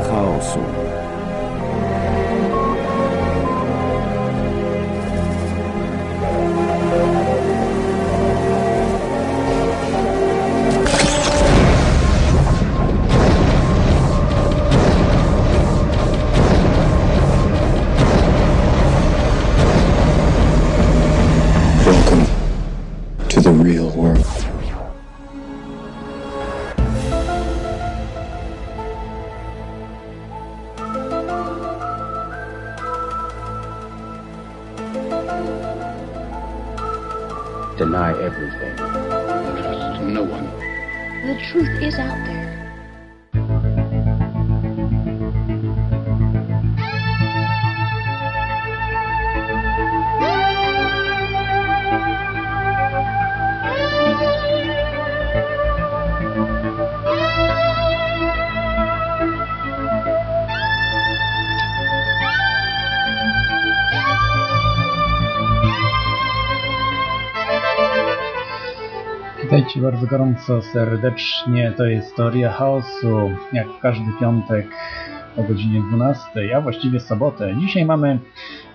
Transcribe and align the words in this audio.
caos. 0.00 0.87
Bardzo 69.76 70.06
gorąco, 70.06 70.62
serdecznie. 70.62 71.72
To 71.76 71.84
jest 71.84 72.16
Teoria 72.16 72.52
Chaosu, 72.52 73.30
jak 73.52 73.68
w 73.68 73.80
każdy 73.80 74.04
piątek 74.20 74.66
o 75.36 75.42
godzinie 75.42 75.82
12, 75.88 76.56
a 76.56 76.60
właściwie 76.60 77.00
sobotę. 77.00 77.54
Dzisiaj 77.60 77.84
mamy 77.84 78.18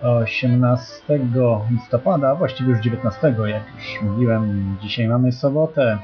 18 0.01 1.19
listopada, 1.71 2.29
a 2.29 2.35
właściwie 2.35 2.69
już 2.69 2.79
19, 2.79 3.35
jak 3.45 3.63
już 3.75 4.01
mówiłem. 4.01 4.75
Dzisiaj 4.81 5.07
mamy 5.07 5.31
sobotę. 5.31 5.97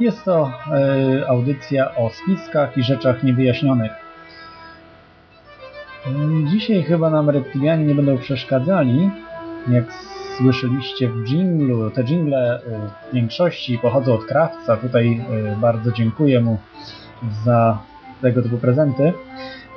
Jest 0.00 0.24
to 0.24 0.52
e, 0.70 1.28
audycja 1.28 1.94
o 1.94 2.10
spiskach 2.10 2.78
i 2.78 2.82
rzeczach 2.82 3.22
niewyjaśnionych. 3.22 3.92
Dzisiaj 6.50 6.82
chyba 6.82 7.10
nam 7.10 7.30
reptilianie 7.30 7.84
nie 7.84 7.94
będą 7.94 8.18
przeszkadzali, 8.18 9.10
jak 9.68 9.84
słyszeliście 10.36 11.08
w 11.08 11.24
dżinglu. 11.24 11.90
Te 11.90 12.04
dżingle 12.04 12.60
y, 12.60 13.10
w 13.10 13.14
większości 13.14 13.78
pochodzą 13.78 14.14
od 14.14 14.24
krawca. 14.24 14.76
Tutaj 14.76 15.20
y, 15.52 15.56
bardzo 15.60 15.92
dziękuję 15.92 16.40
mu 16.40 16.58
za 17.44 17.78
tego 18.22 18.42
typu 18.42 18.58
prezenty. 18.58 19.12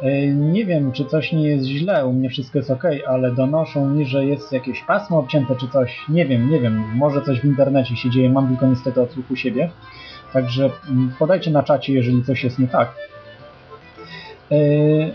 Y, 0.04 0.34
Nie 0.36 0.66
wiem, 0.66 0.92
czy 0.92 1.06
coś 1.06 1.32
nie 1.32 1.48
jest 1.48 1.66
źle, 1.66 2.06
u 2.06 2.14
mnie 2.14 2.30
wszystko 2.30 2.58
jest 2.58 2.72
ok, 2.72 2.84
ale 3.08 3.32
donoszą 3.32 3.90
mi, 3.90 4.06
że 4.06 4.26
jest 4.26 4.52
jakieś 4.52 4.84
pasmo 4.84 5.20
obcięte 5.20 5.56
czy 5.56 5.68
coś. 5.68 6.06
Nie 6.10 6.26
wiem, 6.26 6.50
nie 6.50 6.60
wiem, 6.60 6.84
może 6.96 7.22
coś 7.22 7.42
w 7.42 7.46
internecie 7.46 7.96
się 7.96 8.10
dzieje, 8.10 8.30
mam 8.30 8.48
tylko 8.48 8.68
niestety 8.68 9.02
odsłuch 9.02 9.32
u 9.32 9.36
siebie. 9.36 9.70
Także 10.34 10.70
mm, 10.90 11.12
podajcie 11.20 11.52
na 11.52 11.64
czacie, 11.64 11.94
jeżeli 11.94 12.24
coś 12.24 12.44
jest 12.44 12.60
nie 12.60 12.68
tak. 12.68 12.96
Yy, 14.52 15.14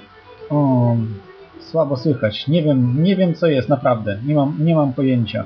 o, 0.51 0.97
słabo 1.73 1.97
słychać. 1.97 2.49
Nie 2.49 2.63
wiem, 2.63 3.03
nie 3.03 3.17
wiem 3.17 3.35
co 3.35 3.47
jest, 3.47 3.69
naprawdę. 3.69 4.19
Nie 4.27 4.35
mam, 4.35 4.57
nie 4.61 4.75
mam 4.75 4.93
pojęcia. 4.93 5.45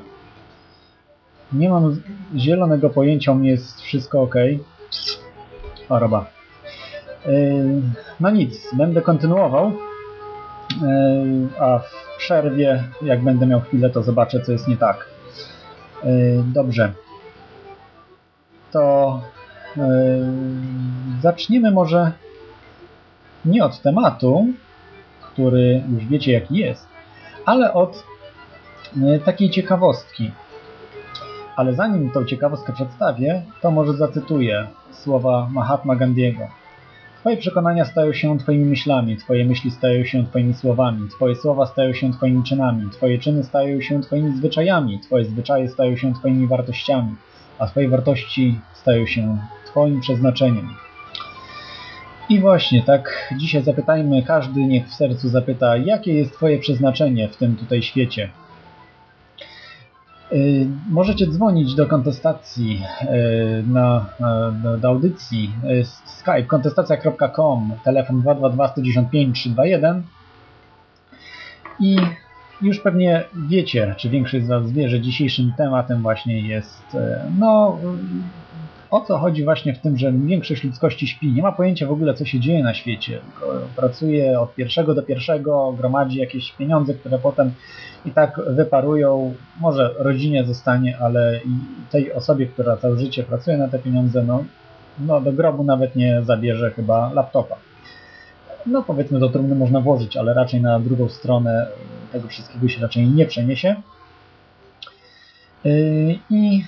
Nie 1.53 1.69
mam 1.69 2.00
zielonego 2.37 2.91
pojęcia, 2.91 3.33
u 3.33 3.34
mnie 3.34 3.50
jest 3.50 3.81
wszystko 3.81 4.23
ok. 4.23 4.34
Choroba. 5.89 6.27
Yy, 7.27 7.83
no 8.21 8.31
nic, 8.31 8.75
będę 8.77 9.03
kontynuował. 9.03 9.73
Yy, 10.83 11.49
a 11.61 11.78
w 11.78 12.17
przerwie, 12.19 12.84
jak 13.03 13.23
będę 13.23 13.47
miał 13.47 13.61
chwilę, 13.61 13.91
to 13.91 14.03
zobaczę, 14.03 14.41
co 14.41 14.53
jest 14.53 14.69
nie 14.69 14.77
tak. 14.77 15.06
Yy, 16.05 16.45
dobrze. 16.55 16.93
To 18.71 19.21
zaczniemy 21.23 21.71
może 21.71 22.12
nie 23.45 23.65
od 23.65 23.83
tematu, 23.83 24.47
który 25.37 25.83
już 25.93 26.07
wiecie 26.07 26.33
jaki 26.33 26.57
jest, 26.57 26.87
ale 27.45 27.73
od 27.75 28.05
e, 29.03 29.19
takiej 29.19 29.51
ciekawostki. 29.51 30.31
Ale 31.57 31.75
zanim 31.75 32.11
tą 32.11 32.25
ciekawostkę 32.25 32.73
przedstawię, 32.73 33.43
to 33.63 33.71
może 33.71 33.93
zacytuję 33.93 34.67
słowa 34.93 35.49
Mahatma 35.53 35.97
Gandiego. 35.97 36.49
Twoje 37.21 37.37
przekonania 37.37 37.85
stają 37.85 38.13
się 38.13 38.39
Twoimi 38.39 38.65
myślami, 38.65 39.17
Twoje 39.17 39.45
myśli 39.45 39.71
stają 39.71 40.05
się 40.05 40.27
Twoimi 40.27 40.55
słowami, 40.55 41.09
Twoje 41.09 41.37
słowa 41.37 41.67
stają 41.67 41.93
się 41.93 42.13
Twoimi 42.13 42.43
czynami, 42.43 42.91
Twoje 42.91 43.19
czyny 43.19 43.45
stają 43.45 43.81
się 43.81 44.01
Twoimi 44.01 44.37
zwyczajami, 44.37 45.01
Twoje 45.01 45.25
zwyczaje 45.25 45.69
stają 45.69 45.97
się 45.97 46.15
Twoimi 46.15 46.47
wartościami, 46.47 47.15
a 47.59 47.67
Twoje 47.67 47.89
wartości 47.89 48.61
stają 48.75 49.07
się 49.07 49.39
Twoim 49.67 50.01
przeznaczeniem. 50.01 50.86
I 52.28 52.41
właśnie, 52.41 52.82
tak 52.82 53.34
dzisiaj 53.37 53.62
zapytajmy, 53.62 54.22
każdy 54.22 54.60
niech 54.60 54.88
w 54.88 54.94
sercu 54.94 55.28
zapyta, 55.28 55.76
jakie 55.76 56.14
jest 56.14 56.32
Twoje 56.32 56.59
przeznaczenie 56.59 57.28
w 57.28 57.37
tym 57.37 57.56
tutaj 57.56 57.82
świecie. 57.82 58.31
Yy, 60.32 60.66
możecie 60.91 61.26
dzwonić 61.26 61.75
do 61.75 61.87
kontestacji 61.87 62.82
yy, 63.03 63.64
na, 63.66 64.06
do, 64.62 64.78
do 64.78 64.88
audycji 64.88 65.50
yy, 65.64 65.84
Skype 66.06 66.42
kontestacja.com 66.42 67.72
telefon 67.84 68.20
222 68.20 68.69
195 68.69 69.38
321 69.41 70.03
i 71.81 71.97
już 72.62 72.81
pewnie 72.81 73.25
wiecie, 73.48 73.94
czy 73.98 74.10
większość 74.10 74.44
z 74.44 74.48
Was 74.48 74.72
wie, 74.72 74.88
że 74.88 75.00
dzisiejszym 75.00 75.53
tematem 75.56 76.03
właśnie 76.03 76.41
jest 76.41 76.94
yy, 76.94 77.00
no 77.38 77.78
o 78.91 79.01
co 79.01 79.19
chodzi 79.19 79.45
właśnie 79.45 79.75
w 79.75 79.79
tym, 79.79 79.99
że 79.99 80.13
większość 80.13 80.65
ludzkości 80.65 81.07
śpi, 81.07 81.33
nie 81.33 81.43
ma 81.43 81.53
pojęcia 81.53 81.87
w 81.87 81.93
ogóle, 81.93 82.15
co 82.15 82.25
się 82.25 82.41
dzieje 82.41 82.63
na 82.63 82.75
świecie. 82.75 83.21
Pracuje 83.77 84.41
od 84.41 84.55
pierwszego 84.55 84.95
do 84.95 85.03
pierwszego, 85.03 85.75
gromadzi 85.79 86.19
jakieś 86.19 86.53
pieniądze, 86.53 86.95
które 86.95 87.19
potem 87.19 87.53
i 88.05 88.11
tak 88.11 88.41
wyparują. 88.47 89.35
Może 89.61 89.95
rodzinie 89.99 90.45
zostanie, 90.45 90.99
ale 90.99 91.41
tej 91.91 92.13
osobie, 92.13 92.47
która 92.47 92.77
całe 92.77 92.99
życie 92.99 93.23
pracuje 93.23 93.57
na 93.57 93.69
te 93.69 93.79
pieniądze, 93.79 94.25
no, 94.25 94.45
no 94.99 95.21
do 95.21 95.33
grobu 95.33 95.65
nawet 95.65 95.97
nie 95.97 96.23
zabierze 96.23 96.71
chyba 96.71 97.13
laptopa. 97.13 97.57
No 98.67 98.83
powiedzmy 98.83 99.19
do 99.19 99.29
trumny 99.29 99.55
można 99.55 99.81
włożyć, 99.81 100.17
ale 100.17 100.35
raczej 100.35 100.61
na 100.61 100.81
drugą 100.81 101.09
stronę 101.09 101.67
tego 102.13 102.29
wszystkiego 102.29 102.69
się 102.69 102.83
raczej 102.83 103.07
nie 103.07 103.27
przeniesie. 103.27 103.77
Yy, 105.65 106.19
I 106.31 106.65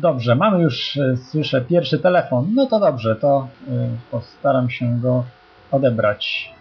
dobrze, 0.00 0.34
mamy 0.34 0.62
już, 0.62 0.96
yy, 0.96 1.16
słyszę, 1.16 1.60
pierwszy 1.60 1.98
telefon. 1.98 2.46
No 2.54 2.66
to 2.66 2.80
dobrze, 2.80 3.16
to 3.16 3.48
yy, 3.68 3.74
postaram 4.10 4.70
się 4.70 4.98
go 5.02 5.24
odebrać. 5.70 6.52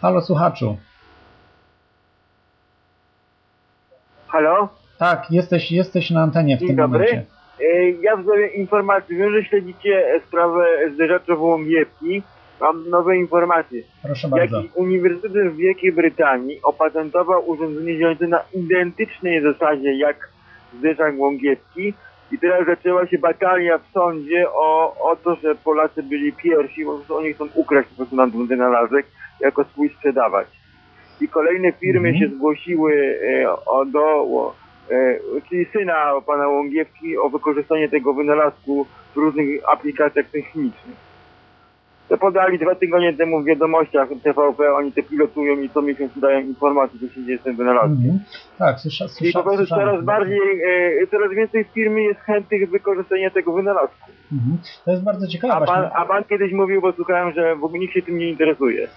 Halo 0.00 0.20
słuchaczu. 0.20 0.76
Halo? 4.28 4.68
Tak, 4.98 5.30
jesteś, 5.30 5.72
jesteś 5.72 6.10
na 6.10 6.22
antenie 6.22 6.56
w 6.56 6.60
Dzień 6.60 6.68
tym 6.68 6.76
dobry. 6.76 6.98
momencie. 6.98 7.24
E, 7.60 7.90
Ja 7.90 8.16
w 8.16 8.22
sprawie 8.22 8.46
informacji, 8.46 9.16
wiem, 9.16 9.32
że 9.32 9.44
śledzicie 9.44 10.06
e, 10.14 10.20
sprawę 10.28 10.64
zderzacza 10.94 11.36
Wołomierki. 11.36 12.22
Mam 12.60 12.90
nowe 12.90 13.16
informacje. 13.16 13.82
Proszę 14.02 14.28
bardzo. 14.28 14.62
Uniwersytet 14.74 15.52
w 15.52 15.56
Wielkiej 15.56 15.92
Brytanii 15.92 16.60
opatentował 16.62 17.48
urządzenie 17.50 17.98
działające 17.98 18.26
na 18.26 18.40
identycznej 18.54 19.42
zasadzie 19.42 19.94
jak 19.98 20.31
zderzak 20.78 21.14
Łągiewski 21.18 21.94
i 22.32 22.38
teraz 22.38 22.66
zaczęła 22.66 23.06
się 23.06 23.18
batalia 23.18 23.78
w 23.78 23.92
sądzie 23.92 24.50
o, 24.50 24.96
o 25.10 25.16
to, 25.16 25.34
że 25.34 25.54
Polacy 25.54 26.02
byli 26.02 26.32
pierwsi, 26.32 26.84
po 26.84 26.94
prostu 26.94 27.16
oni 27.16 27.32
chcą 27.32 27.44
ukraść 27.54 27.88
po 27.88 27.96
prostu 27.96 28.16
nam 28.16 28.30
ten 28.32 28.46
wynalazek 28.46 29.06
jako 29.40 29.64
swój 29.64 29.88
sprzedawać. 29.88 30.46
I 31.20 31.28
kolejne 31.28 31.72
firmy 31.72 32.08
Mhm. 32.08 32.18
się 32.30 32.36
zgłosiły 32.36 33.18
e, 33.22 33.50
o, 33.66 33.84
do, 33.84 34.04
o, 34.04 34.54
e, 34.90 35.18
czyli 35.48 35.66
syna 35.72 36.12
pana 36.26 36.48
Łągiewki 36.48 37.18
o 37.18 37.28
wykorzystanie 37.28 37.88
tego 37.88 38.14
wynalazku 38.14 38.86
w 39.14 39.16
różnych 39.16 39.70
aplikacjach 39.72 40.26
technicznych. 40.26 41.11
To 42.08 42.18
podali 42.18 42.58
dwa 42.58 42.74
tygodnie 42.74 43.12
temu 43.16 43.42
w 43.42 43.44
wiadomościach 43.44 44.08
TVP, 44.22 44.72
oni 44.74 44.92
te 44.92 45.02
pilotują 45.02 45.60
i 45.60 45.68
co 45.70 45.82
miesiąc 45.82 46.18
dają 46.20 46.40
informacje, 46.40 47.00
co 47.00 47.14
się 47.14 47.24
dzieje 47.24 47.38
z 47.38 47.42
tym 47.42 47.56
wynalazkiem. 47.56 47.92
Mhm. 47.96 48.18
Tak, 48.58 48.80
słysza, 48.80 49.04
I 49.04 49.08
słysza, 49.08 49.38
po 49.38 49.42
prostu 49.44 49.58
słyszałem. 49.66 49.88
coraz 49.88 50.04
bardziej, 50.04 50.38
e, 51.02 51.06
coraz 51.06 51.32
więcej 51.34 51.64
firmy 51.74 52.02
jest 52.02 52.20
chętnych 52.20 52.70
wykorzystania 52.70 53.30
tego 53.30 53.52
wynalazku. 53.52 54.10
Mhm. 54.32 54.58
To 54.84 54.90
jest 54.90 55.04
bardzo 55.04 55.26
ciekawe 55.26 55.54
A 55.54 55.60
pan, 55.66 55.90
a 55.94 56.04
pan 56.04 56.24
kiedyś 56.24 56.52
mówił, 56.52 56.80
bo 56.80 56.92
słuchałem, 56.92 57.32
że 57.32 57.56
w 57.56 57.64
ogóle 57.64 57.80
nikt 57.80 57.94
się 57.94 58.02
tym 58.02 58.18
nie 58.18 58.28
interesuje. 58.30 58.88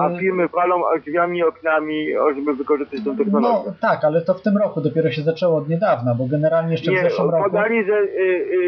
A 0.00 0.10
Yy, 0.10 0.18
firmy 0.20 0.48
walą 0.48 0.82
drzwiami, 1.06 1.42
oknami, 1.42 2.06
żeby 2.36 2.54
wykorzystać 2.54 3.00
tą 3.04 3.12
No 3.12 3.18
technologię. 3.18 3.72
tak, 3.80 4.04
ale 4.04 4.20
to 4.22 4.34
w 4.34 4.42
tym 4.42 4.56
roku 4.56 4.80
dopiero 4.80 5.10
się 5.10 5.22
zaczęło 5.22 5.56
od 5.58 5.68
niedawna, 5.68 6.14
bo 6.14 6.26
generalnie 6.26 6.72
jeszcze 6.72 6.90
w 6.90 6.94
Nie, 6.94 7.02
zeszłym 7.02 7.30
roku. 7.30 7.44
podali, 7.44 7.84
że 7.84 7.92
y, 8.00 8.06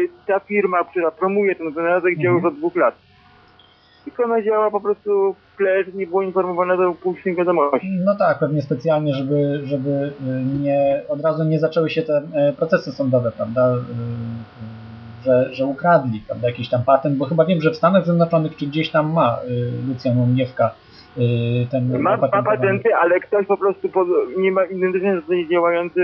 y, 0.03 0.09
ta 0.27 0.39
firma, 0.39 0.83
która 0.83 1.11
promuje 1.11 1.55
ten 1.55 1.71
wynalazek 1.71 2.17
działa 2.17 2.35
już 2.35 2.43
Mhm. 2.43 2.53
od 2.53 2.59
dwóch 2.59 2.75
lat. 2.75 2.95
Tylko 4.09 4.23
ona 4.23 4.41
działa 4.41 4.71
po 4.71 4.81
prostu 4.81 5.35
że 5.59 5.83
nie 5.93 6.07
było 6.07 6.21
informowane 6.21 6.77
do 6.77 6.91
publicznych 6.91 7.35
wiadomości. 7.35 7.87
No 8.05 8.15
tak, 8.15 8.39
pewnie 8.39 8.61
specjalnie, 8.61 9.13
żeby, 9.13 9.61
żeby 9.63 9.89
y, 9.89 10.61
nie, 10.61 11.01
od 11.09 11.21
razu 11.21 11.43
nie 11.43 11.59
zaczęły 11.59 11.89
się 11.89 12.01
te 12.01 12.21
e, 12.33 12.53
procesy 12.53 12.91
sądowe, 12.91 13.31
prawda, 13.31 13.75
y, 13.75 13.77
y, 13.77 13.81
że, 15.25 15.53
że 15.53 15.65
ukradli, 15.65 16.23
prawda, 16.27 16.47
jakiś 16.47 16.69
tam 16.69 16.83
patent, 16.83 17.17
bo 17.17 17.25
chyba 17.25 17.45
wiem, 17.45 17.61
że 17.61 17.71
w 17.71 17.75
Stanach 17.75 18.05
Zjednoczonych 18.05 18.55
czy 18.55 18.65
gdzieś 18.65 18.91
tam 18.91 19.13
ma 19.13 19.39
Lucjan 19.87 20.19
Łomniewka 20.19 20.71
ten 21.71 21.91
Ma, 21.91 21.97
ma 21.99 22.13
opatentowany. 22.13 22.57
patenty, 22.57 22.95
ale 22.95 23.19
ktoś 23.19 23.45
po 23.45 23.57
prostu 23.57 23.89
pod, 23.89 24.07
nie 24.37 24.51
ma 24.51 24.65
identycznie 24.65 25.21
działający 25.51 26.01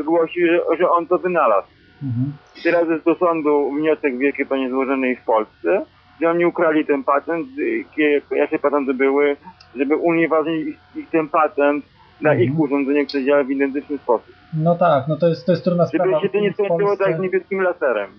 zgłosi, 0.00 0.46
że, 0.46 0.76
że 0.78 0.90
on 0.90 1.06
to 1.06 1.18
wynalazł. 1.18 1.68
Mhm. 2.02 2.32
Teraz 2.62 2.88
jest 2.88 3.04
do 3.04 3.14
sądu 3.14 3.70
wniosek 3.70 4.18
Wielkiej 4.18 4.46
Panie 4.46 4.70
złożony 4.70 5.16
w 5.16 5.24
Polsce, 5.24 5.84
że 6.20 6.30
oni 6.30 6.46
ukrali 6.46 6.86
ten 6.86 7.04
patent, 7.04 7.46
y, 7.58 7.84
jakie, 8.32 8.58
patenty 8.58 8.94
były, 8.94 9.36
żeby 9.76 9.96
unieważnić 9.96 10.68
ich, 10.68 10.78
ich 10.96 11.10
ten 11.10 11.28
patent 11.28 11.84
na 12.20 12.30
Mhm. 12.30 12.48
ich 12.50 12.60
urządzenie, 12.60 13.06
które 13.06 13.24
działa 13.24 13.44
w 13.44 13.50
identyczny 13.50 13.98
sposób. 13.98 14.34
No 14.54 14.74
tak, 14.74 15.08
no 15.08 15.16
to 15.16 15.28
jest, 15.28 15.46
to 15.46 15.52
jest 15.52 15.64
trudna 15.64 15.86
sprawa. 15.86 16.10
Żeby 16.10 16.22
się 16.22 16.28
to 16.28 16.40
nie 16.40 16.52
skończyło 16.52 16.96
tak 16.96 17.16
z 17.16 17.20
niebieskim 17.20 17.60
laserem. 17.60 18.10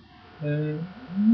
Y, 0.42 0.74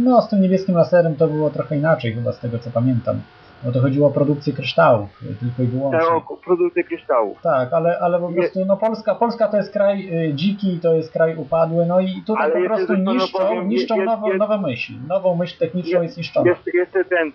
No, 0.05 0.23
z 0.23 0.29
tym 0.29 0.41
niebieskim 0.43 0.75
laserem 0.75 1.17
to 1.17 1.29
było 1.29 1.50
trochę 1.50 1.76
inaczej 1.76 2.12
chyba 2.12 2.32
z 2.32 2.41
tego 2.41 2.59
co 2.59 2.71
pamiętam. 2.71 3.21
Bo 3.65 3.73
to 3.73 3.81
chodziło 3.81 4.09
o 4.09 4.11
produkcję 4.11 4.53
kryształów 4.53 5.09
y, 5.23 5.27
tylko 5.41 5.63
i 5.63 5.67
wyłącznie. 5.67 6.01
Te 6.01 6.07
o 6.15 6.37
produkty 6.45 6.85
kryształów. 6.85 7.39
Tak, 7.43 7.73
ale, 7.73 7.99
ale 8.01 8.21
po 8.21 8.29
prostu 8.33 8.65
no 8.67 8.77
Polska, 8.77 9.15
Polska 9.15 9.49
to 9.49 9.57
jest 9.57 9.73
kraj 9.73 10.27
y, 10.29 10.35
dziki, 10.35 10.79
to 10.83 10.95
jest 10.95 11.13
kraj 11.13 11.37
upadły, 11.37 11.87
no 11.87 12.01
i 12.01 12.23
tutaj 12.27 12.45
Ale 12.45 12.53
po 12.53 12.59
jeszcze 12.59 12.77
prostu 12.77 12.95
coś 12.97 13.05
panu 13.05 13.13
niszczą, 13.15 13.39
powiem, 13.39 13.69
niszczą 13.69 13.95
jest- 13.97 14.07
nowe, 14.07 14.27
jest- 14.27 14.39
nowe 14.39 14.59
myśli. 14.61 14.99
Nową 15.09 15.37
myśl 15.37 15.59
techniczną 15.59 16.03
jest- 16.03 16.17
niszczona. 16.17 16.51
Jeszcze, 16.51 16.71
jeszcze 16.75 17.05
ten 17.05 17.29
e, 17.29 17.33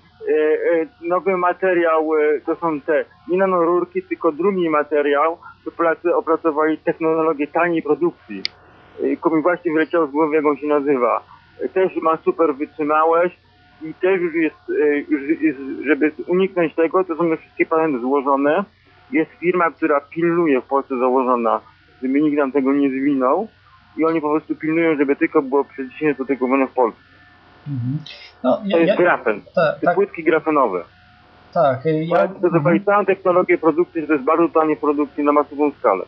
nowy 1.08 1.38
materiał, 1.38 2.10
to 2.46 2.56
są 2.56 2.82
te 2.82 3.06
nie 3.32 3.38
nanorurki, 3.38 4.04
tylko 4.04 4.32
drugi 4.32 4.70
materiał, 4.70 5.38
to 5.66 5.72
Polacy 5.72 6.16
opracowali 6.16 6.78
technologię 6.78 7.48
taniej 7.48 7.84
produkcji. 7.84 8.44
Tylko 8.98 9.30
mi 9.36 9.42
właśnie 9.42 9.74
wyleciało 9.74 10.08
z 10.08 10.12
głowy, 10.12 10.36
jak 10.36 10.46
on 10.46 10.58
się 10.58 10.68
nazywa. 10.68 11.24
Też 11.74 11.96
ma 11.96 12.18
super 12.18 12.56
wytrzymałość 12.56 13.43
i 13.84 13.94
też 13.94 14.22
już 14.22 14.36
jest, 14.36 14.56
e, 14.84 14.98
już 14.98 15.42
jest 15.42 15.60
żeby 15.86 16.12
uniknąć 16.28 16.76
tego, 16.76 17.04
to 17.04 17.16
są 17.16 17.24
już 17.24 17.40
wszystkie 17.40 17.66
patenty 17.66 18.00
złożone. 18.00 18.64
Jest 19.12 19.32
firma, 19.32 19.72
która 19.72 20.02
pilnuje 20.02 20.62
w 20.62 20.66
Polsce 20.66 20.98
założona, 21.00 21.62
żeby 22.02 22.22
nikt 22.22 22.38
nam 22.38 22.52
tego 22.52 22.74
nie 22.74 22.90
zwinął. 22.90 23.48
I 23.98 24.06
oni 24.06 24.22
po 24.22 24.30
prostu 24.30 24.56
pilnują, 24.56 24.96
żeby 24.98 25.16
tylko 25.16 25.42
było 25.42 25.64
przeciwnie 25.64 26.14
do 26.14 26.26
tego 26.26 26.48
w 26.68 26.72
Polsce. 26.74 27.02
Mhm. 27.68 27.98
No, 28.44 28.58
To 28.58 28.62
ja, 28.66 28.78
jest 28.78 28.90
ja, 28.90 28.96
grafen. 28.96 29.42
Te 29.56 29.86
tak, 29.86 29.96
płytki 29.96 30.24
grafenowe. 30.24 30.84
tak. 31.54 31.86
y, 31.86 32.04
Ja, 32.04 32.10
Polacy 32.16 32.34
stosowali 32.40 32.82
całą 32.82 33.06
technologię 33.06 33.58
produkcji, 33.58 34.02
że 34.02 34.08
to 34.08 34.14
jest 34.14 34.26
bardzo 34.26 34.50
tanie 34.50 34.76
produkcji 34.76 35.24
na 35.24 35.32
masową 35.32 35.72
skalę. 35.80 36.04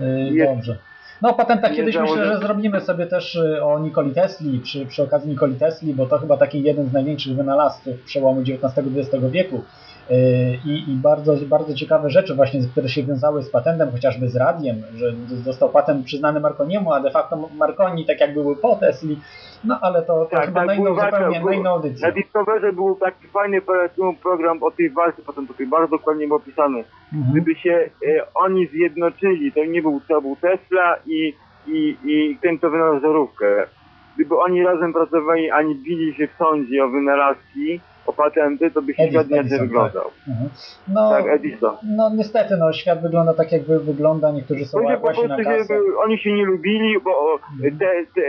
y, 0.00 0.04
jest- 0.34 0.52
Dobrze. 0.54 0.78
No 1.22 1.28
o 1.30 1.34
patentach 1.34 1.70
nie 1.70 1.76
kiedyś 1.76 1.96
myślę, 1.96 2.16
założę- 2.16 2.32
że 2.32 2.38
zrobimy 2.38 2.80
sobie 2.80 3.06
też 3.06 3.34
y, 3.34 3.64
o 3.64 3.78
Nikoli 3.78 4.10
Tesli, 4.14 4.58
przy, 4.60 4.86
przy 4.86 5.02
okazji 5.02 5.30
Nikoli 5.30 5.54
Tesli, 5.54 5.94
bo 5.94 6.06
to 6.06 6.18
chyba 6.18 6.36
taki 6.36 6.62
jeden 6.62 6.88
z 6.88 6.92
największych 6.92 7.36
wynalazców 7.36 8.02
przełomu 8.02 8.40
XIX-XX 8.40 9.24
wieku. 9.30 9.62
Y, 10.10 10.58
I, 10.64 10.90
I 10.90 10.94
bardzo, 10.94 11.36
bardzo 11.48 11.74
ciekawe 11.74 12.10
rzeczy 12.10 12.34
właśnie, 12.34 12.60
które 12.72 12.88
się 12.88 13.02
wiązały 13.02 13.42
z 13.42 13.50
patentem, 13.50 13.90
chociażby 13.90 14.28
z 14.28 14.36
radiem, 14.36 14.76
że 14.96 15.12
został 15.36 15.68
patent 15.68 16.06
przyznany 16.06 16.40
Marconiemu, 16.40 16.92
a 16.92 17.00
de 17.00 17.10
facto 17.10 17.48
Marconi 17.58 18.06
tak 18.06 18.20
jak 18.20 18.34
były 18.34 18.56
po 18.56 18.76
Tesli, 18.76 19.18
no 19.64 19.78
ale 19.82 20.02
to, 20.02 20.24
to 20.24 20.30
Tak, 20.30 20.46
chyba 20.46 20.60
tak, 20.60 20.66
na 20.66 20.74
inną 20.74 20.94
walka, 20.94 21.16
zupełnie, 21.16 21.40
był- 21.40 21.50
na 21.50 21.54
inną 21.54 21.70
audycję. 21.70 22.06
Na 22.08 22.14
Discoverze 22.14 22.72
był 22.72 22.94
taki 22.94 23.26
fajny 23.26 23.60
pro- 23.62 24.14
program 24.22 24.62
o 24.62 24.70
tej 24.70 24.90
walce 24.90 25.22
patentowej, 25.22 25.66
bardzo 25.66 25.96
dokładnie 25.96 26.26
był 26.26 26.36
opisany. 26.36 26.84
Mhm. 27.14 27.32
Gdyby 27.32 27.54
się 27.54 27.90
e, 28.06 28.34
oni 28.34 28.66
zjednoczyli, 28.66 29.52
to 29.52 29.64
nie 29.64 29.82
był 29.82 30.00
to 30.08 30.20
był 30.20 30.36
Tesla 30.36 30.96
i, 31.06 31.34
i, 31.66 31.96
i 32.04 32.38
ten, 32.42 32.58
kto 32.58 32.70
wynalazł 32.70 33.00
żarówkę. 33.00 33.66
Gdyby 34.14 34.38
oni 34.38 34.62
razem 34.64 34.92
pracowali, 34.92 35.50
ani 35.50 35.74
bili 35.74 36.14
się 36.14 36.28
w 36.28 36.38
sądzie 36.38 36.84
o 36.84 36.88
wynalazki, 36.88 37.80
o 38.08 38.12
patenty, 38.12 38.70
to 38.70 38.82
by 38.82 38.94
się 38.94 39.08
świat 39.10 39.28
inaczej 39.30 39.58
wyglądał. 39.58 40.04
Mhm. 40.28 40.48
No, 40.88 41.10
Tak, 41.10 41.24
Edison. 41.28 41.76
no 41.82 42.10
niestety, 42.16 42.56
no, 42.56 42.72
świat 42.72 43.02
wygląda 43.02 43.34
tak 43.34 43.52
jak 43.52 43.62
wy- 43.62 43.80
wygląda, 43.80 44.30
niektórzy 44.32 44.64
są 44.64 44.78
Ludzie 44.78 44.96
po 44.96 45.02
prostu 45.06 45.22
się, 45.44 45.64
oni 46.04 46.18
się 46.18 46.32
nie 46.32 46.44
lubili, 46.44 47.00
bo 47.00 47.10
Mhm. 47.52 47.78
te, 47.78 47.86
te, 48.14 48.20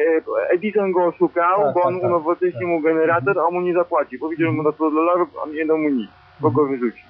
Edison 0.53 0.91
go 0.91 1.05
oszukał, 1.05 1.63
Tak, 1.63 1.73
bo 1.73 1.81
on 1.81 1.93
tak, 1.93 2.01
tak. 2.01 2.09
unowocześnił 2.11 2.67
mu 2.67 2.81
generator, 2.81 3.39
a 3.39 3.43
on 3.47 3.53
mu 3.53 3.61
nie 3.61 3.73
zapłacił. 3.73 4.19
Powiedział 4.19 4.53
mu 4.53 4.63
na 4.63 4.71
100 4.71 4.91
dolarów, 4.91 5.29
a 5.45 5.49
nie 5.49 5.65
dał 5.65 5.77
mu 5.77 5.89
nic, 5.89 6.09
bo 6.39 6.51
go 6.51 6.65
wyrzucił. 6.65 7.05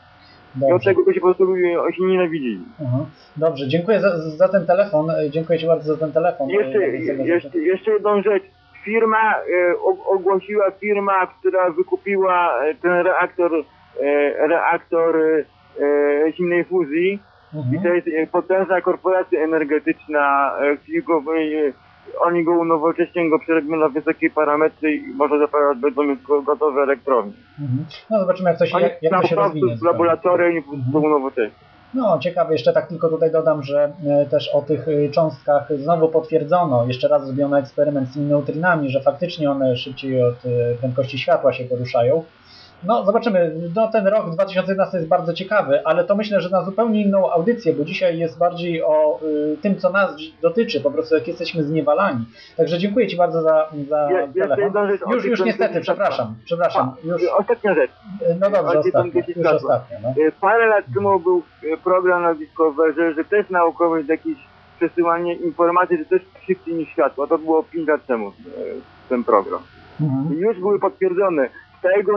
I 0.61 0.63
od 0.63 0.69
Dobrze. 0.69 0.89
tego 0.95 1.13
się 1.13 1.19
po 1.19 1.25
prostu 1.27 1.55
się 1.97 2.03
nienawidzili. 2.03 2.61
Mhm. 2.81 3.05
Dobrze, 3.37 3.67
dziękuję 3.67 4.01
za, 4.01 4.29
za 4.29 4.47
ten 4.47 4.65
telefon. 4.65 5.07
Dziękuję 5.29 5.59
Ci 5.59 5.67
bardzo 5.67 5.93
za 5.93 5.99
ten 5.99 6.11
telefon. 6.11 6.49
Jeszcze, 6.49 6.79
jeszcze, 7.25 7.57
jeszcze 7.59 7.91
jedną 7.91 8.21
rzecz. 8.21 8.43
Firma, 8.83 9.35
e, 9.35 9.75
ogłosiła 10.05 10.71
firma, 10.71 11.27
która 11.27 11.69
wykupiła 11.69 12.63
e, 12.63 12.75
ten 12.75 12.91
reaktor, 12.91 13.51
e, 14.01 14.47
reaktor 14.47 15.15
zimnej 16.37 16.63
fuzji. 16.65 17.19
I 17.53 17.57
Mhm. 17.57 17.83
to 17.83 17.89
jest 17.93 18.31
potężna 18.31 18.81
korporacja 18.81 19.39
energetyczna, 19.43 20.51
oni 22.19 22.43
go 22.43 22.51
unowocześnią, 22.51 23.29
go 23.29 23.39
przerobią 23.39 23.75
na 23.75 23.89
wysokie 23.89 24.29
parametry 24.29 24.95
i 24.95 25.07
może 25.07 25.39
zapowiadać 25.39 25.79
będą 25.93 26.15
gotowe 26.43 26.81
elektrownie. 26.81 27.31
Mhm. 27.61 27.85
No 28.09 28.19
zobaczymy 28.19 28.49
jak 28.49 28.59
to 28.59 28.65
się, 28.65 28.79
jak, 28.79 29.03
jak 29.03 29.21
to 29.21 29.27
się 29.27 29.35
rozwinie. 29.35 29.77
z 29.77 29.81
laboratorium 29.81 30.57
i 30.57 30.61
po 30.61 30.69
prostu 30.71 30.97
Mhm. 30.97 31.51
No 31.93 32.19
ciekawe, 32.19 32.53
jeszcze 32.53 32.73
tak 32.73 32.87
tylko 32.87 33.09
tutaj 33.09 33.31
dodam, 33.31 33.63
że 33.63 33.91
e, 34.07 34.25
też 34.25 34.49
o 34.49 34.61
tych 34.61 34.87
e, 34.87 35.09
cząstkach 35.09 35.67
znowu 35.77 36.09
potwierdzono, 36.09 36.85
jeszcze 36.87 37.07
raz 37.07 37.25
zrobiono 37.25 37.59
eksperyment 37.59 38.09
z 38.09 38.13
tymi 38.13 38.25
neutrinami, 38.25 38.89
że 38.89 39.01
faktycznie 39.01 39.51
one 39.51 39.77
szybciej 39.77 40.23
od 40.23 40.45
e, 40.45 40.75
prędkości 40.79 41.17
światła 41.17 41.53
się 41.53 41.65
poruszają. 41.65 42.23
No 42.83 43.05
zobaczymy, 43.05 43.55
no 43.75 43.87
ten 43.87 44.07
rok 44.07 44.31
2011 44.31 44.97
jest 44.97 45.09
bardzo 45.09 45.33
ciekawy, 45.33 45.85
ale 45.85 46.03
to 46.03 46.15
myślę, 46.15 46.41
że 46.41 46.49
na 46.49 46.63
zupełnie 46.65 47.01
inną 47.01 47.31
audycję, 47.31 47.73
bo 47.73 47.85
dzisiaj 47.85 48.17
jest 48.17 48.37
bardziej 48.37 48.83
o 48.83 49.19
y, 49.53 49.57
tym, 49.61 49.77
co 49.77 49.89
nas 49.89 50.11
dotyczy, 50.41 50.81
po 50.81 50.91
prostu 50.91 51.15
jak 51.15 51.27
jesteśmy 51.27 51.63
zniewalani. 51.63 52.25
Także 52.57 52.77
dziękuję 52.77 53.07
Ci 53.07 53.17
bardzo 53.17 53.41
za, 53.41 53.69
za 53.89 54.11
jeszcze 54.11 54.33
telefon. 54.33 54.89
rzecz 54.89 55.01
Już, 55.11 55.25
już 55.25 55.45
niestety, 55.45 55.81
przepraszam, 55.81 56.35
przepraszam, 56.45 56.95
już, 57.03 57.21
A, 57.33 57.37
Ostatnia 57.37 57.73
rzecz. 57.73 57.91
no 58.39 58.49
dobrze, 58.49 58.59
o 58.59 58.69
tych 58.69 58.77
ostatnio, 58.77 59.11
prędkości 59.11 59.39
już 59.39 59.47
ostatnio, 59.47 59.97
no. 60.03 60.09
E, 60.09 60.31
Parę 60.41 60.67
lat 60.67 60.85
temu 60.93 61.19
był 61.19 61.43
e, 61.73 61.77
program 61.77 62.23
na 62.23 62.33
Discoverze, 62.35 63.13
że 63.13 63.25
też 63.25 63.49
naukowy 63.49 64.03
jakieś 64.07 64.37
przesyłanie 64.77 65.33
informacji, 65.33 65.97
że 65.97 66.05
też 66.05 66.21
szybciej 66.47 66.73
niż 66.73 66.89
światło. 66.89 67.27
To 67.27 67.37
było 67.37 67.63
5 67.63 67.87
lat 67.87 68.05
temu 68.05 68.31
ten 69.09 69.23
program. 69.23 69.61
Mhm. 70.01 70.39
Już 70.39 70.59
były 70.59 70.79
potwierdzone. 70.79 71.49
Tego 71.81 72.13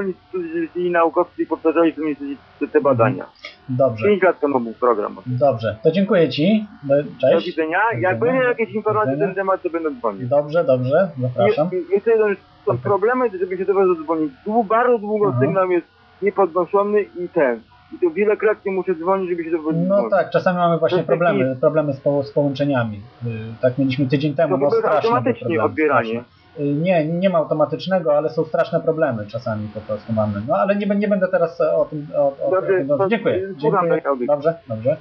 ci 0.75 0.91
naukowcy 0.91 1.47
powtarzali 1.47 1.93
sobie 1.95 2.17
te, 2.61 2.69
te 2.69 2.81
badania. 2.81 3.27
Dobrze. 3.69 4.07
5 4.09 4.23
lat 4.23 4.41
temu 4.41 4.61
był 4.61 4.73
program. 4.73 5.17
Dobrze, 5.27 5.77
to 5.83 5.91
dziękuję 5.91 6.29
Ci. 6.29 6.67
Do- 6.83 7.03
Do 7.03 7.11
Cześć. 7.21 7.47
widzenia. 7.47 7.79
Jak 8.01 8.19
będą 8.19 8.43
jakieś 8.43 8.71
informacje 8.71 9.17
na 9.17 9.27
ten 9.27 9.35
temat, 9.35 9.63
to 9.63 9.71
będę 9.71 9.91
dzwonił. 9.91 10.29
Dobrze, 10.29 10.65
dobrze, 10.65 11.11
zapraszam. 11.21 11.69
Je- 11.73 11.95
Jeszcze 11.97 12.19
rzecz. 12.29 12.39
Są 12.67 12.79
problemy, 12.79 13.31
żeby 13.41 13.57
się 13.59 13.65
do 13.65 13.75
was 13.75 13.89
zadzwonić. 13.99 14.33
Dłu- 14.47 14.67
Bardzo 14.67 14.99
długo 14.99 15.27
Mhm. 15.27 15.45
sygnał 15.47 15.71
jest 15.71 15.87
niepodnoszony 16.23 17.03
i 17.03 17.29
ten. 17.35 17.61
I 17.93 17.99
to 17.99 18.11
wielokrotnie 18.11 18.73
muszę 18.73 18.95
dzwonić, 18.95 19.31
żeby 19.31 19.45
się 19.45 19.51
do 19.51 19.63
was 19.63 19.75
No 19.89 20.11
tak, 20.11 20.31
czasami 20.31 20.59
mamy 20.59 20.79
właśnie 20.79 20.99
To 20.99 21.05
problemy, 21.05 21.57
problemy 21.61 21.93
z, 21.93 22.01
po, 22.01 22.23
z 22.23 22.31
połączeniami. 22.33 22.97
Y, 23.27 23.29
Tak 23.63 23.79
mieliśmy 23.79 24.07
tydzień 24.07 24.35
temu, 24.35 24.55
To 24.59 24.65
no 24.65 24.71
chyba 24.71 24.81
straszne 24.83 25.01
były 25.09 25.15
automatycznie 25.19 25.63
odbieranie. 25.65 26.09
straszne. 26.11 26.42
Y, 26.61 26.63
Nie, 26.65 27.05
nie 27.07 27.31
ma 27.31 27.39
automatycznego, 27.39 28.17
ale 28.17 28.31
są 28.31 28.45
straszne 28.45 28.81
problemy 28.81 29.27
czasami 29.27 29.69
po 29.69 29.81
prostu 29.81 30.13
mamy. 30.13 30.41
No 30.49 30.57
ale 30.57 30.77
nie, 30.77 30.87
nie 30.87 31.09
będę 31.09 31.29
teraz 31.29 31.61
o 31.61 31.85
tym... 31.85 32.07
O, 32.17 32.37
o, 32.47 32.51
Dobrze, 32.51 32.67
tym 32.79 32.89
to- 32.89 33.09
dziękuję. 33.09 33.41
dziękuję. 33.57 34.03
Dobrze, 34.27 34.55
dobrze. 34.69 34.97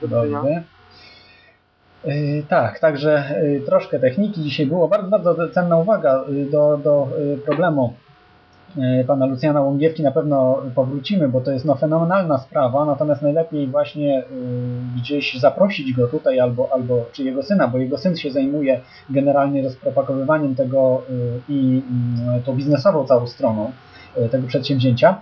Do 0.00 0.08
dobrze. 0.08 0.62
Y, 2.06 2.44
tak, 2.48 2.78
także 2.78 3.40
y, 3.42 3.62
troszkę 3.66 3.98
techniki 3.98 4.42
dzisiaj 4.42 4.66
było. 4.66 4.88
Bardzo, 4.88 5.10
bardzo 5.18 5.48
cenna 5.48 5.76
uwaga 5.76 6.24
do, 6.52 6.78
do 6.84 7.08
problemu 7.44 7.92
e, 7.92 8.05
pana 9.06 9.26
Lucjana 9.26 9.60
Łągiewki 9.60 10.02
na 10.02 10.12
pewno 10.12 10.62
powrócimy, 10.74 11.28
bo 11.28 11.40
to 11.40 11.50
jest 11.52 11.64
no, 11.64 11.74
fenomenalna 11.74 12.38
sprawa, 12.38 12.84
natomiast 12.84 13.22
najlepiej 13.22 13.66
właśnie 13.66 14.20
y, 14.20 14.24
gdzieś 14.96 15.38
zaprosić 15.40 15.92
go 15.92 16.08
tutaj 16.08 16.40
albo, 16.40 16.68
albo 16.72 17.04
czy 17.12 17.24
jego 17.24 17.42
syna, 17.42 17.68
bo 17.68 17.78
jego 17.78 17.98
syn 17.98 18.16
się 18.16 18.30
zajmuje 18.30 18.80
generalnie 19.10 19.62
rozpropagowywaniem 19.62 20.54
tego 20.54 21.02
y, 21.10 21.40
i 21.48 21.82
y, 22.38 22.42
tą 22.42 22.56
biznesową 22.56 23.04
całą 23.04 23.26
stroną 23.26 23.72
tego 24.30 24.46
przedsięwzięcia. 24.48 25.20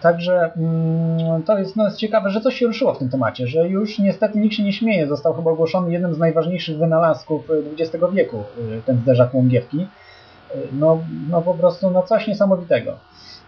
Także 0.00 0.50
mm, 0.56 1.42
to 1.42 1.58
jest, 1.58 1.76
no, 1.76 1.84
jest 1.84 1.96
ciekawe, 1.96 2.30
że 2.30 2.40
coś 2.40 2.54
się 2.54 2.66
ruszyło 2.66 2.94
w 2.94 2.98
tym 2.98 3.08
temacie, 3.08 3.46
że 3.46 3.68
już 3.68 3.98
niestety 3.98 4.38
nikt 4.38 4.54
się 4.54 4.62
nie 4.62 4.72
śmieje. 4.72 5.06
Został 5.06 5.34
chyba 5.34 5.50
ogłoszony 5.50 5.92
jednym 5.92 6.14
z 6.14 6.18
najważniejszych 6.18 6.78
wynalazków 6.78 7.48
XX 7.78 8.04
wieku, 8.12 8.44
ten 8.86 8.98
zderzak 8.98 9.34
Łągiewki. 9.34 9.86
No, 10.72 11.00
no 11.30 11.42
po 11.42 11.54
prostu 11.54 11.90
no 11.90 12.02
coś 12.02 12.26
niesamowitego. 12.26 12.96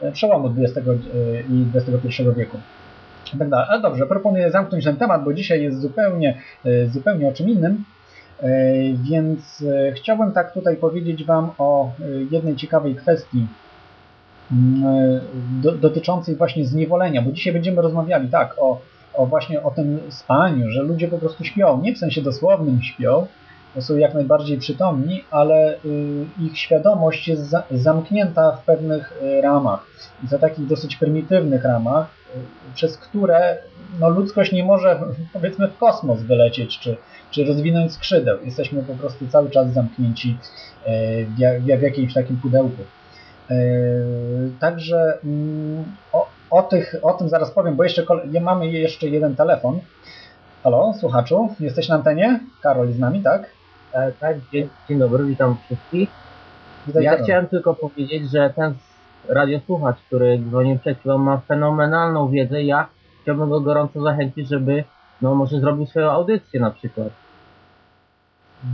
Y, 0.02 0.12
Przełomu 0.12 0.54
XX 0.58 0.88
y, 0.88 1.44
i 1.50 1.66
XXI 1.74 2.22
wieku. 2.36 2.58
Tak 3.38 3.48
dalej. 3.48 3.66
Ale 3.70 3.80
dobrze, 3.80 4.06
proponuję 4.06 4.50
zamknąć 4.50 4.84
ten 4.84 4.96
temat, 4.96 5.24
bo 5.24 5.34
dzisiaj 5.34 5.62
jest 5.62 5.80
zupełnie, 5.80 6.38
y, 6.66 6.88
zupełnie 6.92 7.28
o 7.28 7.32
czym 7.32 7.48
innym. 7.48 7.84
Więc 9.10 9.64
chciałbym 9.96 10.32
tak 10.32 10.52
tutaj 10.52 10.76
powiedzieć 10.76 11.24
Wam 11.24 11.50
o 11.58 11.92
jednej 12.30 12.56
ciekawej 12.56 12.94
kwestii, 12.94 13.46
mm, 14.52 15.20
do, 15.62 15.72
dotyczącej 15.72 16.36
właśnie 16.36 16.64
zniewolenia, 16.66 17.22
bo 17.22 17.32
dzisiaj 17.32 17.52
będziemy 17.52 17.82
rozmawiali 17.82 18.28
tak 18.28 18.54
o, 18.58 18.80
o 19.14 19.26
właśnie 19.26 19.62
o 19.62 19.70
tym 19.70 19.98
spaniu, 20.08 20.70
że 20.70 20.82
ludzie 20.82 21.08
po 21.08 21.18
prostu 21.18 21.44
śpią, 21.44 21.80
nie 21.82 21.94
w 21.94 21.98
sensie 21.98 22.22
dosłownym 22.22 22.82
śpią, 22.82 23.26
są 23.82 23.96
jak 23.96 24.14
najbardziej 24.14 24.58
przytomni, 24.58 25.24
ale 25.30 25.74
y, 25.74 25.78
ich 26.40 26.58
świadomość 26.58 27.28
jest 27.28 27.42
za, 27.42 27.62
zamknięta 27.70 28.52
w 28.52 28.64
pewnych 28.64 29.12
y, 29.22 29.40
ramach, 29.40 29.86
to 30.30 30.38
takich 30.38 30.66
dosyć 30.66 30.96
prymitywnych 30.96 31.64
ramach, 31.64 32.06
y, 32.36 32.38
przez 32.74 32.96
które 32.96 33.58
no, 34.00 34.08
ludzkość 34.08 34.52
nie 34.52 34.64
może 34.64 35.00
powiedzmy 35.32 35.68
w 35.68 35.78
kosmos 35.78 36.22
wylecieć, 36.22 36.78
czy, 36.78 36.96
czy 37.30 37.44
rozwinąć 37.44 37.92
skrzydeł. 37.92 38.38
Jesteśmy 38.44 38.82
po 38.82 38.94
prostu 38.94 39.28
cały 39.28 39.50
czas 39.50 39.72
zamknięci 39.72 40.38
w, 41.36 41.38
ja- 41.38 41.78
w 41.78 41.82
jakimś 41.82 42.14
takim 42.14 42.36
pudełku. 42.36 42.82
Także 44.60 45.18
mm, 45.24 45.84
o, 46.12 46.28
o, 46.50 46.62
tych, 46.62 46.94
o 47.02 47.12
tym 47.12 47.28
zaraz 47.28 47.50
powiem, 47.50 47.76
bo 47.76 47.84
jeszcze 47.84 48.04
mamy 48.40 48.68
jeszcze 48.70 49.08
jeden 49.08 49.36
telefon. 49.36 49.80
Halo, 50.62 50.94
słuchaczu, 51.00 51.54
jesteś 51.60 51.88
na 51.88 51.94
antenie? 51.94 52.40
Karol 52.62 52.92
z 52.92 52.98
nami, 52.98 53.22
tak? 53.22 53.57
E, 53.92 54.12
Tak, 54.12 54.36
dzień, 54.52 54.68
dzień 54.88 54.98
dobry, 54.98 55.24
witam 55.24 55.56
wszystkich. 55.64 56.10
Witaj, 56.86 57.02
Ja 57.04 57.16
chciałem 57.22 57.46
tylko 57.46 57.74
powiedzieć, 57.74 58.30
że 58.30 58.52
ten 58.56 58.74
radiosłuchacz, 59.28 59.96
który 60.06 60.38
dzwonił 60.48 60.78
przed 60.78 60.98
chwilą, 60.98 61.18
ma 61.18 61.38
fenomenalną 61.38 62.28
wiedzę. 62.28 62.62
Ja 62.62 62.88
chciałbym 63.22 63.50
go 63.50 63.60
gorąco 63.60 64.02
zachęcić, 64.02 64.48
żeby 64.48 64.84
no 65.22 65.34
może 65.34 65.60
zrobił 65.60 65.86
swoją 65.86 66.10
audycję 66.10 66.60
na 66.60 66.70
przykład. 66.70 67.08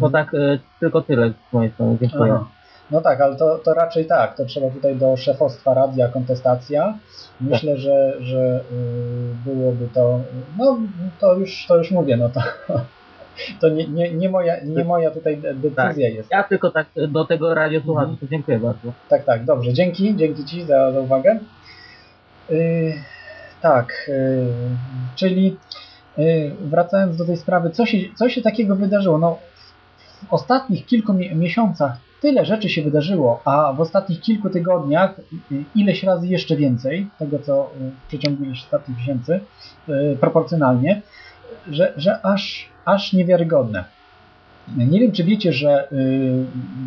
To 0.00 0.11
tak 0.11 0.35
e, 0.35 0.59
tylko 0.80 1.02
tyle 1.02 1.30
z 1.30 1.52
mojej 1.52 1.73
strony. 1.73 1.99
Dziękuję. 2.00 2.33
Aha. 2.35 2.44
No 2.90 3.00
tak, 3.00 3.21
ale 3.21 3.37
to, 3.37 3.59
to 3.59 3.75
raczej 3.75 4.06
tak. 4.06 4.37
To 4.37 4.44
trzeba 4.44 4.71
tutaj 4.71 4.97
do 4.97 5.16
szefostwa 5.16 5.75
radia 5.75 6.09
kontestacja. 6.09 6.94
Myślę, 7.40 7.76
że, 7.76 8.14
że 8.21 8.64
yy, 8.71 9.54
byłoby 9.54 9.88
to. 9.94 10.21
No 10.59 10.78
to 11.21 11.35
już, 11.35 11.66
to 11.68 11.76
już 11.76 11.90
mówię, 11.90 12.16
no 12.16 12.28
to, 12.28 12.40
to 13.60 13.68
nie, 13.68 13.86
nie, 13.88 14.12
nie, 14.12 14.28
moja, 14.28 14.54
nie 14.64 14.84
moja 14.84 15.10
tutaj 15.10 15.36
de- 15.38 15.54
decyzja 15.54 16.08
jest. 16.08 16.30
Ja 16.30 16.42
tylko 16.42 16.70
tak 16.70 16.86
do 17.08 17.24
tego 17.24 17.54
radiosłuchacza, 17.54 18.10
Mhm. 18.10 18.18
to 18.18 18.26
dziękuję 18.26 18.58
bardzo. 18.58 18.92
Tak, 19.08 19.24
tak, 19.24 19.44
dobrze. 19.44 19.72
Dzięki, 19.72 20.16
dzięki 20.16 20.44
Ci 20.44 20.62
za, 20.62 20.92
za 20.92 21.00
uwagę. 21.00 21.38
Yy, 22.50 22.94
tak, 23.62 23.92
yy, 24.08 24.46
czyli 25.16 25.56
yy, 26.18 26.50
wracając 26.60 27.16
do 27.16 27.24
tej 27.24 27.36
sprawy, 27.36 27.70
co 27.70 27.86
się, 27.86 27.98
co 28.16 28.28
się 28.28 28.42
takiego 28.42 28.76
wydarzyło? 28.76 29.18
No, 29.18 29.38
w 30.28 30.32
ostatnich 30.32 30.86
kilku 30.86 31.12
mi 31.12 31.34
miesiącach 31.34 31.92
tyle 32.20 32.44
rzeczy 32.44 32.68
się 32.68 32.82
wydarzyło, 32.82 33.40
a 33.44 33.72
w 33.72 33.80
ostatnich 33.80 34.20
kilku 34.20 34.50
tygodniach 34.50 35.20
yy, 35.50 35.64
ileś 35.74 36.02
razy 36.02 36.26
jeszcze 36.26 36.56
więcej, 36.56 37.06
tego 37.18 37.38
co 37.38 37.70
w 38.04 38.08
przeciągu 38.08 38.44
ileś 38.44 38.62
ostatnich 38.62 38.98
miesięcy, 38.98 39.40
yy, 39.88 40.16
proporcjonalnie, 40.20 41.02
że, 41.70 41.92
że 41.96 42.26
aż, 42.26 42.68
aż 42.84 43.12
niewiarygodne. 43.12 43.84
Nie 44.76 45.00
wiem, 45.00 45.12
czy 45.12 45.24
wiecie, 45.24 45.52
że 45.52 45.92
y, 45.92 46.46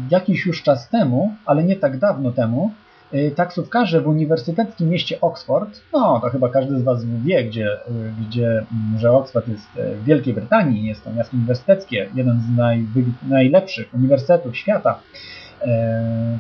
jakiś 0.10 0.46
już 0.46 0.64
czas 0.64 0.90
temu, 0.90 1.36
ale 1.46 1.64
nie 1.64 1.76
tak 1.76 2.00
dawno 2.00 2.32
temu, 2.32 2.72
y, 3.14 3.32
taksówkarze 3.36 4.02
w 4.02 4.08
uniwersyteckim 4.08 4.90
mieście 4.90 5.22
Oxford, 5.22 5.82
no 5.94 6.20
to 6.20 6.30
chyba 6.30 6.50
każdy 6.50 6.80
z 6.80 6.84
Was 6.84 7.06
wie, 7.06 7.44
gdzie, 7.44 7.74
y, 7.74 8.14
gdzie 8.28 8.48
mm, 8.48 9.00
że 9.00 9.12
Oxford 9.12 9.48
jest 9.48 9.68
w 9.76 10.04
Wielkiej 10.04 10.34
Brytanii, 10.34 10.86
jest 10.86 11.04
to 11.04 11.14
miasto 11.14 11.38
uniwersyteckie, 11.38 12.10
jeden 12.16 12.42
z 12.42 12.60
najwy- 12.60 13.28
najlepszych 13.30 13.94
uniwersytetów 13.94 14.58
świata, 14.58 15.00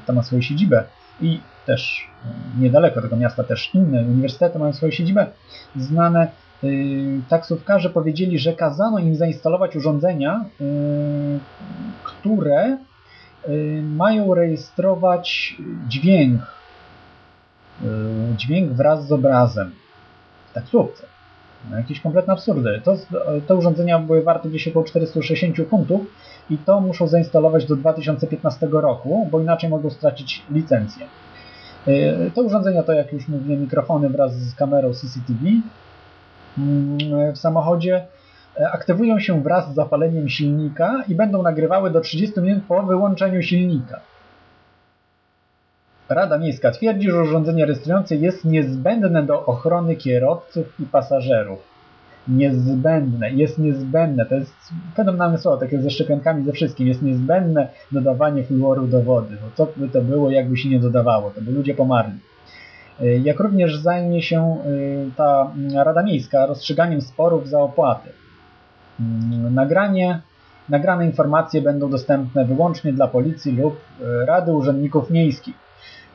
to 0.06 0.14
ma 0.14 0.24
swoją 0.24 0.42
siedzibę 0.42 0.84
i 1.22 1.40
też 1.66 2.08
niedaleko 2.60 3.02
tego 3.02 3.18
miasta 3.18 3.44
też 3.44 3.70
inne 3.74 4.02
uniwersytety 4.02 4.60
mają 4.60 4.74
swoją 4.74 4.92
siedzibę, 4.92 5.26
znane 5.76 6.28
taksówkarze 7.30 7.90
powiedzieli, 7.90 8.40
że 8.40 8.54
kazano 8.54 9.00
im 9.00 9.16
zainstalować 9.16 9.76
urządzenia, 9.76 10.46
które 12.04 12.78
mają 13.84 14.34
rejestrować 14.34 15.58
dźwięk, 15.88 16.42
dźwięk 18.38 18.72
wraz 18.72 19.08
z 19.08 19.12
obrazem 19.12 19.72
w 20.52 20.54
taksówce. 20.54 21.04
No, 21.70 21.78
jakieś 21.78 22.02
kompletne 22.02 22.34
absurdy. 22.34 22.82
To, 22.84 22.96
te 23.48 23.56
urządzenia 23.56 24.00
były 24.00 24.24
warte 24.24 24.50
gdzieś 24.50 24.68
około 24.68 24.86
460 24.86 25.70
funtów 25.70 26.02
i 26.50 26.58
to 26.58 26.82
muszą 26.82 27.08
zainstalować 27.08 27.66
do 27.66 27.76
2015 27.76 28.68
roku, 28.72 29.28
bo 29.32 29.40
inaczej 29.40 29.70
mogą 29.70 29.90
stracić 29.90 30.44
licencję. 30.52 31.06
Y, 31.88 32.32
Te 32.36 32.42
urządzenia 32.42 32.84
to, 32.84 32.94
jak 32.94 33.14
już 33.14 33.28
mówiłem, 33.28 33.62
mikrofony 33.62 34.10
wraz 34.10 34.36
z 34.36 34.56
kamerą 34.56 34.94
CCTV 34.94 35.40
w 37.34 37.38
samochodzie 37.38 38.06
e, 38.60 38.72
aktywują 38.72 39.20
się 39.20 39.44
wraz 39.44 39.72
z 39.72 39.76
zapaleniem 39.76 40.30
silnika 40.30 41.04
i 41.08 41.16
będą 41.16 41.42
nagrywały 41.42 41.92
do 41.92 42.02
30 42.02 42.42
minut 42.42 42.64
po 42.68 42.84
wyłączeniu 42.84 43.42
silnika. 43.42 44.00
Rada 46.10 46.38
Miejska 46.38 46.72
twierdzi, 46.72 47.12
że 47.12 47.22
urządzenie 47.22 47.66
rejestrujące 47.66 48.16
jest 48.16 48.46
niezbędne 48.46 49.24
do 49.24 49.46
ochrony 49.46 49.96
kierowców 49.96 50.80
i 50.80 50.86
pasażerów. 50.86 51.60
Niezbędne, 52.28 53.32
jest 53.32 53.58
niezbędne, 53.58 54.26
to 54.26 54.36
jest 54.36 54.54
fenomenalne 54.96 55.38
słowo, 55.38 55.58
takie 55.58 55.82
ze 55.82 55.90
szczepionkami, 55.90 56.46
ze 56.46 56.52
wszystkim. 56.52 56.88
Jest 56.88 57.02
niezbędne 57.02 57.68
dodawanie 57.92 58.44
fluoru 58.44 58.88
do 58.88 59.02
wody. 59.02 59.38
No 59.42 59.48
co 59.56 59.74
by 59.78 59.90
to 59.90 60.02
było, 60.02 60.32
jakby 60.32 60.58
się 60.58 60.70
nie 60.70 60.80
dodawało, 60.80 61.32
to 61.32 61.42
by 61.42 61.52
ludzie 61.52 61.74
pomarli. 61.74 62.20
Y, 63.02 63.22
Jak 63.24 63.40
również 63.40 63.76
zajmie 63.78 64.22
się 64.22 64.58
y, 64.66 65.12
ta 65.18 65.52
mm, 65.56 65.78
Rada 65.86 66.04
Miejska 66.04 66.46
rozstrzyganiem 66.46 67.02
sporów 67.02 67.50
za 67.50 67.60
opłaty. 67.62 68.10
Mm, 69.00 69.54
Nagranie, 69.54 70.22
nagrane 70.70 71.06
informacje 71.06 71.62
będą 71.62 71.90
dostępne 71.90 72.46
wyłącznie 72.46 72.94
dla 72.94 73.08
policji 73.08 73.52
lub 73.56 73.76
y, 73.76 74.26
Rady 74.26 74.52
Urzędników 74.52 75.10
Miejskich. 75.10 75.56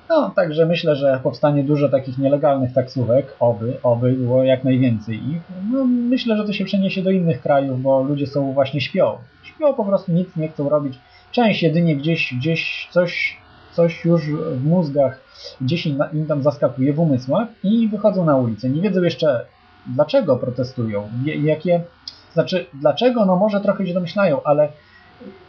No, 0.08 0.30
także 0.36 0.66
myślę, 0.66 0.96
że 0.96 1.20
powstanie 1.22 1.64
dużo 1.64 1.88
takich 1.88 2.18
nielegalnych 2.18 2.72
taksówek, 2.72 3.34
oby, 3.40 3.76
oby 3.82 4.12
było 4.12 4.44
jak 4.44 4.64
najwięcej 4.64 5.16
ich. 5.16 5.42
No, 5.72 5.84
myślę, 5.84 6.36
że 6.36 6.44
to 6.44 6.52
się 6.52 6.64
przeniesie 6.64 7.02
do 7.02 7.10
innych 7.10 7.40
krajów, 7.40 7.82
bo 7.82 8.02
ludzie 8.02 8.26
są 8.26 8.52
właśnie 8.52 8.80
śpią. 8.80 9.16
Śpią 9.42 9.74
po 9.74 9.84
prostu, 9.84 10.12
nic 10.12 10.36
nie 10.36 10.48
chcą 10.48 10.68
robić. 10.68 10.98
Część 11.30 11.62
jedynie 11.62 11.96
gdzieś, 11.96 12.34
gdzieś 12.34 12.88
coś, 12.90 13.36
coś 13.72 14.04
już 14.04 14.22
w 14.30 14.64
mózgach, 14.64 15.20
gdzieś 15.60 15.86
im, 15.86 16.26
tam 16.28 16.42
zaskakuje 16.42 16.92
w 16.92 17.00
umysłach 17.00 17.48
i 17.62 17.88
wychodzą 17.88 18.24
na 18.24 18.36
ulicę. 18.36 18.70
Nie 18.70 18.82
wiedzą 18.82 19.02
jeszcze 19.02 19.46
dlaczego 19.86 20.36
protestują, 20.36 21.08
jakie, 21.24 21.80
znaczy 22.32 22.66
dlaczego, 22.74 23.26
no 23.26 23.36
może 23.36 23.60
trochę 23.60 23.86
się 23.86 23.94
domyślają, 23.94 24.42
ale 24.42 24.68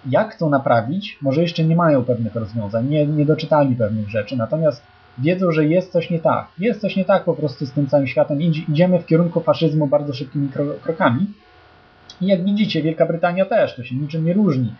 jak 0.09 0.35
to 0.35 0.49
naprawić, 0.49 1.17
może 1.21 1.41
jeszcze 1.41 1.63
nie 1.63 1.75
mają 1.75 2.03
pewnych 2.03 2.35
rozwiązań, 2.35 2.87
nie, 2.89 3.07
nie 3.07 3.25
doczytali 3.25 3.75
pewnych 3.75 4.09
rzeczy, 4.09 4.37
natomiast 4.37 4.83
wiedzą, 5.17 5.51
że 5.51 5.65
jest 5.65 5.91
coś 5.91 6.09
nie 6.09 6.19
tak. 6.19 6.47
Jest 6.59 6.81
coś 6.81 6.95
nie 6.95 7.05
tak 7.05 7.23
po 7.23 7.33
prostu 7.33 7.65
z 7.65 7.71
tym 7.71 7.87
całym 7.87 8.07
światem. 8.07 8.41
Idziemy 8.41 8.99
w 8.99 9.05
kierunku 9.05 9.41
faszyzmu 9.41 9.87
bardzo 9.87 10.13
szybkimi 10.13 10.49
kro- 10.49 10.79
krokami. 10.81 11.25
I 12.21 12.27
jak 12.27 12.43
widzicie, 12.43 12.81
Wielka 12.81 13.05
Brytania 13.05 13.45
też, 13.45 13.75
to 13.75 13.83
się 13.83 13.95
niczym 13.95 14.25
nie 14.25 14.33
różni. 14.33 14.73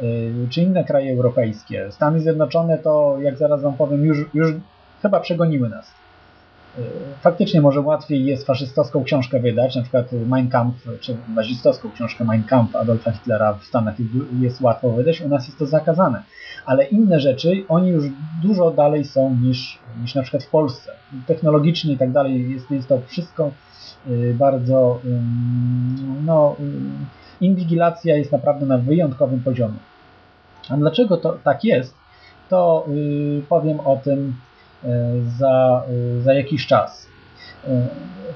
Yy, 0.00 0.48
Czy 0.50 0.62
inne 0.62 0.84
kraje 0.84 1.12
europejskie. 1.12 1.92
Stany 1.92 2.20
Zjednoczone 2.20 2.78
to, 2.78 3.16
jak 3.20 3.36
zaraz 3.38 3.62
wam 3.62 3.76
powiem, 3.76 4.04
już, 4.04 4.18
już 4.34 4.52
chyba 5.02 5.20
przegoniły 5.20 5.68
nas. 5.68 5.92
faktycznie 7.20 7.60
może 7.60 7.80
łatwiej 7.80 8.24
jest 8.24 8.46
faszystowską 8.46 9.04
książkę 9.04 9.40
wydać, 9.40 9.76
na 9.76 9.82
przykład 9.82 10.12
Mein 10.12 10.48
Kampf, 10.48 10.88
czy 11.00 11.16
nazistowską 11.34 11.90
książkę 11.90 12.24
Mein 12.24 12.44
Kampf 12.44 12.76
Adolfa 12.76 13.12
Hitlera 13.12 13.54
w 13.54 13.64
Stanach 13.64 13.94
jest 14.40 14.60
łatwo 14.60 14.90
wydać, 14.90 15.20
u 15.20 15.28
nas 15.28 15.46
jest 15.46 15.58
to 15.58 15.66
zakazane. 15.66 16.22
Ale 16.66 16.84
inne 16.84 17.20
rzeczy, 17.20 17.64
oni 17.68 17.88
już 17.88 18.04
dużo 18.42 18.70
dalej 18.70 19.04
są 19.04 19.36
niż, 19.42 19.78
niż 20.02 20.14
na 20.14 20.22
przykład 20.22 20.44
w 20.44 20.50
Polsce. 20.50 20.90
Technologicznie 21.26 21.92
i 21.92 21.98
tak 21.98 22.12
dalej 22.12 22.52
jest, 22.52 22.70
jest 22.70 22.88
to 22.88 23.00
wszystko 23.06 23.50
bardzo, 24.34 25.00
no, 26.24 26.56
inwigilacja 27.40 28.16
jest 28.16 28.32
naprawdę 28.32 28.66
na 28.66 28.78
wyjątkowym 28.78 29.40
poziomie. 29.40 29.78
A 30.68 30.76
dlaczego 30.76 31.16
to 31.16 31.38
tak 31.44 31.64
jest, 31.64 31.94
to 32.48 32.86
powiem 33.48 33.80
o 33.80 33.96
tym 33.96 34.34
za, 35.38 35.82
za 36.20 36.34
jakiś 36.34 36.66
czas. 36.66 37.06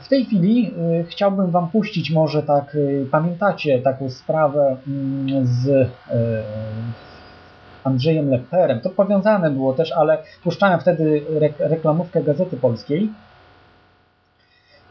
W 0.01 0.09
tej 0.09 0.25
chwili 0.25 0.75
chciałbym 1.09 1.51
Wam 1.51 1.69
puścić 1.69 2.11
może 2.11 2.43
tak, 2.43 2.77
pamiętacie 3.11 3.79
taką 3.79 4.11
sprawę 4.11 4.77
z 5.43 5.89
Andrzejem 7.85 8.31
Lepperem. 8.31 8.81
To 8.81 8.91
powiązane 8.91 9.51
było 9.51 9.73
też, 9.73 9.93
ale 9.93 10.19
puszczałem 10.45 10.81
wtedy 10.81 11.23
reklamówkę 11.59 12.23
Gazety 12.23 12.57
Polskiej, 12.57 13.13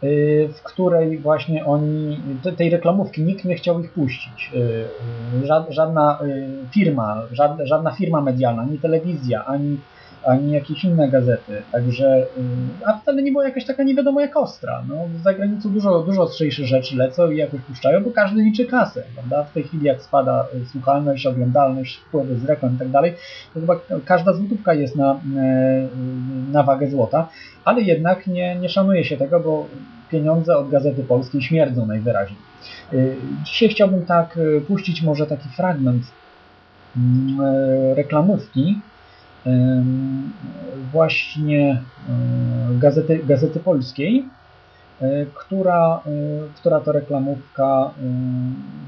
w 0.01 0.59
której 0.63 1.17
właśnie 1.17 1.65
oni, 1.65 2.19
tej 2.57 2.69
reklamówki 2.69 3.21
nikt 3.21 3.45
nie 3.45 3.55
chciał 3.55 3.79
ich 3.79 3.91
puścić. 3.91 4.51
Żadna 5.69 6.19
firma, 6.71 7.23
żadna 7.63 7.91
firma 7.91 8.21
medialna, 8.21 8.61
ani 8.61 8.79
telewizja, 8.79 9.45
ani 9.45 9.77
ani 10.25 10.51
jakieś 10.51 10.83
inne 10.83 11.09
gazety. 11.09 11.61
Także, 11.71 12.27
y, 12.37 12.85
a 12.85 12.97
wcale 12.97 13.21
nie 13.21 13.31
była 13.31 13.43
jakaś 13.43 13.65
taka 13.65 13.83
nie 13.83 13.95
wiadomo 13.95 14.21
jak 14.21 14.37
ostra. 14.37 14.83
No, 14.89 14.95
za 15.23 15.33
granicą 15.33 15.69
dużo, 15.69 16.03
dużo 16.03 16.21
ostrzejsze 16.21 16.65
rzeczy 16.65 16.95
lecą 16.95 17.31
i 17.31 17.37
jakoś 17.37 17.61
puszczają, 17.61 18.03
bo 18.03 18.11
każdy 18.11 18.41
liczy 18.41 18.65
kasę, 18.65 19.03
prawda? 19.13 19.43
W 19.43 19.53
tej 19.53 19.63
chwili 19.63 19.85
jak 19.85 20.01
spada 20.01 20.45
y, 20.55 20.65
słuchalność, 20.65 21.25
oglądalność, 21.25 21.97
wpływy 21.97 22.35
z 22.35 22.45
reklam 22.45 22.75
i 22.75 22.77
tak 22.77 22.89
dalej, 22.89 23.13
to 23.53 23.59
chyba 23.59 23.75
każda 24.05 24.33
złotówka 24.33 24.73
jest 24.73 24.95
na, 24.95 25.13
y, 25.13 26.51
na 26.51 26.63
wagę 26.63 26.89
złota, 26.89 27.29
ale 27.65 27.81
jednak 27.81 28.27
nie, 28.27 28.55
nie 28.55 28.69
szanuje 28.69 29.03
się 29.03 29.17
tego, 29.17 29.39
bo 29.39 29.65
pieniądze 30.09 30.57
od 30.57 30.69
Gazety 30.69 31.03
Polskiej 31.03 31.41
śmierdzą 31.41 31.85
najwyraźniej. 31.85 32.39
Dzisiaj 33.45 33.69
chciałbym 33.69 34.05
tak 34.05 34.39
puścić 34.67 35.01
może 35.01 35.27
taki 35.27 35.49
fragment 35.49 36.03
mm, 36.97 37.39
reklamówki, 37.95 38.79
właśnie 40.91 41.81
e, 42.09 42.79
Gazety, 42.79 43.19
Gazety 43.27 43.59
Polskiej, 43.59 44.25
e, 45.01 45.25
która, 45.25 46.01
e, 46.05 46.09
która 46.55 46.79
to 46.79 46.91
reklamówka, 46.91 47.91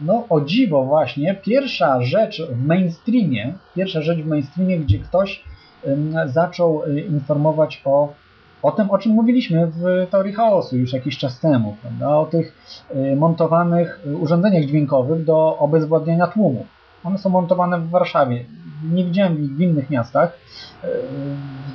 no 0.05 0.25
o 0.29 0.41
dziwo 0.41 0.83
właśnie, 0.83 1.35
pierwsza 1.35 2.01
rzecz 2.01 2.41
w 2.49 2.65
mainstreamie, 2.65 3.53
pierwsza 3.75 4.01
rzecz 4.01 4.19
w 4.19 4.27
mainstreamie, 4.27 4.79
gdzie 4.79 4.99
ktoś 4.99 5.43
zaczął 6.25 6.81
informować 7.09 7.81
o, 7.85 8.13
o 8.61 8.71
tym, 8.71 8.91
o 8.91 8.97
czym 8.97 9.11
mówiliśmy 9.11 9.67
w 9.67 10.07
teorii 10.11 10.33
chaosu 10.33 10.77
już 10.77 10.93
jakiś 10.93 11.17
czas 11.17 11.39
temu, 11.39 11.75
prawda? 11.81 12.17
o 12.17 12.25
tych 12.25 12.53
montowanych 13.17 14.05
urządzeniach 14.21 14.65
dźwiękowych 14.65 15.25
do 15.25 15.57
obezwładniania 15.57 16.27
tłumu. 16.27 16.65
One 17.03 17.17
są 17.17 17.29
montowane 17.29 17.79
w 17.79 17.89
Warszawie 17.89 18.45
nie 18.83 19.05
widziałem 19.05 19.43
ich 19.43 19.55
w 19.55 19.61
innych 19.61 19.89
miastach, 19.89 20.39
e, 20.83 20.87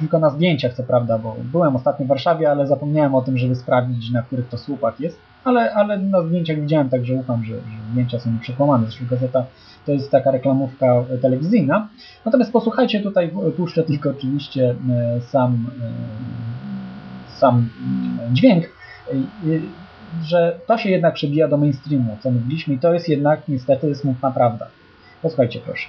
tylko 0.00 0.18
na 0.18 0.30
zdjęciach 0.30 0.74
co 0.74 0.82
prawda, 0.82 1.18
bo 1.18 1.36
byłem 1.52 1.76
ostatnio 1.76 2.06
w 2.06 2.08
Warszawie, 2.08 2.50
ale 2.50 2.66
zapomniałem 2.66 3.14
o 3.14 3.22
tym, 3.22 3.38
żeby 3.38 3.54
sprawdzić, 3.54 4.10
na 4.10 4.22
których 4.22 4.48
to 4.48 4.58
słupach 4.58 5.00
jest, 5.00 5.18
ale, 5.44 5.74
ale 5.74 5.98
na 5.98 6.22
zdjęciach 6.22 6.60
widziałem, 6.60 6.88
także 6.88 7.14
ufam, 7.14 7.44
że, 7.44 7.54
że 7.54 7.90
zdjęcia 7.90 8.18
są 8.18 8.38
przekłamane. 8.38 8.86
Zresztą 8.86 9.06
gazeta 9.10 9.44
to 9.86 9.92
jest 9.92 10.10
taka 10.10 10.30
reklamówka 10.30 11.04
telewizyjna. 11.22 11.88
Natomiast 12.24 12.52
posłuchajcie, 12.52 13.00
tutaj 13.00 13.30
puszczę 13.56 13.82
tylko 13.82 14.10
oczywiście 14.10 14.74
e, 14.90 15.20
sam, 15.20 15.70
e, 15.82 17.38
sam 17.38 17.68
dźwięk, 18.32 18.64
że 20.24 20.58
to 20.66 20.78
się 20.78 20.90
jednak 20.90 21.14
przebija 21.14 21.48
do 21.48 21.56
mainstreamu, 21.56 22.16
co 22.20 22.30
mówiliśmy 22.30 22.74
i 22.74 22.78
to 22.78 22.94
jest 22.94 23.08
jednak 23.08 23.48
niestety 23.48 23.94
smutna 23.94 24.30
prawda. 24.30 24.66
Posłuchajcie 25.26 25.60
proszę. 25.60 25.86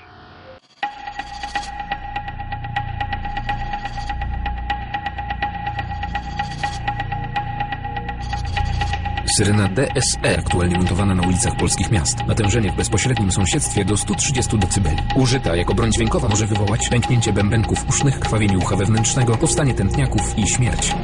Syrena 9.38 9.68
DSR, 9.68 10.40
aktualnie 10.40 10.78
montowana 10.78 11.16
na 11.16 11.28
ulicach 11.28 11.56
polskich 11.56 11.92
miast. 11.92 12.28
Natężenie 12.28 12.72
w 12.72 12.76
bezpośrednim 12.76 13.32
sąsiedztwie 13.32 13.86
do 13.86 13.98
130 13.98 14.58
dB. 14.58 14.90
Użyta 15.16 15.56
jako 15.56 15.74
broń 15.74 15.92
dźwiękowa 15.92 16.28
może 16.28 16.46
wywołać 16.46 16.90
pęknięcie 16.90 17.34
bębenków 17.34 17.90
usznych, 17.90 18.20
krwawienie 18.20 18.58
ucha 18.58 18.76
wewnętrznego, 18.76 19.38
powstanie 19.38 19.74
tętniaków 19.74 20.38
i 20.38 20.48
śmierć. 20.48 20.96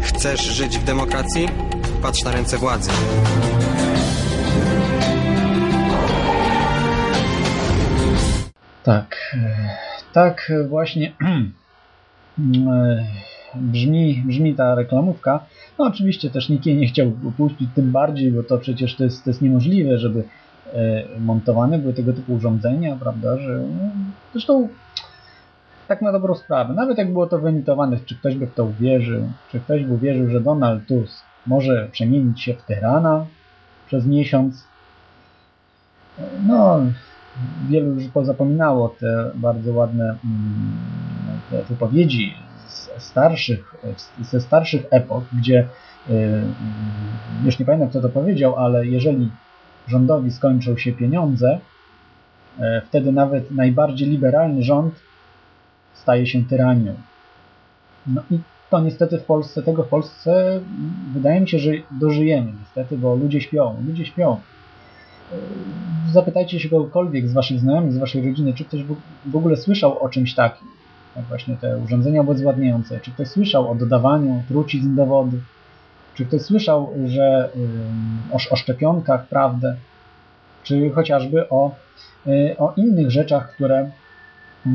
Chcesz 0.00 0.40
żyć 0.40 0.78
w 0.78 0.84
demokracji? 0.84 1.48
Patrz 2.02 2.24
na 2.24 2.32
ręce 2.32 2.58
władzy. 2.58 2.90
Tak, 8.84 9.36
tak 10.12 10.52
właśnie 10.68 11.12
brzmi, 13.54 14.22
brzmi 14.26 14.54
ta 14.54 14.74
reklamówka. 14.74 15.44
No 15.78 15.84
oczywiście 15.84 16.30
też 16.30 16.48
nikt 16.48 16.66
jej 16.66 16.76
nie 16.76 16.86
chciał 16.86 17.10
puścić, 17.36 17.68
tym 17.74 17.92
bardziej, 17.92 18.32
bo 18.32 18.42
to 18.42 18.58
przecież 18.58 18.96
to 18.96 19.04
jest, 19.04 19.24
to 19.24 19.30
jest 19.30 19.42
niemożliwe, 19.42 19.98
żeby 19.98 20.24
e, 20.72 21.04
montowane 21.20 21.78
były 21.78 21.94
tego 21.94 22.12
typu 22.12 22.34
urządzenia, 22.34 22.96
prawda, 22.96 23.38
że 23.38 23.58
no, 23.58 23.90
zresztą 24.32 24.68
tak 25.88 26.02
na 26.02 26.12
dobrą 26.12 26.34
sprawę, 26.34 26.74
nawet 26.74 26.98
jak 26.98 27.12
było 27.12 27.26
to 27.26 27.38
wyemitowane, 27.38 27.96
czy 28.06 28.16
ktoś 28.16 28.34
by 28.34 28.46
w 28.46 28.54
to 28.54 28.64
uwierzył, 28.64 29.28
czy 29.52 29.60
ktoś 29.60 29.84
by 29.84 29.94
uwierzył, 29.94 30.30
że 30.30 30.40
Donald 30.40 30.86
Tusk 30.86 31.24
może 31.46 31.88
przemienić 31.92 32.42
się 32.42 32.54
w 32.54 32.62
tyrana 32.62 33.26
przez 33.86 34.06
miesiąc, 34.06 34.64
no 36.46 36.80
wielu 37.68 37.94
już 37.94 38.08
pozapominało 38.08 38.88
te 38.88 39.30
bardzo 39.34 39.72
ładne 39.72 40.04
mm, 40.04 40.18
te 41.50 41.62
wypowiedzi 41.62 42.34
starszych, 42.98 43.74
ze 44.20 44.40
starszych 44.40 44.82
epok, 44.90 45.24
gdzie 45.38 45.68
y, 46.10 46.42
już 47.44 47.58
nie 47.58 47.66
pamiętam 47.66 47.88
kto 47.88 48.00
to 48.00 48.08
powiedział, 48.08 48.56
ale 48.56 48.86
jeżeli 48.86 49.30
rządowi 49.88 50.30
skończą 50.30 50.76
się 50.76 50.92
pieniądze, 50.92 51.58
e, 52.60 52.82
wtedy 52.88 53.12
nawet 53.12 53.50
najbardziej 53.50 54.08
liberalny 54.08 54.62
rząd 54.62 54.94
staje 55.94 56.26
się 56.26 56.44
tyranią. 56.44 56.94
No 58.06 58.22
i 58.30 58.38
to 58.70 58.80
niestety 58.80 59.18
w 59.18 59.24
Polsce, 59.24 59.62
tego 59.62 59.82
w 59.82 59.88
Polsce 59.88 60.60
wydaje 61.14 61.40
mi 61.40 61.48
się, 61.48 61.58
że 61.58 61.70
dożyjemy 61.90 62.52
niestety, 62.60 62.98
bo 62.98 63.14
ludzie 63.14 63.40
śpią, 63.40 63.76
ludzie 63.86 64.06
śpią. 64.06 64.40
Zapytajcie 66.12 66.60
się 66.60 66.68
kogokolwiek 66.68 67.28
z 67.28 67.32
waszych 67.32 67.60
znajomych, 67.60 67.92
z 67.92 67.98
waszej 67.98 68.28
rodziny, 68.28 68.54
czy 68.54 68.64
ktoś 68.64 68.80
w 69.26 69.36
ogóle 69.36 69.56
słyszał 69.56 69.98
o 69.98 70.08
czymś 70.08 70.34
takim 70.34 70.68
jak 71.16 71.24
właśnie 71.24 71.56
te 71.56 71.78
urządzenia 71.78 72.20
obezwładniające. 72.20 73.00
Czy 73.00 73.10
ktoś 73.10 73.28
słyszał 73.28 73.70
o 73.70 73.74
dodawaniu 73.74 74.42
trucizn 74.48 74.94
do 74.94 75.06
wody? 75.06 75.40
Czy 76.14 76.26
ktoś 76.26 76.42
słyszał, 76.42 76.94
że 77.06 77.50
o, 78.32 78.38
o 78.50 78.56
szczepionkach, 78.56 79.26
prawdę? 79.28 79.76
Czy 80.62 80.90
chociażby 80.90 81.48
o, 81.48 81.74
y, 82.26 82.56
o 82.58 82.72
innych 82.76 83.10
rzeczach, 83.10 83.54
które, 83.54 83.90
y, 84.66 84.70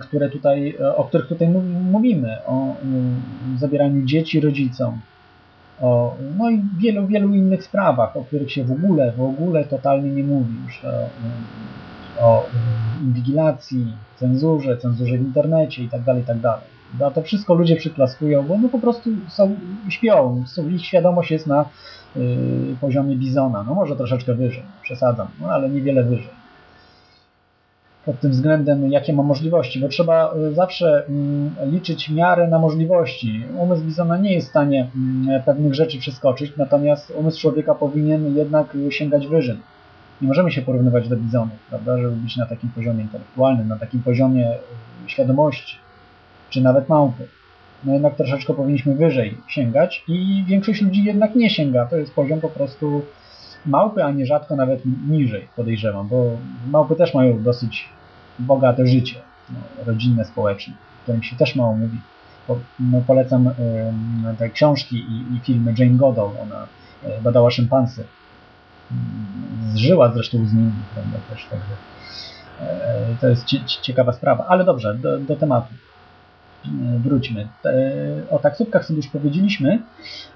które 0.00 0.30
tutaj, 0.30 0.76
o 0.96 1.04
których 1.04 1.26
tutaj 1.26 1.48
mówimy, 1.92 2.36
o 2.46 2.72
y, 3.54 3.58
zabieraniu 3.58 4.06
dzieci 4.06 4.40
rodzicom, 4.40 5.00
o, 5.82 6.16
no 6.38 6.50
i 6.50 6.62
wielu, 6.78 7.06
wielu 7.06 7.34
innych 7.34 7.64
sprawach, 7.64 8.16
o 8.16 8.24
których 8.24 8.52
się 8.52 8.64
w 8.64 8.72
ogóle, 8.72 9.12
w 9.12 9.22
ogóle 9.22 9.64
totalnie 9.64 10.10
nie 10.10 10.24
mówi 10.24 10.54
już, 10.66 10.84
o, 10.84 11.08
o 12.20 12.46
inwigilacji, 13.02 13.86
cenzurze, 14.16 14.76
cenzurze 14.76 15.18
w 15.18 15.20
internecie 15.20 15.82
itd., 15.82 16.04
tak 16.06 16.16
itd. 16.16 16.40
Tak 16.42 16.60
no 17.00 17.10
to 17.10 17.22
wszystko 17.22 17.54
ludzie 17.54 17.76
przyklaskują, 17.76 18.42
bo 18.42 18.58
no 18.58 18.68
po 18.68 18.78
prostu 18.78 19.10
są, 19.28 19.56
śpią, 19.88 20.44
ich 20.70 20.86
świadomość 20.86 21.30
jest 21.30 21.46
na 21.46 21.64
y, 22.16 22.76
poziomie 22.80 23.16
bizona, 23.16 23.62
no 23.62 23.74
może 23.74 23.96
troszeczkę 23.96 24.34
wyżej, 24.34 24.62
przesadzam, 24.82 25.28
no 25.40 25.48
ale 25.48 25.70
niewiele 25.70 26.04
wyżej. 26.04 26.41
Pod 28.06 28.20
tym 28.20 28.30
względem, 28.30 28.92
jakie 28.92 29.12
ma 29.12 29.22
możliwości, 29.22 29.80
bo 29.80 29.88
trzeba 29.88 30.34
y, 30.34 30.54
zawsze 30.54 31.06
y, 31.62 31.70
liczyć 31.70 32.10
miarę 32.10 32.48
na 32.48 32.58
możliwości. 32.58 33.44
Umysł 33.58 33.82
bizona 33.82 34.16
nie 34.16 34.34
jest 34.34 34.46
w 34.46 34.50
stanie 34.50 34.90
y, 35.38 35.42
pewnych 35.44 35.74
rzeczy 35.74 35.98
przeskoczyć, 35.98 36.52
natomiast 36.56 37.10
umysł 37.10 37.40
człowieka 37.40 37.74
powinien 37.74 38.36
jednak 38.36 38.76
sięgać 38.90 39.26
wyżej 39.26 39.58
nie 40.22 40.28
możemy 40.28 40.52
się 40.52 40.62
porównywać 40.62 41.08
do 41.08 41.16
bizonów, 41.16 41.58
prawda, 41.70 41.98
żeby 41.98 42.16
być 42.16 42.36
na 42.36 42.46
takim 42.46 42.70
poziomie 42.70 43.02
intelektualnym, 43.02 43.68
na 43.68 43.78
takim 43.78 44.02
poziomie 44.02 44.50
y, 44.50 45.10
świadomości, 45.10 45.76
czy 46.50 46.60
nawet 46.60 46.88
małpy. 46.88 47.26
no 47.84 47.92
jednak 47.92 48.16
troszeczkę 48.16 48.54
powinniśmy 48.54 48.94
wyżej 48.94 49.38
sięgać 49.48 50.04
i 50.08 50.44
większość 50.46 50.82
ludzi 50.82 51.04
jednak 51.04 51.34
nie 51.34 51.50
sięga. 51.50 51.86
To 51.86 51.96
jest 51.96 52.14
poziom 52.14 52.40
po 52.40 52.48
prostu 52.48 53.02
małpy, 53.66 54.04
a 54.04 54.10
nierzadko 54.10 54.56
nawet 54.56 54.82
niżej, 55.08 55.48
podejrzewam, 55.56 56.08
bo 56.08 56.36
małpy 56.70 56.96
też 56.96 57.14
mają 57.14 57.42
dosyć 57.42 57.88
bogate 58.38 58.86
życie, 58.86 59.20
no, 59.50 59.84
rodzinne, 59.86 60.24
społeczne, 60.24 60.74
o 60.74 61.02
którym 61.02 61.22
się 61.22 61.36
też 61.36 61.56
mało 61.56 61.74
mówi. 61.74 61.98
Po, 62.46 62.58
no, 62.80 63.02
polecam 63.06 63.48
y, 63.48 63.52
te 64.38 64.50
książki 64.50 64.96
i, 64.96 65.36
i, 65.36 65.40
filmy 65.40 65.74
Jane 65.78 65.96
Goodall, 65.96 66.30
ona 66.42 66.66
y, 67.04 67.22
badała 67.22 67.50
szympansy. 67.50 68.04
Zżyła 69.74 70.12
zresztą 70.12 70.46
z 70.46 70.52
nimi, 70.52 70.72
prawda, 70.94 71.18
też, 71.30 71.46
także 71.50 71.72
y, 73.12 73.16
to 73.20 73.28
jest 73.28 73.44
ciekawa 73.82 74.12
sprawa. 74.12 74.46
Ale 74.48 74.64
dobrze, 74.64 74.94
do, 74.94 75.18
do 75.18 75.36
tematu 75.36 75.74
wróćmy. 76.98 77.48
O 78.30 78.38
taksówkach 78.38 78.84
sobie 78.84 78.96
już 78.96 79.08
powiedzieliśmy, 79.08 79.82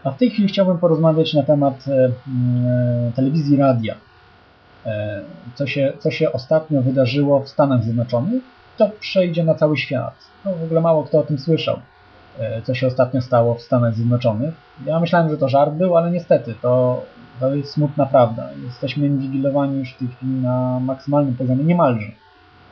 a 0.05 0.11
w 0.11 0.19
tej 0.19 0.31
chwili 0.31 0.49
chciałbym 0.49 0.79
porozmawiać 0.79 1.35
na 1.35 1.43
temat 1.43 1.85
telewizji 3.17 3.57
radia. 3.57 3.95
Co 5.55 5.67
się, 5.67 5.93
co 5.99 6.11
się 6.11 6.33
ostatnio 6.33 6.83
wydarzyło 6.83 7.41
w 7.41 7.49
Stanach 7.49 7.83
Zjednoczonych, 7.83 8.43
to 8.77 8.91
przejdzie 9.01 9.45
na 9.45 9.55
cały 9.55 9.77
świat. 9.77 10.15
No, 10.45 10.55
w 10.55 10.63
ogóle 10.65 10.81
mało 10.81 11.05
kto 11.05 11.19
o 11.19 11.23
tym 11.23 11.39
słyszał, 11.39 11.79
co 12.65 12.75
się 12.75 12.87
ostatnio 12.87 13.23
stało 13.23 13.55
w 13.55 13.63
Stanach 13.63 13.95
Zjednoczonych. 13.95 14.55
Ja 14.87 15.01
myślałem, 15.01 15.31
że 15.31 15.39
to 15.39 15.49
żart 15.49 15.75
był, 15.75 15.97
ale 15.97 16.11
niestety 16.11 16.55
to, 16.63 17.03
to 17.41 17.55
jest 17.55 17.73
smutna 17.73 18.07
prawda. 18.07 18.49
Jesteśmy 18.65 19.07
inwigilowani 19.07 19.79
już 19.79 19.95
w 19.95 19.99
tej 19.99 20.09
chwili 20.09 20.33
na 20.33 20.81
maksymalnym 20.81 21.35
poziomie, 21.35 21.65
niemalże. 21.65 22.07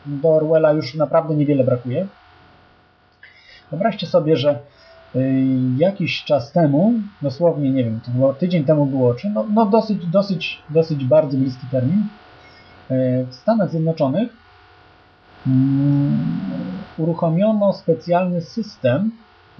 Do 0.06 0.28
Orwella 0.28 0.72
już 0.72 0.94
naprawdę 0.94 1.34
niewiele 1.34 1.64
brakuje. 1.64 2.06
Wyobraźcie 3.74 4.06
sobie, 4.06 4.36
że 4.36 4.58
jakiś 5.78 6.24
czas 6.24 6.52
temu, 6.52 6.92
dosłownie, 7.22 7.70
nie 7.70 7.84
wiem, 7.84 8.00
to 8.00 8.10
było 8.10 8.34
tydzień 8.34 8.64
temu 8.64 8.86
było, 8.86 9.14
czy 9.14 9.30
no, 9.30 9.46
no 9.54 9.66
dosyć, 9.66 10.06
dosyć, 10.06 10.62
dosyć 10.70 11.04
bardzo 11.04 11.38
bliski 11.38 11.66
termin, 11.70 12.02
w 13.30 13.34
Stanach 13.34 13.70
Zjednoczonych 13.70 14.28
uruchomiono 16.98 17.72
specjalny 17.72 18.40
system, 18.40 19.10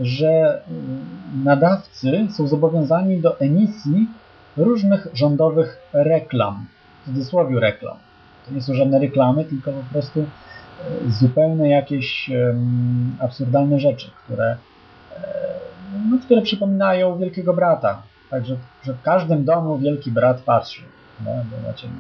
że 0.01 0.63
nadawcy 1.45 2.27
są 2.31 2.49
zobowiązani 2.49 3.21
do 3.21 3.41
emisji 3.41 4.09
różnych 4.57 5.07
rządowych 5.15 5.79
reklam, 5.93 6.67
w 7.03 7.05
cudzysłowie 7.07 7.61
reklam. 7.61 7.97
To 8.47 8.55
nie 8.55 8.63
są 8.63 8.75
żadne 8.75 8.99
reklamy, 8.99 9.45
tylko 9.45 9.73
po 9.73 9.93
prostu 9.93 10.27
zupełnie 11.09 11.71
jakieś 11.71 12.31
absurdalne 13.19 13.81
rzeczy, 13.81 14.11
które, 14.25 14.57
no, 16.11 16.19
które 16.19 16.43
przypominają 16.43 17.19
Wielkiego 17.19 17.55
Brata. 17.55 18.03
Także 18.31 18.57
że 18.85 18.95
w 18.95 19.03
każdym 19.03 19.45
domu 19.45 19.79
Wielki 19.79 20.11
Brat 20.11 20.41
patrzy. 20.41 20.83
No, 21.25 21.31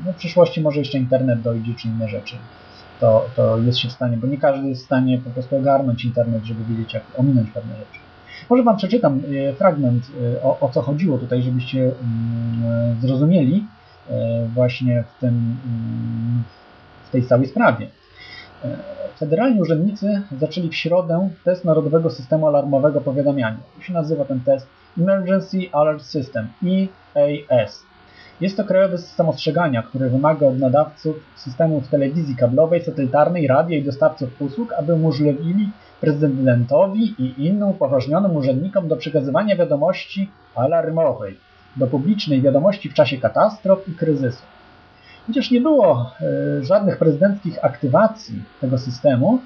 no, 0.06 0.12
w 0.12 0.16
przyszłości 0.16 0.60
może 0.60 0.78
jeszcze 0.78 0.98
internet 0.98 1.40
dojdzie, 1.40 1.74
czy 1.74 1.88
inne 1.88 2.08
rzeczy. 2.08 2.36
To, 3.00 3.26
to 3.36 3.58
jest 3.58 3.78
się 3.78 3.88
w 3.88 3.92
stanie, 3.92 4.16
bo 4.16 4.26
nie 4.26 4.38
każdy 4.38 4.68
jest 4.68 4.82
w 4.82 4.86
stanie 4.86 5.18
po 5.18 5.30
prostu 5.30 5.56
ogarnąć 5.56 6.04
internet, 6.04 6.44
żeby 6.44 6.64
wiedzieć, 6.64 6.94
jak 6.94 7.02
ominąć 7.16 7.50
pewne 7.50 7.76
rzeczy. 7.76 7.98
Może 8.50 8.62
Wam 8.62 8.76
przeczytam 8.76 9.20
e, 9.48 9.52
fragment, 9.52 10.04
e, 10.36 10.42
o, 10.42 10.60
o 10.60 10.68
co 10.68 10.82
chodziło 10.82 11.18
tutaj, 11.18 11.42
żebyście 11.42 11.80
mm, 11.80 13.00
zrozumieli 13.00 13.66
e, 14.10 14.46
właśnie 14.54 15.04
w, 15.16 15.20
tym, 15.20 15.56
mm, 15.66 16.42
w 17.08 17.10
tej 17.10 17.26
całej 17.26 17.46
sprawie. 17.46 17.86
Federalni 19.18 19.60
urzędnicy 19.60 20.22
zaczęli 20.40 20.68
w 20.68 20.74
środę 20.74 21.28
test 21.44 21.64
Narodowego 21.64 22.10
Systemu 22.10 22.46
Alarmowego 22.46 23.00
Powiadamiania. 23.00 23.58
To 23.76 23.82
się 23.82 23.92
nazywa 23.92 24.24
ten 24.24 24.40
test 24.40 24.66
Emergency 24.98 25.58
Alert 25.72 26.02
System, 26.02 26.48
EAS. 27.16 27.82
Jest 28.40 28.56
to 28.56 28.64
krajowy 28.64 28.98
system 28.98 29.28
ostrzegania, 29.28 29.82
który 29.82 30.10
wymaga 30.10 30.46
od 30.46 30.58
nadawców 30.58 31.16
systemów 31.36 31.88
telewizji 31.88 32.36
kablowej, 32.36 32.84
satelitarnej, 32.84 33.46
radia 33.46 33.78
i 33.78 33.82
dostawców 33.82 34.42
usług, 34.42 34.72
aby 34.72 34.94
umożliwili 34.94 35.70
prezydentowi 36.00 37.14
i 37.18 37.46
innym 37.46 37.68
upoważnionym 37.68 38.36
urzędnikom 38.36 38.88
do 38.88 38.96
przekazywania 38.96 39.56
wiadomości 39.56 40.30
alarmowej 40.54 41.38
do 41.76 41.86
publicznej 41.86 42.42
wiadomości 42.42 42.88
w 42.88 42.94
czasie 42.94 43.18
katastrof 43.18 43.88
i 43.88 43.92
kryzysów. 43.92 44.46
Chociaż 45.26 45.50
nie 45.50 45.60
było 45.60 46.10
e, 46.20 46.64
żadnych 46.64 46.98
prezydenckich 46.98 47.64
aktywacji 47.64 48.42
tego 48.60 48.78
systemu, 48.78 49.40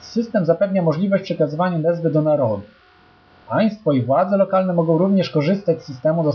system 0.00 0.44
zapewnia 0.44 0.82
możliwość 0.82 1.24
przekazywania 1.24 1.78
nazwy 1.78 2.10
do 2.10 2.22
narodu. 2.22 2.62
Państwo 3.48 3.92
i 3.92 4.02
władze 4.02 4.36
lokalne 4.36 4.72
mogą 4.72 4.98
również 4.98 5.30
korzystać 5.30 5.82
z 5.82 5.86
systemu 5.86 6.32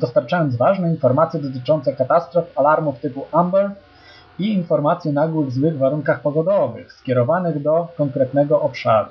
dostarczając 0.00 0.56
ważne 0.56 0.90
informacje 0.90 1.40
dotyczące 1.40 1.92
katastrof, 1.92 2.44
alarmów 2.56 3.00
typu 3.00 3.26
Amber 3.32 3.70
i 4.38 4.52
informacji 4.52 5.10
o 5.10 5.12
nagłych 5.12 5.50
złych 5.50 5.78
warunkach 5.78 6.20
pogodowych 6.20 6.92
skierowanych 6.92 7.62
do 7.62 7.88
konkretnego 7.96 8.60
obszaru. 8.60 9.10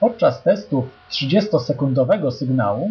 Podczas 0.00 0.42
testów 0.42 0.84
30-sekundowego 1.10 2.30
sygnału, 2.30 2.90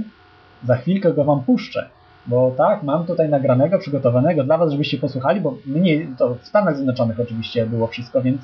za 0.63 0.75
chwilkę 0.75 1.13
go 1.13 1.23
Wam 1.23 1.43
puszczę, 1.43 1.89
bo 2.27 2.51
tak, 2.57 2.83
mam 2.83 3.05
tutaj 3.05 3.29
nagranego, 3.29 3.79
przygotowanego 3.79 4.43
dla 4.43 4.57
Was, 4.57 4.71
żebyście 4.71 4.97
posłuchali, 4.97 5.41
bo 5.41 5.57
my 5.65 5.79
nie, 5.79 6.07
to 6.17 6.35
w 6.35 6.47
Stanach 6.47 6.75
Zjednoczonych 6.75 7.19
oczywiście 7.19 7.65
było 7.65 7.87
wszystko, 7.87 8.21
więc 8.21 8.41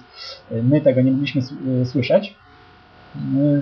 y, 0.51 0.63
my 0.63 0.81
tego 0.81 1.01
nie 1.01 1.11
mogliśmy 1.11 1.41
y, 1.81 1.85
słyszeć. 1.85 2.35
Y, 3.35 3.61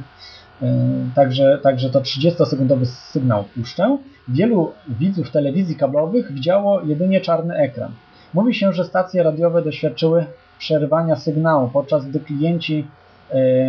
także, 1.15 1.59
także 1.63 1.89
to 1.89 2.01
30-sekundowy 2.01 2.85
sygnał 2.85 3.43
puszczę. 3.43 3.97
Wielu 4.27 4.71
widzów 4.87 5.31
telewizji 5.31 5.75
kablowych 5.75 6.33
widziało 6.33 6.81
jedynie 6.81 7.21
czarny 7.21 7.55
ekran. 7.55 7.91
Mówi 8.33 8.55
się, 8.55 8.73
że 8.73 8.85
stacje 8.85 9.23
radiowe 9.23 9.61
doświadczyły 9.61 10.25
przerwania 10.59 11.15
sygnału, 11.15 11.69
podczas 11.69 12.05
gdy 12.05 12.19
klienci 12.19 12.87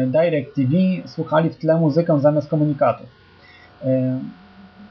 DirecTV 0.06 0.76
słuchali 1.06 1.50
w 1.50 1.56
tle 1.56 1.76
muzykę 1.76 2.20
zamiast 2.20 2.48
komunikatów. 2.48 3.06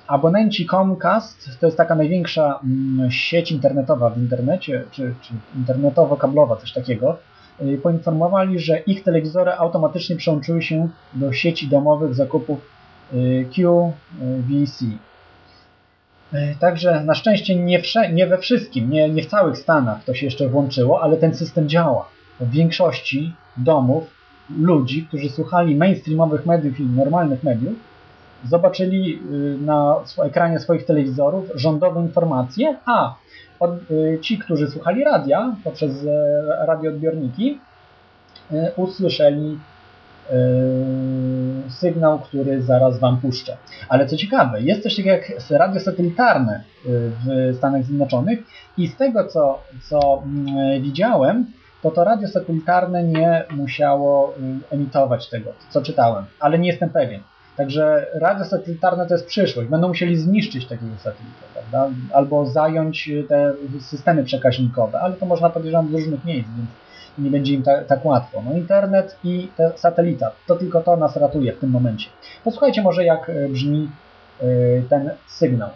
Abonenci 0.09 0.65
Comcast 0.65 1.59
to 1.59 1.65
jest 1.65 1.77
taka 1.77 1.95
największa 1.95 2.59
mm, 2.63 3.11
sieć 3.11 3.51
internetowa 3.51 4.09
w 4.09 4.17
internecie, 4.17 4.83
czy, 4.91 5.15
czy 5.21 5.33
internetowo-kablowa, 5.59 6.57
coś 6.57 6.73
takiego, 6.73 7.17
y, 7.61 7.77
poinformowali, 7.83 8.59
że 8.59 8.79
ich 8.79 9.03
telewizory 9.03 9.51
automatycznie 9.51 10.15
przełączyły 10.15 10.61
się 10.61 10.89
do 11.13 11.33
sieci 11.33 11.67
domowych 11.67 12.15
zakupów 12.15 12.59
y, 13.13 13.45
QVC. 13.55 14.85
Y, 16.33 16.55
także 16.59 17.03
na 17.03 17.15
szczęście 17.15 17.55
nie, 17.55 17.81
nie 18.13 18.27
we 18.27 18.37
wszystkim, 18.37 18.89
nie, 18.89 19.09
nie 19.09 19.23
w 19.23 19.27
całych 19.27 19.57
Stanach 19.57 20.03
to 20.03 20.13
się 20.13 20.25
jeszcze 20.25 20.47
włączyło, 20.47 21.01
ale 21.01 21.17
ten 21.17 21.35
system 21.35 21.69
działa. 21.69 22.09
W 22.39 22.51
większości 22.51 23.33
domów 23.57 24.03
ludzi, 24.57 25.05
którzy 25.07 25.29
słuchali 25.29 25.75
mainstreamowych 25.75 26.45
mediów 26.45 26.79
i 26.79 26.83
normalnych 26.83 27.43
mediów, 27.43 27.73
zobaczyli 28.47 29.19
y, 29.31 29.57
na 29.65 29.95
ekranie 30.25 30.59
swoich 30.59 30.85
telewizorów 30.85 31.45
rządowe 31.55 32.01
informacje, 32.01 32.77
a 32.85 33.15
y, 33.91 34.19
ci, 34.21 34.37
którzy 34.37 34.67
słuchali 34.67 35.03
radia 35.03 35.55
poprzez 35.63 35.91
e, 36.05 36.65
radioodbiorniki, 36.65 37.59
y, 38.51 38.71
usłyszeli 38.75 39.59
sygnał, 41.69 42.19
który 42.19 42.61
zaraz 42.61 42.99
Wam 42.99 43.17
puszczę. 43.17 43.57
Ale 43.89 44.05
co 44.05 44.17
ciekawe, 44.17 44.61
jest 44.61 44.83
coś 44.83 44.95
takiego 44.95 45.15
jak 45.15 45.31
radio 45.49 45.79
satelitarne 45.79 46.63
w 46.85 47.55
Stanach 47.57 47.83
Zjednoczonych 47.83 48.39
i 48.77 48.87
z 48.87 48.95
tego, 48.95 49.27
co, 49.27 49.59
co 49.89 50.23
mm, 50.25 50.81
widziałem, 50.81 51.45
to 51.81 51.91
to 51.91 52.03
radio 52.03 52.27
satelitarne 52.27 53.03
nie 53.03 53.45
musiało 53.51 54.33
emitować 54.71 55.29
tego, 55.29 55.53
co 55.69 55.81
czytałem, 55.81 56.25
ale 56.39 56.59
nie 56.59 56.69
jestem 56.69 56.89
pewien. 56.89 57.21
Także 57.59 58.07
radio 58.13 58.45
satelitarne 58.45 59.07
to 59.07 59.13
jest 59.13 59.27
przyszłość. 59.27 59.69
Będą 59.69 59.87
musieli 59.87 60.17
zniszczyć 60.17 60.67
takiego 60.67 60.91
satelitę, 60.97 61.45
prawda? 61.53 61.95
Albo 62.13 62.45
zająć 62.45 63.09
te 63.29 63.53
systemy 63.81 64.23
przekaźnikowe, 64.23 64.99
ale 64.99 65.13
to 65.13 65.25
można 65.25 65.49
podejrzewam 65.49 65.89
z 65.89 65.93
różnych 65.93 66.25
miejsc, 66.25 66.49
więc 66.57 66.69
nie 67.17 67.29
będzie 67.29 67.53
im 67.53 67.63
ta, 67.63 67.83
tak 67.83 68.05
łatwo. 68.05 68.41
No 68.45 68.57
internet 68.57 69.17
i 69.23 69.49
satelita, 69.75 70.31
to 70.47 70.55
tylko 70.55 70.81
to 70.81 70.97
nas 70.97 71.15
ratuje 71.15 71.53
w 71.53 71.59
tym 71.59 71.69
momencie. 71.69 72.09
Posłuchajcie 72.43 72.81
może 72.81 73.05
jak 73.05 73.29
e, 73.29 73.49
brzmi 73.49 73.89
e, 74.41 74.45
ten 74.89 75.09
sygnał. 75.27 75.69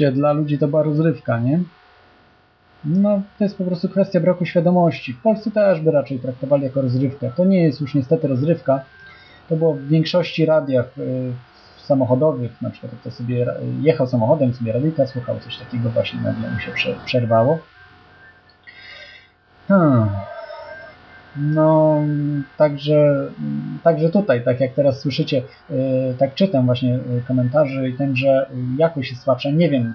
Słyszeliście, 0.00 0.12
dla 0.12 0.32
ludzi 0.32 0.58
to 0.58 0.68
była 0.68 0.82
rozrywka, 0.82 1.40
nie? 1.40 1.60
No, 2.84 3.22
to 3.38 3.44
jest 3.44 3.58
po 3.58 3.64
prostu 3.64 3.88
kwestia 3.88 4.20
braku 4.20 4.44
świadomości. 4.44 5.12
W 5.12 5.22
Polsce 5.22 5.50
też 5.50 5.80
by 5.80 5.90
raczej 5.90 6.18
traktowali 6.18 6.64
jako 6.64 6.82
rozrywkę. 6.82 7.30
To 7.36 7.44
nie 7.44 7.62
jest 7.62 7.80
już 7.80 7.94
niestety 7.94 8.28
rozrywka. 8.28 8.84
To 9.48 9.56
było 9.56 9.74
w 9.74 9.88
większości 9.88 10.46
radiach 10.46 10.98
y, 10.98 11.32
samochodowych, 11.86 12.62
na 12.62 12.70
przykład 12.70 12.92
jak 12.92 13.02
to 13.02 13.10
sobie 13.10 13.46
jechał 13.82 14.06
samochodem, 14.06 14.54
sobie 14.54 14.72
radyjka 14.72 15.06
słuchał, 15.06 15.40
coś 15.40 15.58
takiego 15.58 15.90
właśnie 15.90 16.20
nagle 16.20 16.50
mu 16.50 16.60
się 16.60 16.72
prze, 16.72 16.94
przerwało. 17.04 17.58
Hmm. 19.68 20.08
No, 21.36 22.00
także, 22.56 23.30
także 23.82 24.10
tutaj, 24.10 24.44
tak 24.44 24.60
jak 24.60 24.74
teraz 24.74 25.00
słyszycie, 25.00 25.42
yy, 25.70 25.76
tak 26.18 26.34
czytam 26.34 26.66
właśnie 26.66 26.90
yy, 26.90 27.22
komentarze 27.28 27.88
i 27.88 27.94
ten, 27.94 28.16
że 28.16 28.50
jest 28.96 29.22
słabsza. 29.22 29.50
Nie 29.50 29.68
wiem, 29.70 29.94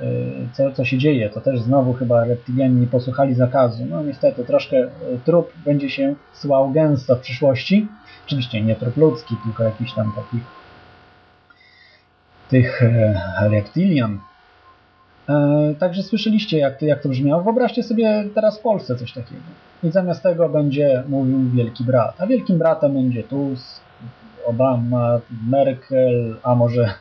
yy, 0.00 0.06
co, 0.52 0.72
co 0.72 0.84
się 0.84 0.98
dzieje. 0.98 1.30
To 1.30 1.40
też 1.40 1.60
znowu 1.60 1.92
chyba 1.92 2.24
reptilianie 2.24 2.74
nie 2.74 2.86
posłuchali 2.86 3.34
zakazu. 3.34 3.86
No 3.86 4.02
niestety, 4.02 4.44
troszkę 4.44 4.88
trup 5.24 5.52
będzie 5.64 5.90
się 5.90 6.14
słał 6.32 6.70
gęsto 6.70 7.16
w 7.16 7.20
przyszłości. 7.20 7.88
Oczywiście 8.26 8.62
nie 8.62 8.76
trup 8.76 8.96
ludzki, 8.96 9.36
tylko 9.44 9.64
jakiś 9.64 9.92
tam 9.94 10.12
takich 10.16 10.42
tych 12.52 12.82
e, 12.82 13.48
reptilian. 13.50 14.18
E, 15.28 15.74
także 15.78 16.02
słyszeliście, 16.02 16.58
jak 16.58 16.78
to, 16.78 16.86
jak 16.86 17.02
to 17.02 17.08
brzmiało. 17.08 17.42
Wyobraźcie 17.42 17.82
sobie 17.82 18.24
teraz 18.34 18.58
w 18.58 18.62
Polsce 18.62 18.96
coś 18.96 19.12
takiego. 19.12 19.42
I 19.82 19.90
zamiast 19.90 20.22
tego 20.22 20.48
będzie 20.48 21.02
mówił 21.08 21.50
Wielki 21.50 21.84
Brat. 21.84 22.20
A 22.20 22.26
Wielkim 22.26 22.58
Bratem 22.58 22.94
będzie 22.94 23.22
Tusk, 23.22 23.80
Obama, 24.46 25.20
Merkel, 25.48 26.36
a 26.42 26.54
może, 26.54 26.94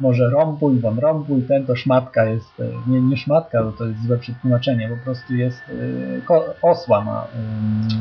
może 0.00 0.30
Rompuy, 0.30 0.80
Von 0.80 0.98
Rompuy. 0.98 1.42
Ten 1.42 1.66
to 1.66 1.76
szmatka 1.76 2.24
jest, 2.24 2.62
nie, 2.86 3.00
nie 3.00 3.16
szmatka, 3.16 3.62
bo 3.62 3.72
to 3.72 3.86
jest 3.86 4.02
złe 4.06 4.18
przetłumaczenie, 4.18 4.88
po 4.88 5.04
prostu 5.04 5.34
jest 5.34 5.62
ko- 6.26 6.44
osła, 6.62 7.04
ma 7.04 7.26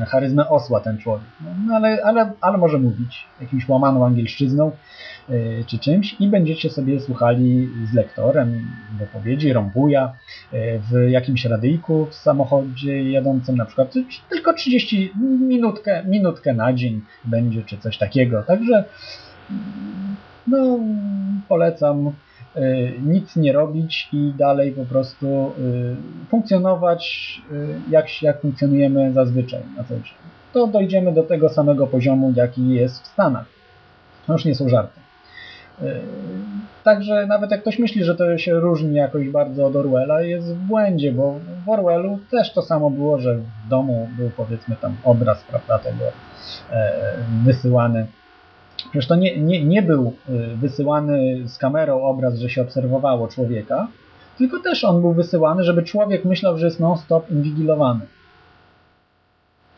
e, 0.02 0.06
charyzmę 0.06 0.50
osła 0.50 0.80
ten 0.80 0.98
człowiek. 0.98 1.28
No, 1.68 1.76
ale, 1.76 2.04
ale, 2.04 2.32
ale 2.42 2.58
może 2.58 2.78
mówić 2.78 3.28
jakimś 3.42 3.70
łamaną 3.70 4.06
angielszczyzną 4.06 4.68
y, 4.68 4.72
czy 5.68 5.80
czymś 5.80 6.16
i 6.20 6.28
będziecie 6.28 6.70
sobie 6.70 7.00
słuchali 7.00 7.70
z 7.92 7.94
lektorem 7.94 8.68
wypowiedzi 9.00 9.54
Rompuja 9.54 10.14
y, 10.54 10.58
w 10.92 11.10
jakimś 11.10 11.46
radyjku 11.46 12.06
w 12.06 12.16
samochodzie 12.16 13.12
jadącym 13.12 13.58
na 13.58 13.66
przykład 13.66 13.94
tylko 14.30 14.54
30 14.54 15.12
minutkę, 15.40 16.04
minutkę 16.08 16.54
na 16.54 16.74
dzień 16.74 17.02
będzie 17.24 17.64
czy 17.64 17.78
coś 17.78 17.98
takiego. 17.98 18.44
Także 18.44 18.84
no 20.48 20.80
polecam 21.48 22.08
y, 22.08 22.94
nic 23.06 23.36
nie 23.36 23.54
robić 23.54 24.10
i 24.14 24.34
dalej 24.38 24.72
po 24.72 24.86
prostu 24.86 25.52
y, 25.60 25.96
funkcjonować 26.30 27.32
y, 27.52 27.80
jak, 27.90 28.22
jak 28.22 28.42
funkcjonujemy 28.42 29.14
zazwyczaj 29.14 29.62
na 29.78 29.84
co 29.84 29.96
dzień. 29.96 30.14
To 30.54 30.68
dojdziemy 30.68 31.14
do 31.14 31.24
tego 31.24 31.50
samego 31.50 31.88
poziomu, 31.88 32.34
jaki 32.36 32.70
jest 32.70 33.04
w 33.04 33.08
Stanach. 33.08 33.46
To 34.28 34.34
już 34.34 34.46
nie 34.46 34.56
są 34.56 34.70
żarty. 34.70 35.05
Yy, 35.82 35.88
Także 36.86 37.26
nawet 37.28 37.52
jak 37.52 37.62
ktoś 37.62 37.80
myśli, 37.80 38.04
że 38.04 38.16
to 38.16 38.38
się 38.38 38.60
różni 38.60 38.96
jakoś 38.96 39.30
bardzo 39.30 39.66
od 39.66 39.76
Orwella, 39.76 40.22
jest 40.22 40.56
w 40.56 40.58
błędzie, 40.58 41.12
bo 41.12 41.40
w 41.66 41.70
Orwellu 41.70 42.20
też 42.32 42.54
to 42.54 42.62
samo 42.62 42.90
było, 42.90 43.20
że 43.20 43.36
w 43.36 43.70
domu 43.70 44.10
był 44.18 44.30
powiedzmy 44.30 44.76
tam 44.76 44.96
obraz 45.04 45.44
prawda, 45.44 45.80
tego 45.80 46.06
e, 46.72 46.94
wysyłany. 47.46 48.08
Przecież 48.78 49.08
to 49.08 49.16
nie, 49.16 49.38
nie, 49.38 49.66
nie 49.66 49.82
był 49.82 50.14
y, 50.30 50.56
wysyłany 50.56 51.48
z 51.48 51.58
kamerą 51.58 52.04
obraz, 52.04 52.40
że 52.40 52.50
się 52.50 52.62
obserwowało 52.62 53.28
człowieka, 53.28 53.88
tylko 54.38 54.60
też 54.60 54.84
on 54.84 55.02
był 55.02 55.14
wysyłany, 55.14 55.64
żeby 55.64 55.84
człowiek 55.84 56.26
myślał, 56.26 56.58
że 56.58 56.66
jest 56.66 56.80
non-stop 56.80 57.32
inwigilowany. 57.32 58.02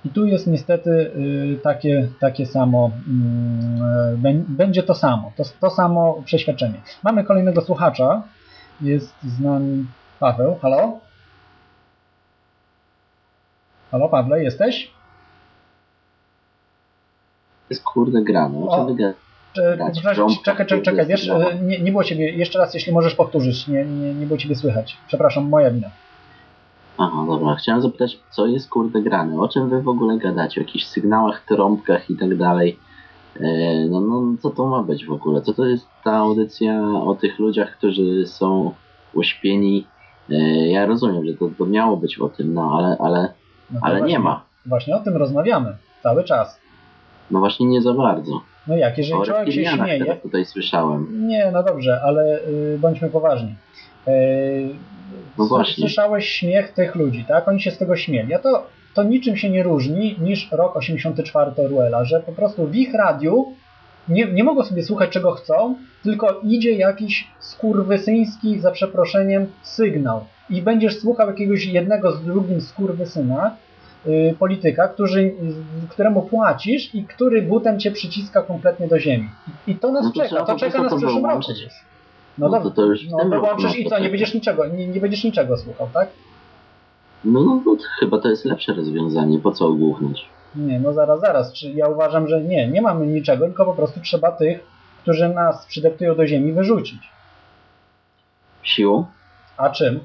I 0.07 0.09
tu 0.09 0.25
jest 0.25 0.47
niestety 0.47 0.89
y, 0.89 1.59
takie, 1.63 2.07
takie 2.19 2.45
samo, 2.45 2.91
mm, 3.07 4.21
bę- 4.21 4.43
będzie 4.47 4.83
to 4.83 4.95
samo, 4.95 5.31
to, 5.37 5.43
to 5.61 5.69
samo 5.69 6.21
przeświadczenie. 6.25 6.81
Mamy 7.03 7.23
kolejnego 7.23 7.61
słuchacza, 7.61 8.23
jest 8.81 9.13
z 9.23 9.39
nami 9.39 9.85
Paweł, 10.19 10.55
halo? 10.61 10.99
Halo 13.91 14.09
Pawle, 14.09 14.43
jesteś? 14.43 14.91
jest 17.69 17.83
kurde 17.83 18.21
grane. 18.21 18.57
O 18.57 18.67
O, 18.67 18.77
czym 18.77 18.87
wy 18.87 18.95
gadacie? 18.95 19.19
Cze- 19.53 19.77
Grać 19.77 19.99
w 19.99 20.43
Czekaj, 20.43 20.65
czekaj, 20.65 20.81
czekaj, 20.81 21.05
wiesz, 21.05 21.27
y, 21.27 21.59
nie, 21.63 21.79
nie 21.79 21.91
było 21.91 22.03
ciebie, 22.03 22.31
jeszcze 22.31 22.59
raz, 22.59 22.73
jeśli 22.73 22.93
możesz 22.93 23.15
powtórzyć, 23.15 23.67
nie, 23.67 23.85
nie, 23.85 24.13
nie 24.13 24.25
było 24.25 24.37
ciebie 24.37 24.55
słychać. 24.55 24.97
Przepraszam, 25.07 25.49
moja 25.49 25.71
wina. 25.71 25.89
Aha, 26.97 27.25
dobra. 27.27 27.55
Chciałem 27.55 27.81
zapytać, 27.81 28.19
co 28.29 28.45
jest 28.47 28.69
kurde 28.69 29.01
grane? 29.01 29.39
O 29.39 29.47
czym 29.47 29.69
wy 29.69 29.81
w 29.81 29.87
ogóle 29.89 30.17
gadacie? 30.17 30.61
O 30.61 30.63
jakichś 30.63 30.85
sygnałach, 30.85 31.41
trąbkach 31.45 32.09
i 32.09 32.17
tak 32.17 32.37
dalej? 32.37 32.79
E, 33.41 33.85
No, 33.89 34.01
no, 34.01 34.23
co 34.41 34.49
to 34.49 34.67
ma 34.67 34.83
być 34.83 35.05
w 35.05 35.11
ogóle? 35.11 35.41
Co 35.41 35.53
to 35.53 35.65
jest 35.65 35.87
ta 36.03 36.11
audycja 36.15 36.81
o 37.05 37.15
tych 37.15 37.39
ludziach, 37.39 37.77
którzy 37.77 38.27
są 38.27 38.73
uśpieni? 39.13 39.87
E, 40.29 40.67
Ja 40.67 40.85
rozumiem, 40.85 41.25
że 41.25 41.33
to, 41.33 41.49
to 41.57 41.65
miało 41.65 41.97
być 41.97 42.19
o 42.19 42.29
tym, 42.29 42.53
no, 42.53 42.71
ale, 42.77 42.97
ale, 42.99 43.33
No 43.71 43.79
ale 43.83 43.95
nie 43.95 43.99
właśnie- 43.99 44.19
ma. 44.19 44.41
Właśnie 44.65 44.95
o 44.95 44.99
tym 44.99 45.17
rozmawiamy, 45.17 45.75
cały 46.03 46.23
czas. 46.23 46.59
No 47.31 47.39
właśnie 47.39 47.67
nie 47.67 47.81
za 47.81 47.93
bardzo. 47.93 48.41
No 48.67 48.77
jak, 48.77 48.97
jeżeli 48.97 49.21
O 49.21 49.25
człowiek 49.25 49.51
się 49.51 49.65
śmieje, 49.65 50.05
teraz 50.05 50.21
tutaj 50.21 50.45
słyszałem. 50.45 51.27
Nie, 51.27 51.51
no 51.53 51.63
dobrze, 51.63 52.01
ale 52.05 52.39
y, 52.47 52.77
bądźmy 52.81 53.09
poważni. 53.09 53.55
Y, 54.07 54.11
No 55.37 55.45
właśnie. 55.45 55.81
Słyszałeś 55.81 56.29
śmiech 56.29 56.73
tych 56.73 56.95
ludzi, 56.95 57.25
tak? 57.27 57.47
Oni 57.47 57.61
się 57.61 57.71
z 57.71 57.77
tego 57.77 57.95
śmieli. 57.95 58.33
A 58.33 58.39
to, 58.39 58.67
to 58.93 59.03
niczym 59.03 59.37
się 59.37 59.49
nie 59.49 59.63
różni 59.63 60.15
niż 60.21 60.51
rok 60.51 60.75
84 60.75 61.51
Orwella, 61.57 62.05
że 62.05 62.19
po 62.19 62.31
prostu 62.31 62.67
w 62.67 62.75
ich 62.75 62.93
radiu 62.93 63.53
nie, 64.09 64.25
nie 64.25 64.43
mogą 64.43 64.63
sobie 64.63 64.83
słuchać 64.83 65.09
czego 65.09 65.31
chcą, 65.31 65.75
tylko 66.03 66.41
idzie 66.43 66.71
jakiś 66.71 67.27
skurwysyński, 67.39 68.59
za 68.59 68.71
przeproszeniem, 68.71 69.47
sygnał. 69.63 70.25
I 70.49 70.61
będziesz 70.61 70.99
słuchał 70.99 71.27
jakiegoś 71.27 71.65
jednego 71.65 72.11
z 72.11 72.23
drugim 72.23 72.61
skurwysyna, 72.61 73.55
y, 74.07 74.35
polityka, 74.39 74.87
który, 74.87 75.35
któremu 75.89 76.21
płacisz 76.21 76.95
i 76.95 77.03
który 77.03 77.41
butem 77.41 77.79
cię 77.79 77.91
przyciska 77.91 78.41
kompletnie 78.41 78.87
do 78.87 78.99
ziemi. 78.99 79.29
I, 79.67 79.75
to 79.75 79.91
nas 79.91 80.05
No 80.05 80.11
to 80.11 80.21
czeka, 80.21 80.45
to 80.45 80.55
czeka 80.55 80.83
nas 80.83 80.93
w 80.93 80.97
przyszłym 80.97 81.25
roku. 81.25 81.41
No 82.37 82.49
No, 82.49 82.61
to 82.61 82.71
to 82.71 82.85
już 82.85 83.07
w 83.07 83.11
no 83.11 83.19
tym 83.19 83.33
roku 83.33 83.61
nas 83.61 83.75
i 83.75 83.83
to 83.83 83.89
co, 83.89 83.95
nie 83.95 84.01
czeka. 84.01 84.09
będziesz 84.11 84.33
niczego, 84.33 84.67
nie, 84.67 84.87
nie 84.87 84.99
będziesz 84.99 85.23
niczego 85.23 85.57
słuchał, 85.57 85.89
tak? 85.93 86.09
No, 87.25 87.43
no, 87.43 87.61
no 87.65 87.75
to 87.75 87.83
chyba 87.99 88.19
to 88.19 88.29
jest 88.29 88.45
lepsze 88.45 88.73
rozwiązanie. 88.73 89.39
Po 89.39 89.51
co 89.51 89.67
ogłuchnąć? 89.67 90.25
Nie, 90.55 90.79
no 90.79 90.93
zaraz, 90.93 91.19
zaraz. 91.19 91.53
Czy 91.53 91.71
ja 91.71 91.87
uważam, 91.87 92.27
że 92.27 92.41
nie, 92.41 92.67
nie 92.67 92.81
mamy 92.81 93.07
niczego, 93.07 93.45
tylko 93.45 93.65
po 93.65 93.73
prostu 93.73 93.99
trzeba 94.01 94.31
tych, 94.31 94.59
którzy 95.01 95.29
nas 95.29 95.65
przydeptują 95.65 96.15
do 96.15 96.27
ziemi, 96.27 96.53
wyrzucić. 96.53 96.99
Siłą? 98.63 99.05
A 99.57 99.69
czym? 99.69 99.99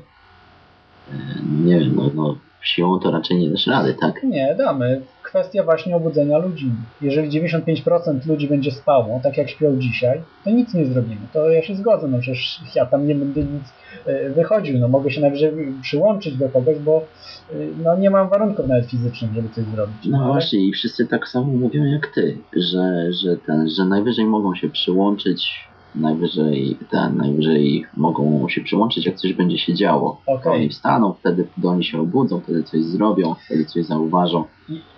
Nie 1.65 1.79
wiem, 1.81 1.95
no, 1.97 2.11
no 2.15 2.37
siłą 2.63 2.99
to 2.99 3.11
raczej 3.11 3.39
nie 3.39 3.51
dasz 3.51 3.67
rady, 3.67 3.95
tak? 4.01 4.23
Nie, 4.23 4.55
damy. 4.59 5.03
Kwestia 5.33 5.63
właśnie 5.65 5.97
obudzenia 5.97 6.39
ludzi. 6.39 6.71
Jeżeli 7.01 7.43
95% 7.43 8.27
ludzi 8.27 8.49
będzie 8.49 8.71
spało, 8.71 9.21
tak 9.23 9.37
jak 9.37 9.51
śpią 9.51 9.79
dzisiaj, 9.79 10.21
to 10.45 10.51
nic 10.51 10.75
nie 10.75 10.87
zrobimy. 10.87 11.21
To 11.33 11.51
ja 11.51 11.63
się 11.63 11.75
zgodzę, 11.75 12.09
no 12.09 12.19
przecież 12.19 12.61
ja 12.75 12.87
tam 12.87 13.07
nie 13.07 13.15
będę 13.15 13.41
nic 13.41 13.63
e, 14.07 14.31
wychodził, 14.31 14.79
no 14.79 14.89
mogę 14.89 15.11
się 15.11 15.21
najwyżej 15.21 15.53
przyłączyć 15.83 16.37
do 16.37 16.49
kogoś, 16.49 16.79
bo 16.79 17.07
e, 17.51 17.55
no 17.85 17.97
nie 17.97 18.11
mam 18.11 18.29
warunków 18.29 18.67
nawet 18.67 18.87
fizycznych, 18.87 19.35
żeby 19.35 19.49
coś 19.49 19.65
zrobić. 19.65 20.07
No 20.07 20.19
ale- 20.19 20.33
właśnie 20.33 20.67
i 20.69 20.73
wszyscy 20.73 21.07
tak 21.07 21.29
samo 21.29 21.47
mówią 21.47 21.85
jak 21.85 22.07
ty, 22.07 22.39
że, 22.57 23.13
że, 23.23 23.37
ten, 23.37 23.69
że 23.71 23.85
najwyżej 23.85 24.27
mogą 24.27 24.55
się 24.55 24.69
przyłączyć 24.69 25.72
najwyżej 25.95 26.79
ten, 26.91 27.17
najwyżej 27.17 27.87
mogą 27.97 28.49
się 28.49 28.61
przyłączyć, 28.61 29.07
jak 29.07 29.17
coś 29.17 29.33
będzie 29.33 29.59
się 29.59 29.75
działo. 29.75 30.21
Okej. 30.27 30.53
Oni 30.53 30.69
wstaną, 30.69 31.13
wtedy, 31.13 31.45
wtedy 31.45 31.69
oni 31.69 31.85
się 31.85 32.01
obudzą, 32.01 32.41
wtedy 32.41 32.63
coś 32.63 32.83
zrobią, 32.83 33.35
wtedy 33.45 33.65
coś 33.65 33.85
zauważą. 33.85 34.45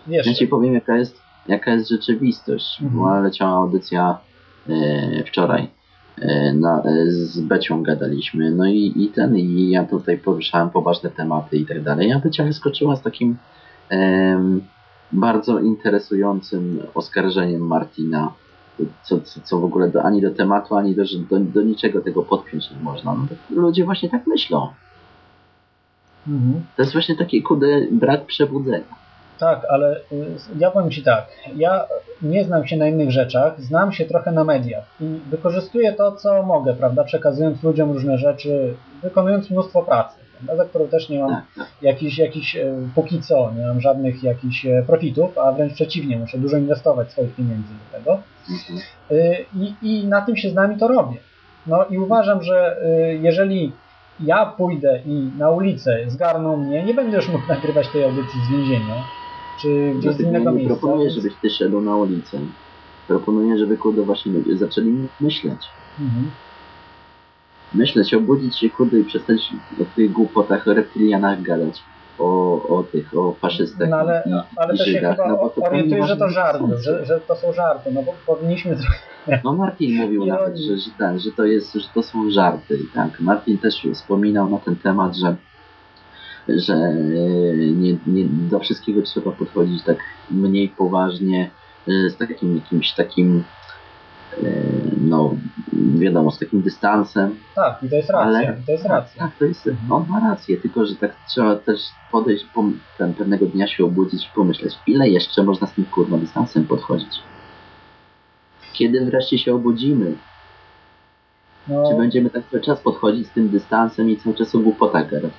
Ja 0.08 0.34
ci 0.34 0.46
powiem, 0.46 0.74
jaka 0.74 0.96
jest, 0.96 1.22
jaka 1.48 1.72
jest 1.72 1.88
rzeczywistość. 1.88 2.80
Mhm. 2.82 2.92
Była 2.92 3.20
leciała 3.20 3.52
audycja 3.52 4.18
e, 4.68 5.24
wczoraj. 5.24 5.68
E, 6.20 6.52
na, 6.52 6.82
e, 6.82 7.10
z 7.10 7.40
Becią 7.40 7.82
gadaliśmy, 7.82 8.50
no 8.50 8.66
i, 8.66 8.92
i 8.96 9.08
ten, 9.08 9.36
i 9.36 9.70
ja 9.70 9.84
tutaj 9.84 10.18
poruszałem 10.18 10.70
poważne 10.70 11.10
tematy 11.10 11.56
i 11.56 11.66
tak 11.66 11.82
dalej. 11.82 12.12
A 12.12 12.18
Becia 12.18 12.44
wyskoczyła 12.44 12.96
z 12.96 13.02
takim 13.02 13.36
bardzo 15.12 15.60
interesującym 15.60 16.82
oskarżeniem 16.94 17.60
Martina, 17.60 18.32
co, 19.02 19.20
co, 19.20 19.40
co 19.40 19.58
w 19.58 19.64
ogóle 19.64 19.88
do, 19.88 20.02
ani 20.02 20.22
do 20.22 20.30
tematu, 20.30 20.76
ani 20.76 20.94
do, 20.94 21.02
do, 21.30 21.40
do 21.40 21.62
niczego 21.62 22.00
tego 22.00 22.22
podpiąć 22.22 22.70
nie 22.70 22.76
można. 22.82 23.14
No, 23.14 23.26
to 23.28 23.60
ludzie 23.60 23.84
właśnie 23.84 24.10
tak 24.10 24.26
myślą. 24.26 24.68
mhm. 26.28 26.64
To 26.76 26.82
jest 26.82 26.92
właśnie 26.92 27.16
taki 27.16 27.42
kudy 27.42 27.88
brak 27.92 28.26
przebudzenia. 28.26 29.04
Tak, 29.38 29.64
ale 29.70 29.96
y, 30.12 30.36
ja 30.58 30.70
powiem 30.70 30.90
Ci 30.90 31.02
tak, 31.02 31.26
ja 31.56 31.84
nie 32.22 32.44
znam 32.44 32.66
się 32.66 32.76
na 32.76 32.88
innych 32.88 33.10
rzeczach, 33.10 33.60
znam 33.60 33.92
się 33.92 34.04
trochę 34.04 34.32
na 34.32 34.44
mediach 34.44 34.84
i 35.00 35.20
wykorzystuję 35.30 35.92
to, 35.92 36.12
co 36.12 36.42
mogę, 36.42 36.74
prawda, 36.74 37.04
przekazując 37.04 37.62
ludziom 37.62 37.92
różne 37.92 38.18
rzeczy, 38.18 38.74
wykonując 39.02 39.50
mnóstwo 39.50 39.82
pracy, 39.82 40.16
prawda, 40.32 40.64
za 40.64 40.68
którą 40.68 40.88
też 40.88 41.08
nie 41.08 41.18
mam 41.20 41.30
Tak, 41.30 41.44
tak. 41.56 41.66
jakichś, 41.82 42.18
jakichś 42.18 42.56
e, 42.56 42.74
póki 42.94 43.20
co, 43.20 43.52
nie 43.58 43.66
mam 43.66 43.80
żadnych 43.80 44.22
jakichś 44.22 44.66
e, 44.66 44.82
profitów, 44.86 45.38
a 45.38 45.52
wręcz 45.52 45.74
przeciwnie, 45.74 46.18
muszę 46.18 46.38
dużo 46.38 46.56
inwestować 46.56 47.12
swoich 47.12 47.34
pieniędzy 47.34 47.68
do 47.68 47.98
tego 47.98 48.18
Mhm. 48.50 48.80
I, 49.54 49.74
i 49.82 50.06
na 50.06 50.20
tym 50.20 50.36
się 50.36 50.50
znam 50.50 50.72
i 50.72 50.78
to 50.78 50.88
robię. 50.88 51.16
No 51.66 51.84
i 51.84 51.98
uważam, 51.98 52.42
że 52.42 52.76
y, 53.12 53.18
jeżeli 53.22 53.72
ja 54.20 54.46
pójdę 54.46 55.00
i 55.06 55.30
na 55.38 55.50
ulicę 55.50 55.98
zgarną 56.06 56.56
mnie, 56.56 56.84
nie 56.84 56.94
będę 56.94 57.16
już 57.16 57.28
mógł 57.28 57.48
nagrywać 57.48 57.88
tej 57.88 58.04
audycji 58.04 58.40
z 58.48 58.50
więzienia, 58.52 59.04
czy 59.62 59.92
gdzieś 59.98 60.14
z 60.14 60.20
innego 60.20 60.50
nie 60.50 60.56
miejsca. 60.56 60.74
proponuję, 60.74 61.08
więc- 61.08 61.14
żebyś 61.22 61.34
ty 61.42 61.50
szedł 61.50 61.80
na 61.80 61.96
ulicę. 61.96 62.38
Proponuję, 63.08 63.58
żeby 63.58 63.76
kurde 63.76 64.02
właśnie 64.02 64.32
ludzie 64.32 64.56
zaczęli 64.56 65.08
myśleć. 65.20 65.60
Mhm. 66.00 66.30
Myśleć, 67.74 68.14
obudzić 68.14 68.58
się 68.58 68.70
kurde 68.70 68.98
i 69.00 69.04
przestać 69.04 69.52
o 69.82 69.84
tych 69.96 70.12
głupotach, 70.12 70.68
o 70.68 70.74
reptilianach 70.74 71.42
gadać. 71.42 71.82
O, 72.18 72.62
o 72.78 72.82
tych, 72.82 73.18
o 73.18 73.32
faszystach 73.32 73.88
No 73.88 73.96
ale, 73.96 74.22
i, 74.26 74.32
ale 74.56 74.76
to 74.76 74.84
się 74.84 74.90
Żydach. 74.90 75.16
chyba 75.16 75.28
no, 75.28 75.36
bo 75.36 75.50
to 75.50 75.62
orientuje, 75.62 76.06
że 76.06 76.16
to 76.16 76.28
żarty, 76.28 76.64
że, 76.78 77.06
że 77.06 77.20
to 77.20 77.36
są 77.36 77.52
żarty, 77.52 77.92
no 77.92 78.02
bo 78.02 78.14
powinniśmy 78.26 78.76
trochę... 78.76 79.40
No 79.44 79.52
Martin 79.52 79.96
mówił 79.96 80.26
nawet, 80.26 80.58
że, 80.58 80.76
że, 80.76 80.90
ten, 80.98 81.18
że 81.18 81.30
to 81.30 81.44
jest, 81.44 81.72
że 81.72 81.88
to 81.94 82.02
są 82.02 82.30
żarty. 82.30 82.78
Tak. 82.94 83.20
Martin 83.20 83.58
też 83.58 83.86
wspominał 83.94 84.50
na 84.50 84.58
ten 84.58 84.76
temat, 84.76 85.16
że 85.16 85.36
że 86.48 86.74
e, 86.74 86.94
nie, 87.72 87.96
nie 88.06 88.24
do 88.50 88.60
wszystkiego 88.60 89.02
trzeba 89.02 89.30
podchodzić 89.30 89.84
tak 89.84 89.98
mniej 90.30 90.68
poważnie, 90.68 91.50
e, 91.88 92.10
z 92.10 92.16
takim 92.16 92.56
jakimś 92.56 92.92
takim 92.92 93.44
no 95.00 95.34
wiadomo, 95.98 96.30
z 96.30 96.38
takim 96.38 96.62
dystansem. 96.62 97.36
Tak, 97.54 97.82
i 97.82 97.88
to 97.88 97.96
jest 97.96 98.10
racja, 98.10 98.26
Ale- 98.38 98.56
to 98.66 98.72
jest 98.72 98.84
racja. 98.84 99.22
Tak, 99.22 99.36
to 99.38 99.44
jest, 99.44 99.70
on 99.90 100.04
ma 100.08 100.20
rację, 100.30 100.56
tylko 100.56 100.86
że 100.86 100.96
tak 100.96 101.16
trzeba 101.28 101.56
też 101.56 101.80
podejść, 102.12 102.46
ten, 102.98 103.14
pewnego 103.14 103.46
dnia 103.46 103.66
się 103.66 103.84
obudzić 103.84 104.24
i 104.24 104.28
pomyśleć, 104.34 104.74
ile 104.86 105.08
jeszcze 105.08 105.42
można 105.42 105.66
z 105.66 105.72
tym 105.72 105.84
kurwa 105.84 106.16
dystansem 106.16 106.64
podchodzić. 106.66 107.20
Kiedy 108.72 109.04
wreszcie 109.04 109.38
się 109.38 109.54
obudzimy? 109.54 110.14
No, 111.68 111.90
Czy 111.90 111.96
będziemy 111.96 112.30
tak 112.30 112.42
cały 112.50 112.62
czas 112.62 112.80
podchodzić 112.80 113.26
z 113.26 113.30
tym 113.30 113.48
dystansem 113.48 114.10
i 114.10 114.16
cały 114.16 114.36
czas 114.36 114.54
o 114.54 114.58
głupotach 114.58 115.10
gadać? 115.10 115.32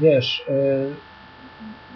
wiesz, 0.00 0.44
y, 0.48 1.11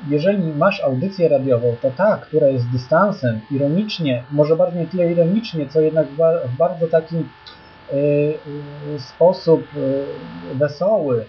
jeżeli 0.08 0.54
masz 0.54 0.80
audycję 0.80 1.28
radiową, 1.28 1.76
to 1.82 1.90
ta, 1.90 2.16
która 2.16 2.48
jest 2.48 2.70
dystansem, 2.72 3.40
ironicznie, 3.50 4.24
może 4.30 4.56
bardziej 4.56 4.80
nie 4.80 4.86
tyle 4.86 5.12
ironicznie, 5.12 5.68
co 5.68 5.80
jednak 5.80 6.06
w, 6.06 6.16
ba- 6.16 6.40
w 6.46 6.56
bardzo 6.56 6.86
taki 6.88 7.16
y, 7.16 7.96
y, 7.96 9.00
sposób 9.00 9.60
y, 9.76 10.54
wesoły, 10.54 11.24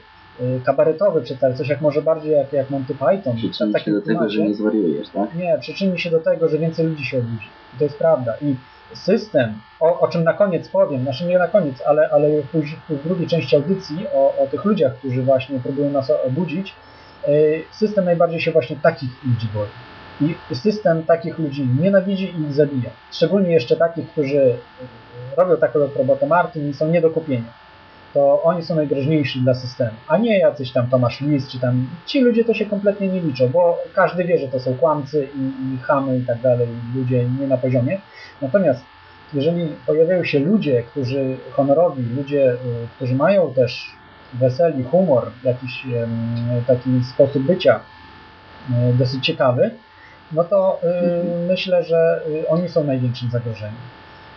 kabaretowy 0.65 1.21
przedstawić, 1.21 1.57
coś 1.57 1.69
jak 1.69 1.81
może 1.81 2.01
bardziej 2.01 2.31
jak, 2.31 2.53
jak 2.53 2.69
Monty 2.69 2.93
Python. 2.93 3.35
Przyczyni 3.35 3.73
w 3.73 3.79
się 3.79 3.91
do 3.91 4.01
tego, 4.01 4.29
że 4.29 4.41
nie 4.43 4.53
zwariujesz, 4.53 5.09
tak? 5.09 5.35
Nie, 5.35 5.57
przyczyni 5.59 5.99
się 5.99 6.09
do 6.09 6.19
tego, 6.19 6.49
że 6.49 6.57
więcej 6.57 6.85
ludzi 6.85 7.05
się 7.05 7.17
obudzi. 7.17 7.47
I 7.75 7.77
to 7.77 7.83
jest 7.83 7.97
prawda. 7.97 8.33
I 8.41 8.55
system, 8.95 9.53
o, 9.79 9.99
o 9.99 10.07
czym 10.07 10.23
na 10.23 10.33
koniec 10.33 10.69
powiem, 10.69 11.01
znaczy 11.01 11.25
nie 11.25 11.39
na 11.39 11.47
koniec, 11.47 11.83
ale, 11.85 12.09
ale 12.09 12.27
póź- 12.51 12.75
w 12.89 13.03
drugiej 13.03 13.27
części 13.27 13.55
audycji 13.55 14.07
o, 14.13 14.43
o 14.43 14.47
tych 14.47 14.65
ludziach, 14.65 14.95
którzy 14.97 15.23
właśnie 15.23 15.59
próbują 15.59 15.89
nas 15.89 16.09
obudzić, 16.09 16.73
system 17.71 18.05
najbardziej 18.05 18.41
się 18.41 18.51
właśnie 18.51 18.75
takich 18.75 19.09
ludzi 19.23 19.47
boi. 19.53 19.67
I 20.21 20.55
system 20.55 21.03
takich 21.03 21.39
ludzi 21.39 21.67
nienawidzi 21.81 22.25
i 22.25 22.41
ich 22.41 22.53
zabija. 22.53 22.89
Szczególnie 23.11 23.51
jeszcze 23.51 23.75
takich, 23.75 24.09
którzy 24.09 24.37
y, 24.37 24.57
robią 25.37 25.57
taką 25.57 25.79
robotę 25.79 26.27
Martin 26.27 26.69
i 26.69 26.73
są 26.73 26.87
nie 26.87 27.01
do 27.01 27.09
kupienia. 27.09 27.53
To 28.13 28.43
oni 28.43 28.63
są 28.63 28.75
najgroźniejsi 28.75 29.39
dla 29.39 29.53
systemu, 29.53 29.91
a 30.07 30.17
nie 30.17 30.39
jacyś 30.39 30.71
tam 30.71 30.89
Tomasz 30.89 31.21
Lis, 31.21 31.47
czy 31.47 31.59
tam 31.59 31.87
ci 32.05 32.21
ludzie 32.21 32.45
to 32.45 32.53
się 32.53 32.65
kompletnie 32.65 33.07
nie 33.07 33.21
liczą, 33.21 33.49
bo 33.49 33.77
każdy 33.95 34.23
wie, 34.23 34.37
że 34.37 34.47
to 34.47 34.59
są 34.59 34.77
kłamcy 34.77 35.27
i, 35.35 35.73
i 35.75 35.77
chamy 35.81 36.17
i 36.17 36.21
tak 36.21 36.41
dalej, 36.41 36.67
ludzie 36.95 37.25
nie 37.39 37.47
na 37.47 37.57
poziomie. 37.57 38.01
Natomiast 38.41 38.81
jeżeli 39.33 39.67
pojawiają 39.85 40.23
się 40.23 40.39
ludzie, 40.39 40.83
którzy 40.83 41.37
honorowi, 41.51 42.03
ludzie, 42.03 42.53
y, 42.53 42.57
którzy 42.95 43.15
mają 43.15 43.53
też 43.53 43.97
weseli, 44.33 44.83
humor, 44.83 45.31
jakiś 45.43 45.83
taki 46.67 47.03
sposób 47.13 47.43
bycia 47.43 47.79
dosyć 48.97 49.25
ciekawy, 49.25 49.71
no 50.31 50.43
to 50.43 50.79
myślę, 51.47 51.83
że 51.83 52.21
y, 52.43 52.47
oni 52.47 52.69
są 52.69 52.83
największym 52.83 53.29
zagrożeniem. 53.31 53.75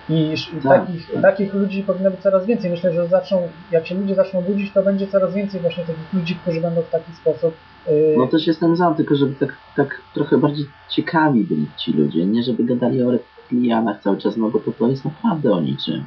I 0.09 0.35
Tak, 0.63 0.81
takich, 0.81 1.13
tak. 1.13 1.23
takich 1.23 1.55
ludzi 1.55 1.83
powinno 1.83 2.11
być 2.11 2.21
coraz 2.21 2.47
więcej. 2.47 2.71
Myślę, 2.71 2.93
że 2.93 3.09
zaczną, 3.09 3.49
jak 3.71 3.87
się 3.87 3.95
ludzie 3.95 4.15
zaczną 4.15 4.43
budzić, 4.43 4.73
to 4.73 4.83
będzie 4.83 5.07
coraz 5.07 5.35
więcej 5.35 5.61
właśnie 5.61 5.85
takich 5.85 6.13
ludzi, 6.13 6.35
którzy 6.35 6.61
będą 6.61 6.81
w 6.83 6.91
taki 6.91 7.13
sposób. 7.13 7.55
y, 7.89 8.15
No 8.19 8.27
też 8.27 8.47
jestem 8.47 8.77
za, 8.77 8.95
tylko 8.95 9.17
żeby 9.17 9.35
tak, 9.35 9.57
tak 9.77 10.01
trochę 10.15 10.39
bardziej 10.39 10.67
ciekawi 10.89 11.45
byli 11.45 11.67
ci 11.77 11.93
ludzie, 11.93 12.27
nie 12.27 12.43
żeby 12.43 12.65
gadali 12.65 13.03
o 13.03 13.11
reptilianach 13.11 14.03
cały 14.03 14.19
czas, 14.19 14.37
no 14.37 14.51
bo 14.51 14.61
to, 14.61 14.73
to 14.73 14.89
jest 14.89 15.05
naprawdę 15.05 15.53
o 15.53 15.61
niczym. 15.61 16.05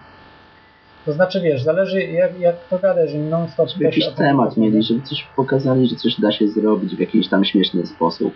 To 1.05 1.13
znaczy, 1.13 1.41
wiesz, 1.41 1.63
zależy 1.63 2.03
jak, 2.03 2.39
jak 2.39 2.55
to 2.69 2.79
gada, 2.79 3.01
jeżeli 3.01 3.19
non-stop 3.23 3.69
Żeby 3.69 3.83
jakiś 3.85 4.03
o 4.05 4.07
tym 4.07 4.15
temat 4.15 4.57
mieli, 4.57 4.83
żeby 4.83 5.01
coś 5.01 5.23
pokazali, 5.35 5.87
że 5.87 5.95
coś 5.95 6.19
da 6.19 6.31
się 6.31 6.47
zrobić 6.47 6.95
w 6.95 6.99
jakiś 6.99 7.27
tam 7.27 7.45
śmieszny 7.45 7.85
sposób. 7.87 8.33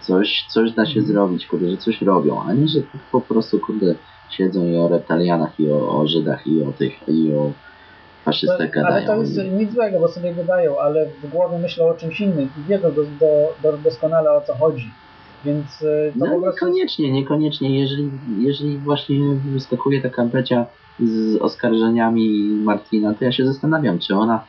Coś, 0.00 0.46
coś 0.48 0.72
da 0.72 0.84
się 0.86 0.98
Mhm. 1.00 1.06
zrobić, 1.06 1.46
kurde, 1.46 1.70
że 1.70 1.76
coś 1.76 2.02
robią, 2.02 2.42
a 2.48 2.52
nie, 2.52 2.68
że 2.68 2.80
po 3.12 3.20
prostu, 3.20 3.58
kurde, 3.60 3.94
siedzą 4.30 4.66
i 4.66 4.76
o 4.76 4.88
reptalianach, 4.88 5.60
i 5.60 5.70
o, 5.70 6.00
o 6.00 6.06
Żydach, 6.08 6.46
i 6.46 6.62
o 6.62 6.72
tych, 6.72 6.92
i 7.08 7.32
o 7.34 7.52
faszystach 8.24 8.58
To, 8.68 8.74
gadają. 8.74 8.96
ale 8.96 9.06
to 9.06 9.16
jest 9.20 9.40
nic 9.52 9.72
złego, 9.72 10.00
bo 10.00 10.08
sobie 10.08 10.34
gadają, 10.34 10.78
ale 10.78 11.06
w 11.22 11.30
głowie 11.30 11.58
myślą 11.58 11.88
o 11.88 11.94
czymś 11.94 12.20
innym 12.20 12.48
i 12.58 12.68
wiedzą 12.68 12.92
do, 12.92 13.02
do, 13.04 13.54
do, 13.62 13.78
doskonale 13.78 14.32
o 14.32 14.40
co 14.40 14.54
chodzi. 14.54 14.90
Więc 15.44 15.82
y, 15.82 16.12
to 16.18 16.26
No 16.26 16.38
niekoniecznie, 16.50 17.12
niekoniecznie. 17.12 17.80
Jeżeli, 17.80 18.10
jeżeli 18.38 18.78
właśnie 18.78 19.16
wyskakuje 19.34 20.02
taka 20.02 20.24
Becia 20.24 20.66
z 21.02 21.36
oskarżeniami 21.36 22.30
Martina, 22.64 23.14
to 23.14 23.24
ja 23.24 23.32
się 23.32 23.46
zastanawiam, 23.46 23.98
czy 23.98 24.14
ona 24.14 24.44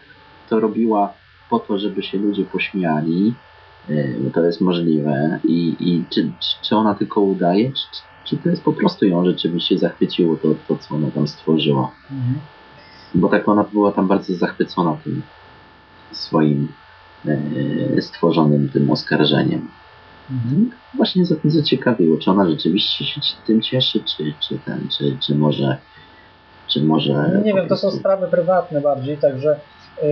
to 0.49 0.59
robiła 0.59 1.13
po 1.49 1.59
to, 1.59 1.77
żeby 1.79 2.03
się 2.03 2.17
ludzie 2.17 2.45
pośmiali, 2.45 3.33
bo 4.19 4.29
to 4.29 4.45
jest 4.45 4.61
możliwe, 4.61 5.39
i, 5.43 5.75
i 5.79 6.03
czy, 6.09 6.31
czy, 6.63 6.75
ona 6.75 6.95
tylko 6.95 7.21
udaje, 7.21 7.71
czy, 7.71 8.01
czy- 8.25 8.37
to 8.43 8.49
jest 8.49 8.63
po 8.63 8.73
prostu 8.73 9.05
ją 9.05 9.25
rzeczywiście 9.25 9.77
zachwyciło 9.77 10.35
to, 10.35 10.55
to 10.67 10.77
co 10.77 10.95
ona 10.95 11.11
tam 11.11 11.27
stworzyła. 11.27 11.91
Mhm. 12.11 12.39
Bo 13.15 13.29
tak 13.29 13.49
ona 13.49 13.63
była 13.63 13.91
tam 13.91 14.07
bardzo 14.07 14.33
zachwycona 14.33 14.97
tym 15.03 15.21
swoim 16.11 16.67
yy, 17.25 18.01
stworzonym 18.01 18.69
tym 18.69 18.91
oskarżeniem. 18.91 19.67
Mhm. 20.31 20.69
Właśnie 20.93 21.25
za- 21.25 21.35
zaciekawiło, 21.45 22.17
czy 22.17 22.31
ona 22.31 22.49
rzeczywiście 22.49 23.05
się 23.05 23.21
tym 23.47 23.61
cieszy, 23.61 24.03
czy, 24.03 24.33
czy 24.39 24.59
ten, 24.65 24.87
czy, 24.97 25.17
czy 25.19 25.35
może, 25.35 25.77
czy 26.73 26.81
może. 26.81 27.41
Nie 27.43 27.53
wiem, 27.53 27.67
to 27.67 27.77
są 27.77 27.91
sprawy 27.91 28.27
prywatne 28.27 28.81
bardziej, 28.81 29.17
także 29.17 29.59
yy, 30.01 30.07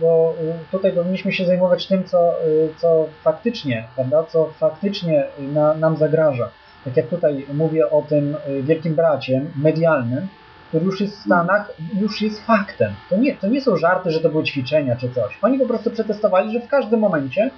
bo 0.00 0.34
tutaj 0.70 0.92
powinniśmy 0.92 1.32
się 1.32 1.46
zajmować 1.46 1.86
tym, 1.86 2.04
co, 2.04 2.34
yy, 2.46 2.68
co 2.76 3.06
faktycznie, 3.22 3.84
prawda, 3.94 4.24
co 4.24 4.50
faktycznie 4.58 5.24
na, 5.38 5.74
nam 5.74 5.96
zagraża. 5.96 6.50
Tak 6.84 6.96
jak 6.96 7.06
tutaj 7.06 7.46
mówię 7.54 7.90
o 7.90 8.02
tym 8.02 8.36
yy, 8.48 8.62
wielkim 8.62 8.94
bracie 8.94 9.44
medialnym, 9.56 10.28
który 10.68 10.84
już 10.84 11.00
jest 11.00 11.16
w 11.16 11.24
Stanach, 11.24 11.72
już 12.00 12.22
jest 12.22 12.46
faktem. 12.46 12.92
To 13.10 13.16
nie, 13.16 13.36
to 13.36 13.46
nie 13.46 13.60
są 13.60 13.76
żarty, 13.76 14.10
że 14.10 14.20
to 14.20 14.28
były 14.28 14.44
ćwiczenia 14.44 14.96
czy 14.96 15.10
coś. 15.10 15.38
Oni 15.42 15.58
po 15.58 15.66
prostu 15.66 15.90
przetestowali, 15.90 16.52
że 16.52 16.60
w 16.60 16.68
każdym 16.68 17.00
momencie 17.00 17.50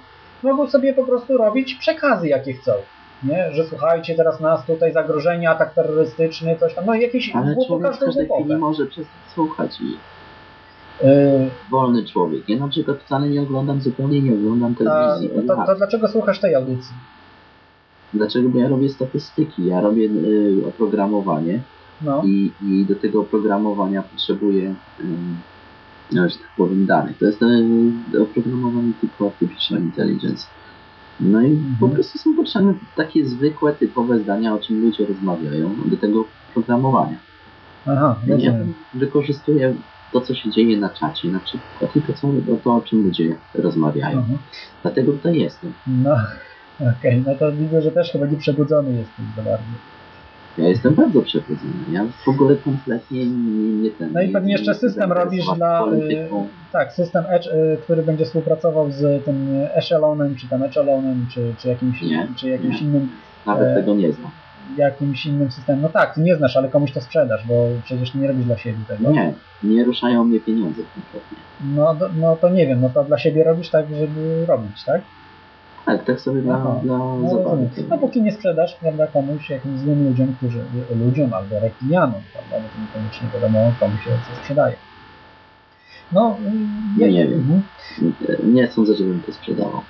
mogą 0.43 0.67
sobie 0.67 0.93
po 0.93 1.03
prostu 1.03 1.37
robić 1.37 1.75
przekazy, 1.75 2.27
jakie 2.27 2.53
chcą. 2.53 2.71
Nie? 3.23 3.51
Że 3.53 3.65
słuchajcie, 3.67 4.15
teraz 4.15 4.39
nas 4.39 4.65
tutaj 4.65 4.93
zagrożenie, 4.93 5.49
atak 5.49 5.73
terrorystyczny, 5.73 6.57
coś 6.59 6.73
tam, 6.75 6.85
no 6.85 6.93
jakieś 6.93 7.35
Ale 7.35 7.55
człowiek 7.67 7.95
w 7.95 7.99
każdej 7.99 8.27
głupotę. 8.27 8.43
chwili 8.43 8.59
może 8.59 8.85
przestać 8.85 9.13
słuchać 9.33 9.81
i 9.81 9.97
Yy, 11.03 11.49
wolny 11.71 12.05
człowiek. 12.05 12.49
Ja 12.49 12.57
na 12.57 12.67
przykład 12.67 12.97
wcale 12.97 13.29
nie 13.29 13.41
oglądam, 13.41 13.81
zupełnie 13.81 14.21
nie 14.21 14.33
oglądam 14.33 14.75
a, 14.75 14.77
telewizji. 14.77 15.47
to, 15.47 15.65
to 15.65 15.75
dlaczego 15.75 16.07
słuchasz 16.07 16.39
tej 16.39 16.55
audycji? 16.55 16.93
Dlaczego? 18.13 18.49
Bo 18.49 18.59
ja 18.59 18.67
robię 18.67 18.89
statystyki, 18.89 19.65
ja 19.65 19.81
robię 19.81 20.05
y, 20.05 20.63
oprogramowanie 20.67 21.59
No, 22.01 22.21
i, 22.25 22.51
i 22.61 22.85
do 22.85 22.95
tego 22.95 23.21
oprogramowania 23.21 24.01
potrzebuję, 24.01 24.75
y, 24.99 25.03
no, 26.11 26.29
że 26.29 26.35
tak 26.35 26.49
powiem, 26.57 26.85
danych. 26.85 27.17
To 27.17 27.25
jest 27.25 27.41
y, 27.41 28.21
oprogramowanie 28.21 28.91
typu 29.01 29.25
Artificial 29.27 29.79
Intelligence. 29.81 30.47
No 31.21 31.41
i 31.41 31.51
po 31.79 31.85
Mhm. 31.85 31.91
prostu 31.91 32.17
są 32.17 32.35
potrzebne 32.35 32.73
takie 32.97 33.25
zwykłe, 33.25 33.73
typowe 33.73 34.19
zdania, 34.19 34.55
o 34.55 34.59
czym 34.59 34.81
ludzie 34.81 35.05
rozmawiają 35.05 35.75
do 35.89 35.97
tego 35.97 36.23
programowania. 36.53 37.17
aha, 37.85 38.15
Ja 38.27 38.53
wykorzystuję 38.93 39.75
to, 40.13 40.21
co 40.21 40.35
się 40.35 40.49
dzieje 40.51 40.77
na 40.77 40.89
czacie, 40.89 41.27
na 41.27 41.39
przykład 41.39 41.95
i 41.95 42.01
to, 42.01 42.13
co, 42.13 42.27
to 42.63 42.75
o 42.75 42.81
czym 42.81 43.03
ludzie 43.03 43.35
rozmawiają. 43.53 44.17
Mhm. 44.19 44.37
Dlatego 44.81 45.11
tutaj 45.11 45.37
jestem. 45.39 45.73
No, 45.87 46.15
okej, 46.99 47.23
no 47.27 47.35
to 47.35 47.51
widzę, 47.51 47.81
że 47.81 47.91
też 47.91 48.11
chyba 48.11 48.25
nie 48.27 48.37
przebudzony 48.37 48.89
jesteś 48.97 49.25
za 49.35 49.41
bardzo. 49.43 49.65
Ja 50.57 50.67
jestem 50.67 50.95
bardzo 50.95 51.21
przebudzony. 51.21 51.73
Ja 51.91 52.05
w 52.25 52.29
ogóle 52.29 52.55
kompletnie 52.55 53.25
nie, 53.25 53.81
nie 53.81 53.89
ten. 53.91 54.11
No 54.13 54.21
i 54.21 54.27
nie- 54.27 54.33
pewnie 54.33 54.51
jeszcze 54.51 54.75
system 54.75 55.11
robisz 55.11 55.45
dla, 55.55 55.81
y, 55.81 55.89
polityką. 55.89 56.47
tak, 56.71 56.93
system 56.93 57.23
Edge, 57.29 57.47
y, 57.47 57.77
który 57.83 58.03
będzie 58.03 58.25
współpracował 58.25 58.91
z 58.91 59.25
tym 59.25 59.49
Echelonem, 59.75 60.35
czy 60.35 60.49
tam 60.49 60.63
Echelonem, 60.63 61.25
czy, 61.33 61.53
czy 61.57 61.67
jakimś, 61.67 62.01
Nie, 62.01 62.27
czy 62.35 62.49
jakimś 62.49 62.81
nie. 62.81 62.87
innym 62.87 63.09
Nawet 63.45 63.67
e, 63.67 63.75
tego 63.75 63.93
nie 63.95 64.11
znam. 64.13 64.31
jakimś 64.77 65.25
innym 65.25 65.51
systemem. 65.51 65.81
No 65.81 65.89
tak, 65.89 66.15
ty 66.15 66.21
nie 66.21 66.35
znasz, 66.35 66.57
ale 66.57 66.69
komuś 66.69 66.91
to 66.91 67.01
sprzedasz, 67.01 67.47
bo 67.47 67.67
przecież 67.83 68.13
nie 68.15 68.27
robisz 68.27 68.45
dla 68.45 68.57
siebie 68.57 68.79
tego. 68.87 69.11
Nie, 69.11 69.33
nie 69.63 69.83
ruszają 69.83 70.23
mnie 70.23 70.39
pieniądze 70.39 70.81
kompletnie. 70.95 71.37
No, 71.75 71.95
no 72.19 72.35
to 72.35 72.49
nie 72.49 72.67
wiem, 72.67 72.81
no 72.81 72.89
to 72.89 73.03
dla 73.03 73.17
siebie 73.17 73.43
robisz 73.43 73.69
tak, 73.69 73.85
żeby 73.95 74.45
robić, 74.47 74.83
tak? 74.85 75.01
Tak, 75.85 76.03
tak 76.05 76.19
sobie 76.21 76.41
dla, 76.41 76.53
Aha. 76.55 76.79
dla 76.83 76.97
No, 76.97 77.29
zabawy. 77.29 77.43
rozumiem. 77.43 77.69
no 77.89 77.97
póki 77.97 78.21
nie 78.21 78.31
sprzedasz, 78.31 78.75
prawda, 78.81 79.07
komuś, 79.07 79.49
jakimś 79.49 79.79
złym 79.79 80.03
ludziom, 80.03 80.35
którzy, 80.37 80.59
ludziom 80.95 81.33
albo 81.33 81.59
reptilianom, 81.59 82.21
prawda, 82.33 82.55
bo 82.59 82.69
to 82.69 82.81
niekoniecznie 82.81 83.29
wiadomo, 83.33 83.73
komu 83.79 83.97
się 83.97 84.09
co 84.29 84.35
sprzedaje. 84.35 84.75
No, 86.11 86.37
No 86.97 87.05
ja- 87.05 87.11
nie 87.11 87.27
wiem. 87.27 87.39
Mhm. 87.39 87.63
Nie 88.53 88.67
sądzę, 88.67 88.95
żebym 88.95 89.21
to 89.21 89.31
sprzedawał. 89.33 89.81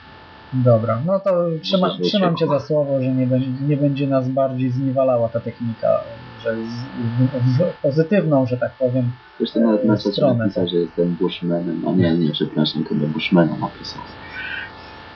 Dobra, 0.54 1.02
no 1.06 1.20
to 1.20 1.46
trzyma, 1.62 1.90
trzymam 2.04 2.36
Cię 2.38 2.48
za 2.48 2.60
słowo, 2.60 3.02
że 3.02 3.12
nie, 3.12 3.28
będzie, 3.28 3.48
nie 3.68 3.78
będzie 3.78 4.08
nas 4.08 4.30
bardziej 4.30 4.70
zniewalała 4.72 5.30
ta 5.30 5.40
technika, 5.40 6.04
że 6.44 6.56
z, 6.56 6.70
w, 7.20 7.64
w 7.78 7.82
pozytywną, 7.82 8.46
że 8.46 8.58
tak 8.58 8.72
powiem. 8.72 9.12
Zresztą 9.38 9.60
nawet 9.60 9.86
na 9.86 9.98
czacie 9.98 10.22
napisał, 10.34 10.68
że 10.68 10.76
jestem 10.78 11.16
Bushmanem, 11.20 11.84
a 11.88 11.92
nie, 11.92 12.18
nie, 12.18 12.32
przepraszam, 12.32 12.84
to 12.84 12.96
do 12.96 13.08
Bushmana 13.08 13.58
napisał. 13.58 14.02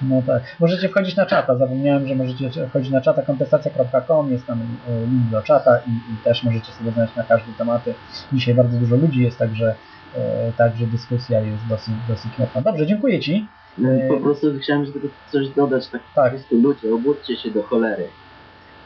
No 0.10 0.22
tak. 0.28 0.44
Możecie 0.60 0.90
wchodzić 0.90 1.16
na 1.16 1.26
czata. 1.26 1.56
Zapomniałem, 1.56 2.08
że 2.08 2.16
możecie 2.16 2.68
wchodzić 2.70 2.92
na 2.92 3.02
czata 3.02 3.22
kontestacja.com, 3.22 4.32
jest 4.32 4.46
tam 4.48 4.62
e, 4.62 5.06
link 5.06 5.30
do 5.32 5.42
czata 5.42 5.80
i, 5.88 5.90
i 6.14 6.18
też 6.24 6.44
możecie 6.44 6.72
sobie 6.72 6.92
znaleźć 6.92 7.16
na 7.16 7.24
każde 7.24 7.54
tematy. 7.58 7.94
Dzisiaj 8.34 8.54
bardzo 8.56 8.78
dużo 8.78 8.96
ludzi 8.96 9.24
jest, 9.24 9.38
także, 9.38 9.76
e, 10.16 10.52
także 10.58 10.88
dyskusja 10.88 11.40
jest 11.40 11.68
dosyć, 11.70 11.94
dosyć 12.08 12.38
mocna. 12.38 12.62
Dobrze, 12.62 12.86
dziękuję 12.86 13.20
Ci. 13.20 13.48
No, 13.78 13.90
E, 13.90 14.08
Po 14.08 14.18
prostu 14.18 14.48
chciałem 14.64 14.92
tylko 14.94 15.08
coś 15.32 15.50
dodać, 15.50 15.88
tak, 15.88 16.02
Tak. 16.16 16.32
po 16.32 16.38
prostu 16.38 16.56
ludzie, 16.62 16.94
obudźcie 16.96 17.38
się 17.38 17.52
do 17.52 17.64
cholery. 17.64 18.08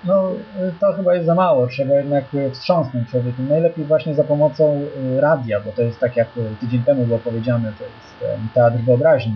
No, 0.06 0.32
to 0.80 0.94
chyba 0.94 1.14
jest 1.14 1.26
za 1.26 1.36
mało, 1.36 1.68
trzeba 1.68 1.96
jednak 1.96 2.34
y, 2.34 2.52
wstrząsnąć 2.52 3.10
człowiekiem. 3.10 3.50
Najlepiej 3.50 3.86
właśnie 3.86 4.16
za 4.16 4.24
pomocą 4.24 4.82
y, 5.16 5.22
radia, 5.22 5.60
bo 5.60 5.72
to 5.72 5.82
jest 5.82 6.00
tak 6.00 6.16
jak 6.16 6.28
y, 6.38 6.56
tydzień 6.62 6.84
temu 6.84 7.06
było 7.06 7.20
powiedziane, 7.20 7.74
to 7.80 7.84
jest 7.84 8.40
teatr 8.54 8.78
wyobraźni. 8.78 9.34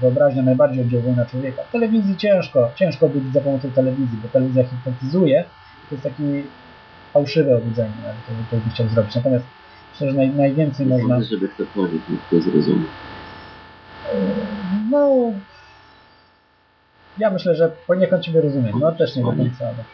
Wyobraźnia 0.00 0.42
najbardziej 0.42 0.84
oddziałuje 0.84 1.12
na 1.12 1.26
człowieka. 1.26 1.62
W 1.62 1.72
telewizji 1.72 2.16
ciężko, 2.16 2.70
ciężko 2.74 3.06
obudzić 3.06 3.32
za 3.32 3.40
pomocą 3.40 3.70
telewizji, 3.70 4.18
bo 4.22 4.28
telewizja 4.28 4.64
hipnotyzuje. 4.64 5.44
To 5.88 5.94
jest 5.94 6.04
takie 6.04 6.42
fałszywe 7.12 7.56
obudzenie, 7.56 7.92
to, 8.26 8.32
to 8.50 8.62
bym 8.62 8.70
chciał 8.70 8.88
zrobić. 8.88 9.14
Natomiast 9.14 9.44
myślę, 9.92 10.10
że 10.10 10.16
naj, 10.16 10.30
najwięcej 10.30 10.86
można... 10.86 11.22
żeby 11.22 11.48
ktokolwiek 11.48 12.02
to 12.30 12.40
zrozumieć. 12.40 12.88
No, 14.90 15.32
ja 17.18 17.30
myślę, 17.30 17.54
że 17.54 17.70
poniekąd 17.86 18.22
Ciebie 18.22 18.40
rozumiem. 18.40 18.72
No 18.80 18.92
też 18.92 19.16
nie 19.16 19.22
do 19.22 19.32
końca, 19.32 19.64
ale, 19.66 19.84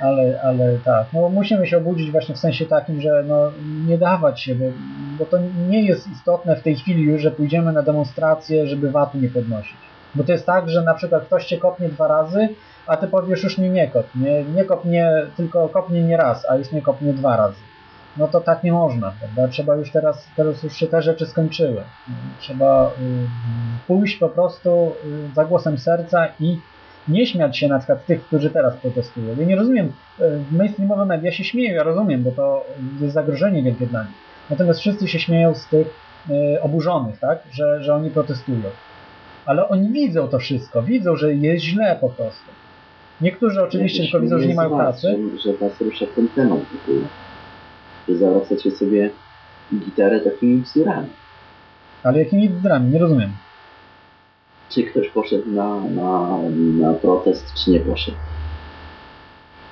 ale, 0.00 0.40
ale 0.42 0.78
tak. 0.78 1.06
No 1.12 1.28
musimy 1.28 1.66
się 1.66 1.78
obudzić 1.78 2.10
właśnie 2.10 2.34
w 2.34 2.38
sensie 2.38 2.66
takim, 2.66 3.00
że 3.00 3.24
no 3.26 3.52
nie 3.86 3.98
dawać 3.98 4.40
się, 4.40 4.54
bo, 4.54 4.64
bo 5.18 5.24
to 5.24 5.38
nie 5.68 5.82
jest 5.82 6.08
istotne 6.08 6.56
w 6.56 6.62
tej 6.62 6.76
chwili 6.76 7.02
już, 7.02 7.22
że 7.22 7.30
pójdziemy 7.30 7.72
na 7.72 7.82
demonstrację, 7.82 8.66
żeby 8.66 8.90
VAT-u 8.90 9.18
nie 9.18 9.28
podnosić. 9.28 9.76
Bo 10.14 10.24
to 10.24 10.32
jest 10.32 10.46
tak, 10.46 10.70
że 10.70 10.82
na 10.82 10.94
przykład 10.94 11.24
ktoś 11.24 11.46
Cię 11.46 11.58
kopnie 11.58 11.88
dwa 11.88 12.08
razy, 12.08 12.48
a 12.86 12.96
Ty 12.96 13.08
powiesz 13.08 13.44
już 13.44 13.58
mi 13.58 13.70
nie 13.70 13.88
kop. 13.88 14.06
Nie, 14.14 14.44
nie 14.44 14.64
kopnie, 14.64 15.12
tylko 15.36 15.68
kopnie 15.68 16.02
nie 16.02 16.16
raz, 16.16 16.50
a 16.50 16.56
już 16.56 16.72
nie 16.72 16.82
kopnie 16.82 17.12
dwa 17.12 17.36
razy 17.36 17.75
no 18.16 18.28
to 18.28 18.40
tak 18.40 18.64
nie 18.64 18.72
można, 18.72 19.12
prawda? 19.20 19.48
Trzeba 19.48 19.76
już 19.76 19.90
teraz, 19.90 20.28
teraz 20.36 20.62
już 20.62 20.76
się 20.76 20.86
te 20.86 21.02
rzeczy 21.02 21.26
skończyły. 21.26 21.82
Trzeba 22.40 22.86
y, 22.86 22.92
pójść 23.86 24.16
po 24.16 24.28
prostu 24.28 24.92
y, 25.30 25.34
za 25.34 25.44
głosem 25.44 25.78
serca 25.78 26.28
i 26.40 26.58
nie 27.08 27.26
śmiać 27.26 27.58
się 27.58 27.68
na 27.68 27.78
przykład 27.78 28.06
tych, 28.06 28.24
którzy 28.26 28.50
teraz 28.50 28.76
protestują. 28.76 29.36
Ja 29.38 29.46
nie 29.46 29.56
rozumiem, 29.56 29.92
y, 30.20 30.22
mainstreamowe 30.50 31.04
media 31.04 31.32
się 31.32 31.44
śmieją, 31.44 31.74
ja 31.74 31.82
rozumiem, 31.82 32.22
bo 32.22 32.30
to 32.30 32.64
jest 33.00 33.14
zagrożenie 33.14 33.62
wielkie 33.62 33.86
dla 33.86 34.02
nich. 34.02 34.12
Natomiast 34.50 34.80
wszyscy 34.80 35.08
się 35.08 35.18
śmieją 35.18 35.54
z 35.54 35.66
tych 35.66 36.06
oburzonych, 36.62 37.18
tak? 37.18 37.38
Że, 37.52 37.82
że 37.82 37.94
oni 37.94 38.10
protestują. 38.10 38.62
Ale 39.46 39.68
oni 39.68 39.88
widzą 39.88 40.28
to 40.28 40.38
wszystko, 40.38 40.82
widzą, 40.82 41.16
że 41.16 41.34
jest 41.34 41.64
źle 41.64 41.98
po 42.00 42.10
prostu. 42.10 42.50
Niektórzy 43.20 43.62
oczywiście 43.62 44.02
tylko 44.02 44.20
widzą, 44.20 44.38
że 44.38 44.46
nie 44.46 44.54
mają 44.54 44.76
pracy. 44.76 45.18
Że 45.44 45.52
was 45.52 45.80
rusza 45.80 46.06
ten 46.16 46.28
temat 46.28 46.60
zawracacie 48.14 48.70
sobie 48.70 49.10
gitarę 49.74 50.20
takimi 50.20 50.56
bzdurami. 50.56 51.08
Ale 52.02 52.18
jakimi 52.18 52.48
bzdrami? 52.48 52.90
Nie 52.90 52.98
rozumiem. 52.98 53.30
Czy 54.68 54.82
ktoś 54.82 55.08
poszedł 55.08 55.50
na, 55.50 55.80
na, 55.80 56.38
na 56.80 56.94
protest, 56.94 57.54
czy 57.54 57.70
nie 57.70 57.80
poszedł? 57.80 58.16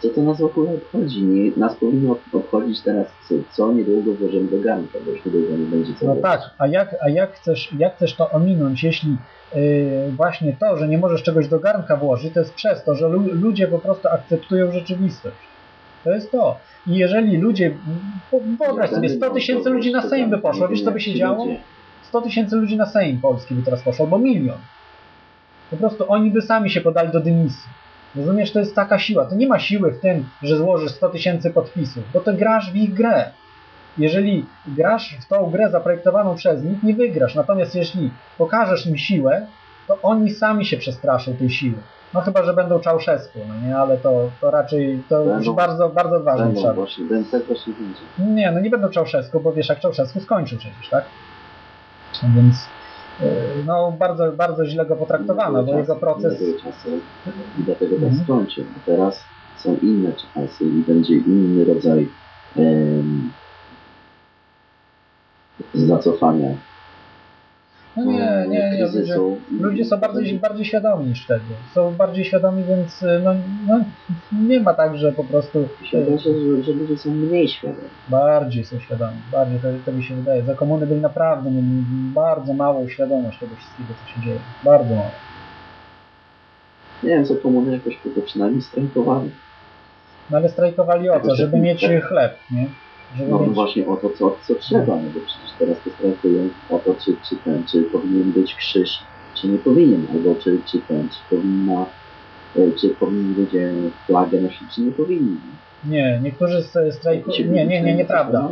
Co 0.02 0.08
to 0.08 0.22
nas 0.22 0.40
w 0.40 0.44
ogóle 0.44 0.74
obchodzi? 0.74 1.22
Nie, 1.22 1.50
nas 1.56 1.76
powinno 1.76 2.16
obchodzić 2.32 2.80
teraz, 2.80 3.06
co, 3.28 3.34
co 3.52 3.72
niedługo 3.72 4.12
włożymy 4.12 4.50
do 4.50 4.60
garnka, 4.60 4.98
bo 5.04 5.10
już 5.10 5.24
niedługo 5.24 5.56
nie 5.56 5.66
będzie 5.66 5.94
co 5.94 6.06
No 6.06 6.16
tak, 6.16 6.40
a 6.58 6.66
jak, 6.66 6.96
a 7.02 7.08
jak, 7.08 7.32
chcesz, 7.32 7.72
jak 7.78 7.96
chcesz 7.96 8.16
to 8.16 8.30
ominąć, 8.30 8.84
jeśli 8.84 9.16
yy, 9.54 10.12
właśnie 10.12 10.56
to, 10.60 10.76
że 10.76 10.88
nie 10.88 10.98
możesz 10.98 11.22
czegoś 11.22 11.48
do 11.48 11.58
garnka 11.58 11.96
włożyć, 11.96 12.34
to 12.34 12.40
jest 12.40 12.54
przez 12.54 12.84
to, 12.84 12.94
że 12.94 13.08
lu 13.08 13.20
ludzie 13.32 13.68
po 13.68 13.78
prostu 13.78 14.08
akceptują 14.08 14.72
rzeczywistość. 14.72 15.53
To 16.04 16.10
jest 16.10 16.30
to. 16.30 16.58
I 16.86 16.96
jeżeli 16.96 17.36
ludzie, 17.36 17.74
wyobraź 18.58 18.90
sobie, 18.90 19.08
100 19.08 19.30
tysięcy 19.30 19.70
ludzi 19.70 19.92
na 19.92 20.02
Sejm 20.02 20.30
by 20.30 20.38
poszło, 20.38 20.68
wiesz 20.68 20.82
co 20.82 20.90
by 20.90 21.00
się 21.00 21.14
działo? 21.14 21.46
100 22.02 22.20
tysięcy 22.22 22.56
ludzi 22.56 22.76
na 22.76 22.86
Sejm 22.86 23.20
Polski 23.20 23.54
by 23.54 23.62
teraz 23.62 23.82
poszło, 23.82 24.04
albo 24.04 24.18
milion. 24.18 24.58
Po 25.70 25.76
prostu 25.76 26.04
oni 26.08 26.30
by 26.30 26.42
sami 26.42 26.70
się 26.70 26.80
podali 26.80 27.12
do 27.12 27.20
dymisji. 27.20 27.68
Rozumiesz, 28.16 28.52
to 28.52 28.58
jest 28.58 28.74
taka 28.74 28.98
siła. 28.98 29.24
To 29.24 29.34
nie 29.34 29.46
ma 29.46 29.58
siły 29.58 29.92
w 29.92 30.00
tym, 30.00 30.24
że 30.42 30.56
złożysz 30.56 30.90
100 30.90 31.08
tysięcy 31.08 31.50
podpisów, 31.50 32.04
bo 32.12 32.20
to 32.20 32.34
grasz 32.34 32.72
w 32.72 32.76
ich 32.76 32.94
grę. 32.94 33.30
Jeżeli 33.98 34.46
grasz 34.66 35.16
w 35.20 35.28
tą 35.28 35.50
grę 35.50 35.70
zaprojektowaną 35.70 36.34
przez 36.34 36.62
nich, 36.62 36.82
nie 36.82 36.94
wygrasz. 36.94 37.34
Natomiast 37.34 37.74
jeśli 37.74 38.10
pokażesz 38.38 38.86
im 38.86 38.96
siłę, 38.96 39.46
to 39.88 39.98
oni 40.02 40.30
sami 40.30 40.66
się 40.66 40.76
przestraszą 40.76 41.36
tej 41.36 41.50
siły. 41.50 41.78
No 42.14 42.20
chyba, 42.20 42.42
że 42.44 42.54
będą 42.54 42.80
Czałszewsku, 42.80 43.38
no 43.48 43.68
nie, 43.68 43.76
ale 43.76 43.96
to, 43.98 44.30
to 44.40 44.50
raczej 44.50 45.02
to 45.08 45.20
już 45.24 45.34
Będą- 45.34 45.54
bardzo, 45.54 45.88
bardzo 45.88 46.16
odważny 46.16 46.44
Będą 46.46 46.60
trzeba. 46.60 46.74
właśnie, 46.74 47.04
właśnie 47.46 47.72
będzie. 47.72 48.00
Nie, 48.34 48.52
no 48.52 48.60
nie 48.60 48.70
będą 48.70 48.88
Czałszewsku, 48.88 49.40
bo 49.40 49.52
wiesz 49.52 49.68
jak 49.68 49.80
Czałszewsku 49.80 50.20
skończył 50.20 50.58
przecież, 50.58 50.88
tak? 50.90 51.04
Więc 52.36 52.68
yy, 53.20 53.26
no 53.66 53.92
bardzo, 53.98 54.32
bardzo 54.32 54.66
źle 54.66 54.86
go 54.86 54.96
potraktowano, 54.96 55.62
bo 55.62 55.78
jego 55.78 55.96
proces... 55.96 56.38
Czasy 56.62 56.88
i 57.58 57.62
dlatego 57.62 57.94
tak 57.96 58.04
Mhm. 58.04 58.24
skończył. 58.24 58.64
A 58.76 58.86
teraz 58.86 59.24
są 59.56 59.76
inne 59.82 60.12
czasy 60.12 60.64
i 60.64 60.82
będzie 60.82 61.14
inny 61.16 61.64
rodzaj 61.64 62.08
em, 62.56 63.30
zacofania. 65.74 66.48
No 67.96 68.04
nie, 68.04 68.46
nie, 68.48 68.70
nie, 68.70 68.86
ludzie, 68.86 69.16
ludzie 69.60 69.84
są 69.84 69.96
bardziej, 69.96 70.38
bardziej 70.38 70.64
świadomi 70.64 71.06
niż 71.06 71.24
wtedy. 71.24 71.44
Są 71.74 71.94
bardziej 71.94 72.24
świadomi, 72.24 72.64
więc 72.64 73.04
no, 73.24 73.34
no, 73.66 73.84
nie 74.32 74.60
ma 74.60 74.74
tak, 74.74 74.96
że 74.96 75.12
po 75.12 75.24
prostu 75.24 75.68
Mi 75.82 75.88
się 75.88 75.98
wydaje, 75.98 76.18
że, 76.18 76.30
że 76.62 76.72
ludzie 76.72 76.98
są 76.98 77.10
mniej 77.10 77.48
świadomi. 77.48 77.88
bardziej 78.08 78.64
są 78.64 78.78
świadomi. 78.78 79.16
Bardziej 79.32 79.58
to, 79.58 79.68
to 79.86 79.92
mi 79.92 80.04
się 80.04 80.14
wydaje. 80.14 80.42
Za 80.42 80.54
komuny 80.54 80.86
byli 80.86 81.00
naprawdę 81.00 81.50
mieli 81.50 81.84
bardzo 82.14 82.54
małą 82.54 82.88
świadomość 82.88 83.38
tego 83.38 83.56
wszystkiego, 83.56 83.88
co 84.00 84.14
się 84.14 84.20
dzieje. 84.26 84.38
Bardzo 84.64 84.94
mało. 84.94 85.10
Nie 87.02 87.08
wiem, 87.08 87.24
co 87.24 87.34
komuny 87.36 87.72
jakoś 87.72 87.98
to 88.14 88.22
przynajmniej 88.22 88.62
strajkowali. 88.62 89.30
No 90.30 90.36
ale 90.36 90.48
strajkowali 90.48 91.10
o 91.10 91.20
co? 91.20 91.36
Żeby 91.36 91.56
mieć 91.56 91.86
chleb, 92.08 92.38
nie? 92.50 92.66
No 93.28 93.38
właśnie 93.38 93.88
o 93.88 93.96
to, 93.96 94.10
co, 94.10 94.36
co 94.46 94.54
trzeba, 94.54 94.96
no 94.96 95.02
bo 95.14 95.20
przecież 95.26 95.50
teraz 95.58 95.76
to 95.84 95.90
strajkują 95.90 96.48
o 96.70 96.78
to, 96.78 96.94
czy, 96.94 97.16
czy 97.28 97.36
ten, 97.36 97.64
czy 97.66 97.82
powinien 97.82 98.32
być 98.32 98.54
krzyż, 98.54 98.98
czy 99.34 99.48
nie 99.48 99.58
powinien, 99.58 100.06
albo 100.12 100.34
czy, 100.34 100.58
czy 100.66 100.78
ten, 100.88 101.08
czy 101.08 101.36
powinna, 101.36 101.86
e, 102.56 102.72
czy 102.80 102.88
powinni 102.88 103.34
ludzie 103.34 103.72
flagę 104.06 104.40
nosić, 104.40 104.74
czy 104.74 104.80
nie 104.80 104.92
powinni. 104.92 105.36
Nie, 105.88 106.20
niektórzy 106.22 106.62
strajkują. 106.90 107.52
Nie, 107.52 107.66
nie, 107.66 107.82
nie, 107.82 107.94
nieprawda. 107.94 108.48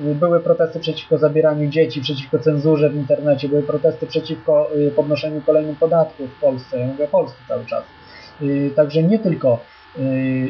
Były 0.00 0.40
protesty 0.40 0.80
przeciwko 0.80 1.18
zabieraniu 1.18 1.70
dzieci, 1.70 2.00
przeciwko 2.00 2.38
cenzurze 2.38 2.90
w 2.90 2.96
internecie, 2.96 3.48
były 3.48 3.62
protesty 3.62 4.06
przeciwko 4.06 4.68
y, 4.76 4.90
podnoszeniu 4.90 5.40
kolejnych 5.40 5.78
podatków 5.78 6.30
w 6.30 6.40
Polsce. 6.40 6.78
Ja 6.78 6.86
mówię 6.86 7.04
o 7.04 7.08
Polsce 7.08 7.38
cały 7.48 7.64
czas. 7.66 7.84
Y, 8.42 8.70
Także 8.76 9.02
nie 9.02 9.18
tylko 9.18 9.60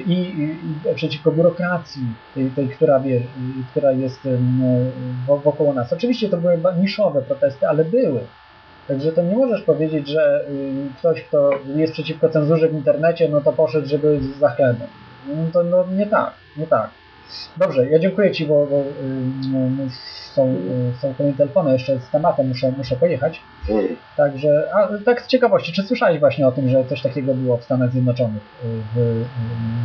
i, 0.07 0.12
i, 0.12 0.94
przeciwko 0.94 1.32
biurokracji, 1.32 2.03
tej, 2.34 2.51
tej 2.51 2.68
która, 2.68 3.01
wie, 3.01 3.20
która 3.70 3.92
jest 3.92 4.26
ym, 4.26 4.61
wo- 5.26 5.38
wokoło 5.38 5.74
nas. 5.74 5.92
Oczywiście 5.92 6.28
to 6.28 6.36
były 6.36 6.59
niszowe 6.80 7.22
protesty, 7.22 7.68
ale 7.68 7.84
były. 7.84 8.20
Także 8.88 9.12
to 9.12 9.22
nie 9.22 9.36
możesz 9.36 9.62
powiedzieć, 9.62 10.09
że 10.09 10.44
ktoś, 10.99 11.22
kto 11.22 11.51
jest 11.76 11.92
przeciwko 11.92 12.28
cenzurze 12.28 12.68
w 12.68 12.74
internecie, 12.74 13.28
no 13.28 13.40
to 13.40 13.53
poszedł, 13.53 13.88
żeby 13.88 14.20
za 14.40 14.51
chlebem. 14.51 14.88
No 15.26 15.34
to 15.53 15.62
no, 15.62 15.84
nie 15.97 16.07
tak, 16.07 16.34
nie 16.57 16.66
tak. 16.66 16.90
Dobrze, 17.57 17.88
ja 17.88 17.99
dziękuję 17.99 18.32
Ci, 18.32 18.47
bo, 18.47 18.66
bo 18.66 18.76
y, 18.76 18.84
y, 19.82 19.88
są, 20.37 20.49
y, 20.49 21.01
są 21.01 21.14
kolejne 21.14 21.39
telefony, 21.39 21.72
jeszcze 21.72 22.01
z 22.01 22.11
tematem 22.11 22.49
muszę, 22.49 22.72
muszę 22.76 22.97
pojechać. 22.97 23.41
Dobra. 23.68 23.82
Także, 24.16 24.68
a 24.74 24.89
tak 25.05 25.22
z 25.22 25.26
ciekawości, 25.26 25.72
czy 25.72 25.82
słyszałeś 25.82 26.20
właśnie 26.20 26.47
o 26.47 26.53
tym, 26.53 26.68
że 26.68 26.84
coś 26.84 27.03
takiego 27.03 27.34
było 27.34 27.57
w 27.57 27.64
Stanach 27.64 27.91
Zjednoczonych? 27.91 28.43
y, 28.64 28.68
W, 28.95 28.99
y, 28.99 29.24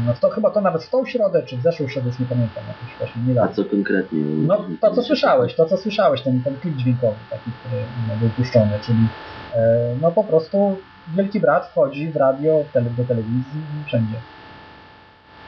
no 0.06 0.14
to 0.22 0.30
chyba 0.30 0.52
to 0.52 0.62
nawet 0.62 0.84
w 0.84 0.89
tą 0.89 1.06
środę, 1.06 1.43
czy 1.43 1.58
w 1.58 1.62
zeszłą 1.62 1.88
środę, 1.88 2.08
już 2.08 2.20
nie 2.20 2.26
pamiętam, 2.26 2.64
jakoś 2.68 2.97
właśnie 2.97 3.22
nie 3.28 3.41
A 3.41 3.47
co 3.47 3.66
konkretnie? 3.66 4.20
No 4.47 4.66
to 4.82 4.91
co 4.91 5.02
słyszałeś, 5.04 5.56
to 5.56 5.66
co 5.66 5.78
słyszałeś, 5.78 6.22
ten, 6.22 6.43
ten 6.43 6.56
klip 6.56 6.76
dźwiękowy 6.76 7.18
taki, 7.30 7.52
który 7.60 7.84
no, 8.08 8.16
był 8.16 8.30
puszczony, 8.30 8.80
czyli 8.80 9.08
e, 9.56 9.95
no 10.02 10.12
po 10.12 10.24
prostu 10.24 10.78
Wielki 11.16 11.39
Brat 11.39 11.68
wchodzi 11.68 12.12
w 12.12 12.16
radio, 12.16 12.64
do 12.97 13.04
telewizji 13.04 13.62
wszędzie. 13.88 14.16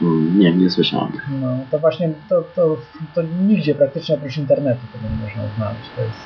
Mm, 0.01 0.39
Nie, 0.39 0.53
nie 0.53 0.69
słyszałem. 0.69 1.11
No 1.41 1.57
to 1.71 1.79
właśnie 1.79 2.09
to, 2.29 2.43
to, 2.55 2.77
to 3.15 3.21
nigdzie 3.47 3.75
praktycznie 3.75 4.15
oprócz 4.15 4.37
internetu 4.37 4.81
tego 4.93 5.15
nie 5.15 5.21
można 5.21 5.55
znaleźć. 5.57 5.89
To 5.95 6.01
jest, 6.01 6.17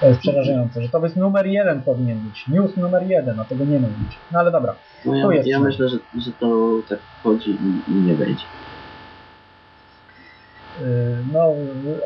to 0.00 0.06
jest 0.08 0.20
przerażające, 0.20 0.82
że 0.82 0.88
to 0.88 1.04
jest 1.04 1.16
numer 1.16 1.46
jeden 1.46 1.82
powinien 1.82 2.18
być. 2.18 2.48
News 2.48 2.76
numer 2.76 3.02
jeden, 3.02 3.40
a 3.40 3.44
tego 3.44 3.64
nie 3.64 3.80
ma 3.80 3.88
być. 3.88 4.18
No 4.32 4.38
ale 4.38 4.50
dobra. 4.50 4.74
No 5.04 5.14
ja, 5.14 5.34
jest 5.36 5.48
ja 5.48 5.60
myślę, 5.60 5.88
że, 5.88 5.96
że 6.18 6.30
to 6.40 6.70
tak 6.88 6.98
wchodzi 7.20 7.50
i, 7.50 7.90
i 7.92 7.94
nie 7.94 8.14
wejdzie. 8.14 8.44
Yy, 10.80 10.86
No, 11.32 11.54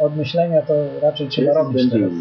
od 0.00 0.16
myślenia 0.16 0.62
to 0.62 0.74
raczej 1.02 1.28
trzeba 1.28 1.46
Jest 1.48 1.58
robić 1.58 1.90
teraz. 1.92 2.12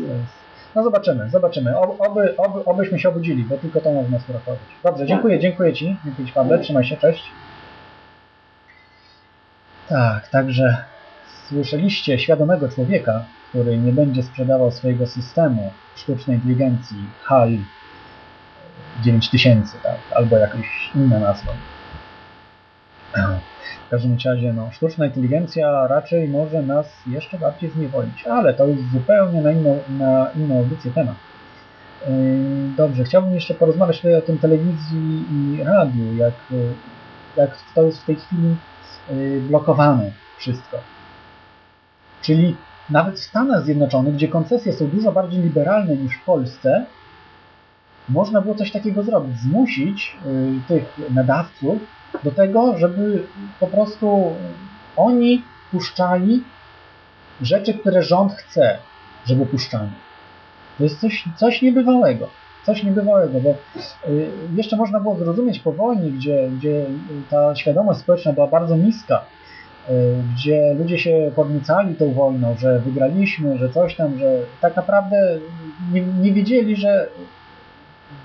No 0.76 0.84
zobaczymy, 0.84 1.30
zobaczymy. 1.30 1.78
Ob, 1.78 2.02
oby, 2.02 2.38
oby, 2.38 2.66
obyśmy 2.66 3.00
się 3.00 3.10
obudzili, 3.10 3.44
bo 3.44 3.58
tylko 3.58 3.82
to 3.82 3.94
można 3.94 4.18
uratować. 4.30 4.60
Dobrze, 4.84 5.06
dziękuję, 5.06 5.40
dziękuję 5.40 5.74
Ci. 5.74 5.98
Dziękuję 6.06 6.28
Ci, 6.28 6.34
Pawle. 6.34 6.60
Trzymaj 6.60 6.84
się, 6.84 6.98
cześć. 6.98 7.24
Tak, 9.90 10.28
także 10.28 10.84
słyszeliście 11.48 12.20
świadomego 12.20 12.70
człowieka, 12.70 13.26
który 13.50 13.78
nie 13.78 13.92
będzie 13.92 14.24
sprzedawał 14.24 14.72
swojego 14.72 15.08
systemu 15.08 15.72
sztucznej 15.96 16.38
inteligencji 16.38 16.98
HAL 17.24 17.58
9000, 19.04 19.78
tak, 19.84 19.98
albo 20.16 20.38
jakaś 20.38 20.92
inna 20.96 21.20
nazwa. 21.20 21.52
W 23.88 23.90
każdym 23.90 24.18
razie, 24.26 24.54
no, 24.54 24.72
sztuczna 24.72 25.06
inteligencja 25.06 25.88
raczej 25.88 26.30
może 26.30 26.62
nas 26.62 27.04
jeszcze 27.08 27.38
bardziej 27.38 27.70
zniewolić, 27.70 28.28
ale 28.28 28.54
to 28.54 28.68
jest 28.68 28.92
zupełnie 28.92 29.42
na 29.42 29.52
inną, 29.52 29.80
na 29.90 30.32
inną 30.36 30.58
audycję 30.58 30.92
temat. 30.92 31.16
Yy, 32.08 32.16
Dobrze, 32.78 33.04
chciałbym 33.04 33.34
jeszcze 33.34 33.54
porozmawiać 33.54 33.98
tutaj 33.98 34.16
o 34.16 34.22
tym 34.22 34.38
telewizji 34.38 35.26
i 35.32 35.64
radiu, 35.64 36.16
jak, 36.16 36.34
jak 37.38 37.58
to 37.76 37.84
jest 37.84 38.02
w 38.02 38.06
tej 38.06 38.16
chwili 38.16 38.56
blokowane 39.50 40.12
wszystko. 40.38 40.78
Czyli 42.22 42.56
nawet 42.90 43.16
w 43.20 43.24
Stanach 43.24 43.64
Zjednoczonych, 43.64 44.14
gdzie 44.14 44.28
koncesje 44.28 44.74
są 44.74 44.88
dużo 44.88 45.12
bardziej 45.12 45.42
liberalne 45.42 45.96
niż 45.96 46.16
w 46.16 46.24
Polsce, 46.24 46.86
można 48.10 48.42
było 48.42 48.56
coś 48.56 48.72
takiego 48.72 49.04
zrobić, 49.04 49.40
zmusić 49.40 50.18
yy, 50.26 50.60
tych 50.68 51.14
nadawców 51.14 51.82
do 52.24 52.32
tego, 52.32 52.78
żeby 52.78 53.24
po 53.60 53.68
prostu 53.68 54.36
oni 54.96 55.44
puszczali 55.72 56.44
rzeczy, 57.42 57.74
które 57.74 58.04
rząd 58.04 58.34
chce, 58.34 58.78
żeby 59.26 59.46
puszczali. 59.46 59.92
To 60.78 60.84
jest 60.84 61.00
coś, 61.00 61.26
coś 61.36 61.62
niebywałego. 61.62 62.30
Coś 62.68 62.84
niebywałego, 62.84 63.40
bo 63.40 63.50
y, 64.10 64.30
jeszcze 64.56 64.76
można 64.78 65.00
było 65.00 65.16
zrozumieć 65.16 65.60
po 65.60 65.72
wojnie, 65.72 66.12
gdzie, 66.12 66.50
gdzie 66.50 66.86
ta 67.30 67.56
świadomość 67.56 68.00
społeczna 68.00 68.34
była 68.34 68.48
bardzo 68.48 68.78
niska, 68.78 69.26
y, 69.90 69.94
gdzie 70.34 70.74
ludzie 70.74 71.00
się 71.00 71.32
podniecali 71.36 71.96
tą 71.96 72.14
wojną, 72.14 72.56
że 72.58 72.80
wygraliśmy, 72.80 73.58
że 73.58 73.70
coś 73.70 73.96
tam, 73.96 74.20
że 74.20 74.40
tak 74.62 74.76
naprawdę 74.76 75.40
nie, 75.92 76.02
nie 76.02 76.34
wiedzieli, 76.34 76.76
że 76.76 77.08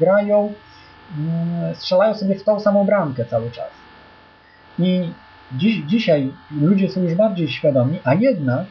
grają, 0.01 0.53
mm, 1.19 1.75
strzelają 1.75 2.15
sobie 2.15 2.35
w 2.35 2.45
tą 2.45 2.61
samą 2.61 2.85
bramkę 2.85 3.25
cały 3.25 3.51
czas. 3.51 3.71
I 4.79 5.13
dziś, 5.53 5.83
dzisiaj 5.87 6.33
ludzie 6.61 6.89
są 6.89 7.03
już 7.03 7.15
bardziej 7.15 7.49
świadomi, 7.49 7.99
a 8.05 8.15
jednak, 8.15 8.65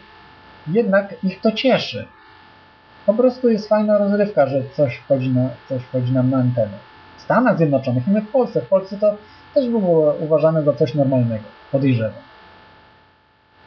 jednak 0.67 1.15
ich 1.23 1.41
to 1.41 1.51
cieszy. 1.51 2.05
Po 3.05 3.13
prostu 3.13 3.49
jest 3.49 3.69
fajna 3.69 3.97
rozrywka, 3.97 4.47
że 4.47 4.63
coś 4.75 4.95
wchodzi, 4.95 5.29
na, 5.29 5.49
coś 5.69 5.81
wchodzi 5.81 6.11
nam 6.11 6.29
na 6.29 6.37
antenę. 6.37 6.77
W 7.17 7.21
Stanach 7.21 7.57
Zjednoczonych 7.57 8.07
i 8.07 8.11
my 8.11 8.21
w 8.21 8.31
Polsce. 8.31 8.61
W 8.61 8.67
Polsce 8.67 8.97
to 8.97 9.17
też 9.53 9.69
było 9.69 10.13
uważane 10.19 10.63
za 10.63 10.73
coś 10.73 10.95
normalnego, 10.95 11.43
podejrzewam. 11.71 12.21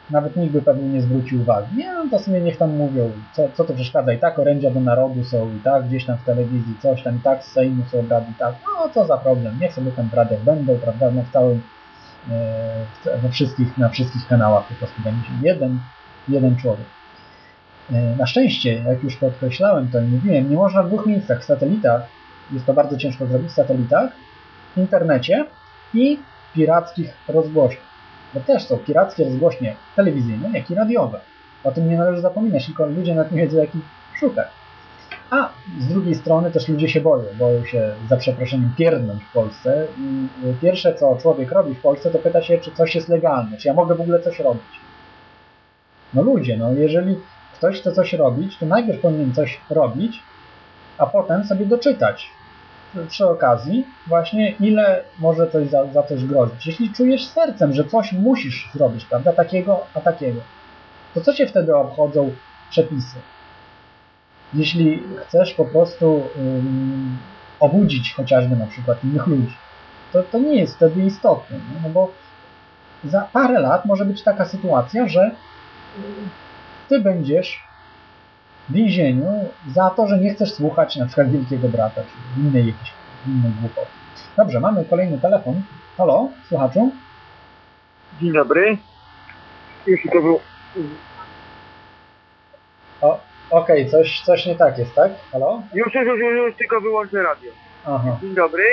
Nawet 0.09 0.35
nikt 0.35 0.53
by 0.53 0.61
pewnie 0.61 0.89
nie 0.89 1.01
zwrócił 1.01 1.41
uwagi. 1.41 1.77
Nie, 1.77 1.93
no 1.93 2.05
to 2.11 2.19
sobie 2.19 2.41
niech 2.41 2.57
tam 2.57 2.75
mówią, 2.75 3.11
co, 3.33 3.49
co 3.53 3.63
to 3.63 3.73
przeszkadza. 3.73 4.13
I 4.13 4.19
tak 4.19 4.39
orędzia 4.39 4.71
do 4.71 4.79
narodu 4.79 5.23
są, 5.23 5.49
i 5.55 5.59
tak 5.59 5.87
gdzieś 5.87 6.05
tam 6.05 6.17
w 6.17 6.23
telewizji 6.23 6.75
coś 6.81 7.03
tam, 7.03 7.15
i 7.15 7.19
tak 7.19 7.43
z 7.43 7.51
Sejmu 7.51 7.83
są 7.91 7.99
obrady, 7.99 8.31
i 8.31 8.33
tak. 8.33 8.55
No 8.65 8.89
co 8.89 9.05
za 9.05 9.17
problem, 9.17 9.57
niech 9.61 9.73
sobie 9.73 9.91
tam 9.91 10.09
w 10.09 10.13
radiach 10.13 10.43
będą, 10.43 10.77
prawda, 10.77 11.11
no 11.11 11.21
w 11.21 11.31
całym, 11.31 11.61
we 13.21 13.29
wszystkich, 13.31 13.77
na 13.77 13.89
wszystkich 13.89 14.27
kanałach 14.27 14.67
po 14.67 14.73
prostu 14.75 15.01
będzie 15.01 15.29
jeden, 15.41 15.79
jeden 16.27 16.57
człowiek. 16.57 16.87
E, 17.93 18.15
Na 18.15 18.25
szczęście, 18.25 18.73
jak 18.73 19.03
już 19.03 19.15
podkreślałem, 19.15 19.87
to 19.87 19.99
i 19.99 20.03
mówiłem, 20.03 20.49
nie 20.49 20.55
można 20.55 20.83
w 20.83 20.87
dwóch 20.87 21.05
miejscach, 21.05 21.41
w 21.41 21.45
satelitach, 21.45 22.01
jest 22.51 22.65
to 22.65 22.73
bardzo 22.73 22.97
ciężko 22.97 23.25
zrobić, 23.25 23.49
w 23.49 23.53
satelitach, 23.53 24.11
w 24.75 24.77
internecie 24.77 25.45
i 25.93 26.19
pirackich 26.53 27.13
rozgłośniach. 27.27 27.85
Bo 28.33 28.39
też 28.39 28.63
są 28.63 28.77
pirackie 28.77 29.23
rozgłośnie 29.23 29.75
telewizyjne, 29.95 30.49
jak 30.53 30.71
i 30.71 30.75
radiowe. 30.75 31.19
O 31.63 31.71
tym 31.71 31.89
nie 31.89 31.97
należy 31.97 32.21
zapominać, 32.21 32.65
tylko 32.65 32.85
ludzie 32.85 33.15
nawet 33.15 33.31
nie 33.31 33.41
wiedzą, 33.41 33.57
jak 33.57 33.75
ich 33.75 33.81
szukać. 34.19 34.47
A 35.29 35.49
z 35.79 35.87
drugiej 35.87 36.15
strony 36.15 36.51
też 36.51 36.67
ludzie 36.67 36.89
się 36.89 37.01
boją, 37.01 37.23
boją 37.39 37.65
się 37.65 37.91
za 38.09 38.17
przeproszeniem 38.17 38.73
pierdnąć 38.77 39.23
w 39.23 39.33
Polsce 39.33 39.87
i 39.97 40.27
pierwsze 40.61 40.95
co 40.95 41.17
człowiek 41.21 41.51
robi 41.51 41.75
w 41.75 41.81
Polsce 41.81 42.11
to 42.11 42.19
pyta 42.19 42.41
się, 42.41 42.57
czy 42.57 42.71
coś 42.71 42.95
jest 42.95 43.09
legalne, 43.09 43.57
czy 43.57 43.67
ja 43.67 43.73
mogę 43.73 43.95
w 43.95 44.01
ogóle 44.01 44.19
coś 44.19 44.39
robić. 44.39 44.63
No 46.13 46.21
ludzie, 46.21 46.57
no 46.57 46.73
jeżeli 46.73 47.15
ktoś 47.65 47.81
chce 47.81 47.91
coś 47.91 48.13
robić, 48.13 48.57
to 48.57 48.65
najpierw 48.65 49.01
powinien 49.01 49.33
coś 49.33 49.59
robić, 49.69 50.23
a 50.97 51.05
potem 51.05 51.43
sobie 51.43 51.65
doczytać 51.65 52.29
przy 53.09 53.29
okazji 53.29 53.87
właśnie 54.07 54.51
ile 54.51 55.03
może 55.19 55.51
coś 55.51 55.69
za, 55.69 55.85
za 55.85 56.03
coś 56.03 56.25
grozić. 56.25 56.67
Jeśli 56.67 56.93
czujesz 56.93 57.25
sercem, 57.27 57.73
że 57.73 57.83
coś 57.83 58.11
musisz 58.11 58.69
zrobić, 58.73 59.05
prawda, 59.05 59.33
takiego, 59.33 59.85
a 59.93 60.01
takiego, 60.01 60.41
to 61.13 61.21
co 61.21 61.33
cię 61.33 61.47
wtedy 61.47 61.75
obchodzą 61.75 62.31
przepisy? 62.69 63.17
Jeśli 64.53 65.03
chcesz 65.17 65.53
po 65.53 65.65
prostu 65.65 66.23
ym, 66.37 67.17
obudzić 67.59 68.13
chociażby 68.13 68.55
na 68.55 68.67
przykład 68.67 69.03
innych 69.03 69.27
ludzi, 69.27 69.57
to, 70.13 70.23
to 70.23 70.39
nie 70.39 70.55
jest 70.55 70.75
wtedy 70.75 71.01
istotne, 71.01 71.57
no 71.83 71.89
bo 71.89 72.11
za 73.03 73.21
parę 73.33 73.59
lat 73.59 73.85
może 73.85 74.05
być 74.05 74.23
taka 74.23 74.45
sytuacja, 74.45 75.07
że 75.07 75.31
ty 76.89 76.99
będziesz 76.99 77.63
w 78.69 78.73
więzieniu 78.73 79.49
za 79.73 79.89
to, 79.89 80.07
że 80.07 80.19
nie 80.19 80.33
chcesz 80.33 80.53
słuchać 80.53 80.95
na 80.95 81.05
przykład 81.05 81.31
Wielkiego 81.31 81.67
Brata, 81.67 82.01
czy 82.01 82.41
innej 82.41 82.67
jakiejś 82.67 82.93
innej 83.27 83.51
głupoty. 83.61 83.87
Dobrze, 84.37 84.59
mamy 84.59 84.85
kolejny 84.85 85.17
telefon. 85.17 85.61
Halo, 85.97 86.29
słuchaczu? 86.47 86.91
Dzień 88.21 88.33
dobry. 88.33 88.77
Jeśli 89.87 90.09
to 90.09 90.21
był... 90.21 90.39
O, 93.01 93.19
okej, 93.49 93.89
coś, 93.89 94.21
coś 94.21 94.45
nie 94.45 94.55
tak 94.55 94.77
jest, 94.77 94.95
tak? 94.95 95.11
Halo? 95.31 95.61
Już, 95.73 95.93
już, 95.93 96.05
już, 96.05 96.19
już, 96.19 96.55
tylko 96.55 96.81
wyłączę 96.81 97.23
radio. 97.23 97.51
Aha. 97.85 98.17
Dzień 98.21 98.35
dobry. 98.35 98.63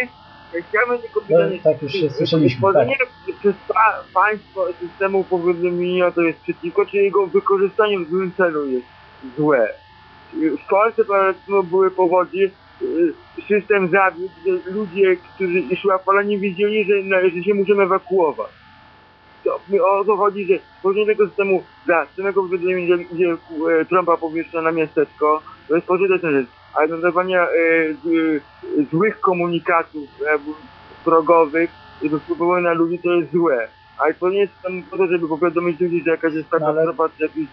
Chciałbym 0.60 0.98
tylko 0.98 1.20
No, 1.20 1.26
pytanie, 1.26 1.58
tak 1.64 1.82
już 1.82 1.92
się 1.92 2.10
słyszeliśmy, 2.10 2.58
Tworzenie 2.58 2.96
przez 3.40 3.54
pa, 3.68 4.04
państwo 4.14 4.66
systemu 4.80 5.24
powiadomienia 5.24 6.10
to 6.10 6.20
jest 6.20 6.40
przeciwko, 6.40 6.86
czy 6.86 6.96
jego 6.96 7.26
wykorzystanie 7.26 7.98
w 7.98 8.08
złym 8.08 8.32
celu 8.36 8.66
jest 8.66 8.86
złe. 9.36 9.68
W 10.34 10.68
Polsce 10.68 11.04
powiedzmy 11.04 11.62
były 11.62 11.90
powodzi, 11.90 12.42
y, 12.82 13.14
system 13.48 13.88
zawiódł, 13.88 14.34
gdzie 14.42 14.70
ludzie, 14.70 15.16
którzy 15.16 15.76
szła 15.76 15.98
fala 15.98 16.22
nie 16.22 16.38
wiedzieli, 16.38 16.84
że, 16.84 17.30
że 17.30 17.42
się 17.42 17.54
muszą 17.54 17.80
ewakuować. 17.80 18.50
To, 19.44 19.60
o 19.84 20.04
to 20.04 20.16
chodzi, 20.16 20.46
że 20.46 20.54
tworzenie 20.78 21.06
tego 21.06 21.26
systemu 21.26 21.62
za 21.86 22.06
samego 22.16 22.42
powiadomienia, 22.42 22.96
gdzie, 22.96 23.04
gdzie 23.14 23.36
e, 23.80 23.84
Trumpa 23.84 24.16
powieszcza 24.16 24.62
na 24.62 24.72
miasteczko, 24.72 25.42
to 25.68 25.74
jest 25.74 25.86
pożyteczna 25.86 26.30
rzecz. 26.30 26.48
Ale 26.74 26.88
nadawanie 26.88 27.40
e, 27.40 27.48
z, 28.04 28.06
e, 28.80 28.84
złych 28.90 29.20
komunikatów 29.20 30.08
e, 30.26 30.38
progowych 31.04 31.70
i 32.02 32.08
wpływały 32.08 32.60
na 32.60 32.72
ludzi, 32.72 32.98
to 32.98 33.12
jest 33.12 33.32
złe. 33.32 33.68
Ale 33.98 34.14
to 34.14 34.30
nie 34.30 34.40
jest 34.40 34.52
tam 34.62 34.82
po 34.82 34.96
to, 34.96 35.06
żeby 35.06 35.28
powiadomić 35.28 35.80
ludzi, 35.80 36.02
że 36.04 36.10
jakaś 36.10 36.34
jest 36.34 36.48
katastrofa, 36.48 37.08
czy 37.08 37.22
jakiś 37.22 37.46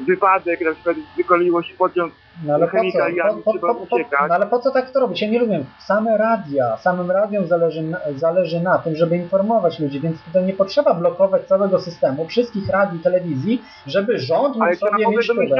wypadek, 0.00 0.60
na 0.60 0.74
przykład 0.74 0.96
wykoleiło 1.16 1.62
się 1.62 1.74
pociąg 1.74 2.12
No 2.42 2.54
ale 2.54 2.68
po 2.68 2.78
co? 2.92 2.98
Po, 3.34 3.42
po, 3.42 3.52
trzeba 3.52 3.74
po, 3.74 3.98
no 4.28 4.34
ale 4.34 4.46
po 4.46 4.58
co 4.58 4.70
tak 4.70 4.90
to 4.90 5.00
robić? 5.00 5.22
Ja 5.22 5.28
nie 5.28 5.38
rozumiem. 5.38 5.64
Same 5.86 6.18
radia, 6.18 6.76
samym 6.76 7.10
radiom 7.10 7.46
zależy 7.46 7.82
na, 7.82 7.98
zależy 8.16 8.60
na 8.60 8.78
tym, 8.78 8.96
żeby 8.96 9.16
informować 9.16 9.80
ludzi, 9.80 10.00
więc 10.00 10.22
tutaj 10.22 10.44
nie 10.44 10.52
potrzeba 10.52 10.94
blokować 10.94 11.46
całego 11.46 11.80
systemu, 11.80 12.26
wszystkich 12.26 12.68
radii, 12.68 13.00
telewizji, 13.00 13.62
żeby 13.86 14.18
rząd 14.18 14.54
mógł 14.54 14.64
Ale 14.64 14.76
sobie 14.76 15.08
mieć 15.08 15.26
wpływ. 15.26 15.50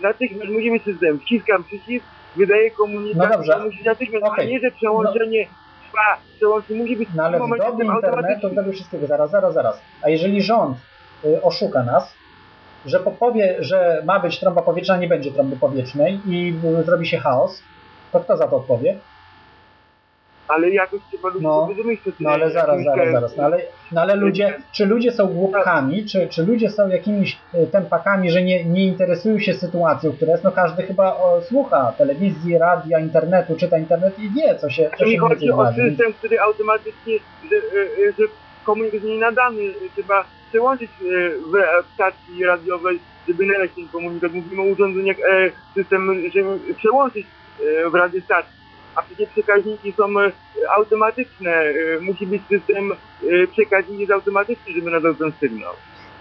Natychmiast. 0.00 0.50
Mieć 0.50 0.84
system. 0.84 1.20
Wciskam 1.20 1.64
przycisk, 1.64 2.06
wydaje 2.36 2.70
komunikat, 2.70 3.30
No 3.30 3.36
dobrze. 3.36 3.58
musi 3.64 3.84
natychmiast, 3.84 4.24
a 4.38 4.42
nie, 4.44 4.60
że 4.60 4.70
przełączenie 4.70 5.46
trwa, 5.88 6.16
przełączenie 6.36 6.80
musi 6.82 6.96
być 6.96 7.08
No 7.14 7.22
ale 7.24 7.38
w 7.38 7.58
dobie 7.58 7.84
internetu, 7.84 8.48
w 8.48 8.54
dobie 8.54 8.72
wszystkiego, 8.72 9.06
zaraz, 9.06 9.30
zaraz, 9.30 9.54
zaraz. 9.54 9.82
A 10.02 10.08
jeżeli 10.08 10.42
rząd 10.42 10.78
y, 11.24 11.42
oszuka 11.42 11.82
nas, 11.82 12.14
że 12.86 13.00
po- 13.00 13.10
powie, 13.10 13.56
że 13.58 14.02
ma 14.06 14.20
być 14.20 14.40
trąba 14.40 14.62
powietrzna, 14.62 14.96
nie 14.96 15.08
będzie 15.08 15.32
trąby 15.32 15.56
powietrznej 15.56 16.20
i 16.26 16.54
y, 16.80 16.82
zrobi 16.84 17.06
się 17.06 17.18
chaos, 17.18 17.62
to 18.12 18.20
kto 18.20 18.36
za 18.36 18.48
to 18.48 18.56
odpowie? 18.56 18.98
Ale 20.52 20.70
jakoś 20.70 21.00
trzeba 21.10 21.28
ludzi 21.28 21.44
No, 21.44 21.66
powiadomić, 21.66 22.00
co 22.04 22.10
No 22.20 22.30
ale 22.30 22.50
zaraz, 22.50 22.84
zaraz, 22.84 23.12
zaraz. 23.12 23.36
No 23.36 23.44
ale, 23.44 23.60
no 23.92 24.00
ale 24.00 24.16
ludzie, 24.16 24.58
czy 24.72 24.86
ludzie 24.86 25.12
są 25.12 25.26
głupkami, 25.26 26.06
czy, 26.06 26.28
czy 26.28 26.46
ludzie 26.46 26.70
są 26.70 26.88
jakimiś 26.88 27.38
y, 27.54 27.66
tempakami, 27.66 28.30
że 28.30 28.42
nie, 28.42 28.64
nie 28.64 28.84
interesują 28.86 29.38
się 29.38 29.54
sytuacją, 29.54 30.12
która 30.12 30.32
jest, 30.32 30.44
no 30.44 30.52
każdy 30.52 30.82
chyba 30.82 31.16
o, 31.16 31.40
słucha 31.42 31.92
telewizji, 31.98 32.58
radia, 32.58 32.98
internetu, 32.98 33.56
czyta 33.56 33.78
internet 33.78 34.18
i 34.18 34.30
wie, 34.30 34.54
co 34.58 34.70
się, 34.70 34.90
co 34.98 35.04
mi 35.04 35.12
się 35.12 35.18
chodzi 35.18 35.50
o 35.50 35.72
system, 35.72 36.12
który 36.12 36.40
automatycznie, 36.40 37.18
że, 37.50 37.56
e, 37.56 38.08
e, 38.08 38.12
że 38.18 38.24
komunikat 38.64 38.94
jest 38.94 39.06
nienadany, 39.06 39.62
trzeba 39.96 40.24
przełączyć 40.48 40.90
e, 40.90 41.04
w 41.30 41.94
stacji 41.94 42.44
radiowej, 42.44 42.98
żeby 43.28 43.46
nadać 43.46 43.70
ten 43.76 43.88
komunikat. 43.88 44.32
Mówimy 44.32 44.62
o 44.62 44.64
urządzeniach, 44.64 45.16
system, 45.74 46.30
żeby 46.34 46.74
przełączyć 46.74 47.26
w 47.90 47.94
radiostacji. 47.94 48.61
A 48.94 49.02
przecież 49.02 49.28
przekaźniki 49.28 49.92
są 49.92 50.20
e, 50.20 50.32
automatyczne, 50.76 51.50
e, 51.50 52.00
musi 52.00 52.26
być 52.26 52.42
system 52.48 52.92
e, 52.92 53.46
przekaźnik 53.46 54.00
jest 54.00 54.12
automatyczny, 54.12 54.72
żeby 54.74 54.90
nadał 54.90 55.14
ten 55.14 55.32
sygnał. 55.40 55.72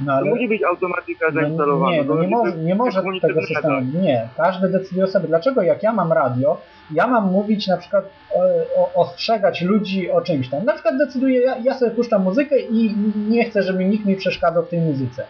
No, 0.02 0.12
To 0.12 0.18
ale, 0.18 0.30
musi 0.30 0.48
być 0.48 0.64
automatyka 0.64 1.26
no, 1.34 1.42
zainstalowana. 1.42 1.92
nie, 1.96 2.04
no, 2.04 2.16
To 2.16 2.22
nie, 2.22 2.28
może, 2.28 2.58
nie 2.58 2.76
może 2.76 3.02
tego 3.22 3.42
systemu. 3.42 3.82
Nie, 4.02 4.28
każdy 4.38 4.70
decyduje 4.70 5.08
sobie. 5.08 5.28
Dlaczego 5.28 5.62
jak 5.62 5.84
ja 5.84 5.94
mam 5.94 6.12
radio, 6.14 6.58
ja 6.92 7.08
mam 7.08 7.32
mówić 7.32 7.68
na 7.68 7.78
przykład, 7.78 8.06
o, 8.36 8.40
o, 8.82 8.94
ostrzegać 8.94 9.62
ludzi 9.62 10.12
o 10.12 10.22
czymś 10.22 10.50
tam. 10.50 10.66
Na 10.66 10.74
przykład 10.74 10.98
decyduję, 10.98 11.42
ja, 11.42 11.58
ja 11.58 11.74
sobie 11.74 11.92
puszczam 11.92 12.24
muzykę 12.24 12.60
i 12.60 12.96
nie 13.30 13.46
chcę, 13.46 13.64
żeby 13.64 13.86
nikt 13.86 14.06
mi 14.06 14.16
przeszkadzał 14.16 14.64
w 14.66 14.70
tej 14.70 14.80
muzyce. 14.80 15.26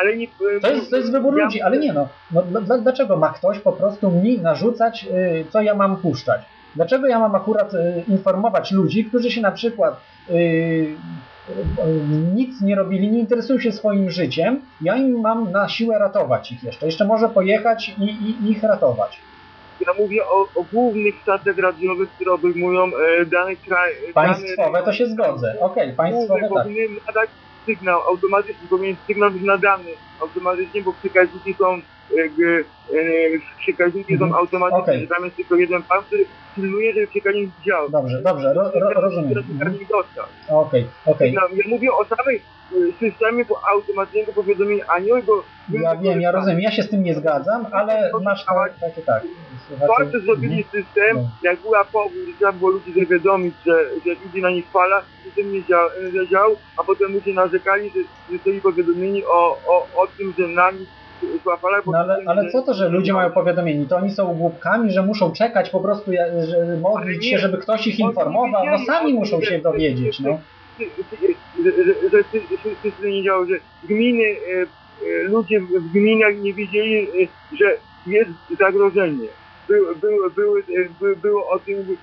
Ale 0.00 0.16
nie, 0.16 0.26
To 0.62 0.70
jest, 0.70 0.90
to 0.90 0.96
jest 0.96 1.12
wybór 1.12 1.38
ja- 1.38 1.44
ludzi, 1.44 1.62
ale 1.62 1.78
nie 1.78 1.92
no. 1.92 2.08
no 2.32 2.42
dla- 2.42 2.60
dla, 2.60 2.78
dlaczego 2.78 3.16
ma 3.16 3.28
ktoś 3.32 3.58
po 3.58 3.72
prostu 3.72 4.10
mi 4.10 4.38
narzucać, 4.38 5.06
y, 5.40 5.44
co 5.50 5.62
ja 5.62 5.74
mam 5.74 5.96
puszczać? 5.96 6.40
Dlaczego 6.76 7.06
ja 7.06 7.18
mam 7.18 7.34
akurat 7.34 7.74
y, 7.74 8.04
informować 8.08 8.72
ludzi, 8.72 9.04
którzy 9.04 9.30
się 9.30 9.40
na 9.40 9.52
przykład 9.52 10.00
y, 10.30 10.32
y, 10.32 10.36
y, 10.38 10.96
nic 12.34 12.60
nie 12.60 12.76
robili, 12.76 13.10
nie 13.10 13.18
interesują 13.18 13.60
się 13.60 13.72
swoim 13.72 14.10
życiem, 14.10 14.60
ja 14.80 14.96
im 14.96 15.20
mam 15.20 15.52
na 15.52 15.68
siłę 15.68 15.98
ratować 15.98 16.52
ich 16.52 16.64
jeszcze. 16.64 16.86
Jeszcze 16.86 17.04
może 17.04 17.28
pojechać 17.28 17.94
i, 17.98 18.04
i 18.04 18.50
ich 18.50 18.62
ratować. 18.62 19.20
Ja 19.86 19.92
mówię 19.98 20.26
o, 20.26 20.48
o 20.54 20.64
głównych 20.72 21.14
stacjach 21.22 21.58
radiowych, 21.58 22.10
które 22.10 22.32
obejmują 22.32 22.84
e, 22.84 23.26
dany 23.26 23.56
kraj. 23.56 23.92
e, 24.10 24.12
Państwowe 24.12 24.72
dany 24.72 24.84
to 24.84 24.92
się 24.92 25.06
zgodzę. 25.06 25.56
Okej, 25.60 25.92
państwowe 25.92 26.40
Główne 26.40 26.56
tak. 26.56 26.66
powinny 26.66 27.00
nadać 27.06 27.30
sygnał 27.66 28.00
automatycznie, 28.00 28.68
powinien 28.70 28.96
sygnał 29.06 29.30
być 29.30 29.42
nadany 29.42 29.90
automatycznie, 30.20 30.82
bo 30.82 30.92
przekaźniki 30.92 31.54
są 31.54 31.80
jakby, 32.16 32.64
e, 32.92 32.96
przekaźniki 33.58 34.12
Mhm. 34.12 34.30
są 34.30 34.36
automatyczne, 34.38 34.82
Okej. 34.82 35.00
że 35.00 35.06
tam 35.06 35.24
jest 35.24 35.36
tylko 35.36 35.56
jeden 35.56 35.82
pan, 35.82 36.02
który 36.04 36.24
pilnuje, 36.54 36.92
żeby 36.94 37.06
przekaźnik 37.06 37.50
działał. 37.66 37.88
Dobrze, 37.90 38.22
dobrze, 38.22 38.54
ro, 38.54 38.70
ro, 38.74 39.00
rozumiem. 39.00 39.30
Który 39.30 39.50
Mhm. 39.52 39.78
dostał. 39.90 40.24
Okej, 40.48 40.86
okej. 41.06 41.28
Sygnał. 41.30 41.48
Ja 41.52 41.64
mówię 41.68 41.92
o 41.92 42.04
samej 42.04 42.36
e, 42.36 42.76
systemie 43.00 43.44
po 43.44 43.60
automatycznego 43.68 44.32
powiadomienia, 44.32 44.84
a 44.88 44.98
nie 44.98 45.12
o 45.12 45.16
jego... 45.16 45.44
Ja 45.72 45.96
wiem, 45.96 46.20
ja 46.20 46.32
rozumiem, 46.32 46.60
ja 46.60 46.70
się 46.70 46.82
z 46.82 46.90
tym 46.90 47.02
nie 47.02 47.14
zgadzam, 47.14 47.66
ale 47.72 48.10
masz 48.22 48.44
tak, 48.44 48.78
takie 48.80 49.02
tak. 49.02 49.22
W 49.22 49.66
Słuchacze, 49.68 49.86
Polsce 49.96 50.20
zrobili 50.20 50.62
system, 50.64 51.16
No. 51.16 51.28
jak 51.42 51.60
była 51.60 51.84
powódź, 51.84 52.36
trzeba 52.38 52.52
było 52.52 52.70
ludzi 52.70 52.92
zawiadomić, 53.00 53.54
że, 53.66 53.84
że 54.06 54.10
ludzi 54.24 54.42
na 54.42 54.50
nich 54.50 54.66
fala, 54.72 55.02
system 55.24 55.52
nie 55.52 55.64
dział, 55.64 55.88
nie 56.12 56.28
działał, 56.28 56.56
a 56.76 56.84
potem 56.84 57.12
ludzie 57.12 57.32
narzekali, 57.34 57.90
że 57.90 58.00
zostali 58.36 58.60
powiadomieni 58.60 59.24
o, 59.24 59.58
o, 59.66 59.86
o 59.96 60.06
tym, 60.18 60.34
że 60.38 60.48
na 60.48 60.70
nich 60.70 60.88
No 61.86 61.98
ale, 61.98 62.16
ale 62.26 62.50
co 62.50 62.62
to, 62.62 62.74
że 62.74 62.88
ludzie 62.88 63.12
mają 63.12 63.30
powiadomieni? 63.30 63.86
To 63.86 63.96
oni 63.96 64.10
są 64.10 64.34
głupkami, 64.34 64.92
że 64.92 65.02
muszą 65.02 65.32
czekać 65.32 65.70
po 65.70 65.80
prostu, 65.80 66.10
że 66.48 66.76
modlić 66.80 67.26
się, 67.26 67.38
żeby 67.38 67.58
ktoś 67.58 67.86
ich 67.86 67.98
informował, 67.98 68.66
no 68.66 68.78
sami 68.78 69.14
muszą 69.14 69.40
się 69.40 69.58
dowiedzieć, 69.58 70.20
no. 70.20 70.38
że, 72.12 72.24
system 72.82 73.10
nie 73.10 73.22
działał, 73.22 73.46
że 73.46 73.54
gminy, 73.84 74.24
e, 74.24 74.62
e, 74.62 75.22
ludzie 75.22 75.60
w 75.60 75.92
gminach 75.92 76.40
nie 76.40 76.54
wiedzieli, 76.54 76.96
e, 76.98 77.56
że 77.56 77.76
jest 78.06 78.30
zagrożenie. 78.58 79.28
Były, 79.68 80.60
e, 80.60 80.64
by, 81.00 81.16
było 81.16 81.50
o 81.50 81.58
tym, 81.58 81.96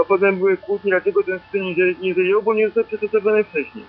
a 0.00 0.04
potem 0.04 0.38
były 0.38 0.56
kłótnie, 0.56 0.90
dlaczego 0.90 1.22
ten 1.22 1.38
system 1.38 1.62
nie, 1.62 1.74
dzia- 1.74 2.00
nie 2.00 2.14
zadziałał, 2.14 2.42
bo 2.42 2.54
nie 2.54 2.66
został 2.66 2.84
przystosowane 2.84 3.44
wcześniej. 3.44 3.84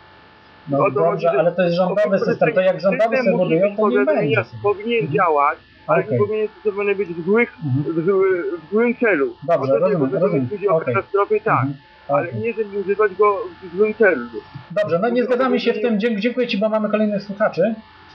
No 0.69 0.77
O 0.77 0.91
to 0.91 0.99
chodzi, 1.03 1.11
dobrze, 1.11 1.29
że- 1.33 1.39
ale 1.39 1.51
to 1.51 1.61
jest 1.61 1.75
rządowy 1.75 2.19
system, 2.19 2.53
to 2.53 2.61
jak 2.61 2.79
rządowy 2.81 3.17
System 3.17 3.37
budują, 3.37 3.75
to 3.77 3.89
nie 3.89 4.05
będzie. 4.05 4.45
Powinien 4.63 5.07
działać, 5.07 5.57
ale 5.87 6.03
nie 6.03 6.17
powinien 6.17 6.47
stosowany 6.61 6.95
być 6.95 7.09
w, 7.09 7.25
złych, 7.25 7.53
Mhm. 7.65 7.95
w, 7.95 8.05
zły, 8.05 8.43
w 8.67 8.69
złym 8.71 8.95
celu. 8.95 9.33
Dobrze, 9.43 9.67
żeby 9.73 9.79
rozumiem, 9.79 9.99
powiadomić 10.09 10.21
rozumiem. 10.23 10.47
ludzi 10.51 10.67
o 10.67 10.79
katastrofie, 10.81 11.39
tak, 11.41 11.61
Mhm. 11.61 11.73
ale 12.07 12.29
Okej. 12.29 12.41
nie, 12.41 12.53
żeby 12.53 12.79
używać 12.79 13.15
go 13.15 13.37
w 13.73 13.77
złym 13.77 13.93
celu. 13.93 14.25
Dobrze, 14.71 14.99
no 14.99 15.09
nie 15.09 15.23
zgadzamy 15.23 15.59
się 15.59 15.73
w 15.73 15.81
tym. 15.81 15.99
Dziękuję 15.99 16.47
Ci, 16.47 16.57
bo 16.57 16.69
mamy 16.69 16.89
kolejnych 16.89 17.23
słuchaczy. 17.23 17.61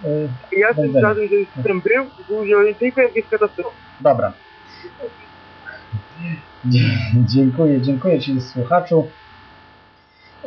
Y, 0.05 0.28
Ja 0.59 0.68
jestem 0.68 0.90
zgadzam, 0.90 1.14
że 1.14 1.28
system 1.55 1.80
był, 1.80 2.05
był 2.28 2.46
działany 2.46 2.74
tylko 2.74 3.00
jak 3.00 3.16
jest 3.16 3.28
katastrofa. 3.28 3.70
Dobra. 4.00 4.32
Dziękuję, 7.26 7.80
dziękuję 7.80 8.20
Ci 8.20 8.40
słuchaczu. 8.40 9.09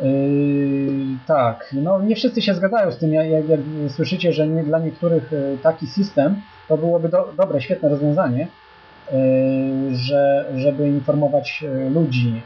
Yy, 0.02 1.16
tak, 1.26 1.70
no 1.72 2.02
nie 2.02 2.16
wszyscy 2.16 2.42
się 2.42 2.54
zgadzają 2.54 2.92
z 2.92 2.98
tym, 2.98 3.12
jak, 3.12 3.28
jak, 3.28 3.48
jak 3.48 3.60
słyszycie, 3.88 4.32
że 4.32 4.46
nie, 4.46 4.62
dla 4.62 4.78
niektórych 4.78 5.32
yy, 5.32 5.58
taki 5.62 5.86
system 5.86 6.40
to 6.68 6.76
byłoby 6.76 7.08
do, 7.08 7.32
dobre, 7.36 7.60
świetne 7.60 7.88
rozwiązanie, 7.88 8.48
yy, 9.12 9.18
że, 9.96 10.44
żeby 10.56 10.88
informować 10.88 11.64
ludzi 11.90 12.42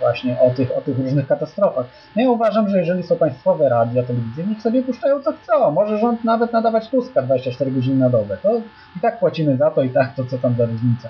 właśnie 0.00 0.40
o 0.40 0.50
tych, 0.50 0.76
o 0.76 0.80
tych 0.80 0.98
różnych 0.98 1.26
katastrofach. 1.26 1.86
No 2.16 2.22
ja 2.22 2.30
uważam, 2.30 2.68
że 2.68 2.78
jeżeli 2.78 3.02
są 3.02 3.16
państwowe 3.16 3.68
radia, 3.68 4.02
telewizje, 4.02 4.46
niech 4.46 4.62
sobie 4.62 4.82
puszczają 4.82 5.22
co 5.22 5.32
chcą. 5.32 5.70
Może 5.70 5.98
rząd 5.98 6.24
nawet 6.24 6.52
nadawać 6.52 6.88
Tuska 6.88 7.22
24 7.22 7.70
godziny 7.70 7.96
na 7.96 8.10
dobę. 8.10 8.36
To 8.42 8.56
i 8.96 9.00
tak 9.02 9.18
płacimy 9.18 9.56
za 9.56 9.70
to 9.70 9.82
i 9.82 9.90
tak 9.90 10.14
to 10.14 10.24
co 10.24 10.38
tam 10.38 10.54
za 10.54 10.66
różnica. 10.66 11.08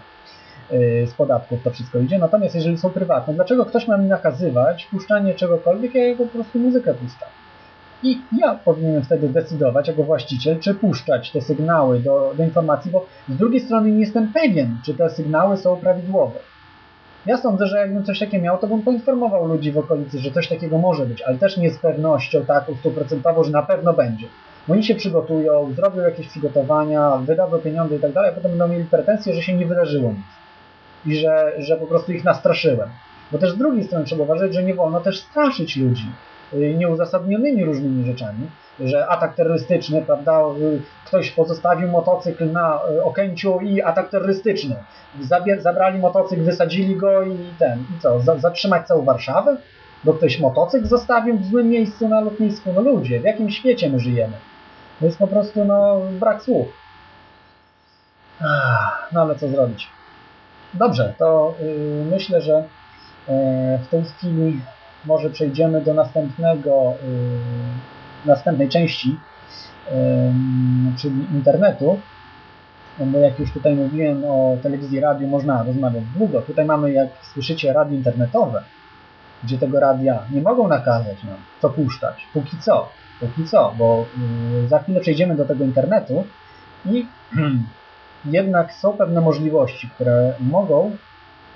Yy, 0.72 1.06
Z 1.06 1.14
podatków 1.14 1.62
to 1.62 1.70
wszystko 1.70 1.98
idzie. 1.98 2.18
Natomiast 2.18 2.54
jeżeli 2.54 2.78
są 2.78 2.90
prywatne, 2.90 3.34
dlaczego 3.34 3.64
ktoś 3.66 3.88
ma 3.88 3.96
mi 3.96 4.08
nakazywać 4.08 4.86
puszczanie 4.90 5.34
czegokolwiek, 5.34 5.94
ja 5.94 6.16
po 6.16 6.26
prostu 6.26 6.58
muzykę 6.58 6.94
puszczam. 6.94 7.28
I 8.02 8.18
ja 8.38 8.54
powinienem 8.54 9.02
wtedy 9.02 9.28
decydować 9.28 9.88
jako 9.88 10.02
właściciel, 10.02 10.60
czy 10.60 10.74
puszczać 10.74 11.30
te 11.30 11.40
sygnały 11.40 12.00
do, 12.00 12.32
do 12.36 12.44
informacji, 12.44 12.90
bo 12.90 13.06
z 13.28 13.36
drugiej 13.36 13.60
strony 13.60 13.90
nie 13.90 14.00
jestem 14.00 14.32
pewien, 14.32 14.76
czy 14.84 14.94
te 14.94 15.10
sygnały 15.10 15.56
są 15.56 15.76
prawidłowe. 15.76 16.38
Ja 17.26 17.36
sądzę, 17.36 17.66
że 17.66 17.78
jakbym 17.78 18.04
coś 18.04 18.18
takiego 18.18 18.44
miał, 18.44 18.58
to 18.58 18.66
bym 18.66 18.82
poinformował 18.82 19.46
ludzi 19.46 19.72
w 19.72 19.78
okolicy, 19.78 20.18
że 20.18 20.30
coś 20.30 20.48
takiego 20.48 20.78
może 20.78 21.06
być, 21.06 21.22
ale 21.22 21.38
też 21.38 21.56
nie 21.56 21.70
z 21.70 21.78
pewnością 21.78 22.44
taką 22.44 22.74
stuprocentową, 22.74 23.44
że 23.44 23.50
na 23.50 23.62
pewno 23.62 23.92
będzie. 23.92 24.26
Bo 24.68 24.74
Oni 24.74 24.84
się 24.84 24.94
przygotują, 24.94 25.72
zrobią 25.72 26.02
jakieś 26.02 26.28
przygotowania, 26.28 27.16
wydadzą 27.16 27.58
pieniądze 27.58 27.96
i 27.96 28.00
tak 28.00 28.12
dalej, 28.12 28.30
a 28.30 28.34
potem 28.34 28.50
będą 28.50 28.68
mieli 28.68 28.84
pretensje, 28.84 29.34
że 29.34 29.42
się 29.42 29.56
nie 29.56 29.66
wydarzyło 29.66 30.10
nic. 30.10 30.39
I 31.06 31.16
że, 31.16 31.52
że 31.58 31.76
po 31.76 31.86
prostu 31.86 32.12
ich 32.12 32.24
nastraszyłem. 32.24 32.88
Bo 33.32 33.38
też 33.38 33.50
z 33.50 33.56
drugiej 33.56 33.84
strony 33.84 34.04
trzeba 34.04 34.24
uważać, 34.24 34.54
że 34.54 34.62
nie 34.62 34.74
wolno 34.74 35.00
też 35.00 35.20
straszyć 35.20 35.76
ludzi 35.76 36.12
y, 36.54 36.74
nieuzasadnionymi 36.78 37.64
różnymi 37.64 38.06
rzeczami, 38.06 38.50
że 38.80 39.08
atak 39.08 39.34
terrorystyczny, 39.34 40.02
prawda, 40.02 40.40
y, 40.60 40.80
ktoś 41.06 41.30
pozostawił 41.30 41.88
motocykl 41.88 42.52
na 42.52 42.80
y, 42.90 43.04
Okęciu 43.04 43.60
i 43.60 43.82
atak 43.82 44.08
terrorystyczny. 44.08 44.76
Zabrali 45.58 45.98
motocykl, 45.98 46.42
wysadzili 46.42 46.96
go 46.96 47.22
i 47.22 47.36
ten, 47.58 47.78
i 47.78 48.00
co, 48.00 48.20
za, 48.20 48.38
zatrzymać 48.38 48.86
całą 48.86 49.04
Warszawę? 49.04 49.56
Bo 50.04 50.14
ktoś 50.14 50.40
motocykl 50.40 50.86
zostawił 50.86 51.38
w 51.38 51.44
złym 51.44 51.68
miejscu 51.68 52.08
na 52.08 52.20
lotnisku. 52.20 52.72
No 52.72 52.80
ludzie, 52.80 53.20
w 53.20 53.24
jakim 53.24 53.50
świecie 53.50 53.90
my 53.90 54.00
żyjemy? 54.00 54.32
To 55.00 55.06
jest 55.06 55.18
po 55.18 55.26
prostu, 55.26 55.64
no, 55.64 56.00
brak 56.20 56.42
słów. 56.42 56.68
No 59.12 59.20
ale 59.20 59.34
co 59.34 59.48
zrobić? 59.48 59.88
Dobrze, 60.74 61.14
to 61.18 61.54
y, 61.60 62.04
myślę, 62.10 62.40
że 62.40 62.58
y, 62.58 62.64
w 63.78 63.88
tej 63.90 64.04
chwili 64.04 64.60
może 65.04 65.30
przejdziemy 65.30 65.80
do 65.80 65.94
następnego, 65.94 66.94
y, 68.24 68.28
następnej 68.28 68.68
części, 68.68 69.16
czyli 70.98 71.26
internetu. 71.32 72.00
Bo 72.98 73.18
jak 73.18 73.38
już 73.38 73.52
tutaj 73.52 73.74
mówiłem 73.74 74.24
o 74.24 74.56
telewizji, 74.62 75.00
radiu, 75.00 75.28
można 75.28 75.62
rozmawiać 75.62 76.04
długo. 76.16 76.42
Tutaj 76.42 76.64
mamy, 76.64 76.92
jak 76.92 77.08
słyszycie, 77.22 77.72
radio 77.72 77.96
internetowe, 77.96 78.62
gdzie 79.44 79.58
tego 79.58 79.80
radia 79.80 80.22
nie 80.32 80.42
mogą 80.42 80.68
nakazać 80.68 81.24
nam, 81.24 81.36
co 81.62 81.70
puszczać. 81.70 82.26
Póki 82.32 82.58
co, 82.58 82.88
póki 83.20 83.44
co, 83.44 83.74
bo 83.78 84.06
za 84.68 84.78
chwilę 84.78 85.00
przejdziemy 85.00 85.36
do 85.36 85.44
tego 85.44 85.64
internetu 85.64 86.24
i 86.86 87.06
jednak 88.24 88.72
są 88.72 88.92
pewne 88.92 89.20
możliwości, 89.20 89.88
które 89.94 90.34
mogą 90.40 90.96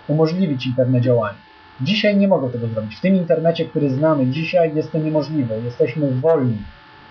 umożliwić 0.09 0.67
im 0.67 0.75
pewne 0.75 1.01
działania. 1.01 1.39
Dzisiaj 1.81 2.17
nie 2.17 2.29
mogą 2.29 2.51
tego 2.51 2.67
zrobić. 2.67 2.97
W 2.97 3.01
tym 3.01 3.17
internecie, 3.17 3.65
który 3.65 3.91
znamy 3.91 4.27
dzisiaj, 4.27 4.75
jest 4.75 4.93
to 4.93 4.99
niemożliwe. 4.99 5.59
Jesteśmy 5.59 6.11
wolni. 6.11 6.59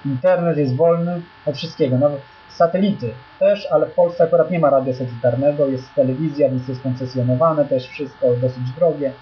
Internet 0.06 0.58
jest 0.58 0.76
wolny 0.76 1.22
od 1.45 1.56
wszystkiego, 1.56 1.97
nawet 1.97 2.22
satelity 2.49 3.10
też, 3.39 3.68
ale 3.72 3.86
w 3.86 3.93
Polsce 3.93 4.24
akurat 4.24 4.51
nie 4.51 4.60
ma 4.60 4.70
radia 4.70 4.93
satelitarnego, 4.93 5.68
jest 5.68 5.93
telewizja, 5.95 6.49
więc 6.49 6.68
jest 6.68 6.82
koncesjonowane 6.82 7.66
też 7.66 7.88
wszystko, 7.88 8.28
dosyć 8.41 8.64
drogie 8.76 9.14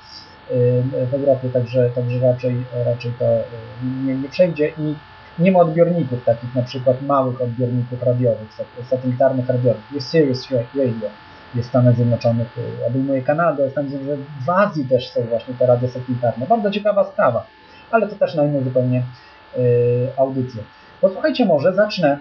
w 1.09 1.13
Europie, 1.13 1.49
także, 1.49 1.89
także 1.89 2.19
raczej, 2.19 2.55
raczej 2.85 3.11
to 3.19 3.25
nie, 4.05 4.15
nie 4.15 4.29
przejdzie 4.29 4.67
i 4.77 4.95
nie 5.41 5.51
ma 5.51 5.59
odbiorników 5.59 6.25
takich, 6.25 6.55
na 6.55 6.61
przykład 6.61 7.01
małych 7.01 7.41
odbiorników 7.41 8.03
radiowych, 8.03 8.53
sat- 8.53 8.87
satelitarnych 8.89 9.47
radiowych. 9.47 9.81
Jest 9.91 10.11
Sirius 10.11 10.51
Radio, 10.51 11.09
jest 11.55 11.67
w 11.67 11.69
Stanach 11.69 11.95
Zjednoczonych, 11.95 12.57
y, 12.57 12.85
obejmuje 12.85 13.21
Kanadę, 13.21 13.69
Stanów 13.69 13.89
Zjednoczonych, 13.89 14.27
w 14.45 14.49
Azji 14.49 14.85
też 14.85 15.09
są 15.09 15.21
właśnie 15.21 15.53
te 15.53 15.65
radia 15.65 15.89
satelitarne. 15.89 16.45
Bardzo 16.47 16.71
ciekawa 16.71 17.03
sprawa, 17.03 17.45
ale 17.91 18.07
to 18.07 18.15
też 18.15 18.35
na 18.35 18.43
zupełnie 18.63 19.03
y, 19.57 20.07
audycję. 20.17 20.63
Posłuchajcie 21.01 21.45
może, 21.45 21.73
zacznę 21.73 22.17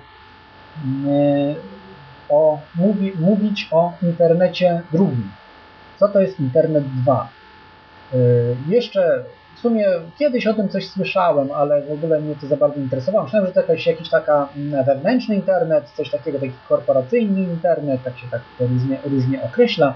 y, 1.06 1.54
o, 2.28 2.60
mówi, 2.74 3.12
mówić 3.20 3.68
o 3.70 3.92
internecie 4.02 4.82
drugim. 4.92 5.30
Co 5.98 6.08
to 6.08 6.20
jest 6.20 6.40
internet 6.40 6.84
2? 7.02 7.28
Y, 8.14 8.56
jeszcze 8.68 9.24
sumie 9.60 9.86
kiedyś 10.18 10.46
o 10.46 10.54
tym 10.54 10.68
coś 10.68 10.88
słyszałem, 10.88 11.52
ale 11.52 11.82
w 11.82 11.92
ogóle 11.92 12.20
mnie 12.20 12.34
to 12.40 12.46
za 12.46 12.56
bardzo 12.56 12.80
interesowało. 12.80 13.24
Myślałem, 13.24 13.46
że 13.48 13.52
to 13.52 13.60
jakiś, 13.60 13.86
jakiś 13.86 14.10
taka 14.10 14.48
mm, 14.56 14.84
wewnętrzny 14.84 15.34
internet, 15.34 15.90
coś 15.90 16.10
takiego, 16.10 16.38
taki 16.38 16.52
korporacyjny 16.68 17.40
internet, 17.40 18.02
tak 18.04 18.18
się 18.18 18.26
tak 18.30 18.40
różnie, 18.60 18.98
różnie 19.04 19.42
określa. 19.42 19.94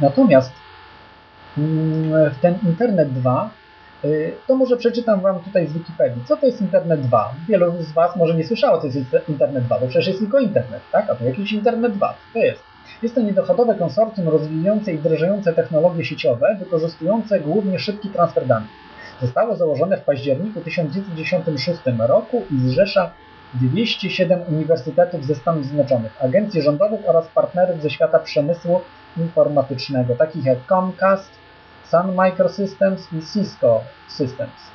Natomiast 0.00 0.52
mm, 1.58 2.30
w 2.30 2.38
ten 2.40 2.58
internet 2.66 3.12
2 3.12 3.50
y, 4.04 4.34
to 4.46 4.56
może 4.56 4.76
przeczytam 4.76 5.20
Wam 5.20 5.40
tutaj 5.40 5.66
z 5.66 5.72
Wikipedii. 5.72 6.24
Co 6.24 6.36
to 6.36 6.46
jest 6.46 6.60
Internet 6.60 7.00
2? 7.00 7.34
Wielu 7.48 7.82
z 7.82 7.92
Was 7.92 8.16
może 8.16 8.34
nie 8.34 8.44
słyszało, 8.44 8.80
co 8.80 8.86
jest 8.86 8.98
Internet 9.28 9.64
2, 9.64 9.78
bo 9.80 9.86
przecież 9.86 10.06
jest 10.06 10.18
tylko 10.18 10.38
internet, 10.38 10.82
tak? 10.92 11.10
A 11.10 11.14
to 11.14 11.24
jakiś 11.24 11.52
Internet 11.52 11.92
2. 11.92 12.08
Co 12.08 12.38
to 12.38 12.44
jest? 12.44 12.75
Jest 13.02 13.14
to 13.14 13.22
niedochodowe 13.22 13.74
konsorcjum 13.74 14.28
rozwijające 14.28 14.92
i 14.92 14.98
wdrażające 14.98 15.52
technologie 15.52 16.04
sieciowe, 16.04 16.56
wykorzystujące 16.58 17.40
głównie 17.40 17.78
szybki 17.78 18.08
transfer 18.08 18.46
danych. 18.46 18.70
Zostało 19.20 19.56
założone 19.56 19.96
w 19.96 20.04
październiku 20.04 20.60
1996 20.60 21.80
roku 21.98 22.42
i 22.50 22.68
zrzesza 22.68 23.10
207 23.54 24.40
uniwersytetów 24.48 25.24
ze 25.24 25.34
Stanów 25.34 25.64
Zjednoczonych, 25.64 26.24
agencji 26.24 26.62
rządowych 26.62 27.00
oraz 27.06 27.26
partnerów 27.28 27.82
ze 27.82 27.90
świata 27.90 28.18
przemysłu 28.18 28.80
informatycznego, 29.16 30.14
takich 30.16 30.44
jak 30.44 30.58
Comcast, 30.68 31.30
Sun 31.90 32.14
Microsystems 32.14 33.12
i 33.12 33.20
Cisco 33.32 33.80
Systems. 34.08 34.70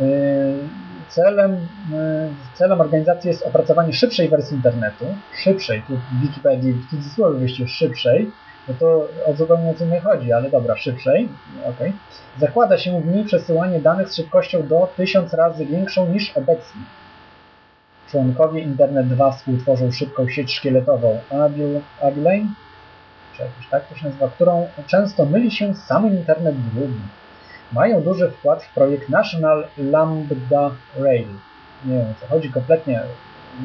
Yy, 0.00 0.06
Celem, 1.08 1.52
yy, 1.52 2.30
celem 2.54 2.80
organizacji 2.80 3.28
jest 3.28 3.42
opracowanie 3.42 3.92
szybszej 3.92 4.28
wersji 4.28 4.56
internetu, 4.56 5.04
szybszej, 5.42 5.82
tu 5.82 5.96
w 5.96 6.22
Wikipedii 6.22 6.72
w 6.72 6.90
cudzysłowie 6.90 7.38
wyjście 7.38 7.68
szybszej, 7.68 8.30
no 8.68 8.74
to 8.78 9.08
o 9.26 9.34
zupełnie 9.34 9.74
co 9.74 9.84
nie 9.84 10.00
chodzi, 10.00 10.32
ale 10.32 10.50
dobra, 10.50 10.76
szybszej, 10.76 11.28
ok. 11.68 11.88
Zakłada 12.40 12.78
się 12.78 13.00
w 13.00 13.06
niej 13.06 13.24
przesyłanie 13.24 13.80
danych 13.80 14.08
z 14.08 14.16
szybkością 14.16 14.66
do 14.66 14.92
1000 14.96 15.34
razy 15.34 15.66
większą 15.66 16.06
niż 16.06 16.36
obecnie. 16.36 16.80
Członkowie 18.10 18.60
Internet 18.60 19.08
2 19.08 19.32
współtworzą 19.32 19.92
szybką 19.92 20.28
sieć 20.28 20.54
szkieletową 20.54 21.20
Abil, 21.30 21.80
czy 23.36 23.42
jakoś 23.42 23.68
tak 23.70 23.88
to 23.88 23.94
się 23.94 24.06
nazywa, 24.06 24.28
którą 24.28 24.68
często 24.86 25.24
myli 25.24 25.50
się 25.50 25.74
z 25.74 25.78
samym 25.78 26.12
Internet 26.16 26.54
2 26.56 26.80
mają 27.72 28.02
duży 28.02 28.30
wkład 28.30 28.64
w 28.64 28.74
projekt 28.74 29.08
National 29.08 29.66
Lambda 29.78 30.70
Rail. 30.98 31.28
Nie 31.84 31.98
wiem 31.98 32.06
o 32.10 32.20
co 32.20 32.26
chodzi 32.26 32.52
kompletnie, 32.52 33.00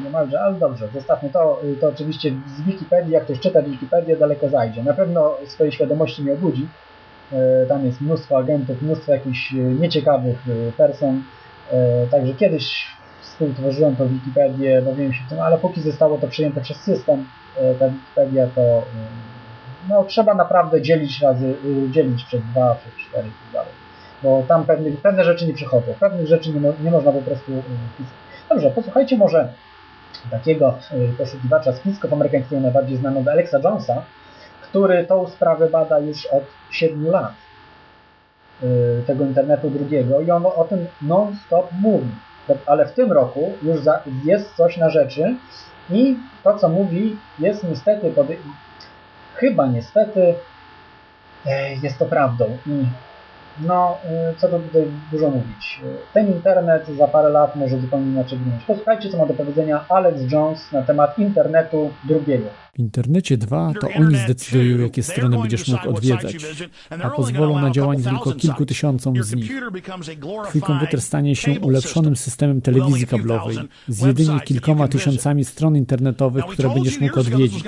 niemalże, 0.04 0.40
ale 0.40 0.54
dobrze, 0.54 0.88
zostawmy 0.88 1.30
to. 1.30 1.60
To 1.80 1.88
oczywiście 1.88 2.32
z 2.56 2.62
Wikipedii, 2.62 3.12
jak 3.12 3.24
ktoś 3.24 3.40
czyta 3.40 3.62
Wikipedię, 3.62 4.16
daleko 4.16 4.48
zajdzie. 4.48 4.82
Na 4.82 4.94
pewno 4.94 5.36
swojej 5.46 5.72
świadomości 5.72 6.24
nie 6.24 6.32
obudzi. 6.32 6.68
E, 7.32 7.66
Tam 7.66 7.86
jest 7.86 8.00
mnóstwo 8.00 8.38
agentów, 8.38 8.82
mnóstwo 8.82 9.12
jakichś 9.12 9.52
e, 9.52 9.56
nieciekawych 9.56 10.38
e, 10.48 10.72
person. 10.72 11.22
Także 12.10 12.34
kiedyś 12.34 12.86
współtworzyłem 13.20 13.96
tą 13.96 14.08
Wikipedię, 14.08 14.82
bawiłem 14.82 15.12
się 15.12 15.20
tym, 15.28 15.40
ale 15.40 15.58
póki 15.58 15.80
zostało 15.80 16.18
to 16.18 16.28
przyjęte 16.28 16.60
przez 16.60 16.76
system, 16.76 17.26
ta 17.78 17.88
Wikipedia 17.88 18.46
to 18.54 18.82
no, 19.88 20.04
trzeba 20.04 20.34
naprawdę 20.34 20.82
dzielić 20.82 21.22
razy, 21.22 21.54
dzielić 21.90 22.24
przez 22.24 22.42
dwa, 22.42 22.74
przez 22.74 22.92
cztery 23.08 23.28
i 23.28 23.30
tak 23.30 23.52
dalej 23.52 23.73
bo 24.24 24.42
tam 24.48 24.64
pewne, 24.64 24.90
pewne 24.90 25.24
rzeczy 25.24 25.46
nie 25.46 25.54
przychodzą, 25.54 25.94
pewnych 26.00 26.26
rzeczy 26.26 26.50
nie, 26.50 26.60
nie 26.84 26.90
można 26.90 27.12
po 27.12 27.22
prostu 27.22 27.52
y, 27.52 27.62
wpisać. 27.94 28.14
Dobrze, 28.48 28.70
posłuchajcie 28.70 29.16
może 29.16 29.52
takiego 30.30 30.78
y, 30.92 31.16
poszukiwacza 31.18 31.72
spisków 31.72 32.12
amerykańskiego, 32.12 32.62
najbardziej 32.62 32.96
znanego 32.96 33.30
Alexa 33.30 33.58
Jonesa, 33.64 34.02
który 34.62 35.04
tą 35.04 35.28
sprawę 35.28 35.70
bada 35.70 35.98
już 35.98 36.26
od 36.26 36.44
7 36.70 37.06
lat 37.06 37.32
y, 38.62 39.02
tego 39.06 39.24
internetu 39.24 39.70
drugiego 39.70 40.20
i 40.20 40.30
on 40.30 40.46
o 40.46 40.64
tym 40.64 40.86
non-stop 41.02 41.68
mówi. 41.80 42.10
Ale 42.66 42.86
w 42.86 42.92
tym 42.92 43.12
roku 43.12 43.52
już 43.62 43.80
jest 44.24 44.54
coś 44.56 44.76
na 44.76 44.90
rzeczy 44.90 45.36
i 45.90 46.16
to, 46.42 46.58
co 46.58 46.68
mówi, 46.68 47.16
jest 47.38 47.64
niestety, 47.64 48.12
chyba 49.34 49.66
niestety, 49.66 50.34
e, 51.46 51.74
jest 51.74 51.98
to 51.98 52.06
prawdą. 52.06 52.58
I 52.66 52.86
no, 53.60 53.98
y, 54.32 54.36
co 54.36 54.48
tu 54.48 54.58
tutaj 54.58 54.86
dużo 55.12 55.30
mówić. 55.30 55.80
Y, 55.84 55.96
Ten 56.14 56.26
internet 56.26 56.88
za 56.98 57.08
parę 57.08 57.28
lat 57.28 57.56
może 57.56 57.78
zupełnie 57.78 58.10
inaczej 58.10 58.38
wyglądać. 58.38 58.66
Posłuchajcie, 58.66 59.10
co 59.10 59.18
ma 59.18 59.26
do 59.26 59.34
powiedzenia 59.34 59.84
Alex 59.88 60.32
Jones 60.32 60.72
na 60.72 60.82
temat 60.82 61.18
internetu 61.18 61.90
drugiego. 62.04 62.63
W 62.74 62.78
internecie 62.78 63.36
2 63.36 63.74
to 63.80 63.88
oni 63.96 64.16
zdecydują, 64.16 64.78
jakie 64.78 65.02
strony 65.02 65.38
będziesz 65.38 65.68
mógł 65.68 65.88
odwiedzać, 65.88 66.36
a 67.02 67.10
pozwolą 67.10 67.60
na 67.60 67.70
działanie 67.70 68.02
tylko 68.02 68.32
kilku 68.32 68.66
tysiącom 68.66 69.22
z 69.22 69.34
nich. 69.34 69.52
Twój 70.48 70.60
komputer 70.60 71.00
stanie 71.02 71.36
się 71.36 71.60
ulepszonym 71.60 72.16
systemem 72.16 72.60
telewizji 72.60 73.06
kablowej 73.06 73.58
z 73.88 74.02
jedynie 74.02 74.40
kilkoma 74.40 74.88
tysiącami 74.88 75.44
stron 75.44 75.76
internetowych, 75.76 76.44
które 76.44 76.74
będziesz 76.74 77.00
mógł 77.00 77.20
odwiedzić. 77.20 77.64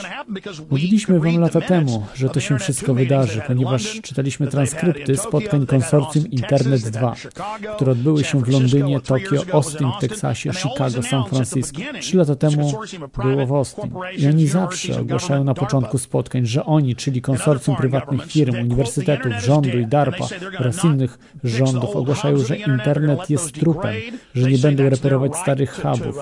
Mówiliśmy 0.71 1.21
wam 1.21 1.41
lata 1.41 1.61
temu, 1.61 2.07
że 2.15 2.29
to 2.29 2.41
się 2.41 2.59
wszystko 2.59 2.95
wydarzy, 2.95 3.43
ponieważ 3.47 4.01
czytaliśmy 4.01 4.47
transkrypty 4.47 5.17
spotkań 5.17 5.67
konsorcjum 5.67 6.27
Internet 6.27 6.83
2, 6.83 7.15
które 7.77 7.93
odbyły 7.93 8.25
się 8.25 8.41
w 8.41 8.49
Londynie, 8.49 9.01
Tokio, 9.01 9.43
Austin 9.53 9.89
w 9.99 10.01
Teksasie, 10.01 10.53
Chicago, 10.53 11.03
San 11.03 11.25
Francisco. 11.25 11.83
Trzy 12.01 12.17
lata 12.17 12.37
temu 12.37 12.73
było 13.23 13.47
w 13.47 13.53
Austin. 13.53 13.91
I 14.19 14.27
oni 14.27 14.47
zawsze 14.47 14.96
ogłaszają 15.01 15.45
na 15.45 15.55
początku 15.55 15.99
spotkań, 15.99 16.47
że 16.47 16.65
oni, 16.65 16.97
czyli 16.97 17.23
konsorcjum 17.23 17.77
prywatnych 17.77 18.27
firm, 18.27 18.55
uniwersytetów, 18.61 19.33
rządu 19.33 19.79
i 19.79 19.87
DARPA 19.87 20.29
oraz 20.61 20.85
innych 20.85 21.19
rządów 21.45 21.97
ogłaszają, 21.97 22.39
że 22.39 22.57
internet 22.57 23.31
jest 23.31 23.53
trupem, 23.53 23.95
że 24.35 24.51
nie 24.51 24.59
będą 24.59 24.89
reperować 24.89 25.37
starych 25.37 25.81
hubów. 25.83 26.19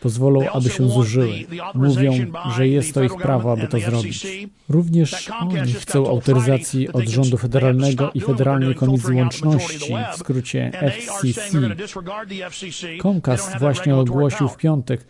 Pozwolą, 0.00 0.50
aby 0.50 0.70
się 0.70 0.88
zużyły. 0.88 1.32
Mówią, 1.74 2.12
że 2.56 2.68
jest 2.68 2.94
to 2.94 3.02
ich 3.02 3.16
prawo, 3.16 3.52
aby 3.52 3.68
to 3.68 3.78
zrobić. 3.80 4.26
Również 4.68 5.30
oni 5.40 5.72
chcą 5.72 6.08
autoryzacji 6.08 6.92
od 6.92 7.08
rządu 7.08 7.36
federalnego 7.36 8.10
i 8.14 8.20
Federalnej 8.20 8.74
Komisji 8.74 9.14
Łączności, 9.14 9.94
w 10.12 10.16
skrócie 10.16 10.72
FCC. 10.92 11.58
Comcast 13.02 13.58
właśnie 13.58 13.96
ogłosił 13.96 14.48
w 14.48 14.56
piątek, 14.56 15.06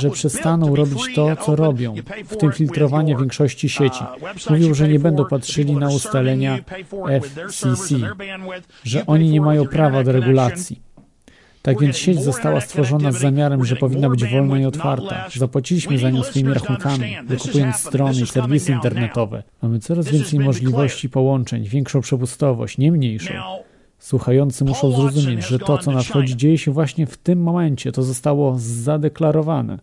że 0.00 0.10
przestaną 0.10 0.76
robić 0.76 1.14
to, 1.14 1.36
co 1.36 1.56
robią, 1.56 1.94
w 2.24 2.36
tym 2.36 2.52
filtrowanie 2.52 3.16
większości 3.16 3.68
sieci. 3.68 4.04
Mówią, 4.50 4.74
że 4.74 4.88
nie 4.88 4.98
będą 4.98 5.24
patrzyli 5.24 5.76
na 5.76 5.88
ustalenia 5.88 6.58
FCC, 7.22 7.94
że 8.84 9.06
oni 9.06 9.30
nie 9.30 9.40
mają 9.40 9.66
prawa 9.66 10.04
do 10.04 10.12
regulacji. 10.12 10.90
Tak 11.62 11.80
więc 11.80 11.96
sieć 11.96 12.22
została 12.22 12.60
stworzona 12.60 13.12
z 13.12 13.18
zamiarem, 13.18 13.64
że 13.64 13.76
powinna 13.76 14.10
być 14.10 14.24
wolna 14.24 14.60
i 14.60 14.64
otwarta. 14.64 15.28
Zapłaciliśmy 15.36 15.98
za 15.98 16.10
nią 16.10 16.22
swoimi 16.22 16.54
rachunkami, 16.54 17.16
wykupując 17.26 17.76
strony 17.76 18.20
i 18.20 18.26
serwisy 18.26 18.72
internetowe. 18.72 19.42
Mamy 19.62 19.78
coraz 19.78 20.08
więcej 20.08 20.38
możliwości 20.38 21.08
połączeń, 21.08 21.64
większą 21.64 22.00
przepustowość, 22.00 22.78
nie 22.78 22.92
mniejszą. 22.92 23.34
Słuchający 23.98 24.64
muszą 24.64 24.92
zrozumieć, 24.92 25.46
że 25.46 25.58
to, 25.58 25.78
co 25.78 25.90
nadchodzi, 25.92 26.36
dzieje 26.36 26.58
się 26.58 26.72
właśnie 26.72 27.06
w 27.06 27.16
tym 27.16 27.42
momencie. 27.42 27.92
To 27.92 28.02
zostało 28.02 28.54
zadeklarowane. 28.58 29.78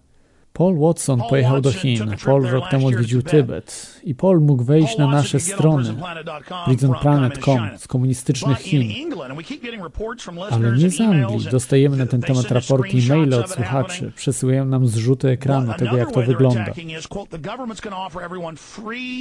Paul 0.58 0.78
Watson 0.78 1.22
pojechał 1.30 1.62
do 1.62 1.72
Chin. 1.72 2.16
Paul 2.26 2.48
rok 2.48 2.70
temu 2.70 2.88
odwiedził 2.88 3.22
Tybet. 3.22 4.00
I 4.04 4.16
Paul 4.16 4.42
mógł 4.42 4.64
wejść 4.64 4.98
na 4.98 5.08
nasze 5.08 5.40
strony 5.40 5.96
prisonplanet.com 6.66 7.70
z 7.78 7.88
komunistycznych 7.88 8.58
Chin. 8.58 9.12
Ale 10.52 10.78
nie 10.78 10.90
z 10.90 11.02
Anglii. 11.02 11.48
Dostajemy 11.52 11.98
na 11.98 12.06
ten 12.06 12.22
temat 12.22 12.52
raporty 12.52 12.90
i 12.90 13.08
maile 13.08 13.34
od 13.34 13.52
słuchaczy. 13.52 14.12
Przesyłają 14.16 14.66
nam 14.66 14.88
zrzuty 14.88 15.30
ekranu 15.30 15.74
tego, 15.74 15.98
jak 15.98 16.12
to 16.12 16.22
wygląda. 16.22 16.66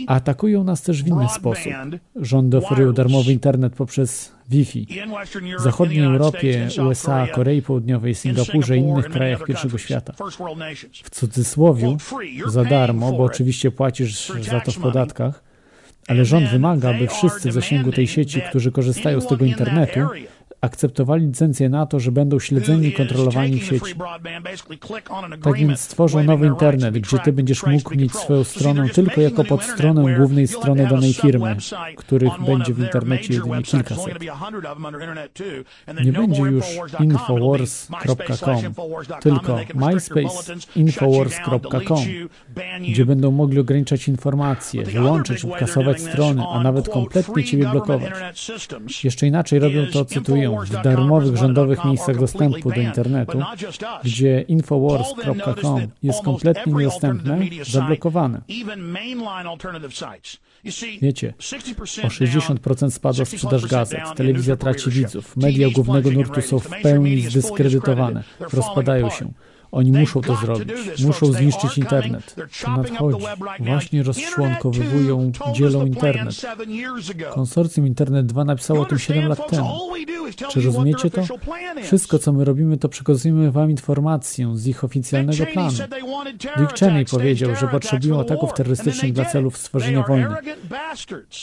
Atakują 0.07 0.65
nas 0.65 0.83
też 0.83 1.03
w 1.03 1.07
inny 1.07 1.29
sposób. 1.29 1.73
Rządy 2.17 2.57
oferują 2.57 2.93
darmowy 2.93 3.33
internet 3.33 3.75
poprzez 3.75 4.36
Wi-Fi. 4.51 4.87
W 5.59 5.63
zachodniej 5.63 6.05
Europie, 6.05 6.69
USA, 6.89 7.27
Korei 7.27 7.63
Południowej, 7.63 8.15
Singapurze 8.15 8.77
i 8.77 8.81
innych 8.81 9.09
krajach 9.09 9.45
pierwszego 9.45 9.79
świata. 9.79 10.13
W 11.05 11.11
cudzysłowie 11.11 11.97
za 12.47 12.65
darmo, 12.65 13.13
bo 13.13 13.25
oczywiście 13.25 13.71
płacisz 13.71 14.33
za 14.41 14.61
to 14.61 14.73
w 14.73 14.79
podatkach, 14.79 15.43
ale 16.09 16.25
rząd 16.25 16.51
wymaga, 16.51 16.91
aby 16.91 17.09
wszyscy 17.09 17.51
w 17.51 17.53
zasięgu 17.53 17.93
tej 17.93 18.07
sieci, 18.07 18.43
którzy 18.49 18.73
korzystają 18.73 19.21
z 19.21 19.27
tego 19.27 19.45
internetu, 19.45 20.01
akceptowali 20.61 21.27
licencję 21.27 21.69
na 21.69 21.87
to, 21.87 22.01
że 22.01 22.13
będą 22.13 22.39
śledzeni 22.39 22.87
i 22.87 22.93
kontrolowani 22.93 23.61
w 23.61 23.65
sieci. 23.65 23.95
Tak 25.43 25.55
więc 25.55 25.81
stworzą 25.81 26.25
nowy 26.25 26.47
internet, 26.47 26.99
gdzie 26.99 27.19
ty 27.19 27.33
będziesz 27.33 27.67
mógł 27.67 27.95
mieć 27.95 28.13
swoją 28.13 28.45
stronę 28.45 28.89
tylko 28.89 29.21
jako 29.21 29.45
podstronę 29.45 30.17
głównej 30.19 30.47
strony 30.47 30.87
danej 30.87 31.15
firmy, 31.15 31.57
których 31.97 32.33
będzie 32.47 32.75
w 32.75 32.79
internecie 32.79 33.35
jedynie 33.35 33.63
kilkaset. 33.63 34.15
Nie 36.05 36.13
będzie 36.13 36.43
już 36.43 36.65
infowars.com, 37.01 38.63
tylko 39.21 39.59
myspace.infowars.com, 39.75 41.99
gdzie 42.81 43.07
będą 43.07 43.31
mogli 43.31 43.59
ograniczać 43.59 44.09
informacje, 44.09 44.85
wyłączyć 44.85 45.45
lub 45.45 45.57
kasować 45.57 46.01
strony, 46.01 46.43
a 46.53 46.63
nawet 46.63 46.89
kompletnie 46.89 47.45
ciebie 47.45 47.69
blokować. 47.69 48.13
Jeszcze 49.05 49.27
inaczej 49.27 49.59
robią 49.59 49.87
to, 49.93 50.05
cytuję, 50.05 50.46
w 50.51 50.83
darmowych 50.83 51.37
rządowych 51.37 51.85
miejscach 51.85 52.19
dostępu 52.19 52.71
do 52.71 52.81
internetu, 52.81 53.43
gdzie 54.05 54.41
infowars.com 54.41 55.81
jest 56.03 56.23
kompletnie 56.23 56.73
niedostępne, 56.73 57.39
zablokowane. 57.63 58.41
Wiecie, 61.03 61.35
o 62.05 62.09
60% 62.09 62.91
spadła 62.91 63.25
sprzedaż 63.25 63.67
gazet, 63.67 64.01
telewizja 64.17 64.57
traci 64.57 64.91
widzów, 64.91 65.37
media 65.37 65.69
głównego 65.75 66.11
nurtu 66.11 66.43
są 66.43 66.59
w 66.59 66.71
pełni 66.83 67.21
zdyskredytowane, 67.21 68.25
rozpadają 68.53 69.11
się. 69.11 69.33
Oni 69.77 69.93
muszą 69.93 70.21
to 70.21 70.37
zrobić. 70.37 71.05
Muszą 71.05 71.33
zniszczyć 71.33 71.79
internet. 71.79 72.35
To 72.65 72.77
nadchodzi. 72.77 73.27
Właśnie 73.61 74.03
rozczłonkowywują, 74.03 75.33
dzielą 75.53 75.87
internet. 75.87 76.43
Konsorcjum 77.35 77.87
Internet 77.87 78.27
2 78.27 78.45
napisało 78.45 78.81
o 78.81 78.85
tym 78.85 78.99
7 78.99 79.29
lat 79.29 79.51
temu. 79.51 79.69
Czy 80.51 80.61
rozumiecie 80.61 81.11
to? 81.11 81.23
Wszystko, 81.83 82.19
co 82.19 82.33
my 82.33 82.45
robimy, 82.45 82.77
to 82.77 82.89
przekazujemy 82.89 83.53
wam 83.53 83.71
informację 83.71 84.57
z 84.57 84.67
ich 84.67 84.85
oficjalnego 84.85 85.47
planu. 85.47 85.79
Dick 86.59 86.79
Cheney 86.79 87.05
powiedział, 87.05 87.57
że 87.57 87.69
potrzebują 87.69 88.21
ataków 88.21 88.53
terrorystycznych 88.53 89.13
dla 89.13 89.25
celów 89.25 89.57
stworzenia 89.57 90.03
wojny. 90.03 90.35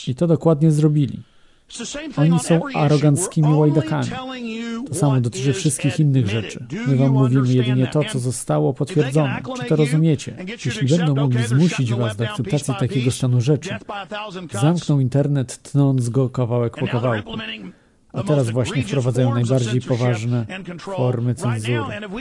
I 0.06 0.14
to 0.14 0.26
dokładnie 0.26 0.70
zrobili. 0.70 1.33
Oni 2.16 2.38
są 2.38 2.60
aroganckimi 2.74 3.54
łajdakami. 3.54 4.06
To 4.88 4.94
samo 4.94 5.20
dotyczy 5.20 5.52
wszystkich 5.52 6.00
innych 6.00 6.28
rzeczy. 6.28 6.66
My 6.86 6.96
wam 6.96 7.10
mówimy 7.10 7.52
jedynie 7.54 7.86
to, 7.86 8.04
co 8.04 8.18
zostało 8.18 8.74
potwierdzone. 8.74 9.42
Czy 9.56 9.64
to 9.64 9.76
rozumiecie? 9.76 10.36
Jeśli 10.64 10.88
będą 10.88 11.14
mogli 11.14 11.46
zmusić 11.46 11.94
was 11.94 12.16
do 12.16 12.24
akceptacji 12.24 12.74
takiego 12.80 13.10
stanu 13.10 13.40
rzeczy, 13.40 13.70
zamkną 14.52 15.00
internet, 15.00 15.62
tnąc 15.62 16.08
go 16.08 16.30
kawałek 16.30 16.76
po 16.76 16.86
kawałku. 16.86 17.32
A 18.14 18.22
teraz 18.22 18.50
właśnie 18.50 18.82
wprowadzają 18.82 19.34
najbardziej 19.34 19.80
poważne 19.80 20.46
formy 20.78 21.34
cenzury. 21.34 21.80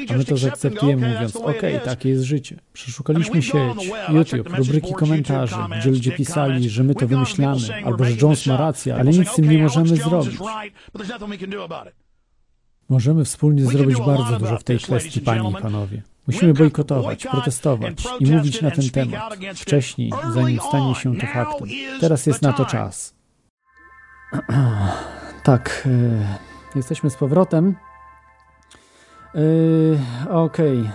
A 0.10 0.14
my 0.18 0.26
to 0.26 0.38
zaakceptujemy 0.38 1.14
mówiąc, 1.14 1.36
ok, 1.36 1.62
takie 1.86 2.10
jest 2.10 2.24
życie. 2.24 2.60
Przeszukaliśmy 2.74 3.42
sieć, 3.42 3.92
YouTube, 4.10 4.58
rubryki 4.58 4.94
komentarzy, 4.94 5.56
gdzie 5.80 5.90
ludzie 5.90 6.12
pisali, 6.12 6.70
że 6.70 6.84
my 6.84 6.96
to 6.96 7.08
wymyślamy, 7.08 7.86
albo 7.86 8.06
że 8.06 8.12
Jones 8.22 8.46
ma 8.46 8.58
rację, 8.58 8.96
ale 8.96 9.12
nic 9.12 9.30
z 9.30 9.36
tym 9.36 9.50
nie 9.50 9.64
możemy 9.64 9.88
zrobić. 9.88 10.38
Możemy 12.90 13.26
wspólnie 13.26 13.66
zrobić 13.66 13.98
bardzo 13.98 14.40
dużo 14.40 14.58
w 14.58 14.64
tej 14.64 14.80
kwestii, 14.80 15.22
panie 15.22 15.50
i 15.50 15.62
panowie. 15.62 16.02
Musimy 16.28 16.54
bojkotować, 16.54 17.28
protestować 17.28 17.94
i 18.20 18.26
mówić 18.26 18.62
na 18.62 18.72
ten 18.72 18.90
temat 18.90 19.38
wcześniej, 19.56 20.12
zanim 20.34 20.60
stanie 20.60 20.96
się 20.96 21.16
to 21.16 21.28
faktem. 21.28 21.68
Teraz 22.00 22.26
jest 22.26 22.42
na 22.42 22.54
to 22.54 22.66
czas. 22.66 23.16
Tak, 25.44 25.84
y, 25.86 26.76
jesteśmy 26.76 27.10
z 27.10 27.16
powrotem. 27.16 27.76
Y, 29.36 30.00
Okej. 30.30 30.80
Okay. 30.80 30.92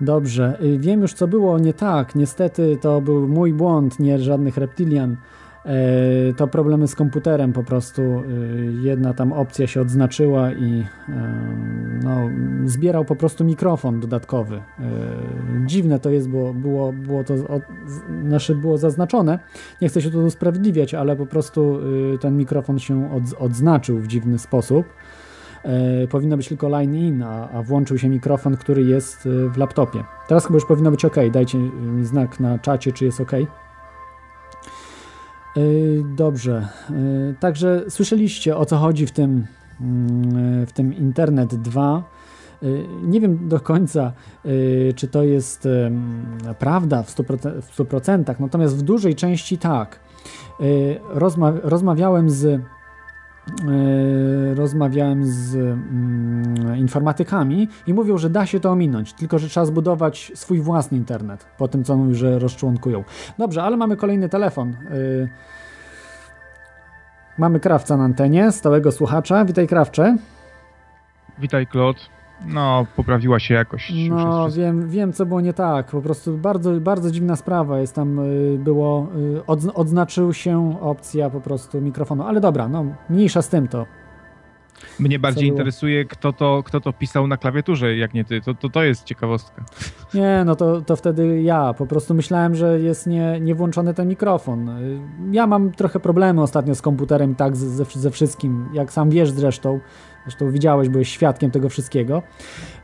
Dobrze, 0.00 0.58
y, 0.62 0.78
wiem 0.78 1.02
już 1.02 1.12
co 1.12 1.28
było 1.28 1.58
nie 1.58 1.74
tak. 1.74 2.14
Niestety 2.14 2.78
to 2.80 3.00
był 3.00 3.28
mój 3.28 3.52
błąd, 3.52 4.00
nie 4.00 4.18
żadnych 4.18 4.56
reptilian. 4.56 5.16
To 6.36 6.48
problemy 6.48 6.88
z 6.88 6.94
komputerem 6.94 7.52
po 7.52 7.62
prostu. 7.62 8.22
Jedna 8.82 9.14
tam 9.14 9.32
opcja 9.32 9.66
się 9.66 9.80
odznaczyła 9.80 10.52
i 10.52 10.86
no, 12.04 12.16
zbierał 12.64 13.04
po 13.04 13.16
prostu 13.16 13.44
mikrofon 13.44 14.00
dodatkowy. 14.00 14.62
Dziwne 15.66 16.00
to 16.00 16.10
jest, 16.10 16.28
bo 16.28 16.54
było, 16.54 16.92
było 16.92 17.24
to 17.24 17.34
nasze 18.08 18.54
było 18.54 18.78
zaznaczone. 18.78 19.38
Nie 19.82 19.88
chcę 19.88 20.02
się 20.02 20.10
tu 20.10 20.24
usprawiedliwiać, 20.24 20.94
ale 20.94 21.16
po 21.16 21.26
prostu 21.26 21.78
ten 22.20 22.36
mikrofon 22.36 22.78
się 22.78 23.12
od, 23.12 23.22
odznaczył 23.38 23.98
w 23.98 24.06
dziwny 24.06 24.38
sposób. 24.38 24.86
Powinno 26.10 26.36
być 26.36 26.48
tylko 26.48 26.68
line 26.68 26.94
in, 26.94 27.22
a, 27.22 27.50
a 27.50 27.62
włączył 27.62 27.98
się 27.98 28.08
mikrofon, 28.08 28.56
który 28.56 28.82
jest 28.82 29.28
w 29.54 29.56
laptopie. 29.56 30.04
Teraz 30.28 30.46
chyba 30.46 30.56
już 30.56 30.66
powinno 30.66 30.90
być 30.90 31.04
ok. 31.04 31.16
Dajcie 31.32 31.58
znak 32.02 32.40
na 32.40 32.58
czacie, 32.58 32.92
czy 32.92 33.04
jest 33.04 33.20
ok. 33.20 33.32
Dobrze. 36.16 36.68
Także 37.40 37.84
słyszeliście 37.88 38.56
o 38.56 38.66
co 38.66 38.76
chodzi 38.76 39.06
w 39.06 39.10
tym, 39.10 39.46
w 40.66 40.72
tym 40.74 40.94
Internet 40.94 41.54
2. 41.54 42.02
Nie 43.02 43.20
wiem 43.20 43.48
do 43.48 43.60
końca, 43.60 44.12
czy 44.96 45.08
to 45.08 45.22
jest 45.22 45.68
prawda 46.58 47.02
w 47.02 47.16
100%, 47.16 47.62
w 47.62 47.78
100%, 47.78 48.34
natomiast 48.40 48.76
w 48.76 48.82
dużej 48.82 49.14
części 49.14 49.58
tak. 49.58 50.00
Rozma 51.08 51.52
rozmawiałem 51.62 52.30
z 52.30 52.60
rozmawiałem 54.54 55.24
z 55.24 55.54
mm, 55.54 56.76
informatykami 56.76 57.68
i 57.86 57.94
mówią, 57.94 58.18
że 58.18 58.30
da 58.30 58.46
się 58.46 58.60
to 58.60 58.70
ominąć, 58.70 59.12
tylko 59.12 59.38
że 59.38 59.48
trzeba 59.48 59.66
zbudować 59.66 60.32
swój 60.34 60.60
własny 60.60 60.98
internet 60.98 61.46
po 61.58 61.68
tym, 61.68 61.84
co 61.84 61.96
mówią, 61.96 62.14
że 62.14 62.38
rozczłonkują. 62.38 63.04
Dobrze, 63.38 63.62
ale 63.62 63.76
mamy 63.76 63.96
kolejny 63.96 64.28
telefon. 64.28 64.76
Mamy 67.38 67.60
Krawca 67.60 67.96
na 67.96 68.04
antenie, 68.04 68.52
stałego 68.52 68.92
słuchacza. 68.92 69.44
Witaj 69.44 69.66
Krawcze. 69.66 70.16
Witaj 71.38 71.66
Claude. 71.66 72.15
No, 72.46 72.86
poprawiła 72.96 73.38
się 73.38 73.54
jakoś. 73.54 73.92
No, 74.08 74.50
wiem, 74.50 74.88
wiem, 74.88 75.12
co 75.12 75.26
było 75.26 75.40
nie 75.40 75.52
tak. 75.52 75.86
Po 75.86 76.02
prostu 76.02 76.38
bardzo, 76.38 76.80
bardzo 76.80 77.10
dziwna 77.10 77.36
sprawa 77.36 77.80
jest 77.80 77.94
tam 77.94 78.18
y, 78.18 78.58
było. 78.58 79.08
Y, 79.36 79.46
odz 79.46 79.66
odznaczył 79.74 80.32
się 80.32 80.80
opcja 80.80 81.30
po 81.30 81.40
prostu 81.40 81.80
mikrofonu, 81.80 82.22
ale 82.22 82.40
dobra, 82.40 82.68
no, 82.68 82.84
mniejsza 83.10 83.42
z 83.42 83.48
tym 83.48 83.68
to. 83.68 83.86
Mnie 84.98 85.18
bardziej 85.18 85.48
interesuje, 85.48 86.04
kto 86.04 86.32
to, 86.32 86.62
kto 86.62 86.80
to 86.80 86.92
pisał 86.92 87.26
na 87.26 87.36
klawiaturze, 87.36 87.96
jak 87.96 88.14
nie 88.14 88.24
ty. 88.24 88.40
To, 88.40 88.54
to, 88.54 88.68
to 88.68 88.82
jest 88.82 89.04
ciekawostka. 89.04 89.64
Nie, 90.14 90.42
no 90.46 90.56
to, 90.56 90.80
to 90.80 90.96
wtedy 90.96 91.42
ja. 91.42 91.74
Po 91.74 91.86
prostu 91.86 92.14
myślałem, 92.14 92.54
że 92.54 92.80
jest 92.80 93.06
nie, 93.06 93.40
nie 93.40 93.54
włączony 93.54 93.94
ten 93.94 94.08
mikrofon. 94.08 94.70
Ja 95.32 95.46
mam 95.46 95.72
trochę 95.72 96.00
problemy 96.00 96.42
ostatnio 96.42 96.74
z 96.74 96.82
komputerem, 96.82 97.34
tak, 97.34 97.56
ze, 97.56 97.84
ze 97.84 98.10
wszystkim. 98.10 98.68
Jak 98.72 98.92
sam 98.92 99.10
wiesz 99.10 99.30
zresztą, 99.30 99.80
zresztą 100.26 100.50
widziałeś, 100.50 100.88
byłeś 100.88 101.08
świadkiem 101.08 101.50
tego 101.50 101.68
wszystkiego. 101.68 102.22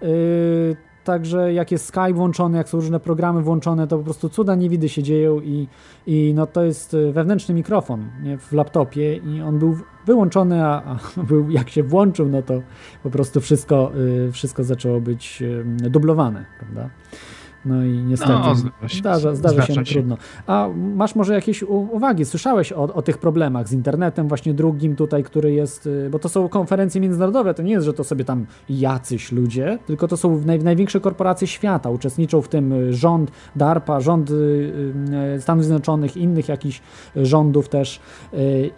Yy, 0.02 0.76
Także 1.04 1.52
jak 1.52 1.72
jest 1.72 1.86
Skype 1.86 2.14
włączony, 2.14 2.58
jak 2.58 2.68
są 2.68 2.78
różne 2.78 3.00
programy 3.00 3.42
włączone, 3.42 3.86
to 3.86 3.98
po 3.98 4.04
prostu 4.04 4.28
cuda 4.28 4.54
niewidy 4.54 4.88
się 4.88 5.02
dzieją 5.02 5.40
i, 5.40 5.68
i 6.06 6.32
no 6.34 6.46
to 6.46 6.64
jest 6.64 6.94
e, 6.94 7.12
wewnętrzny 7.12 7.54
mikrofon 7.54 8.10
nie, 8.22 8.38
w 8.38 8.52
laptopie 8.52 9.16
i 9.16 9.42
on 9.42 9.58
był 9.58 9.76
wyłączony, 10.06 10.64
a, 10.64 10.82
a 10.84 10.98
był, 11.28 11.50
jak 11.50 11.70
się 11.70 11.82
włączył, 11.82 12.28
no 12.28 12.42
to 12.42 12.62
po 13.02 13.10
prostu 13.10 13.40
wszystko, 13.40 13.92
y, 14.28 14.32
wszystko 14.32 14.64
zaczęło 14.64 15.00
być 15.00 15.42
y, 15.42 15.90
dublowane, 15.90 16.44
prawda? 16.58 16.90
No 17.64 17.84
i 17.84 17.90
niestety 17.90 18.32
no, 18.32 18.54
zdarza, 18.88 19.34
zdarza, 19.34 19.62
się, 19.62 19.74
no, 19.76 19.84
się, 19.84 19.94
trudno. 19.94 20.16
A 20.46 20.68
masz 20.76 21.14
może 21.14 21.34
jakieś 21.34 21.62
uwagi? 21.62 22.24
Słyszałeś 22.24 22.72
o, 22.72 22.82
o, 22.82 23.02
tych 23.02 23.18
problemach 23.18 23.68
z 23.68 23.72
internetem 23.72 24.28
właśnie 24.28 24.54
drugim 24.54 24.96
tutaj, 24.96 25.24
który 25.24 25.52
jest, 25.52 25.86
y, 25.86 26.08
bo 26.10 26.18
to 26.18 26.28
są 26.28 26.48
konferencje 26.48 27.00
międzynarodowe, 27.00 27.54
to 27.54 27.62
nie 27.62 27.72
jest, 27.72 27.86
że 27.86 27.92
to 27.92 28.04
sobie 28.04 28.24
tam 28.24 28.46
jacyś 28.68 29.32
ludzie, 29.32 29.78
tylko 29.86 30.08
to 30.08 30.16
są 30.16 30.40
naj, 30.46 30.58
największe 30.58 31.00
korporacje 31.00 31.46
świata, 31.46 31.90
uczestniczą 31.90 32.42
w 32.42 32.48
tym 32.48 32.72
y, 32.72 32.94
rząd 32.94 33.30
DARPA, 33.56 34.00
rząd 34.00 34.30
y, 34.30 34.72
Stanów 35.40 35.64
Zjednoczonych, 35.64 36.16
innych 36.16 36.48
jakichś 36.48 36.82
rządów 37.16 37.68
też 37.68 38.00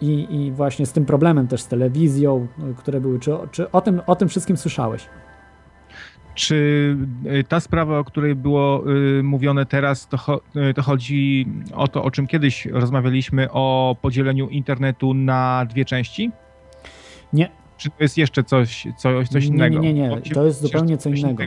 i, 0.01 0.27
i 0.29 0.51
właśnie 0.51 0.85
z 0.85 0.91
tym 0.91 1.05
problemem 1.05 1.47
też 1.47 1.61
z 1.61 1.67
telewizją, 1.67 2.47
które 2.77 3.01
były. 3.01 3.19
Czy, 3.19 3.31
czy 3.51 3.71
o, 3.71 3.81
tym, 3.81 4.01
o 4.07 4.15
tym 4.15 4.29
wszystkim 4.29 4.57
słyszałeś? 4.57 5.09
Czy 6.35 6.97
y, 7.25 7.43
ta 7.43 7.59
sprawa, 7.59 7.99
o 7.99 8.03
której 8.03 8.35
było 8.35 8.83
y, 9.19 9.23
mówione 9.23 9.65
teraz, 9.65 10.07
to, 10.07 10.41
y, 10.69 10.73
to, 10.73 10.81
chodzi 10.81 11.47
o 11.73 11.87
to, 11.87 12.03
o 12.03 12.11
czym 12.11 12.27
kiedyś 12.27 12.65
rozmawialiśmy, 12.65 13.51
o 13.51 13.95
podzieleniu 14.01 14.49
internetu 14.49 15.13
na 15.13 15.65
dwie 15.69 15.85
części? 15.85 16.31
Nie. 17.33 17.49
Czy 17.77 17.89
to 17.89 17.95
jest 17.99 18.17
jeszcze 18.17 18.43
coś, 18.43 18.87
coś, 18.97 19.29
coś 19.29 19.45
innego? 19.45 19.79
Nie, 19.79 19.93
nie, 19.93 20.09
nie. 20.09 20.21
To 20.33 20.45
jest 20.45 20.61
zupełnie 20.61 20.97
co 20.97 21.09
innego. 21.09 21.43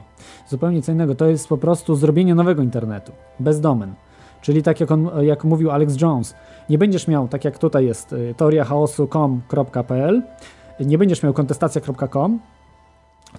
Zupełnie 0.48 0.82
co 0.82 0.92
innego. 0.92 1.14
To 1.14 1.26
jest 1.26 1.48
po 1.48 1.58
prostu 1.58 1.96
zrobienie 1.96 2.34
nowego 2.34 2.62
internetu, 2.62 3.12
bez 3.40 3.60
domen. 3.60 3.94
Czyli 4.42 4.62
tak 4.62 4.80
jak, 4.80 4.90
on, 4.90 5.10
jak 5.22 5.44
mówił 5.44 5.70
Alex 5.70 6.00
Jones, 6.00 6.34
nie 6.70 6.78
będziesz 6.78 7.08
miał, 7.08 7.28
tak 7.28 7.44
jak 7.44 7.58
tutaj 7.58 7.86
jest, 7.86 8.14
teoriachaosu.com.pl, 8.36 10.22
nie 10.80 10.98
będziesz 10.98 11.22
miał 11.22 11.32
kontestacja.com, 11.32 12.40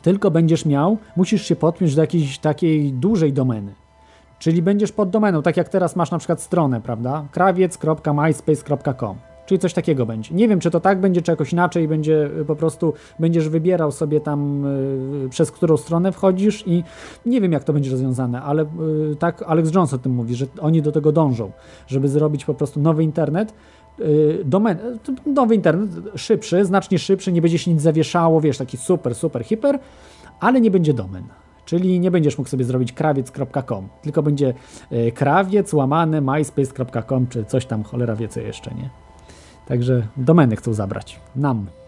tylko 0.02 0.32
będziesz 0.32 0.66
miał, 0.66 0.98
musisz 1.16 1.46
się 1.46 1.56
podpiąć 1.56 1.96
do 1.96 2.02
jakiejś 2.02 2.40
takiej 2.40 2.94
dużej 2.94 3.34
domeny. 3.34 3.74
Czyli 4.40 4.62
będziesz 4.62 4.92
pod 4.92 5.10
domeną, 5.10 5.42
tak 5.42 5.58
jak 5.58 5.70
teraz 5.70 5.96
masz 5.96 6.12
na 6.12 6.18
przykład 6.18 6.42
stronę, 6.42 6.82
prawda? 6.82 7.26
krawiec.myspace.com. 7.32 9.18
Czyli 9.50 9.60
coś 9.60 9.74
takiego 9.74 10.06
będzie. 10.06 10.36
Nie 10.36 10.48
wiem, 10.48 10.60
czy 10.60 10.72
to 10.72 10.80
tak 10.80 11.00
będzie, 11.00 11.22
czy 11.22 11.32
jakoś 11.32 11.54
inaczej 11.54 11.88
będzie 11.88 12.30
y, 12.42 12.46
po 12.46 12.56
prostu, 12.56 12.94
będziesz 13.20 13.50
wybierał 13.50 13.92
sobie 13.92 14.22
tam, 14.22 14.66
y, 15.26 15.30
przez 15.30 15.52
którą 15.52 15.78
stronę 15.78 16.12
wchodzisz 16.12 16.68
i 16.68 16.84
nie 17.26 17.42
wiem, 17.42 17.52
jak 17.52 17.64
to 17.64 17.74
będzie 17.74 17.92
rozwiązane, 17.92 18.42
ale 18.42 18.64
y, 19.12 19.16
tak 19.20 19.44
Alex 19.48 19.74
Jones 19.76 19.94
o 19.94 19.98
tym 19.98 20.12
mówi, 20.12 20.36
że 20.36 20.46
oni 20.62 20.82
do 20.82 20.92
tego 20.92 21.12
dążą, 21.12 21.52
żeby 21.88 22.08
zrobić 22.08 22.46
po 22.46 22.54
prostu 22.54 22.80
nowy 22.80 23.04
internet, 23.04 23.54
Y, 24.02 24.42
domen, 24.46 24.78
nowy 25.26 25.56
internet, 25.56 25.90
szybszy, 26.16 26.66
znacznie 26.66 27.00
szybszy, 27.00 27.32
nie 27.32 27.42
będzie 27.42 27.58
się 27.58 27.74
nic 27.74 27.82
zawieszało, 27.82 28.42
wiesz, 28.42 28.58
taki 28.58 28.78
super, 28.78 29.16
super, 29.16 29.44
hiper, 29.44 29.80
ale 30.40 30.62
nie 30.62 30.72
będzie 30.72 30.94
domen. 30.94 31.24
Czyli 31.66 32.00
nie 32.00 32.12
będziesz 32.12 32.38
mógł 32.38 32.50
sobie 32.50 32.66
zrobić 32.66 32.94
krawiec.com, 32.94 33.90
tylko 34.02 34.24
będzie 34.24 34.54
y, 34.92 35.12
krawiec 35.12 35.74
łamany 35.74 36.22
myspace.com, 36.22 37.28
czy 37.28 37.46
coś 37.46 37.66
tam, 37.66 37.84
cholera 37.84 38.16
wie 38.16 38.28
co 38.28 38.40
jeszcze, 38.40 38.72
nie? 38.72 38.90
Także 39.68 40.08
domeny 40.18 40.56
chcą 40.56 40.74
zabrać. 40.74 41.20
Nam. 41.36 41.79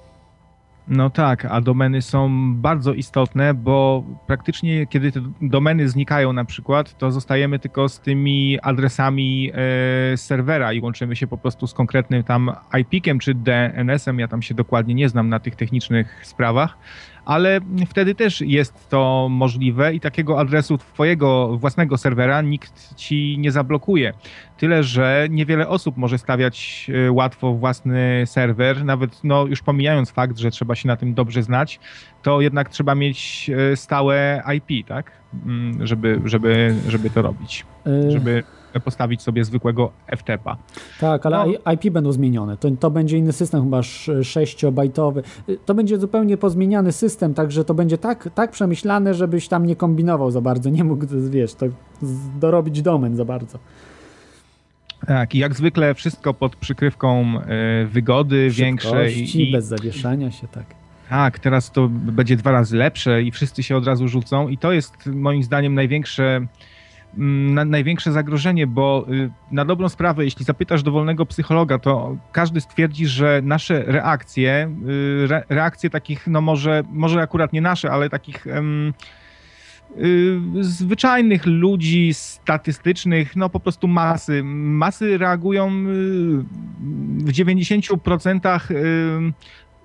No 0.87 1.09
tak, 1.09 1.45
a 1.45 1.61
domeny 1.61 2.01
są 2.01 2.29
bardzo 2.55 2.93
istotne, 2.93 3.53
bo 3.53 4.03
praktycznie 4.27 4.87
kiedy 4.87 5.11
te 5.11 5.21
domeny 5.41 5.89
znikają 5.89 6.33
na 6.33 6.45
przykład, 6.45 6.97
to 6.97 7.11
zostajemy 7.11 7.59
tylko 7.59 7.89
z 7.89 7.99
tymi 7.99 8.59
adresami 8.61 9.51
e, 9.53 10.17
serwera 10.17 10.73
i 10.73 10.81
łączymy 10.81 11.15
się 11.15 11.27
po 11.27 11.37
prostu 11.37 11.67
z 11.67 11.73
konkretnym 11.73 12.23
tam 12.23 12.51
IP-kiem 12.73 13.19
czy 13.19 13.33
DNS-em. 13.33 14.19
Ja 14.19 14.27
tam 14.27 14.41
się 14.41 14.53
dokładnie 14.53 14.93
nie 14.93 15.09
znam 15.09 15.29
na 15.29 15.39
tych 15.39 15.55
technicznych 15.55 16.25
sprawach, 16.25 16.77
ale 17.25 17.59
wtedy 17.87 18.15
też 18.15 18.41
jest 18.41 18.89
to 18.89 19.27
możliwe 19.29 19.93
i 19.93 19.99
takiego 19.99 20.39
adresu 20.39 20.77
twojego 20.77 21.57
własnego 21.57 21.97
serwera 21.97 22.41
nikt 22.41 22.95
ci 22.95 23.37
nie 23.39 23.51
zablokuje. 23.51 24.13
Tyle, 24.57 24.83
że 24.83 25.27
niewiele 25.29 25.67
osób 25.67 25.97
może 25.97 26.17
stawiać 26.17 26.87
e, 27.07 27.11
łatwo 27.11 27.53
własny 27.53 28.23
serwer, 28.25 28.85
nawet 28.85 29.23
no, 29.23 29.45
już 29.45 29.61
pomijając 29.61 30.11
fakt, 30.11 30.37
że 30.37 30.51
trzeba 30.51 30.75
się 30.75 30.87
na 30.87 30.95
tym 30.95 31.13
dobrze 31.13 31.43
znać, 31.43 31.79
to 32.21 32.41
jednak 32.41 32.69
trzeba 32.69 32.95
mieć 32.95 33.49
e, 33.71 33.75
stałe 33.75 34.43
IP, 34.57 34.87
tak? 34.87 35.11
Mm, 35.45 35.87
żeby, 35.87 36.21
żeby, 36.25 36.75
żeby 36.87 37.09
to 37.09 37.21
robić. 37.21 37.65
Y 37.87 38.11
żeby 38.11 38.43
postawić 38.79 39.21
sobie 39.21 39.45
zwykłego 39.45 39.91
FTP-a. 40.17 40.57
Tak, 40.99 41.25
ale 41.25 41.45
no. 41.65 41.71
IP 41.71 41.93
będą 41.93 42.11
zmienione. 42.11 42.57
To, 42.57 42.71
to 42.71 42.91
będzie 42.91 43.17
inny 43.17 43.31
system, 43.31 43.63
chyba 43.63 43.79
6-bajtowy. 43.79 45.23
Y, 45.49 45.57
to 45.65 45.73
będzie 45.73 45.97
zupełnie 45.97 46.37
pozmieniany 46.37 46.91
system, 46.91 47.33
także 47.33 47.63
to 47.63 47.73
będzie 47.73 47.97
tak, 47.97 48.29
tak 48.35 48.51
przemyślane, 48.51 49.13
żebyś 49.13 49.47
tam 49.47 49.65
nie 49.65 49.75
kombinował 49.75 50.31
za 50.31 50.41
bardzo, 50.41 50.69
nie 50.69 50.83
mógł, 50.83 51.05
wiesz, 51.29 51.53
to 51.53 51.65
dorobić 52.39 52.81
domen 52.81 53.15
za 53.15 53.25
bardzo. 53.25 53.59
Tak, 55.07 55.35
i 55.35 55.37
jak 55.37 55.55
zwykle 55.55 55.93
wszystko 55.93 56.33
pod 56.33 56.55
przykrywką 56.55 57.39
y, 57.83 57.87
wygody 57.87 58.49
większej. 58.49 59.41
I 59.41 59.51
bez 59.51 59.65
zawieszania 59.65 60.31
się, 60.31 60.47
tak. 60.47 60.65
Tak, 61.09 61.39
teraz 61.39 61.71
to 61.71 61.87
będzie 61.89 62.35
dwa 62.35 62.51
razy 62.51 62.77
lepsze 62.77 63.23
i 63.23 63.31
wszyscy 63.31 63.63
się 63.63 63.77
od 63.77 63.87
razu 63.87 64.07
rzucą 64.07 64.47
i 64.47 64.57
to 64.57 64.71
jest 64.71 65.05
moim 65.05 65.43
zdaniem 65.43 65.75
największe 65.75 66.47
na, 67.17 67.65
największe 67.65 68.11
zagrożenie, 68.11 68.67
bo 68.67 69.05
y, 69.09 69.31
na 69.51 69.65
dobrą 69.65 69.89
sprawę, 69.89 70.25
jeśli 70.25 70.45
zapytasz 70.45 70.83
dowolnego 70.83 71.25
psychologa, 71.25 71.79
to 71.79 72.17
każdy 72.31 72.61
stwierdzi, 72.61 73.07
że 73.07 73.41
nasze 73.43 73.83
reakcje, 73.87 74.75
y, 74.87 75.27
re, 75.29 75.43
reakcje 75.49 75.89
takich, 75.89 76.27
no 76.27 76.41
może, 76.41 76.83
może 76.91 77.21
akurat 77.21 77.53
nie 77.53 77.61
nasze, 77.61 77.91
ale 77.91 78.09
takich 78.09 78.45
um, 78.55 78.93
zwyczajnych 80.61 81.45
ludzi, 81.45 82.13
statystycznych, 82.13 83.35
no 83.35 83.49
po 83.49 83.59
prostu 83.59 83.87
masy. 83.87 84.41
Masy 84.43 85.17
reagują 85.17 85.69
w 87.17 87.31
90% 87.31 88.59
Mm, 88.71 89.33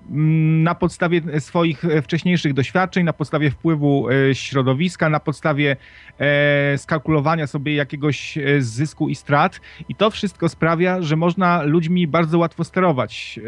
na 0.09 0.75
podstawie 0.75 1.21
swoich 1.39 1.83
wcześniejszych 2.03 2.53
doświadczeń, 2.53 3.05
na 3.05 3.13
podstawie 3.13 3.51
wpływu 3.51 4.09
e, 4.09 4.35
środowiska, 4.35 5.09
na 5.09 5.19
podstawie 5.19 5.75
e, 6.19 6.77
skalkulowania 6.77 7.47
sobie 7.47 7.75
jakiegoś 7.75 8.37
e, 8.37 8.61
zysku 8.61 9.09
i 9.09 9.15
strat. 9.15 9.61
I 9.89 9.95
to 9.95 10.09
wszystko 10.09 10.49
sprawia, 10.49 11.01
że 11.01 11.15
można 11.15 11.63
ludźmi 11.63 12.07
bardzo 12.07 12.37
łatwo 12.37 12.63
sterować. 12.63 13.39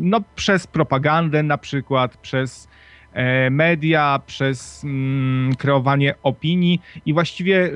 No, 0.00 0.20
przez 0.34 0.66
propagandę 0.66 1.42
na 1.42 1.58
przykład, 1.58 2.16
przez 2.16 2.68
E, 2.68 2.81
media, 3.50 4.20
przez 4.26 4.84
mm, 4.84 5.54
kreowanie 5.54 6.14
opinii 6.22 6.80
i 7.06 7.12
właściwie, 7.12 7.72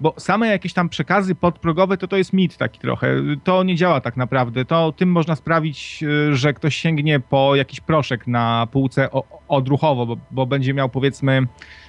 bo 0.00 0.14
same 0.18 0.48
jakieś 0.48 0.72
tam 0.72 0.88
przekazy 0.88 1.34
podprogowe, 1.34 1.96
to 1.96 2.08
to 2.08 2.16
jest 2.16 2.32
mit 2.32 2.56
taki 2.56 2.78
trochę. 2.78 3.16
To 3.44 3.62
nie 3.62 3.76
działa 3.76 4.00
tak 4.00 4.16
naprawdę. 4.16 4.64
To 4.64 4.92
tym 4.92 5.08
można 5.08 5.36
sprawić, 5.36 6.04
e, 6.30 6.36
że 6.36 6.54
ktoś 6.54 6.76
sięgnie 6.76 7.20
po 7.20 7.56
jakiś 7.56 7.80
proszek 7.80 8.26
na 8.26 8.68
półce 8.72 9.08
odruchowo, 9.48 10.06
bo, 10.06 10.16
bo 10.30 10.46
będzie 10.46 10.74
miał 10.74 10.88
powiedzmy 10.88 11.46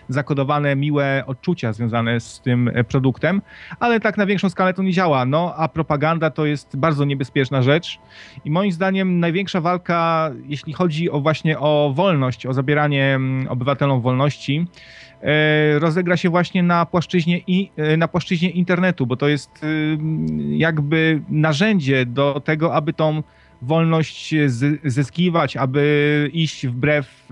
zakodowane 0.09 0.75
miłe 0.75 1.23
odczucia 1.27 1.73
związane 1.73 2.19
z 2.19 2.41
tym 2.41 2.67
e, 2.73 2.83
produktem, 2.83 3.41
ale 3.79 3.99
tak 3.99 4.17
na 4.17 4.25
większą 4.25 4.49
skalę 4.49 4.73
to 4.73 4.83
nie 4.83 4.91
działa. 4.91 5.25
No, 5.25 5.53
a 5.57 5.67
propaganda 5.67 6.29
to 6.29 6.45
jest 6.45 6.77
bardzo 6.77 7.05
niebezpieczna 7.05 7.61
rzecz 7.61 7.99
i 8.45 8.51
moim 8.51 8.71
zdaniem 8.71 9.19
największa 9.19 9.61
walka, 9.61 10.31
jeśli 10.45 10.73
chodzi 10.73 11.11
o 11.11 11.21
właśnie 11.21 11.59
o 11.59 11.93
wolność, 11.95 12.45
o 12.45 12.53
zabieranie 12.53 13.15
mm, 13.15 13.47
obywatelom 13.47 14.01
wolności, 14.01 14.67
e, 15.21 15.79
rozegra 15.79 16.17
się 16.17 16.29
właśnie 16.29 16.63
na 16.63 16.85
płaszczyźnie, 16.85 17.41
i, 17.47 17.71
e, 17.77 17.97
na 17.97 18.07
płaszczyźnie 18.07 18.49
internetu, 18.49 19.07
bo 19.07 19.15
to 19.15 19.27
jest 19.27 19.51
jakby 20.49 21.21
narzędzie 21.29 22.05
do 22.05 22.41
tego, 22.45 22.75
aby 22.75 22.93
tą 22.93 23.23
wolność 23.63 24.35
zyskiwać, 24.83 25.57
aby 25.57 26.29
iść 26.33 26.67
wbrew 26.67 27.27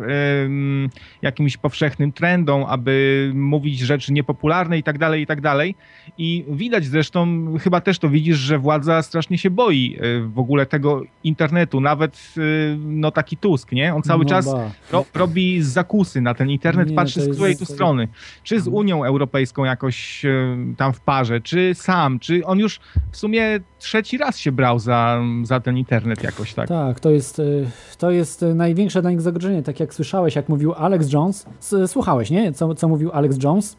ym, 0.45 0.89
jakimś 1.21 1.57
powszechnym 1.57 2.11
trendom, 2.11 2.65
aby 2.67 3.32
mówić 3.36 3.79
rzeczy 3.79 4.13
niepopularne 4.13 4.77
i 4.77 4.84
tak 4.84 4.97
dalej, 4.97 5.21
i 5.21 5.25
tak 5.25 5.41
dalej. 5.41 5.75
I 6.17 6.45
widać 6.49 6.86
zresztą, 6.86 7.45
chyba 7.59 7.82
też 7.82 7.99
to 7.99 8.09
widzisz, 8.09 8.38
że 8.38 8.59
władza 8.59 9.01
strasznie 9.01 9.38
się 9.38 9.49
boi 9.49 9.97
y, 10.03 10.21
w 10.27 10.39
ogóle 10.39 10.65
tego 10.65 11.03
internetu, 11.23 11.82
nawet 11.82 12.34
y, 12.38 12.77
no 12.79 13.11
taki 13.11 13.38
Tusk, 13.38 13.71
nie? 13.71 13.95
On 13.95 14.01
cały 14.01 14.23
No 14.23 14.29
czas 14.29 14.49
ro, 14.91 15.05
robi 15.13 15.61
zakusy 15.61 16.21
na 16.21 16.34
ten 16.34 16.49
internet, 16.49 16.89
Nie, 16.89 16.95
patrzy 16.95 17.21
z 17.21 17.36
której 17.36 17.57
tu 17.57 17.65
strony. 17.65 18.07
Czy 18.43 18.61
z 18.61 18.67
Unią 18.67 19.05
Europejską 19.05 19.65
jakoś 19.65 20.25
y, 20.25 20.57
tam 20.77 20.93
w 20.93 21.01
parze, 21.01 21.41
czy 21.41 21.75
sam, 21.75 22.19
czy 22.19 22.45
on 22.45 22.59
już 22.59 22.79
w 23.11 23.17
sumie 23.17 23.59
trzeci 23.79 24.17
raz 24.17 24.38
się 24.38 24.51
brał 24.51 24.79
za, 24.79 25.21
za 25.43 25.59
ten 25.59 25.77
internet 25.77 26.20
jakoś 26.24 26.53
tak. 26.53 26.67
Tak, 26.69 26.99
to 26.99 27.09
jest, 27.11 27.39
y, 27.39 27.67
to 27.97 28.11
jest 28.11 28.43
y, 28.43 28.55
największe 28.55 29.01
dla 29.01 29.11
nich 29.11 29.22
zagrożenie. 29.22 29.63
Tak 29.63 29.80
jak 29.80 29.93
słyszałeś, 29.93 30.36
jak 30.36 30.49
mówił 30.49 30.74
Alex 30.74 31.13
Jones. 31.13 31.45
S- 31.61 31.91
Słuchałeś, 31.91 32.30
nie? 32.30 32.53
Co, 32.53 32.76
co 32.76 32.88
mówił 32.88 33.11
Alex 33.13 33.43
Jones? 33.43 33.78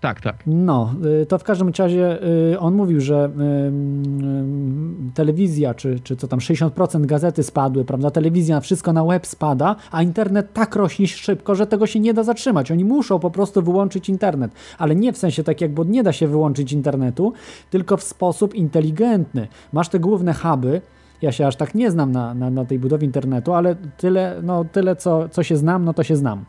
Tak, 0.00 0.20
tak. 0.20 0.36
No, 0.46 0.94
y, 1.22 1.26
to 1.26 1.38
w 1.38 1.44
każdym 1.44 1.72
razie 1.78 2.18
y, 2.52 2.58
on 2.58 2.74
mówił, 2.74 3.00
że 3.00 3.30
ym, 3.66 5.12
telewizja, 5.14 5.74
czy, 5.74 6.00
czy 6.00 6.16
co 6.16 6.28
tam, 6.28 6.38
60% 6.38 7.06
gazety 7.06 7.42
spadły, 7.42 7.84
prawda? 7.84 8.10
Telewizja, 8.10 8.60
wszystko 8.60 8.92
na 8.92 9.04
web 9.04 9.26
spada, 9.26 9.76
a 9.90 10.02
internet 10.02 10.52
tak 10.52 10.76
rośnie 10.76 11.06
szybko, 11.06 11.54
że 11.54 11.66
tego 11.66 11.86
się 11.86 12.00
nie 12.00 12.14
da 12.14 12.22
zatrzymać. 12.22 12.70
Oni 12.70 12.84
muszą 12.84 13.18
po 13.18 13.30
prostu 13.30 13.62
wyłączyć 13.62 14.08
internet, 14.08 14.52
ale 14.78 14.96
nie 14.96 15.12
w 15.12 15.18
sensie 15.18 15.44
tak 15.44 15.60
jak, 15.60 15.74
bo 15.74 15.84
nie 15.84 16.02
da 16.02 16.12
się 16.12 16.28
wyłączyć 16.28 16.72
internetu, 16.72 17.32
tylko 17.70 17.96
w 17.96 18.02
sposób 18.02 18.54
inteligentny. 18.54 19.48
Masz 19.72 19.88
te 19.88 20.00
główne 20.00 20.34
huby, 20.34 20.80
ja 21.22 21.32
się 21.32 21.46
aż 21.46 21.56
tak 21.56 21.74
nie 21.74 21.90
znam 21.90 22.12
na, 22.12 22.34
na, 22.34 22.50
na 22.50 22.64
tej 22.64 22.78
budowie 22.78 23.06
internetu, 23.06 23.54
ale 23.54 23.76
tyle, 23.96 24.40
no, 24.42 24.64
tyle 24.64 24.96
co, 24.96 25.28
co 25.28 25.42
się 25.42 25.56
znam, 25.56 25.84
no 25.84 25.94
to 25.94 26.02
się 26.02 26.16
znam. 26.16 26.44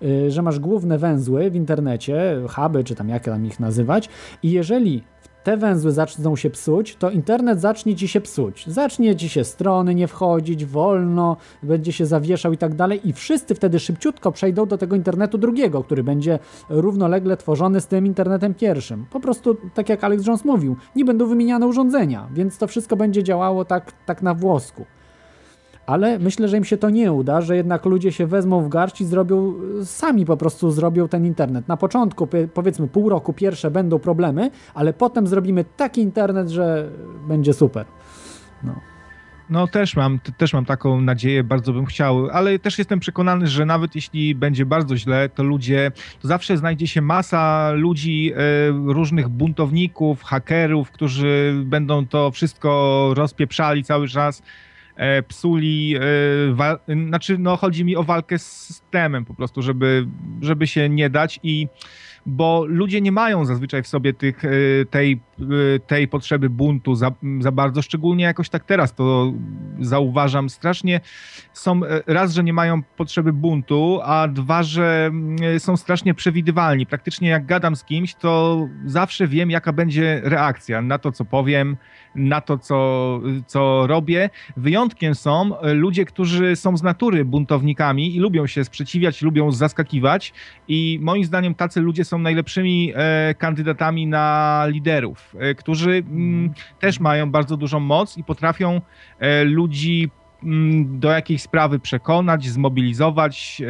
Yy, 0.00 0.30
że 0.30 0.42
masz 0.42 0.58
główne 0.58 0.98
węzły 0.98 1.50
w 1.50 1.56
internecie, 1.56 2.40
huby, 2.48 2.84
czy 2.84 2.94
tam 2.94 3.08
jak 3.08 3.24
tam 3.24 3.46
ich 3.46 3.60
nazywać, 3.60 4.08
i 4.42 4.50
jeżeli 4.50 5.02
te 5.44 5.56
węzły 5.56 5.92
zaczną 5.92 6.36
się 6.36 6.50
psuć, 6.50 6.96
to 6.96 7.10
internet 7.10 7.60
zacznie 7.60 7.96
ci 7.96 8.08
się 8.08 8.20
psuć. 8.20 8.66
Zacznie 8.66 9.16
ci 9.16 9.28
się 9.28 9.44
strony 9.44 9.94
nie 9.94 10.08
wchodzić, 10.08 10.64
wolno, 10.64 11.36
będzie 11.62 11.92
się 11.92 12.06
zawieszał 12.06 12.52
i 12.52 12.58
tak 12.58 12.74
dalej, 12.74 13.08
i 13.08 13.12
wszyscy 13.12 13.54
wtedy 13.54 13.80
szybciutko 13.80 14.32
przejdą 14.32 14.66
do 14.66 14.78
tego 14.78 14.96
internetu 14.96 15.38
drugiego, 15.38 15.84
który 15.84 16.04
będzie 16.04 16.38
równolegle 16.68 17.36
tworzony 17.36 17.80
z 17.80 17.86
tym 17.86 18.06
internetem 18.06 18.54
pierwszym. 18.54 19.06
Po 19.10 19.20
prostu, 19.20 19.56
tak 19.74 19.88
jak 19.88 20.04
Alex 20.04 20.26
Jones 20.26 20.44
mówił, 20.44 20.76
nie 20.96 21.04
będą 21.04 21.26
wymieniane 21.26 21.66
urządzenia, 21.66 22.28
więc 22.32 22.58
to 22.58 22.66
wszystko 22.66 22.96
będzie 22.96 23.22
działało 23.22 23.64
tak, 23.64 23.92
tak 24.06 24.22
na 24.22 24.34
włosku. 24.34 24.84
Ale 25.86 26.18
myślę, 26.18 26.48
że 26.48 26.56
im 26.56 26.64
się 26.64 26.76
to 26.76 26.90
nie 26.90 27.12
uda, 27.12 27.40
że 27.40 27.56
jednak 27.56 27.84
ludzie 27.84 28.12
się 28.12 28.26
wezmą 28.26 28.60
w 28.60 28.68
garść 28.68 29.00
i 29.00 29.04
zrobią, 29.04 29.54
sami 29.84 30.24
po 30.24 30.36
prostu 30.36 30.70
zrobią 30.70 31.08
ten 31.08 31.26
internet. 31.26 31.68
Na 31.68 31.76
początku, 31.76 32.28
powiedzmy 32.54 32.88
pół 32.88 33.08
roku 33.08 33.32
pierwsze 33.32 33.70
będą 33.70 33.98
problemy, 33.98 34.50
ale 34.74 34.92
potem 34.92 35.26
zrobimy 35.26 35.64
taki 35.76 36.00
internet, 36.00 36.48
że 36.48 36.90
będzie 37.28 37.52
super. 37.52 37.86
No. 38.62 38.74
No 39.50 39.66
też 39.66 39.96
mam, 39.96 40.20
też 40.36 40.52
mam 40.52 40.64
taką 40.64 41.00
nadzieję, 41.00 41.44
bardzo 41.44 41.72
bym 41.72 41.86
chciał, 41.86 42.28
ale 42.32 42.58
też 42.58 42.78
jestem 42.78 43.00
przekonany, 43.00 43.46
że 43.46 43.66
nawet 43.66 43.94
jeśli 43.94 44.34
będzie 44.34 44.66
bardzo 44.66 44.96
źle, 44.96 45.28
to 45.28 45.42
ludzie, 45.42 45.92
to 46.22 46.28
zawsze 46.28 46.56
znajdzie 46.56 46.86
się 46.86 47.02
masa 47.02 47.70
ludzi, 47.70 48.32
e, 48.32 48.38
różnych 48.92 49.28
buntowników, 49.28 50.22
hakerów, 50.22 50.90
którzy 50.90 51.54
będą 51.64 52.06
to 52.06 52.30
wszystko 52.30 53.10
rozpieprzali 53.16 53.84
cały 53.84 54.08
czas, 54.08 54.42
psuli, 55.28 55.94
e, 56.88 57.06
znaczy 57.08 57.38
no 57.38 57.56
chodzi 57.56 57.84
mi 57.84 57.96
o 57.96 58.02
walkę 58.02 58.38
z 58.38 58.46
systemem 58.46 59.24
po 59.24 59.34
prostu, 59.34 59.62
żeby, 59.62 60.06
żeby 60.40 60.66
się 60.66 60.88
nie 60.88 61.10
dać 61.10 61.40
i 61.42 61.68
bo 62.26 62.64
ludzie 62.68 63.00
nie 63.00 63.12
mają 63.12 63.44
zazwyczaj 63.44 63.82
w 63.82 63.86
sobie 63.88 64.14
tych, 64.14 64.44
e, 64.44 64.48
tej, 64.90 65.12
e, 65.12 65.33
tej 65.86 66.08
potrzeby 66.08 66.50
buntu 66.50 66.94
za, 66.94 67.10
za 67.40 67.52
bardzo, 67.52 67.82
szczególnie 67.82 68.24
jakoś 68.24 68.48
tak 68.48 68.64
teraz 68.64 68.94
to 68.94 69.32
zauważam 69.80 70.50
strasznie. 70.50 71.00
Są 71.52 71.84
e, 71.84 72.02
raz, 72.06 72.34
że 72.34 72.44
nie 72.44 72.52
mają 72.52 72.82
potrzeby 72.82 73.32
buntu, 73.32 74.00
a 74.02 74.28
dwa, 74.28 74.62
że 74.62 75.06
mm, 75.06 75.60
są 75.60 75.76
strasznie 75.76 76.14
przewidywalni. 76.14 76.86
Praktycznie 76.86 77.28
jak 77.28 77.46
gadam 77.46 77.76
z 77.76 77.84
kimś, 77.84 78.14
to 78.14 78.58
zawsze 78.84 79.28
wiem, 79.28 79.50
jaka 79.50 79.72
będzie 79.72 80.20
reakcja 80.24 80.82
na 80.82 80.98
to, 80.98 81.12
co 81.12 81.24
powiem, 81.24 81.76
na 82.14 82.40
to, 82.40 82.58
co, 82.58 83.20
co 83.46 83.86
robię. 83.86 84.30
Wyjątkiem 84.56 85.14
są 85.14 85.50
ludzie, 85.62 86.04
którzy 86.04 86.56
są 86.56 86.76
z 86.76 86.82
natury 86.82 87.24
buntownikami 87.24 88.16
i 88.16 88.20
lubią 88.20 88.46
się 88.46 88.64
sprzeciwiać, 88.64 89.22
lubią 89.22 89.52
zaskakiwać 89.52 90.32
i 90.68 90.98
moim 91.02 91.24
zdaniem 91.24 91.54
tacy 91.54 91.80
ludzie 91.80 92.04
są 92.04 92.18
najlepszymi 92.18 92.92
e, 92.94 93.34
kandydatami 93.34 94.06
na 94.06 94.64
liderów, 94.68 95.23
e, 95.38 95.54
którzy 95.54 95.90
mm, 95.90 96.52
też 96.80 97.00
mają 97.00 97.30
bardzo 97.30 97.56
dużą 97.56 97.80
moc 97.80 98.18
i 98.18 98.24
potrafią 98.24 98.80
e, 99.18 99.44
ludzi 99.44 100.10
mm, 100.42 101.00
do 101.00 101.10
jakiejś 101.10 101.42
sprawy 101.42 101.78
przekonać, 101.78 102.46
zmobilizować, 102.46 103.62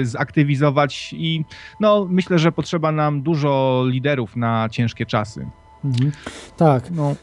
e, 0.00 0.04
zaktywizować 0.04 1.14
i 1.16 1.44
no, 1.80 2.06
myślę, 2.10 2.38
że 2.38 2.52
potrzeba 2.52 2.92
nam 2.92 3.22
dużo 3.22 3.84
liderów 3.86 4.36
na 4.36 4.68
ciężkie 4.68 5.06
czasy. 5.06 5.46
Mhm. 5.84 6.12
Tak. 6.56 6.90
No. 6.90 7.14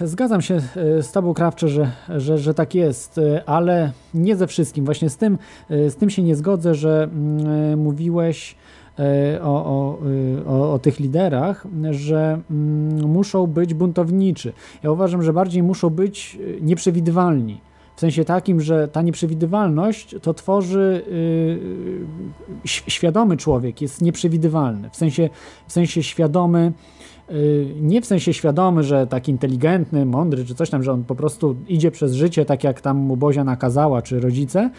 Zgadzam 0.00 0.42
się 0.42 0.60
z 1.00 1.12
Tobą, 1.12 1.34
Krawcze, 1.34 1.68
że, 1.68 1.92
że, 2.08 2.38
że 2.38 2.54
tak 2.54 2.74
jest, 2.74 3.20
ale 3.46 3.92
nie 4.14 4.36
ze 4.36 4.46
wszystkim. 4.46 4.84
Właśnie 4.84 5.10
z 5.10 5.16
tym, 5.16 5.38
z 5.70 5.96
tym 5.96 6.10
się 6.10 6.22
nie 6.22 6.36
zgodzę, 6.36 6.74
że 6.74 7.08
yy, 7.70 7.76
mówiłeś 7.76 8.56
o, 9.42 9.66
o, 9.66 9.98
yy, 10.04 10.46
o, 10.46 10.72
o 10.72 10.78
tych 10.78 11.00
liderach, 11.00 11.66
że 11.90 12.40
yy, 12.50 13.06
muszą 13.06 13.46
być 13.46 13.74
buntowniczy. 13.74 14.52
Ja 14.82 14.90
uważam, 14.90 15.22
że 15.22 15.32
bardziej 15.32 15.62
muszą 15.62 15.90
być 15.90 16.34
yy, 16.34 16.58
nieprzewidywalni. 16.60 17.60
W 17.96 18.00
sensie 18.00 18.24
takim, 18.24 18.60
że 18.60 18.88
ta 18.88 19.02
nieprzewidywalność 19.02 20.16
to 20.22 20.34
tworzy 20.34 21.04
świadomy 22.64 23.36
człowiek, 23.36 23.80
jest 23.80 24.02
nieprzewidywalny. 24.02 24.90
W 24.90 24.96
sensie, 24.96 25.30
w 25.66 25.72
sensie 25.72 26.02
świadomy, 26.02 26.72
nie 27.80 28.00
w 28.00 28.06
sensie 28.06 28.34
świadomy, 28.34 28.82
że 28.82 29.06
taki 29.06 29.30
inteligentny, 29.32 30.06
mądry 30.06 30.44
czy 30.44 30.54
coś 30.54 30.70
tam, 30.70 30.82
że 30.82 30.92
on 30.92 31.04
po 31.04 31.14
prostu 31.14 31.56
idzie 31.68 31.90
przez 31.90 32.12
życie 32.12 32.44
tak 32.44 32.64
jak 32.64 32.80
tam 32.80 32.96
mu 32.96 33.16
Bozia 33.16 33.44
nakazała, 33.44 34.02
czy 34.02 34.20
rodzice, 34.20 34.70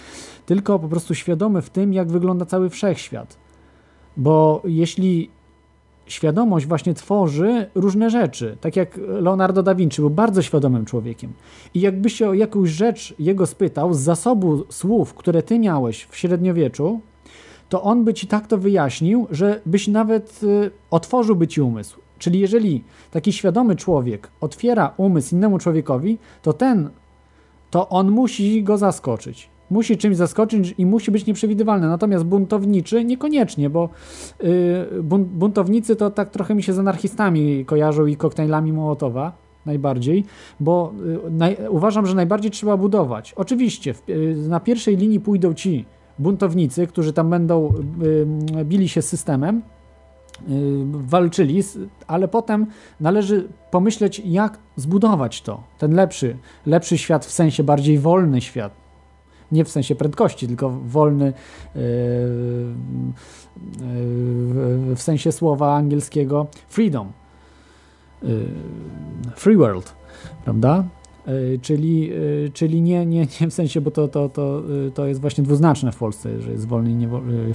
tylko 0.45 0.79
po 0.79 0.87
prostu 0.87 1.15
świadomy 1.15 1.61
w 1.61 1.69
tym, 1.69 1.93
jak 1.93 2.11
wygląda 2.11 2.45
cały 2.45 2.69
wszechświat. 2.69 3.40
Bo 4.17 4.61
jeśli 4.65 5.29
świadomość 6.05 6.65
właśnie 6.65 6.93
tworzy 6.93 7.69
różne 7.75 8.09
rzeczy. 8.09 8.57
Tak 8.61 8.75
jak 8.75 8.97
Leonardo 8.97 9.63
da 9.63 9.75
Vinci 9.75 10.01
był 10.01 10.09
bardzo 10.09 10.41
świadomym 10.41 10.85
człowiekiem. 10.85 11.33
I 11.73 11.81
jakbyś 11.81 12.13
się 12.13 12.29
o 12.29 12.33
jakąś 12.33 12.69
rzecz 12.69 13.15
jego 13.19 13.47
spytał 13.47 13.93
z 13.93 13.99
zasobu 13.99 14.63
słów, 14.69 15.13
które 15.13 15.43
ty 15.43 15.59
miałeś 15.59 16.05
w 16.09 16.17
średniowieczu, 16.17 16.99
to 17.69 17.81
on 17.81 18.03
by 18.03 18.13
ci 18.13 18.27
tak 18.27 18.47
to 18.47 18.57
wyjaśnił, 18.57 19.27
że 19.31 19.61
byś 19.65 19.87
nawet 19.87 20.43
y, 20.43 20.71
otworzyłby 20.91 21.47
ci 21.47 21.61
umysł. 21.61 21.99
Czyli 22.19 22.39
jeżeli 22.39 22.83
taki 23.11 23.33
świadomy 23.33 23.75
człowiek 23.75 24.31
otwiera 24.41 24.93
umysł 24.97 25.35
innemu 25.35 25.59
człowiekowi, 25.59 26.17
to 26.41 26.53
ten, 26.53 26.89
to 27.69 27.89
on 27.89 28.11
musi 28.11 28.63
go 28.63 28.77
zaskoczyć. 28.77 29.49
Musi 29.71 29.97
czymś 29.97 30.17
zaskoczyć 30.17 30.75
i 30.77 30.85
musi 30.85 31.11
być 31.11 31.25
nieprzewidywalny. 31.25 31.87
Natomiast 31.87 32.25
buntowniczy 32.25 33.05
niekoniecznie, 33.05 33.69
bo 33.69 33.89
y, 34.43 35.03
bun- 35.03 35.23
buntownicy 35.23 35.95
to 35.95 36.09
tak 36.09 36.29
trochę 36.29 36.55
mi 36.55 36.63
się 36.63 36.73
z 36.73 36.79
anarchistami 36.79 37.65
kojarzą 37.65 38.05
i 38.05 38.15
koktajlami 38.15 38.73
Mołotowa 38.73 39.37
najbardziej, 39.65 40.25
bo 40.59 40.93
y, 41.27 41.31
naj, 41.31 41.57
uważam, 41.69 42.05
że 42.05 42.15
najbardziej 42.15 42.51
trzeba 42.51 42.77
budować. 42.77 43.33
Oczywiście 43.33 43.93
w, 43.93 44.09
y, 44.09 44.35
na 44.49 44.59
pierwszej 44.59 44.97
linii 44.97 45.19
pójdą 45.19 45.53
ci 45.53 45.85
buntownicy, 46.19 46.87
którzy 46.87 47.13
tam 47.13 47.29
będą 47.29 47.73
y, 48.59 48.65
bili 48.65 48.89
się 48.89 49.01
z 49.01 49.07
systemem, 49.07 49.57
y, 49.57 49.61
walczyli, 50.85 51.63
ale 52.07 52.27
potem 52.27 52.67
należy 52.99 53.47
pomyśleć, 53.71 54.21
jak 54.25 54.57
zbudować 54.75 55.41
to, 55.41 55.63
ten 55.77 55.93
lepszy, 55.93 56.37
lepszy 56.65 56.97
świat 56.97 57.25
w 57.25 57.31
sensie 57.31 57.63
bardziej 57.63 57.99
wolny 57.99 58.41
świat. 58.41 58.80
Nie 59.51 59.65
w 59.65 59.69
sensie 59.69 59.95
prędkości, 59.95 60.47
tylko 60.47 60.69
wolny 60.69 61.25
yy, 61.25 61.81
yy, 64.89 64.95
w 64.95 65.01
sensie 65.01 65.31
słowa 65.31 65.75
angielskiego 65.75 66.47
freedom. 66.67 67.11
Yy, 68.23 68.45
free 69.35 69.57
world, 69.57 69.95
prawda? 70.43 70.83
Czyli, 71.61 72.11
czyli 72.53 72.81
nie, 72.81 73.05
nie, 73.05 73.27
nie 73.41 73.47
w 73.49 73.53
sensie, 73.53 73.81
bo 73.81 73.91
to, 73.91 74.07
to, 74.07 74.29
to, 74.29 74.63
to 74.93 75.05
jest 75.05 75.21
właśnie 75.21 75.43
dwuznaczne 75.43 75.91
w 75.91 75.97
Polsce, 75.97 76.41
że 76.41 76.51
jest 76.51 76.67
wolny, 76.67 77.07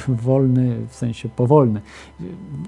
wolny 0.08 0.86
w 0.88 0.94
sensie 0.94 1.28
powolny. 1.28 1.80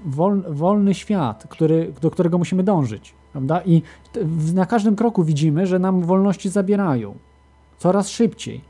Wol, 0.05 0.43
wolny 0.49 0.93
świat, 0.93 1.47
który, 1.49 1.93
do 2.01 2.11
którego 2.11 2.37
musimy 2.37 2.63
dążyć. 2.63 3.13
Prawda? 3.31 3.61
I 3.65 3.81
na 4.53 4.65
każdym 4.65 4.95
kroku 4.95 5.23
widzimy, 5.23 5.67
że 5.67 5.79
nam 5.79 6.01
wolności 6.01 6.49
zabierają. 6.49 7.15
Coraz 7.77 8.09
szybciej. 8.09 8.61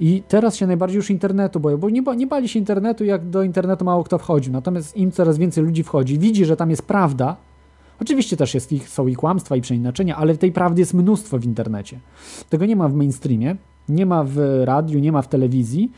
I 0.00 0.22
teraz 0.28 0.56
się 0.56 0.66
najbardziej 0.66 0.96
już 0.96 1.10
internetu 1.10 1.60
boją, 1.60 1.76
bo 1.76 1.90
nie, 1.90 2.02
nie 2.16 2.26
bali 2.26 2.48
się 2.48 2.58
internetu, 2.58 3.04
jak 3.04 3.30
do 3.30 3.42
internetu 3.42 3.84
mało 3.84 4.04
kto 4.04 4.18
wchodził. 4.18 4.52
Natomiast 4.52 4.96
im 4.96 5.12
coraz 5.12 5.38
więcej 5.38 5.64
ludzi 5.64 5.82
wchodzi, 5.82 6.18
widzi, 6.18 6.44
że 6.44 6.56
tam 6.56 6.70
jest 6.70 6.82
prawda. 6.82 7.36
Oczywiście 8.00 8.36
też 8.36 8.54
jest 8.54 8.70
są 8.86 9.06
i 9.06 9.14
kłamstwa, 9.14 9.56
i 9.56 9.60
przeinaczenia, 9.60 10.16
ale 10.16 10.36
tej 10.36 10.52
prawdy 10.52 10.80
jest 10.80 10.94
mnóstwo 10.94 11.38
w 11.38 11.44
internecie. 11.44 12.00
Tego 12.50 12.66
nie 12.66 12.76
ma 12.76 12.88
w 12.88 12.94
mainstreamie, 12.94 13.56
nie 13.88 14.06
ma 14.06 14.24
w 14.24 14.62
radiu, 14.64 14.98
nie 14.98 15.12
ma 15.12 15.22
w 15.22 15.28
telewizji. 15.28 15.92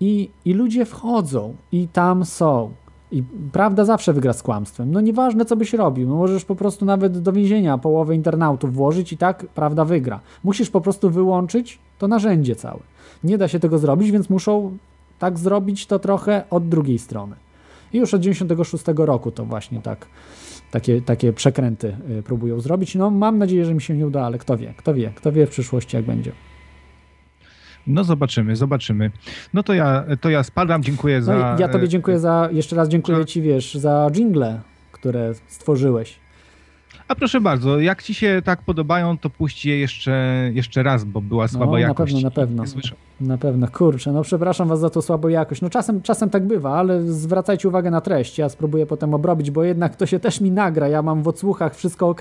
I, 0.00 0.30
i 0.44 0.52
ludzie 0.52 0.84
wchodzą 0.84 1.54
i 1.72 1.88
tam 1.88 2.24
są. 2.24 2.70
I 3.12 3.22
prawda 3.52 3.84
zawsze 3.84 4.12
wygra 4.12 4.32
z 4.32 4.42
kłamstwem. 4.42 4.92
No 4.92 5.00
nieważne, 5.00 5.44
co 5.44 5.56
byś 5.56 5.74
robił. 5.74 6.08
No 6.08 6.16
możesz 6.16 6.44
po 6.44 6.54
prostu 6.54 6.84
nawet 6.84 7.18
do 7.18 7.32
więzienia 7.32 7.78
połowę 7.78 8.14
internautów 8.14 8.74
włożyć 8.74 9.12
i 9.12 9.16
tak 9.16 9.46
prawda 9.46 9.84
wygra. 9.84 10.20
Musisz 10.44 10.70
po 10.70 10.80
prostu 10.80 11.10
wyłączyć 11.10 11.78
to 11.98 12.08
narzędzie 12.08 12.56
całe. 12.56 12.80
Nie 13.26 13.38
da 13.38 13.48
się 13.48 13.60
tego 13.60 13.78
zrobić, 13.78 14.10
więc 14.10 14.30
muszą 14.30 14.76
tak 15.18 15.38
zrobić 15.38 15.86
to 15.86 15.98
trochę 15.98 16.44
od 16.50 16.68
drugiej 16.68 16.98
strony. 16.98 17.36
I 17.92 17.98
już 17.98 18.14
od 18.14 18.20
96 18.20 18.84
roku 18.96 19.30
to 19.30 19.44
właśnie 19.44 19.80
tak, 19.80 20.06
takie, 20.70 21.00
takie 21.00 21.32
przekręty 21.32 21.96
y, 22.18 22.22
próbują 22.22 22.60
zrobić. 22.60 22.94
No 22.94 23.10
mam 23.10 23.38
nadzieję, 23.38 23.64
że 23.64 23.74
mi 23.74 23.82
się 23.82 23.94
nie 23.94 24.06
uda, 24.06 24.22
ale 24.22 24.38
kto 24.38 24.56
wie, 24.56 24.74
kto 24.76 24.94
wie, 24.94 25.12
kto 25.14 25.32
wie 25.32 25.46
w 25.46 25.50
przyszłości 25.50 25.96
jak 25.96 26.04
będzie. 26.04 26.32
No 27.86 28.04
zobaczymy, 28.04 28.56
zobaczymy. 28.56 29.10
No 29.54 29.62
to 29.62 29.74
ja, 29.74 30.04
to 30.20 30.30
ja 30.30 30.42
spadam, 30.42 30.82
dziękuję 30.82 31.22
za... 31.22 31.34
No 31.34 31.58
ja 31.58 31.68
tobie 31.68 31.88
dziękuję 31.88 32.18
za, 32.18 32.48
jeszcze 32.52 32.76
raz 32.76 32.88
dziękuję 32.88 33.24
ci, 33.24 33.42
wiesz, 33.42 33.74
za 33.74 34.10
jingle, 34.12 34.60
które 34.92 35.34
stworzyłeś. 35.46 36.18
A 37.08 37.14
proszę 37.14 37.40
bardzo, 37.40 37.80
jak 37.80 38.02
ci 38.02 38.14
się 38.14 38.42
tak 38.44 38.62
podobają, 38.62 39.18
to 39.18 39.30
puść 39.30 39.66
je 39.66 39.78
jeszcze, 39.78 40.50
jeszcze 40.54 40.82
raz, 40.82 41.04
bo 41.04 41.20
była 41.20 41.48
słaba 41.48 41.72
no, 41.72 41.78
jakość. 41.78 42.22
Na 42.22 42.30
pewno, 42.30 42.62
na 42.62 42.70
pewno. 42.70 42.96
Na 43.20 43.38
pewno, 43.38 43.68
kurczę, 43.68 44.12
no 44.12 44.22
przepraszam 44.22 44.68
was 44.68 44.80
za 44.80 44.90
tą 44.90 45.02
słabą 45.02 45.28
jakość. 45.28 45.62
No 45.62 45.70
czasem, 45.70 46.02
czasem 46.02 46.30
tak 46.30 46.46
bywa, 46.46 46.78
ale 46.78 47.02
zwracajcie 47.02 47.68
uwagę 47.68 47.90
na 47.90 48.00
treść. 48.00 48.38
Ja 48.38 48.48
spróbuję 48.48 48.86
potem 48.86 49.14
obrobić, 49.14 49.50
bo 49.50 49.64
jednak 49.64 49.96
to 49.96 50.06
się 50.06 50.18
też 50.18 50.40
mi 50.40 50.50
nagra. 50.50 50.88
Ja 50.88 51.02
mam 51.02 51.22
w 51.22 51.28
odsłuchach 51.28 51.76
wszystko 51.76 52.08
ok, 52.08 52.20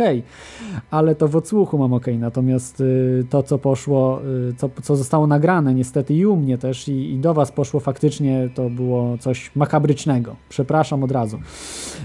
ale 0.91 1.16
to 1.16 1.28
w 1.28 1.36
odsłuchu 1.36 1.78
mam 1.78 1.94
ok. 1.94 2.06
Natomiast 2.20 2.82
y, 2.82 3.26
to, 3.30 3.44
co 3.44 3.57
poszło, 3.57 4.22
y, 4.49 4.53
co, 4.53 4.70
co 4.84 4.95
zostało 4.95 5.28
nagrane, 5.28 5.74
niestety 5.74 6.14
i 6.14 6.26
u 6.26 6.36
mnie 6.36 6.57
też, 6.57 6.88
i, 6.88 7.14
i, 7.14 7.18
do 7.18 7.34
was 7.34 7.52
poszło 7.52 7.80
faktycznie, 7.80 8.49
to 8.56 8.70
było 8.70 9.18
coś 9.18 9.52
makabrycznego. 9.56 10.36
Przepraszam 10.49 11.03
od 11.03 11.12
razu. 11.12 11.40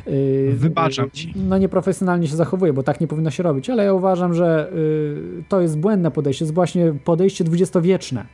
Y, 0.09 0.55
Wybaczam 0.57 1.11
ci. 1.11 1.35
No 1.36 1.59
nieprofesjonalnie 1.59 2.28
się 2.28 2.36
zachowuję, 2.36 2.69
bo 2.72 2.82
tak 2.82 3.01
nie 3.01 3.06
powinno 3.06 3.30
się 3.30 3.42
robić, 3.42 3.70
ale 3.70 3.84
ja 3.84 3.94
uważam, 3.94 4.34
że 4.34 4.72
to 5.48 5.60
jest 5.60 5.78
błędne 5.78 6.10
podejście, 6.10 6.44
jest 6.44 6.55
właśnie 6.55 6.94
podejście 7.05 7.44
dwudziestowieczne 7.44 8.26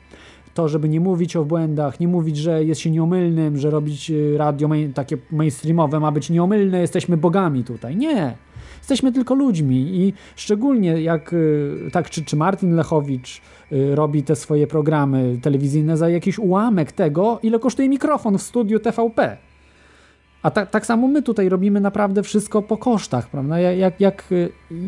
to, 0.56 0.68
żeby 0.68 0.88
nie 0.88 1.00
mówić 1.00 1.36
o 1.36 1.44
błędach, 1.44 2.00
nie 2.00 2.08
mówić, 2.08 2.36
że 2.36 2.64
jest 2.64 2.80
się 2.80 2.90
nieomylnym, 2.90 3.56
że 3.56 3.70
robić 3.70 4.10
y, 4.10 4.38
radio 4.38 4.68
main, 4.68 4.92
takie 4.92 5.16
mainstreamowe 5.32 6.00
ma 6.00 6.12
być 6.12 6.30
nieomylne, 6.30 6.80
jesteśmy 6.80 7.16
bogami 7.16 7.64
tutaj. 7.64 7.96
Nie. 7.96 8.36
Jesteśmy 8.78 9.12
tylko 9.12 9.34
ludźmi 9.34 9.76
i 9.76 10.12
szczególnie 10.36 11.02
jak 11.02 11.32
y, 11.32 11.90
tak 11.92 12.10
czy, 12.10 12.24
czy 12.24 12.36
Martin 12.36 12.74
Lechowicz 12.74 13.42
y, 13.72 13.94
robi 13.94 14.22
te 14.22 14.36
swoje 14.36 14.66
programy 14.66 15.38
telewizyjne 15.42 15.96
za 15.96 16.08
jakiś 16.08 16.38
ułamek 16.38 16.92
tego, 16.92 17.38
ile 17.42 17.58
kosztuje 17.58 17.88
mikrofon 17.88 18.38
w 18.38 18.42
studiu 18.42 18.80
TVP. 18.80 19.36
A 20.47 20.51
tak, 20.51 20.70
tak 20.70 20.86
samo 20.86 21.09
my 21.09 21.23
tutaj 21.23 21.48
robimy 21.48 21.81
naprawdę 21.81 22.23
wszystko 22.23 22.62
po 22.62 22.77
kosztach, 22.77 23.31
prawda? 23.31 23.59
Jak, 23.60 24.01
jak, 24.01 24.24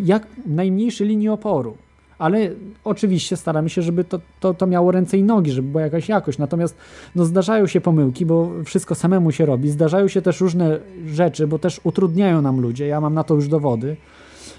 jak 0.04 0.26
najmniejszej 0.46 1.08
linii 1.08 1.28
oporu 1.28 1.76
ale 2.18 2.50
oczywiście 2.84 3.36
staramy 3.36 3.70
się, 3.70 3.82
żeby 3.82 4.04
to, 4.04 4.20
to, 4.40 4.54
to 4.54 4.66
miało 4.66 4.92
ręce 4.92 5.18
i 5.18 5.22
nogi, 5.22 5.50
żeby 5.50 5.68
była 5.68 5.82
jakaś 5.82 6.08
jakość. 6.08 6.38
Natomiast 6.38 6.76
no, 7.14 7.24
zdarzają 7.24 7.66
się 7.66 7.80
pomyłki, 7.80 8.26
bo 8.26 8.50
wszystko 8.64 8.94
samemu 8.94 9.32
się 9.32 9.46
robi. 9.46 9.70
Zdarzają 9.70 10.08
się 10.08 10.22
też 10.22 10.40
różne 10.40 10.78
rzeczy, 11.06 11.46
bo 11.46 11.58
też 11.58 11.80
utrudniają 11.84 12.42
nam 12.42 12.60
ludzie. 12.60 12.86
Ja 12.86 13.00
mam 13.00 13.14
na 13.14 13.24
to 13.24 13.34
już 13.34 13.48
dowody. 13.48 13.96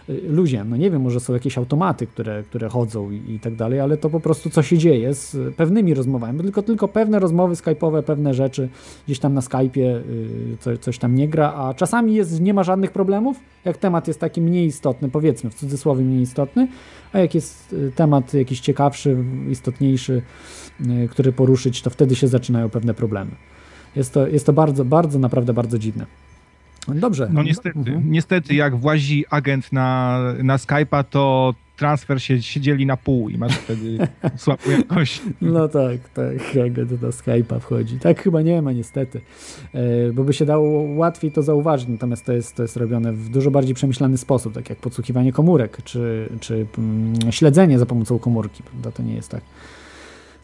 Y, 0.10 0.22
ludzie, 0.28 0.64
no 0.64 0.78
nie 0.78 0.92
wiem, 0.92 1.02
może 1.02 1.20
są 1.20 1.34
jakieś 1.34 1.58
automaty, 1.58 2.08
które, 2.08 2.44
które 2.44 2.70
chodzą 2.70 3.12
i, 3.12 3.34
i 3.34 3.40
tak 3.40 3.56
dalej, 3.56 3.80
ale 3.80 3.98
to 3.98 4.10
po 4.10 4.20
prostu 4.20 4.50
co 4.50 4.64
się 4.64 4.78
dzieje 4.78 5.14
z 5.14 5.56
pewnymi 5.56 5.94
rozmowami, 5.94 6.40
tylko, 6.40 6.64
tylko 6.64 6.88
pewne 6.88 7.20
rozmowy 7.20 7.54
skype'owe, 7.54 8.04
pewne 8.04 8.34
rzeczy 8.34 8.70
gdzieś 9.06 9.20
tam 9.20 9.34
na 9.34 9.42
Skype'ie 9.42 9.96
y, 9.96 10.58
co, 10.60 10.78
coś 10.78 10.98
tam 10.98 11.16
nie 11.16 11.28
gra, 11.28 11.54
a 11.54 11.74
czasami 11.74 12.16
jest, 12.16 12.42
nie 12.42 12.54
ma 12.54 12.64
żadnych 12.64 12.92
problemów, 12.92 13.40
jak 13.66 13.78
temat 13.78 14.08
jest 14.08 14.20
taki 14.20 14.42
mniej 14.42 14.66
istotny, 14.66 15.10
powiedzmy 15.10 15.50
w 15.50 15.56
cudzysłowie 15.56 16.06
mniej 16.06 16.22
istotny, 16.22 16.68
a 17.14 17.20
jak 17.20 17.36
jest 17.36 17.74
y, 17.74 17.92
temat 17.96 18.34
jakiś 18.34 18.60
ciekawszy, 18.60 19.24
istotniejszy, 19.50 20.22
który 21.10 21.32
poruszyć, 21.32 21.82
to 21.82 21.90
wtedy 21.90 22.16
się 22.16 22.28
zaczynają 22.28 22.70
pewne 22.70 22.94
problemy. 22.94 23.32
Jest 23.96 24.14
to, 24.14 24.28
jest 24.28 24.46
to 24.46 24.54
bardzo, 24.54 24.86
bardzo, 24.86 25.20
naprawdę 25.20 25.54
bardzo 25.54 25.80
dziwne. 25.80 26.29
Dobrze. 26.96 27.30
No 27.34 27.44
niestety, 27.44 27.80
mhm. 27.80 28.12
niestety 28.12 28.56
jak 28.56 28.76
włazi 28.76 29.26
agent 29.30 29.74
na, 29.74 30.20
na 30.44 30.58
Skype'a, 30.58 31.04
to 31.04 31.54
transfer 31.80 32.22
się, 32.22 32.42
się 32.42 32.62
dzieli 32.62 32.86
na 32.86 32.98
pół 32.98 33.30
i 33.30 33.38
masz 33.38 33.58
wtedy 33.58 33.98
słabą 34.38 34.62
jakość. 34.78 35.22
No 35.42 35.68
tak, 35.68 36.10
tak, 36.10 36.36
agent 36.66 37.02
na 37.02 37.10
Skype'a 37.10 37.60
wchodzi. 37.60 38.00
Tak 38.00 38.24
chyba 38.24 38.42
nie 38.42 38.62
ma 38.62 38.72
niestety, 38.72 39.22
e, 39.74 40.12
bo 40.14 40.24
by 40.24 40.34
się 40.34 40.46
dało 40.46 40.82
łatwiej 40.96 41.32
to 41.32 41.42
zauważyć, 41.44 41.88
natomiast 41.88 42.26
to 42.26 42.34
jest, 42.34 42.56
to 42.56 42.62
jest 42.62 42.78
robione 42.78 43.14
w 43.14 43.30
dużo 43.30 43.52
bardziej 43.52 43.76
przemyślany 43.76 44.18
sposób, 44.18 44.54
tak 44.54 44.70
jak 44.70 44.80
podsłuchiwanie 44.80 45.32
komórek, 45.34 45.78
czy, 45.84 46.30
czy 46.40 46.66
mm, 46.78 47.32
śledzenie 47.32 47.80
za 47.80 47.86
pomocą 47.86 48.20
komórki, 48.20 48.64
prawda? 48.64 48.92
To 48.92 49.04
nie 49.04 49.14
jest 49.14 49.30
tak, 49.30 49.42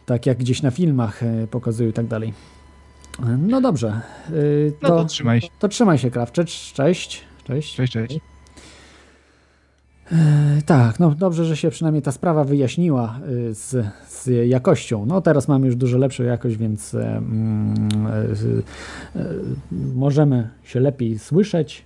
tak 0.05 0.25
jak 0.25 0.37
gdzieś 0.37 0.61
na 0.61 0.71
filmach 0.71 1.23
e, 1.23 1.47
pokazują 1.47 1.89
i 1.89 1.93
tak 1.93 2.07
dalej. 2.07 2.33
No 3.37 3.61
dobrze. 3.61 4.01
To, 4.81 4.89
no 4.89 4.95
to 4.95 5.05
trzymaj 5.05 5.41
się. 5.41 5.47
To 5.59 5.67
trzymaj 5.67 5.97
się, 5.97 6.11
Krawcze. 6.11 6.45
Cześć. 6.45 7.21
Cześć, 7.43 7.75
cześć. 7.75 7.93
cześć. 7.93 8.19
Tak, 10.65 10.99
no 10.99 11.09
dobrze, 11.09 11.45
że 11.45 11.57
się 11.57 11.69
przynajmniej 11.69 12.01
ta 12.01 12.11
sprawa 12.11 12.43
wyjaśniła 12.43 13.19
z, 13.51 13.85
z 14.07 14.47
jakością. 14.49 15.05
No 15.05 15.21
teraz 15.21 15.47
mamy 15.47 15.65
już 15.65 15.75
dużo 15.75 15.97
lepszą 15.97 16.23
jakość, 16.23 16.57
więc 16.57 16.95
mm, 16.95 17.89
y, 19.15 19.19
y, 19.19 19.25
możemy 19.95 20.49
się 20.63 20.79
lepiej 20.79 21.19
słyszeć. 21.19 21.85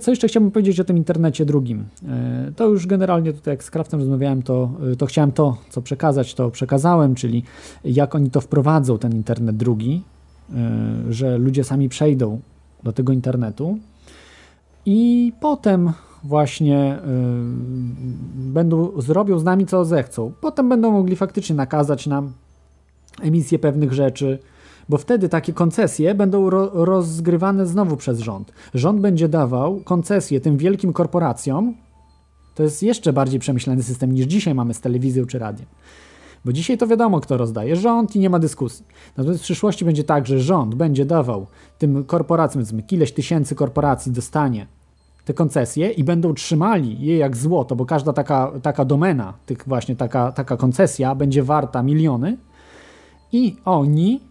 Co 0.00 0.10
jeszcze 0.10 0.28
chciałbym 0.28 0.50
powiedzieć 0.50 0.80
o 0.80 0.84
tym 0.84 0.96
internecie 0.96 1.44
drugim? 1.44 1.84
E, 2.08 2.52
to 2.56 2.68
już 2.68 2.86
generalnie 2.86 3.32
tutaj 3.32 3.52
jak 3.52 3.64
z 3.64 3.70
Kraftem 3.70 4.00
rozmawiałem, 4.00 4.42
to, 4.42 4.70
e, 4.92 4.96
to 4.96 5.06
chciałem 5.06 5.32
to, 5.32 5.56
co 5.70 5.82
przekazać, 5.82 6.34
to 6.34 6.50
przekazałem, 6.50 7.14
czyli 7.14 7.42
jak 7.84 8.14
oni 8.14 8.30
to 8.30 8.40
wprowadzą, 8.40 8.98
ten 8.98 9.12
internet 9.12 9.56
drugi, 9.56 10.02
e, 10.54 11.12
że 11.12 11.38
ludzie 11.38 11.64
sami 11.64 11.88
przejdą 11.88 12.40
do 12.82 12.92
tego 12.92 13.12
internetu 13.12 13.78
i 14.86 15.32
potem 15.40 15.92
właśnie 16.24 16.98
będą, 18.34 19.00
zrobią 19.00 19.38
z 19.38 19.44
nami 19.44 19.66
co 19.66 19.84
zechcą. 19.84 20.32
Potem 20.40 20.68
będą 20.68 20.92
mogli 20.92 21.16
faktycznie 21.16 21.56
nakazać 21.56 22.06
nam 22.06 22.32
emisję 23.22 23.58
pewnych 23.58 23.92
rzeczy, 23.92 24.38
bo 24.88 24.98
wtedy 24.98 25.28
takie 25.28 25.52
koncesje 25.52 26.14
będą 26.14 26.50
ro 26.50 26.84
rozgrywane 26.84 27.66
znowu 27.66 27.96
przez 27.96 28.18
rząd. 28.18 28.52
Rząd 28.74 29.00
będzie 29.00 29.28
dawał 29.28 29.80
koncesje 29.80 30.40
tym 30.40 30.56
wielkim 30.56 30.92
korporacjom. 30.92 31.74
To 32.54 32.62
jest 32.62 32.82
jeszcze 32.82 33.12
bardziej 33.12 33.40
przemyślany 33.40 33.82
system 33.82 34.12
niż 34.12 34.26
dzisiaj 34.26 34.54
mamy 34.54 34.74
z 34.74 34.80
telewizją 34.80 35.26
czy 35.26 35.38
radiem. 35.38 35.66
Bo 36.44 36.52
dzisiaj 36.52 36.78
to 36.78 36.86
wiadomo, 36.86 37.20
kto 37.20 37.36
rozdaje 37.36 37.76
rząd 37.76 38.16
i 38.16 38.18
nie 38.18 38.30
ma 38.30 38.38
dyskusji. 38.38 38.86
Natomiast 39.16 39.40
w 39.40 39.44
przyszłości 39.44 39.84
będzie 39.84 40.04
tak, 40.04 40.26
że 40.26 40.40
rząd 40.40 40.74
będzie 40.74 41.04
dawał 41.04 41.46
tym 41.78 42.04
korporacjom, 42.04 42.64
powiedzmy, 42.64 42.82
ileś 42.90 43.12
tysięcy 43.12 43.54
korporacji 43.54 44.12
dostanie 44.12 44.66
te 45.24 45.34
koncesje 45.34 45.90
i 45.90 46.04
będą 46.04 46.34
trzymali 46.34 47.00
je 47.00 47.16
jak 47.16 47.36
złoto, 47.36 47.76
bo 47.76 47.86
każda 47.86 48.12
taka, 48.12 48.52
taka 48.62 48.84
domena, 48.84 49.34
tych 49.46 49.58
właśnie 49.66 49.96
taka, 49.96 50.32
taka 50.32 50.56
koncesja 50.56 51.14
będzie 51.14 51.42
warta 51.42 51.82
miliony 51.82 52.36
i 53.32 53.56
oni 53.64 54.27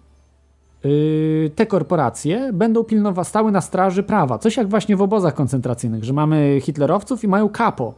te 1.55 1.65
korporacje 1.65 2.53
będą 2.53 2.83
pilnować, 2.83 3.27
stały 3.27 3.51
na 3.51 3.61
straży 3.61 4.03
prawa. 4.03 4.37
Coś 4.37 4.57
jak 4.57 4.69
właśnie 4.69 4.95
w 4.95 5.01
obozach 5.01 5.33
koncentracyjnych, 5.33 6.03
że 6.03 6.13
mamy 6.13 6.59
hitlerowców 6.61 7.23
i 7.23 7.27
mają 7.27 7.49
kapo. 7.49 7.93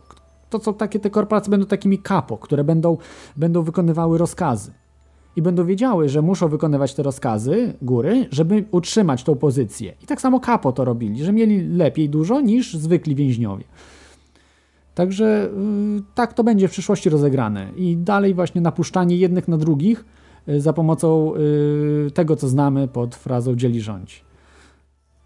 To 0.49 0.59
co 0.59 0.73
takie 0.73 0.99
te 0.99 1.09
korporacje 1.09 1.51
będą 1.51 1.65
takimi 1.65 1.99
kapo, 1.99 2.37
które 2.37 2.63
będą, 2.63 2.97
będą 3.37 3.63
wykonywały 3.63 4.17
rozkazy. 4.17 4.71
I 5.35 5.41
będą 5.41 5.65
wiedziały, 5.65 6.09
że 6.09 6.21
muszą 6.21 6.47
wykonywać 6.47 6.93
te 6.93 7.03
rozkazy 7.03 7.73
góry, 7.81 8.27
żeby 8.31 8.65
utrzymać 8.71 9.23
tą 9.23 9.35
pozycję. 9.35 9.93
I 10.03 10.05
tak 10.05 10.21
samo 10.21 10.39
kapo 10.39 10.71
to 10.71 10.85
robili, 10.85 11.23
że 11.23 11.33
mieli 11.33 11.67
lepiej 11.67 12.09
dużo 12.09 12.41
niż 12.41 12.73
zwykli 12.73 13.15
więźniowie. 13.15 13.63
Także 14.95 15.49
yy, 15.95 16.01
tak 16.15 16.33
to 16.33 16.43
będzie 16.43 16.67
w 16.67 16.71
przyszłości 16.71 17.09
rozegrane. 17.09 17.67
I 17.75 17.97
dalej 17.97 18.33
właśnie 18.33 18.61
napuszczanie 18.61 19.15
jednych 19.17 19.47
na 19.47 19.57
drugich 19.57 20.05
Y, 20.05 20.18
pomocą 20.75 21.33
y, 21.35 22.11
tego, 22.11 22.35
co 22.35 22.47
znamy 22.47 22.87
pod 22.87 23.15
frazą 23.15 23.55
dzieli 23.55 23.81
rządź. 23.81 24.23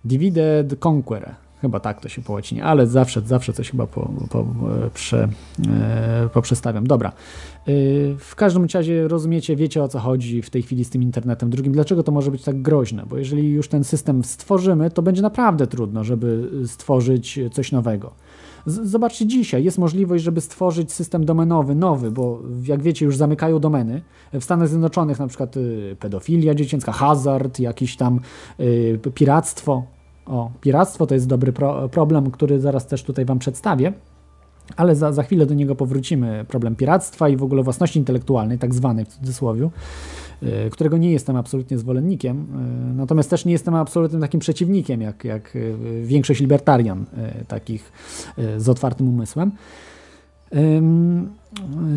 Divide 0.06 0.66
conquer. 0.86 1.36
Chyba 1.62 1.80
tak 1.80 2.02
to 2.02 2.10
się 2.10 2.22
po 2.22 2.34
łacinie, 2.34 2.64
ale 2.64 2.88
zawsze, 2.88 3.22
zawsze 3.22 3.54
coś 3.54 3.72
chyba 3.72 3.88
po, 3.88 4.12
po, 4.30 4.46
prze, 4.94 5.28
e, 5.70 6.30
poprzestawiam. 6.34 6.88
Dobra. 6.88 7.12
Y, 7.68 8.16
w 8.20 8.36
każdym 8.36 8.68
razie 8.74 9.08
rozumiecie, 9.08 9.56
wiecie 9.56 9.84
o 9.84 9.88
co 9.88 10.00
chodzi 10.00 10.42
w 10.42 10.50
tej 10.50 10.62
chwili 10.62 10.86
z 10.86 10.90
tym 10.90 11.04
internetem 11.04 11.50
drugim. 11.50 11.74
Dlaczego 11.74 12.04
to 12.04 12.12
może 12.12 12.32
być 12.32 12.44
tak 12.44 12.62
groźne? 12.62 13.04
Bo 13.10 13.18
jeżeli 13.18 13.52
już 13.52 13.68
ten 13.68 13.84
system 13.84 14.24
stworzymy, 14.24 14.92
to 14.92 15.02
będzie 15.02 15.22
naprawdę 15.22 15.68
trudno, 15.68 16.04
żeby 16.04 16.50
stworzyć 16.66 17.40
coś 17.52 17.72
nowego. 17.72 18.14
Zobaczcie 18.66 19.28
dzisiaj, 19.28 19.64
jest 19.64 19.78
możliwość, 19.78 20.24
żeby 20.24 20.42
stworzyć 20.42 20.92
system 20.92 21.26
domenowy, 21.26 21.76
nowy, 21.76 22.12
bo 22.12 22.42
jak 22.64 22.82
wiecie, 22.82 23.06
już 23.06 23.18
zamykają 23.18 23.60
domeny. 23.60 24.02
W 24.34 24.44
Stanach 24.44 24.68
Zjednoczonych 24.68 25.20
na 25.20 25.28
przykład 25.28 25.58
y, 25.58 25.96
pedofilia 26.00 26.56
dziecięca, 26.56 26.92
hazard, 26.92 27.60
jakiś 27.60 27.98
tam 27.98 28.20
y, 28.60 29.00
piractwo. 29.14 29.84
O, 30.26 30.52
piractwo 30.62 31.08
to 31.08 31.14
jest 31.14 31.28
dobry 31.28 31.54
pro 31.54 31.90
problem, 31.90 32.32
który 32.32 32.60
zaraz 32.60 32.88
też 32.88 33.04
tutaj 33.04 33.26
Wam 33.26 33.40
przedstawię. 33.40 33.94
Ale 34.76 34.96
za, 34.96 35.12
za 35.12 35.24
chwilę 35.24 35.46
do 35.46 35.54
niego 35.54 35.76
powrócimy. 35.76 36.46
Problem 36.48 36.76
piractwa 36.76 37.30
i 37.30 37.38
w 37.38 37.44
ogóle 37.44 37.64
własności 37.64 38.00
intelektualnej, 38.00 38.60
tak 38.60 38.74
zwanej 38.74 39.06
w 39.06 39.08
cudzysłowie, 39.08 39.70
którego 40.72 40.98
nie 40.98 41.12
jestem 41.12 41.36
absolutnie 41.36 41.78
zwolennikiem, 41.78 42.48
y, 42.92 42.94
natomiast 42.94 43.30
też 43.30 43.46
nie 43.46 43.52
jestem 43.52 43.76
absolutnym 43.76 44.22
takim 44.22 44.40
przeciwnikiem, 44.40 45.02
jak, 45.02 45.24
jak 45.24 45.56
y, 45.56 45.76
większość 46.04 46.42
libertarian 46.42 47.06
takich 47.48 47.92
z 48.58 48.70
otwartym 48.70 49.10
umysłem. 49.10 49.52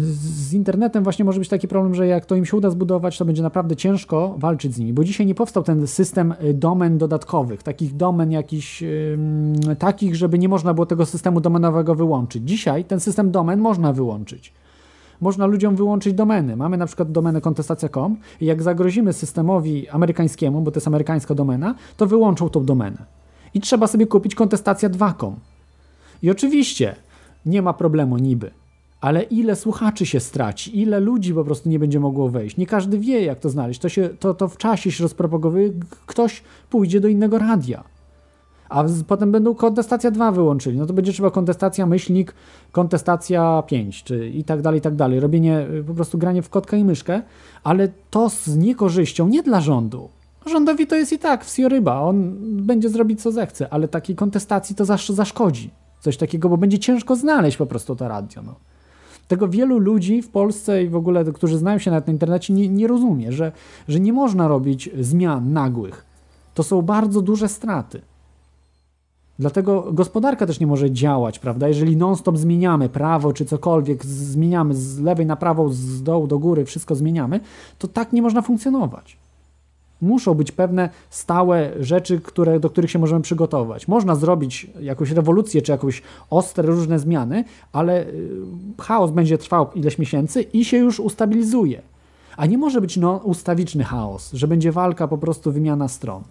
Z 0.02 0.52
internetem 0.52 1.05
właśnie 1.05 1.24
może 1.24 1.39
być 1.39 1.48
taki 1.48 1.68
problem, 1.68 1.94
że 1.94 2.06
jak 2.06 2.27
to 2.27 2.36
im 2.36 2.44
się 2.44 2.56
uda 2.56 2.70
zbudować, 2.70 3.18
to 3.18 3.24
będzie 3.24 3.43
naprawdę 3.43 3.77
ciężko 3.77 4.35
walczyć 4.39 4.74
z 4.74 4.78
nimi, 4.78 4.93
bo 4.93 5.05
dzisiaj 5.05 5.27
nie 5.27 5.35
powstał 5.35 5.62
ten 5.62 5.86
system 5.86 6.35
y, 6.44 6.55
domen 6.55 6.98
dodatkowych, 6.98 7.62
takich 7.62 7.97
domen 7.97 8.31
jakichś 8.31 8.85
takich, 9.78 10.16
żeby 10.16 10.39
nie 10.39 10.48
można 10.48 10.74
było 10.74 10.86
tego 10.86 11.06
systemu 11.06 11.40
domenowego 11.40 11.94
wyłączyć. 11.94 12.48
Dzisiaj 12.48 12.85
ten 12.85 13.01
system 13.01 13.31
domen 13.31 13.60
można 13.60 13.93
wyłączyć. 13.93 14.52
Można 15.21 15.47
ludziom 15.47 15.77
wyłączyć 15.77 16.15
domeny. 16.15 16.57
Mamy 16.57 16.77
na 16.77 16.87
przykład 16.87 17.13
domenę 17.13 17.41
kontestacja.com 17.41 18.17
i 18.41 18.47
jak 18.47 18.63
zagrozimy 18.63 19.13
systemowi 19.13 19.89
amerykańskiemu, 19.89 20.61
bo 20.61 20.71
to 20.71 20.77
jest 20.77 20.87
amerykańska 20.87 21.35
domena, 21.35 21.75
to 21.97 22.07
wyłączą 22.07 22.49
tą 22.49 22.65
domenę. 22.65 22.97
I 23.55 23.61
trzeba 23.61 23.87
sobie 23.87 24.07
kupić 24.07 24.35
kontestacja 24.35 24.91
2.com. 24.91 25.37
I 26.23 26.31
oczywiście 26.31 26.97
nie 27.47 27.63
ma 27.63 27.73
problemu 27.73 28.19
niby. 28.19 28.51
Ale 29.01 29.23
ile 29.23 29.57
słuchaczy 29.57 30.07
się 30.07 30.21
straci, 30.21 30.81
ile 30.81 31.01
ludzi 31.01 31.35
po 31.35 31.45
prostu 31.45 31.69
nie 31.69 31.79
będzie 31.79 32.01
mogło 32.01 32.29
wejść. 32.29 32.57
Nie 32.57 32.67
każdy 32.67 32.99
wie, 32.99 33.25
jak 33.25 33.41
to 33.41 33.51
znaleźć. 33.51 33.81
To, 33.81 33.89
się, 33.89 34.09
to, 34.09 34.35
to 34.35 34.49
w 34.49 34.57
czasie 34.57 34.91
się 34.93 35.03
rozpropagowuje, 35.03 35.71
ktoś 36.07 36.43
pójdzie 36.71 37.01
do 37.01 37.09
innego 37.09 37.39
radia. 37.39 37.85
A 38.69 38.85
potem 39.07 39.33
będą 39.33 39.55
kontestacja 39.55 40.11
2 40.11 40.33
wyłączyli. 40.33 40.79
No 40.79 40.87
to 40.87 40.93
będzie 40.93 41.13
trzeba 41.13 41.31
kontestacja 41.31 41.87
myślnik, 41.87 42.35
kontestacja 42.73 43.63
5, 43.67 44.03
czy 44.05 44.29
i 44.29 44.45
tak 44.45 44.63
dalej, 44.63 44.79
i 44.79 44.83
tak 44.83 44.95
dalej. 44.95 45.21
Robienie, 45.21 45.67
y, 45.81 45.85
po 45.85 45.95
prostu 45.95 46.19
granie 46.19 46.43
w 46.43 46.49
kotka 46.49 46.77
i 46.77 46.85
myszkę, 46.85 47.23
ale 47.65 47.89
to 48.11 48.31
z 48.31 48.57
niekorzyścią 48.57 49.29
nie 49.29 49.43
dla 49.43 49.61
rządu. 49.61 50.09
Rządowi 50.47 50.87
to 50.87 50.97
jest 50.97 51.13
i 51.13 51.19
tak 51.19 51.45
wsioryba, 51.45 52.01
on 52.01 52.35
będzie 52.41 52.89
zrobić 52.89 53.23
co 53.23 53.33
zechce, 53.33 53.69
ale 53.73 53.89
takiej 53.89 54.17
kontestacji 54.17 54.77
to 54.77 54.85
zawsze 54.85 55.15
zaszkodzi 55.15 55.71
coś 56.01 56.17
takiego, 56.17 56.49
bo 56.49 56.57
będzie 56.57 56.79
ciężko 56.79 57.17
znaleźć 57.17 57.57
po 57.57 57.67
prostu 57.67 57.97
to 57.97 58.09
radio. 58.09 58.43
No. 58.43 58.55
Tego 59.29 59.49
wielu 59.49 59.79
ludzi 59.79 60.23
w 60.23 60.29
Polsce 60.29 60.83
i 60.83 60.89
w 60.89 60.97
ogóle, 60.97 61.25
którzy 61.25 61.59
znają 61.59 61.79
się 61.79 61.91
na 61.91 62.01
tym 62.01 62.15
internecie, 62.15 62.53
nie, 62.55 62.69
nie 62.69 62.87
rozumie, 62.87 63.33
że, 63.33 63.53
że 63.89 64.01
nie 64.01 64.13
można 64.13 64.49
robić 64.49 64.91
zmian 65.01 65.53
nagłych. 65.53 66.07
To 66.55 66.63
są 66.63 66.83
bardzo 66.83 67.23
duże 67.23 67.49
straty. 67.49 68.01
Dlatego 69.39 69.93
gospodarka 69.93 70.47
też 70.47 70.61
nie 70.61 70.67
może 70.67 70.91
działać, 70.91 71.39
prawda? 71.39 71.69
Jeżeli 71.69 71.97
non-stop 71.97 72.39
zmieniamy 72.39 72.89
prawo 72.89 73.33
czy 73.33 73.45
cokolwiek, 73.45 74.05
zmieniamy 74.05 74.75
z 74.75 75.01
lewej 75.01 75.27
na 75.27 75.37
prawą, 75.37 75.69
z 75.69 76.03
dołu 76.03 76.27
do 76.27 76.39
góry, 76.39 76.65
wszystko 76.65 76.95
zmieniamy, 76.95 77.41
to 77.79 77.89
tak 77.89 78.13
nie 78.13 78.23
można 78.23 78.43
funkcjonować. 78.43 79.17
Muszą 80.03 80.35
być 80.35 80.53
pewne 80.53 80.91
stałe 81.11 81.73
rzeczy, 81.81 82.21
które, 82.21 82.61
do 82.61 82.71
których 82.71 82.91
się 82.91 82.99
możemy 82.99 83.23
przygotować. 83.23 83.89
Można 83.89 84.15
zrobić 84.15 84.67
jakąś 84.81 85.11
rewolucję 85.11 85.63
czy 85.63 85.73
jakąś 85.73 86.03
ostre 86.31 86.67
różne 86.67 86.99
zmiany, 86.99 87.45
ale 87.73 88.07
y, 88.07 88.31
chaos 88.81 89.11
będzie 89.11 89.39
trwał 89.39 89.73
ileś 89.75 89.99
miesięcy 89.99 90.43
i 90.43 90.65
się 90.65 90.77
już 90.77 91.01
ustabilizuje. 91.01 91.83
A 92.37 92.47
nie 92.47 92.59
może 92.59 92.81
być 92.81 92.97
no, 92.97 93.21
ustawiczny 93.25 93.85
chaos, 93.85 94.33
że 94.33 94.49
będzie 94.49 94.73
walka, 94.73 95.09
po 95.09 95.19
prostu 95.19 95.53
wymiana 95.53 95.89
stron. 95.89 96.23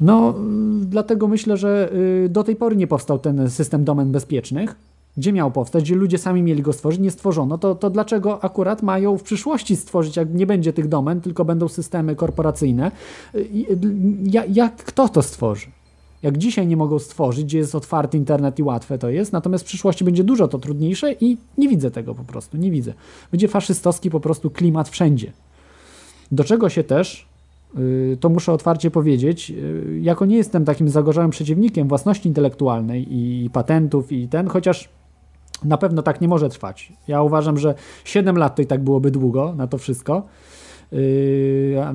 No, 0.00 0.34
y, 0.82 0.86
dlatego 0.86 1.28
myślę, 1.28 1.56
że 1.56 1.92
y, 2.24 2.28
do 2.28 2.44
tej 2.44 2.56
pory 2.56 2.76
nie 2.76 2.86
powstał 2.86 3.18
ten 3.18 3.50
system 3.50 3.84
domen 3.84 4.12
bezpiecznych 4.12 4.76
gdzie 5.18 5.32
miał 5.32 5.50
powstać, 5.50 5.84
gdzie 5.84 5.94
ludzie 5.94 6.18
sami 6.18 6.42
mieli 6.42 6.62
go 6.62 6.72
stworzyć, 6.72 7.00
nie 7.00 7.10
stworzono, 7.10 7.58
to, 7.58 7.74
to 7.74 7.90
dlaczego 7.90 8.44
akurat 8.44 8.82
mają 8.82 9.18
w 9.18 9.22
przyszłości 9.22 9.76
stworzyć, 9.76 10.16
jak 10.16 10.34
nie 10.34 10.46
będzie 10.46 10.72
tych 10.72 10.88
domen, 10.88 11.20
tylko 11.20 11.44
będą 11.44 11.68
systemy 11.68 12.16
korporacyjne? 12.16 12.90
Jak, 14.22 14.56
jak 14.56 14.76
kto 14.76 15.08
to 15.08 15.22
stworzy? 15.22 15.66
Jak 16.22 16.38
dzisiaj 16.38 16.66
nie 16.66 16.76
mogą 16.76 16.98
stworzyć, 16.98 17.44
gdzie 17.44 17.58
jest 17.58 17.74
otwarty 17.74 18.18
internet 18.18 18.58
i 18.58 18.62
łatwe 18.62 18.98
to 18.98 19.08
jest, 19.08 19.32
natomiast 19.32 19.64
w 19.64 19.66
przyszłości 19.66 20.04
będzie 20.04 20.24
dużo 20.24 20.48
to 20.48 20.58
trudniejsze 20.58 21.12
i 21.12 21.36
nie 21.58 21.68
widzę 21.68 21.90
tego 21.90 22.14
po 22.14 22.24
prostu, 22.24 22.56
nie 22.56 22.70
widzę. 22.70 22.94
Będzie 23.30 23.48
faszystowski 23.48 24.10
po 24.10 24.20
prostu 24.20 24.50
klimat 24.50 24.88
wszędzie. 24.88 25.32
Do 26.32 26.44
czego 26.44 26.68
się 26.68 26.84
też 26.84 27.22
y, 27.22 27.27
to 28.20 28.28
muszę 28.28 28.52
otwarcie 28.52 28.90
powiedzieć, 28.90 29.50
y, 29.50 29.98
jako 30.02 30.26
nie 30.26 30.36
jestem 30.36 30.64
takim 30.64 30.88
zagorzałym 30.88 31.30
przeciwnikiem 31.30 31.88
własności 31.88 32.28
intelektualnej 32.28 33.06
i 33.10 33.50
patentów 33.50 34.12
i 34.12 34.28
ten, 34.28 34.48
chociaż 34.48 34.88
na 35.64 35.78
pewno 35.78 36.02
tak 36.02 36.20
nie 36.20 36.28
może 36.28 36.48
trwać. 36.48 36.92
Ja 37.08 37.22
uważam, 37.22 37.58
że 37.58 37.74
7 38.04 38.38
lat 38.38 38.56
to 38.56 38.62
i 38.62 38.66
tak 38.66 38.84
byłoby 38.84 39.10
długo 39.10 39.54
na 39.56 39.66
to 39.66 39.78
wszystko. 39.78 40.22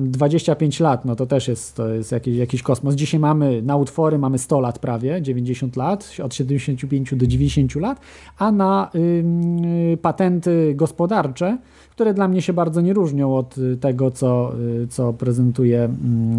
25 0.00 0.80
yy, 0.80 0.84
lat, 0.84 1.04
no 1.04 1.16
to 1.16 1.26
też 1.26 1.48
jest, 1.48 1.76
to 1.76 1.88
jest 1.88 2.12
jakiś, 2.12 2.36
jakiś 2.36 2.62
kosmos. 2.62 2.94
Dzisiaj 2.94 3.20
mamy 3.20 3.62
na 3.62 3.76
utwory 3.76 4.18
mamy 4.18 4.38
100 4.38 4.60
lat 4.60 4.78
prawie, 4.78 5.22
90 5.22 5.76
lat, 5.76 6.10
od 6.22 6.34
75 6.34 7.14
do 7.14 7.26
90 7.26 7.74
lat, 7.74 8.00
a 8.38 8.52
na 8.52 8.90
yy, 8.94 9.96
patenty 9.96 10.72
gospodarcze, 10.76 11.58
które 11.90 12.14
dla 12.14 12.28
mnie 12.28 12.42
się 12.42 12.52
bardzo 12.52 12.80
nie 12.80 12.92
różnią 12.92 13.36
od 13.36 13.54
tego, 13.80 14.10
co, 14.10 14.52
yy, 14.78 14.86
co 14.86 15.12
prezentuje 15.12 15.88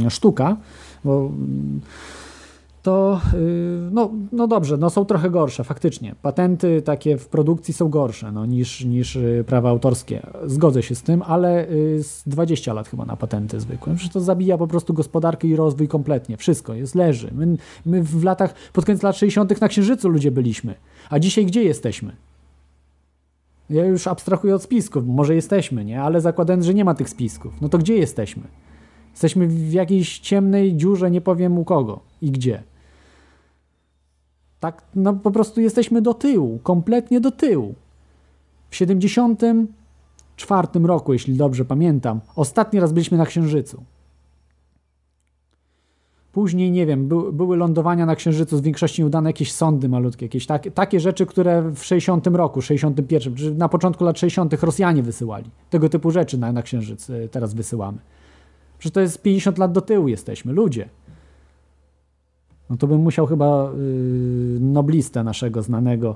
yy, 0.02 0.10
sztuka, 0.10 0.58
bo 1.04 1.32
to 2.86 3.22
y, 3.34 3.90
no, 3.92 4.12
no 4.32 4.48
dobrze, 4.48 4.78
no 4.78 4.90
są 4.90 5.06
trochę 5.06 5.30
gorsze, 5.30 5.64
faktycznie. 5.64 6.16
Patenty 6.22 6.82
takie 6.82 7.18
w 7.18 7.28
produkcji 7.28 7.74
są 7.74 7.90
gorsze 7.90 8.32
no, 8.32 8.46
niż, 8.46 8.86
niż 8.86 9.16
y, 9.16 9.44
prawa 9.48 9.70
autorskie. 9.70 10.28
Zgodzę 10.46 10.84
się 10.84 10.96
z 10.96 11.04
tym, 11.04 11.22
ale 11.22 11.70
y, 11.70 12.04
z 12.04 12.24
20 12.28 12.74
lat 12.74 12.88
chyba 12.88 13.06
na 13.06 13.16
patenty 13.16 13.60
zwykłe. 13.60 13.96
Przecież 13.96 14.14
to 14.14 14.20
zabija 14.20 14.58
po 14.58 14.68
prostu 14.68 14.94
gospodarkę 14.94 15.48
i 15.48 15.56
rozwój 15.56 15.88
kompletnie. 15.88 16.38
Wszystko 16.38 16.74
jest, 16.74 16.96
leży. 16.96 17.32
My, 17.34 17.58
my 17.86 18.04
w 18.04 18.24
latach, 18.24 18.54
pod 18.74 18.86
koniec 18.86 19.04
lat 19.04 19.18
60. 19.18 19.62
na 19.62 19.68
Księżycu 19.68 20.10
ludzie 20.10 20.32
byliśmy. 20.32 20.76
A 21.10 21.20
dzisiaj 21.20 21.46
gdzie 21.46 21.64
jesteśmy? 21.64 22.16
Ja 23.70 23.86
już 23.86 24.08
abstrahuję 24.08 24.56
od 24.56 24.64
spisków, 24.64 25.08
może 25.08 25.36
jesteśmy, 25.36 25.86
nie? 25.86 26.02
Ale 26.02 26.22
zakładając, 26.22 26.66
że 26.66 26.74
nie 26.74 26.86
ma 26.86 26.94
tych 26.94 27.10
spisków, 27.10 27.54
no 27.62 27.70
to 27.70 27.78
gdzie 27.78 27.96
jesteśmy? 27.96 28.44
Jesteśmy 29.12 29.48
w 29.48 29.74
jakiejś 29.74 30.20
ciemnej 30.20 30.76
dziurze, 30.76 31.12
nie 31.12 31.22
powiem 31.22 31.58
u 31.58 31.66
kogo 31.66 32.00
i 32.22 32.32
gdzie. 32.32 32.64
Tak, 34.66 34.82
no 34.96 35.14
po 35.14 35.32
prostu 35.32 35.62
jesteśmy 35.62 36.02
do 36.02 36.14
tyłu, 36.14 36.60
kompletnie 36.64 37.22
do 37.22 37.32
tyłu. 37.32 37.76
W 38.70 38.76
74 38.76 40.68
roku, 40.84 41.14
jeśli 41.14 41.34
dobrze 41.34 41.66
pamiętam, 41.66 42.22
ostatni 42.36 42.80
raz 42.80 42.94
byliśmy 42.94 43.18
na 43.18 43.26
Księżycu. 43.26 43.84
Później, 46.32 46.72
nie 46.72 46.86
wiem, 46.86 47.08
by, 47.08 47.34
były 47.34 47.58
lądowania 47.58 48.06
na 48.06 48.16
Księżycu, 48.16 48.58
z 48.58 48.62
większości 48.62 49.02
nieudane 49.02 49.30
jakieś 49.30 49.52
sondy 49.52 49.90
malutkie, 49.90 50.26
jakieś 50.26 50.46
tak, 50.46 50.64
takie 50.74 51.00
rzeczy, 51.00 51.26
które 51.26 51.72
w 51.72 51.84
60 51.84 52.28
roku, 52.28 52.62
61, 52.62 53.36
czy 53.36 53.56
na 53.56 53.70
początku 53.70 54.04
lat 54.04 54.20
60 54.20 54.64
Rosjanie 54.64 55.04
wysyłali. 55.04 55.50
Tego 55.70 55.90
typu 55.90 56.12
rzeczy 56.12 56.38
na, 56.38 56.52
na 56.52 56.62
Księżyc 56.62 57.10
e, 57.10 57.28
teraz 57.28 57.54
wysyłamy. 57.54 57.98
Przecież 58.80 58.94
to 58.94 59.02
jest 59.02 59.22
50 59.22 59.58
lat 59.58 59.72
do 59.72 59.82
tyłu 59.82 60.08
jesteśmy, 60.08 60.54
ludzie 60.54 60.90
no 62.70 62.78
to 62.78 62.88
bym 62.88 63.02
musiał 63.02 63.26
chyba 63.26 63.72
y, 63.72 64.58
noblistę 64.60 65.24
naszego 65.24 65.62
znanego 65.62 66.16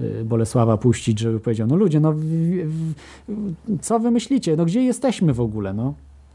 y, 0.00 0.24
Bolesława 0.24 0.76
puścić, 0.76 1.18
żeby 1.18 1.40
powiedział, 1.40 1.66
no 1.66 1.76
ludzie, 1.76 2.00
no 2.00 2.12
w, 2.12 2.18
w, 2.18 2.94
co 3.80 3.98
wy 3.98 4.10
myślicie, 4.10 4.56
no 4.56 4.64
gdzie 4.64 4.82
jesteśmy 4.82 5.32
w 5.32 5.40
ogóle, 5.40 5.74
no? 5.74 5.94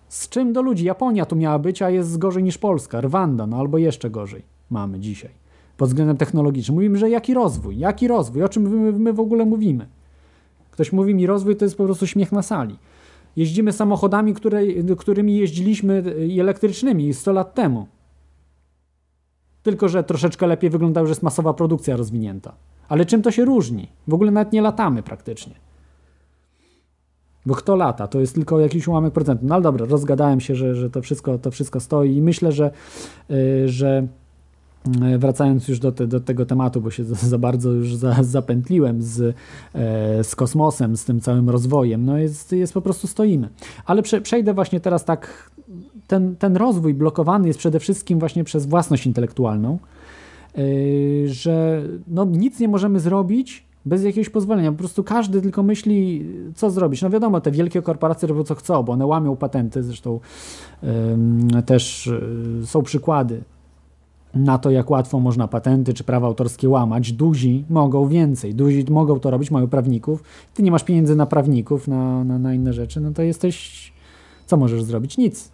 Z 0.10 0.30
czym 0.30 0.54
do 0.54 0.62
ludzi? 0.62 0.86
Japonia 0.86 1.26
tu 1.26 1.36
miała 1.36 1.60
być, 1.60 1.82
a 1.82 1.90
jest 1.90 2.18
gorzej 2.18 2.44
niż 2.44 2.58
Polska, 2.58 3.02
Rwanda, 3.02 3.48
no 3.48 3.58
albo 3.58 3.78
jeszcze 3.78 4.10
gorzej 4.10 4.42
mamy 4.70 5.00
dzisiaj 5.00 5.46
pod 5.78 5.90
względem 5.90 6.18
technologicznym. 6.18 6.76
Mówimy, 6.76 6.98
że 6.98 7.10
jaki 7.10 7.34
rozwój, 7.34 7.78
jaki 7.78 8.08
rozwój, 8.08 8.44
o 8.44 8.50
czym 8.50 8.64
my, 8.64 8.92
my 8.92 9.14
w 9.14 9.20
ogóle 9.20 9.46
mówimy? 9.46 9.88
Ktoś 10.72 10.92
mówi 10.92 11.16
mi 11.16 11.26
rozwój 11.26 11.56
to 11.56 11.66
jest 11.66 11.78
po 11.78 11.86
prostu 11.86 12.08
śmiech 12.08 12.32
na 12.32 12.42
sali. 12.42 12.76
Jeździmy 13.36 13.72
samochodami, 13.72 14.34
które, 14.34 14.62
którymi 14.98 15.38
jeździliśmy 15.38 16.04
y, 16.08 16.42
elektrycznymi 16.42 17.14
100 17.14 17.34
lat 17.34 17.54
temu 17.54 17.88
Tylko, 19.66 19.90
że 19.90 20.04
troszeczkę 20.04 20.48
lepiej 20.48 20.70
wygląda, 20.70 21.04
że 21.06 21.10
jest 21.10 21.24
masowa 21.24 21.54
produkcja 21.54 21.98
rozwinięta. 21.98 22.54
Ale 22.90 23.06
czym 23.06 23.22
to 23.22 23.32
się 23.32 23.46
różni? 23.46 23.88
W 24.08 24.14
ogóle 24.14 24.32
nawet 24.32 24.54
nie 24.54 24.62
latamy 24.62 25.04
praktycznie. 25.04 25.54
Bo 27.46 27.56
kto 27.56 27.76
lata? 27.76 28.08
To 28.08 28.20
jest 28.20 28.36
tylko 28.36 28.60
jakiś 28.60 28.88
ułamek 28.88 29.14
procentu. 29.14 29.46
No 29.46 29.56
ale 29.56 29.64
dobra, 29.64 29.86
rozgadałem 29.86 30.40
się, 30.40 30.56
że, 30.56 30.76
że 30.76 30.90
to, 30.90 31.02
wszystko, 31.02 31.38
to 31.38 31.52
wszystko 31.52 31.80
stoi 31.80 32.16
i 32.16 32.22
myślę, 32.22 32.52
że, 32.52 32.72
yy, 33.30 33.70
że 33.70 34.08
yy, 35.02 35.18
wracając 35.18 35.68
już 35.68 35.80
do, 35.80 35.92
te, 35.92 36.08
do, 36.08 36.20
tego 36.20 36.46
tematu, 36.46 36.82
bo 36.82 36.92
się 36.92 37.04
za, 37.04 37.16
za 37.16 37.38
bardzo 37.38 37.72
już 37.72 37.96
za, 37.96 38.24
zapętliłem 38.24 39.02
z, 39.02 39.18
yy, 39.20 39.34
z 40.24 40.36
kosmosem, 40.36 40.98
z 40.98 41.06
tym 41.06 41.22
całym 41.22 41.50
rozwojem, 41.50 42.06
no 42.06 42.18
jest, 42.18 42.52
jest 42.52 42.74
po 42.74 42.82
prostu 42.82 43.08
stoimy. 43.08 43.50
Ale 43.86 44.02
prze, 44.02 44.22
przejdę 44.22 44.54
właśnie 44.54 44.80
teraz 44.80 45.06
tak, 45.06 45.52
ten, 46.08 46.36
ten 46.36 46.58
rozwój 46.58 46.94
blokowany 46.94 47.48
jest 47.48 47.60
przede 47.60 47.80
wszystkim 47.80 48.20
właśnie 48.20 48.44
przez 48.44 48.66
własność 48.66 49.06
intelektualną, 49.06 49.80
yy, 50.58 50.64
że 51.26 51.84
no, 52.08 52.26
nic 52.26 52.60
nie 52.60 52.68
możemy 52.68 53.00
zrobić 53.00 53.66
bez 53.86 54.04
jakiegoś 54.04 54.30
pozwolenia. 54.30 54.72
Po 54.72 54.78
prostu 54.78 55.04
każdy 55.04 55.42
tylko 55.42 55.64
myśli, 55.64 56.26
co 56.56 56.70
zrobić. 56.70 57.02
No 57.02 57.10
wiadomo, 57.10 57.42
te 57.42 57.52
wielkie 57.52 57.82
korporacje 57.82 58.28
robią 58.28 58.44
co 58.44 58.56
chcą, 58.56 58.84
bo 58.84 58.94
one 58.94 59.06
łamią 59.06 59.36
patenty, 59.36 59.84
zresztą 59.84 60.20
też 61.66 62.12
yy, 62.60 62.66
są 62.66 62.84
przykłady 62.84 63.44
na 64.36 64.58
to, 64.58 64.72
jak 64.72 64.90
łatwo 64.90 65.20
można 65.20 65.48
patenty 65.48 65.94
czy 65.94 66.04
prawa 66.04 66.28
autorskie 66.28 66.70
łamać. 66.70 67.12
Duzi 67.12 67.66
mogą 67.70 68.08
więcej. 68.08 68.56
Duzi 68.56 68.86
mogą 68.90 69.20
to 69.20 69.32
robić, 69.32 69.52
mają 69.52 69.68
prawników. 69.68 70.24
Ty 70.54 70.64
nie 70.64 70.72
masz 70.72 70.84
pieniędzy 70.84 71.16
na 71.16 71.26
prawników, 71.26 71.88
na, 71.88 72.24
na, 72.24 72.40
na 72.40 72.54
inne 72.54 72.74
rzeczy, 72.74 73.02
no 73.02 73.12
to 73.12 73.22
jesteś... 73.22 73.94
Co 74.46 74.58
możesz 74.58 74.84
zrobić? 74.84 75.18
Nic. 75.18 75.52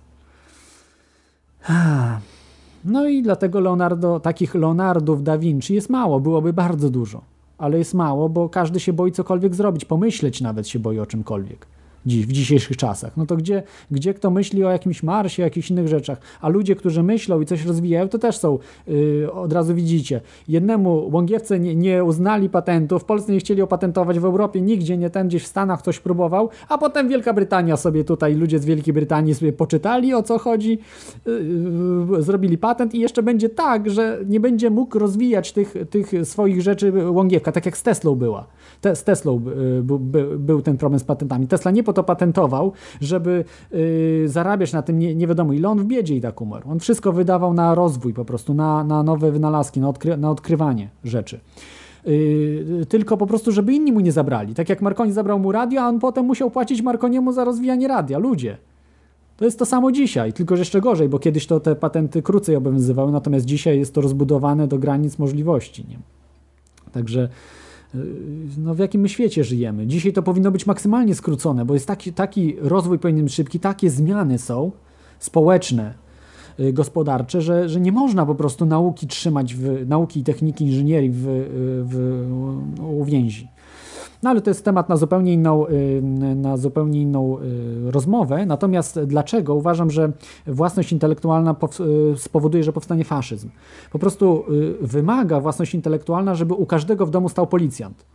No 2.85 3.07
i 3.07 3.23
dlatego 3.23 3.59
Leonardo, 3.59 4.19
takich 4.19 4.55
Leonardów 4.55 5.23
da 5.23 5.37
Vinci 5.37 5.75
jest 5.75 5.89
mało, 5.89 6.19
byłoby 6.19 6.53
bardzo 6.53 6.89
dużo. 6.89 7.21
Ale 7.57 7.77
jest 7.77 7.93
mało, 7.93 8.29
bo 8.29 8.49
każdy 8.49 8.79
się 8.79 8.93
boi 8.93 9.11
cokolwiek 9.11 9.55
zrobić, 9.55 9.85
pomyśleć 9.85 10.41
nawet 10.41 10.67
się 10.67 10.79
boi 10.79 10.99
o 10.99 11.05
czymkolwiek 11.05 11.67
dziś, 12.05 12.25
w 12.25 12.31
dzisiejszych 12.31 12.77
czasach. 12.77 13.17
No 13.17 13.25
to 13.25 13.37
gdzie, 13.37 13.63
gdzie 13.91 14.13
kto 14.13 14.31
myśli 14.31 14.63
o 14.63 14.69
jakimś 14.69 15.03
Marsie, 15.03 15.43
o 15.43 15.45
jakichś 15.45 15.71
innych 15.71 15.87
rzeczach, 15.87 16.17
a 16.41 16.49
ludzie, 16.49 16.75
którzy 16.75 17.03
myślą 17.03 17.41
i 17.41 17.45
coś 17.45 17.65
rozwijają, 17.65 18.09
to 18.09 18.19
też 18.19 18.37
są, 18.37 18.59
yy, 18.87 19.31
od 19.31 19.53
razu 19.53 19.75
widzicie. 19.75 20.21
Jednemu 20.47 21.09
Łągiewce 21.13 21.59
nie, 21.59 21.75
nie 21.75 22.03
uznali 22.03 22.49
patentu, 22.49 22.99
w 22.99 23.05
Polsce 23.05 23.31
nie 23.31 23.39
chcieli 23.39 23.61
opatentować, 23.61 24.19
w 24.19 24.25
Europie 24.25 24.61
nigdzie 24.61 24.97
nie 24.97 25.09
ten, 25.09 25.27
gdzieś 25.27 25.43
w 25.43 25.47
Stanach 25.47 25.79
ktoś 25.79 25.99
próbował, 25.99 26.49
a 26.69 26.77
potem 26.77 27.09
Wielka 27.09 27.33
Brytania 27.33 27.77
sobie 27.77 28.03
tutaj, 28.03 28.35
ludzie 28.35 28.59
z 28.59 28.65
Wielkiej 28.65 28.93
Brytanii 28.93 29.35
sobie 29.35 29.53
poczytali 29.53 30.13
o 30.13 30.23
co 30.23 30.39
chodzi, 30.39 30.79
yy, 31.25 32.23
zrobili 32.23 32.57
patent 32.57 32.95
i 32.95 32.99
jeszcze 32.99 33.23
będzie 33.23 33.49
tak, 33.49 33.89
że 33.89 34.19
nie 34.27 34.39
będzie 34.39 34.69
mógł 34.69 34.99
rozwijać 34.99 35.51
tych, 35.51 35.75
tych 35.89 36.11
swoich 36.23 36.61
rzeczy 36.61 36.93
Łągiewka, 37.11 37.51
tak 37.51 37.65
jak 37.65 37.77
z 37.77 37.83
Teslą 37.83 38.15
była. 38.15 38.47
Te, 38.81 38.95
z 38.95 39.03
Teslą 39.03 39.41
y, 39.79 39.83
by, 39.83 39.99
by, 39.99 40.39
był 40.39 40.61
ten 40.61 40.77
problem 40.77 40.99
z 40.99 41.03
patentami. 41.03 41.47
Tesla 41.47 41.71
nie 41.71 41.83
po 41.91 41.95
to 41.95 42.03
patentował, 42.03 42.71
żeby 43.01 43.45
yy, 43.71 44.29
zarabiać 44.29 44.73
na 44.73 44.81
tym 44.81 44.99
nie, 44.99 45.15
nie 45.15 45.27
wiadomo 45.27 45.53
ile. 45.53 45.69
On 45.69 45.79
w 45.79 45.85
biedzie 45.85 46.15
i 46.15 46.21
tak 46.21 46.41
umarł. 46.41 46.71
On 46.71 46.79
wszystko 46.79 47.11
wydawał 47.11 47.53
na 47.53 47.75
rozwój 47.75 48.13
po 48.13 48.25
prostu, 48.25 48.53
na, 48.53 48.83
na 48.83 49.03
nowe 49.03 49.31
wynalazki, 49.31 49.79
na, 49.79 49.89
odkry, 49.89 50.17
na 50.17 50.31
odkrywanie 50.31 50.89
rzeczy. 51.03 51.39
Yy, 52.05 52.85
tylko 52.89 53.17
po 53.17 53.27
prostu, 53.27 53.51
żeby 53.51 53.73
inni 53.73 53.91
mu 53.91 53.99
nie 53.99 54.11
zabrali. 54.11 54.53
Tak 54.55 54.69
jak 54.69 54.81
Marconi 54.81 55.11
zabrał 55.11 55.39
mu 55.39 55.51
radio, 55.51 55.81
a 55.81 55.87
on 55.87 55.99
potem 55.99 56.25
musiał 56.25 56.51
płacić 56.51 56.81
Marconiemu 56.81 57.33
za 57.33 57.43
rozwijanie 57.43 57.87
radia. 57.87 58.19
Ludzie. 58.19 58.57
To 59.37 59.45
jest 59.45 59.59
to 59.59 59.65
samo 59.65 59.91
dzisiaj, 59.91 60.33
tylko 60.33 60.55
że 60.55 60.61
jeszcze 60.61 60.81
gorzej, 60.81 61.09
bo 61.09 61.19
kiedyś 61.19 61.47
to 61.47 61.59
te 61.59 61.75
patenty 61.75 62.21
krócej 62.21 62.55
obowiązywały, 62.55 63.11
natomiast 63.11 63.45
dzisiaj 63.45 63.79
jest 63.79 63.93
to 63.93 64.01
rozbudowane 64.01 64.67
do 64.67 64.77
granic 64.77 65.19
możliwości. 65.19 65.85
Nie? 65.89 65.99
Także 66.91 67.29
no 68.57 68.75
w 68.75 68.79
jakim 68.79 69.01
my 69.01 69.09
świecie 69.09 69.43
żyjemy. 69.43 69.87
Dzisiaj 69.87 70.13
to 70.13 70.23
powinno 70.23 70.51
być 70.51 70.65
maksymalnie 70.65 71.15
skrócone, 71.15 71.65
bo 71.65 71.73
jest 71.73 71.87
taki, 71.87 72.13
taki 72.13 72.55
rozwój 72.61 72.99
powinien 72.99 73.23
być 73.23 73.33
szybki, 73.33 73.59
takie 73.59 73.89
zmiany 73.89 74.37
są 74.37 74.71
społeczne, 75.19 75.93
y, 76.59 76.73
gospodarcze, 76.73 77.41
że, 77.41 77.69
że 77.69 77.81
nie 77.81 77.91
można 77.91 78.25
po 78.25 78.35
prostu 78.35 78.65
nauki 78.65 79.07
trzymać, 79.07 79.55
w, 79.55 79.87
nauki 79.87 80.19
i 80.19 80.23
techniki 80.23 80.65
inżynierii 80.65 81.09
w, 81.09 81.23
w, 81.85 81.95
w 82.75 82.99
uwięzi. 82.99 83.47
No 84.23 84.29
ale 84.29 84.41
to 84.41 84.49
jest 84.49 84.65
temat 84.65 84.89
na 84.89 84.97
zupełnie 84.97 85.33
inną, 85.33 85.67
y, 85.67 86.01
na 86.35 86.57
zupełnie 86.57 87.01
inną 87.01 87.37
y, 87.39 87.91
rozmowę. 87.91 88.45
Natomiast 88.45 88.99
dlaczego 88.99 89.55
uważam, 89.55 89.91
że 89.91 90.11
własność 90.47 90.91
intelektualna 90.91 91.55
y, 92.13 92.17
spowoduje, 92.17 92.63
że 92.63 92.73
powstanie 92.73 93.03
faszyzm? 93.03 93.49
Po 93.91 93.99
prostu 93.99 94.43
wymaga 94.81 95.39
własność 95.39 95.75
intelektualna, 95.75 96.35
żeby 96.35 96.53
u 96.53 96.65
każdego 96.65 97.05
w 97.05 97.09
domu 97.09 97.29
stał 97.29 97.47
policjant. 97.47 98.05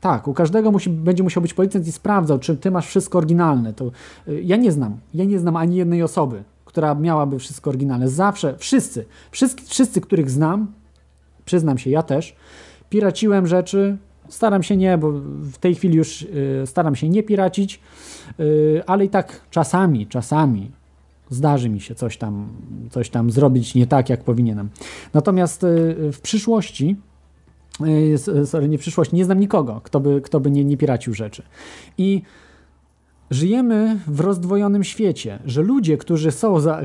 Tak, 0.00 0.28
u 0.28 0.34
każdego 0.34 0.70
musi, 0.70 0.90
będzie 0.90 1.22
musiał 1.22 1.42
być 1.42 1.54
policjant 1.54 1.86
i 1.86 1.92
sprawdzał, 1.92 2.38
czy 2.38 2.56
ty 2.56 2.70
masz 2.70 2.86
wszystko 2.86 3.18
oryginalne. 3.18 3.72
To, 3.72 3.90
ja 4.26 4.56
nie 4.56 4.72
znam, 4.72 4.96
ja 5.14 5.24
nie 5.24 5.38
znam 5.38 5.56
ani 5.56 5.76
jednej 5.76 6.02
osoby, 6.02 6.42
która 6.64 6.94
miałaby 6.94 7.38
wszystko 7.38 7.70
oryginalne. 7.70 8.08
Zawsze, 8.08 8.54
wszyscy, 8.58 9.04
wszyscy, 9.30 9.64
wszyscy 9.64 10.00
których 10.00 10.30
znam, 10.30 10.72
przyznam 11.44 11.78
się, 11.78 11.90
ja 11.90 12.02
też, 12.02 12.36
piraciłem 12.90 13.46
rzeczy, 13.46 13.98
Staram 14.28 14.62
się 14.62 14.76
nie, 14.76 14.98
bo 14.98 15.12
w 15.52 15.58
tej 15.58 15.74
chwili 15.74 15.96
już 15.96 16.22
y, 16.22 16.62
staram 16.66 16.96
się 16.96 17.08
nie 17.08 17.22
piracić, 17.22 17.80
y, 18.40 18.82
ale 18.86 19.04
i 19.04 19.08
tak 19.08 19.40
czasami, 19.50 20.06
czasami 20.06 20.70
zdarzy 21.30 21.68
mi 21.68 21.80
się 21.80 21.94
coś 21.94 22.16
tam, 22.16 22.48
coś 22.90 23.10
tam 23.10 23.30
zrobić 23.30 23.74
nie 23.74 23.86
tak, 23.86 24.10
jak 24.10 24.24
powinienem. 24.24 24.68
Natomiast 25.14 25.64
y, 25.64 25.66
w 26.12 26.20
przyszłości 26.20 26.96
sorry, 28.44 28.68
nie 28.68 28.78
przyszłości, 28.78 29.16
nie 29.16 29.24
znam 29.24 29.40
nikogo, 29.40 29.80
kto 29.84 30.00
by, 30.00 30.20
kto 30.20 30.40
by 30.40 30.50
nie, 30.50 30.64
nie 30.64 30.76
piracił 30.76 31.14
rzeczy. 31.14 31.42
I 31.98 32.22
Żyjemy 33.30 33.98
w 34.06 34.20
rozdwojonym 34.20 34.84
świecie, 34.84 35.38
że 35.44 35.62
ludzie, 35.62 35.96
którzy 35.96 36.30
są 36.30 36.60
za, 36.60 36.82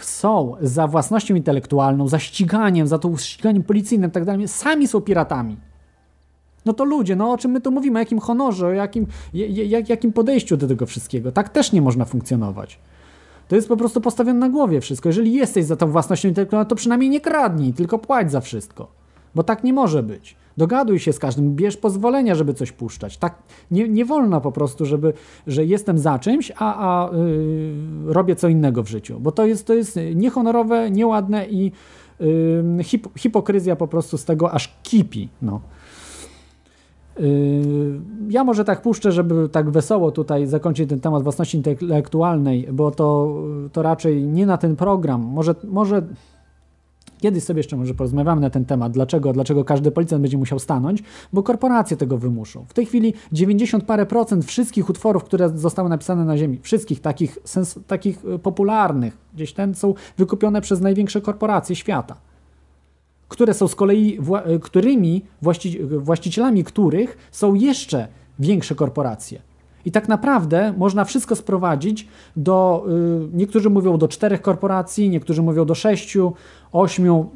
są 0.00 0.56
za 0.60 0.86
własnością 0.86 1.34
intelektualną, 1.34 2.08
za 2.08 2.18
ściganiem, 2.18 2.86
za 2.86 2.98
to 2.98 3.16
ściganiem 3.16 3.62
policyjnym 3.62 4.10
i 4.10 4.12
tak 4.12 4.24
dalej, 4.24 4.48
sami 4.48 4.88
są 4.88 5.00
piratami. 5.00 5.56
No 6.68 6.74
to 6.74 6.84
ludzie, 6.84 7.16
no 7.16 7.32
o 7.32 7.38
czym 7.38 7.50
my 7.50 7.60
tu 7.60 7.70
mówimy, 7.70 7.98
o 7.98 8.02
jakim 8.02 8.18
honorze, 8.18 8.66
o 8.66 8.70
jakim, 8.70 9.06
jak, 9.34 9.88
jakim 9.88 10.12
podejściu 10.12 10.56
do 10.56 10.68
tego 10.68 10.86
wszystkiego. 10.86 11.32
Tak 11.32 11.48
też 11.48 11.72
nie 11.72 11.82
można 11.82 12.04
funkcjonować. 12.04 12.78
To 13.48 13.56
jest 13.56 13.68
po 13.68 13.76
prostu 13.76 14.00
postawione 14.00 14.38
na 14.38 14.48
głowie 14.48 14.80
wszystko. 14.80 15.08
Jeżeli 15.08 15.32
jesteś 15.32 15.64
za 15.64 15.76
tą 15.76 15.90
własnością 15.90 16.28
intelektualną, 16.28 16.68
to 16.68 16.76
przynajmniej 16.76 17.10
nie 17.10 17.20
kradnij, 17.20 17.72
tylko 17.72 17.98
płać 17.98 18.32
za 18.32 18.40
wszystko. 18.40 18.88
Bo 19.34 19.42
tak 19.42 19.64
nie 19.64 19.72
może 19.72 20.02
być. 20.02 20.36
Dogaduj 20.56 20.98
się 20.98 21.12
z 21.12 21.18
każdym, 21.18 21.54
bierz 21.56 21.76
pozwolenia, 21.76 22.34
żeby 22.34 22.54
coś 22.54 22.72
puszczać. 22.72 23.16
Tak 23.16 23.34
nie, 23.70 23.88
nie 23.88 24.04
wolno 24.04 24.40
po 24.40 24.52
prostu, 24.52 24.86
żeby, 24.86 25.12
że 25.46 25.64
jestem 25.64 25.98
za 25.98 26.18
czymś, 26.18 26.52
a, 26.56 26.58
a 26.58 27.16
yy, 27.16 28.12
robię 28.12 28.36
co 28.36 28.48
innego 28.48 28.82
w 28.82 28.88
życiu. 28.88 29.20
Bo 29.20 29.32
to 29.32 29.46
jest, 29.46 29.66
to 29.66 29.74
jest 29.74 29.98
niehonorowe, 30.14 30.90
nieładne 30.90 31.46
i 31.46 31.72
yy, 32.20 32.84
hip, 32.84 33.08
hipokryzja 33.18 33.76
po 33.76 33.88
prostu 33.88 34.18
z 34.18 34.24
tego 34.24 34.52
aż 34.52 34.78
kipi. 34.82 35.28
No. 35.42 35.60
Yy, 37.18 38.00
ja 38.28 38.44
może 38.44 38.64
tak 38.64 38.82
puszczę, 38.82 39.12
żeby 39.12 39.48
tak 39.48 39.70
wesoło 39.70 40.10
tutaj 40.10 40.46
zakończyć 40.46 40.88
ten 40.88 41.00
temat 41.00 41.22
własności 41.22 41.56
intelektualnej, 41.56 42.68
bo 42.72 42.90
to, 42.90 43.36
to 43.72 43.82
raczej 43.82 44.22
nie 44.22 44.46
na 44.46 44.58
ten 44.58 44.76
program. 44.76 45.20
Może, 45.20 45.54
może 45.64 46.02
kiedyś 47.18 47.44
sobie 47.44 47.58
jeszcze 47.58 47.76
może 47.76 47.94
porozmawiamy 47.94 48.40
na 48.40 48.50
ten 48.50 48.64
temat, 48.64 48.92
dlaczego, 48.92 49.32
dlaczego 49.32 49.64
każdy 49.64 49.90
policjant 49.90 50.22
będzie 50.22 50.38
musiał 50.38 50.58
stanąć, 50.58 51.02
bo 51.32 51.42
korporacje 51.42 51.96
tego 51.96 52.18
wymuszą. 52.18 52.64
W 52.68 52.74
tej 52.74 52.86
chwili 52.86 53.14
90 53.32 53.84
parę 53.84 54.06
procent 54.06 54.44
wszystkich 54.44 54.90
utworów, 54.90 55.24
które 55.24 55.48
zostały 55.48 55.88
napisane 55.88 56.24
na 56.24 56.38
ziemi, 56.38 56.58
wszystkich 56.62 57.00
takich, 57.00 57.38
sens, 57.44 57.78
takich 57.86 58.22
popularnych, 58.42 59.16
gdzieś 59.34 59.52
ten 59.52 59.74
są 59.74 59.94
wykupione 60.18 60.60
przez 60.60 60.80
największe 60.80 61.20
korporacje 61.20 61.76
świata 61.76 62.27
które 63.28 63.54
są 63.54 63.68
z 63.68 63.74
kolei, 63.74 64.18
e, 64.44 64.58
którymi 64.58 65.24
właści, 65.42 65.78
właścicielami 65.82 66.64
których 66.64 67.28
są 67.30 67.54
jeszcze 67.54 68.08
większe 68.38 68.74
korporacje. 68.74 69.48
I 69.84 69.90
tak 69.92 70.08
naprawdę 70.08 70.74
można 70.76 71.04
wszystko 71.04 71.36
sprowadzić 71.36 72.08
do, 72.36 72.86
y, 73.32 73.36
niektórzy 73.36 73.70
mówią 73.70 73.98
do 73.98 74.08
czterech 74.08 74.42
korporacji, 74.42 75.10
niektórzy 75.10 75.42
mówią 75.42 75.64
do 75.64 75.74
sześciu, 75.74 76.32
ośmiu, 76.72 77.30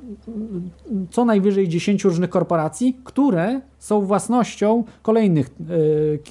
co 1.10 1.24
najwyżej 1.24 1.68
dziesięciu 1.68 2.08
różnych 2.08 2.30
korporacji, 2.30 2.96
które 3.04 3.60
są 3.78 4.00
własnością 4.00 4.84
kolejnych 5.02 5.50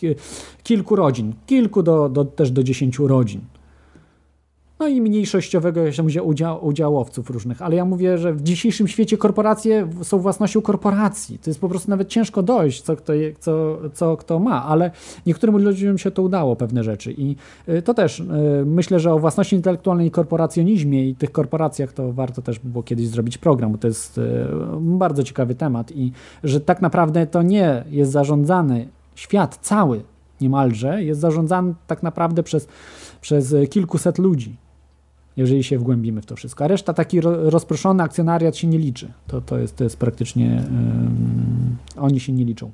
y, 0.04 0.16
kilku 0.64 0.96
rodzin, 0.96 1.34
kilku 1.46 1.84
do, 1.84 2.10
do, 2.10 2.26
też 2.26 2.52
do 2.52 2.64
dziesięciu 2.64 3.08
rodzin. 3.08 3.42
No 4.82 4.88
i 4.88 5.02
mniejszościowego 5.02 5.82
jeszcze 5.82 6.04
udział, 6.24 6.66
udziałowców 6.66 7.30
różnych. 7.30 7.62
Ale 7.62 7.76
ja 7.76 7.86
mówię, 7.86 8.18
że 8.18 8.34
w 8.34 8.42
dzisiejszym 8.42 8.88
świecie 8.88 9.18
korporacje 9.18 9.88
są 10.02 10.20
własnością 10.20 10.62
korporacji. 10.62 11.40
To 11.40 11.50
jest 11.50 11.62
po 11.62 11.70
prostu 11.70 11.90
nawet 11.90 12.10
ciężko 12.10 12.44
dojść, 12.44 12.82
co 12.82 12.96
kto, 12.96 13.14
co, 13.40 13.78
co 13.94 14.18
kto 14.18 14.40
ma, 14.40 14.66
ale 14.66 14.92
niektórym 15.26 15.58
ludziom 15.58 15.98
się 15.98 16.12
to 16.12 16.22
udało, 16.22 16.56
pewne 16.56 16.84
rzeczy. 16.84 17.14
I 17.18 17.36
y, 17.70 17.82
to 17.82 17.94
też 17.94 18.20
y, 18.20 18.26
myślę, 18.66 19.00
że 19.00 19.14
o 19.14 19.20
własności 19.20 19.56
intelektualnej 19.56 20.08
i 20.08 20.12
korporacjonizmie 20.12 21.10
i 21.10 21.16
tych 21.16 21.32
korporacjach 21.32 21.94
to 21.94 22.14
warto 22.14 22.42
też 22.42 22.60
było 22.60 22.84
kiedyś 22.84 23.08
zrobić 23.08 23.38
program, 23.38 23.72
bo 23.72 23.78
to 23.78 23.88
jest 23.88 24.18
y, 24.18 24.22
bardzo 24.80 25.24
ciekawy 25.24 25.56
temat 25.56 25.92
i 25.92 26.12
że 26.44 26.62
tak 26.62 26.82
naprawdę 26.82 27.28
to 27.28 27.42
nie 27.42 27.84
jest 27.90 28.12
zarządzany 28.12 28.88
świat 29.16 29.60
cały 29.62 30.02
niemalże, 30.42 31.04
jest 31.04 31.20
zarządzany 31.20 31.74
tak 31.88 32.04
naprawdę 32.04 32.44
przez, 32.44 32.68
przez 33.22 33.56
kilkuset 33.70 34.18
ludzi 34.18 34.61
jeżeli 35.38 35.64
się 35.64 35.80
wgłębimy 35.80 36.22
w 36.22 36.26
to 36.26 36.36
wszystko. 36.36 36.64
A 36.64 36.68
reszta 36.68 36.94
taki 36.94 37.22
rozproszony 37.22 38.04
akcjonariat 38.04 38.58
się 38.58 38.68
nie 38.68 38.78
liczy. 38.78 39.14
To, 39.28 39.42
to, 39.42 39.58
jest, 39.58 39.76
to 39.76 39.84
jest 39.84 39.98
praktycznie, 39.98 40.64
oni 41.98 42.20
się 42.20 42.34
nie 42.34 42.46
liczą. 42.46 42.72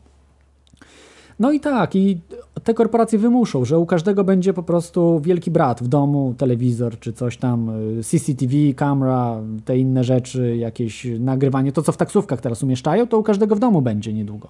No 1.39 1.51
i 1.51 1.59
tak, 1.59 1.95
i 1.95 2.19
te 2.63 2.73
korporacje 2.73 3.19
wymuszą, 3.19 3.65
że 3.65 3.79
u 3.79 3.85
każdego 3.85 4.23
będzie 4.23 4.53
po 4.53 4.63
prostu 4.63 5.19
wielki 5.19 5.51
brat 5.51 5.83
w 5.83 5.87
domu, 5.87 6.33
telewizor 6.37 6.99
czy 6.99 7.13
coś 7.13 7.37
tam, 7.37 7.69
y, 7.99 8.03
CCTV, 8.03 8.53
kamera, 8.75 9.41
te 9.65 9.77
inne 9.77 10.03
rzeczy, 10.03 10.57
jakieś 10.57 11.07
nagrywanie, 11.19 11.71
to 11.71 11.81
co 11.81 11.91
w 11.91 11.97
taksówkach 11.97 12.41
teraz 12.41 12.63
umieszczają, 12.63 13.07
to 13.07 13.19
u 13.19 13.23
każdego 13.23 13.55
w 13.55 13.59
domu 13.59 13.81
będzie 13.81 14.13
niedługo. 14.13 14.49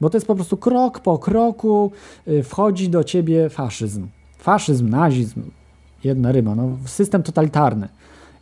Bo 0.00 0.10
to 0.10 0.16
jest 0.16 0.26
po 0.26 0.34
prostu 0.34 0.56
krok 0.56 1.00
po 1.00 1.18
kroku 1.18 1.92
y, 2.28 2.42
wchodzi 2.42 2.88
do 2.88 3.04
ciebie 3.04 3.48
faszyzm. 3.48 4.06
Faszyzm, 4.38 4.88
nazizm, 4.88 5.42
jedna 6.04 6.32
ryba, 6.32 6.54
no, 6.54 6.76
system 6.86 7.22
totalitarny, 7.22 7.88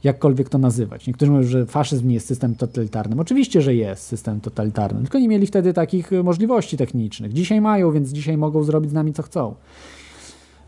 jakkolwiek 0.04 0.48
to 0.48 0.58
nazywać. 0.58 1.06
Niektórzy 1.06 1.32
mówią, 1.32 1.46
że 1.46 1.66
faszyzm 1.66 2.08
nie 2.08 2.14
jest 2.14 2.26
systemem 2.26 2.56
totalitarnym. 2.56 3.20
Oczywiście, 3.20 3.62
że 3.62 3.74
jest 3.74 4.02
system 4.02 4.40
totalitarny, 4.40 5.02
tylko 5.02 5.18
nie 5.18 5.28
mieli 5.28 5.46
wtedy 5.46 5.72
takich 5.72 6.12
y, 6.12 6.22
możliwości 6.22 6.76
technicznych. 6.76 7.32
Dzisiaj 7.32 7.60
mają, 7.60 7.92
więc 7.92 8.10
dzisiaj 8.10 8.36
mogą 8.36 8.62
zrobić 8.62 8.90
z 8.90 8.94
nami 8.94 9.12
co 9.12 9.22
chcą. 9.22 9.54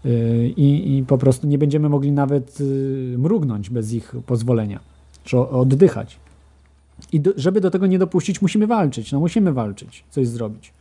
Y, 0.06 0.52
I, 0.56 0.98
i 0.98 1.02
po 1.02 1.18
prostu 1.18 1.46
nie 1.46 1.58
będziemy 1.58 1.88
mogli 1.88 2.12
nawet 2.12 2.60
y, 2.60 3.14
mrugnąć 3.18 3.70
bez 3.70 3.92
ich 3.92 4.14
pozwolenia, 4.26 4.80
czy 5.24 5.38
oddychać. 5.38 6.16
I 7.12 7.20
do, 7.20 7.30
żeby 7.36 7.60
do 7.60 7.70
tego 7.70 7.86
nie 7.86 7.98
dopuścić, 7.98 8.42
musimy 8.42 8.66
walczyć. 8.66 9.12
No 9.12 9.20
musimy 9.20 9.52
walczyć, 9.52 10.04
coś 10.10 10.28
zrobić. 10.28 10.72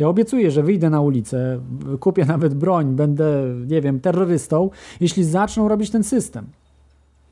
Ja 0.00 0.08
obiecuję, 0.08 0.50
że 0.50 0.62
wyjdę 0.62 0.90
na 0.90 1.00
ulicę, 1.00 1.60
kupię 2.00 2.24
nawet 2.24 2.54
broń, 2.54 2.94
będę, 2.96 3.44
nie 3.66 3.80
wiem, 3.80 4.00
terrorystą, 4.00 4.70
jeśli 5.00 5.24
zaczną 5.24 5.68
robić 5.68 5.90
ten 5.90 6.04
system. 6.04 6.46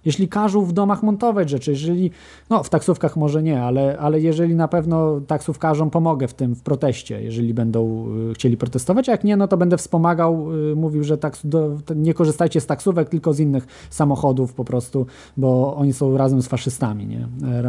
Jeśli 0.04 0.28
każą 0.28 0.64
w 0.64 0.72
domach 0.72 1.02
montować 1.02 1.50
rzeczy, 1.50 1.70
jeżeli, 1.70 2.10
no 2.50 2.62
w 2.62 2.70
taksówkach 2.70 3.16
może 3.16 3.42
nie, 3.42 3.62
ale, 3.62 3.98
ale 3.98 4.20
jeżeli 4.20 4.54
na 4.54 4.68
pewno 4.68 5.20
taksówkarzom 5.20 5.90
pomogę 5.90 6.28
w 6.28 6.34
tym, 6.34 6.54
w 6.54 6.62
proteście, 6.62 7.22
jeżeli 7.22 7.54
będą 7.54 8.06
y, 8.30 8.34
chcieli 8.34 8.56
protestować, 8.56 9.08
a 9.08 9.12
jak 9.12 9.24
nie, 9.24 9.36
no 9.36 9.48
to 9.48 9.56
będę 9.56 9.76
wspomagał, 9.76 10.54
y, 10.72 10.76
mówił, 10.76 11.04
że 11.04 11.18
taks, 11.18 11.46
do, 11.46 11.76
nie 11.96 12.14
korzystajcie 12.14 12.60
z 12.60 12.66
taksówek, 12.66 13.08
tylko 13.08 13.32
z 13.32 13.40
innych 13.40 13.66
samochodów 13.90 14.54
po 14.54 14.64
prostu, 14.64 15.06
bo 15.36 15.76
oni 15.76 15.92
są 15.92 16.16
razem 16.16 16.42
z 16.42 16.46
faszystami, 16.46 17.06
nie? 17.06 17.28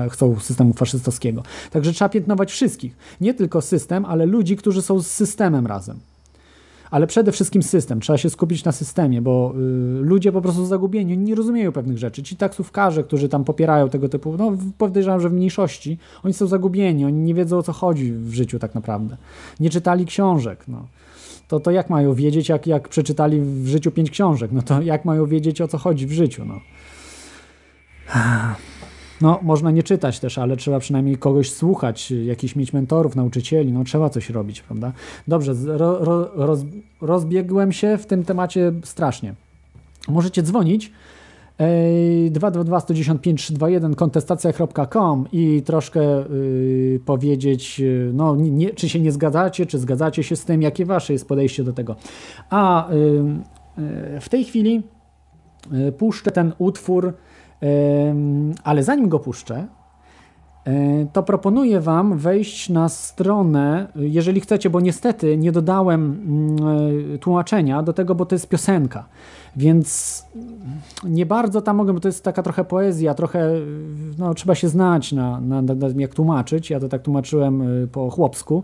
Chcą 0.10 0.40
systemu 0.40 0.74
faszystowskiego. 0.74 1.44
Także 1.72 1.94
trzeba 1.94 2.10
piętnować 2.10 2.52
wszystkich. 2.52 2.98
Nie 3.22 3.34
tylko 3.34 3.62
system, 3.62 4.06
ale 4.06 4.26
ludzi, 4.26 4.58
którzy 4.58 4.82
są 4.82 5.00
z 5.00 5.08
systemem 5.08 5.68
razem 5.68 6.00
ale 6.92 7.08
przede 7.08 7.32
wszystkim 7.32 7.64
system. 7.64 8.00
Trzeba 8.00 8.18
się 8.18 8.30
skupić 8.30 8.64
na 8.64 8.72
systemie, 8.72 9.22
bo 9.22 9.54
y, 9.56 9.60
ludzie 10.02 10.32
po 10.32 10.42
prostu 10.42 10.66
zagubieni, 10.66 11.18
nie 11.18 11.36
rozumieją 11.36 11.72
pewnych 11.72 11.98
rzeczy. 11.98 12.24
Ci 12.24 12.36
taksówkarze, 12.36 13.04
którzy 13.04 13.30
tam 13.30 13.44
popierają 13.44 13.90
tego 13.90 14.10
typu, 14.10 14.38
no 14.38 14.52
podejrzewam, 14.78 15.22
że 15.22 15.30
w 15.30 15.34
mniejszości, 15.34 15.98
oni 16.24 16.34
są 16.34 16.48
zagubieni, 16.48 17.06
oni 17.06 17.18
nie 17.18 17.34
wiedzą 17.34 17.58
o 17.58 17.64
co 17.64 17.74
chodzi 17.74 18.14
w 18.14 18.34
życiu 18.34 18.60
tak 18.60 18.76
naprawdę. 18.76 19.18
Nie 19.60 19.70
czytali 19.70 20.06
książek, 20.06 20.66
no. 20.68 20.88
To, 21.48 21.60
to 21.60 21.72
jak 21.72 21.90
mają 21.90 22.14
wiedzieć, 22.14 22.50
jak, 22.50 22.68
jak 22.68 22.90
przeczytali 22.90 23.42
w 23.42 23.68
życiu 23.68 23.92
pięć 23.92 24.12
książek? 24.12 24.52
No 24.52 24.62
to 24.62 24.82
jak 24.82 25.06
mają 25.06 25.26
wiedzieć, 25.26 25.62
o 25.62 25.68
co 25.68 25.78
chodzi 25.78 26.08
w 26.08 26.12
życiu, 26.12 26.46
no. 26.46 26.60
No, 29.22 29.40
można 29.42 29.72
nie 29.72 29.84
czytać 29.84 30.20
też, 30.20 30.38
ale 30.38 30.58
trzeba 30.58 30.80
przynajmniej 30.80 31.18
kogoś 31.18 31.52
słuchać, 31.52 32.12
jakichś 32.12 32.56
mieć 32.56 32.74
mentorów, 32.74 33.16
nauczycieli, 33.16 33.72
no 33.72 33.84
trzeba 33.84 34.10
coś 34.10 34.30
robić, 34.30 34.62
prawda? 34.62 34.92
Dobrze, 35.28 35.54
ro, 35.66 36.06
ro, 36.06 36.30
roz, 36.36 36.60
rozbiegłem 37.02 37.72
się 37.72 37.98
w 37.98 38.06
tym 38.06 38.24
temacie 38.24 38.72
strasznie. 38.84 39.34
Możecie 40.08 40.44
dzwonić 40.44 40.92
222 42.30 42.80
115 42.80 43.34
321 43.36 43.96
kontestacja.com 43.96 45.28
i 45.32 45.62
troszkę 45.66 46.02
yy, 46.02 47.00
powiedzieć, 47.06 47.80
y, 47.80 48.12
no, 48.14 48.36
nie, 48.36 48.70
czy 48.70 48.90
się 48.90 49.00
nie 49.00 49.12
zgadzacie, 49.12 49.66
czy 49.66 49.80
zgadzacie 49.80 50.24
się 50.24 50.36
z 50.36 50.46
tym, 50.46 50.62
jakie 50.62 50.86
wasze 50.86 51.14
jest 51.14 51.28
podejście 51.28 51.64
do 51.64 51.74
tego. 51.74 51.96
A 52.50 52.90
yy, 53.78 54.22
w 54.22 54.30
tej 54.30 54.44
chwili 54.44 54.84
puszczę 55.98 56.32
ten 56.32 56.54
utwór 56.58 57.14
ale 58.64 58.84
zanim 58.84 59.10
go 59.10 59.20
puszczę, 59.20 59.68
e, 60.66 61.06
to 61.14 61.24
proponuję 61.24 61.80
Wam 61.80 62.18
wejść 62.18 62.70
na 62.70 62.90
stronę, 62.90 63.88
jeżeli 63.96 64.42
chcecie, 64.42 64.70
bo 64.70 64.80
niestety 64.80 65.38
nie 65.38 65.52
dodałem 65.52 66.22
mm, 66.28 67.16
e, 67.16 67.18
tłumaczenia 67.18 67.84
do 67.84 67.94
tego, 67.94 68.16
bo 68.16 68.26
to 68.26 68.36
jest 68.36 68.50
piosenka. 68.50 69.06
Więc 69.56 70.26
nie 71.04 71.26
bardzo 71.26 71.62
tam 71.62 71.78
mogę, 71.78 71.94
bo 71.94 72.00
to 72.00 72.08
jest 72.08 72.24
taka 72.24 72.44
trochę 72.44 72.66
poezja, 72.66 73.14
trochę 73.14 73.52
no, 74.18 74.34
trzeba 74.34 74.56
się 74.56 74.70
znać 74.70 75.12
na, 75.12 75.42
na, 75.42 75.62
na 75.62 75.88
jak 75.98 76.14
tłumaczyć. 76.14 76.70
Ja 76.70 76.80
to 76.80 76.90
tak 76.90 77.02
tłumaczyłem 77.02 77.62
e, 77.62 77.88
po 77.88 78.10
chłopsku. 78.10 78.64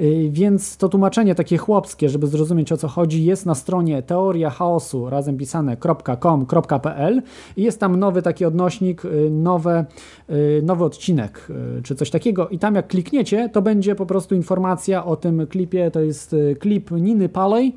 Y, 0.00 0.28
więc 0.32 0.76
to 0.76 0.88
tłumaczenie 0.88 1.34
takie 1.34 1.56
chłopskie, 1.56 2.08
żeby 2.08 2.26
zrozumieć 2.26 2.72
o 2.72 2.76
co 2.76 2.88
chodzi, 2.88 3.24
jest 3.24 3.46
na 3.46 3.54
stronie 3.54 4.02
teoria 4.02 4.50
chaosu 4.50 5.10
razem 5.10 5.36
pisane.com.pl 5.36 7.22
i 7.56 7.62
jest 7.62 7.80
tam 7.80 7.96
nowy 7.96 8.22
taki 8.22 8.44
odnośnik, 8.44 9.04
y, 9.04 9.30
nowe, 9.30 9.84
y, 10.30 10.60
nowy 10.64 10.84
odcinek 10.84 11.48
czy 11.82 11.94
coś 11.94 12.10
takiego. 12.10 12.48
I 12.48 12.58
tam 12.58 12.74
jak 12.74 12.88
klikniecie, 12.88 13.48
to 13.48 13.62
będzie 13.62 13.94
po 13.94 14.06
prostu 14.06 14.34
informacja 14.34 15.04
o 15.04 15.16
tym 15.16 15.46
klipie. 15.46 15.90
To 15.90 16.00
jest 16.00 16.36
klip 16.58 16.90
Niny 16.90 17.28
Palej, 17.28 17.74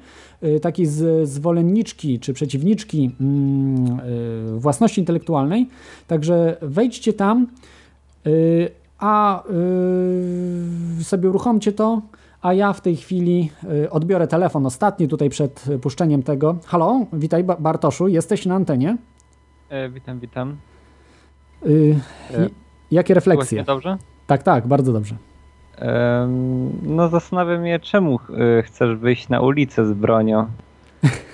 takiej 0.62 0.86
z, 0.86 1.30
zwolenniczki 1.30 2.20
czy 2.20 2.34
przeciwniczki 2.34 3.12
mm, 3.22 4.00
własności 4.60 5.02
intelektualnej. 5.02 5.68
Także 6.08 6.58
wejdźcie 6.62 7.14
tam 7.14 7.48
a 9.02 9.44
yy, 10.98 11.04
sobie 11.04 11.30
uruchomcie 11.30 11.72
to, 11.72 12.02
a 12.42 12.54
ja 12.54 12.74
w 12.74 12.82
tej 12.82 12.96
chwili 12.96 13.52
yy, 13.64 13.90
odbiorę 13.90 14.28
telefon 14.28 14.66
ostatni 14.66 15.08
tutaj 15.08 15.30
przed 15.30 15.66
puszczeniem 15.82 16.24
tego. 16.24 16.56
Halo, 16.66 17.06
witaj 17.14 17.44
Bartoszu, 17.44 18.08
jesteś 18.08 18.46
na 18.46 18.56
antenie? 18.56 18.98
E, 19.70 19.90
witam, 19.90 20.20
witam. 20.20 20.58
Yy, 21.66 21.96
e, 22.34 22.50
jakie 22.92 23.14
refleksje? 23.14 23.64
dobrze? 23.64 23.98
Tak, 24.28 24.44
tak, 24.44 24.68
bardzo 24.68 24.94
dobrze. 24.94 25.16
no 26.84 27.10
zastanawiam 27.10 27.66
się, 27.66 27.80
czemu 27.80 28.20
e, 28.60 28.64
chcesz 28.64 28.96
wyjść 28.96 29.30
na 29.30 29.42
ulicę 29.42 29.86
z 29.86 29.94
bronią? 29.94 30.48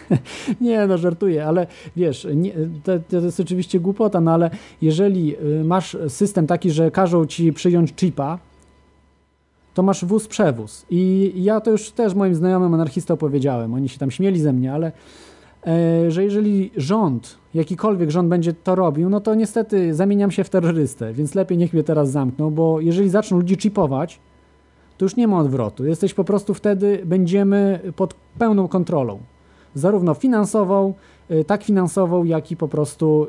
nie, 0.62 0.88
no 0.88 0.98
żartuję, 0.98 1.46
ale 1.46 1.68
wiesz, 1.96 2.28
nie, 2.36 2.54
to, 2.84 3.00
to, 3.10 3.18
jest 3.18 3.40
oczywiście 3.40 3.80
głupota, 3.80 4.22
no 4.22 4.32
ale 4.34 4.50
jeżeli 4.82 5.36
y, 5.38 5.64
masz 5.64 5.98
system 6.08 6.48
taki, 6.48 6.72
że 6.72 6.92
każą 6.92 7.26
ci 7.26 7.54
przyjąć 7.54 7.94
chipa, 7.96 8.40
to 9.74 9.84
masz 9.84 10.06
wóz 10.06 10.28
przewóz. 10.28 10.86
I 10.90 11.34
ja 11.36 11.62
to 11.62 11.72
już 11.72 11.92
też 11.92 12.16
moim 12.16 12.36
znajomym 12.36 12.74
anarchistom 12.74 13.18
powiedziałem, 13.18 13.74
oni 13.74 13.90
się 13.90 14.00
tam 14.00 14.12
śmieli 14.12 14.40
ze 14.40 14.54
mnie, 14.54 14.74
ale 14.74 14.92
e, 15.68 16.12
że 16.12 16.24
jeżeli 16.24 16.72
rząd, 16.78 17.38
jakikolwiek 17.54 18.10
rząd 18.10 18.30
będzie 18.30 18.54
to 18.54 18.76
robił, 18.76 19.10
no 19.10 19.22
to 19.22 19.36
niestety 19.36 19.94
zamieniam 19.94 20.32
się 20.32 20.44
w 20.44 20.50
terrorystę, 20.50 21.14
więc 21.14 21.36
lepiej 21.36 21.58
niech 21.58 21.74
mnie 21.74 21.84
teraz 21.84 22.12
zamkną, 22.12 22.52
bo 22.52 22.82
jeżeli 22.82 23.10
zaczną 23.10 23.38
ludzi 23.38 23.56
chipować, 23.56 24.20
to 24.98 25.06
już 25.06 25.16
nie 25.16 25.28
ma 25.28 25.40
odwrotu. 25.40 25.86
Jesteś 25.86 26.14
po 26.14 26.24
prostu 26.24 26.54
wtedy, 26.54 27.02
będziemy 27.06 27.80
pod 27.96 28.14
pełną 28.14 28.68
kontrolą 28.68 29.20
zarówno 29.76 30.14
finansową, 30.14 30.94
y, 31.32 31.44
tak 31.44 31.64
finansową, 31.64 32.24
jak 32.24 32.52
i 32.52 32.58
po 32.58 32.68
prostu 32.68 33.28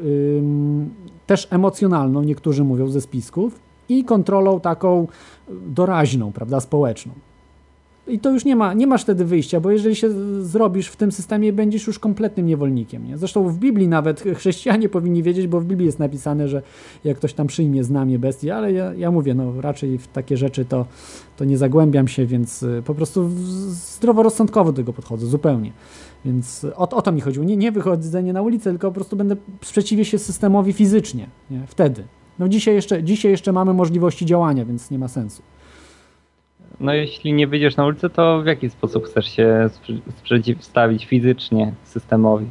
też 1.27 1.49
emocjonalną, 1.51 2.23
niektórzy 2.23 2.65
mówią 2.65 2.89
ze 2.89 3.01
spisków, 3.01 3.69
i 3.89 4.05
kontrolą 4.05 4.61
taką 4.61 5.07
doraźną, 5.67 6.33
prawda, 6.33 6.61
społeczną. 6.61 7.13
i 8.09 8.19
to 8.19 8.31
już 8.31 8.45
nie, 8.45 8.57
ma, 8.57 8.75
nie 8.75 8.87
masz 8.87 9.03
wtedy 9.03 9.25
wyjścia, 9.25 9.61
bo 9.61 9.71
jeżeli 9.71 9.97
się 9.97 10.11
zrobisz 10.45 10.89
w 10.89 10.97
tym 10.97 11.13
systemie, 11.13 11.53
będziesz 11.53 11.87
już 11.87 11.99
kompletnym 11.99 12.47
niewolnikiem. 12.47 13.07
Nie? 13.07 13.19
Zresztą 13.19 13.49
w 13.49 13.59
Biblii 13.59 13.89
nawet 13.89 14.21
chrześcijanie 14.39 14.89
powinni 14.89 15.23
wiedzieć, 15.23 15.47
bo 15.47 15.61
w 15.61 15.65
Biblii 15.65 15.87
jest 15.87 15.99
napisane, 15.99 16.49
że 16.49 16.63
jak 17.05 17.17
ktoś 17.17 17.33
tam 17.33 17.47
przyjmie 17.47 17.85
znamie 17.85 18.19
bestii, 18.19 18.51
ale 18.51 18.73
ja, 18.73 18.95
ja 18.95 19.11
mówię, 19.11 19.35
no 19.35 19.61
raczej 19.61 19.99
w 19.99 20.09
takie 20.09 20.37
rzeczy 20.37 20.65
to, 20.65 20.87
to 21.37 21.45
nie 21.45 21.59
zagłębiam 21.59 22.09
się, 22.09 22.27
więc 22.27 22.63
y, 22.63 22.83
po 22.85 22.95
prostu 22.95 23.31
zdroworozsądkowo 23.69 24.73
do 24.73 24.77
tego 24.77 24.93
podchodzę, 24.93 25.27
zupełnie. 25.27 25.73
Więc 26.25 26.67
o, 26.77 26.89
o 26.89 27.03
to 27.03 27.13
mi 27.13 27.21
chodziło. 27.21 27.45
Nie, 27.45 27.57
nie 27.57 27.73
wychodzenie 27.73 28.33
na 28.33 28.43
ulicę, 28.43 28.71
tylko 28.71 28.89
po 28.89 28.95
prostu 28.95 29.17
będę 29.17 29.37
sprzeciwię 29.63 30.05
się 30.05 30.19
systemowi 30.19 30.73
fizycznie. 30.73 31.27
Nie? 31.51 31.67
Wtedy. 31.67 32.05
No 32.39 32.49
dzisiaj 32.49 32.75
jeszcze, 32.75 33.03
dzisiaj 33.03 33.31
jeszcze 33.31 33.53
mamy 33.53 33.75
możliwości 33.75 34.27
działania, 34.27 34.65
więc 34.65 34.91
nie 34.91 34.99
ma 34.99 35.09
sensu. 35.09 35.43
No 36.81 36.93
jeśli 36.93 37.33
nie 37.33 37.47
wyjdziesz 37.47 37.77
na 37.77 37.87
ulicę, 37.87 38.11
to 38.11 38.43
w 38.43 38.47
jaki 38.47 38.71
sposób 38.71 39.05
chcesz 39.05 39.27
się 39.27 39.71
sprzeciwstawić 40.19 41.07
fizycznie 41.07 41.73
systemowi? 41.85 42.47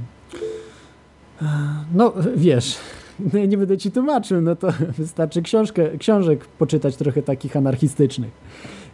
No 1.94 2.14
wiesz, 2.36 2.78
no 3.34 3.40
ja 3.40 3.46
nie 3.46 3.58
będę 3.58 3.78
ci 3.78 3.92
tłumaczył, 3.92 4.42
no 4.42 4.56
to 4.56 4.68
wystarczy 4.98 5.42
książkę, 5.42 5.98
książek 5.98 6.46
poczytać 6.46 6.96
trochę 6.96 7.22
takich 7.22 7.58
anarchistycznych. 7.58 8.32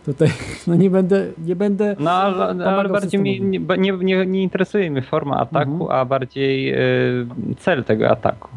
Tutaj 0.06 0.30
no 0.68 0.76
nie 0.76 0.90
będę, 0.90 1.32
nie 1.46 1.56
będę. 1.56 1.96
No 2.00 2.12
ale, 2.12 2.66
ale 2.66 2.90
bardziej 2.90 3.22
mi, 3.22 3.42
nie, 3.42 3.92
nie, 3.92 4.26
nie, 4.26 4.44
interesuje 4.44 4.92
mnie 4.92 5.02
forma 5.02 5.38
ataku, 5.38 5.72
mhm. 5.72 5.92
a 5.92 6.06
bardziej 6.06 6.74
y, 6.74 7.26
cel 7.60 7.84
tego 7.84 8.10
ataku. 8.10 8.50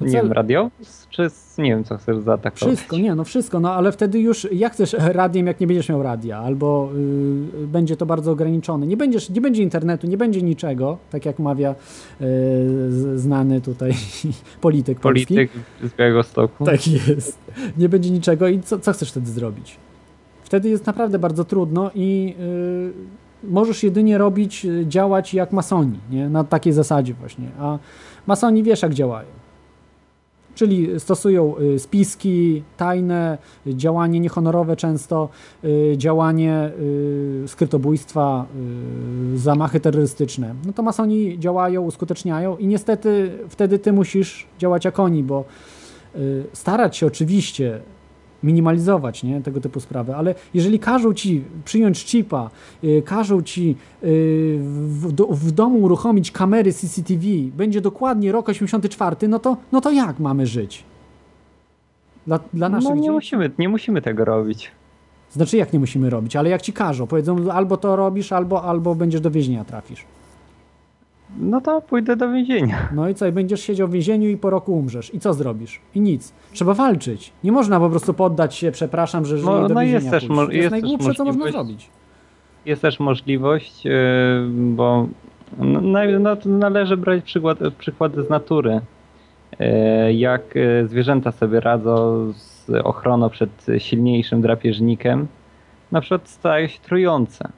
No 0.00 0.06
nie 0.06 0.12
cel... 0.12 0.22
wiem, 0.22 0.32
radio? 0.32 0.70
Czy 1.10 1.30
nie 1.58 1.70
wiem, 1.70 1.84
co 1.84 1.96
chcesz 1.96 2.18
zaatakować? 2.18 2.76
Wszystko, 2.76 2.98
nie, 2.98 3.14
no 3.14 3.24
wszystko, 3.24 3.60
no 3.60 3.72
ale 3.72 3.92
wtedy 3.92 4.20
już 4.20 4.52
jak 4.52 4.72
chcesz 4.72 4.96
radiem, 5.22 5.46
jak 5.46 5.60
nie 5.60 5.66
będziesz 5.66 5.88
miał 5.88 6.02
radia, 6.02 6.38
albo 6.38 6.90
y, 7.62 7.66
będzie 7.66 7.96
to 7.96 8.06
bardzo 8.06 8.32
ograniczone. 8.32 8.86
Nie, 8.86 8.96
będziesz, 8.96 9.30
nie 9.30 9.40
będzie 9.40 9.62
internetu, 9.62 10.06
nie 10.06 10.16
będzie 10.16 10.42
niczego, 10.42 10.98
tak 11.10 11.26
jak 11.26 11.38
mawia 11.38 11.74
y, 12.20 13.18
znany 13.18 13.60
tutaj 13.60 13.92
polityk 14.60 15.00
Polityk 15.06 15.50
polski. 15.50 15.92
z 15.94 15.98
Białegostoku. 15.98 16.64
Tak 16.64 16.88
jest. 16.88 17.38
Nie 17.76 17.88
będzie 17.88 18.10
niczego 18.10 18.48
i 18.48 18.60
co, 18.60 18.78
co 18.78 18.92
chcesz 18.92 19.10
wtedy 19.10 19.30
zrobić? 19.30 19.78
Wtedy 20.46 20.68
jest 20.68 20.86
naprawdę 20.86 21.18
bardzo 21.18 21.44
trudno 21.44 21.90
i 21.94 22.34
y, 22.40 23.48
możesz 23.50 23.82
jedynie 23.82 24.18
robić, 24.18 24.64
y, 24.64 24.84
działać 24.88 25.34
jak 25.34 25.52
masoni, 25.52 25.98
nie? 26.10 26.28
na 26.28 26.44
takiej 26.44 26.72
zasadzie 26.72 27.14
właśnie. 27.14 27.48
A 27.58 27.78
masoni 28.26 28.62
wiesz 28.62 28.82
jak 28.82 28.94
działają. 28.94 29.28
Czyli 30.54 31.00
stosują 31.00 31.54
y, 31.58 31.78
spiski 31.78 32.62
tajne, 32.76 33.38
działanie 33.66 34.20
niehonorowe 34.20 34.76
często, 34.76 35.28
działanie 35.96 36.70
skrytobójstwa, 37.46 38.46
zamachy 39.34 39.80
terrorystyczne. 39.80 40.54
No 40.66 40.72
to 40.72 40.82
masoni 40.82 41.38
działają, 41.38 41.82
uskuteczniają 41.82 42.56
i 42.56 42.66
niestety 42.66 43.38
wtedy 43.48 43.78
ty 43.78 43.92
musisz 43.92 44.46
działać 44.58 44.84
jak 44.84 45.00
oni, 45.00 45.22
bo 45.22 45.44
starać 46.52 46.96
się 46.96 47.06
oczywiście 47.06 47.80
minimalizować 48.42 49.22
nie, 49.22 49.40
tego 49.40 49.60
typu 49.60 49.80
sprawy, 49.80 50.14
ale 50.14 50.34
jeżeli 50.54 50.78
każą 50.78 51.14
ci 51.14 51.44
przyjąć 51.64 52.04
chipa, 52.04 52.50
yy, 52.82 53.02
każą 53.02 53.42
ci 53.42 53.68
yy, 53.68 53.76
w, 54.60 55.12
do, 55.12 55.26
w, 55.26 55.50
domu 55.50 55.78
uruchomić 55.78 56.30
kamery 56.30 56.72
CCTV, 56.72 57.26
będzie 57.56 57.80
dokładnie 57.80 58.32
rok 58.32 58.48
84, 58.48 59.28
no 59.28 59.38
to, 59.38 59.56
no 59.72 59.80
to 59.80 59.90
jak 59.90 60.18
mamy 60.18 60.46
żyć? 60.46 60.84
Dla, 62.26 62.40
dla 62.52 62.68
naszych 62.68 62.90
no 62.90 62.96
nie 62.96 63.10
musimy, 63.10 63.50
nie 63.58 63.68
musimy 63.68 64.02
tego 64.02 64.24
robić. 64.24 64.70
Znaczy 65.30 65.56
jak 65.56 65.72
nie 65.72 65.78
musimy 65.78 66.10
robić, 66.10 66.36
ale 66.36 66.48
jak 66.50 66.62
ci 66.62 66.72
każą, 66.72 67.06
powiedzą 67.06 67.52
albo 67.52 67.76
to 67.76 67.96
robisz, 67.96 68.32
albo, 68.32 68.62
albo 68.62 68.94
będziesz 68.94 69.20
do 69.20 69.30
więzienia 69.30 69.64
trafisz. 69.64 70.04
No 71.38 71.60
to 71.60 71.80
pójdę 71.80 72.16
do 72.16 72.32
więzienia. 72.32 72.88
No 72.94 73.08
i 73.08 73.14
co, 73.14 73.26
i 73.26 73.32
będziesz 73.32 73.60
siedział 73.60 73.88
w 73.88 73.90
więzieniu 73.90 74.28
i 74.28 74.36
po 74.36 74.50
roku 74.50 74.78
umrzesz. 74.78 75.14
I 75.14 75.20
co 75.20 75.34
zrobisz? 75.34 75.80
I 75.94 76.00
nic. 76.00 76.32
Trzeba 76.52 76.74
walczyć. 76.74 77.32
Nie 77.44 77.52
można 77.52 77.80
po 77.80 77.90
prostu 77.90 78.14
poddać 78.14 78.54
się, 78.54 78.72
przepraszam, 78.72 79.24
że 79.24 79.38
żyję 79.38 79.50
no, 79.50 79.68
do 79.68 79.74
no 79.74 79.80
więzienia. 79.80 79.98
Jest, 79.98 80.10
też, 80.10 80.28
mo- 80.28 80.46
to 80.46 80.52
jest, 80.52 80.54
jest 80.54 80.70
najgłupsze, 80.70 81.14
co 81.14 81.24
można 81.24 81.50
zrobić. 81.50 81.90
Jest 82.66 82.82
też 82.82 83.00
możliwość, 83.00 83.84
yy, 83.84 83.92
bo 84.50 85.06
no, 85.58 85.80
no, 86.20 86.36
należy 86.44 86.96
brać 86.96 87.24
przykład, 87.24 87.58
przykłady 87.78 88.22
z 88.22 88.30
natury. 88.30 88.80
Yy, 89.58 90.14
jak 90.14 90.54
yy, 90.54 90.88
zwierzęta 90.88 91.32
sobie 91.32 91.60
radzą 91.60 92.32
z 92.32 92.70
ochroną 92.84 93.30
przed 93.30 93.66
silniejszym 93.78 94.40
drapieżnikiem, 94.40 95.26
na 95.92 96.00
przykład 96.00 96.28
staje 96.28 96.68
się 96.68 96.78
trujące 96.78 97.48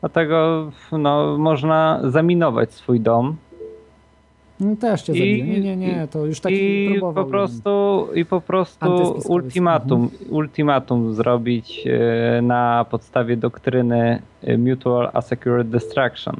Dlatego 0.00 0.70
no, 0.92 1.38
można 1.38 2.00
zaminować 2.04 2.72
swój 2.72 3.00
dom. 3.00 3.36
No 4.60 4.76
też 4.76 5.02
cię 5.02 5.12
I, 5.12 5.44
Nie, 5.44 5.60
nie, 5.60 5.76
nie, 5.76 6.08
to 6.10 6.26
już 6.26 6.40
taki 6.40 6.84
i 6.84 7.00
po 7.00 7.24
prostu 7.24 8.08
I 8.14 8.24
po 8.24 8.40
prostu 8.40 9.20
ultimatum, 9.28 10.02
mhm. 10.02 10.32
ultimatum 10.32 11.14
zrobić 11.14 11.84
e, 11.86 12.42
na 12.42 12.86
podstawie 12.90 13.36
doktryny 13.36 14.22
e, 14.42 14.58
Mutual 14.58 15.10
Assured 15.12 15.68
Destruction. 15.68 16.36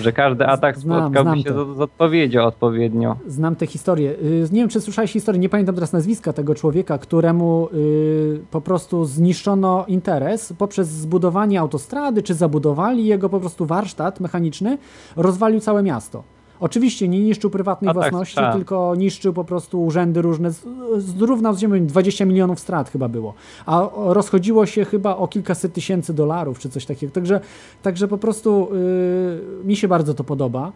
Że 0.00 0.12
każdy 0.12 0.46
atak 0.46 0.78
znam, 0.78 1.00
spotkałby 1.00 1.30
znam 1.30 1.42
się 1.42 1.74
z, 1.74 1.76
z 1.76 1.80
odpowiedzią 1.80 2.42
odpowiednio. 2.42 3.16
Znam 3.26 3.56
tę 3.56 3.66
historię. 3.66 4.10
Y, 4.10 4.48
nie 4.52 4.60
wiem, 4.60 4.68
czy 4.68 4.80
słyszałeś 4.80 5.12
historię, 5.12 5.40
nie 5.40 5.48
pamiętam 5.48 5.74
teraz 5.74 5.92
nazwiska 5.92 6.32
tego 6.32 6.54
człowieka, 6.54 6.98
któremu 6.98 7.68
y, 7.74 8.40
po 8.50 8.60
prostu 8.60 9.04
zniszczono 9.04 9.84
interes 9.88 10.52
poprzez 10.58 10.88
zbudowanie 10.88 11.60
autostrady, 11.60 12.22
czy 12.22 12.34
zabudowali 12.34 13.06
jego 13.06 13.28
po 13.28 13.40
prostu 13.40 13.66
warsztat 13.66 14.20
mechaniczny, 14.20 14.78
rozwalił 15.16 15.60
całe 15.60 15.82
miasto. 15.82 16.33
Oczywiście 16.64 17.08
nie 17.08 17.20
niszczył 17.20 17.50
prywatnej 17.50 17.90
A 17.90 17.94
tak, 17.94 18.02
własności, 18.02 18.36
tak, 18.36 18.54
tylko 18.54 18.94
niszczył 18.96 19.32
po 19.32 19.44
prostu 19.44 19.84
urzędy 19.84 20.22
różne. 20.22 20.50
Zrównał 20.96 21.54
z 21.54 21.58
ziemią 21.58 21.86
20 21.86 22.24
milionów 22.24 22.60
strat 22.60 22.90
chyba 22.90 23.08
było. 23.08 23.34
A 23.66 23.88
rozchodziło 23.94 24.66
się 24.66 24.84
chyba 24.84 25.16
o 25.16 25.28
kilkaset 25.28 25.72
tysięcy 25.72 26.14
dolarów 26.14 26.58
czy 26.58 26.68
coś 26.68 26.86
takiego. 26.86 27.12
Także, 27.12 27.40
także 27.82 28.08
po 28.08 28.18
prostu 28.18 28.68
yy, 28.72 29.64
mi 29.64 29.76
się 29.76 29.88
bardzo 29.88 30.14
to 30.14 30.24
podoba. 30.24 30.72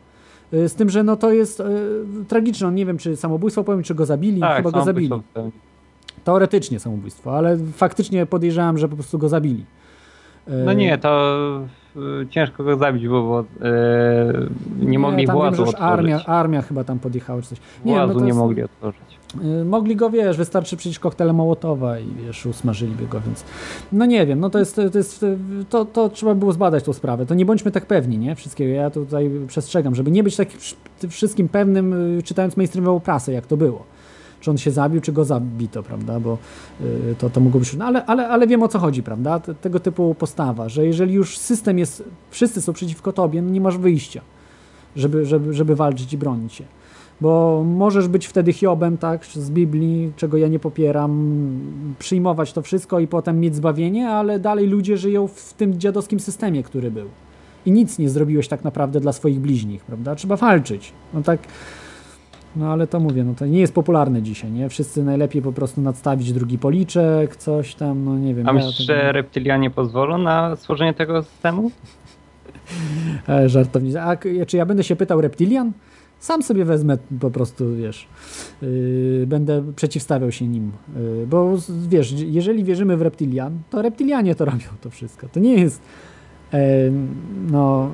Yy, 0.53 0.69
z 0.69 0.75
tym, 0.75 0.91
że 0.91 1.03
no 1.03 1.17
to 1.17 1.33
jest 1.33 1.59
yy, 1.59 2.25
tragiczne. 2.29 2.73
Nie 2.73 2.87
wiem, 2.87 2.99
czy 2.99 3.17
samobójstwo 3.17 3.65
powiem, 3.65 3.83
czy 3.83 3.95
go 3.95 4.07
zabili. 4.07 4.41
Tak, 4.41 4.57
chyba 4.57 4.71
go 4.71 4.85
zabili. 4.85 5.11
Teoretycznie 6.25 6.81
samobójstwo, 6.81 7.37
ale 7.37 7.57
faktycznie 7.57 8.27
podejrzewam, 8.27 8.79
że 8.79 8.89
po 8.89 8.95
prostu 8.95 9.19
go 9.19 9.29
zabili. 9.29 9.65
No 10.65 10.73
nie, 10.73 10.99
to 10.99 11.61
ciężko 12.31 12.65
go 12.65 12.77
zabić 12.77 13.09
było, 13.09 13.23
bo 13.23 13.41
e, 13.41 13.45
nie, 14.81 14.87
nie 14.87 14.99
mogli 14.99 15.27
tam 15.27 15.37
wiem, 15.37 15.47
otworzyć. 15.47 15.75
Armia, 15.79 16.25
armia 16.25 16.63
chyba 16.63 16.85
tam 16.85 16.99
podjechała 16.99 17.43
czy 17.43 17.49
coś. 17.49 17.59
Nie, 17.85 17.95
włazu 17.95 18.15
no 18.15 18.21
nie 18.21 18.27
jest, 18.27 18.39
mogli 18.39 18.63
otworzyć. 18.63 19.19
E, 19.61 19.65
mogli 19.65 19.97
go, 19.97 20.11
wiesz, 20.11 20.37
wystarczy 20.37 20.77
przyjść 20.77 20.99
koktajle 20.99 21.33
Mołotowa 21.33 21.99
i 21.99 22.07
wiesz, 22.27 22.47
usmażyliby 22.47 23.07
go, 23.07 23.21
więc 23.21 23.45
no 23.93 24.07
nie 24.07 24.27
wiem, 24.27 24.41
no 24.41 24.51
to 24.51 24.59
jest, 24.59 24.77
to 24.93 24.99
jest, 24.99 25.27
to, 25.71 25.85
to 25.85 26.09
trzeba 26.09 26.35
było 26.35 26.53
zbadać 26.53 26.85
tą 26.85 26.93
sprawę. 26.93 27.27
To 27.27 27.35
nie 27.35 27.47
bądźmy 27.47 27.71
tak 27.71 27.87
pewni, 27.87 28.19
nie, 28.19 28.35
wszystkiego. 28.35 28.73
Ja 28.73 28.91
tutaj 28.91 29.31
przestrzegam, 29.47 29.95
żeby 29.95 30.11
nie 30.11 30.23
być 30.23 30.37
tak 30.37 30.49
wszystkim 31.09 31.49
pewnym, 31.49 32.19
y, 32.19 32.23
czytając 32.23 32.57
mainstreamową 32.57 33.01
prasę, 33.01 33.33
jak 33.33 33.47
to 33.47 33.57
było 33.57 33.98
czy 34.41 34.51
on 34.51 34.59
się 34.59 34.71
zabił, 34.71 35.01
czy 35.01 35.13
go 35.13 35.25
zabito, 35.25 35.83
prawda, 35.83 36.21
bo 36.21 36.39
y, 36.81 37.15
to, 37.19 37.31
to 37.31 37.41
mogło 37.41 37.61
być, 37.61 37.77
no 37.77 37.85
ale, 37.85 38.07
ale, 38.07 38.29
ale 38.29 38.47
wiem 38.47 38.63
o 38.63 38.69
co 38.69 38.79
chodzi, 38.79 39.03
prawda, 39.03 39.41
tego 39.41 39.81
typu 39.81 40.15
postawa, 40.15 40.69
że 40.69 40.87
jeżeli 40.87 41.15
już 41.15 41.39
system 41.39 41.79
jest, 41.79 42.05
wszyscy 42.31 42.63
są 42.63 42.73
przeciwko 42.73 43.13
tobie, 43.13 43.43
no 43.43 43.51
nie 43.51 43.61
masz 43.61 43.79
wyjścia, 43.79 44.21
żeby, 44.97 45.27
żeby, 45.27 45.55
żeby 45.55 45.77
walczyć 45.77 46.13
i 46.13 46.19
bronić 46.19 46.53
się. 46.53 46.65
Bo 47.21 47.65
możesz 47.67 48.09
być 48.09 48.27
wtedy 48.27 48.53
Hiobem, 48.53 48.99
tak, 48.99 49.27
z 49.27 49.51
Biblii, 49.51 50.13
czego 50.17 50.37
ja 50.37 50.49
nie 50.49 50.59
popieram, 50.59 51.51
przyjmować 51.99 52.53
to 52.53 52.63
wszystko 52.63 53.01
i 53.01 53.07
potem 53.07 53.41
mieć 53.41 53.57
zbawienie, 53.57 54.09
ale 54.09 54.39
dalej 54.39 54.67
ludzie 54.67 54.97
żyją 54.97 55.29
w 55.29 55.55
tym 55.55 55.81
dziadowskim 55.81 56.21
systemie, 56.21 56.63
który 56.63 56.91
był. 56.91 57.07
I 57.67 57.73
nic 57.73 57.99
nie 57.99 58.09
zrobiłeś 58.09 58.49
tak 58.49 58.65
naprawdę 58.65 59.01
dla 59.01 59.13
swoich 59.13 59.41
bliźnich, 59.41 59.85
prawda? 59.85 60.15
Trzeba 60.15 60.37
walczyć. 60.37 60.93
No 61.15 61.23
tak, 61.23 61.41
no 62.57 62.73
ale 62.73 62.87
to 62.87 63.01
mówię, 63.01 63.25
no 63.25 63.35
to 63.35 63.47
nie 63.47 63.61
jest 63.61 63.75
popularne 63.75 64.23
dzisiaj, 64.23 64.51
nie? 64.51 64.69
Wszyscy 64.69 65.05
najlepiej 65.05 65.43
po 65.43 65.53
prostu 65.53 65.81
nadstawić 65.81 66.33
drugi 66.33 66.59
policzek, 66.59 67.37
coś 67.37 67.75
tam, 67.75 68.05
no 68.05 68.19
nie 68.19 68.35
wiem. 68.35 68.49
A 68.49 68.53
myślisz, 68.53 68.87
tego... 68.87 69.01
że 69.01 69.13
reptylianie 69.13 69.71
pozwolą 69.71 70.19
na 70.19 70.57
stworzenie 70.57 70.95
tego 70.95 71.23
systemu? 71.23 71.71
e, 73.29 73.49
żartownie. 73.49 74.03
A 74.03 74.17
czy 74.47 74.57
ja 74.57 74.67
będę 74.67 74.85
się 74.85 74.97
pytał 74.97 75.21
reptilian? 75.21 75.73
Sam 76.19 76.43
sobie 76.43 76.65
wezmę 76.65 76.99
po 77.21 77.31
prostu, 77.31 77.77
wiesz, 77.77 78.09
yy, 78.63 79.25
będę 79.27 79.73
przeciwstawiał 79.77 80.33
się 80.33 80.47
nim, 80.47 80.73
yy, 80.97 81.27
bo 81.27 81.57
wiesz, 81.89 82.13
jeżeli 82.13 82.65
wierzymy 82.65 82.97
w 82.97 83.03
reptilian, 83.03 83.59
to 83.71 83.83
reptilianie 83.83 84.35
to 84.35 84.45
robią 84.45 84.67
to 84.81 84.91
wszystko. 84.91 85.29
To 85.29 85.41
nie 85.41 85.55
jest, 85.55 85.83
yy, 86.53 86.59
no... 87.51 87.91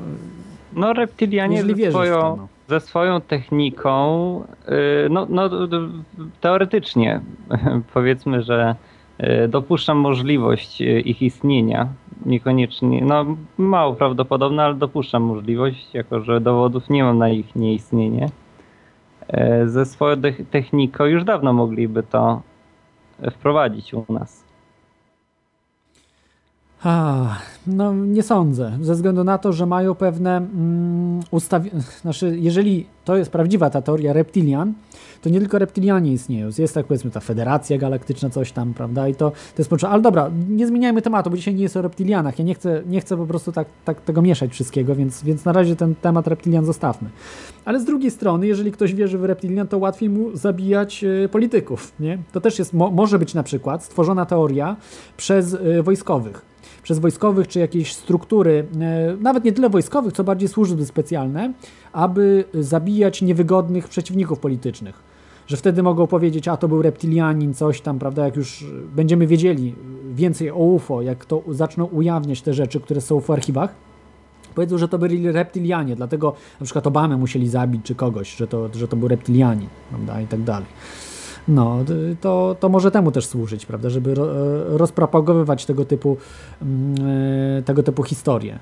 No 0.77 0.93
reptilianie 0.93 1.63
ze 1.63 1.91
swoją, 1.91 2.21
to, 2.21 2.37
no 2.37 2.49
ze 2.69 2.81
swoją 2.81 3.20
techniką, 3.20 4.43
y, 5.07 5.09
no, 5.11 5.27
no 5.31 5.51
teoretycznie 6.41 7.20
powiedzmy, 7.95 8.43
że 8.43 8.74
y, 9.20 9.49
dopuszczam 9.49 9.99
możliwość 9.99 10.82
y, 10.82 10.85
ich 11.01 11.23
istnienia, 11.23 11.89
niekoniecznie, 12.27 13.05
no 13.05 13.24
mało 13.59 13.95
prawdopodobne, 13.95 14.65
ale 14.65 14.74
dopuszczam 14.74 15.23
możliwość, 15.23 15.95
jako 15.95 16.20
że 16.20 16.41
dowodów 16.41 16.91
nie 16.91 17.05
mam 17.05 17.19
na 17.19 17.28
ich 17.28 17.57
nieistnienie. 17.57 18.28
Ze 19.66 19.86
swoją 19.86 20.16
techniką 20.51 21.05
już 21.05 21.24
dawno 21.24 21.53
mogliby 21.53 22.03
to 22.03 22.43
wprowadzić 23.31 23.95
u 23.95 24.05
nas. 24.09 24.44
A, 26.85 27.27
no 27.66 27.94
nie 27.94 28.23
sądzę, 28.23 28.78
ze 28.81 28.94
względu 28.94 29.24
na 29.24 29.39
to, 29.39 29.52
że 29.52 29.66
mają 29.66 29.94
pewne 29.94 30.36
mm, 30.36 31.20
ustawienia, 31.31 31.81
znaczy 32.02 32.36
jeżeli 32.40 32.86
to 33.05 33.16
jest 33.16 33.31
prawdziwa 33.31 33.70
ta 33.70 33.82
teoria 33.82 34.12
reptilian, 34.12 34.74
to 35.23 35.31
nie 35.31 35.40
tylko 35.40 35.59
reptilianie 35.59 36.12
istnieją, 36.12 36.51
jest 36.59 36.74
tak 36.74 36.86
powiedzmy 36.86 37.11
ta 37.11 37.20
federacja 37.20 37.78
galaktyczna, 37.78 38.31
coś 38.31 38.52
tam, 38.52 38.74
prawda, 38.74 39.09
i 39.09 39.15
to, 39.15 39.31
to 39.31 39.36
jest 39.59 39.70
potrzebne, 39.70 39.93
ale 39.93 40.02
dobra, 40.02 40.31
nie 40.48 40.66
zmieniajmy 40.66 41.02
tematu, 41.02 41.31
bo 41.31 41.36
dzisiaj 41.36 41.55
nie 41.55 41.62
jest 41.62 41.77
o 41.77 41.82
reptilianach, 41.82 42.39
ja 42.39 42.44
nie 42.44 42.55
chcę, 42.55 42.82
nie 42.86 43.01
chcę 43.01 43.16
po 43.16 43.27
prostu 43.27 43.52
tak, 43.52 43.69
tak 43.85 44.01
tego 44.01 44.23
mieszać 44.23 44.51
wszystkiego, 44.51 44.94
więc, 44.94 45.23
więc 45.23 45.44
na 45.44 45.52
razie 45.52 45.77
ten 45.77 45.94
temat 45.94 46.27
reptilian 46.27 46.65
zostawmy. 46.65 47.11
Ale 47.65 47.81
z 47.81 47.85
drugiej 47.85 48.11
strony, 48.11 48.47
jeżeli 48.47 48.73
ktoś 48.73 48.94
wierzy 48.94 49.19
w 49.19 49.24
reptilian, 49.24 49.69
to 49.69 49.78
łatwiej 49.78 50.11
mu 50.11 50.36
zabijać 50.36 51.05
y, 51.05 51.28
polityków, 51.28 51.93
nie? 52.01 52.19
To 52.32 52.40
też 52.40 52.59
jest, 52.59 52.73
mo, 52.73 52.90
może 52.90 53.19
być 53.19 53.35
na 53.35 53.43
przykład 53.43 53.85
stworzona 53.85 54.27
teoria 54.27 54.77
przez 55.16 55.52
y, 55.52 55.82
wojskowych, 55.82 56.54
przez 56.85 56.98
wojskowych 56.98 57.48
czy 57.48 57.59
jakieś 57.59 57.93
struktury, 57.93 58.66
e, 58.81 59.16
nawet 59.20 59.44
nie 59.44 59.52
tyle 59.52 59.70
wojskowych, 59.70 60.12
co 60.12 60.24
bardziej 60.24 60.48
służby 60.48 60.86
specjalne, 60.86 61.52
aby 61.93 62.44
zabijać 62.55 63.23
niewygodnych 63.23 63.89
przeciwników 63.89 64.39
politycznych. 64.39 65.02
Że 65.47 65.56
wtedy 65.56 65.82
mogą 65.82 66.06
powiedzieć, 66.06 66.48
a 66.48 66.56
to 66.56 66.69
był 66.69 66.82
reptilianin, 66.82 67.55
coś 67.55 67.81
tam, 67.81 67.98
prawda? 67.98 68.24
Jak 68.24 68.36
już 68.36 68.66
będziemy 68.97 69.27
wiedzieli 69.27 69.74
więcej 70.15 70.51
o 70.51 70.56
UFO, 70.56 71.02
jak 71.02 71.24
to 71.24 71.43
zaczną 71.48 71.85
ujawniać 71.85 72.43
te 72.43 72.55
rzeczy, 72.55 72.81
które 72.81 73.01
są 73.01 73.20
w 73.20 73.31
archiwach, 73.31 73.74
powiedzą, 74.55 74.78
że 74.78 74.89
to 74.89 74.98
byli 74.98 75.32
reptilianie, 75.32 75.97
dlatego 75.97 76.35
na 76.61 76.65
przykład 76.65 76.86
Obamy 76.86 77.16
musieli 77.16 77.48
zabić 77.48 77.82
czy 77.85 77.94
kogoś, 77.94 78.36
że 78.36 78.47
to, 78.47 78.69
że 78.74 78.89
to 78.89 78.97
był 78.97 79.09
reptilianin, 79.09 79.69
prawda? 79.90 80.20
I 80.20 80.27
tak 80.27 80.43
dalej. 80.43 80.66
No, 81.49 81.79
to, 82.21 82.57
to 82.61 82.69
może 82.69 82.91
temu 82.91 83.11
też 83.11 83.27
służyć, 83.27 83.66
prawda, 83.66 83.91
żeby 83.91 84.12
e, 84.12 84.15
rozpropagowywać 84.79 85.66
tego 85.66 85.85
typu, 85.85 86.16
mm, 86.62 86.95
e, 87.59 87.62
tego 87.62 87.83
typu 87.83 88.03
historie. 88.03 88.59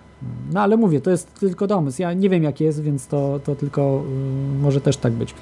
No 0.52 0.60
ale 0.60 0.76
mówię, 0.76 1.00
to 1.00 1.10
jest 1.10 1.40
tylko 1.40 1.66
domysł. 1.66 2.02
Ja 2.02 2.12
nie 2.12 2.28
wiem 2.28 2.42
jak 2.42 2.60
jest, 2.60 2.82
więc 2.82 3.06
to, 3.06 3.40
to 3.44 3.54
tylko 3.54 4.02
y, 4.56 4.62
może 4.62 4.80
też 4.80 4.96
tak 4.96 5.12
być. 5.12 5.34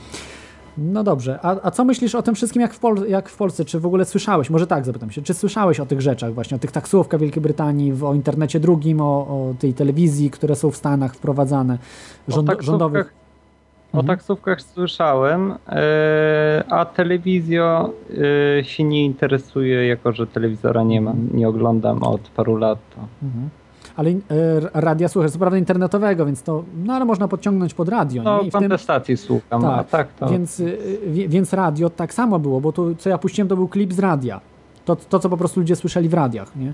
No 0.79 1.05
dobrze, 1.05 1.39
a, 1.43 1.57
a 1.62 1.71
co 1.71 1.85
myślisz 1.85 2.15
o 2.15 2.23
tym 2.23 2.35
wszystkim 2.35 2.62
jak 2.62 2.75
w, 2.75 2.79
Pol 2.79 2.97
jak 3.09 3.29
w 3.29 3.37
Polsce? 3.37 3.65
Czy 3.65 3.81
w 3.81 3.87
ogóle 3.87 4.05
słyszałeś, 4.05 4.51
może 4.51 4.67
tak 4.67 4.85
zapytam 4.85 5.11
się, 5.11 5.23
czy 5.23 5.35
słyszałeś 5.35 5.81
o 5.81 5.87
tych 5.87 6.01
rzeczach 6.01 6.35
właśnie, 6.35 6.57
o 6.57 6.61
tych 6.61 6.73
taksówkach 6.73 7.21
Wielkiej 7.21 7.43
Brytanii, 7.43 7.93
o 8.03 8.15
internecie 8.15 8.61
drugim, 8.61 9.01
o, 9.01 9.05
o 9.05 9.55
tej 9.59 9.75
telewizji, 9.75 10.31
które 10.31 10.57
są 10.57 10.71
w 10.71 10.77
Stanach 10.77 11.15
wprowadzane, 11.15 11.79
rząd 12.29 12.51
rządowych? 12.61 13.20
O 13.93 13.99
mhm. 13.99 14.07
taksówkach 14.07 14.62
słyszałem, 14.62 15.55
e, 15.69 16.65
a 16.69 16.85
telewizjo 16.85 17.93
e, 18.59 18.65
się 18.65 18.85
nie 18.85 19.05
interesuje, 19.05 19.87
jako 19.87 20.12
że 20.12 20.27
telewizora 20.27 20.83
nie 20.83 21.01
mam, 21.01 21.29
nie 21.35 21.49
oglądam 21.49 22.03
od 22.03 22.21
paru 22.21 22.57
lat. 22.57 22.79
Mhm. 23.23 23.49
Ale 23.97 24.11
e, 24.11 24.15
radia 24.75 25.09
słuchasz, 25.09 25.31
co 25.31 25.39
prawda 25.39 25.59
internetowego, 25.59 26.27
więc 26.27 26.43
to, 26.43 26.65
no 26.85 26.93
ale 26.93 27.05
można 27.05 27.29
podciągnąć 27.29 27.75
pod 27.75 27.89
radio. 27.89 28.23
No, 28.23 28.43
nie? 28.43 28.51
kontestacji 28.51 29.17
tym... 29.17 29.27
słucham, 29.27 29.62
tak, 29.62 29.89
tak 29.89 30.09
to... 30.12 30.29
Więc, 30.29 30.62
więc 31.07 31.53
radio 31.53 31.91
tak 31.91 32.15
samo 32.15 32.39
było, 32.39 32.61
bo 32.61 32.73
to, 32.73 32.95
co 32.99 33.11
ja 33.11 33.19
puściłem, 33.19 33.49
to 33.49 33.57
był 33.57 33.69
klip 33.69 33.93
z 33.93 33.99
radia. 33.99 34.41
To, 34.85 34.97
to 34.97 35.19
co 35.19 35.29
po 35.29 35.37
prostu 35.37 35.61
ludzie 35.61 35.77
słyszeli 35.77 36.09
w 36.09 36.15
radiach, 36.15 36.57
nie? 36.57 36.73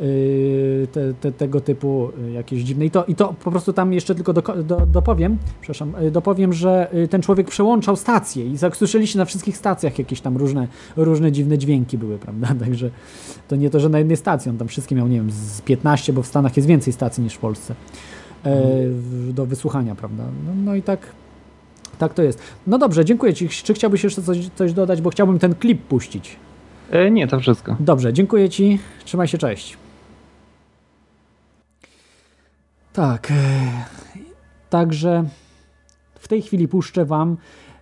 Yy, 0.00 0.86
te, 0.92 1.14
te, 1.14 1.32
tego 1.32 1.60
typu 1.60 2.10
yy, 2.22 2.32
jakieś 2.32 2.62
dziwne. 2.62 2.84
I 2.84 2.90
to, 2.90 3.04
I 3.04 3.14
to 3.14 3.34
po 3.44 3.50
prostu 3.50 3.72
tam 3.72 3.92
jeszcze 3.92 4.14
tylko 4.14 4.32
do, 4.32 4.42
do, 4.42 4.86
dopowiem, 4.86 5.38
przepraszam, 5.60 5.92
yy, 6.00 6.10
dopowiem, 6.10 6.52
że 6.52 6.90
ten 7.10 7.22
człowiek 7.22 7.48
przełączał 7.48 7.96
stacje 7.96 8.46
i 8.46 8.58
słyszeliście 8.72 9.18
na 9.18 9.24
wszystkich 9.24 9.56
stacjach 9.56 9.98
jakieś 9.98 10.20
tam 10.20 10.36
różne, 10.36 10.68
różne 10.96 11.32
dziwne 11.32 11.58
dźwięki 11.58 11.98
były, 11.98 12.18
prawda? 12.18 12.48
Także 12.64 12.90
to 13.48 13.56
nie 13.56 13.70
to, 13.70 13.80
że 13.80 13.88
na 13.88 13.98
jednej 13.98 14.16
stacji, 14.16 14.50
on 14.50 14.58
tam 14.58 14.68
wszystkie 14.68 14.94
miał, 14.94 15.08
nie 15.08 15.16
wiem, 15.16 15.30
z 15.30 15.60
15, 15.60 16.12
bo 16.12 16.22
w 16.22 16.26
Stanach 16.26 16.56
jest 16.56 16.68
więcej 16.68 16.92
stacji 16.92 17.22
niż 17.22 17.34
w 17.34 17.38
Polsce 17.38 17.74
mhm. 18.44 19.34
do 19.34 19.46
wysłuchania, 19.46 19.94
prawda? 19.94 20.24
No, 20.46 20.52
no 20.64 20.74
i 20.74 20.82
tak 20.82 21.00
tak 21.98 22.14
to 22.14 22.22
jest. 22.22 22.42
No 22.66 22.78
dobrze, 22.78 23.04
dziękuję 23.04 23.34
Ci. 23.34 23.48
Czy 23.48 23.74
chciałbyś 23.74 24.04
jeszcze 24.04 24.22
coś, 24.22 24.38
coś 24.54 24.72
dodać, 24.72 25.00
bo 25.02 25.10
chciałbym 25.10 25.38
ten 25.38 25.54
klip 25.54 25.82
puścić? 25.82 26.36
E, 26.90 27.10
nie, 27.10 27.26
to 27.26 27.40
wszystko. 27.40 27.76
Dobrze, 27.80 28.12
dziękuję 28.12 28.48
Ci. 28.48 28.78
Trzymaj 29.04 29.28
się, 29.28 29.38
cześć. 29.38 29.76
Tak. 32.96 33.30
E, 33.30 33.34
także 34.70 35.24
w 36.14 36.28
tej 36.28 36.42
chwili 36.42 36.68
puszczę 36.68 37.04
Wam 37.04 37.36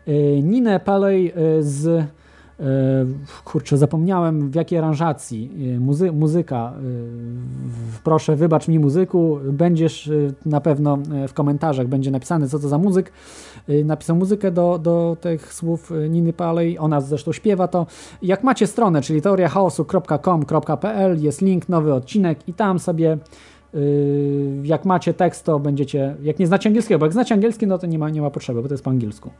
e, 0.06 0.12
Ninę 0.42 0.80
Palej 0.80 1.30
e, 1.30 1.34
z 1.62 2.06
kurczę, 3.44 3.76
zapomniałem 3.76 4.50
w 4.50 4.54
jakiej 4.54 4.78
aranżacji 4.78 5.50
muzy 5.80 6.12
muzyka 6.12 6.72
proszę 8.04 8.36
wybacz 8.36 8.68
mi 8.68 8.78
muzyku 8.78 9.38
będziesz 9.52 10.10
na 10.46 10.60
pewno 10.60 10.98
w 11.28 11.32
komentarzach 11.32 11.86
będzie 11.86 12.10
napisane 12.10 12.48
co 12.48 12.58
to 12.58 12.68
za 12.68 12.78
muzyk 12.78 13.12
napisał 13.84 14.16
muzykę 14.16 14.50
do, 14.50 14.78
do 14.78 15.16
tych 15.20 15.54
słów 15.54 15.92
Niny 16.10 16.32
Palej, 16.32 16.78
ona 16.78 17.00
zresztą 17.00 17.32
śpiewa 17.32 17.68
to 17.68 17.86
jak 18.22 18.44
macie 18.44 18.66
stronę, 18.66 19.02
czyli 19.02 19.22
teoriachaosu.com.pl 19.22 21.22
jest 21.22 21.42
link, 21.42 21.68
nowy 21.68 21.94
odcinek 21.94 22.48
i 22.48 22.54
tam 22.54 22.78
sobie 22.78 23.18
jak 24.62 24.84
macie 24.84 25.14
tekst, 25.14 25.44
to 25.44 25.58
będziecie, 25.58 26.16
jak 26.22 26.38
nie 26.38 26.46
znacie 26.46 26.68
angielskiego, 26.68 26.98
bo 26.98 27.06
jak 27.06 27.12
znacie 27.12 27.34
angielski, 27.34 27.66
no 27.66 27.78
to 27.78 27.86
nie 27.86 27.98
ma, 27.98 28.10
nie 28.10 28.22
ma 28.22 28.30
potrzeby, 28.30 28.62
bo 28.62 28.68
to 28.68 28.74
jest 28.74 28.84
po 28.84 28.90
angielsku. 28.90 29.30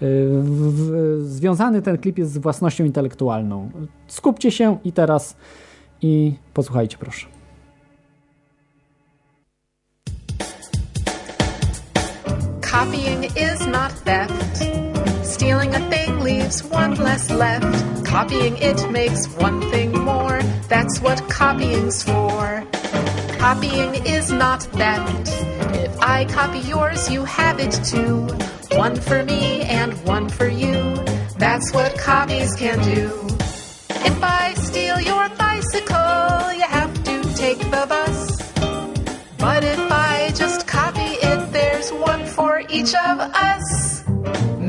W, 0.00 1.20
związany 1.22 1.82
ten 1.82 1.98
klip 1.98 2.18
jest 2.18 2.32
z 2.32 2.38
własnością 2.38 2.84
intelektualną. 2.84 3.70
Skupcie 4.06 4.50
się 4.50 4.78
i 4.84 4.92
teraz 4.92 5.36
i 6.02 6.34
posłuchajcie 6.54 6.96
proszę. 6.98 7.26
Copying 12.72 13.24
is 13.24 13.66
not 13.66 14.04
theft. 14.04 14.64
Stealing 15.22 15.74
a 15.74 15.80
thing 15.80 16.01
leaves 16.22 16.62
one 16.64 16.94
less 16.94 17.30
left. 17.30 18.04
Copying 18.06 18.56
it 18.58 18.90
makes 18.90 19.26
one 19.36 19.60
thing 19.70 19.92
more. 19.92 20.40
That's 20.68 21.00
what 21.00 21.18
copying's 21.28 22.02
for. 22.02 22.64
Copying 23.38 24.06
is 24.06 24.30
not 24.30 24.62
theft. 24.62 25.28
If 25.74 26.00
I 26.00 26.24
copy 26.26 26.60
yours, 26.60 27.10
you 27.10 27.24
have 27.24 27.58
it 27.58 27.72
too. 27.84 28.28
One 28.76 28.96
for 28.96 29.24
me 29.24 29.62
and 29.62 29.92
one 30.06 30.28
for 30.28 30.48
you. 30.48 30.94
That's 31.38 31.72
what 31.72 31.98
copies 31.98 32.54
can 32.54 32.78
do. 32.82 33.10
If 33.90 34.22
I 34.22 34.54
steal 34.54 35.00
your 35.00 35.28
bicycle, 35.30 36.52
you 36.54 36.66
have 36.78 36.94
to 37.04 37.34
take 37.34 37.58
the 37.58 37.84
bus. 37.88 38.52
But 39.38 39.64
if 39.64 39.80
I 39.90 40.30
just 40.34 40.68
copy 40.68 41.00
it, 41.00 41.52
there's 41.52 41.90
one 41.92 42.24
for 42.26 42.62
each 42.70 42.94
of 42.94 43.18
us. 43.18 44.01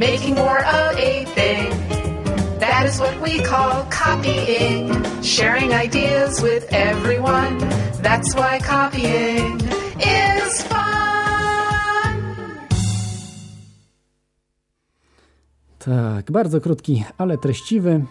Making 0.03 0.35
more 0.35 0.59
of 0.59 0.99
a 0.99 1.23
thing. 1.31 1.71
That 2.59 2.84
is 2.89 2.99
what 2.99 3.15
we 3.21 3.39
call 3.39 3.88
copying. 3.89 4.91
Sharing 5.23 5.71
ideas 5.71 6.41
with 6.41 6.67
everyone. 6.73 7.57
That's 8.03 8.35
why 8.35 8.59
copying 8.59 9.61
is 10.03 10.63
fun. 10.67 12.11
Tak, 15.77 16.31
bardzo 16.31 16.59
krótki, 16.59 17.05
ale 17.17 17.38
treściwy. 17.38 18.05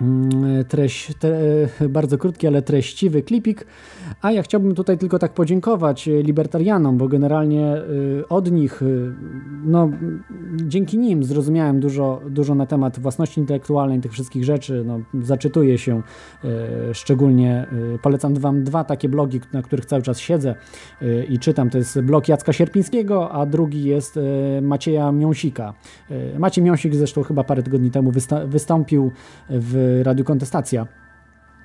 Mm, 0.00 0.64
treść, 0.64 1.14
tre, 1.14 1.38
bardzo 1.88 2.18
krótki, 2.18 2.46
ale 2.46 2.62
treściwy 2.62 3.22
klipik. 3.22 3.66
A 4.22 4.32
ja 4.32 4.42
chciałbym 4.42 4.74
tutaj 4.74 4.98
tylko 4.98 5.18
tak 5.18 5.32
podziękować 5.32 6.06
libertarianom, 6.22 6.98
bo 6.98 7.08
generalnie 7.08 7.76
y, 7.76 8.28
od 8.28 8.52
nich, 8.52 8.82
y, 8.82 9.12
no 9.64 9.90
dzięki 10.56 10.98
nim 10.98 11.24
zrozumiałem 11.24 11.80
dużo, 11.80 12.20
dużo 12.30 12.54
na 12.54 12.66
temat 12.66 12.98
własności 12.98 13.40
intelektualnej, 13.40 14.00
tych 14.00 14.12
wszystkich 14.12 14.44
rzeczy. 14.44 14.84
No, 14.86 15.00
zaczytuję 15.22 15.78
się 15.78 16.02
szczególnie, 16.92 17.66
polecam 18.02 18.34
wam 18.34 18.64
dwa 18.64 18.84
takie 18.84 19.08
blogi, 19.08 19.40
na 19.52 19.62
których 19.62 19.86
cały 19.86 20.02
czas 20.02 20.18
siedzę 20.18 20.54
i 21.28 21.38
czytam. 21.38 21.70
To 21.70 21.78
jest 21.78 22.00
blog 22.00 22.28
Jacka 22.28 22.52
Sierpińskiego, 22.52 23.30
a 23.30 23.46
drugi 23.46 23.84
jest 23.84 24.18
Macieja 24.62 25.12
Miąsika. 25.12 25.74
Maciej 26.38 26.64
Miąsik 26.64 26.94
zresztą 26.94 27.22
chyba 27.22 27.44
parę 27.44 27.62
tygodni 27.62 27.90
temu 27.90 28.12
wystąpił 28.46 29.12
w 29.50 29.85
Radiu 30.02 30.24
Kontestacja 30.24 30.86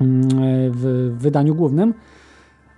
mm, 0.02 0.28
w 0.72 1.16
wydaniu 1.18 1.56
głównym. 1.56 1.94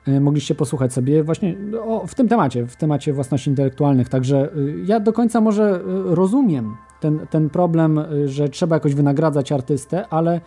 E, 0.07 0.19
mogliście 0.19 0.55
posłuchać 0.55 0.93
sobie 0.93 1.23
właśnie 1.23 1.55
o, 1.83 2.07
w 2.07 2.15
tym 2.15 2.27
temacie, 2.27 2.67
w 2.67 2.75
temacie 2.75 3.13
własności 3.13 3.49
intelektualnych. 3.49 4.09
Także 4.09 4.49
y, 4.57 4.75
ja 4.85 4.99
do 4.99 5.13
końca 5.13 5.41
może 5.41 5.81
rozumiem 6.05 6.75
ten, 6.99 7.27
ten 7.29 7.49
problem, 7.49 7.99
że 8.25 8.49
trzeba 8.49 8.75
jakoś 8.75 8.95
wynagradzać 8.95 9.51
artystę, 9.51 10.07
ale 10.07 10.41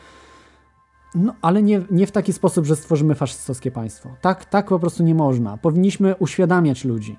No, 1.15 1.35
ale 1.43 1.63
nie, 1.63 1.81
nie 1.91 2.07
w 2.07 2.13
taki 2.13 2.33
sposób, 2.33 2.67
że 2.67 2.77
stworzymy 2.77 3.15
faszystowskie 3.15 3.71
państwo. 3.71 4.17
Tak, 4.21 4.45
tak 4.45 4.69
po 4.69 4.79
prostu 4.79 5.03
nie 5.03 5.15
można. 5.15 5.57
Powinniśmy 5.57 6.15
uświadamiać 6.17 6.85
ludzi. 6.85 7.17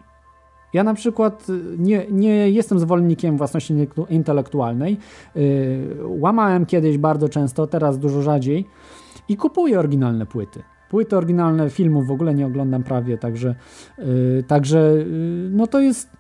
Ja 0.73 0.84
na 0.84 0.94
przykład 0.94 1.49
y, 1.49 1.77
nie, 1.77 2.06
nie 2.11 2.49
jestem 2.49 2.80
zwolennikiem 2.80 3.38
własności 3.38 3.73
intelektu- 3.73 4.06
intelektualnej. 4.10 4.98
Yy, 5.35 5.41
łamałem 6.03 6.65
kiedyś 6.65 6.98
bardzo 6.98 7.30
często, 7.30 7.68
teraz 7.68 7.99
dużo 7.99 8.22
rzadziej 8.22 8.65
i 9.30 9.38
kupuję 9.38 9.80
oryginalne 9.80 10.26
płyty. 10.26 10.64
Płyty 10.89 11.18
oryginalne 11.18 11.69
filmów 11.69 12.07
w 12.07 12.11
ogóle 12.11 12.34
nie 12.34 12.45
oglądam 12.45 12.84
prawie, 12.84 13.18
także, 13.18 13.56
yy, 13.98 14.44
także 14.48 14.94
no 15.52 15.68
to 15.68 15.80
jest 15.80 16.16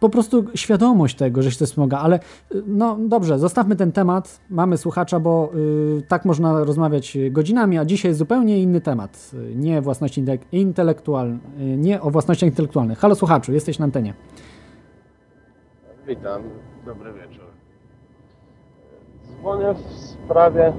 po 0.00 0.08
prostu 0.08 0.44
świadomość 0.54 1.16
tego, 1.16 1.42
że 1.42 1.50
się 1.50 1.58
to 1.58 1.66
wspomaga, 1.66 1.98
ale 1.98 2.18
no 2.66 2.96
dobrze, 3.00 3.38
zostawmy 3.38 3.76
ten 3.76 3.92
temat, 3.92 4.40
mamy 4.50 4.76
słuchacza, 4.76 5.20
bo 5.20 5.50
yy, 5.54 6.02
tak 6.08 6.24
można 6.24 6.64
rozmawiać 6.64 7.18
godzinami, 7.30 7.78
a 7.78 7.84
dzisiaj 7.84 8.08
jest 8.10 8.18
zupełnie 8.18 8.62
inny 8.62 8.80
temat, 8.80 9.30
yy, 9.32 9.54
nie 9.56 9.80
własności 9.80 10.24
intelek- 10.24 10.44
intelektualnej, 10.52 11.38
yy, 11.58 11.76
nie 11.76 12.00
o 12.00 12.10
własnościach 12.10 12.48
intelektualnych. 12.50 12.98
Halo 12.98 13.14
słuchaczu, 13.14 13.52
jesteś 13.52 13.78
na 13.78 13.84
antenie. 13.84 14.14
Witam, 16.06 16.42
dobry 16.86 17.12
wieczór. 17.12 17.44
Dzwonię 19.40 19.74
w 19.74 20.00
sprawie 20.00 20.72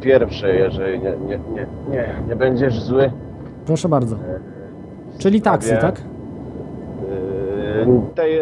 pierwszej, 0.00 0.58
jeżeli 0.58 0.98
nie, 1.00 1.16
nie, 1.16 1.38
nie, 1.54 1.66
nie, 1.90 2.14
nie 2.28 2.36
będziesz 2.36 2.82
zły. 2.82 3.12
Proszę 3.66 3.88
bardzo. 3.88 4.16
Czyli 5.18 5.42
taksy, 5.42 5.76
tak? 5.80 6.00
Yy, 6.00 7.45
tej 8.14 8.40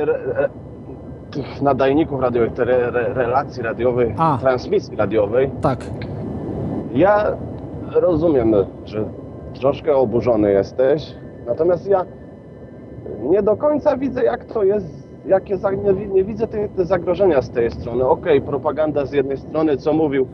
tych 1.31 1.63
nadajników 1.63 2.21
radiowych, 2.21 2.53
te 2.53 2.63
re, 2.63 2.91
re, 2.91 3.15
relacji 3.15 3.63
radiowych, 3.63 4.15
A. 4.19 4.39
transmisji 4.41 4.97
radiowej. 4.97 5.51
Tak. 5.61 5.85
Ja 6.95 7.37
rozumiem, 7.93 8.55
że 8.85 9.05
troszkę 9.55 9.97
oburzony 9.97 10.53
jesteś, 10.53 11.15
natomiast 11.47 11.87
ja 11.87 12.05
nie 13.23 13.43
do 13.43 13.57
końca 13.57 13.97
widzę, 13.97 14.25
jak 14.25 14.45
to 14.45 14.65
jest, 14.65 15.09
jakie 15.27 15.59
nie, 15.85 16.07
nie 16.07 16.25
widzę 16.25 16.47
te, 16.47 16.69
te 16.69 16.85
zagrożenia 16.85 17.43
z 17.43 17.51
tej 17.51 17.71
strony. 17.71 18.07
Okej, 18.07 18.41
propaganda 18.43 19.07
z 19.07 19.13
jednej 19.13 19.37
strony, 19.37 19.77
co 19.77 19.93
mówił, 19.93 20.27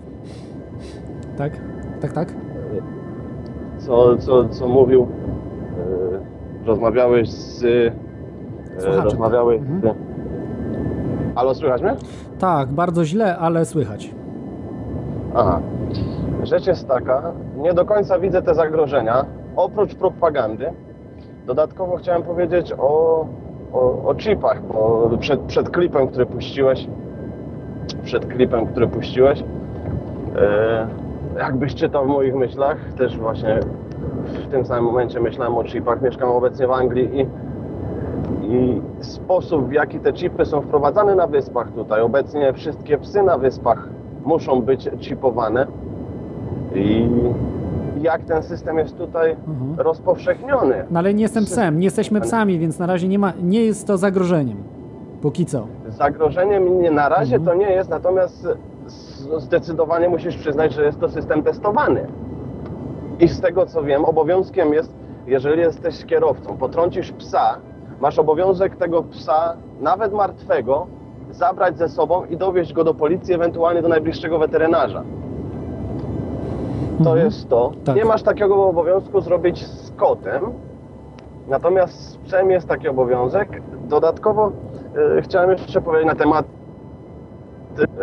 Tak? 1.39 1.53
Tak, 2.01 2.13
tak? 2.13 2.35
co, 3.79 4.17
co, 4.17 4.49
co 4.49 4.69
mówił, 4.69 5.07
e, 6.63 6.67
rozmawiałeś 6.67 7.29
z, 7.31 7.63
e, 8.81 8.83
Słuchaczem. 8.83 9.05
rozmawiałeś 9.05 9.61
z... 9.61 9.65
Halo, 11.35 11.55
słychać 11.55 11.83
mnie? 11.83 11.95
Tak, 12.39 12.69
bardzo 12.69 13.05
źle, 13.05 13.39
ale 13.39 13.65
słychać. 13.65 14.15
Aha. 15.35 15.61
Rzecz 16.43 16.67
jest 16.67 16.89
taka, 16.89 17.33
nie 17.57 17.75
do 17.75 17.85
końca 17.85 18.19
widzę 18.19 18.43
te 18.43 18.55
zagrożenia, 18.55 19.25
oprócz 19.57 19.95
propagandy. 19.95 20.73
Dodatkowo 21.47 21.97
chciałem 21.97 22.23
powiedzieć 22.23 22.73
o, 22.79 23.27
o, 23.73 24.09
o 24.09 24.15
chipach, 24.15 24.63
bo 24.67 25.11
przed, 25.21 25.41
przed 25.41 25.71
klipem, 25.71 26.09
który 26.09 26.27
puściłeś, 26.27 26.87
przed 28.05 28.27
klipem, 28.27 28.67
który 28.67 28.89
puściłeś, 28.89 29.45
e, 30.37 30.89
jakbyś 31.39 31.75
czytał 31.75 32.05
w 32.05 32.09
moich 32.09 32.35
myślach, 32.35 32.77
też 32.99 33.19
właśnie 33.19 33.61
w 34.25 34.47
tym 34.51 34.65
samym 34.65 34.85
momencie 34.85 35.21
myślałem 35.21 35.57
o 35.59 35.65
chipach. 35.65 36.03
Mieszkam 36.03 36.29
obecnie 36.31 36.67
w 36.67 36.71
Anglii 36.73 37.21
i, 37.21 37.27
i 38.43 38.81
sposób, 39.01 39.69
w 39.69 39.73
jaki 39.73 40.01
te 40.01 40.13
chipy 40.13 40.45
są 40.45 40.61
wprowadzane 40.61 41.15
na 41.15 41.27
wyspach 41.27 41.73
tutaj, 41.73 42.01
obecnie 42.01 42.53
wszystkie 42.53 42.99
psy 42.99 43.23
na 43.23 43.39
wyspach 43.39 43.89
muszą 44.25 44.63
być 44.63 44.91
chipowane 45.01 45.67
i 46.75 47.09
jak 48.03 48.25
ten 48.25 48.43
system 48.43 48.79
jest 48.79 48.99
tutaj 48.99 49.37
rozpowszechniony. 49.77 50.85
No 50.91 50.99
ale 50.99 51.15
nie 51.15 51.23
jestem 51.23 51.45
psem, 51.45 51.79
nie 51.79 51.85
jesteśmy 51.85 52.21
psami, 52.21 52.59
więc 52.59 52.79
na 52.79 52.87
razie 52.87 53.09
nie, 53.09 53.19
ma, 53.19 53.33
nie 53.43 53.65
jest 53.65 53.87
to 53.87 53.99
zagrożeniem. 53.99 54.57
Póki 55.23 55.47
co. 55.47 55.67
Zagrożeniem 55.89 56.83
nie, 56.83 56.91
na 56.91 57.09
razie 57.09 57.41
to 57.41 57.55
nie 57.55 57.71
jest, 57.71 57.91
natomiast 57.91 58.49
zdecydowanie 59.39 60.09
musisz 60.09 60.37
przyznać, 60.37 60.73
że 60.73 60.85
jest 60.85 61.01
to 61.01 61.09
system 61.09 61.43
testowany. 61.43 62.07
I 63.21 63.29
z 63.29 63.41
tego 63.41 63.67
co 63.67 63.83
wiem, 63.83 64.05
obowiązkiem 64.05 64.73
jest, 64.73 64.93
jeżeli 65.27 65.61
jesteś 65.61 66.05
kierowcą, 66.05 66.57
potrącisz 66.57 67.13
psa, 67.13 67.57
masz 68.01 68.19
obowiązek 68.19 68.77
tego 68.77 69.03
psa, 69.03 69.57
nawet 69.81 70.13
martwego, 70.13 70.87
zabrać 71.31 71.79
ze 71.79 71.89
sobą 71.89 72.25
i 72.25 72.37
dowieźć 72.37 72.73
go 72.73 72.85
do 72.85 72.95
policji, 72.95 73.35
ewentualnie 73.35 73.83
do 73.83 73.89
najbliższego 73.89 74.39
weterynarza. 74.39 75.03
To 77.05 77.17
jest 77.17 77.49
to. 77.49 77.73
Nie 77.95 78.05
masz 78.05 78.23
takiego 78.23 78.69
obowiązku 78.69 79.21
zrobić 79.21 79.67
z 79.67 79.93
kotem, 79.97 80.43
natomiast 81.49 82.11
z 82.11 82.17
psem 82.17 82.51
jest 82.51 82.69
taki 82.69 82.89
obowiązek. 82.89 83.63
Dodatkowo 83.89 84.53
e, 85.19 85.23
chciałem 85.23 85.51
jeszcze 85.51 85.81
powiedzieć 85.81 86.07
na 86.07 86.15
temat 86.15 86.47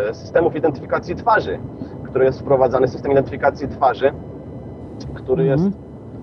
e, 0.10 0.14
systemów 0.14 0.56
identyfikacji 0.56 1.15
twarzy, 1.15 1.60
który 2.03 2.26
jest 2.26 2.40
wprowadzany, 2.40 2.88
system 2.88 3.11
identyfikacji 3.11 3.68
twarzy, 3.68 4.11
który 5.14 5.45
jest 5.45 5.64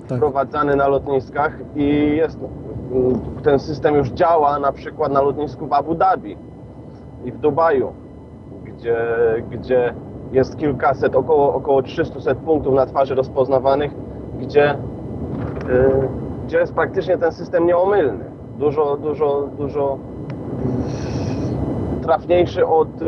wprowadzany 0.04 0.76
na 0.76 0.88
lotniskach 0.88 1.58
i 1.76 2.16
jest, 2.16 2.38
ten 3.42 3.58
system 3.58 3.94
już 3.94 4.08
działa 4.10 4.58
na 4.58 4.72
przykład 4.72 5.12
na 5.12 5.22
lotnisku 5.22 5.66
w 5.66 5.72
Abu 5.72 5.94
Dhabi 5.94 6.36
i 7.24 7.32
w 7.32 7.38
Dubaju, 7.38 7.92
gdzie, 8.64 8.96
gdzie 9.50 9.94
jest 10.32 10.56
kilkaset, 10.56 11.16
około, 11.16 11.54
około 11.54 11.82
300 11.82 12.34
punktów 12.34 12.74
na 12.74 12.86
twarzy 12.86 13.14
rozpoznawanych, 13.14 13.92
gdzie, 14.40 14.74
y, 14.74 14.76
gdzie 16.46 16.58
jest 16.58 16.74
praktycznie 16.74 17.18
ten 17.18 17.32
system 17.32 17.66
nieomylny. 17.66 18.24
Dużo, 18.58 18.96
dużo, 18.96 19.48
dużo 19.58 19.98
trafniejszy 22.02 22.66
od 22.66 23.02
y, 23.02 23.06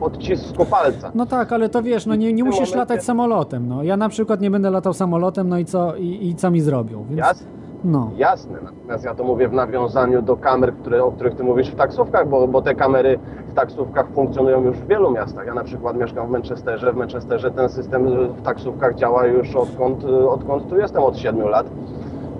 odcisku 0.00 0.64
palca. 0.64 1.10
No 1.14 1.26
tak, 1.26 1.52
ale 1.52 1.68
to 1.68 1.82
wiesz, 1.82 2.06
no 2.06 2.14
nie, 2.14 2.32
nie 2.32 2.44
musisz 2.44 2.60
momencie- 2.60 2.78
latać 2.78 3.04
samolotem. 3.04 3.68
No. 3.68 3.82
Ja 3.82 3.96
na 3.96 4.08
przykład 4.08 4.40
nie 4.40 4.50
będę 4.50 4.70
latał 4.70 4.92
samolotem, 4.92 5.48
no 5.48 5.58
i 5.58 5.64
co, 5.64 5.96
i, 5.96 6.28
i 6.28 6.34
co 6.34 6.50
mi 6.50 6.60
zrobią? 6.60 7.04
Więc, 7.08 7.18
Jasne. 7.18 7.57
No. 7.84 8.10
Jasne, 8.16 8.58
natomiast 8.64 9.04
ja 9.04 9.14
to 9.14 9.24
mówię 9.24 9.48
w 9.48 9.52
nawiązaniu 9.52 10.22
do 10.22 10.36
kamer, 10.36 10.74
które, 10.74 11.04
o 11.04 11.12
których 11.12 11.34
ty 11.34 11.44
mówisz 11.44 11.70
w 11.70 11.74
taksówkach, 11.74 12.28
bo, 12.28 12.48
bo 12.48 12.62
te 12.62 12.74
kamery 12.74 13.18
w 13.48 13.54
taksówkach 13.54 14.06
funkcjonują 14.14 14.62
już 14.64 14.76
w 14.76 14.86
wielu 14.86 15.10
miastach. 15.10 15.46
Ja 15.46 15.54
na 15.54 15.64
przykład 15.64 15.96
mieszkam 15.96 16.26
w 16.26 16.30
Manchesterze. 16.30 16.92
W 16.92 16.96
Manchesterze 16.96 17.50
ten 17.50 17.68
system 17.68 18.06
w 18.36 18.42
taksówkach 18.42 18.94
działa 18.94 19.26
już 19.26 19.56
odkąd, 19.56 20.04
odkąd 20.28 20.68
tu 20.68 20.76
jestem, 20.76 21.02
od 21.02 21.18
7 21.18 21.48
lat. 21.48 21.66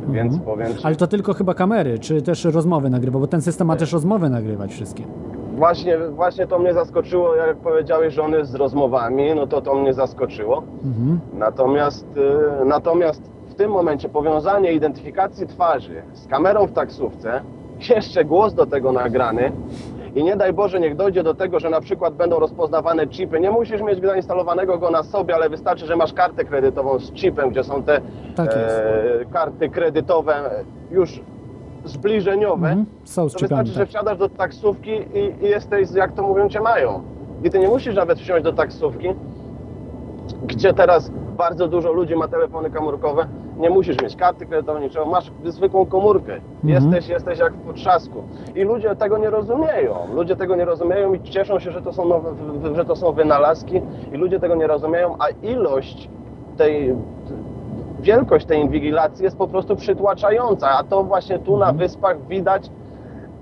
Więc 0.09 0.39
powiem 0.39 0.75
ci, 0.75 0.85
Ale 0.87 0.97
to 0.97 1.07
tylko 1.07 1.35
chyba 1.35 1.55
kamery, 1.55 1.99
czy 1.99 2.23
też 2.23 2.45
rozmowy 2.45 2.91
nagrywa, 2.91 3.19
bo 3.19 3.27
ten 3.27 3.43
system 3.43 3.67
ma 3.67 3.77
też 3.77 3.93
rozmowy 3.93 4.31
nagrywać 4.31 4.71
wszystkie. 4.71 5.05
właśnie, 5.57 5.99
właśnie 5.99 6.47
to 6.47 6.59
mnie 6.59 6.75
zaskoczyło, 6.75 7.35
jak 7.35 7.57
powiedziałeś, 7.57 8.15
że 8.15 8.23
on 8.23 8.33
jest 8.33 8.51
z 8.51 8.55
rozmowami, 8.55 9.35
no 9.37 9.47
to 9.47 9.61
to 9.61 9.75
mnie 9.75 9.95
zaskoczyło. 9.95 10.63
Mhm. 10.85 11.21
Natomiast, 11.39 12.07
y, 12.63 12.65
natomiast 12.65 13.23
tym 13.59 13.71
momencie 13.71 14.09
powiązanie 14.09 14.73
identyfikacji 14.73 15.47
twarzy 15.47 16.03
z 16.13 16.27
kamerą 16.27 16.67
w 16.67 16.73
taksówce, 16.73 17.41
jeszcze 17.91 18.25
głos 18.25 18.55
do 18.55 18.67
tego 18.67 18.93
nagrany 18.93 19.53
i 20.15 20.25
nie 20.25 20.37
daj 20.37 20.53
Boże, 20.53 20.81
niech 20.81 20.97
dojdzie 20.97 21.23
do 21.23 21.35
tego, 21.35 21.61
że 21.61 21.71
na 21.71 21.81
przykład 21.81 22.15
będą 22.15 22.39
rozpoznawane 22.39 23.07
chipy. 23.07 23.41
Nie 23.41 23.51
musisz 23.51 23.83
mieć 23.83 24.01
zainstalowanego 24.01 24.79
go 24.79 24.91
na 24.91 25.03
sobie, 25.03 25.35
ale 25.35 25.49
wystarczy, 25.49 25.87
że 25.87 25.97
masz 25.97 26.13
kartę 26.13 26.45
kredytową 26.45 26.99
z 26.99 27.13
chipem, 27.13 27.51
gdzie 27.51 27.65
są 27.65 27.83
te 27.83 28.01
Tak 28.37 28.51
e, 28.53 29.25
karty 29.33 29.69
kredytowe 29.69 30.35
już 30.91 31.21
zbliżeniowe. 31.85 32.85
Są 33.05 33.29
z 33.29 33.33
To 33.33 33.39
wystarczy, 33.39 33.73
że 33.73 33.81
tak. 33.81 33.89
wsiadasz 33.89 34.19
do 34.19 34.29
taksówki 34.29 34.91
i, 34.91 35.45
i 35.45 35.49
jesteś, 35.49 35.91
jak 35.91 36.13
to 36.13 36.23
mówią, 36.23 36.49
cię 36.49 36.61
mają. 36.61 37.03
I 37.45 37.51
ty 37.51 37.59
nie 37.59 37.69
musisz 37.69 37.95
nawet 37.95 38.19
wsiąść 38.19 38.45
do 38.45 38.53
taksówki, 38.53 39.09
gdzie 40.47 40.75
teraz 40.75 41.11
bardzo 41.37 41.69
dużo 41.69 41.93
ludzi 41.93 42.17
ma 42.17 42.29
telefony 42.29 42.71
komórkowe, 42.71 43.27
nie 43.59 43.71
musisz 43.71 44.03
mieć 44.03 44.17
karty 44.17 44.47
kredytowej, 44.47 44.83
niczego, 44.83 45.07
masz 45.07 45.33
zwykłą 45.45 45.87
komórkę. 45.87 46.41
Jesteś, 46.65 47.09
jesteś 47.09 47.39
jak 47.39 47.53
w 47.53 47.61
potrzasku. 47.67 48.23
I 48.55 48.63
ludzie 48.63 48.97
tego 48.97 49.19
nie 49.19 49.31
rozumieją. 49.31 49.95
Ludzie 50.15 50.37
tego 50.37 50.57
nie 50.57 50.65
rozumieją 50.65 51.15
i 51.15 51.21
cieszą 51.21 51.59
się, 51.59 51.73
że 51.73 51.83
to 51.83 51.93
są, 51.93 52.05
nowe, 52.05 52.31
że 52.75 52.85
to 52.85 52.97
są 52.97 53.13
wynalazki 53.13 53.83
i 54.13 54.17
ludzie 54.17 54.41
tego 54.41 54.55
nie 54.55 54.67
rozumieją, 54.67 55.17
a 55.19 55.47
ilość 55.47 56.09
tej 56.57 56.97
wielkość 58.01 58.47
tej 58.47 58.61
inwigilacji 58.61 59.25
jest 59.25 59.37
po 59.37 59.49
prostu 59.49 59.77
przytłaczająca, 59.77 60.71
a 60.71 60.85
to 60.85 61.05
właśnie 61.05 61.39
tu 61.39 61.57
na 61.57 61.73
wyspach 61.73 62.27
widać, 62.27 62.71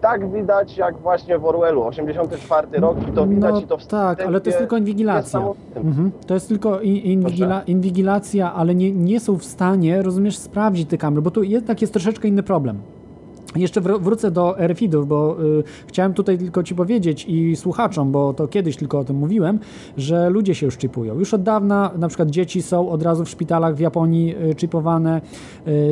tak 0.00 0.32
widać 0.32 0.76
jak 0.76 0.98
właśnie 0.98 1.38
w 1.38 1.44
Orwellu, 1.44 1.82
84 1.82 2.68
rok 2.80 2.96
i 3.08 3.12
to 3.12 3.26
widać 3.26 3.54
No 3.54 3.60
i 3.60 3.66
to 3.66 3.78
w 3.78 3.86
tak, 3.86 4.22
ale 4.22 4.40
to 4.40 4.48
jest 4.48 4.58
tylko 4.58 4.76
inwigilacja. 4.76 5.40
Mhm. 5.76 6.10
To 6.26 6.34
jest 6.34 6.48
tylko 6.48 6.80
in, 6.80 6.96
inwigila, 6.96 7.62
inwigilacja, 7.62 8.54
ale 8.54 8.74
nie, 8.74 8.92
nie 8.92 9.20
są 9.20 9.38
w 9.38 9.44
stanie, 9.44 10.02
rozumiesz, 10.02 10.38
sprawdzić 10.38 10.88
te 10.88 10.98
kamery, 10.98 11.22
bo 11.22 11.30
tu 11.30 11.42
jednak 11.42 11.80
jest 11.80 11.92
troszeczkę 11.92 12.28
inny 12.28 12.42
problem. 12.42 12.78
Jeszcze 13.56 13.80
wr- 13.80 14.00
wrócę 14.00 14.30
do 14.30 14.56
RFID-ów, 14.58 15.08
bo 15.08 15.36
y, 15.42 15.62
chciałem 15.86 16.14
tutaj 16.14 16.38
tylko 16.38 16.62
Ci 16.62 16.74
powiedzieć 16.74 17.24
i 17.28 17.56
słuchaczom, 17.56 18.12
bo 18.12 18.34
to 18.34 18.48
kiedyś 18.48 18.76
tylko 18.76 18.98
o 18.98 19.04
tym 19.04 19.16
mówiłem, 19.16 19.58
że 19.96 20.30
ludzie 20.30 20.54
się 20.54 20.66
już 20.66 20.76
chipują. 20.78 21.18
Już 21.18 21.34
od 21.34 21.42
dawna 21.42 21.90
na 21.98 22.08
przykład 22.08 22.30
dzieci 22.30 22.62
są 22.62 22.88
od 22.90 23.02
razu 23.02 23.24
w 23.24 23.28
szpitalach 23.28 23.74
w 23.76 23.80
Japonii 23.80 24.34
y, 24.50 24.54
chipowane, 24.60 25.20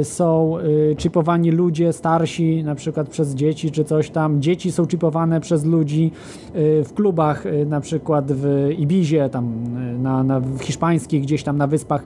y, 0.00 0.04
są 0.04 0.58
y, 0.58 0.96
chipowani 0.98 1.50
ludzie 1.50 1.92
starsi, 1.92 2.64
na 2.64 2.74
przykład 2.74 3.08
przez 3.08 3.34
dzieci 3.34 3.70
czy 3.70 3.84
coś 3.84 4.10
tam. 4.10 4.42
Dzieci 4.42 4.72
są 4.72 4.86
chipowane 4.86 5.40
przez 5.40 5.64
ludzi 5.64 6.10
y, 6.56 6.84
w 6.84 6.92
klubach, 6.94 7.46
y, 7.46 7.66
na 7.66 7.80
przykład 7.80 8.32
w 8.32 8.68
Ibizie, 8.78 9.28
tam 9.28 9.52
na, 10.02 10.22
na, 10.24 10.40
w 10.40 10.60
hiszpańskich, 10.60 11.22
gdzieś 11.22 11.42
tam 11.42 11.56
na 11.56 11.66
wyspach 11.66 12.04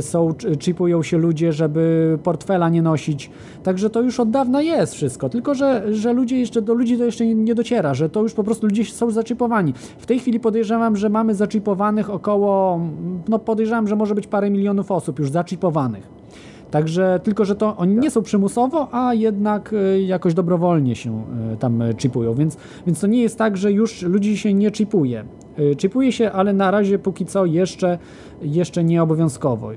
są, 0.00 0.32
ch- 0.34 0.62
chipują 0.64 1.02
się 1.02 1.18
ludzie, 1.18 1.52
żeby 1.52 2.18
portfela 2.22 2.68
nie 2.68 2.82
nosić. 2.82 3.30
Także 3.62 3.90
to 3.90 4.00
już 4.02 4.20
od 4.20 4.30
dawna 4.30 4.61
jest 4.64 4.94
wszystko, 4.94 5.28
tylko 5.28 5.54
że, 5.54 5.94
że 5.94 6.12
ludzie 6.12 6.38
jeszcze 6.38 6.62
do 6.62 6.74
ludzi 6.74 6.98
to 6.98 7.04
jeszcze 7.04 7.26
nie, 7.26 7.54
dociera, 7.54 7.94
że 7.94 8.08
to 8.08 8.22
już 8.22 8.34
po 8.34 8.44
prostu 8.44 8.66
ludzie 8.66 8.84
są 8.84 9.10
zaczipowani. 9.10 9.74
W 9.98 10.06
tej 10.06 10.18
chwili 10.18 10.40
podejrzewam, 10.40 10.96
że 10.96 11.08
mamy 11.08 11.34
zaczipowanych 11.34 12.10
około, 12.10 12.80
no 13.28 13.38
podejrzewam, 13.38 13.88
że 13.88 13.96
może 13.96 14.14
być 14.14 14.26
parę 14.26 14.50
milionów 14.50 14.90
osób 14.90 15.18
już 15.18 15.30
zaczipowanych. 15.30 16.22
Także 16.70 17.20
tylko, 17.22 17.44
że 17.44 17.54
to 17.54 17.76
oni 17.76 17.94
nie 17.94 18.10
są 18.10 18.22
przymusowo, 18.22 18.88
a 18.92 19.14
jednak 19.14 19.72
y, 19.72 20.02
jakoś 20.02 20.34
dobrowolnie 20.34 20.96
się 20.96 21.24
y, 21.54 21.56
tam 21.56 21.82
y, 21.82 21.94
chipują, 21.98 22.34
więc, 22.34 22.56
więc 22.86 23.00
to 23.00 23.06
nie 23.06 23.22
jest 23.22 23.38
tak, 23.38 23.56
że 23.56 23.72
już 23.72 24.02
ludzi 24.02 24.38
się 24.38 24.54
nie 24.54 24.70
chipuje. 24.70 25.24
Y, 25.58 25.76
Chipuje 25.76 26.12
się, 26.12 26.32
ale 26.32 26.52
na 26.52 26.70
razie 26.70 26.98
póki 26.98 27.26
co 27.26 27.44
jeszcze, 27.46 27.98
jeszcze 28.42 28.84
nie 28.84 29.02
obowiązkowo. 29.02 29.72
Y, 29.72 29.76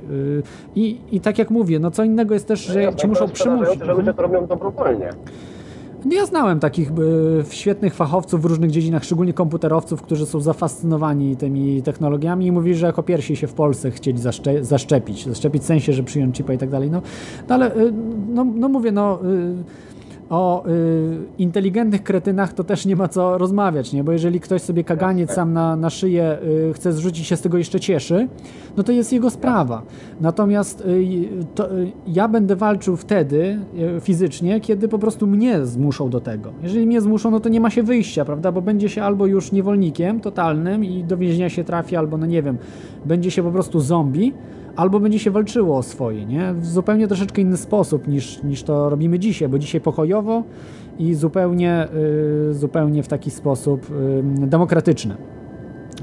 I, 0.76 0.98
I 1.12 1.20
tak 1.20 1.38
jak 1.40 1.50
mówię, 1.50 1.80
no 1.80 1.92
co 1.92 2.04
innego 2.04 2.34
jest 2.34 2.48
też, 2.48 2.60
że 2.66 2.82
Jasne, 2.84 3.00
ci 3.00 3.08
muszą 3.08 3.30
przymusić. 3.30 3.80
że 3.86 3.94
ludzie 3.94 4.14
to 4.14 4.22
robią 4.22 4.48
dobrowolnie. 4.48 5.10
No 6.06 6.16
Ja 6.16 6.26
znałem 6.26 6.60
takich 6.60 6.92
y, 6.92 6.94
świetnych 7.50 7.94
fachowców 7.94 8.42
w 8.42 8.46
różnych 8.46 8.72
dziedzinach, 8.72 9.04
szczególnie 9.04 9.34
komputerowców, 9.34 10.02
którzy 10.02 10.26
są 10.26 10.40
zafascynowani 10.40 11.36
tymi 11.36 11.82
technologiami 11.82 12.46
i 12.46 12.52
mówili, 12.52 12.76
że 12.76 12.86
jako 12.86 13.04
pierwsi 13.04 13.36
się 13.36 13.48
w 13.48 13.54
Polsce 13.54 13.92
chcieli 13.92 14.18
zaszcze- 14.20 14.64
zaszczepić. 14.64 15.26
Zaszczepić 15.28 15.62
w 15.62 15.66
sensie, 15.66 15.94
że 15.94 16.04
przyjąć 16.04 16.38
chipa 16.38 16.54
i 16.54 16.58
tak 16.58 16.70
dalej. 16.70 16.92
No, 16.92 17.02
no 17.50 17.56
ale 17.56 17.76
y, 17.78 17.94
no, 18.34 18.46
no 18.56 18.70
mówię, 18.70 18.92
no 18.92 19.20
y, 19.26 19.56
o 20.30 20.68
y, 20.68 21.18
inteligentnych 21.38 22.04
kretynach 22.04 22.54
to 22.54 22.64
też 22.64 22.86
nie 22.86 22.96
ma 22.96 23.08
co 23.08 23.38
rozmawiać, 23.38 23.94
nie? 23.94 24.04
Bo 24.04 24.12
jeżeli 24.12 24.40
ktoś 24.40 24.62
sobie 24.62 24.84
kaganiec 24.84 25.32
sam 25.32 25.54
na, 25.54 25.76
na 25.76 25.90
szyję 25.90 26.38
y, 26.70 26.74
chce 26.74 26.94
zrzucić 26.94 27.28
się 27.28 27.36
z 27.36 27.42
tego 27.42 27.58
jeszcze 27.58 27.80
cieszy, 27.80 28.28
no 28.78 28.84
to 28.84 28.92
jest 28.92 29.14
jego 29.14 29.30
sprawa. 29.30 29.82
Natomiast 30.22 30.82
y, 30.82 31.30
to, 31.56 31.78
y, 31.78 31.92
ja 32.08 32.28
będę 32.28 32.56
walczył 32.56 32.98
wtedy 32.98 33.60
y, 33.98 34.02
fizycznie, 34.02 34.62
kiedy 34.62 34.88
po 34.88 35.00
prostu 35.00 35.28
mnie 35.28 35.66
zmuszą 35.66 36.10
do 36.10 36.20
tego. 36.20 36.52
Jeżeli 36.64 36.88
mnie 36.88 37.02
zmuszą, 37.02 37.32
no 37.32 37.40
to 37.40 37.50
nie 37.50 37.60
ma 37.60 37.70
się 37.70 37.84
wyjścia, 37.84 38.26
prawda? 38.26 38.52
Bo 38.52 38.62
będzie 38.62 38.90
się 38.90 39.04
albo 39.04 39.26
już 39.26 39.52
niewolnikiem 39.52 40.20
totalnym 40.20 40.86
i 40.86 41.04
do 41.04 41.18
więzienia 41.18 41.50
się 41.50 41.64
trafi, 41.64 41.96
albo 41.96 42.18
no 42.18 42.26
nie 42.26 42.42
wiem, 42.42 42.58
będzie 43.06 43.32
się 43.32 43.44
po 43.44 43.52
prostu 43.52 43.80
zombie, 43.80 44.34
albo 44.76 45.00
będzie 45.00 45.20
się 45.20 45.32
walczyło 45.32 45.78
o 45.78 45.84
swoje, 45.84 46.26
nie? 46.26 46.54
W 46.54 46.66
zupełnie 46.66 47.08
troszeczkę 47.08 47.42
inny 47.42 47.58
sposób 47.58 48.08
niż, 48.08 48.44
niż 48.44 48.64
to 48.64 48.90
robimy 48.90 49.20
dzisiaj, 49.20 49.50
bo 49.50 49.60
dzisiaj 49.60 49.82
pokojowo 49.82 50.44
i 51.00 51.14
zupełnie, 51.14 51.88
y, 52.50 52.54
zupełnie 52.54 53.04
w 53.04 53.08
taki 53.08 53.32
sposób 53.32 53.90
y, 53.92 54.24
demokratyczny. 54.48 55.16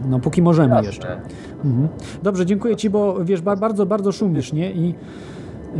No, 0.08 0.18
póki 0.18 0.42
możemy 0.42 0.82
jeszcze. 0.82 1.20
Mhm. 1.64 1.88
Dobrze, 2.22 2.46
dziękuję 2.46 2.76
Ci, 2.76 2.90
bo 2.90 3.24
wiesz, 3.24 3.42
ba- 3.42 3.56
bardzo, 3.56 3.86
bardzo 3.86 4.12
szumisz, 4.12 4.52
nie? 4.52 4.72
I 4.72 4.94
y, 5.76 5.78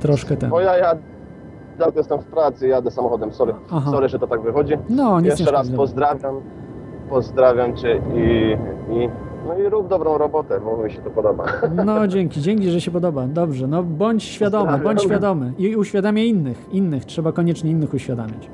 troszkę 0.00 0.36
ten. 0.36 0.50
Bo 0.50 0.60
ja 0.60 0.76
ja 0.76 0.94
jestem 1.96 2.20
w 2.20 2.24
pracy, 2.24 2.68
jadę 2.68 2.90
samochodem, 2.90 3.32
sorry, 3.32 3.54
Aha. 3.70 3.90
sorry 3.90 4.08
że 4.08 4.18
to 4.18 4.26
tak 4.26 4.42
wychodzi. 4.42 4.74
No, 4.88 5.20
Jeszcze 5.20 5.50
raz 5.50 5.70
pozdrawiam, 5.70 6.34
pozdrawiam 7.10 7.76
Cię 7.76 8.00
i, 8.14 8.52
i, 8.94 9.08
no 9.48 9.58
i 9.58 9.68
rób 9.68 9.88
dobrą 9.88 10.18
robotę, 10.18 10.60
bo 10.60 10.76
mi 10.76 10.92
się 10.92 10.98
to 10.98 11.10
podoba. 11.10 11.44
No, 11.84 12.08
dzięki, 12.08 12.40
dzięki, 12.40 12.70
że 12.70 12.80
się 12.80 12.90
podoba. 12.90 13.26
Dobrze, 13.26 13.66
no 13.66 13.82
bądź 13.82 14.24
świadomy, 14.24 14.78
bądź 14.78 15.02
świadomy. 15.02 15.52
I 15.58 15.76
uświadamiaj 15.76 16.28
innych, 16.28 16.66
innych. 16.72 17.04
Trzeba 17.04 17.32
koniecznie 17.32 17.70
innych 17.70 17.94
uświadamiać. 17.94 18.50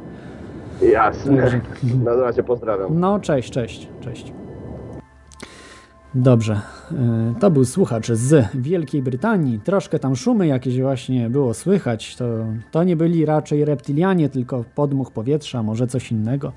Jasne. 0.82 1.42
Dobrze. 1.42 1.60
Na 2.04 2.14
razie 2.14 2.42
pozdrawiam. 2.42 3.00
No, 3.00 3.20
cześć, 3.20 3.50
cześć, 3.50 3.88
cześć. 4.00 4.32
Dobrze, 6.14 6.60
y, 6.92 6.96
to 7.40 7.50
był 7.50 7.64
słuchacz 7.64 8.12
z 8.12 8.46
Wielkiej 8.54 9.02
Brytanii. 9.02 9.60
Troszkę 9.60 9.98
tam 9.98 10.16
szumy 10.16 10.46
jakieś 10.46 10.80
właśnie 10.80 11.30
było 11.30 11.54
słychać. 11.54 12.16
To, 12.16 12.24
to 12.70 12.84
nie 12.84 12.96
byli 12.96 13.24
raczej 13.24 13.64
reptilianie, 13.64 14.28
tylko 14.28 14.64
podmuch 14.74 15.10
powietrza, 15.12 15.62
może 15.62 15.86
coś 15.86 16.12
innego. 16.12 16.52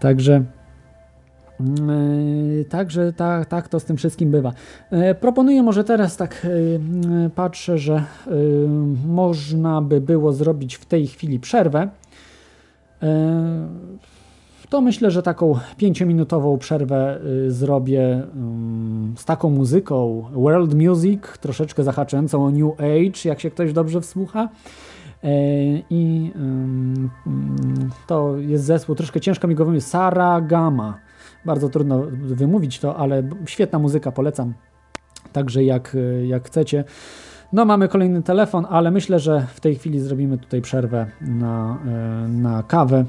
Także. 0.00 0.42
Yy, 1.60 2.64
Także 2.64 3.12
tak, 3.12 3.46
tak 3.46 3.68
to 3.68 3.80
z 3.80 3.84
tym 3.84 3.96
wszystkim 3.96 4.30
bywa. 4.30 4.52
Yy, 4.92 5.14
Proponuję 5.14 5.62
może 5.62 5.84
teraz 5.84 6.16
tak 6.16 6.46
yy, 7.24 7.30
patrzę, 7.30 7.78
że 7.78 8.04
można 9.06 9.82
by 9.82 10.00
było 10.00 10.32
zrobić 10.32 10.74
w 10.74 10.86
tej 10.86 11.06
chwili 11.06 11.40
przerwę. 11.40 11.88
To 14.68 14.80
myślę, 14.80 15.10
że 15.10 15.22
taką 15.22 15.58
pięciominutową 15.76 16.58
przerwę 16.58 17.20
yy, 17.24 17.50
zrobię 17.50 18.22
ym, 18.36 19.14
z 19.16 19.24
taką 19.24 19.50
muzyką 19.50 20.24
world 20.32 20.74
music, 20.74 21.22
troszeczkę 21.40 21.84
zahaczającą 21.84 22.44
o 22.44 22.50
New 22.50 22.72
Age, 22.80 23.20
jak 23.28 23.40
się 23.40 23.50
ktoś 23.50 23.72
dobrze 23.72 24.00
wsłucha. 24.00 24.48
I 25.90 26.32
ym, 26.36 27.10
ym, 27.26 27.90
to 28.06 28.36
jest 28.36 28.64
zespół, 28.64 28.94
troszkę 28.94 29.20
ciężko 29.20 29.48
mi 29.48 29.54
go 29.54 29.64
wymówić, 29.64 29.84
Saragama. 29.84 31.05
Bardzo 31.46 31.68
trudno 31.68 32.02
wymówić 32.12 32.78
to, 32.78 32.96
ale 32.96 33.22
świetna 33.46 33.78
muzyka, 33.78 34.12
polecam. 34.12 34.54
Także 35.32 35.64
jak, 35.64 35.96
jak 36.26 36.46
chcecie. 36.46 36.84
No, 37.52 37.64
mamy 37.64 37.88
kolejny 37.88 38.22
telefon, 38.22 38.66
ale 38.70 38.90
myślę, 38.90 39.18
że 39.18 39.46
w 39.54 39.60
tej 39.60 39.74
chwili 39.74 40.00
zrobimy 40.00 40.38
tutaj 40.38 40.62
przerwę 40.62 41.06
na, 41.20 41.78
y, 42.24 42.28
na 42.28 42.62
kawę. 42.62 43.04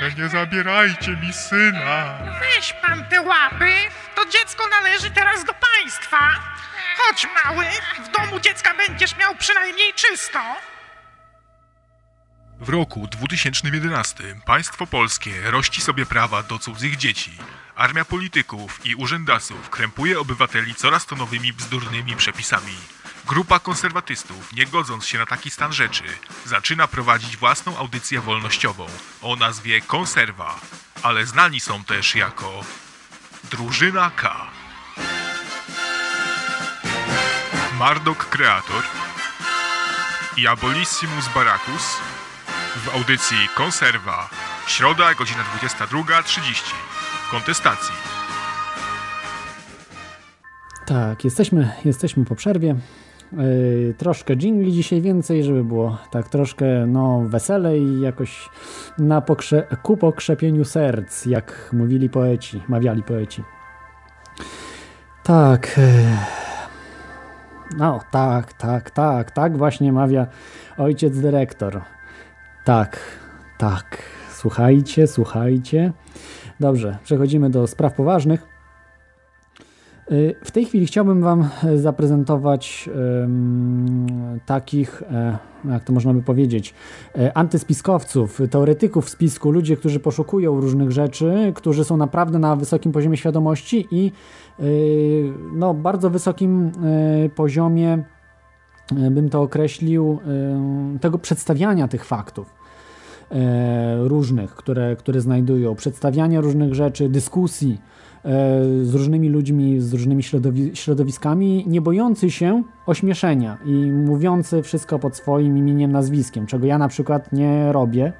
Proszę, 0.00 0.16
nie 0.16 0.28
zabierajcie 0.28 1.10
mi 1.10 1.32
syna. 1.32 2.18
Weź 2.40 2.72
pan 2.72 3.04
te 3.04 3.20
łapy, 3.20 3.72
to 4.14 4.26
dziecko 4.26 4.64
należy 4.68 5.10
teraz 5.10 5.44
do 5.44 5.52
państwa. 5.54 6.18
Chodź, 6.96 7.26
mały, 7.44 7.64
w 8.04 8.10
domu 8.16 8.40
dziecka 8.40 8.74
będziesz 8.74 9.16
miał 9.16 9.34
przynajmniej 9.34 9.94
czysto. 9.94 10.38
W 12.60 12.68
roku 12.68 13.06
2011 13.06 14.24
państwo 14.46 14.86
polskie 14.86 15.50
rości 15.50 15.80
sobie 15.80 16.06
prawa 16.06 16.42
do 16.42 16.58
cudzych 16.58 16.96
dzieci. 16.96 17.32
Armia 17.76 18.04
polityków 18.04 18.86
i 18.86 18.94
urzędasów 18.94 19.70
krępuje 19.70 20.20
obywateli 20.20 20.74
coraz 20.74 21.06
to 21.06 21.16
nowymi 21.16 21.52
bzdurnymi 21.52 22.16
przepisami. 22.16 22.99
Grupa 23.26 23.58
konserwatystów, 23.58 24.52
nie 24.52 24.66
godząc 24.66 25.06
się 25.06 25.18
na 25.18 25.26
taki 25.26 25.50
stan 25.50 25.72
rzeczy, 25.72 26.04
zaczyna 26.46 26.88
prowadzić 26.88 27.36
własną 27.36 27.78
audycję 27.78 28.20
wolnościową 28.20 28.86
o 29.22 29.36
nazwie 29.36 29.80
Konserwa, 29.80 30.60
ale 31.02 31.26
znani 31.26 31.60
są 31.60 31.84
też 31.84 32.14
jako 32.14 32.64
Drużyna 33.50 34.10
K. 34.16 34.46
Mardok 37.78 38.28
Kreator 38.28 38.82
i 40.36 40.46
Abolissimus 40.46 41.28
Baracus 41.34 41.96
w 42.76 42.88
audycji 42.88 43.36
Konserwa. 43.54 44.30
Środa, 44.66 45.14
godzina 45.14 45.44
22.30. 45.62 46.74
Kontestacji. 47.30 47.94
Tak, 50.86 51.24
jesteśmy, 51.24 51.72
jesteśmy 51.84 52.24
po 52.24 52.36
przerwie. 52.36 52.76
Yy, 53.32 53.94
troszkę 53.98 54.36
jingli 54.36 54.72
dzisiaj 54.72 55.00
więcej, 55.00 55.44
żeby 55.44 55.64
było 55.64 55.98
tak 56.10 56.28
troszkę 56.28 56.86
no 56.86 57.22
weselej 57.26 57.82
i 57.82 58.00
jakoś 58.00 58.48
na 58.98 59.20
pokrze 59.20 59.66
ku 59.82 59.96
pokrzepieniu 59.96 60.64
serc, 60.64 61.26
jak 61.26 61.70
mówili 61.72 62.08
poeci, 62.08 62.60
mawiali 62.68 63.02
poeci. 63.02 63.42
Tak. 65.22 65.78
Yy. 65.78 66.40
No, 67.78 68.00
tak, 68.10 68.52
tak, 68.52 68.90
tak, 68.90 69.30
tak 69.30 69.56
właśnie 69.56 69.92
mawia 69.92 70.26
ojciec 70.78 71.20
dyrektor. 71.20 71.80
Tak, 72.64 73.00
tak. 73.58 74.02
Słuchajcie, 74.30 75.06
słuchajcie. 75.06 75.92
Dobrze, 76.60 76.98
przechodzimy 77.04 77.50
do 77.50 77.66
spraw 77.66 77.94
poważnych. 77.94 78.49
Y, 80.12 80.34
W 80.44 80.50
tej 80.50 80.64
chwili 80.64 80.86
chciałbym 80.86 81.22
Wam 81.22 81.48
zaprezentować 81.76 82.90
em, 83.22 84.06
takich, 84.46 85.02
e, 85.02 85.38
jak 85.64 85.84
to 85.84 85.92
można 85.92 86.14
by 86.14 86.22
powiedzieć, 86.22 86.74
e, 87.18 87.36
antyspiskowców, 87.36 88.40
teoretyków 88.50 89.08
spisku, 89.10 89.50
ludzie, 89.50 89.76
którzy 89.76 90.00
poszukują 90.00 90.60
różnych 90.60 90.90
rzeczy, 90.90 91.52
którzy 91.54 91.84
są 91.84 91.96
naprawdę 91.96 92.38
na 92.38 92.56
wysokim 92.56 92.92
poziomie 92.92 93.16
świadomości 93.16 93.86
i 93.90 94.12
y, 94.60 95.32
no, 95.52 95.74
bardzo 95.74 96.10
wysokim 96.10 96.72
poziomie, 97.34 98.04
bym 99.10 99.28
to 99.28 99.42
określił, 99.42 100.18
tego 101.00 101.18
przedstawiania 101.18 101.88
tych 101.88 102.04
faktów 102.04 102.54
e, 103.30 104.08
różnych, 104.08 104.54
które, 104.54 104.96
które 104.96 105.20
znajdują, 105.20 105.74
przedstawiania 105.74 106.40
różnych 106.40 106.74
rzeczy, 106.74 107.08
dyskusji 107.08 107.78
e, 107.80 107.99
z 108.82 108.94
różnymi 108.94 109.28
ludźmi, 109.28 109.80
z 109.80 109.92
różnymi 109.92 110.22
środowi 110.22 110.70
środowiskami, 110.74 111.64
nie 111.66 111.80
bojący 111.80 112.30
się 112.30 112.62
ośmieszenia 112.86 113.58
i 113.64 113.72
mówiący 113.92 114.62
wszystko 114.62 114.98
pod 114.98 115.16
swoim 115.16 115.58
imieniem, 115.58 115.92
nazwiskiem, 115.92 116.46
czego 116.46 116.66
ja 116.66 116.78
na 116.78 116.88
przykład 116.88 117.32
nie 117.32 117.72
robię. 117.72 118.12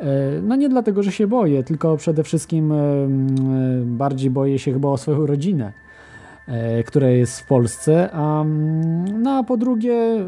E, 0.00 0.40
No 0.42 0.56
nie 0.56 0.68
dlatego, 0.68 1.02
że 1.02 1.12
się 1.12 1.26
boję, 1.26 1.62
tylko 1.62 1.96
przede 1.96 2.22
wszystkim 2.22 2.72
e, 2.72 2.76
e, 2.76 3.08
bardziej 3.84 4.30
boję 4.30 4.58
się 4.58 4.72
chyba 4.72 4.88
o 4.88 4.96
swoją 4.96 5.26
rodzinę, 5.26 5.72
e, 6.46 6.82
która 6.82 7.08
jest 7.08 7.40
w 7.40 7.46
Polsce, 7.46 8.10
a, 8.12 8.44
no 9.18 9.30
a 9.38 9.42
po 9.42 9.56
drugie 9.56 10.26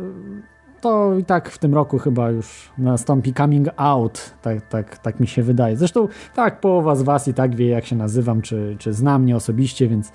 to 0.81 1.19
i 1.19 1.25
tak 1.25 1.51
w 1.51 1.59
tym 1.59 1.75
roku 1.75 1.99
chyba 1.99 2.31
już 2.31 2.73
nastąpi 2.79 3.35
coming 3.35 3.69
out, 3.77 4.35
tak, 4.43 4.69
tak, 4.69 4.99
tak 4.99 5.21
mi 5.21 5.27
się 5.27 5.43
wydaje. 5.43 5.77
Zresztą 5.77 6.09
tak, 6.35 6.61
połowa 6.61 6.97
z 6.97 7.03
Was 7.03 7.29
i 7.29 7.35
tak 7.35 7.57
wie, 7.57 7.69
jak 7.69 7.87
się 7.87 7.97
nazywam, 7.97 8.43
czy, 8.43 8.77
czy 8.79 8.93
zna 8.93 9.19
mnie 9.19 9.37
osobiście, 9.37 9.89
więc, 9.89 10.13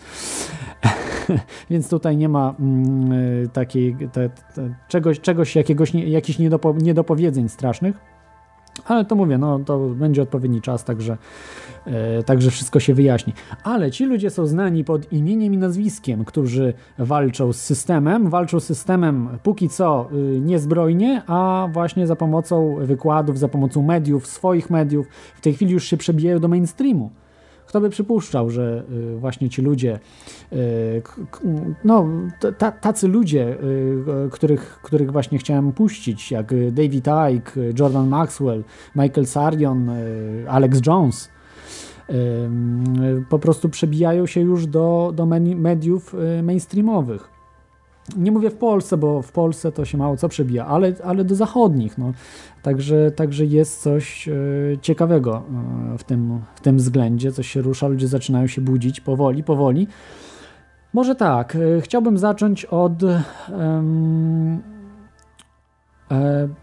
więc 1.71 1.89
tutaj 1.89 2.17
nie 2.17 2.29
ma 2.29 2.55
mm, 2.59 3.49
takiej, 3.49 3.97
te, 4.11 4.29
te, 4.29 4.75
czegoś, 4.87 5.19
czegoś 5.19 5.55
jakiegoś, 5.55 5.93
nie, 5.93 6.07
jakichś 6.07 6.39
niedopo, 6.39 6.75
niedopowiedzeń 6.81 7.49
strasznych. 7.49 7.95
Ale 8.85 9.05
to 9.05 9.15
mówię, 9.15 9.37
no 9.37 9.59
to 9.59 9.79
będzie 9.79 10.21
odpowiedni 10.21 10.61
czas, 10.61 10.83
także, 10.83 11.17
e, 11.85 12.23
także 12.23 12.51
wszystko 12.51 12.79
się 12.79 12.93
wyjaśni. 12.93 13.33
Ale 13.63 13.91
ci 13.91 14.05
ludzie 14.05 14.29
są 14.29 14.45
znani 14.45 14.83
pod 14.83 15.13
imieniem 15.13 15.53
i 15.53 15.57
nazwiskiem, 15.57 16.25
którzy 16.25 16.73
walczą 16.97 17.53
z 17.53 17.61
systemem, 17.61 18.29
walczą 18.29 18.59
z 18.59 18.63
systemem 18.63 19.29
póki 19.43 19.69
co 19.69 20.09
y, 20.13 20.39
niezbrojnie, 20.39 21.21
a 21.27 21.67
właśnie 21.71 22.07
za 22.07 22.15
pomocą 22.15 22.75
wykładów, 22.81 23.39
za 23.39 23.47
pomocą 23.47 23.81
mediów, 23.81 24.27
swoich 24.27 24.69
mediów, 24.69 25.07
w 25.35 25.41
tej 25.41 25.53
chwili 25.53 25.73
już 25.73 25.83
się 25.83 25.97
przebijają 25.97 26.39
do 26.39 26.47
mainstreamu. 26.47 27.22
Kto 27.73 27.81
by 27.81 27.89
przypuszczał, 27.89 28.49
że 28.49 28.83
y, 29.15 29.17
właśnie 29.17 29.49
ci 29.49 29.61
ludzie, 29.61 29.99
y, 30.53 31.01
no 31.83 32.05
ta- 32.57 32.71
tacy 32.71 33.07
ludzie, 33.07 33.57
y, 34.25 34.29
których, 34.31 34.79
których 34.83 35.11
właśnie 35.11 35.37
chciałem 35.37 35.71
puścić, 35.71 36.31
jak 36.31 36.53
David 36.71 37.07
Icke, 37.35 37.59
Jordan 37.79 38.07
Maxwell, 38.07 38.63
Michael 38.95 39.25
Sarion, 39.25 39.89
Alex 40.47 40.79
Jones, 40.87 41.29
po 43.29 43.39
prostu 43.39 43.69
przebijają 43.69 44.25
się 44.25 44.41
już 44.41 44.67
do, 44.67 45.11
do 45.15 45.25
mediów 45.55 46.15
mainstreamowych. 46.43 47.32
Nie 48.17 48.31
mówię 48.31 48.49
w 48.49 48.55
Polsce, 48.55 48.97
bo 48.97 49.21
w 49.21 49.31
Polsce 49.31 49.71
to 49.71 49.85
się 49.85 49.97
mało 49.97 50.17
co 50.17 50.29
przebija, 50.29 50.65
ale, 50.65 50.93
ale 51.03 51.23
do 51.23 51.35
zachodnich. 51.35 51.97
No. 51.97 52.11
Także, 52.61 53.11
także 53.11 53.45
jest 53.45 53.81
coś 53.81 54.27
e, 54.27 54.33
ciekawego 54.81 55.43
e, 55.93 55.97
w 55.97 56.03
tym, 56.03 56.39
w 56.55 56.61
tym 56.61 56.77
względzie, 56.77 57.31
coś 57.31 57.47
się 57.47 57.61
rusza, 57.61 57.87
ludzie 57.87 58.07
zaczynają 58.07 58.47
się 58.47 58.61
budzić 58.61 59.01
powoli, 59.01 59.43
powoli. 59.43 59.87
Może 60.93 61.15
tak, 61.15 61.55
e, 61.55 61.81
chciałbym 61.81 62.17
zacząć 62.17 62.65
od. 62.65 63.03
e, 63.03 63.83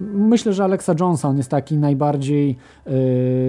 myślę, 0.01 0.53
że 0.53 0.65
Alexa 0.65 0.95
Jonesa 1.01 1.29
on 1.29 1.37
jest 1.37 1.51
taki 1.51 1.79
najbardziej 1.79 2.57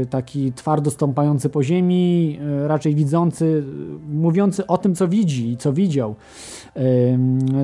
taki 0.09 0.53
twardo 0.53 0.91
stąpający 0.91 1.49
po 1.49 1.63
ziemi, 1.63 2.39
raczej 2.67 2.95
widzący, 2.95 3.63
mówiący 4.09 4.67
o 4.67 4.77
tym, 4.77 4.95
co 4.95 5.07
widzi 5.07 5.51
i 5.51 5.57
co 5.57 5.73
widział. 5.73 6.15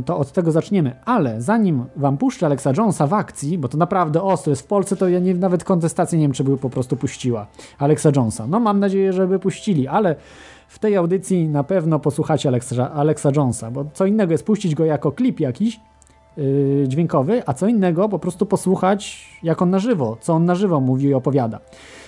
To 0.06 0.18
od 0.18 0.32
tego 0.32 0.52
zaczniemy. 0.52 0.96
Ale 1.06 1.42
zanim 1.42 1.86
wam 1.96 2.18
puszczę 2.18 2.46
Alexa 2.46 2.72
Jonesa 2.78 3.08
w 3.08 3.14
akcji, 3.14 3.58
bo 3.58 3.68
to 3.68 3.78
naprawdę 3.78 4.22
ostro 4.22 4.50
jest 4.50 4.62
w 4.62 4.66
Polsce, 4.66 4.96
to 4.96 5.10
ja 5.10 5.20
nie, 5.20 5.34
nawet 5.34 5.64
kontestacji 5.64 6.18
nie 6.18 6.24
wiem, 6.24 6.32
czy 6.32 6.44
by 6.44 6.58
po 6.58 6.70
prostu 6.70 6.98
puściła 6.98 7.48
Alexa 7.80 8.10
Jonesa. 8.16 8.48
No 8.48 8.60
mam 8.60 8.80
nadzieję, 8.80 9.14
że 9.14 9.28
by 9.28 9.40
puścili, 9.40 9.88
ale 9.88 10.16
w 10.68 10.80
tej 10.80 10.96
audycji 10.96 11.50
na 11.50 11.64
pewno 11.64 12.00
posłuchacie 12.00 12.50
Alexa, 12.50 12.92
Alexa 12.94 13.32
Jonesa, 13.36 13.72
bo 13.72 13.86
co 13.94 14.06
innego 14.06 14.32
jest 14.32 14.46
puścić 14.46 14.76
go 14.76 14.86
jako 14.86 15.12
klip 15.12 15.40
jakiś 15.40 15.80
yy, 16.38 16.86
dźwiękowy, 16.88 17.44
a 17.46 17.54
co 17.54 17.68
innego 17.68 18.10
po 18.10 18.20
prostu 18.20 18.46
posłuchać 18.46 19.30
jak 19.44 19.62
on 19.62 19.70
na 19.70 19.80
żywo, 19.80 20.18
co 20.22 20.34
on 20.34 20.46
na 20.46 20.56
żywo 20.56 20.80
mówi 20.80 21.08
i 21.08 21.14
opowiada. 21.14 21.60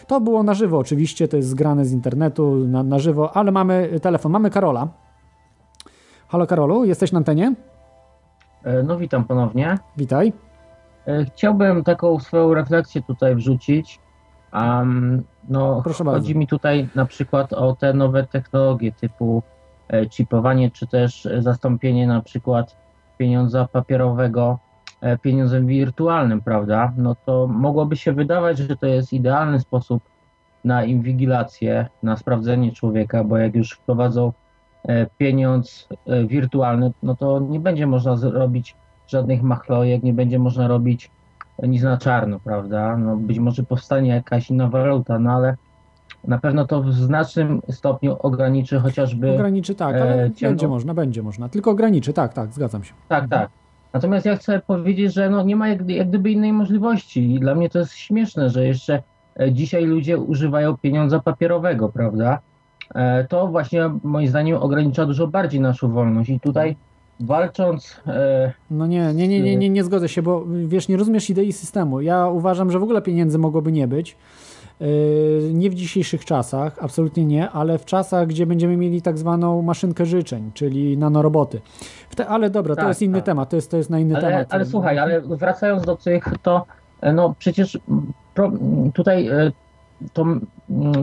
To 0.07 0.21
było 0.21 0.43
na 0.43 0.53
żywo 0.53 0.77
oczywiście, 0.77 1.27
to 1.27 1.37
jest 1.37 1.49
zgrane 1.49 1.85
z 1.85 1.91
internetu 1.91 2.55
na, 2.55 2.83
na 2.83 2.99
żywo, 2.99 3.37
ale 3.37 3.51
mamy 3.51 3.99
telefon, 4.01 4.31
mamy 4.31 4.49
Karola. 4.49 4.87
Halo 6.29 6.47
Karolu, 6.47 6.85
jesteś 6.85 7.11
na 7.11 7.17
antenie? 7.17 7.53
E, 8.63 8.83
No 8.83 8.97
witam 8.97 9.23
ponownie. 9.25 9.77
Witaj. 9.97 10.33
E, 11.07 11.25
Chciałbym 11.25 11.83
taką 11.83 12.19
swoją 12.19 12.53
refleksję 12.53 13.01
tutaj 13.01 13.35
wrzucić. 13.35 13.99
Um, 14.53 15.23
no, 15.49 15.81
Proszę 15.83 16.03
chodzi 16.03 16.11
bardzo. 16.33 16.39
mi 16.39 16.47
tutaj 16.47 16.89
na 16.95 17.05
przykład 17.05 17.53
o 17.53 17.75
te 17.75 17.93
nowe 17.93 18.23
technologie 18.27 18.91
typu 18.91 19.43
e, 19.89 20.09
chipowanie, 20.09 20.71
czy 20.71 20.87
też 20.87 21.27
zastąpienie 21.39 22.07
na 22.07 22.21
przykład 22.21 22.75
pieniądza 23.17 23.67
papierowego 23.71 24.59
pieniądzem 25.21 25.67
wirtualnym, 25.67 26.41
prawda? 26.41 26.93
No 26.97 27.15
to 27.25 27.47
mogłoby 27.47 27.95
się 27.97 28.13
wydawać, 28.13 28.57
że 28.57 28.75
to 28.77 28.85
jest 28.85 29.13
idealny 29.13 29.59
sposób 29.59 30.03
na 30.63 30.83
inwigilację, 30.83 31.87
na 32.03 32.17
sprawdzenie 32.17 32.71
człowieka, 32.71 33.23
bo 33.23 33.37
jak 33.37 33.55
już 33.55 33.71
wprowadzą 33.71 34.33
pieniądz 35.17 35.87
e, 36.07 36.25
wirtualny, 36.25 36.91
no 37.03 37.15
to 37.15 37.39
nie 37.39 37.59
będzie 37.59 37.87
można 37.87 38.15
zrobić 38.15 38.75
żadnych 39.07 39.43
machlojek, 39.43 40.03
nie 40.03 40.13
będzie 40.13 40.39
można 40.39 40.67
robić 40.67 41.11
nic 41.63 41.83
na 41.83 41.97
czarno, 41.97 42.39
prawda? 42.39 42.97
No 42.97 43.17
być 43.17 43.39
może 43.39 43.63
powstanie 43.63 44.09
jakaś 44.09 44.49
inna 44.49 44.67
waluta, 44.67 45.19
no 45.19 45.31
ale 45.31 45.55
na 46.27 46.37
pewno 46.37 46.67
to 46.67 46.81
w 46.83 46.93
znacznym 46.93 47.61
stopniu 47.69 48.15
ograniczy 48.19 48.79
chociażby. 48.79 49.31
Ograniczy 49.31 49.75
tak, 49.75 49.95
ale 49.95 50.13
e, 50.13 50.17
będzie 50.17 50.47
ciągą- 50.47 50.69
można, 50.69 50.93
będzie 50.93 51.23
można. 51.23 51.49
Tylko 51.49 51.71
ograniczy, 51.71 52.13
tak, 52.13 52.33
tak, 52.33 52.53
zgadzam 52.53 52.83
się. 52.83 52.93
Tak, 53.07 53.29
tak. 53.29 53.49
Natomiast 53.93 54.25
ja 54.25 54.35
chcę 54.35 54.61
powiedzieć, 54.67 55.13
że 55.13 55.29
no 55.29 55.43
nie 55.43 55.55
ma 55.55 55.67
jak, 55.67 55.89
jak 55.89 56.09
gdyby 56.09 56.31
innej 56.31 56.53
możliwości 56.53 57.33
i 57.35 57.39
dla 57.39 57.55
mnie 57.55 57.69
to 57.69 57.79
jest 57.79 57.93
śmieszne, 57.93 58.49
że 58.49 58.65
jeszcze 58.65 59.03
e, 59.39 59.51
dzisiaj 59.53 59.85
ludzie 59.85 60.17
używają 60.17 60.77
pieniądza 60.77 61.19
papierowego, 61.19 61.89
prawda? 61.89 62.39
E, 62.95 63.23
To 63.23 63.47
właśnie 63.47 63.89
moim 64.03 64.27
zdaniem 64.27 64.57
ogranicza 64.57 65.05
dużo 65.05 65.27
bardziej 65.27 65.61
naszą 65.61 65.91
wolność 65.91 66.29
i 66.29 66.39
tutaj 66.39 66.75
walcząc 67.19 68.01
e, 68.07 68.53
No 68.71 68.87
nie, 68.87 69.13
nie, 69.13 69.27
nie, 69.27 69.41
nie, 69.41 69.55
nie, 69.57 69.69
nie 69.69 69.83
zgodzę 69.83 70.09
się, 70.09 70.21
bo 70.21 70.45
wiesz, 70.65 70.87
nie 70.87 70.97
rozumiesz 70.97 71.29
idei 71.29 71.53
systemu. 71.53 72.01
Ja 72.01 72.27
uważam, 72.27 72.71
że 72.71 72.79
w 72.79 72.83
ogóle 72.83 73.01
pieniędzy 73.01 73.37
mogłoby 73.37 73.71
nie 73.71 73.87
być. 73.87 74.17
Yy, 74.79 75.51
Nie 75.53 75.69
w 75.69 75.75
dzisiejszych 75.75 76.25
czasach, 76.25 76.77
absolutnie 76.81 77.25
nie, 77.25 77.49
ale 77.49 77.77
w 77.77 77.85
czasach, 77.85 78.27
gdzie 78.27 78.45
będziemy 78.45 78.77
mieli 78.77 79.01
tak 79.01 79.17
zwaną 79.17 79.61
maszynkę 79.61 80.05
życzeń, 80.05 80.51
czyli 80.53 80.97
nanoroboty. 80.97 81.61
Te, 82.15 82.27
ale 82.27 82.49
dobra, 82.49 82.75
to 82.75 82.81
Tak, 82.81 82.87
jest 82.87 83.01
inny 83.01 83.17
tak. 83.17 83.25
temat, 83.25 83.49
to 83.49 83.55
jest, 83.55 83.71
to 83.71 83.77
jest 83.77 83.89
na 83.89 83.99
inny 83.99 84.15
ale, 84.17 84.27
temat. 84.27 84.47
ale 84.49 84.65
słuchaj, 84.65 84.99
ale 84.99 85.21
wracając 85.21 85.83
do 85.83 85.95
tych, 85.95 86.23
to 86.43 86.65
e, 87.01 87.13
no 87.13 87.35
przecież 87.39 87.79
pro, 88.33 88.51
tutaj 88.93 89.27
e, 89.27 89.51
to 90.13 90.25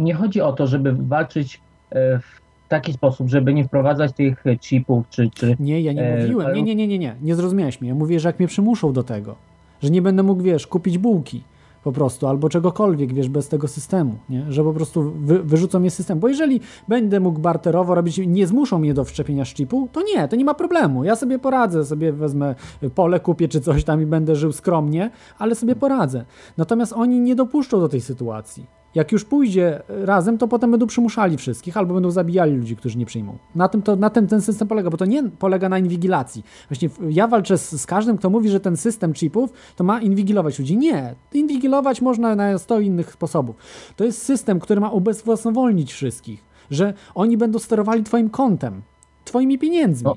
nie 0.01 0.15
chodzi 0.15 0.41
o 0.41 0.53
to, 0.53 0.67
żeby 0.67 0.93
walczyć 0.93 1.55
e, 1.57 1.66
w 1.93 2.69
taki 2.69 2.93
sposób, 2.93 3.29
żeby 3.29 3.55
nie 3.55 3.65
wprowadzać 3.65 4.13
tych 4.13 4.45
chipów, 4.61 5.09
czy... 5.11 5.31
czy 5.31 5.57
Nie, 5.61 5.81
ja 5.81 5.93
nie 5.93 6.03
e, 6.03 6.23
mówiłem. 6.23 6.55
Nie, 6.55 6.63
nie, 6.63 6.75
nie, 6.75 6.87
nie, 6.87 6.99
nie. 6.99 7.17
Nie 7.23 7.35
zrozumiałeś 7.35 7.81
mnie. 7.81 7.89
Ja 7.89 7.95
mówię, 7.95 8.21
że 8.21 8.29
jak 8.29 8.39
mnie 8.39 8.49
przymuszą 8.49 8.93
do 8.93 9.03
tego, 9.03 9.35
że 9.83 9.91
nie 9.91 10.03
będę 10.03 10.23
mógł, 10.23 10.43
wiesz, 10.43 10.67
kupić 10.67 10.99
bułki 10.99 11.43
po 11.87 11.93
prostu, 11.93 12.27
albo 12.27 12.49
czegokolwiek, 12.49 13.15
wiesz, 13.15 13.29
bez 13.29 13.49
tego 13.49 13.69
systemu, 13.69 14.15
nie? 14.29 14.53
Że 14.53 14.65
po 14.65 14.73
prostu 14.73 15.13
wy, 15.17 15.43
wyrzucą 15.43 15.81
mnie 15.81 15.91
z 15.91 15.95
systemu. 15.95 16.21
Bo 16.21 16.29
jeżeli 16.29 16.61
będę 16.89 17.21
mógł 17.21 17.41
barterowo 17.41 17.95
robić, 17.95 18.21
nie 18.27 18.47
zmuszą 18.47 18.79
mnie 18.79 18.95
do 18.95 19.05
wszczepienia 19.05 19.45
szczypu, 19.45 19.89
to 19.93 20.03
nie, 20.03 20.29
to 20.29 20.37
nie 20.37 20.45
ma 20.45 20.55
problemu. 20.55 21.05
Ja 21.05 21.17
sobie 21.17 21.39
poradzę, 21.39 21.85
sobie 21.85 22.13
wezmę 22.13 22.55
pole, 22.95 23.21
kupię 23.21 23.49
czy 23.49 23.61
coś 23.61 23.85
tam 23.85 24.03
i 24.03 24.07
będę 24.07 24.37
żył 24.37 24.53
skromnie, 24.53 25.11
ale 25.39 25.55
sobie 25.55 25.77
poradzę. 25.77 26.25
Natomiast 26.57 26.93
oni 26.93 27.21
nie 27.21 27.35
dopuszczą 27.35 27.81
do 27.81 27.89
tej 27.89 28.01
sytuacji. 28.01 28.67
Jak 28.95 29.13
już 29.13 29.25
pójdzie 29.25 29.83
razem, 29.89 30.39
to 30.39 30.49
potem 30.49 30.71
będą 30.71 30.87
przymuszali 30.87 31.37
wszystkich 31.37 31.77
albo 31.77 31.95
będą 31.95 32.11
zabijali 32.11 32.57
ludzi, 32.57 32.77
którzy 32.77 32.99
nie 32.99 33.07
przyjmą. 33.07 33.39
Na 33.55 33.69
tym, 33.69 33.83
to, 33.83 33.97
na 33.97 34.11
tym 34.11 34.27
ten 34.27 34.41
system 34.41 34.69
polega, 34.69 34.91
bo 34.91 34.97
to 34.97 35.05
nie 35.05 35.23
polega 35.23 35.69
na 35.69 35.79
inwigilacji. 35.79 36.45
Właśnie 36.69 36.89
ja 37.09 37.29
walczę 37.29 37.59
z, 37.59 37.81
z 37.81 37.87
każdym, 37.87 38.19
kto 38.19 38.31
mówi, 38.31 38.49
że 38.49 38.61
ten 38.61 38.77
system 38.77 39.15
chipów 39.15 39.53
to 39.77 39.85
ma 39.85 40.01
inwigilować 40.01 40.59
ludzi. 40.59 40.77
Nie. 40.77 41.15
Inwigilować 41.33 42.01
można 42.01 42.35
na 42.35 42.59
100 42.59 42.81
innych 42.81 43.13
sposobów. 43.13 43.57
To 43.97 44.05
jest 44.05 44.23
system, 44.23 44.61
który 44.61 44.81
ma 44.81 44.91
ubezwłasnowolnić 44.91 45.93
wszystkich, 45.93 46.45
że 46.71 46.95
oni 47.15 47.37
będą 47.37 47.59
sterowali 47.59 48.03
twoim 48.03 48.31
kontem, 48.31 48.83
twoimi 49.25 49.59
pieniędzmi. 49.59 50.11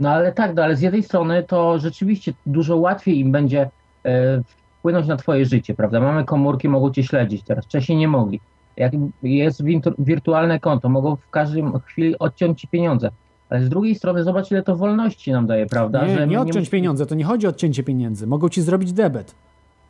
No 0.00 0.10
ale 0.10 0.32
tak, 0.32 0.54
no 0.54 0.62
ale 0.62 0.76
z 0.76 0.80
jednej 0.80 1.02
strony 1.02 1.42
to 1.42 1.78
rzeczywiście 1.78 2.32
dużo 2.46 2.76
łatwiej 2.76 3.18
im 3.18 3.32
będzie 3.32 3.70
e, 4.04 4.42
wpłynąć 4.80 5.06
na 5.06 5.16
twoje 5.16 5.44
życie, 5.44 5.74
prawda? 5.74 6.00
Mamy 6.00 6.24
komórki, 6.24 6.68
mogą 6.68 6.90
cię 6.90 7.02
śledzić 7.02 7.42
teraz, 7.42 7.64
wcześniej 7.64 7.98
nie 7.98 8.08
mogli. 8.08 8.40
Jak 8.76 8.92
jest 9.22 9.64
wirtu- 9.64 9.94
wirtualne 9.98 10.60
konto, 10.60 10.88
mogą 10.88 11.16
w 11.16 11.30
każdej 11.30 11.64
chwili 11.84 12.18
odciąć 12.18 12.60
ci 12.60 12.68
pieniądze. 12.68 13.10
Ale 13.50 13.62
z 13.62 13.68
drugiej 13.68 13.94
strony 13.94 14.24
zobacz, 14.24 14.50
ile 14.50 14.62
to 14.62 14.76
wolności 14.76 15.32
nam 15.32 15.46
daje, 15.46 15.66
prawda? 15.66 16.06
Nie, 16.06 16.14
Że 16.18 16.26
nie 16.26 16.40
odciąć 16.40 16.68
pieniądze, 16.68 17.06
to 17.06 17.14
nie 17.14 17.24
chodzi 17.24 17.46
o 17.46 17.50
odcięcie 17.50 17.82
pieniędzy. 17.82 18.26
Mogą 18.26 18.48
ci 18.48 18.62
zrobić 18.62 18.92
debet. 18.92 19.34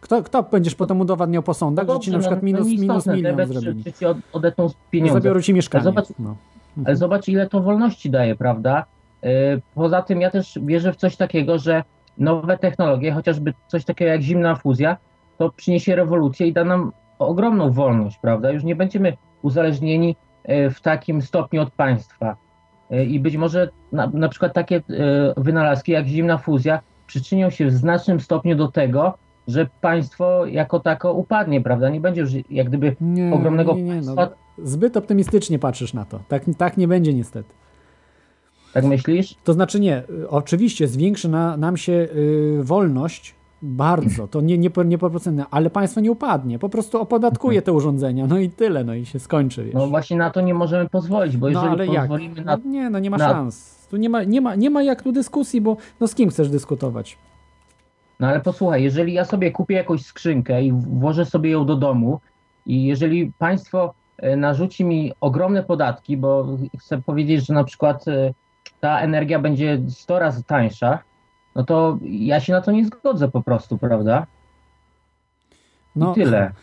Kto, 0.01 0.23
kto 0.23 0.43
będziesz 0.43 0.75
potem 0.75 1.01
udowadniał 1.01 1.43
po 1.43 1.55
sądach, 1.55 1.87
że 1.89 2.01
ci 2.01 2.11
na 2.11 2.19
przykład 2.19 2.43
minus, 2.43 2.67
minus 2.67 2.81
nieistotne, 2.81 3.17
milion 3.17 3.37
debet, 3.37 3.49
zrobili? 3.59 3.85
Czy, 3.85 3.93
czy 3.93 3.99
ci 3.99 4.07
od- 4.07 4.17
odetną 4.33 4.71
pieniądze. 4.91 5.15
Zabiorą 5.15 5.41
ci 5.41 5.55
mieszkanie. 5.55 5.83
Ale 5.83 5.85
zobacz, 5.93 6.09
No. 6.19 6.37
ale 6.85 6.97
zobacz, 6.97 7.29
ile 7.29 7.49
to 7.49 7.61
wolności 7.61 8.11
daje, 8.11 8.37
prawda? 8.37 8.85
Yy, 9.23 9.31
Poza 9.75 10.03
tym 10.03 10.21
ja 10.21 10.31
też 10.31 10.59
wierzę 10.63 10.93
w 10.93 10.97
coś 10.97 11.17
takiego, 11.17 11.59
że 11.59 11.85
nowe 12.21 12.59
technologie, 12.59 13.13
chociażby 13.13 13.55
coś 13.67 13.85
takiego 13.85 14.11
jak 14.11 14.23
zimna 14.23 14.55
fuzja, 14.55 14.97
to 15.39 15.51
przyniesie 15.51 15.97
rewolucję 15.97 16.47
i 16.47 16.53
da 16.53 16.65
nam 16.65 16.93
ogromną 17.19 17.71
wolność, 17.71 18.19
prawda? 18.23 18.51
Już 18.51 18.65
nie 18.65 18.77
będziemy 18.77 19.17
uzależnieni 19.43 20.17
yy, 20.49 20.71
w 20.71 20.81
takim 20.81 21.23
stopniu 21.23 21.63
od 21.63 21.71
państwa. 21.71 22.37
Yy, 22.91 23.05
I 23.05 23.21
być 23.21 23.37
może 23.37 23.69
na, 23.93 24.11
na 24.15 24.29
przykład 24.29 24.53
takie 24.53 24.75
yy, 24.89 25.35
wynalazki 25.37 25.93
jak 25.93 26.07
zimna 26.07 26.39
fuzja 26.39 26.81
przyczynią 27.07 27.51
się 27.51 27.67
w 27.67 27.73
znacznym 27.73 28.21
stopniu 28.21 28.57
do 28.57 28.69
tego, 28.69 29.15
że 29.49 29.67
państwo 29.81 30.47
jako 30.47 30.81
tako 30.81 31.13
upadnie, 31.13 31.61
prawda? 31.61 31.89
Nie 31.89 32.01
będzie 32.01 32.21
już 32.21 32.31
jak 32.51 32.69
gdyby 32.69 32.97
Nie, 33.01 33.35
ogromnego 33.35 33.75
nie, 33.75 33.83
nie, 33.83 34.01
no, 34.01 34.15
państwa. 34.15 34.37
Zbyt 34.59 34.97
optymistycznie 34.97 35.59
patrzysz 35.59 35.95
na 35.95 36.05
to. 36.05 36.21
Tak, 36.29 36.43
tak 36.59 36.77
nie 36.77 36.89
będzie 36.89 37.15
niestety. 37.15 37.60
Tak 38.73 38.85
myślisz? 38.85 39.35
To 39.45 39.53
znaczy 39.53 39.81
nie, 39.81 40.03
y, 40.11 40.29
oczywiście 40.29 40.89
zwiększy 40.89 41.29
na, 41.29 41.57
nam 41.57 41.77
się 41.77 41.93
y, 41.93 42.59
wolność 42.63 43.35
bardzo, 43.63 44.29
to 44.29 44.41
nie, 44.41 44.59
nie, 44.59 44.71
nieproporcjonalne, 44.85 45.47
ale 45.51 45.71
państwo 45.71 46.01
nie 46.01 46.11
upadnie, 46.11 46.59
po 46.59 46.69
prostu 46.69 47.01
opodatkuje 47.01 47.63
te 47.63 47.73
urządzenia, 47.73 48.27
no 48.27 48.39
i 48.39 48.51
tyle, 48.51 48.85
no 48.85 48.95
i 48.95 49.07
się 49.07 49.19
skończy. 49.19 49.65
Wiesz. 49.65 49.75
No 49.75 49.87
właśnie 49.87 50.17
na 50.17 50.31
to 50.31 50.41
nie 50.41 50.55
możemy 50.55 50.89
pozwolić, 50.89 51.37
bo 51.37 51.51
No 51.51 51.53
jeżeli 51.53 51.73
ale 51.75 51.87
jak? 51.87 52.03
pozwolimy 52.03 52.45
na... 52.45 52.57
No, 52.57 52.71
nie, 52.71 52.91
no 52.91 52.99
nie 52.99 53.11
ma 53.11 53.17
na- 53.17 53.29
szans. 53.29 53.87
Tu 53.91 53.97
nie 53.97 54.09
ma, 54.09 54.23
nie, 54.25 54.41
ma, 54.41 54.55
nie 54.55 54.71
ma 54.71 54.83
jak 54.83 55.03
tu 55.03 55.13
dyskusji, 55.13 55.61
bo 55.61 55.77
no 56.01 56.07
z 56.09 56.15
kim 56.15 56.31
chcesz 56.31 56.49
dyskutować? 56.51 57.19
No 58.21 58.27
ale 58.29 58.41
posłuchaj, 58.41 58.83
jeżeli 58.83 59.13
ja 59.13 59.25
sobie 59.25 59.51
kupię 59.51 59.75
jakąś 59.75 60.03
skrzynkę 60.03 60.63
i 60.63 60.73
włożę 60.73 61.25
sobie 61.27 61.51
ją 61.51 61.67
do 61.67 61.77
domu 61.77 62.21
i 62.67 62.85
jeżeli 62.85 63.33
państwo 63.39 63.95
e, 64.19 64.37
narzuci 64.37 64.85
mi 64.85 65.13
ogromne 65.21 65.63
podatki, 65.63 66.17
bo 66.17 66.47
chcę 66.79 67.03
powiedzieć, 67.03 67.47
że 67.47 67.55
na 67.55 67.65
przykład 67.65 68.09
e, 68.09 68.35
ta 68.81 69.01
energia 69.01 69.39
będzie 69.39 69.83
100 69.89 70.19
razy 70.19 70.45
tańsza, 70.45 70.99
no 71.55 71.65
to 71.65 71.99
ja 72.03 72.41
się 72.41 72.53
na 72.53 72.61
to 72.61 72.73
nie 72.73 72.85
zgodzę 72.85 73.29
po 73.29 73.43
prostu, 73.43 73.79
prawda? 73.79 74.27
I 75.97 75.99
No, 75.99 76.15
tyle. 76.15 76.53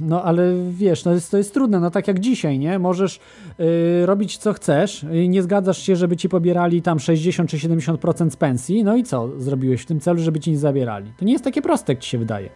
No 0.00 0.22
ale 0.24 0.42
wiesz, 0.70 1.04
no 1.04 1.12
jest, 1.12 1.30
to 1.30 1.36
jest 1.38 1.54
trudne, 1.54 1.80
no 1.80 1.90
tak 1.90 2.08
jak 2.08 2.18
dzisiaj, 2.20 2.58
nie? 2.58 2.78
Możesz 2.78 3.20
y, 3.60 4.06
robić 4.06 4.38
co 4.38 4.52
chcesz, 4.52 5.06
nie 5.28 5.42
zgadzasz 5.42 5.78
się, 5.78 5.96
żeby 5.96 6.16
ci 6.16 6.28
pobierali 6.28 6.82
tam 6.82 6.98
60 7.00 7.50
czy 7.50 7.56
70% 7.56 8.30
z 8.30 8.36
pensji, 8.36 8.84
no 8.84 8.96
i 8.96 9.04
co 9.04 9.40
zrobiłeś 9.40 9.82
w 9.82 9.86
tym 9.86 10.00
celu, 10.00 10.18
żeby 10.18 10.40
ci 10.40 10.50
nie 10.50 10.58
zabierali? 10.58 11.12
To 11.18 11.24
nie 11.24 11.32
jest 11.32 11.44
takie 11.44 11.62
proste, 11.62 11.92
jak 11.92 12.00
ci 12.00 12.10
się 12.10 12.18
wydaje. 12.18 12.50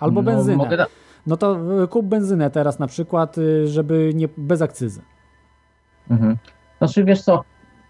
Albo 0.00 0.22
No, 0.22 0.32
benzynę. 0.32 0.76
da- 0.76 0.86
No 1.26 1.36
to 1.36 1.58
y, 1.84 1.88
kup 1.88 2.06
benzynę 2.06 2.50
teraz 2.50 2.78
na 2.78 2.86
przykład, 2.86 3.38
y, 3.38 3.68
żeby 3.68 4.12
nie 4.14 4.28
bez 4.36 4.62
akcyzy. 4.62 5.02
Mhm. 6.10 6.36
Znaczy 6.78 7.04
wiesz 7.04 7.22
co, 7.22 7.44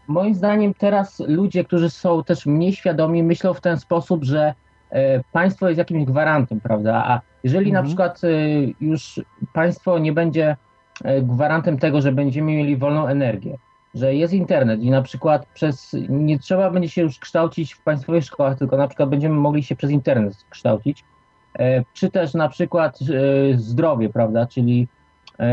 moim 0.09 0.35
zdaniem 0.35 0.75
teraz 0.75 1.21
ludzie, 1.27 1.65
którzy 1.65 1.91
są 1.91 2.25
też 2.25 2.47
mniej 2.47 2.73
świadomi, 2.73 3.23
myślą 3.23 3.55
w 3.55 3.61
ten 3.61 3.79
sposób, 3.79 4.25
że 4.25 4.55
e, 4.91 5.25
państwo 5.33 5.69
jest 5.69 5.79
jakimś 5.79 6.05
gwarantem, 6.05 6.61
prawda? 6.61 7.05
A 7.07 7.21
jeżeli 7.45 7.73
na 7.73 7.79
Mhm. 7.79 7.87
przykład 7.87 8.21
e, 8.25 8.29
już 8.81 9.21
państwo 9.53 9.99
nie 9.99 10.13
będzie 10.13 10.57
e, 11.05 11.23
gwarantem 11.23 11.79
tego, 11.79 12.01
że 12.01 12.13
będziemy 12.13 12.53
mieli 12.53 12.77
wolną 12.77 13.07
energię, 13.07 13.59
że 13.95 14.15
jest 14.15 14.35
internet 14.35 14.81
i 14.81 14.91
na 14.91 15.03
przykład 15.03 15.47
przez 15.47 15.97
nie 16.09 16.39
trzeba 16.39 16.71
będzie 16.71 16.89
się 16.89 17.03
już 17.03 17.19
kształcić 17.19 17.75
w 17.75 17.83
państwowych 17.83 18.25
szkołach, 18.25 18.59
tylko 18.59 18.77
na 18.77 18.89
przykład 18.89 19.09
będziemy 19.09 19.35
mogli 19.35 19.63
się 19.63 19.77
przez 19.77 19.91
internet 19.91 20.35
kształcić, 20.51 21.05
czy 21.93 22.11
też 22.11 22.35
na 22.35 22.49
przykład 22.49 22.99
zdrowie, 23.55 24.09
prawda? 24.09 24.47
Czyli 24.47 24.89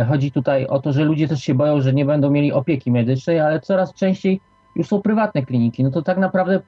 Chodzi 0.07 0.31
tutaj 0.31 0.67
o 0.67 0.79
to, 0.79 0.93
że 0.93 1.03
ludzie 1.03 1.27
też 1.27 1.43
się 1.43 1.55
boją, 1.55 1.81
że 1.81 1.93
nie 1.93 2.05
będą 2.05 2.29
mieli 2.29 2.53
opieki 2.53 2.91
medycznej, 2.91 3.39
ale 3.39 3.59
coraz 3.59 3.93
częściej 3.93 4.39
już 4.75 4.87
są 4.87 5.01
prywatne 5.01 5.45
kliniki. 5.45 5.83
No 5.83 5.91
to 5.91 6.01
tak 6.01 6.17
naprawdę 6.17 6.59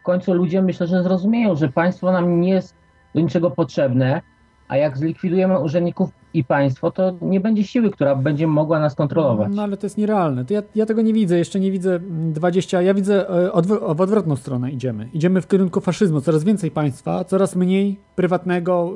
w 0.00 0.02
końcu 0.02 0.34
ludzie 0.34 0.62
myślę, 0.62 0.86
że 0.86 1.02
zrozumieją, 1.02 1.56
że 1.56 1.68
państwo 1.68 2.12
nam 2.12 2.40
nie 2.40 2.50
jest 2.50 2.76
do 3.14 3.20
niczego 3.20 3.50
potrzebne, 3.50 4.22
a 4.68 4.76
jak 4.76 4.98
zlikwidujemy 4.98 5.58
urzędników 5.58 6.10
i 6.34 6.44
państwo, 6.44 6.90
to 6.90 7.12
nie 7.22 7.40
będzie 7.40 7.64
siły, 7.64 7.90
która 7.90 8.16
będzie 8.16 8.46
mogła 8.46 8.80
nas 8.80 8.94
kontrolować. 8.94 9.48
No 9.54 9.62
ale 9.62 9.76
to 9.76 9.86
jest 9.86 9.98
nierealne. 9.98 10.44
To 10.44 10.54
ja, 10.54 10.62
ja 10.74 10.86
tego 10.86 11.02
nie 11.02 11.12
widzę, 11.12 11.38
jeszcze 11.38 11.60
nie 11.60 11.72
widzę 11.72 11.94
mm, 11.96 12.32
20. 12.32 12.82
Ja 12.82 12.94
widzę 12.94 13.28
e, 13.54 13.62
w 13.62 14.00
odwrotną 14.00 14.36
stronę 14.36 14.70
idziemy. 14.70 15.08
Idziemy 15.12 15.40
w 15.40 15.48
kierunku 15.48 15.80
faszyzmu. 15.80 16.20
Coraz 16.20 16.44
więcej 16.44 16.70
państwa, 16.70 17.24
coraz 17.24 17.56
mniej 17.56 18.00
prywatnego, 18.16 18.92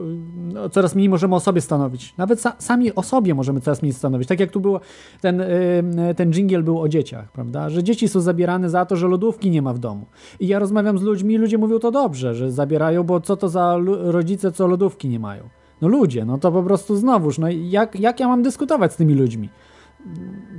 no, 0.54 0.68
coraz 0.68 0.94
mniej 0.94 1.08
możemy 1.08 1.34
o 1.34 1.40
sobie 1.40 1.60
stanowić. 1.60 2.14
Nawet 2.16 2.40
sa- 2.40 2.56
sami 2.58 2.94
o 2.94 3.02
sobie 3.02 3.34
możemy 3.34 3.60
coraz 3.60 3.82
mniej 3.82 3.92
stanowić. 3.92 4.28
Tak 4.28 4.40
jak 4.40 4.50
tu 4.50 4.60
było, 4.60 4.80
ten, 5.20 5.40
y, 5.40 6.14
ten 6.16 6.32
dżingiel 6.32 6.62
był 6.62 6.80
o 6.80 6.88
dzieciach, 6.88 7.32
prawda? 7.32 7.70
Że 7.70 7.82
dzieci 7.82 8.08
są 8.08 8.20
zabierane 8.20 8.70
za 8.70 8.86
to, 8.86 8.96
że 8.96 9.08
lodówki 9.08 9.50
nie 9.50 9.62
ma 9.62 9.72
w 9.72 9.78
domu. 9.78 10.06
I 10.40 10.48
ja 10.48 10.58
rozmawiam 10.58 10.98
z 10.98 11.02
ludźmi 11.02 11.38
ludzie 11.38 11.58
mówią 11.58 11.78
to 11.78 11.90
dobrze, 11.90 12.34
że 12.34 12.52
zabierają, 12.52 13.04
bo 13.04 13.20
co 13.20 13.36
to 13.36 13.48
za 13.48 13.76
rodzice, 14.00 14.52
co 14.52 14.66
lodówki 14.66 15.08
nie 15.08 15.18
mają. 15.18 15.57
No 15.80 15.88
ludzie, 15.88 16.24
no 16.24 16.38
to 16.38 16.52
po 16.52 16.62
prostu 16.62 16.96
znowuż, 16.96 17.38
no 17.38 17.48
jak, 17.50 18.00
jak 18.00 18.20
ja 18.20 18.28
mam 18.28 18.42
dyskutować 18.42 18.92
z 18.92 18.96
tymi 18.96 19.14
ludźmi? 19.14 19.48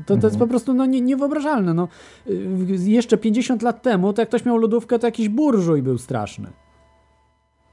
To, 0.05 0.17
to 0.17 0.27
jest 0.27 0.39
po 0.39 0.47
prostu 0.47 0.73
no, 0.73 0.85
nie, 0.85 1.01
niewyobrażalne. 1.01 1.73
No, 1.73 1.87
Y, 2.27 2.89
jeszcze 2.89 3.17
50 3.17 3.61
lat 3.61 3.81
temu, 3.81 4.13
to 4.13 4.21
jak 4.21 4.29
ktoś 4.29 4.45
miał 4.45 4.57
lodówkę, 4.57 4.99
to 4.99 5.07
jakiś 5.07 5.29
burżuj 5.29 5.81
był 5.81 5.97
straszny. 5.97 6.49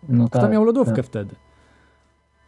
No 0.09 0.27
Kto 0.27 0.39
tak, 0.39 0.53
miał 0.53 0.65
lodówkę 0.65 0.97
tak. 0.97 1.07
wtedy? 1.07 1.35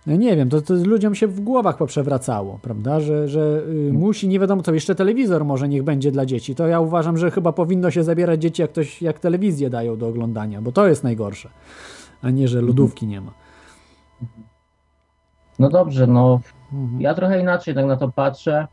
No 0.07 0.16
nie 0.16 0.37
wiem, 0.37 0.49
to, 0.49 0.61
to 0.62 0.75
ludziom 0.75 1.15
się 1.15 1.27
w 1.27 1.41
głowach 1.41 1.77
poprzewracało, 1.77 2.59
prawda, 2.62 3.01
że, 3.01 3.29
że 3.29 3.62
y, 3.89 3.93
musi, 3.93 4.29
nie 4.29 4.41
wiadomo 4.41 4.62
co, 4.62 4.75
jeszcze 4.75 4.95
telewizor 4.95 5.45
może 5.45 5.69
niech 5.69 5.83
będzie 5.83 6.12
dla 6.12 6.27
dzieci. 6.27 6.55
To 6.55 6.66
ja 6.66 6.81
uważam, 6.81 7.19
że 7.19 7.31
chyba 7.31 7.53
powinno 7.53 7.91
się 7.91 8.05
zabierać 8.05 8.43
dzieci, 8.43 8.62
jak 8.62 8.70
ktoś, 8.70 9.03
jak 9.03 9.19
telewizję 9.19 9.70
dają 9.70 9.97
do 9.97 10.09
oglądania, 10.09 10.62
bo 10.62 10.73
to 10.73 10.89
jest 10.89 11.05
najgorsze, 11.05 11.51
a 12.23 12.31
nie, 12.31 12.49
że 12.49 12.62
lodówki 12.62 13.07
nie 13.07 13.20
ma. 13.20 13.33
No 15.59 15.69
dobrze, 15.69 16.07
no 16.07 16.41
Mhm. 16.73 17.01
ja 17.01 17.15
trochę 17.15 17.41
inaczej 17.41 17.75
tak 17.75 17.87
na 17.87 17.97
to 17.97 18.09
patrzę. 18.09 18.67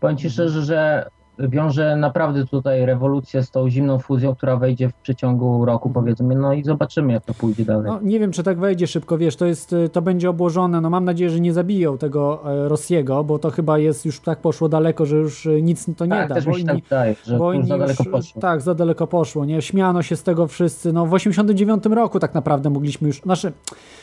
Powiem 0.00 0.16
Ci 0.16 0.30
szczerze, 0.30 0.62
że 0.62 1.08
wiążę 1.38 1.96
naprawdę 1.96 2.46
tutaj 2.46 2.86
rewolucję 2.86 3.42
z 3.42 3.50
tą 3.50 3.70
zimną 3.70 3.98
fuzją, 3.98 4.34
która 4.34 4.56
wejdzie 4.56 4.88
w 4.88 4.94
przeciągu 4.94 5.64
roku 5.64 5.90
powiedzmy, 5.90 6.34
no 6.34 6.52
i 6.52 6.64
zobaczymy 6.64 7.12
jak 7.12 7.24
to 7.24 7.34
pójdzie 7.34 7.64
dalej. 7.64 7.84
No, 7.86 7.98
nie 8.02 8.20
wiem, 8.20 8.32
czy 8.32 8.42
tak 8.42 8.58
wejdzie 8.58 8.86
szybko, 8.86 9.18
wiesz, 9.18 9.36
to 9.36 9.46
jest, 9.46 9.72
y, 9.72 9.88
to 9.88 10.02
będzie 10.02 10.30
obłożone, 10.30 10.80
no 10.80 10.90
mam 10.90 11.04
nadzieję, 11.04 11.30
że 11.30 11.40
nie 11.40 11.52
zabiją 11.52 11.98
tego 11.98 12.42
e, 12.64 12.68
Rosjego, 12.68 13.24
bo 13.24 13.38
to 13.38 13.50
chyba 13.50 13.78
jest 13.78 14.04
już 14.06 14.20
tak 14.20 14.38
poszło 14.40 14.68
daleko, 14.68 15.06
że 15.06 15.16
już 15.16 15.46
y, 15.46 15.62
nic 15.62 15.86
to 15.96 16.04
nie 16.04 16.10
tak, 16.10 16.28
da. 16.28 16.34
też 16.34 16.44
bo 16.44 16.50
mi 16.50 16.56
się 16.58 16.64
tak 16.64 16.76
inni- 16.76 16.82
wydaje, 16.82 17.14
że 17.24 17.38
bo 17.38 17.52
już 17.52 17.66
za 17.66 17.78
daleko 17.78 18.04
już, 18.04 18.12
poszło. 18.12 18.40
Tak, 18.42 18.60
za 18.60 18.74
daleko 18.74 19.06
poszło, 19.06 19.44
nie? 19.44 19.62
Śmiano 19.62 20.02
się 20.02 20.16
z 20.16 20.22
tego 20.22 20.46
wszyscy, 20.46 20.92
no 20.92 21.06
w 21.06 21.14
89 21.14 21.84
roku 21.86 22.18
tak 22.20 22.34
naprawdę 22.34 22.70
mogliśmy 22.70 23.08
już, 23.08 23.20
znaczy 23.20 23.52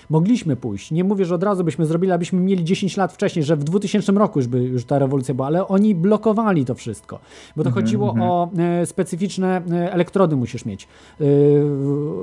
mogliśmy 0.09 0.55
pójść, 0.55 0.91
nie 0.91 1.03
mówię, 1.03 1.25
że 1.25 1.35
od 1.35 1.43
razu 1.43 1.63
byśmy 1.63 1.85
zrobili, 1.85 2.11
abyśmy 2.11 2.39
mieli 2.39 2.63
10 2.63 2.97
lat 2.97 3.13
wcześniej, 3.13 3.45
że 3.45 3.55
w 3.55 3.63
2000 3.63 4.11
roku 4.11 4.39
już 4.39 4.47
by 4.47 4.63
już 4.63 4.85
ta 4.85 4.99
rewolucja 4.99 5.33
była, 5.33 5.47
ale 5.47 5.67
oni 5.67 5.95
blokowali 5.95 6.65
to 6.65 6.75
wszystko, 6.75 7.19
bo 7.55 7.63
to 7.63 7.69
Mhm, 7.69 7.85
chodziło 7.85 8.09
mhm. 8.09 8.29
o 8.29 8.49
e, 8.57 8.85
specyficzne 8.85 9.61
e, 9.71 9.93
elektrody 9.93 10.35
musisz 10.35 10.65
mieć, 10.65 10.87
E, 11.21 11.25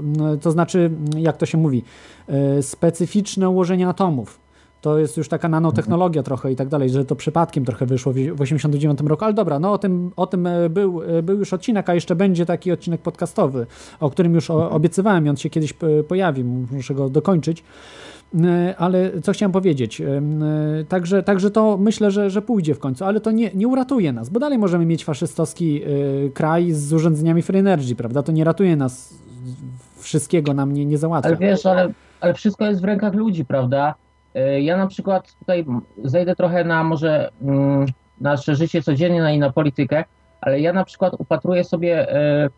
no, 0.03 0.37
to 0.37 0.51
znaczy, 0.51 0.91
jak 1.17 1.37
to 1.37 1.47
się 1.47 1.59
mówi, 1.59 1.83
e, 2.29 2.63
specyficzne 2.63 3.49
ułożenie 3.49 3.89
atomów. 3.89 4.44
To 4.85 4.99
jest 4.99 5.17
już 5.17 5.29
taka 5.29 5.49
nanotechnologia 5.49 6.23
trochę 6.23 6.53
i 6.53 6.57
tak 6.57 6.69
dalej, 6.69 6.91
że 6.91 7.05
to 7.05 7.17
przypadkiem 7.17 7.65
trochę 7.65 7.87
wyszło 7.87 8.13
w 8.13 8.17
w 8.17 8.41
89 8.41 9.01
roku, 9.01 9.25
ale 9.25 9.35
dobra, 9.35 9.59
no 9.59 9.73
o 9.73 9.79
tym, 9.79 10.11
o 10.17 10.27
tym 10.27 10.47
e, 10.47 10.71
był, 10.71 11.03
e, 11.03 11.23
był 11.23 11.39
już 11.39 11.53
odcinek, 11.53 11.91
a 11.91 11.95
jeszcze 11.95 12.17
będzie 12.17 12.47
taki 12.47 12.73
odcinek 12.73 13.01
podcastowy, 13.01 13.67
o 14.01 14.11
którym 14.11 14.35
już 14.35 14.51
o, 14.51 14.71
obiecywałem 14.71 15.27
i 15.27 15.29
on 15.29 15.37
się 15.37 15.51
kiedyś 15.51 15.73
e, 15.73 16.03
pojawi, 16.03 16.45
muszę 16.45 16.95
go 16.95 17.09
dokończyć. 17.09 17.65
Ale 18.79 19.21
co 19.23 19.33
chciałem 19.33 19.53
powiedzieć? 19.53 20.03
Także, 20.89 21.23
także 21.23 21.51
to 21.51 21.77
myślę, 21.77 22.11
że, 22.11 22.31
że 22.31 22.43
pójdzie 22.43 22.75
w 22.75 22.79
końcu, 22.79 23.05
ale 23.05 23.21
to 23.21 23.31
nie, 23.31 23.51
nie 23.55 23.69
uratuje 23.69 24.13
nas, 24.13 24.29
bo 24.29 24.41
dalej 24.41 24.59
możemy 24.59 24.87
mieć 24.87 25.05
faszystowski 25.05 25.83
kraj 26.35 26.73
z 26.73 26.93
urządzeniami 26.93 27.43
Free 27.43 27.59
Energy, 27.59 27.95
prawda? 27.95 28.23
To 28.23 28.33
nie 28.33 28.45
ratuje 28.45 28.77
nas, 28.77 29.15
wszystkiego 29.97 30.55
nam 30.55 30.73
nie, 30.73 30.87
nie 30.87 30.99
załatwia. 30.99 31.29
Ale 31.29 31.37
wiesz, 31.37 31.67
ale, 31.67 31.93
ale 32.21 32.35
wszystko 32.35 32.65
jest 32.65 32.81
w 32.81 32.85
rękach 32.85 33.15
ludzi, 33.15 33.45
prawda? 33.45 33.95
Y, 34.37 34.61
Ja 34.63 34.77
na 34.77 34.87
przykład 34.87 35.33
tutaj 35.39 35.65
zejdę 36.05 36.37
trochę 36.37 36.65
na 36.65 36.85
może 36.85 37.31
mm, 37.43 37.87
nasze 38.21 38.55
życie 38.57 38.83
codziennie 38.83 39.23
na- 39.23 39.33
i 39.33 39.39
na 39.39 39.51
politykę, 39.53 40.05
ale 40.41 40.61
ja 40.61 40.73
na 40.73 40.85
przykład 40.85 41.15
upatruję 41.19 41.65
sobie 41.65 42.13
e, 42.13 42.49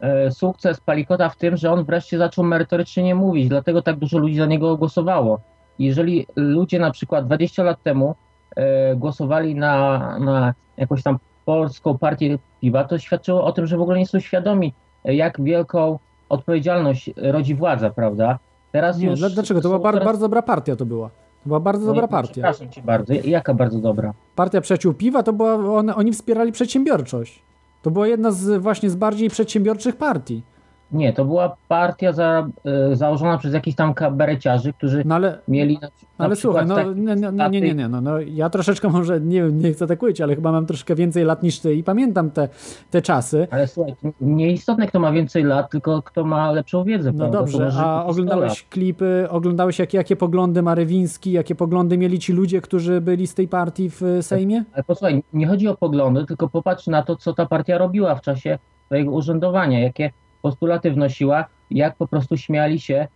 e, 0.00 0.30
sukces 0.30 0.80
Palikota 0.80 1.28
w 1.28 1.36
tym, 1.36 1.56
że 1.56 1.72
on 1.72 1.84
wreszcie 1.84 2.18
zaczął 2.18 2.44
merytorycznie 2.44 3.02
nie 3.02 3.14
mówić, 3.14 3.48
dlatego 3.48 3.82
tak 3.82 3.96
dużo 3.96 4.18
ludzi 4.18 4.36
za 4.36 4.46
niego 4.46 4.76
głosowało. 4.76 5.40
Jeżeli 5.78 6.26
ludzie 6.36 6.78
na 6.78 6.90
przykład 6.90 7.26
20 7.26 7.62
lat 7.62 7.82
temu 7.82 8.14
e, 8.56 8.96
głosowali 8.96 9.54
na, 9.54 9.98
na 10.18 10.54
jakąś 10.76 11.02
tam 11.02 11.18
polską 11.44 11.98
partię 11.98 12.38
piwa, 12.60 12.84
to 12.84 12.98
świadczyło 12.98 13.44
o 13.44 13.52
tym, 13.52 13.66
że 13.66 13.76
w 13.76 13.80
ogóle 13.82 13.98
nie 13.98 14.06
są 14.06 14.20
świadomi, 14.20 14.74
e, 15.04 15.14
jak 15.14 15.40
wielką 15.42 15.98
odpowiedzialność 16.28 17.10
rodzi 17.16 17.54
władza, 17.54 17.90
prawda? 17.90 18.38
Teraz 18.72 18.98
Nie, 18.98 19.06
już 19.06 19.18
dla- 19.18 19.30
dlaczego? 19.30 19.60
To 19.60 19.68
była 19.68 19.78
bar, 19.80 19.94
coraz- 19.94 20.04
bardzo 20.06 20.20
dobra 20.20 20.42
partia 20.42 20.76
to 20.76 20.86
była. 20.86 21.08
To 21.08 21.46
była 21.46 21.60
bardzo 21.60 21.86
No 21.86 21.92
dobra 21.94 22.04
i- 22.06 22.08
partia. 22.08 22.32
Przepraszam 22.32 22.68
cię 22.70 22.82
bardzo. 22.82 23.12
Jaka 23.24 23.54
bardzo 23.54 23.78
dobra? 23.78 24.12
Partia 24.34 24.60
Przyjaciół 24.60 24.94
Piwa 24.94 25.22
to 25.22 25.32
była, 25.32 25.54
one, 25.54 25.94
oni 25.94 26.12
wspierali 26.12 26.52
przedsiębiorczość. 26.52 27.42
To 27.82 27.90
była 27.90 28.06
jedna 28.06 28.30
z 28.30 28.62
właśnie 28.62 28.90
z 28.90 28.96
bardziej 28.96 29.30
przedsiębiorczych 29.30 29.96
partii. 29.96 30.42
Nie, 30.92 31.12
to 31.12 31.24
była 31.24 31.56
partia 31.68 32.12
za, 32.12 32.48
e, 32.64 32.96
założona 32.96 33.38
przez 33.38 33.54
jakichś 33.54 33.76
tam 33.76 33.94
kabareciarzy, 33.94 34.72
którzy 34.72 35.04
mieli 35.48 35.74
na, 35.74 35.80
na 35.80 35.90
No 36.18 36.24
ale 36.24 36.36
słuchaj, 36.36 36.66
no, 36.66 36.74
taki 36.74 36.88
nie, 37.00 37.14
nie, 37.16 37.32
nie, 37.50 37.60
nie, 37.60 37.74
nie, 37.74 37.88
no, 37.88 38.00
no, 38.00 38.20
ja 38.20 38.50
troszeczkę 38.50 38.88
może, 38.88 39.20
nie 39.20 39.42
wiem, 39.42 39.58
nie 39.58 39.72
chcę 39.72 39.86
tak 39.86 40.00
ale 40.22 40.34
chyba 40.34 40.52
mam 40.52 40.66
troszkę 40.66 40.94
więcej 40.94 41.24
lat 41.24 41.42
niż 41.42 41.60
ty 41.60 41.74
i 41.74 41.84
pamiętam 41.84 42.30
te, 42.30 42.48
te 42.90 43.02
czasy. 43.02 43.48
Ale 43.50 43.66
słuchaj, 43.66 43.94
nieistotne 44.20 44.86
kto 44.86 45.00
ma 45.00 45.12
więcej 45.12 45.44
lat, 45.44 45.70
tylko 45.70 46.02
kto 46.02 46.24
ma 46.24 46.52
lepszą 46.52 46.84
wiedzę. 46.84 47.12
No 47.12 47.18
prawda? 47.18 47.38
Dobrze, 47.38 47.66
a 47.66 47.70
100 47.70 48.06
oglądałeś 48.06 48.66
klipy, 48.68 49.26
oglądałeś 49.30 49.78
jak, 49.78 49.94
jakie 49.94 50.16
poglądy 50.16 50.62
ma 50.62 50.74
Rewiński, 50.74 51.32
jakie 51.32 51.54
poglądy 51.54 51.98
mieli 51.98 52.18
ci 52.18 52.32
ludzie, 52.32 52.60
którzy 52.60 53.00
byli 53.00 53.26
z 53.26 53.34
tej 53.34 53.48
partii 53.48 53.90
w 53.90 54.02
e, 54.02 54.22
Sejmie? 54.22 54.64
Ale 54.72 54.84
posłuchaj, 54.84 55.22
nie 55.32 55.46
chodzi 55.46 55.68
o 55.68 55.76
poglądy, 55.76 56.26
tylko 56.26 56.48
popatrz 56.48 56.86
na 56.86 57.02
to, 57.02 57.16
co 57.16 57.32
ta 57.32 57.46
partia 57.46 57.78
robiła 57.78 58.14
w 58.14 58.20
czasie 58.20 58.58
swojego 58.86 59.10
urzędowania, 59.10 59.80
jakie 59.80 60.10
postulaty 60.42 60.90
wnosiła, 60.90 61.44
jak 61.70 61.96
po 61.96 62.06
prostu 62.06 62.36
śmiali 62.36 62.80
się 62.80 62.94
e, 62.94 63.08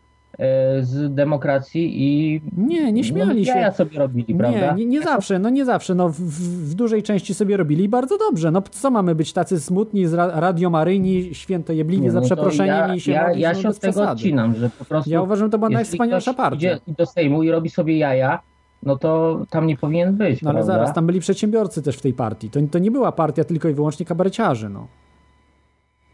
z 0.83 1.15
demokracji 1.15 2.03
i 2.03 2.41
Nie, 2.57 2.93
nie 2.93 3.05
śmiali 3.05 3.39
no, 3.41 3.45
się. 3.45 3.51
jaja 3.51 3.73
sobie 3.73 3.99
robili, 3.99 4.35
prawda? 4.35 4.73
Nie, 4.73 4.85
nie, 4.85 4.87
nie 4.87 5.03
zawsze, 5.03 5.39
no 5.39 5.51
nie 5.51 5.65
zawsze, 5.65 5.95
no 5.95 6.09
w, 6.09 6.15
w, 6.21 6.75
dużej 6.75 7.03
części 7.03 7.35
sobie 7.35 7.57
robili 7.57 7.89
bardzo 7.89 8.19
dobrze. 8.19 8.51
No 8.51 8.63
co 8.71 8.91
mamy 8.91 9.15
być 9.15 9.33
tacy 9.33 9.61
smutni, 9.61 10.07
z 10.07 10.15
ra, 10.15 10.41
radiomaryjni, 10.41 11.35
świętojebliwi 11.35 12.03
Nie, 12.03 12.11
za 12.11 12.21
no 12.21 12.21
to 12.21 12.27
przeproszeniem 12.27 12.75
ja, 12.89 12.95
i 12.95 13.01
się 13.01 13.13
ja, 13.13 13.33
ja 13.33 13.53
no 13.53 13.63
się 13.63 13.69
od 13.69 13.79
tego 13.79 13.93
przesady. 13.93 14.13
odcinam, 14.13 14.55
że 14.55 14.71
po 14.71 14.85
prostu... 14.85 15.11
Ja 15.11 15.23
uważam, 15.23 15.47
że 15.47 15.51
to 15.51 15.59
była 15.59 15.71
najwspanialsza 15.71 16.35
partia. 16.35 16.57
idzie 16.57 16.81
do 16.99 17.07
Sejmu 17.07 17.43
i 17.43 17.51
robi 17.51 17.71
sobie 17.71 17.99
jaja, 17.99 18.41
no 18.83 18.97
to 18.97 19.41
tam 19.51 19.67
nie 19.67 19.77
powinien 19.77 20.15
być, 20.17 20.43
No 20.43 20.51
ale 20.51 20.57
prawda? 20.59 20.73
zaraz, 20.73 20.95
tam 20.95 21.07
byli 21.07 21.21
przedsiębiorcy 21.21 21.83
też 21.83 21.97
w 21.97 22.03
tej 22.03 22.13
partii. 22.15 22.51
To, 22.51 22.61
to 22.71 22.79
nie 22.79 22.91
była 22.91 23.13
partia 23.13 23.45
tylko 23.45 23.69
i 23.69 23.75
wyłącznie 23.75 24.07
kabareciarzy, 24.07 24.69
no. 24.69 24.87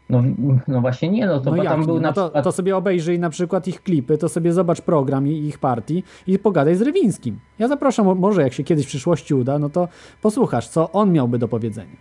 No, 0.09 0.23
no 0.67 0.81
właśnie 0.81 1.09
nie, 1.09 1.25
no 1.25 1.39
to 1.39 1.55
no 1.55 1.63
tam 1.63 1.85
był 1.85 1.95
no 1.95 2.01
na 2.01 2.13
to, 2.13 2.23
przykład... 2.23 2.43
to 2.43 2.51
sobie 2.51 2.77
obejrzyj 2.77 3.19
na 3.19 3.29
przykład 3.29 3.67
ich 3.67 3.83
klipy, 3.83 4.17
to 4.17 4.29
sobie 4.29 4.53
zobacz 4.53 4.81
program 4.81 5.27
i- 5.27 5.31
ich 5.31 5.59
partii 5.59 6.03
i 6.27 6.39
pogadaj 6.39 6.75
z 6.75 6.81
Rewińskim. 6.81 7.39
Ja 7.59 7.67
zapraszam, 7.67 8.05
mo- 8.05 8.15
może 8.15 8.41
jak 8.41 8.53
się 8.53 8.63
kiedyś 8.63 8.85
w 8.85 8.87
przyszłości 8.87 9.33
uda, 9.33 9.59
no 9.59 9.69
to 9.69 9.87
posłuchasz, 10.21 10.67
co 10.67 10.91
on 10.91 11.11
miałby 11.11 11.37
do 11.39 11.47
powiedzenia. 11.47 11.95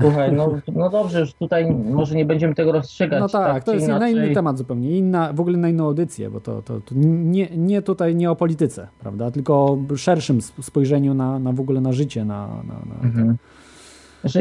Słuchaj, 0.00 0.32
no, 0.32 0.52
no 0.74 0.90
dobrze, 0.90 1.20
już 1.20 1.32
tutaj 1.34 1.74
może 1.74 2.14
nie 2.14 2.24
będziemy 2.24 2.54
tego 2.54 2.72
rozstrzygać. 2.72 3.20
No 3.20 3.28
tak, 3.28 3.64
to 3.64 3.70
czy 3.72 3.76
jest 3.76 3.88
na 3.88 3.96
inaczej. 3.96 4.16
inny 4.16 4.34
temat 4.34 4.58
zupełnie, 4.58 4.90
inna, 4.98 5.32
w 5.32 5.40
ogóle 5.40 5.58
na 5.58 5.68
inną 5.68 5.84
audycję, 5.86 6.30
bo 6.30 6.40
to, 6.40 6.62
to, 6.62 6.80
to 6.80 6.94
nie, 6.96 7.48
nie 7.56 7.82
tutaj 7.82 8.14
nie 8.16 8.30
o 8.30 8.36
polityce, 8.36 8.88
prawda, 9.00 9.30
tylko 9.30 9.54
o 9.64 9.78
szerszym 9.96 10.38
sp- 10.48 10.62
spojrzeniu 10.62 11.14
na, 11.14 11.38
na 11.38 11.52
w 11.52 11.60
ogóle 11.60 11.80
na 11.80 11.92
życie, 11.92 12.24
na, 12.24 12.46
na, 12.46 12.74
na 12.74 13.02
Mhm. 13.08 13.36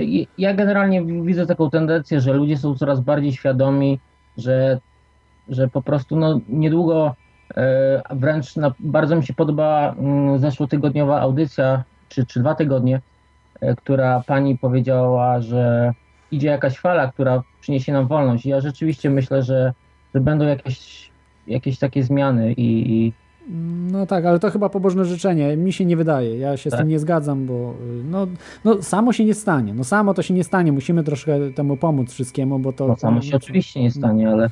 I- 0.02 0.28
ja 0.38 0.54
generalnie 0.54 1.04
widzę 1.06 1.46
taką 1.46 1.70
tendencję, 1.70 2.22
że 2.22 2.34
ludzie 2.34 2.58
są 2.58 2.76
coraz 2.76 3.00
bardziej 3.00 3.34
świadomi, 3.34 4.00
że, 4.38 4.80
że 5.50 5.68
po 5.68 5.82
prostu 5.82 6.16
no, 6.16 6.40
niedługo 6.50 7.16
e, 7.58 8.02
wręcz 8.12 8.56
na, 8.56 8.74
bardzo 8.80 9.16
mi 9.16 9.26
się 9.26 9.34
podobała 9.34 9.94
mm, 9.94 10.40
zeszłotygodniowa 10.40 11.22
audycja, 11.22 11.84
czy, 12.10 12.26
czy 12.26 12.40
dwa 12.40 12.56
tygodnie, 12.56 13.02
e, 13.62 13.76
która 13.76 14.24
pani 14.28 14.58
powiedziała, 14.58 15.42
że 15.42 15.94
idzie 16.32 16.48
jakaś 16.48 16.80
fala, 16.80 17.12
która 17.12 17.44
przyniesie 17.62 17.94
nam 17.94 18.08
wolność. 18.08 18.46
Ja 18.46 18.62
rzeczywiście 18.62 19.10
myślę, 19.10 19.44
że, 19.44 19.74
że 20.16 20.22
będą 20.22 20.46
jakieś, 20.46 21.12
jakieś 21.48 21.80
takie 21.80 22.04
zmiany 22.04 22.54
i, 22.54 22.92
i 22.92 23.14
No 23.92 24.06
tak, 24.06 24.26
ale 24.26 24.40
to 24.40 24.52
chyba 24.52 24.70
pobożne 24.70 25.06
życzenie. 25.06 25.58
Mi 25.58 25.74
się 25.74 25.86
nie 25.86 25.98
wydaje. 25.98 26.38
Ja 26.38 26.58
się 26.58 26.70
z 26.70 26.72
Tak. 26.72 26.80
tym 26.80 26.90
nie 26.90 27.00
zgadzam, 27.00 27.46
bo 27.46 27.54
y, 27.54 28.04
no, 28.04 28.28
no 28.66 28.82
samo 28.82 29.14
się 29.14 29.26
nie 29.26 29.34
stanie. 29.34 29.74
No 29.74 29.84
samo 29.84 30.14
to 30.14 30.22
się 30.22 30.34
nie 30.34 30.44
stanie. 30.44 30.72
Musimy 30.72 31.04
troszkę 31.04 31.52
temu 31.56 31.78
pomóc 31.78 32.12
wszystkiemu, 32.14 32.60
bo 32.60 32.74
to... 32.74 32.88
No 32.88 32.96
samo 32.96 33.22
się 33.22 33.36
oczywiście 33.36 33.82
nie 33.82 33.92
stanie, 33.92 34.30
ale 34.30 34.50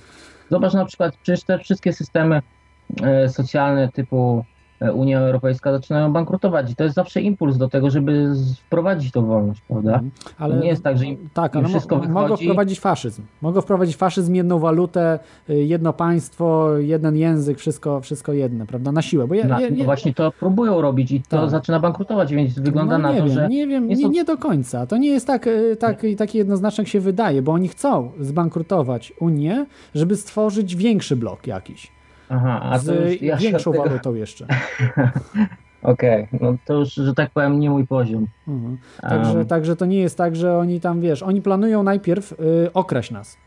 zobacz 0.51 0.73
na 0.73 0.85
przykład, 0.85 1.15
przecież 1.23 1.43
te 1.43 1.59
wszystkie 1.59 1.93
systemy 1.93 2.41
e, 3.03 3.29
socjalne 3.29 3.89
typu 3.91 4.45
Unia 4.93 5.19
Europejska 5.19 5.71
zaczynają 5.71 6.13
bankrutować 6.13 6.71
i 6.71 6.75
to 6.75 6.83
jest 6.83 6.95
zawsze 6.95 7.21
impuls 7.21 7.57
do 7.57 7.69
tego, 7.69 7.89
żeby 7.89 8.33
wprowadzić 8.67 9.11
tą 9.11 9.25
wolność, 9.25 9.61
prawda? 9.67 10.01
Ale 10.37 10.55
To 10.55 10.61
nie 10.61 10.67
jest 10.67 10.83
tak, 10.83 10.97
że 10.97 11.05
im, 11.05 11.29
Tak, 11.33 11.53
im 11.55 11.59
ale 11.59 11.69
wszystko 11.69 11.97
mo- 11.97 12.03
mogą 12.07 12.21
wychodzi. 12.23 12.43
wprowadzić 12.45 12.79
faszyzm. 12.79 13.21
Mogą 13.41 13.61
wprowadzić 13.61 13.95
faszyzm, 13.95 14.33
jedną 14.35 14.59
walutę, 14.59 15.19
y, 15.49 15.63
jedno 15.63 15.93
państwo, 15.93 16.77
jeden 16.77 17.15
język, 17.17 17.57
wszystko, 17.57 18.01
wszystko 18.01 18.33
jedne, 18.33 18.65
prawda? 18.65 18.91
Na 18.91 19.01
siłę. 19.01 19.27
Bo 19.27 19.35
Na, 19.35 19.61
ja, 19.61 19.67
no 19.77 19.83
właśnie 19.83 20.13
to 20.13 20.31
próbują 20.31 20.81
robić 20.81 21.11
i 21.11 21.21
to 21.21 21.41
Tak. 21.41 21.49
zaczyna 21.49 21.79
bankrutować, 21.79 22.33
więc 22.33 22.59
wygląda 22.59 22.97
no, 22.97 23.01
na 23.03 23.09
to, 23.09 23.15
wiem, 23.25 23.29
że 23.33 23.47
nie 23.49 23.67
wiem, 23.67 23.87
nie, 23.87 23.97
są- 23.97 24.09
nie 24.09 24.23
do 24.23 24.37
końca. 24.37 24.85
To 24.87 24.97
nie 24.97 25.09
jest 25.09 25.27
tak, 25.27 25.47
y, 25.47 25.75
tak, 25.79 26.01
tak 26.17 26.35
jednoznaczne, 26.35 26.81
jak 26.81 26.87
się 26.89 26.99
wydaje, 26.99 27.41
bo 27.41 27.51
oni 27.51 27.67
chcą 27.67 28.11
zbankrutować 28.19 29.13
Unię, 29.19 29.65
żeby 29.95 30.15
stworzyć 30.15 30.75
większy 30.75 31.15
blok 31.15 31.47
jakiś. 31.47 31.94
Aha, 32.29 32.59
a 32.63 32.79
z 32.79 33.21
ja 33.21 33.37
większą 33.37 33.71
tego- 33.71 33.83
walutą 33.83 34.15
jeszcze. 34.15 34.47
Okej, 35.83 36.27
no 36.41 36.55
to 36.65 36.73
już, 36.73 36.93
że 36.93 37.13
tak 37.13 37.31
powiem, 37.31 37.59
nie 37.59 37.69
mój 37.69 37.87
poziom. 37.87 38.27
Mhm. 38.47 38.77
Także, 39.01 39.37
Um, 39.37 39.45
także 39.45 39.75
to 39.75 39.85
nie 39.85 39.99
jest 39.99 40.17
tak, 40.17 40.35
że 40.35 40.57
oni 40.57 40.79
tam, 40.79 41.01
wiesz, 41.01 41.23
oni 41.23 41.41
planują 41.41 41.83
najpierw 41.83 42.31
y, 42.31 42.73
okraść 42.73 43.11
nas. 43.11 43.37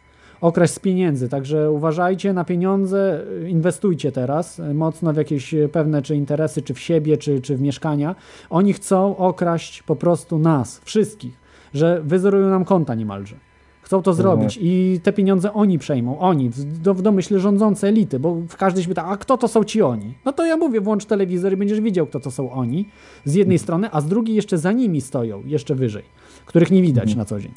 Okraść 0.40 0.72
z 0.72 0.78
pieniędzy, 0.78 1.28
także 1.28 1.70
uważajcie 1.70 2.32
na 2.32 2.44
pieniądze, 2.44 3.20
y, 3.42 3.48
inwestujcie 3.48 4.12
teraz 4.12 4.59
y, 4.59 4.74
mocno 4.74 5.12
w 5.12 5.16
jakieś 5.16 5.55
y, 5.55 5.68
pewne 5.68 6.02
czy 6.02 6.16
interesy, 6.16 6.62
czy 6.62 6.74
w 6.74 6.80
siebie, 6.80 7.16
czy, 7.16 7.40
czy 7.40 7.56
w 7.56 7.60
mieszkania. 7.60 8.14
Oni 8.50 8.72
chcą 8.72 9.16
okraść 9.16 9.82
po 9.82 9.96
prostu 9.96 10.38
nas, 10.38 10.80
wszystkich, 10.84 11.38
że 11.74 12.00
wyzerują 12.02 12.50
nam 12.50 12.64
konta 12.64 12.94
niemalże. 12.94 13.36
Chcą 13.89 14.02
to 14.02 14.15
zrobić 14.15 14.59
i 14.62 15.01
te 15.02 15.12
pieniądze 15.12 15.52
oni 15.52 15.78
przejmą, 15.78 16.19
oni, 16.19 16.51
w, 16.51 16.82
do, 16.82 16.94
w 16.94 17.02
domyśle 17.02 17.40
rządzące 17.40 17.89
elity, 17.89 18.19
bo 18.19 18.36
każdy 18.59 18.82
się 18.82 18.89
pyta, 18.89 19.05
a 19.06 19.16
kto 19.16 19.36
to 19.36 19.48
są 19.48 19.65
ci 19.65 19.82
oni? 19.82 20.15
No 20.24 20.32
to 20.32 20.47
ja 20.47 20.56
mówię, 20.56 20.81
włącz 20.81 21.05
telewizor 21.05 21.52
i 21.52 21.56
będziesz 21.56 21.81
widział, 21.81 22.06
kto 22.06 22.20
to 22.20 22.31
są 22.31 22.52
oni, 22.52 22.89
z 23.24 23.35
jednej 23.35 23.59
strony, 23.59 23.89
a 23.93 24.01
z 24.01 24.06
drugiej 24.06 24.36
jeszcze 24.36 24.59
za 24.59 24.73
nimi 24.73 25.01
stoją, 25.01 25.43
jeszcze 25.47 25.74
wyżej, 25.74 26.02
których 26.47 26.70
nie 26.70 26.82
widać 26.82 27.15
na 27.15 27.24
co 27.24 27.40
dzień. 27.40 27.52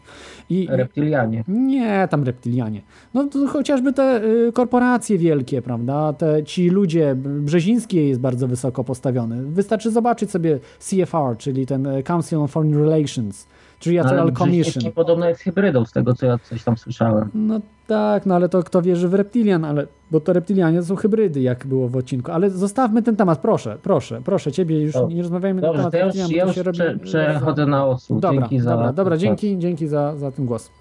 I, 0.49 0.68
Reptilianie. 0.70 1.44
nie, 1.48 2.08
tam 2.12 2.24
reptilianie. 2.24 2.82
No 3.14 3.24
to 3.28 3.48
chociażby 3.48 3.94
te 3.94 4.24
y, 4.24 4.52
korporacje 4.52 5.18
wielkie, 5.18 5.62
prawda? 5.62 6.14
Te, 6.14 6.44
ci 6.44 6.70
ludzie, 6.70 7.16
Brzeziński 7.16 8.08
jest 8.08 8.20
bardzo 8.22 8.48
wysoko 8.48 8.84
postawiony. 8.84 9.45
Wystarczy 9.45 9.91
zobaczyć 9.91 10.32
sobie 10.32 10.60
CFR, 10.80 11.38
czyli 11.38 11.66
ten 11.66 11.86
y, 11.86 12.03
Council 12.03 12.40
on 12.40 12.48
Foreign 12.48 12.78
Relations, 12.78 13.48
Trilateral 13.82 14.20
Ale 14.20 14.32
Commission. 14.32 14.91
Podobno 14.91 15.30
jest 15.30 15.41
hybrydą, 15.41 15.86
z 15.86 15.91
tego 15.91 16.14
co 16.14 16.26
ja 16.26 16.38
coś 16.38 16.64
tam 16.64 16.78
słyszałem. 16.78 17.30
No 17.34 17.60
tak, 17.88 18.26
no 18.26 18.36
ale 18.36 18.49
to 18.49 18.64
kto 18.64 18.82
wierzy 18.82 19.08
w 19.08 19.14
reptilian, 19.14 19.66
ale, 19.66 19.88
bo 20.12 20.20
to 20.20 20.34
reptilianie 20.34 20.80
to 20.80 20.86
są 20.86 20.95
hybrydy, 20.95 21.41
jak 21.41 21.68
było 21.68 21.88
w 21.90 21.95
odcinku. 21.95 22.32
Ale 22.32 22.49
zostawmy 22.49 23.03
ten 23.03 23.16
temat, 23.16 23.40
proszę, 23.40 23.78
proszę, 23.84 24.22
proszę, 24.26 24.52
ciebie 24.52 24.82
już 24.82 24.94
Dobrze. 24.94 25.16
nie 25.16 25.22
rozmawiajmy 25.22 25.62
na 25.62 25.68
Dobrze, 25.68 25.80
temat 25.80 25.91
to 25.91 25.98
ja 25.98 26.06
już, 26.06 26.16
reptilian, 26.16 26.38
ja 26.38 26.45
już 26.45 26.56
się 26.56 26.64
robi- 26.64 26.74
prze, 26.74 26.99
przechodzę 26.99 27.66
na 27.66 27.86
odsłuch. 27.88 28.20
Dobra, 28.20 28.40
Dzięki 28.40 28.60
za... 28.60 28.70
dobra, 28.70 28.94
dobra, 28.94 29.16
czas. 29.16 29.22
dzięki, 29.22 29.58
dzięki 29.58 29.88
za, 29.88 30.16
za 30.16 30.32
ten 30.32 30.45
głos. 30.45 30.72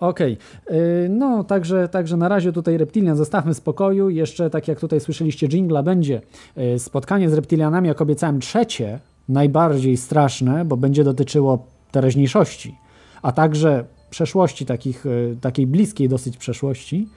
Okej, 0.00 0.36
yy, 0.70 0.76
no 1.10 1.44
także, 1.44 1.88
także 1.88 2.16
na 2.16 2.28
razie 2.28 2.52
tutaj 2.52 2.78
reptilian 2.78 3.16
zostawmy 3.16 3.54
w 3.54 3.56
spokoju. 3.56 4.10
Jeszcze 4.10 4.50
tak 4.50 4.68
jak 4.68 4.80
tutaj 4.80 5.00
słyszeliście, 5.00 5.48
jingla 5.48 5.82
będzie 5.82 6.20
yy, 6.56 6.78
spotkanie 6.78 7.30
z 7.30 7.32
reptilianami, 7.32 7.88
jak 7.88 8.00
obiecałem, 8.00 8.40
trzecie, 8.40 8.98
najbardziej 9.28 9.96
straszne, 9.96 10.64
bo 10.64 10.76
będzie 10.76 11.04
dotyczyło 11.04 11.66
teraźniejszości, 11.90 12.74
a 13.22 13.32
także 13.32 13.84
przeszłości, 14.10 14.66
takich, 14.66 15.04
yy, 15.04 15.36
takiej 15.40 15.66
bliskiej 15.66 16.08
dosyć 16.08 16.36
przeszłości 16.36 17.08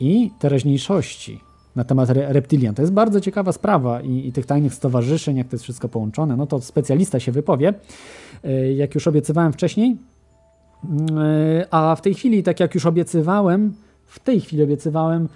i 0.00 0.30
teraźniejszości 0.38 1.40
na 1.76 1.84
temat 1.84 2.10
re 2.10 2.32
reptilian. 2.32 2.74
To 2.74 2.82
jest 2.82 2.92
bardzo 2.92 3.20
ciekawa 3.20 3.52
sprawa 3.52 4.00
i, 4.00 4.28
i 4.28 4.32
tych 4.32 4.46
tajnych 4.46 4.74
stowarzyszeń, 4.74 5.36
jak 5.36 5.48
to 5.48 5.54
jest 5.54 5.64
wszystko 5.64 5.88
połączone, 5.88 6.36
no 6.36 6.46
to 6.46 6.60
specjalista 6.60 7.20
się 7.20 7.32
wypowie. 7.32 7.74
Yy, 8.44 8.74
Jak 8.74 8.94
już 8.94 9.08
obiecywałem 9.08 9.52
wcześniej, 9.52 9.96
Yy, 10.84 11.66
A 11.70 11.96
w 11.96 12.02
tej 12.02 12.14
chwili, 12.14 12.42
tak 12.42 12.60
jak 12.60 12.74
już 12.74 12.86
obiecywałem, 12.86 13.72
w 14.06 14.18
tej 14.18 14.40
chwili 14.40 14.62
obiecywałem 14.62 15.28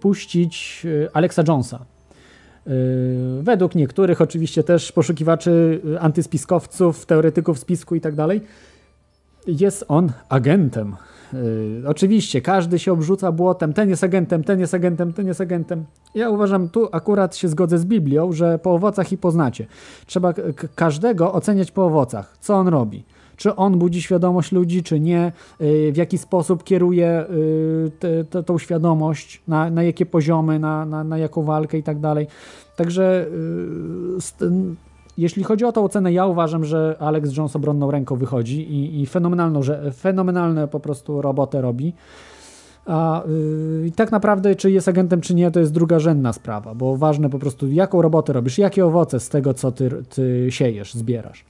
puścić 0.00 0.86
Alexa 1.12 1.42
Jonesa. 1.48 1.84
Yy, 2.68 3.42
Według 3.42 3.74
niektórych, 3.74 4.20
oczywiście 4.20 4.64
też 4.64 4.92
poszukiwaczy 4.92 5.80
yy, 5.84 6.00
antyspiskowców, 6.00 7.06
teoretyków 7.06 7.58
spisku 7.58 7.94
i 7.94 8.00
tak 8.00 8.14
dalej, 8.14 8.40
jest 9.46 9.84
on 9.88 10.12
agentem. 10.28 10.96
Yy, 11.32 11.82
Oczywiście, 11.86 12.42
każdy 12.42 12.78
się 12.78 12.92
obrzuca 12.92 13.32
błotem, 13.32 13.72
ten 13.72 13.88
jest 13.88 14.04
agentem, 14.04 14.44
ten 14.44 14.60
jest 14.60 14.74
agentem, 14.74 15.12
ten 15.12 15.26
jest 15.26 15.40
agentem. 15.40 15.84
Ja 16.14 16.30
uważam, 16.30 16.68
tu 16.68 16.88
akurat 16.92 17.36
się 17.36 17.48
zgodzę 17.48 17.78
z 17.78 17.84
Biblią, 17.84 18.32
że 18.32 18.58
po 18.58 18.74
owocach 18.74 19.12
i 19.12 19.18
poznacie. 19.18 19.66
Trzeba 20.06 20.34
każdego 20.74 21.32
oceniać 21.32 21.70
po 21.70 21.86
owocach, 21.86 22.36
co 22.40 22.54
on 22.54 22.68
robi 22.68 23.04
czy 23.38 23.56
on 23.56 23.78
budzi 23.78 24.02
świadomość 24.02 24.52
ludzi, 24.52 24.82
czy 24.82 25.00
nie, 25.00 25.32
y, 25.60 25.92
w 25.92 25.96
jaki 25.96 26.18
sposób 26.18 26.64
kieruje 26.64 27.24
y, 27.30 27.90
te, 27.98 28.24
te, 28.24 28.42
tą 28.42 28.58
świadomość, 28.58 29.42
na, 29.48 29.70
na 29.70 29.82
jakie 29.82 30.06
poziomy, 30.06 30.58
na, 30.58 30.86
na, 30.86 31.04
na 31.04 31.18
jaką 31.18 31.42
walkę 31.42 31.78
i 31.78 31.82
tak 31.82 32.00
dalej. 32.00 32.26
Także 32.76 33.26
y, 34.42 34.48
jeśli 35.18 35.44
chodzi 35.44 35.64
o 35.64 35.72
tą 35.72 35.84
ocenę, 35.84 36.12
ja 36.12 36.26
uważam, 36.26 36.64
że 36.64 36.96
Alex 37.00 37.36
Jones 37.36 37.56
obronną 37.56 37.90
ręką 37.90 38.16
wychodzi 38.16 38.72
i, 38.72 39.02
i 39.02 39.06
fenomenalną, 39.06 39.62
że, 39.62 39.92
fenomenalne 39.92 40.68
po 40.68 40.80
prostu 40.80 41.22
robotę 41.22 41.60
robi. 41.60 41.94
A 42.86 43.22
yy, 43.82 43.90
tak 43.90 44.12
naprawdę, 44.12 44.54
czy 44.54 44.70
jest 44.70 44.88
agentem, 44.88 45.20
czy 45.20 45.34
nie, 45.34 45.50
to 45.50 45.60
jest 45.60 45.72
drugorzędna 45.72 46.32
sprawa, 46.32 46.74
bo 46.74 46.96
ważne 46.96 47.30
po 47.30 47.38
prostu, 47.38 47.68
jaką 47.68 48.02
robotę 48.02 48.32
robisz, 48.32 48.58
jakie 48.58 48.86
owoce 48.86 49.20
z 49.20 49.28
tego, 49.28 49.54
co 49.54 49.72
ty, 49.72 49.90
ty 50.08 50.46
siejesz, 50.50 50.94
zbierasz. 50.94 51.44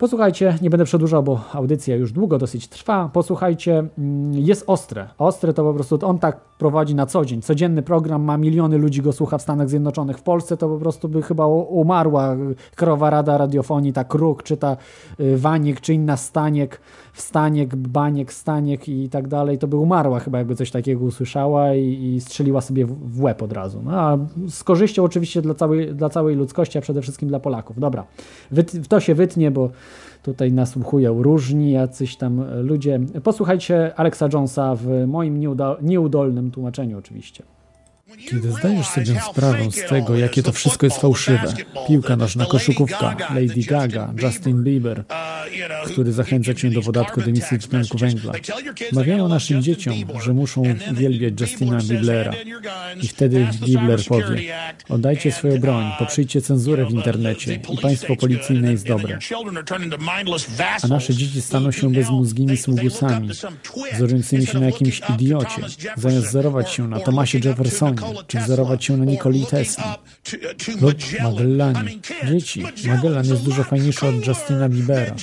Posłuchajcie, 0.00 0.58
nie 0.62 0.70
będę 0.70 0.84
przedłużał, 0.84 1.22
bo 1.22 1.40
audycja 1.52 1.96
już 1.96 2.12
długo 2.12 2.38
dosyć 2.38 2.68
trwa. 2.68 3.10
Posłuchajcie, 3.12 3.78
mm, 3.98 4.32
jest 4.32 4.64
ostre. 4.66 5.08
Ostre 5.18 5.54
to 5.54 5.64
po 5.64 5.74
prostu 5.74 5.98
on 6.02 6.18
tak 6.18 6.40
prowadzi 6.40 6.94
na 6.94 7.06
co 7.06 7.24
dzień. 7.24 7.42
Codzienny 7.42 7.82
program 7.82 8.22
ma 8.22 8.36
miliony 8.36 8.78
ludzi 8.78 9.02
go 9.02 9.12
słucha 9.12 9.38
w 9.38 9.42
Stanach 9.42 9.68
Zjednoczonych. 9.68 10.18
W 10.18 10.22
Polsce 10.22 10.56
to 10.56 10.68
po 10.68 10.78
prostu 10.78 11.08
by 11.08 11.22
chyba 11.22 11.46
umarła 11.46 12.36
Krajowa 12.74 13.10
Rada 13.10 13.38
Radiofonii, 13.38 13.92
ta 13.92 14.04
Kruk, 14.04 14.42
czy 14.42 14.56
ta 14.56 14.76
y, 15.20 15.38
Waniek, 15.38 15.80
czy 15.80 15.94
inna 15.94 16.16
Staniek, 16.16 16.80
Wstaniek, 17.12 17.76
Baniek, 17.76 18.32
Staniek 18.32 18.88
i 18.88 19.08
tak 19.08 19.28
dalej. 19.28 19.58
To 19.58 19.66
by 19.66 19.76
umarła 19.76 20.20
chyba, 20.20 20.38
jakby 20.38 20.56
coś 20.56 20.70
takiego 20.70 21.04
usłyszała 21.04 21.74
i, 21.74 22.14
i 22.14 22.20
strzeliła 22.20 22.60
sobie 22.60 22.86
w, 22.86 23.12
w 23.12 23.22
łeb 23.22 23.42
od 23.42 23.52
razu. 23.52 23.82
No, 23.84 24.00
a 24.00 24.18
z 24.48 24.64
korzyścią 24.64 25.04
oczywiście 25.04 25.42
dla 25.42 25.54
całej, 25.54 25.94
dla 25.94 26.08
całej 26.08 26.36
ludzkości, 26.36 26.78
a 26.78 26.80
przede 26.80 27.02
wszystkim 27.02 27.28
dla 27.28 27.40
Polaków. 27.40 27.80
Dobra, 27.80 28.04
Wyt, 28.50 28.88
to 28.88 29.00
się 29.00 29.14
wytnie, 29.14 29.50
bo 29.50 29.70
tutaj 30.22 30.52
nasłuchują 30.52 31.22
różni 31.22 31.72
jacyś 31.72 32.16
tam 32.16 32.44
ludzie. 32.62 33.00
Posłuchajcie 33.22 33.94
Alexa 33.96 34.28
Jonesa 34.32 34.74
w 34.74 35.06
moim 35.06 35.40
nieudolnym 35.82 36.50
tłumaczeniu 36.50 36.98
oczywiście. 36.98 37.42
Kiedy 38.28 38.52
zdajesz 38.52 38.86
sobie 38.86 39.20
sprawę 39.30 39.70
z 39.70 39.88
tego, 39.88 40.16
jakie 40.16 40.42
to 40.42 40.52
wszystko 40.52 40.86
jest 40.86 41.00
fałszywe, 41.00 41.54
piłka 41.88 42.16
nożna, 42.16 42.46
koszykówka, 42.46 43.16
Lady 43.34 43.62
Gaga, 43.66 44.12
Justin 44.22 44.64
Bieber, 44.64 45.04
który 45.86 46.12
zachęca 46.12 46.54
cię 46.54 46.70
do 46.70 46.82
podatku 46.82 47.20
dymisji 47.20 47.58
dwutlenku 47.58 47.98
węgla, 47.98 48.32
mawiają 48.92 49.28
naszym 49.28 49.62
dzieciom, 49.62 49.94
że 50.22 50.32
muszą 50.32 50.62
uwielbiać 50.92 51.40
Justina 51.40 51.78
Biblera. 51.82 52.32
I 53.02 53.08
wtedy 53.08 53.48
Bibler 53.66 54.00
powie, 54.08 54.54
oddajcie 54.88 55.32
swoją 55.32 55.58
broń, 55.58 55.84
poprzyjcie 55.98 56.42
cenzurę 56.42 56.86
w 56.86 56.90
internecie 56.90 57.60
i 57.72 57.78
państwo 57.78 58.16
policyjne 58.16 58.72
jest 58.72 58.86
dobre. 58.86 59.18
A 60.82 60.86
nasze 60.86 61.14
dzieci 61.14 61.42
staną 61.42 61.70
się 61.70 61.92
bezmózgimi 61.92 62.56
sługusami, 62.56 63.28
wzorującymi 63.94 64.46
się 64.46 64.60
na 64.60 64.66
jakimś 64.66 65.00
idiocie, 65.14 65.62
zamiast 65.96 66.26
wzorować 66.26 66.70
się 66.70 66.88
na 66.88 67.00
Thomasie 67.00 67.38
Jeffersonie, 67.38 67.96
czy 68.26 68.38
wzorować 68.38 68.84
się 68.84 68.96
na 68.96 69.04
Nikoli 69.04 69.46
Tesli 69.46 69.84
lub 70.80 70.96
Magellanie. 71.22 71.98
Dzieci, 72.28 72.64
Magellan 72.86 73.26
jest 73.26 73.42
dużo 73.42 73.64
fajniejszy 73.64 74.06
od 74.06 74.26
Justina 74.26 74.68
Biebera. 74.68 75.14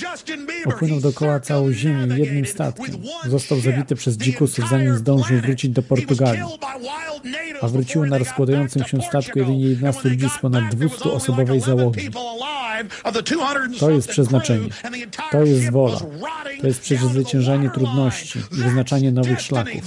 Opłynął 0.66 1.00
dookoła 1.00 1.40
całą 1.40 1.72
ziemię 1.72 2.16
jednym 2.16 2.46
statkiem. 2.46 2.94
Został 3.26 3.60
zabity 3.60 3.94
przez 3.94 4.16
dzikusów, 4.16 4.68
zanim 4.70 4.96
zdążył 4.96 5.40
wrócić 5.40 5.70
do 5.70 5.82
Portugalii. 5.82 6.42
A 7.62 7.68
wróciło 7.68 8.06
na 8.06 8.18
rozkładającym 8.18 8.84
się 8.84 9.02
statku 9.02 9.38
jedynie 9.38 9.64
11 9.64 10.08
ludzi 10.08 10.28
z 10.36 10.38
ponad 10.40 10.64
200-osobowej 10.74 11.60
załogi. 11.60 12.10
To 13.80 13.90
jest 13.90 14.08
przeznaczenie. 14.08 14.68
To 15.30 15.42
jest 15.42 15.70
wola. 15.70 15.98
To 16.60 16.66
jest 16.66 16.80
przezwyciężanie 16.80 17.70
trudności 17.70 18.38
i 18.38 18.54
wyznaczanie 18.54 19.12
nowych 19.12 19.40
szlaków. 19.40 19.82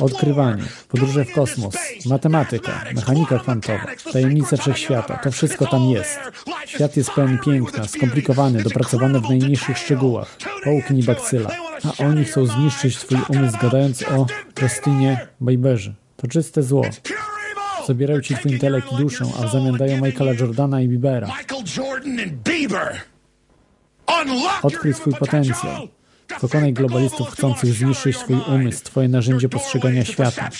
Odkrywanie, 0.00 0.62
podróże 0.88 1.24
w 1.24 1.32
kosmos, 1.32 1.74
matematyka, 2.06 2.84
mechanika 2.94 3.38
kwantowa, 3.38 3.86
tajemnice 4.12 4.56
wszechświata, 4.56 5.16
to 5.18 5.30
wszystko 5.30 5.66
tam 5.66 5.84
jest. 5.84 6.18
Świat 6.66 6.96
jest 6.96 7.10
pełen 7.10 7.38
piękna, 7.38 7.88
skomplikowany, 7.88 8.62
dopracowany 8.62 9.20
w 9.20 9.28
najmniejszych 9.28 9.78
szczegółach. 9.78 10.36
Połknij 10.64 11.02
bakcyla. 11.02 11.50
A 11.84 12.04
oni 12.04 12.24
chcą 12.24 12.46
zniszczyć 12.46 12.98
twój 12.98 13.18
umysł, 13.28 13.58
gadając 13.62 14.02
o 14.02 14.26
Justinie 14.62 15.26
Bieberze. 15.42 15.94
To 16.16 16.28
czyste 16.28 16.62
zło. 16.62 16.82
Zabierają 17.86 18.20
ci 18.20 18.34
twój 18.34 18.52
intelekt 18.52 18.92
i 18.92 18.96
duszę, 18.96 19.24
a 19.38 19.46
w 19.46 19.52
zamian 19.52 19.76
dają 19.76 20.04
Michaela 20.04 20.32
Jordana 20.32 20.80
i 20.80 20.88
Biebera. 20.88 21.28
Odkryj 24.62 24.94
swój 24.94 25.14
potencjał. 25.14 25.88
Pokonaj 26.40 26.72
globalistów 26.72 27.30
chcących 27.30 27.72
zniszczyć 27.72 28.18
twój 28.18 28.36
umysł, 28.48 28.84
twoje 28.84 29.08
narzędzie 29.08 29.48
postrzegania 29.48 30.04
świata. 30.04 30.50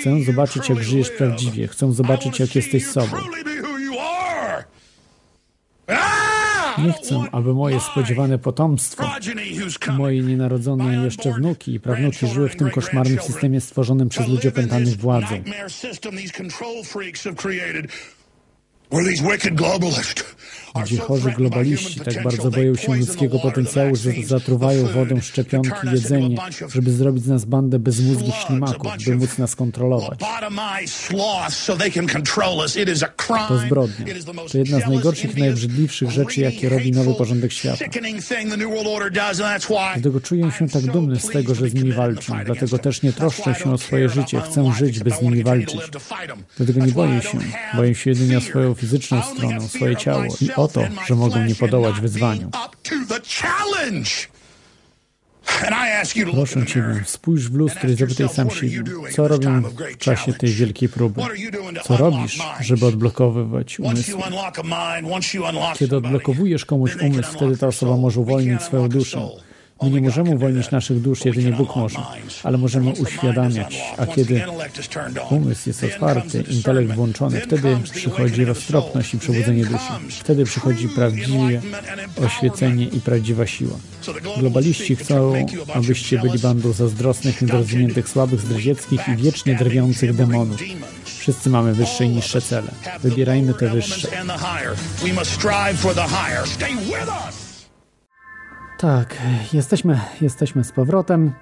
Chcę 0.00 0.24
zobaczyć, 0.26 0.68
jak 0.68 0.82
żyjesz 0.82 1.10
prawdziwie. 1.10 1.68
Chcę 1.68 1.92
zobaczyć, 1.92 2.40
jak 2.40 2.54
jesteś 2.54 2.86
sobą. 2.86 3.16
Nie 6.86 6.92
chcę, 6.92 7.20
aby 7.32 7.54
moje 7.54 7.80
spodziewane 7.80 8.38
potomstwo, 8.38 9.10
moje 9.92 10.22
nienarodzone 10.22 11.04
jeszcze 11.04 11.32
wnuki 11.32 11.74
i 11.74 11.80
prawnuki 11.80 12.26
żyły 12.26 12.48
w 12.48 12.56
tym 12.56 12.70
koszmarnym 12.70 13.20
systemie 13.20 13.60
stworzonym 13.60 14.08
przez 14.08 14.28
ludzi 14.28 14.48
opętanych 14.48 14.96
władzą. 14.96 15.42
where 18.90 19.04
these 19.04 19.20
wicked 19.20 19.54
globalists 19.54 20.24
gdzie 20.84 20.98
chorzy 20.98 21.30
globaliści 21.30 22.00
tak 22.00 22.22
bardzo 22.24 22.50
boją 22.50 22.74
się 22.74 22.96
ludzkiego 22.96 23.38
potencjału, 23.38 23.96
że 23.96 24.10
zatruwają 24.24 24.86
wodą 24.86 25.20
szczepionki 25.20 25.70
jedzenie, 25.92 26.36
żeby 26.74 26.92
zrobić 26.92 27.24
z 27.24 27.28
nas 27.28 27.44
bandę 27.44 27.78
bezmózgich 27.78 28.34
ślimaków, 28.34 28.92
by 29.06 29.16
móc 29.16 29.38
nas 29.38 29.56
kontrolować. 29.56 30.18
To 33.48 33.58
zbrodnia. 33.58 34.06
To 34.52 34.58
jedna 34.58 34.80
z 34.80 34.86
najgorszych 34.86 35.36
i 35.36 35.40
najobrzydliwszych 35.40 36.10
rzeczy, 36.10 36.40
jakie 36.40 36.68
robi 36.68 36.92
nowy 36.92 37.14
porządek 37.14 37.52
świata. 37.52 37.84
Dlatego 39.94 40.20
czuję 40.20 40.50
się 40.58 40.68
tak 40.68 40.82
dumny 40.82 41.20
z 41.20 41.28
tego, 41.28 41.54
że 41.54 41.68
z 41.68 41.74
nimi 41.74 41.92
walczę. 41.92 42.32
Dlatego 42.44 42.78
też 42.78 43.02
nie 43.02 43.12
troszczę 43.12 43.54
się 43.54 43.72
o 43.72 43.78
swoje 43.78 44.08
życie. 44.08 44.40
Chcę 44.40 44.72
żyć, 44.78 45.00
by 45.00 45.10
z 45.10 45.22
nimi 45.22 45.42
walczyć. 45.44 45.80
Dlatego 46.56 46.86
nie 46.86 46.92
boję 46.92 47.22
się. 47.22 47.38
Boję 47.76 47.94
się 47.94 48.10
jedynie 48.10 48.38
o 48.38 48.40
swoją 48.40 48.74
fizyczną 48.74 49.22
stronę, 49.22 49.68
swoje 49.68 49.96
ciało 49.96 50.24
i 50.40 50.48
o 50.58 50.68
to, 50.68 50.82
że 51.06 51.14
mogą 51.14 51.44
nie 51.44 51.54
podołać 51.54 52.00
wyzwaniu. 52.00 52.50
Proszę 56.32 56.66
Cię, 56.66 57.02
spójrz 57.06 57.48
w 57.48 57.54
lustro 57.54 57.90
i 57.90 57.94
zapytaj 57.94 58.28
sam 58.28 58.50
siebie, 58.50 58.82
co 59.12 59.28
robię 59.28 59.62
w 59.94 59.98
czasie 59.98 60.32
tej 60.32 60.50
wielkiej 60.50 60.88
próby? 60.88 61.22
Co 61.84 61.96
robisz, 61.96 62.38
żeby 62.60 62.86
odblokowywać 62.86 63.80
umysł? 63.80 64.18
Kiedy 65.74 65.96
odblokowujesz 65.96 66.64
komuś 66.64 66.96
umysł, 66.96 67.32
wtedy 67.32 67.56
ta 67.56 67.66
osoba 67.66 67.96
może 67.96 68.20
uwolnić 68.20 68.62
swoją 68.62 68.88
duszę. 68.88 69.28
My 69.82 69.90
nie 69.90 70.00
możemy 70.00 70.30
uwolnić 70.30 70.70
naszych 70.70 71.00
dusz, 71.00 71.24
jedynie 71.24 71.52
Bóg 71.52 71.76
może, 71.76 71.98
ale 72.42 72.58
możemy 72.58 72.90
uświadamiać. 72.90 73.80
A 73.96 74.06
kiedy 74.06 74.42
umysł 75.30 75.68
jest 75.68 75.84
otwarty, 75.84 76.44
intelekt 76.50 76.92
włączony, 76.92 77.40
wtedy 77.40 77.76
przychodzi 77.94 78.44
roztropność 78.44 79.14
i 79.14 79.18
przebudzenie 79.18 79.64
duszy. 79.64 79.92
Wtedy 80.10 80.44
przychodzi 80.44 80.88
prawdziwe 80.88 81.60
oświecenie 82.24 82.84
i 82.84 83.00
prawdziwa 83.00 83.46
siła. 83.46 83.76
Globaliści 84.38 84.96
chcą, 84.96 85.46
abyście 85.74 86.18
byli 86.18 86.38
bandą 86.38 86.72
zazdrosnych, 86.72 87.42
niedorozwiniętych, 87.42 88.08
słabych, 88.08 88.40
zdradzieckich 88.40 89.00
i 89.08 89.16
wiecznie 89.16 89.54
drwiących 89.54 90.16
demonów. 90.16 90.60
Wszyscy 91.04 91.50
mamy 91.50 91.74
wyższe 91.74 92.04
i 92.04 92.08
niższe 92.08 92.42
cele. 92.42 92.70
Wybierajmy 93.02 93.54
te 93.54 93.68
wyższe. 93.70 94.08
Tak, 98.78 99.16
jesteśmy, 99.52 100.00
jesteśmy 100.20 100.64
z 100.64 100.72
powrotem. 100.72 101.32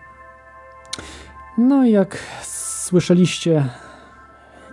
No 1.59 1.85
i 1.85 1.91
jak 1.91 2.19
słyszeliście, 2.43 3.69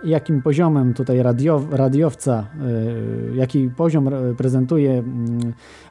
jakim 0.04 0.42
poziomem 0.42 0.94
tutaj 0.94 1.22
radio, 1.22 1.66
radiowca, 1.70 2.46
yy, 2.60 3.36
jaki 3.36 3.70
poziom 3.76 4.10
prezentuje 4.36 4.92
yy, 4.92 5.02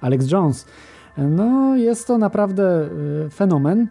Alex 0.01 0.31
Jones, 0.31 0.67
no 1.17 1.75
jest 1.75 2.07
to 2.07 2.17
naprawdę 2.17 2.89
yy, 3.23 3.29
fenomen. 3.29 3.87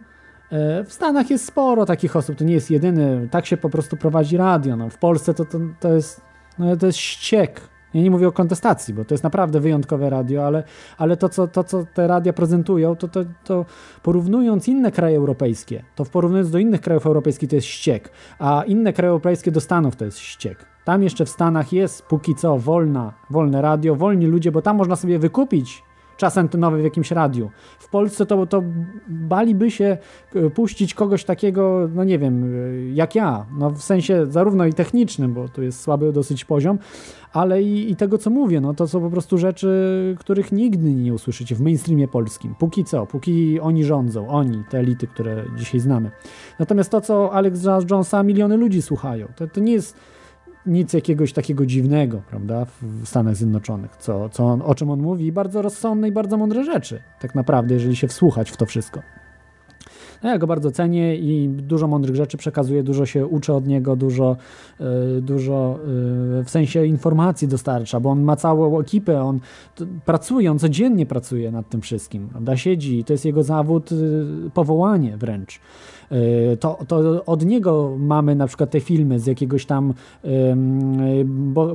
W 0.85 0.93
Stanach 0.93 1.29
jest 1.29 1.45
sporo 1.45 1.85
takich 1.85 2.15
osób, 2.15 2.35
to 2.35 2.43
nie 2.43 2.53
jest 2.53 2.71
jedyny, 2.71 3.27
tak 3.31 3.45
się 3.45 3.57
po 3.57 3.69
prostu 3.69 3.97
prowadzi 3.97 4.37
radio. 4.37 4.75
No, 4.75 4.89
w 4.89 4.97
Polsce 4.97 5.33
to, 5.33 5.45
to, 5.45 5.59
to, 5.79 5.93
jest, 5.93 6.21
no, 6.59 6.77
to 6.77 6.85
jest 6.85 6.97
ściek 6.97 7.61
ja 7.93 8.01
nie 8.01 8.11
mówię 8.11 8.27
o 8.27 8.31
kontestacji, 8.31 8.93
bo 8.93 9.05
to 9.05 9.13
jest 9.13 9.23
naprawdę 9.23 9.59
wyjątkowe 9.59 10.09
radio, 10.09 10.45
ale, 10.45 10.63
ale 10.97 11.17
to, 11.17 11.29
co, 11.29 11.47
to, 11.47 11.63
co 11.63 11.85
te 11.93 12.07
radia 12.07 12.33
prezentują, 12.33 12.95
to, 12.95 13.07
to, 13.07 13.19
to 13.43 13.65
porównując 14.03 14.67
inne 14.67 14.91
kraje 14.91 15.17
europejskie, 15.17 15.83
to 15.95 16.05
porównując 16.05 16.51
do 16.51 16.57
innych 16.57 16.81
krajów 16.81 17.05
europejskich 17.05 17.49
to 17.49 17.55
jest 17.55 17.67
ściek, 17.67 18.09
a 18.39 18.63
inne 18.67 18.93
kraje 18.93 19.09
europejskie 19.09 19.51
do 19.51 19.61
Stanów 19.61 19.95
to 19.95 20.05
jest 20.05 20.19
ściek. 20.19 20.65
Tam 20.85 21.03
jeszcze 21.03 21.25
w 21.25 21.29
Stanach 21.29 21.73
jest 21.73 22.01
póki 22.01 22.35
co 22.35 22.57
wolna, 22.57 23.13
wolne 23.29 23.61
radio, 23.61 23.95
wolni 23.95 24.27
ludzie, 24.27 24.51
bo 24.51 24.61
tam 24.61 24.77
można 24.77 24.95
sobie 24.95 25.19
wykupić 25.19 25.83
czas 26.17 26.37
antenowy 26.37 26.81
w 26.81 26.83
jakimś 26.83 27.11
radiu. 27.11 27.51
Polsce 27.93 28.25
to, 28.25 28.45
to 28.45 28.63
baliby 29.07 29.71
się 29.71 29.97
e, 30.35 30.49
puścić 30.49 30.93
kogoś 30.93 31.23
takiego, 31.23 31.89
no 31.95 32.03
nie 32.03 32.19
wiem, 32.19 32.43
e, 32.43 32.93
jak 32.93 33.15
ja, 33.15 33.45
no 33.57 33.69
w 33.69 33.81
sensie 33.83 34.25
zarówno 34.25 34.65
i 34.65 34.73
technicznym, 34.73 35.33
bo 35.33 35.49
to 35.49 35.61
jest 35.61 35.81
słaby 35.81 36.11
dosyć 36.13 36.45
poziom, 36.45 36.79
ale 37.33 37.63
i, 37.63 37.91
i, 37.91 37.95
tego, 37.95 38.17
co 38.17 38.29
mówię, 38.29 38.61
no 38.61 38.73
to 38.73 38.87
są 38.87 39.01
po 39.01 39.09
prostu 39.09 39.37
rzeczy, 39.37 39.69
których 40.19 40.51
nigdy 40.51 40.93
nie 40.93 41.13
usłyszycie 41.13 41.55
w 41.55 41.61
mainstreamie 41.61 42.07
polskim. 42.07 42.55
Póki 42.55 42.83
co, 42.83 43.05
póki 43.05 43.59
oni 43.59 43.83
rządzą, 43.83 44.27
oni, 44.27 44.63
te 44.69 44.79
elity, 44.79 45.07
które 45.07 45.43
dzisiaj 45.57 45.79
znamy. 45.79 46.11
Natomiast 46.59 46.91
to, 46.91 47.01
co 47.01 47.33
Alex 47.33 47.63
Jonesa 47.91 48.23
miliony 48.23 48.57
ludzi 48.57 48.81
słuchają, 48.81 49.27
to, 49.35 49.47
to 49.47 49.59
nie 49.59 49.73
jest 49.73 49.97
nic 50.65 50.93
jakiegoś 50.93 51.33
takiego 51.33 51.65
dziwnego, 51.65 52.21
prawda, 52.29 52.65
w 52.81 53.07
Stanach 53.07 53.35
Zjednoczonych, 53.35 53.97
co, 53.97 54.29
co 54.29 54.45
on, 54.45 54.61
o 54.61 54.75
czym 54.75 54.89
on 54.89 55.01
mówi, 55.01 55.31
bardzo 55.31 55.61
rozsądne 55.61 56.07
i 56.07 56.11
bardzo 56.11 56.37
mądre 56.37 56.63
rzeczy, 56.63 57.01
tak 57.21 57.35
naprawdę, 57.35 57.73
jeżeli 57.73 57.95
się 57.95 58.07
wsłuchać 58.07 58.51
w 58.51 58.57
to 58.57 58.65
wszystko. 58.65 59.01
No 60.23 60.29
ja 60.29 60.37
go 60.37 60.47
bardzo 60.47 60.71
cenię 60.71 61.15
i 61.15 61.49
dużo 61.49 61.87
mądrych 61.87 62.15
rzeczy 62.15 62.37
przekazuje, 62.37 62.83
dużo 62.83 63.05
się 63.05 63.27
uczę 63.27 63.53
od 63.53 63.67
niego, 63.67 63.95
dużo, 63.95 64.37
yy, 64.79 65.21
dużo 65.21 65.79
yy, 66.37 66.43
w 66.43 66.49
sensie 66.49 66.85
informacji 66.85 67.47
dostarcza, 67.47 67.99
bo 67.99 68.09
on 68.09 68.21
ma 68.21 68.35
całą 68.35 68.79
ekipę, 68.79 69.21
on 69.21 69.39
pracuje, 70.05 70.51
on 70.51 70.59
codziennie 70.59 71.05
pracuje 71.05 71.51
nad 71.51 71.69
tym 71.69 71.81
wszystkim, 71.81 72.27
prawda? 72.27 72.57
Siedzi, 72.57 73.03
to 73.03 73.13
jest 73.13 73.25
jego 73.25 73.43
zawód, 73.43 73.91
yy, 73.91 74.49
powołanie 74.53 75.17
wręcz. 75.17 75.59
To, 76.59 76.79
to 76.87 77.25
od 77.25 77.45
niego 77.45 77.95
mamy 77.99 78.35
na 78.35 78.47
przykład 78.47 78.69
te 78.69 78.79
filmy 78.79 79.19
z 79.19 79.25
jakiegoś 79.27 79.65
tam 79.65 79.93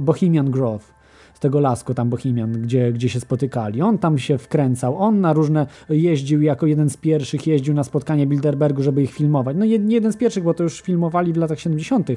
Bohemian 0.01 0.51
Grove 0.51 0.98
z 1.39 1.41
tego 1.41 1.61
lasku 1.61 1.95
tam 1.95 2.11
Bohemian, 2.11 2.53
gdzie, 2.53 2.93
gdzie 2.93 3.09
się 3.09 3.21
spotykali. 3.21 3.83
On 3.83 3.99
tam 3.99 4.19
się 4.19 4.39
wkręcał, 4.39 4.99
on 4.99 5.21
na 5.21 5.33
różne 5.33 5.67
jeździł 5.89 6.43
jako 6.43 6.67
jeden 6.67 6.91
z 6.91 6.97
pierwszych, 6.97 7.47
jeździł 7.47 7.75
na 7.75 7.85
spotkanie 7.85 8.27
Bilderbergu, 8.27 8.83
żeby 8.83 9.03
ich 9.03 9.13
filmować. 9.13 9.57
No 9.59 9.65
nie 9.65 9.95
jeden 9.95 10.13
z 10.13 10.17
pierwszych, 10.17 10.45
bo 10.45 10.55
to 10.55 10.63
już 10.63 10.81
filmowali 10.81 11.33
w 11.33 11.37
latach 11.37 11.61
70., 11.61 12.09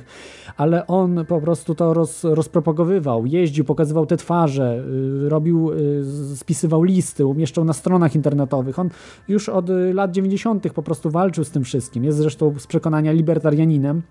ale 0.57 0.87
on 0.87 1.25
po 1.27 1.41
prostu 1.41 1.75
to 1.75 1.93
roz, 1.93 2.23
rozpropagowywał, 2.23 3.25
jeździł, 3.25 3.65
pokazywał 3.65 4.05
te 4.05 4.17
twarze, 4.17 4.83
y, 5.25 5.29
robił, 5.29 5.71
y, 5.71 6.35
spisywał 6.35 6.83
listy, 6.83 7.25
umieszczał 7.25 7.65
na 7.65 7.73
stronach 7.73 8.15
internetowych. 8.15 8.79
On 8.79 8.89
już 9.27 9.49
od 9.49 9.69
lat 9.93 10.11
90. 10.11 10.73
po 10.73 10.83
prostu 10.83 11.09
walczył 11.09 11.43
z 11.43 11.51
tym 11.51 11.63
wszystkim. 11.63 12.03
Jest 12.03 12.17
zresztą 12.17 12.59
z 12.59 12.67
przekonania 12.67 13.11
libertarianinem. 13.11 14.01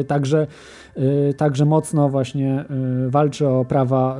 Y, 0.00 0.04
także 0.04 0.46
Y, 0.98 1.34
także 1.34 1.64
mocno 1.64 2.08
właśnie 2.08 2.64
y, 3.06 3.10
walczy 3.10 3.48
o 3.48 3.64
prawa 3.64 4.18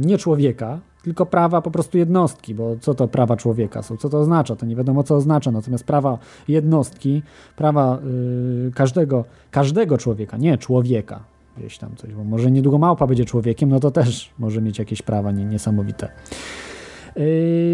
nie 0.00 0.18
człowieka, 0.18 0.78
tylko 1.02 1.26
prawa 1.26 1.62
po 1.62 1.70
prostu 1.70 1.98
jednostki, 1.98 2.54
bo 2.54 2.76
co 2.80 2.94
to 2.94 3.08
prawa 3.08 3.36
człowieka 3.36 3.82
są, 3.82 3.96
co 3.96 4.08
to 4.08 4.18
oznacza, 4.18 4.56
to 4.56 4.66
nie 4.66 4.76
wiadomo 4.76 5.02
co 5.02 5.16
oznacza, 5.16 5.50
natomiast 5.50 5.84
prawa 5.84 6.18
jednostki, 6.48 7.22
prawa 7.56 7.98
każdego, 8.74 9.24
każdego 9.50 9.98
człowieka, 9.98 10.36
nie 10.36 10.58
człowieka, 10.58 11.20
gdzieś 11.56 11.78
tam 11.78 11.96
coś, 11.96 12.14
bo 12.14 12.24
może 12.24 12.50
niedługo 12.50 12.78
małpa 12.78 13.06
będzie 13.06 13.24
człowiekiem, 13.24 13.68
no 13.68 13.80
to 13.80 13.90
też 13.90 14.30
może 14.38 14.62
mieć 14.62 14.78
jakieś 14.78 15.02
prawa 15.02 15.32
niesamowite. 15.32 16.08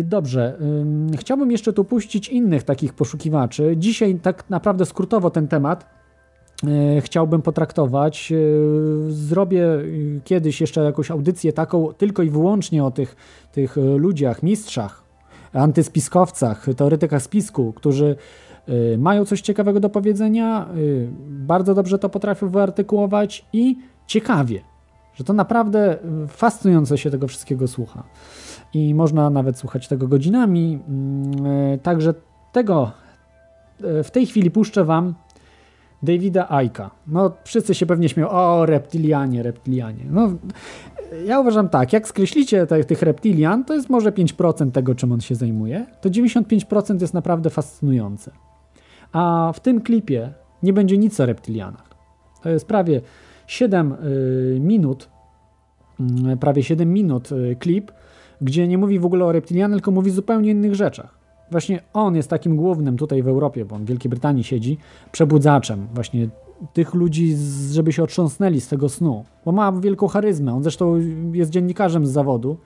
Dobrze, 0.04 0.58
chciałbym 1.18 1.50
jeszcze 1.50 1.72
tu 1.72 1.84
puścić 1.84 2.28
innych 2.28 2.62
takich 2.62 2.92
poszukiwaczy. 2.92 3.74
Dzisiaj 3.76 4.14
tak 4.14 4.50
naprawdę 4.50 4.86
skrótowo 4.86 5.30
ten 5.30 5.48
temat, 5.48 5.97
E, 5.97 5.97
chciałbym 7.00 7.42
potraktować. 7.42 8.32
E, 8.32 8.36
zrobię 9.10 9.64
kiedyś 10.24 10.60
jeszcze 10.60 10.80
jakąś 10.80 11.10
audycję 11.10 11.52
taką 11.52 11.92
tylko 11.92 12.22
i 12.22 12.30
wyłącznie 12.30 12.84
o 12.84 12.90
tych, 12.90 13.16
tych 13.52 13.76
ludziach, 13.96 14.42
mistrzach, 14.42 15.04
antyspiskowcach, 15.52 16.66
teoretykach 16.76 17.22
spisku, 17.22 17.72
którzy 17.72 18.16
e, 18.66 18.98
mają 18.98 19.24
coś 19.24 19.40
ciekawego 19.40 19.80
do 19.80 19.90
powiedzenia, 19.90 20.68
bardzo 21.28 21.74
dobrze 21.74 21.98
to 21.98 22.08
potrafią 22.08 22.48
wyartykułować 22.48 23.44
i 23.52 23.78
ciekawie, 24.06 24.60
że 25.14 25.24
to 25.24 25.32
naprawdę 25.32 25.98
fascynująco 26.28 26.96
się 26.96 27.10
tego 27.10 27.28
wszystkiego 27.28 27.68
słucha. 27.68 28.02
I 28.74 28.94
można 28.94 29.30
nawet 29.30 29.58
słuchać 29.58 29.88
tego 29.88 30.08
godzinami. 30.08 30.78
Mm, 30.88 31.78
także 31.78 32.14
tego 32.52 32.90
w 33.80 34.10
tej 34.10 34.26
chwili 34.26 34.50
puszczę 34.50 34.84
Wam 34.84 35.14
Davida 36.02 36.50
Aika. 36.50 36.90
No, 37.06 37.32
wszyscy 37.44 37.74
się 37.74 37.86
pewnie 37.86 38.08
śmieją, 38.08 38.30
o, 38.30 38.66
reptilianie, 38.66 39.42
reptilianie. 39.42 40.04
No, 40.10 40.28
ja 41.26 41.40
uważam 41.40 41.68
tak, 41.68 41.92
jak 41.92 42.08
skreślicie 42.08 42.66
te, 42.66 42.84
tych 42.84 43.02
reptilian, 43.02 43.64
to 43.64 43.74
jest 43.74 43.90
może 43.90 44.10
5% 44.10 44.70
tego, 44.70 44.94
czym 44.94 45.12
on 45.12 45.20
się 45.20 45.34
zajmuje, 45.34 45.86
to 46.00 46.10
95% 46.10 47.00
jest 47.00 47.14
naprawdę 47.14 47.50
fascynujące. 47.50 48.30
A 49.12 49.52
w 49.54 49.60
tym 49.60 49.80
klipie 49.80 50.32
nie 50.62 50.72
będzie 50.72 50.98
nic 50.98 51.20
o 51.20 51.26
reptilianach. 51.26 51.88
To 52.42 52.50
jest 52.50 52.66
prawie 52.66 53.00
7 53.46 53.92
y, 53.92 54.58
minut, 54.60 55.08
y, 56.32 56.36
prawie 56.36 56.62
7 56.62 56.92
minut 56.92 57.32
y, 57.32 57.56
klip, 57.58 57.92
gdzie 58.40 58.68
nie 58.68 58.78
mówi 58.78 58.98
w 58.98 59.06
ogóle 59.06 59.24
o 59.24 59.32
reptilianach, 59.32 59.76
tylko 59.76 59.90
mówi 59.90 60.10
zupełnie 60.10 60.50
innych 60.50 60.74
rzeczach. 60.74 61.17
Właśnie 61.50 61.80
on 61.92 62.16
jest 62.16 62.30
takim 62.30 62.56
głównym 62.56 62.96
tutaj 62.96 63.22
w 63.22 63.28
Europie, 63.28 63.64
bo 63.64 63.76
on 63.76 63.84
w 63.84 63.88
Wielkiej 63.88 64.10
Brytanii 64.10 64.44
siedzi, 64.44 64.78
przebudzaczem 65.12 65.86
właśnie 65.94 66.28
tych 66.72 66.94
ludzi, 66.94 67.36
żeby 67.70 67.92
się 67.92 68.02
otrząsnęli 68.02 68.60
z 68.60 68.68
tego 68.68 68.88
snu. 68.88 69.24
Bo 69.44 69.52
ma 69.52 69.72
wielką 69.72 70.08
charyzmę. 70.08 70.54
On 70.54 70.62
zresztą 70.62 70.96
jest 71.32 71.50
dziennikarzem 71.50 72.06
z 72.06 72.10
zawodu 72.10 72.56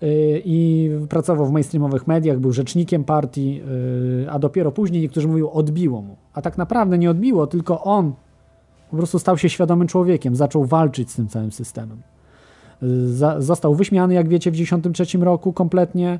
yy, 0.00 0.08
i 0.44 0.90
pracował 1.08 1.46
w 1.46 1.52
mainstreamowych 1.52 2.06
mediach, 2.06 2.38
był 2.38 2.52
rzecznikiem 2.52 3.04
partii, 3.04 3.54
yy, 3.56 4.30
a 4.30 4.38
dopiero 4.38 4.72
później 4.72 5.02
niektórzy 5.02 5.28
mówią, 5.28 5.50
odbiło 5.50 6.02
mu. 6.02 6.16
A 6.32 6.42
tak 6.42 6.58
naprawdę 6.58 6.98
nie 6.98 7.10
odbiło, 7.10 7.46
tylko 7.46 7.82
on 7.82 8.12
po 8.90 8.96
prostu 8.96 9.18
stał 9.18 9.38
się 9.38 9.48
świadomym 9.48 9.88
człowiekiem, 9.88 10.36
zaczął 10.36 10.64
walczyć 10.64 11.10
z 11.10 11.14
tym 11.14 11.28
całym 11.28 11.52
systemem. 11.52 12.02
Za, 13.06 13.40
został 13.40 13.74
wyśmiany, 13.74 14.14
jak 14.14 14.28
wiecie, 14.28 14.50
w 14.50 14.54
1993 14.54 15.18
roku 15.18 15.52
kompletnie. 15.52 16.18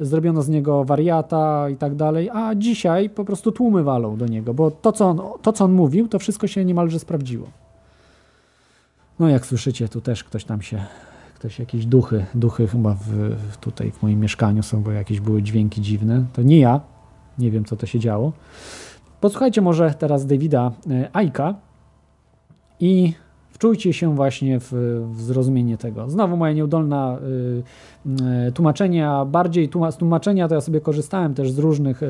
Zrobiono 0.00 0.42
z 0.42 0.48
niego 0.48 0.84
wariata 0.84 1.68
i 1.68 1.76
tak 1.76 1.94
dalej, 1.94 2.30
a 2.30 2.54
dzisiaj 2.54 3.10
po 3.10 3.24
prostu 3.24 3.52
tłumy 3.52 3.82
walą 3.82 4.16
do 4.16 4.26
niego, 4.26 4.54
bo 4.54 4.70
to 4.70 4.92
co, 4.92 5.08
on, 5.08 5.20
to, 5.42 5.52
co 5.52 5.64
on 5.64 5.72
mówił, 5.72 6.08
to 6.08 6.18
wszystko 6.18 6.46
się 6.46 6.64
niemalże 6.64 6.98
sprawdziło. 6.98 7.46
No 9.18 9.28
jak 9.28 9.46
słyszycie, 9.46 9.88
tu 9.88 10.00
też 10.00 10.24
ktoś 10.24 10.44
tam 10.44 10.62
się, 10.62 10.84
ktoś 11.34 11.58
jakieś 11.58 11.86
duchy, 11.86 12.26
duchy 12.34 12.66
chyba 12.66 12.94
w 12.94 13.56
tutaj 13.56 13.90
w 13.90 14.02
moim 14.02 14.20
mieszkaniu 14.20 14.62
są, 14.62 14.82
bo 14.82 14.90
jakieś 14.90 15.20
były 15.20 15.42
dźwięki 15.42 15.80
dziwne. 15.80 16.24
To 16.32 16.42
nie 16.42 16.58
ja, 16.58 16.80
nie 17.38 17.50
wiem 17.50 17.64
co 17.64 17.76
to 17.76 17.86
się 17.86 17.98
działo. 17.98 18.32
Posłuchajcie 19.20 19.60
może 19.60 19.94
teraz 19.98 20.26
Davida 20.26 20.72
e, 20.90 21.10
Aika 21.12 21.54
i 22.80 23.12
wczujcie 23.60 23.92
się 23.92 24.14
właśnie 24.14 24.60
w, 24.60 24.72
w 25.12 25.22
zrozumienie 25.22 25.78
tego. 25.78 26.10
Znowu 26.10 26.36
moja 26.36 26.52
nieudolna 26.52 27.18
y, 28.06 28.48
y, 28.48 28.52
tłumaczenie, 28.52 29.08
a 29.08 29.24
bardziej 29.24 29.68
tłuma, 29.68 29.90
z 29.90 29.96
tłumaczenia 29.96 30.48
to 30.48 30.54
ja 30.54 30.60
sobie 30.60 30.80
korzystałem 30.80 31.34
też 31.34 31.52
z 31.52 31.58
różnych 31.58 32.02
y, 32.02 32.08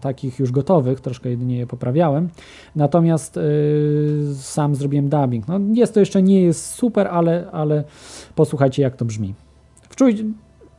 takich 0.00 0.38
już 0.38 0.52
gotowych, 0.52 1.00
troszkę 1.00 1.30
jedynie 1.30 1.58
je 1.58 1.66
poprawiałem. 1.66 2.28
Natomiast 2.76 3.36
y, 3.36 3.40
sam 4.34 4.74
zrobiłem 4.74 5.08
dubbing. 5.08 5.48
No, 5.48 5.60
jest 5.72 5.94
to 5.94 6.00
jeszcze 6.00 6.22
nie 6.22 6.42
jest 6.42 6.66
super, 6.66 7.08
ale, 7.08 7.50
ale 7.52 7.84
posłuchajcie 8.34 8.82
jak 8.82 8.96
to 8.96 9.04
brzmi. 9.04 9.34
Wczuj, 9.88 10.24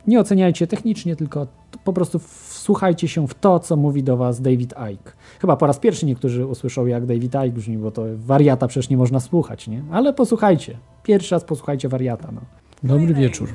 nie 0.06 0.20
oceniajcie 0.20 0.66
technicznie, 0.66 1.16
tylko 1.16 1.46
po 1.84 1.92
prostu 1.92 2.18
wsłuchajcie 2.60 3.08
się 3.08 3.28
w 3.28 3.34
to, 3.34 3.58
co 3.58 3.76
mówi 3.76 4.02
do 4.02 4.16
was 4.16 4.40
David 4.40 4.74
Icke. 4.92 5.12
Chyba 5.40 5.56
po 5.56 5.66
raz 5.66 5.78
pierwszy 5.78 6.06
niektórzy 6.06 6.46
usłyszą, 6.46 6.86
jak 6.86 7.06
David 7.06 7.34
Icke 7.34 7.52
brzmi, 7.52 7.78
bo 7.78 7.90
to 7.90 8.02
wariata 8.16 8.66
przecież 8.66 8.90
nie 8.90 8.96
można 8.96 9.20
słuchać, 9.20 9.68
nie? 9.68 9.82
Ale 9.90 10.12
posłuchajcie. 10.12 10.76
Pierwszy 11.02 11.34
raz 11.34 11.44
posłuchajcie 11.44 11.88
wariata, 11.88 12.28
no. 12.32 12.40
Dobry 12.82 13.14
wieczór. 13.14 13.48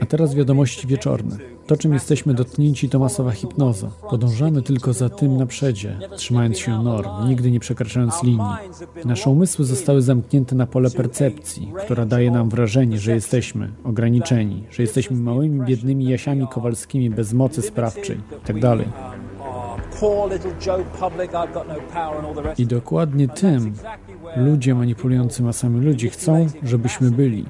A 0.00 0.06
teraz 0.06 0.34
wiadomości 0.34 0.86
wieczorne. 0.86 1.36
To, 1.66 1.76
czym 1.76 1.92
jesteśmy 1.92 2.34
dotknięci, 2.34 2.88
to 2.88 2.98
masowa 2.98 3.30
hipnoza. 3.30 3.90
Podążamy 4.10 4.62
tylko 4.62 4.92
za 4.92 5.08
tym 5.08 5.36
na 5.36 5.46
trzymając 6.16 6.58
się 6.58 6.82
norm, 6.82 7.08
nigdy 7.28 7.50
nie 7.50 7.60
przekraczając 7.60 8.22
linii. 8.22 8.56
Nasze 9.04 9.30
umysły 9.30 9.64
zostały 9.64 10.02
zamknięte 10.02 10.56
na 10.56 10.66
pole 10.66 10.90
percepcji, 10.90 11.72
która 11.84 12.06
daje 12.06 12.30
nam 12.30 12.48
wrażenie, 12.48 12.98
że 12.98 13.12
jesteśmy 13.12 13.72
ograniczeni, 13.84 14.64
że 14.70 14.82
jesteśmy 14.82 15.16
małymi, 15.16 15.66
biednymi 15.66 16.04
Jasiami 16.04 16.48
Kowalskimi 16.48 17.10
bez 17.10 17.32
mocy 17.32 17.62
sprawczej 17.62 18.20
itd. 18.32 18.76
I 22.58 22.66
dokładnie 22.66 23.28
tym 23.28 23.72
ludzie 24.36 24.74
manipulujący 24.74 25.42
masami 25.42 25.80
ludzi 25.80 26.10
chcą, 26.10 26.46
żebyśmy 26.62 27.10
byli. 27.10 27.44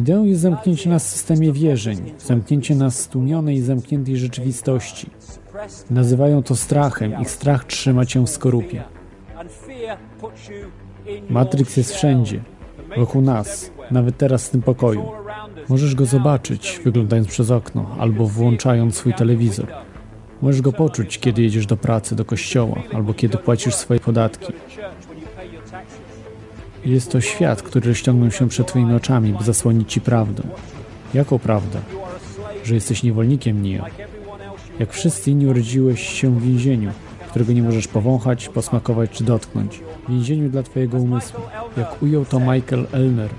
Ideą 0.00 0.24
jest 0.24 0.40
zamknięcie 0.40 0.90
nas 0.90 1.06
w 1.06 1.08
systemie 1.08 1.52
wierzeń, 1.52 2.14
zamknięcie 2.18 2.74
nas 2.74 2.98
w 2.98 3.00
stłumionej 3.00 3.56
i 3.56 3.60
zamkniętej 3.60 4.16
rzeczywistości. 4.16 5.10
Nazywają 5.90 6.42
to 6.42 6.56
strachem. 6.56 7.20
Ich 7.22 7.30
strach 7.30 7.64
trzyma 7.64 8.06
cię 8.06 8.20
w 8.20 8.28
skorupie. 8.28 8.82
Matrix 11.30 11.76
jest 11.76 11.94
wszędzie, 11.94 12.40
wokół 12.96 13.22
nas, 13.22 13.70
nawet 13.90 14.16
teraz 14.16 14.48
w 14.48 14.50
tym 14.50 14.62
pokoju. 14.62 15.04
Możesz 15.68 15.94
go 15.94 16.06
zobaczyć, 16.06 16.80
wyglądając 16.84 17.28
przez 17.28 17.50
okno, 17.50 17.96
albo 17.98 18.26
włączając 18.26 18.96
swój 18.96 19.14
telewizor. 19.14 19.66
Możesz 20.42 20.62
go 20.62 20.72
poczuć, 20.72 21.18
kiedy 21.18 21.42
jedziesz 21.42 21.66
do 21.66 21.76
pracy, 21.76 22.16
do 22.16 22.24
kościoła, 22.24 22.82
albo 22.92 23.14
kiedy 23.14 23.38
płacisz 23.38 23.74
swoje 23.74 24.00
podatki. 24.00 24.52
Jest 26.84 27.12
to 27.12 27.20
świat, 27.20 27.62
który 27.62 27.88
rozciągnął 27.88 28.30
się 28.30 28.48
przed 28.48 28.66
Twoimi 28.66 28.94
oczami, 28.94 29.32
by 29.32 29.44
zasłonić 29.44 29.92
Ci 29.92 30.00
prawdę. 30.00 30.42
Jaką 31.14 31.38
prawdę? 31.38 31.80
Że 32.64 32.74
jesteś 32.74 33.02
niewolnikiem 33.02 33.62
Neo. 33.62 33.84
Jak 34.78 34.92
wszyscy 34.92 35.30
inni 35.30 35.46
urodziłeś 35.46 36.08
się 36.08 36.30
w 36.30 36.42
więzieniu, 36.42 36.90
którego 37.30 37.52
nie 37.52 37.62
możesz 37.62 37.88
powąchać, 37.88 38.48
posmakować 38.48 39.10
czy 39.10 39.24
dotknąć. 39.24 39.80
W 40.08 40.10
więzieniu 40.10 40.48
dla 40.48 40.62
Twojego 40.62 40.98
umysłu. 40.98 41.40
Jak 41.76 42.02
ujął 42.02 42.24
to 42.24 42.40
Michael 42.40 42.86
Elner. 42.92 43.30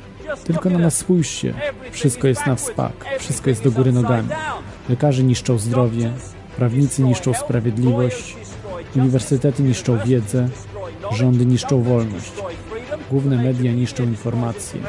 Tylko 0.43 0.69
na 0.69 0.79
nas 0.79 0.97
spójrzcie. 0.97 1.53
Wszystko 1.91 2.27
jest 2.27 2.45
na 2.47 2.55
wspak. 2.55 3.05
Wszystko 3.19 3.49
jest 3.49 3.63
do 3.63 3.71
góry 3.71 3.91
nogami. 3.91 4.29
Lekarze 4.89 5.23
niszczą 5.23 5.57
zdrowie. 5.57 6.11
Prawnicy 6.57 7.03
niszczą 7.03 7.33
sprawiedliwość. 7.33 8.35
Uniwersytety 8.95 9.63
niszczą 9.63 9.97
wiedzę. 10.05 10.49
Rządy 11.11 11.45
niszczą 11.45 11.81
wolność. 11.83 12.31
Główne 13.11 13.43
media 13.43 13.71
niszczą 13.71 14.03
informacje, 14.03 14.81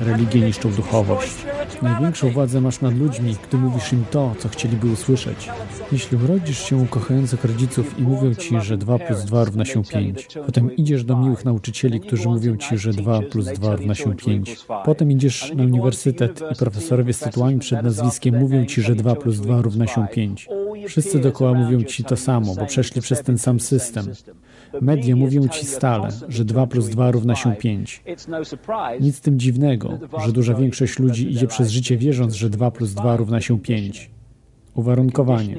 religie 0.00 0.40
niszczą 0.40 0.72
duchowość. 0.72 1.34
Największą 1.82 2.30
władzę 2.30 2.60
masz 2.60 2.80
nad 2.80 2.98
ludźmi, 2.98 3.36
gdy 3.48 3.56
mówisz 3.58 3.92
im 3.92 4.04
to, 4.10 4.34
co 4.38 4.48
chcieliby 4.48 4.92
usłyszeć. 4.92 5.48
Jeśli 5.92 6.16
urodzisz 6.16 6.64
się 6.64 6.76
u 6.76 6.86
kochających 6.86 7.44
rodziców 7.44 7.98
i 7.98 8.02
mówią 8.02 8.34
ci, 8.34 8.60
że 8.60 8.76
2 8.76 8.98
plus 8.98 9.24
2 9.24 9.44
równa 9.44 9.64
się 9.64 9.84
5, 9.84 10.28
potem 10.46 10.76
idziesz 10.76 11.04
do 11.04 11.16
miłych 11.16 11.44
nauczycieli, 11.44 12.00
którzy 12.00 12.28
mówią 12.28 12.56
ci, 12.56 12.78
że 12.78 12.92
2 12.92 13.20
plus 13.22 13.46
2 13.46 13.76
równa 13.76 13.94
się 13.94 14.14
5, 14.14 14.56
potem 14.84 15.12
idziesz 15.12 15.52
na 15.54 15.64
uniwersytet 15.64 16.42
i 16.52 16.54
profesorowie 16.54 17.12
z 17.12 17.18
tytułami 17.18 17.58
przed 17.58 17.82
nazwiskiem 17.82 18.38
mówią 18.38 18.66
ci, 18.66 18.82
że 18.82 18.94
2 18.94 19.14
plus 19.16 19.40
2 19.40 19.62
równa 19.62 19.86
się 19.86 20.06
5. 20.12 20.48
Wszyscy 20.88 21.18
dookoła 21.18 21.54
mówią 21.54 21.82
ci 21.82 22.04
to 22.04 22.16
samo, 22.16 22.54
bo 22.54 22.66
przeszli 22.66 23.02
przez 23.02 23.22
ten 23.22 23.38
sam 23.38 23.60
system. 23.60 24.06
Media 24.80 25.16
mówią 25.16 25.48
ci 25.48 25.66
stale, 25.66 26.08
że 26.28 26.44
2 26.44 26.66
plus 26.66 26.88
2 26.88 27.10
równa 27.10 27.36
się 27.36 27.52
5. 27.52 28.02
Nic 29.00 29.20
tym 29.20 29.38
dziwnego, 29.38 29.98
że 30.24 30.32
duża 30.32 30.54
większość 30.54 30.98
ludzi 30.98 31.32
idzie 31.32 31.46
przez 31.46 31.70
życie 31.70 31.96
wierząc, 31.96 32.34
że 32.34 32.50
2 32.50 32.70
plus 32.70 32.94
2 32.94 33.16
równa 33.16 33.40
się 33.40 33.58
5. 33.58 34.10
Uwarunkowanie. 34.74 35.56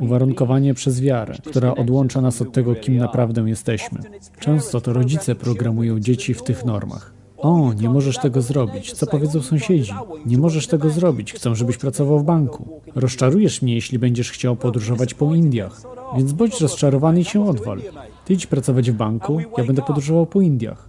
Uwarunkowanie 0.00 0.74
przez 0.74 1.00
wiarę, 1.00 1.34
która 1.46 1.74
odłącza 1.74 2.20
nas 2.20 2.42
od 2.42 2.52
tego, 2.52 2.74
kim 2.74 2.96
naprawdę 2.96 3.48
jesteśmy. 3.48 4.00
Często 4.40 4.80
to 4.80 4.92
rodzice 4.92 5.34
programują 5.34 6.00
dzieci 6.00 6.34
w 6.34 6.42
tych 6.42 6.64
normach. 6.64 7.14
O, 7.36 7.72
nie 7.72 7.88
możesz 7.88 8.18
tego 8.18 8.42
zrobić. 8.42 8.92
Co 8.92 9.06
powiedzą 9.06 9.42
sąsiedzi? 9.42 9.92
Nie 10.26 10.38
możesz 10.38 10.66
tego 10.66 10.90
zrobić. 10.90 11.32
Chcą, 11.32 11.54
żebyś 11.54 11.76
pracował 11.76 12.18
w 12.18 12.24
banku. 12.24 12.80
Rozczarujesz 12.94 13.62
mnie, 13.62 13.74
jeśli 13.74 13.98
będziesz 13.98 14.30
chciał 14.30 14.56
podróżować 14.56 15.14
po 15.14 15.34
Indiach. 15.34 15.82
Więc 16.16 16.32
bądź 16.32 16.60
rozczarowany 16.60 17.20
i 17.20 17.24
się 17.24 17.48
odwal. 17.48 17.80
Ty 18.24 18.32
idź 18.32 18.46
pracować 18.46 18.90
w 18.90 18.94
banku, 18.94 19.40
ja 19.58 19.64
będę 19.64 19.82
podróżował 19.82 20.26
po 20.26 20.40
Indiach. 20.40 20.88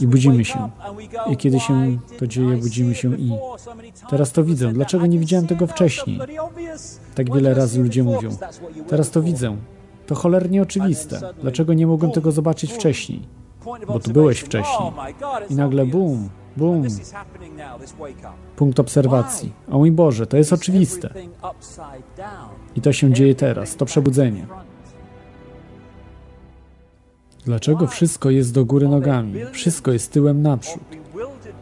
I 0.00 0.06
budzimy 0.06 0.44
się. 0.44 0.70
I 1.30 1.36
kiedy 1.36 1.60
się 1.60 1.98
to 2.18 2.26
dzieje, 2.26 2.56
budzimy 2.56 2.94
się 2.94 3.16
i... 3.16 3.30
Teraz 4.10 4.32
to 4.32 4.44
widzę. 4.44 4.72
Dlaczego 4.72 5.06
nie 5.06 5.18
widziałem 5.18 5.46
tego 5.46 5.66
wcześniej? 5.66 6.20
Tak 7.14 7.34
wiele 7.34 7.54
razy 7.54 7.82
ludzie 7.82 8.02
mówią. 8.02 8.36
Teraz 8.88 9.10
to 9.10 9.22
widzę. 9.22 9.56
To 10.06 10.14
cholernie 10.14 10.62
oczywiste. 10.62 11.20
Dlaczego 11.40 11.74
nie 11.74 11.86
mogłem 11.86 12.12
tego 12.12 12.32
zobaczyć 12.32 12.72
wcześniej? 12.72 13.22
Bo 13.86 14.00
tu 14.00 14.10
byłeś 14.10 14.40
wcześniej. 14.40 14.90
I 15.50 15.54
nagle 15.54 15.86
bum, 15.86 16.28
bum. 16.56 16.86
Punkt 18.56 18.80
obserwacji. 18.80 19.52
O 19.70 19.78
mój 19.78 19.90
Boże, 19.90 20.26
to 20.26 20.36
jest 20.36 20.52
oczywiste. 20.52 21.14
I 22.76 22.80
to 22.80 22.92
się 22.92 23.12
dzieje 23.12 23.34
teraz, 23.34 23.76
to 23.76 23.84
przebudzenie. 23.84 24.46
Dlaczego 27.44 27.86
wszystko 27.86 28.30
jest 28.30 28.54
do 28.54 28.64
góry 28.64 28.88
nogami? 28.88 29.34
Wszystko 29.52 29.92
jest 29.92 30.12
tyłem 30.12 30.42
naprzód. 30.42 30.80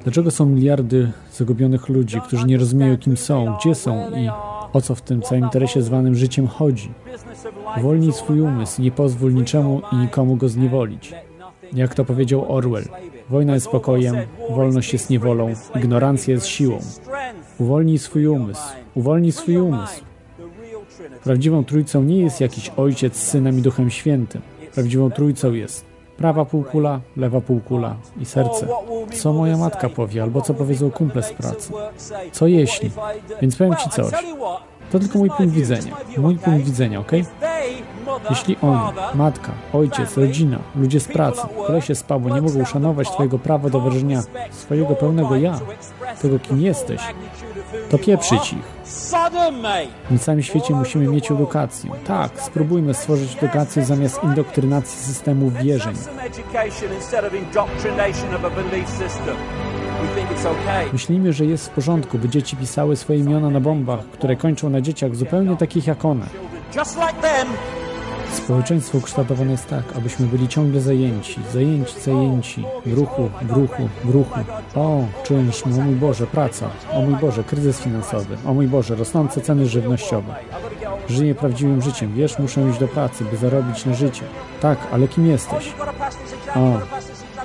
Dlaczego 0.03 0.31
są 0.31 0.47
miliardy 0.47 1.13
zagubionych 1.33 1.89
ludzi, 1.89 2.21
którzy 2.21 2.47
nie 2.47 2.59
rozumieją, 2.59 2.99
kim 2.99 3.17
są, 3.17 3.57
gdzie 3.61 3.75
są 3.75 4.11
i 4.11 4.29
o 4.73 4.81
co 4.81 4.95
w 4.95 5.03
tym 5.03 5.23
całym 5.23 5.45
interesie 5.45 5.83
zwanym 5.83 6.15
życiem 6.15 6.47
chodzi? 6.47 6.93
Uwolnij 7.79 8.13
swój 8.13 8.41
umysł, 8.41 8.83
nie 8.83 8.91
pozwól 8.91 9.35
niczemu 9.35 9.83
i 9.93 9.97
nikomu 9.97 10.37
go 10.37 10.49
zniewolić. 10.49 11.15
Jak 11.73 11.95
to 11.95 12.05
powiedział 12.05 12.53
Orwell, 12.53 12.85
wojna 13.31 13.55
jest 13.55 13.69
pokojem, 13.69 14.17
wolność 14.51 14.93
jest 14.93 15.11
niewolą, 15.11 15.55
ignorancja 15.77 16.35
jest 16.35 16.47
siłą. 16.47 16.79
Uwolnij 17.59 17.99
swój 17.99 18.27
umysł, 18.27 18.63
uwolnij 18.95 19.33
swój 19.33 19.57
umysł. 19.57 20.05
Prawdziwą 21.25 21.65
trójcą 21.65 22.03
nie 22.03 22.19
jest 22.19 22.41
jakiś 22.41 22.69
ojciec 22.69 23.17
z 23.17 23.29
synem 23.29 23.59
i 23.59 23.63
duchem 23.63 23.91
świętym. 23.91 24.52
Prawdziwą 24.75 25.11
trójcą 25.11 25.53
jest 25.53 25.85
prawa 26.17 26.45
półkula, 26.45 27.01
lewa 27.17 27.41
półkula 27.41 27.97
i 28.21 28.25
serce. 28.25 28.67
Co 29.13 29.33
moja 29.33 29.57
matka 29.57 29.89
powie, 29.89 30.23
albo 30.23 30.41
co 30.41 30.55
powiedzą 30.55 30.91
kumple 30.91 31.23
z 31.23 31.33
pracy. 31.33 31.73
Co 32.33 32.47
jeśli? 32.47 32.91
Więc 33.43 33.57
powiem 33.57 33.77
Ci 33.77 33.91
coś. 33.91 34.13
To 34.93 34.99
tylko 34.99 35.19
mój 35.19 35.31
punkt 35.31 35.55
widzenia. 35.55 35.97
Mój 36.19 36.37
punkt 36.37 36.67
widzenia, 36.67 37.01
ok? 37.01 37.13
Jeśli 38.31 38.57
oni, 38.63 38.81
matka, 39.15 39.53
ojciec, 39.73 40.17
rodzina, 40.17 40.59
ludzie 40.77 41.01
z 41.01 41.09
pracy, 41.09 41.43
kolesie 41.67 41.95
z 41.95 42.03
pubu 42.03 42.29
nie 42.29 42.43
mogą 42.43 42.63
uszanować 42.63 43.11
Twojego 43.11 43.39
prawa 43.39 43.71
do 43.71 43.81
wyrażenia 43.81 44.23
swojego 44.51 44.95
pełnego 44.95 45.37
ja, 45.37 45.61
tego 46.23 46.39
kim 46.39 46.61
jesteś, 46.61 47.01
to 47.91 47.99
pieprzyć 47.99 48.53
ich. 48.53 48.83
Na 50.11 50.19
całym 50.19 50.43
świecie 50.43 50.75
musimy 50.75 51.09
mieć 51.09 51.31
edukację. 51.31 51.91
Tak, 52.07 52.41
spróbujmy 52.41 52.95
stworzyć 52.95 53.37
edukację 53.37 53.85
zamiast 53.85 54.25
indoktrynacji 54.25 54.99
systemu 54.99 55.51
wierzeń. 55.51 55.95
Myślimy, 60.93 61.33
że 61.33 61.45
jest 61.45 61.67
w 61.67 61.71
porządku, 61.71 62.19
by 62.19 62.29
dzieci 62.29 62.57
pisały 62.57 62.97
swoje 62.97 63.19
imiona 63.19 63.51
na 63.51 63.61
bombach, 63.61 64.01
które 64.05 64.37
kończą 64.37 64.71
na 64.71 64.81
dzieciach 64.81 65.17
zupełnie 65.17 65.57
takich 65.57 65.87
jak 65.87 66.05
one. 66.05 66.27
Społeczeństwo 68.33 68.99
ukształtowane 68.99 69.51
jest 69.51 69.69
tak, 69.69 69.85
abyśmy 69.97 70.27
byli 70.27 70.49
ciągle 70.49 70.81
zajęci, 70.81 71.41
zajęci, 71.53 72.01
zajęci, 72.01 72.65
w 72.87 72.93
ruchu, 72.93 73.31
w 73.43 73.51
ruchu, 73.51 73.89
w 74.05 74.11
ruchu. 74.11 74.41
O, 74.75 75.05
czynsz, 75.23 75.63
o 75.63 75.69
mój 75.69 75.95
Boże, 75.95 76.27
praca, 76.27 76.71
o 76.93 77.03
mój 77.03 77.15
Boże, 77.15 77.45
kryzys 77.45 77.81
finansowy, 77.81 78.37
o 78.47 78.55
mój 78.55 78.67
Boże, 78.67 78.95
rosnące 78.95 79.41
ceny 79.41 79.67
żywnościowe. 79.67 80.35
Żyję 81.09 81.35
prawdziwym 81.35 81.83
życiem, 81.83 82.13
wiesz, 82.15 82.39
muszę 82.39 82.69
iść 82.71 82.79
do 82.79 82.89
pracy, 82.89 83.25
by 83.25 83.37
zarobić 83.37 83.87
na 83.87 83.95
życie. 83.95 84.23
Tak, 84.61 84.79
ale 84.93 85.09
kim 85.09 85.27
jesteś? 85.27 85.73
O, 86.55 86.79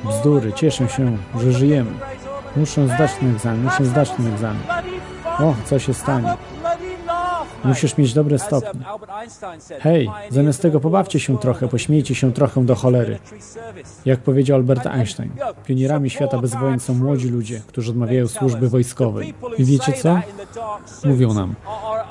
bzdury, 0.09 0.53
cieszę 0.53 0.89
się, 0.89 1.17
że 1.39 1.51
żyjemy. 1.51 1.91
Muszę 2.55 2.87
zdać 2.87 3.11
ten 3.19 3.31
egzamin, 3.31 3.63
muszę 3.63 3.85
zdać 3.85 4.11
ten 4.11 4.27
egzamin. 4.27 4.63
O, 5.39 5.53
co 5.65 5.79
się 5.79 5.93
stanie? 5.93 6.33
Musisz 7.63 7.97
mieć 7.97 8.13
dobre 8.13 8.39
stopnie. 8.39 8.81
Hej, 9.79 10.09
zamiast 10.29 10.61
tego 10.61 10.79
pobawcie 10.79 11.19
się 11.19 11.37
trochę, 11.37 11.67
pośmiejcie 11.67 12.15
się 12.15 12.33
trochę 12.33 12.65
do 12.65 12.75
cholery. 12.75 13.19
Jak 14.05 14.19
powiedział 14.19 14.57
Albert 14.57 14.87
Einstein, 14.87 15.31
pionierami 15.65 16.09
świata 16.09 16.37
bez 16.37 16.55
wojen 16.55 16.79
są 16.79 16.93
młodzi 16.93 17.29
ludzie, 17.29 17.61
którzy 17.67 17.91
odmawiają 17.91 18.27
służby 18.27 18.69
wojskowej. 18.69 19.33
I 19.57 19.65
wiecie 19.65 19.93
co? 19.93 20.19
Mówią 21.05 21.33
nam, 21.33 21.55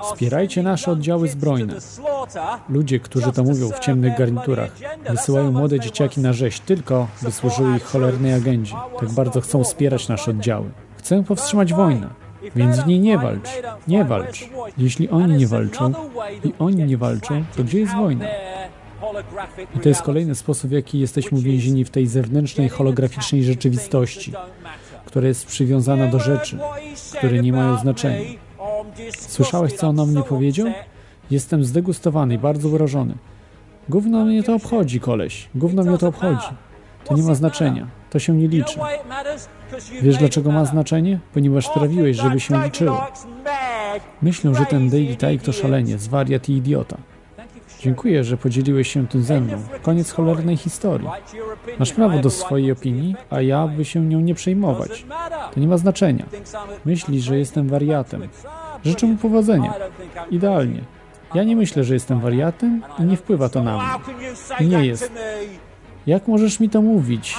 wspierajcie 0.03 0.63
nasze 0.63 0.91
oddziały 0.91 1.29
zbrojne. 1.29 1.75
Ludzie, 2.69 3.01
którzy 3.01 3.33
to 3.33 3.45
mówią 3.45 3.69
w 3.69 3.79
ciemnych 3.79 4.19
garniturach, 4.19 4.71
wysyłają 5.11 5.53
młode 5.53 5.81
dzieciaki 5.81 6.21
na 6.21 6.33
rzeź 6.33 6.61
tylko, 6.61 7.07
by 7.23 7.33
służyły 7.33 7.77
ich 7.77 7.85
cholernej 7.85 8.35
agendzie. 8.35 8.75
Tak 9.01 9.11
bardzo 9.11 9.41
chcą 9.41 9.65
wspierać 9.65 10.09
nasze 10.09 10.31
oddziały. 10.31 10.71
Chcę 10.97 11.25
powstrzymać 11.25 11.75
wojnę. 11.75 12.26
Więc 12.57 12.81
w 12.81 12.87
niej 12.87 13.01
nie 13.01 13.19
walcz, 13.19 13.49
nie 13.89 14.05
walcz. 14.05 14.49
Jeśli 14.79 15.09
oni 15.09 15.37
nie 15.37 15.47
walczą 15.47 15.93
i 16.45 16.53
oni 16.59 16.85
nie 16.85 16.97
walczą, 16.97 17.45
to 17.57 17.65
gdzie 17.65 17.81
jest 17.81 17.95
wojna? 17.95 18.27
I 19.77 19.81
to 19.81 19.89
jest 19.89 20.03
kolejny 20.03 20.35
sposób, 20.35 20.71
w 20.71 20.73
jaki 20.73 20.99
jesteśmy 20.99 21.39
uwięzieni 21.39 21.85
w 21.85 21.91
tej 21.91 22.07
zewnętrznej, 22.07 22.69
holograficznej 22.69 23.45
rzeczywistości, 23.45 24.33
która 25.05 25.29
jest 25.29 25.47
przywiązana 25.47 26.07
do 26.07 26.19
rzeczy, 26.19 26.59
które 27.19 27.39
nie 27.39 27.53
mają 27.53 27.77
znaczenia. 27.77 28.21
Słyszałeś, 29.19 29.73
co 29.73 29.89
on 29.89 30.01
o 30.01 30.07
mnie 30.07 30.23
powiedział? 30.23 30.67
Jestem 31.31 31.65
zdegustowany 31.65 32.35
i 32.35 32.39
bardzo 32.39 32.69
urażony. 32.69 33.15
Gówno 33.89 34.25
mnie 34.25 34.43
to 34.43 34.55
obchodzi, 34.55 35.01
koleś. 35.01 35.49
Gówno 35.55 35.83
mnie 35.83 35.99
to 35.99 36.09
obchodzi. 36.09 36.47
To 37.05 37.15
nie 37.15 37.23
ma 37.23 37.35
znaczenia. 37.35 37.87
To 38.11 38.19
się 38.19 38.37
nie 38.37 38.49
liczy. 38.49 38.81
Wiesz 40.03 40.17
dlaczego 40.17 40.53
ma 40.53 40.65
znaczenie? 40.65 41.19
Ponieważ 41.35 41.67
sprawiłeś, 41.67 42.17
żeby 42.17 42.41
się 42.41 42.65
liczyło. 42.65 43.07
Myślę, 44.23 44.55
że 44.55 44.67
ten 44.67 44.91
David 44.91 45.23
Icke 45.23 45.45
to 45.45 45.53
szalenie, 45.53 45.97
wariat 45.97 46.49
i 46.49 46.53
idiota. 46.53 46.97
Dziękuję, 47.81 48.25
że 48.25 48.37
podzieliłeś 48.37 48.93
się 48.93 49.09
tym 49.09 49.23
ze 49.23 49.41
mną. 49.41 49.59
Koniec 49.83 50.13
cholernej 50.13 50.57
historii. 50.57 51.09
Masz 51.79 51.93
prawo 51.93 52.19
do 52.19 52.31
swojej 52.31 52.73
opinii, 52.73 53.17
a 53.31 53.41
ja 53.41 53.69
by 53.69 53.85
się 53.85 54.01
nią 54.01 54.21
nie 54.21 54.35
przejmować. 54.35 55.07
To 55.55 55.61
nie 55.61 55.69
ma 55.69 55.77
znaczenia. 55.77 56.27
Myślisz, 56.85 57.25
że 57.25 57.39
jestem 57.39 57.69
wariatem. 57.69 58.29
Życzę 58.85 59.07
mu 59.07 59.17
powodzenia. 59.17 59.75
Idealnie. 60.31 60.81
Ja 61.35 61.45
nie 61.45 61.57
myślę, 61.57 61.85
że 61.85 61.95
jestem 61.95 62.21
wariatem 62.21 62.83
i 62.99 63.03
nie 63.03 63.17
wpływa 63.17 63.49
to 63.49 63.63
na 63.63 63.99
mnie. 64.59 64.67
Nie 64.69 64.87
jest. 64.87 65.13
Jak 66.07 66.29
możesz 66.29 66.61
mi 66.61 66.71
to 66.71 66.83
mówić? 66.83 67.35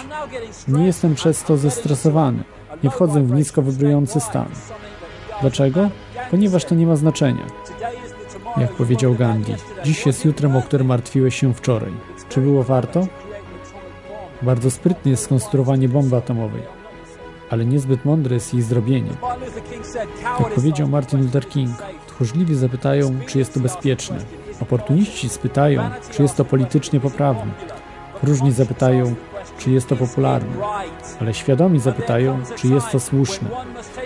Nie 0.68 0.86
jestem 0.86 1.16
przez 1.16 1.44
to 1.44 1.58
zestresowany. 1.58 2.44
Nie 2.84 2.90
wchodzę 2.90 3.22
w 3.22 3.32
nisko 3.32 3.62
wybrujący 3.62 4.20
stan. 4.20 4.48
Dlaczego? 5.42 5.90
Ponieważ 6.32 6.66
to 6.66 6.76
nie 6.76 6.88
ma 6.88 6.96
znaczenia. 6.96 7.46
Jak 8.58 8.72
powiedział 8.72 9.16
Gandhi, 9.16 9.54
dziś 9.84 10.06
jest 10.06 10.26
jutrem, 10.26 10.56
o 10.56 10.62
którym 10.62 10.88
martwiłeś 10.88 11.40
się 11.40 11.54
wczoraj. 11.54 11.92
Czy 12.30 12.42
było 12.42 12.64
warto? 12.64 13.08
Bardzo 14.42 14.72
sprytne 14.72 15.12
jest 15.12 15.24
skonstruowanie 15.24 15.90
bomby 15.90 16.16
atomowej, 16.16 16.62
ale 17.50 17.66
niezbyt 17.66 18.06
mądre 18.06 18.34
jest 18.34 18.54
jej 18.54 18.64
zrobienie. 18.64 19.12
Jak 20.24 20.54
powiedział 20.56 20.88
Martin 20.88 21.22
Luther 21.22 21.50
King, 21.50 21.72
tchórzliwi 22.08 22.56
zapytają, 22.56 23.20
czy 23.28 23.40
jest 23.40 23.54
to 23.54 23.60
bezpieczne. 23.60 24.18
Oportuniści 24.62 25.30
spytają, 25.30 25.90
czy 26.12 26.22
jest 26.22 26.36
to 26.36 26.46
politycznie 26.46 27.00
poprawne. 27.00 27.52
Różni 28.24 28.52
zapytają, 28.52 29.16
czy 29.58 29.72
jest 29.72 29.88
to 29.88 29.96
popularne, 29.96 30.54
ale 31.22 31.34
świadomi 31.34 31.80
zapytają, 31.80 32.40
czy 32.56 32.68
jest 32.68 32.92
to 32.92 33.00
słuszne. 33.00 33.50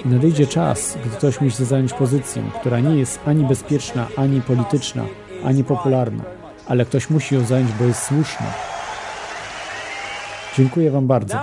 I 0.05 0.07
nadejdzie 0.07 0.47
czas, 0.47 0.97
gdy 1.05 1.15
ktoś 1.15 1.41
musi 1.41 1.65
zająć 1.65 1.93
pozycję, 1.93 2.43
która 2.59 2.79
nie 2.79 2.95
jest 2.95 3.19
ani 3.25 3.43
bezpieczna, 3.43 4.07
ani 4.17 4.41
polityczna, 4.41 5.05
ani 5.43 5.63
popularna, 5.63 6.23
ale 6.67 6.85
ktoś 6.85 7.09
musi 7.09 7.35
ją 7.35 7.45
zająć, 7.45 7.71
bo 7.71 7.85
jest 7.85 8.03
słuszna. 8.03 8.45
Dziękuję 10.57 10.91
Wam 10.91 11.07
bardzo. 11.07 11.37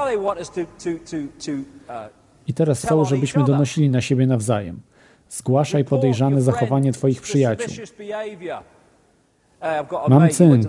I 2.47 2.55
teraz 2.55 2.83
chcą, 2.85 3.05
żebyśmy 3.05 3.45
donosili 3.45 3.91
na 3.91 4.01
siebie 4.01 4.27
nawzajem. 4.27 4.81
Zgłaszaj 5.29 5.85
podejrzane 5.85 6.43
zachowanie 6.43 6.93
Twoich 6.93 7.23
przyjaciół. 7.23 7.75
Mam 10.09 10.29
cynk. 10.29 10.65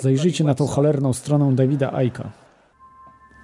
Zajrzyjcie 0.00 0.44
na 0.44 0.54
tą 0.54 0.66
cholerną 0.66 1.12
stronę 1.12 1.54
Davida 1.54 1.92
Aika. 1.92 2.30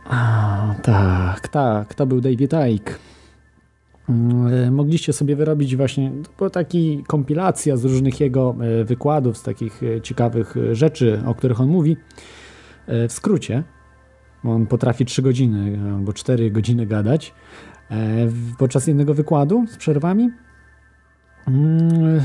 A, 0.05 0.75
tak, 0.83 1.49
tak, 1.49 1.95
to 1.95 2.07
był 2.07 2.21
David 2.21 2.53
Icke. 2.75 2.95
Mm, 4.09 4.75
Mogliście 4.75 5.13
sobie 5.13 5.37
wyrobić 5.37 5.77
właśnie 5.77 6.13
to 6.37 6.51
taki 6.51 7.05
kompilacja 7.07 7.77
z 7.77 7.85
różnych 7.85 8.21
jego 8.21 8.57
e, 8.61 8.85
wykładów, 8.85 9.39
z 9.39 9.43
takich 9.43 9.83
e, 9.83 10.01
ciekawych 10.01 10.57
e, 10.57 10.75
rzeczy, 10.75 11.23
o 11.27 11.35
których 11.35 11.61
on 11.61 11.69
mówi. 11.69 11.97
W 13.09 13.13
skrócie, 13.13 13.63
on 14.45 14.67
potrafi 14.67 15.05
3 15.05 15.23
godziny 15.23 15.79
albo 15.97 16.13
4 16.13 16.51
godziny 16.51 16.87
gadać 16.87 17.35
podczas 18.59 18.87
jednego 18.87 19.15
wykładu 19.15 19.65
z 19.67 19.77
przerwami. 19.77 20.31
Mm, 21.49 22.21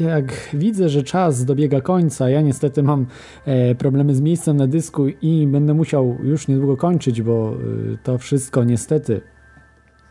Jak 0.00 0.50
widzę, 0.54 0.88
że 0.88 1.02
czas 1.02 1.44
dobiega 1.44 1.80
końca, 1.80 2.28
ja 2.30 2.40
niestety 2.40 2.82
mam 2.82 3.06
e, 3.44 3.74
problemy 3.74 4.14
z 4.14 4.20
miejscem 4.20 4.56
na 4.56 4.66
dysku 4.66 5.08
i 5.08 5.46
będę 5.46 5.74
musiał 5.74 6.16
już 6.22 6.48
niedługo 6.48 6.76
kończyć, 6.76 7.22
bo 7.22 7.52
e, 7.52 7.96
to 8.02 8.18
wszystko 8.18 8.64
niestety 8.64 9.20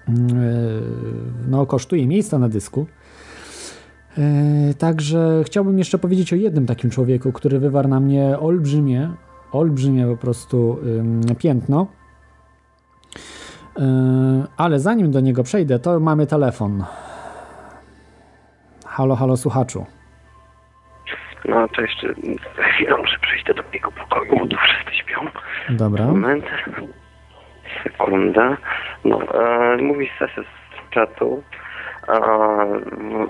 mm, 0.09 0.29
e, 0.29 0.43
no, 1.47 1.65
kosztuje 1.65 2.07
miejsca 2.07 2.39
na 2.39 2.49
dysku. 2.49 2.85
E, 4.17 4.73
Także 4.73 5.41
chciałbym 5.45 5.77
jeszcze 5.77 5.97
powiedzieć 5.97 6.33
o 6.33 6.35
jednym 6.35 6.65
takim 6.65 6.89
człowieku, 6.89 7.31
który 7.31 7.59
wywarł 7.59 7.89
na 7.89 7.99
mnie 7.99 8.39
olbrzymie, 8.39 9.11
olbrzymie 9.51 10.07
po 10.07 10.17
prostu 10.17 10.77
piętno. 11.37 11.87
Ale 14.57 14.79
zanim 14.79 15.11
do 15.11 15.19
niego 15.19 15.43
przejdę, 15.43 15.79
to 15.79 15.99
mamy 15.99 16.27
telefon. 16.27 16.83
Halo, 18.97 19.15
halo, 19.15 19.37
słuchaczu. 19.37 19.85
No 21.45 21.67
to 21.67 21.81
jeszcze 21.81 22.07
chwilę 22.57 22.97
muszę 22.97 23.17
przejść 23.21 23.45
do 23.45 23.53
drugiego 23.53 23.91
pokoju, 23.91 24.39
bo 24.39 24.47
tu 24.47 24.57
wszyscy 24.57 24.95
śpią. 24.95 25.19
Dobra. 25.69 26.05
Moment. 26.05 26.45
Sekunda. 27.83 28.57
No, 29.05 29.21
e, 29.21 29.77
mówi 29.77 30.09
z 30.27 30.93
czatu. 30.93 31.43
E, 32.07 32.19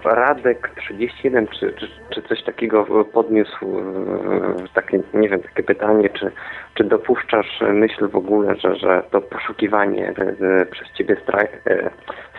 Radek 0.04 0.72
31 0.76 1.48
czy, 1.48 1.74
czy, 1.74 1.88
czy 2.10 2.22
coś 2.22 2.44
takiego 2.44 3.06
podniósł 3.06 3.80
e, 3.80 4.68
takie, 4.74 5.00
nie 5.14 5.30
wiem, 5.30 5.42
takie 5.42 5.64
pytanie, 5.64 6.10
czy, 6.10 6.32
czy 6.74 6.84
dopuszczasz 6.84 7.62
myśl 7.74 8.10
w 8.10 8.16
ogóle, 8.16 8.56
że, 8.56 8.76
że 8.76 9.04
to 9.12 9.22
poszukiwanie 9.22 10.10
e, 10.10 10.66
przez 10.66 10.92
ciebie 10.94 11.16
stra- 11.16 11.48
e, 11.70 11.90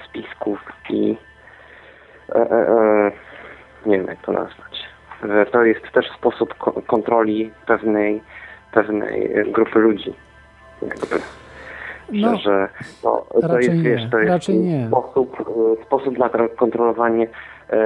spisków 0.05 0.59
i 0.91 1.17
e, 2.35 2.51
e, 2.51 2.69
e, 2.69 3.11
nie 3.87 3.99
wiem 3.99 4.07
jak 4.07 4.23
to 4.23 4.33
nazwać. 4.33 4.89
To 5.53 5.65
jest 5.65 5.81
też 5.93 6.07
sposób 6.19 6.55
ko- 6.55 6.83
kontroli 6.87 7.51
pewnej, 7.67 8.23
pewnej 8.73 9.31
grupy 9.53 9.79
ludzi. 9.79 10.15
Jakby. 10.83 11.17
No, 12.13 12.37
że, 12.37 12.43
że 12.43 12.69
no, 13.05 13.25
to 13.41 13.59
jest, 13.61 13.69
nie, 13.75 13.83
wiesz, 13.83 14.11
to 14.11 14.19
jest 14.19 14.31
raczej 14.31 14.59
nie. 14.59 14.87
Sposób, 14.89 15.37
e, 15.81 15.85
sposób 15.85 16.19
na 16.19 16.29
tro- 16.29 16.57
kontrolowanie 16.57 17.29
e, 17.71 17.79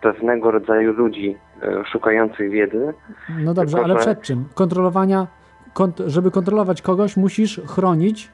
pewnego 0.00 0.50
rodzaju 0.50 0.92
ludzi 0.92 1.36
e, 1.62 1.84
szukających 1.92 2.50
wiedzy. 2.50 2.94
No 3.38 3.54
dobrze, 3.54 3.76
Tylko, 3.76 3.84
ale 3.84 3.94
że- 3.94 4.00
przed 4.00 4.22
czym? 4.22 4.44
Kontrolowania, 4.54 5.26
kont- 5.74 6.02
żeby 6.08 6.30
kontrolować 6.30 6.82
kogoś, 6.82 7.16
musisz 7.16 7.60
chronić 7.66 8.30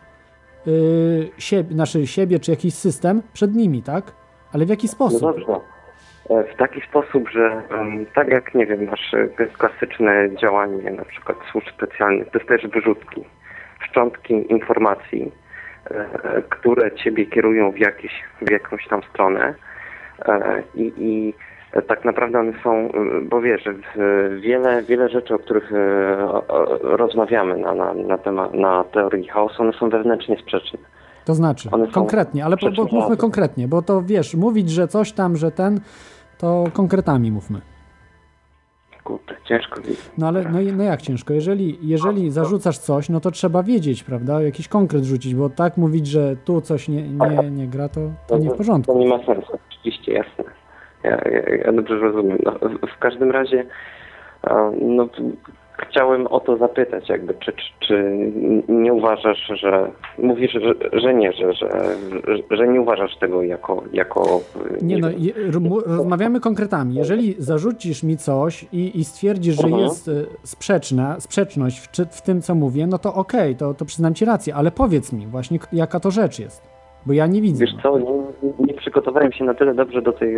siebie, 1.38 1.74
znaczy 1.74 2.06
siebie 2.06 2.38
czy 2.38 2.50
jakiś 2.50 2.74
system 2.74 3.22
przed 3.32 3.54
nimi, 3.54 3.82
tak? 3.82 4.12
Ale 4.54 4.66
w 4.66 4.68
jaki 4.68 4.86
No 4.86 4.92
sposób? 4.92 5.20
dobrze. 5.20 5.52
E, 6.30 6.44
W 6.44 6.56
taki 6.56 6.80
sposób, 6.80 7.28
że 7.28 7.62
tak 8.14 8.28
jak, 8.28 8.54
nie 8.54 8.66
wiem, 8.66 8.88
e, 9.14 9.42
jest 9.42 9.56
klasyczne 9.58 10.28
działanie 10.36 10.90
na 10.90 11.04
przykład 11.04 11.38
służb 11.52 11.66
specjalnych, 11.76 12.30
to 12.30 12.38
jest 12.38 12.48
też 12.48 12.66
wyrzutki, 12.66 13.24
szczątki 13.80 14.52
informacji, 14.52 15.32
e, 15.90 16.42
które 16.48 16.92
ciebie 16.92 17.26
kierują 17.26 17.70
w, 17.72 17.78
jakieś, 17.78 18.12
w 18.42 18.50
jakąś 18.50 18.88
tam 18.88 19.02
stronę 19.02 19.54
e, 20.26 20.62
i, 20.74 20.92
i 20.98 21.34
tak 21.88 22.04
naprawdę 22.04 22.40
one 22.40 22.52
są, 22.62 22.88
bo 23.22 23.40
wiesz, 23.40 23.64
wiele, 24.40 24.82
wiele 24.82 25.08
rzeczy, 25.08 25.34
o 25.34 25.38
których 25.38 25.70
rozmawiamy 26.82 27.56
na, 27.56 27.74
na, 27.74 27.94
na 27.94 28.18
temat, 28.18 28.54
na 28.54 28.84
teorii 28.84 29.28
chaosu, 29.28 29.62
one 29.62 29.72
są 29.72 29.88
wewnętrznie 29.88 30.36
sprzeczne. 30.36 30.78
To 31.28 31.34
znaczy, 31.34 31.68
konkretnie, 31.92 32.44
ale 32.44 32.56
po, 32.56 32.66
sprzeczne 32.66 32.98
mówmy 32.98 33.16
konkretnie, 33.16 33.68
bo 33.68 33.82
to 33.82 34.02
wiesz, 34.02 34.34
mówić, 34.34 34.70
że 34.70 34.88
coś 34.88 35.12
tam, 35.12 35.36
że 35.36 35.50
ten, 35.50 35.80
to 36.38 36.64
konkretami 36.72 37.32
mówmy. 37.32 37.60
Kurde, 39.04 39.34
ciężko 39.44 39.80
mi. 39.80 39.86
No 40.18 40.28
ale 40.28 40.44
no, 40.44 40.58
no 40.76 40.82
jak 40.84 41.02
ciężko? 41.02 41.34
Jeżeli, 41.34 41.78
jeżeli 41.82 42.30
zarzucasz 42.30 42.78
coś, 42.78 43.08
no 43.08 43.20
to 43.20 43.30
trzeba 43.30 43.62
wiedzieć, 43.62 44.04
prawda? 44.04 44.42
Jakiś 44.42 44.68
konkret 44.68 45.04
rzucić, 45.04 45.34
bo 45.34 45.50
tak 45.50 45.76
mówić, 45.76 46.06
że 46.06 46.36
tu 46.36 46.60
coś 46.60 46.88
nie, 46.88 47.08
nie, 47.08 47.50
nie 47.50 47.66
gra, 47.66 47.88
to, 47.88 48.00
to 48.26 48.38
nie 48.38 48.50
w 48.50 48.56
porządku. 48.56 48.92
To 48.92 48.98
nie 48.98 49.08
ma 49.08 49.18
sensu, 49.24 49.58
oczywiście, 49.68 50.12
jasne. 50.12 50.44
Ja, 51.04 51.10
ja, 51.10 51.56
ja 51.64 51.72
dobrze 51.72 51.98
rozumiem. 51.98 52.38
No, 52.44 52.52
w, 52.52 52.96
w 52.96 52.98
każdym 52.98 53.30
razie 53.30 53.66
no, 54.80 55.08
chciałem 55.78 56.26
o 56.26 56.40
to 56.40 56.56
zapytać, 56.56 57.08
jakby, 57.08 57.34
czy, 57.34 57.52
czy, 57.52 57.62
czy 57.80 58.04
nie 58.68 58.92
uważasz, 58.92 59.52
że 59.54 59.90
mówisz, 60.18 60.52
że, 60.52 61.00
że 61.00 61.14
nie, 61.14 61.32
że, 61.32 61.52
że, 61.52 61.68
że 62.50 62.68
nie 62.68 62.80
uważasz 62.80 63.16
tego 63.16 63.42
jako, 63.42 63.82
jako 63.92 64.40
Nie 64.82 64.98
no, 64.98 65.08
je, 65.10 65.32
rozmawiamy 65.86 66.40
konkretami. 66.40 66.94
Jeżeli 66.94 67.34
zarzucisz 67.38 68.02
mi 68.02 68.16
coś 68.16 68.66
i, 68.72 68.98
i 68.98 69.04
stwierdzisz, 69.04 69.56
że 69.56 69.66
Mhm. 69.66 69.82
jest 69.82 70.08
y, 70.08 70.26
sprzeczna, 70.42 71.20
sprzeczność 71.20 71.80
w, 71.80 72.16
w 72.16 72.22
tym, 72.22 72.42
co 72.42 72.54
mówię, 72.54 72.86
no 72.86 72.98
to 72.98 73.14
okej, 73.14 73.56
to, 73.56 73.74
to 73.74 73.84
przyznam 73.84 74.14
ci 74.14 74.24
rację, 74.24 74.54
ale 74.54 74.70
powiedz 74.70 75.12
mi 75.12 75.26
właśnie, 75.26 75.58
jaka 75.72 76.00
to 76.00 76.10
rzecz 76.10 76.38
jest, 76.38 76.77
bo 77.08 77.14
ja 77.14 77.26
nie 77.26 77.42
widzę. 77.42 77.64
Wiesz 77.64 77.74
co, 77.82 77.98
nie, 77.98 78.66
nie 78.66 78.74
przygotowałem 78.74 79.32
się 79.32 79.44
na 79.44 79.54
tyle 79.54 79.74
dobrze 79.74 80.02
do 80.02 80.12
tej 80.12 80.34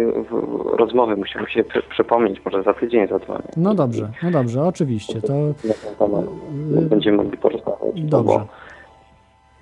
rozmowy, 0.79 1.17
musiałem 1.17 1.49
się 1.49 1.65
przy, 1.65 1.83
przypomnieć, 1.83 2.45
może 2.45 2.63
za 2.63 2.75
tydzień 2.75 3.09
zadzwonię. 3.09 3.49
No 3.57 3.75
dobrze, 3.75 4.11
no 4.23 4.31
dobrze, 4.31 4.63
oczywiście, 4.63 5.21
to 5.21 5.29
ten 5.29 5.73
temat 5.99 6.25
będziemy 6.89 7.17
mogli 7.17 7.39
porozmawiać. 7.39 8.03
dobrze. 8.03 8.41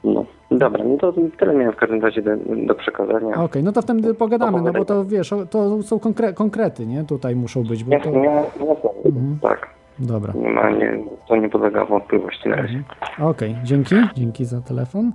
No, 0.04 0.24
dobra, 0.50 0.84
no 0.84 0.96
to 0.96 1.12
tyle 1.38 1.54
miałem 1.54 1.72
w 1.72 1.76
każdym 1.76 2.00
razie 2.00 2.22
do, 2.22 2.30
do 2.66 2.74
przekazania. 2.74 3.34
Okej, 3.34 3.62
no 3.62 3.72
to 3.72 3.82
wtedy 3.82 4.14
pogadamy, 4.14 4.62
no 4.62 4.72
bo 4.72 4.84
to 4.84 5.04
wiesz, 5.04 5.34
to 5.50 5.82
są 5.82 5.98
konkre 5.98 6.32
konkrety, 6.32 6.86
nie? 6.86 7.04
Tutaj 7.04 7.36
muszą 7.36 7.64
być, 7.64 7.84
bo 7.84 8.00
to... 8.00 8.10
Nie, 8.10 8.18
nie, 8.18 8.44
tak. 9.42 9.68
Dobra. 9.98 10.32
Nie 10.36 10.48
ma, 10.48 10.70
nie, 10.70 10.98
to 11.28 11.36
nie 11.36 11.48
podlega 11.48 11.84
wątpliwości 11.84 12.48
na 12.48 12.56
razie. 12.56 12.82
Okej, 13.20 13.56
dzięki, 13.64 13.94
dzięki 14.16 14.44
za 14.44 14.60
telefon. 14.60 15.12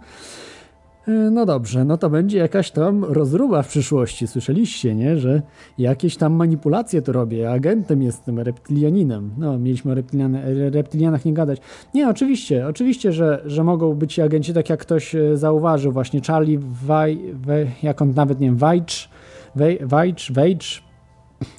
E, 1.08 1.12
No 1.12 1.46
dobrze, 1.46 1.86
no 1.86 1.98
to 1.98 2.10
będzie 2.10 2.38
jakaś 2.38 2.72
tam 2.72 3.04
rozruba 3.04 3.64
w 3.64 3.68
przyszłości. 3.68 4.28
Słyszeliście, 4.28 4.96
nie? 4.96 5.18
Że 5.18 5.42
jakieś 5.78 6.18
tam 6.18 6.34
manipulacje 6.34 7.02
to 7.02 7.12
robię. 7.12 7.52
Agentem 7.52 8.02
jestem, 8.02 8.40
reptilianinem. 8.40 9.32
No, 9.38 9.60
mieliśmy 9.60 9.92
o 9.92 9.96
reptilian 9.96 10.38
reptilianach 10.72 11.26
nie 11.26 11.34
gadać. 11.34 11.62
Nie, 11.94 12.10
oczywiście, 12.10 12.68
oczywiście, 12.68 13.12
że, 13.12 13.42
że 13.46 13.64
mogą 13.64 13.94
być 13.94 14.20
agenci, 14.20 14.54
tak 14.54 14.70
jak 14.70 14.80
ktoś 14.80 15.16
e, 15.16 15.38
zauważył, 15.38 15.92
właśnie 15.92 16.22
Charlie 16.22 16.60
Waj, 16.86 17.20
Wej, 17.34 17.68
jak 17.84 18.02
on 18.02 18.14
nawet, 18.14 18.40
nie 18.40 18.48
wiem, 18.48 18.58
Wajcz, 18.58 19.10
Wajcz, 19.82 20.32
Wejcz, 20.32 20.84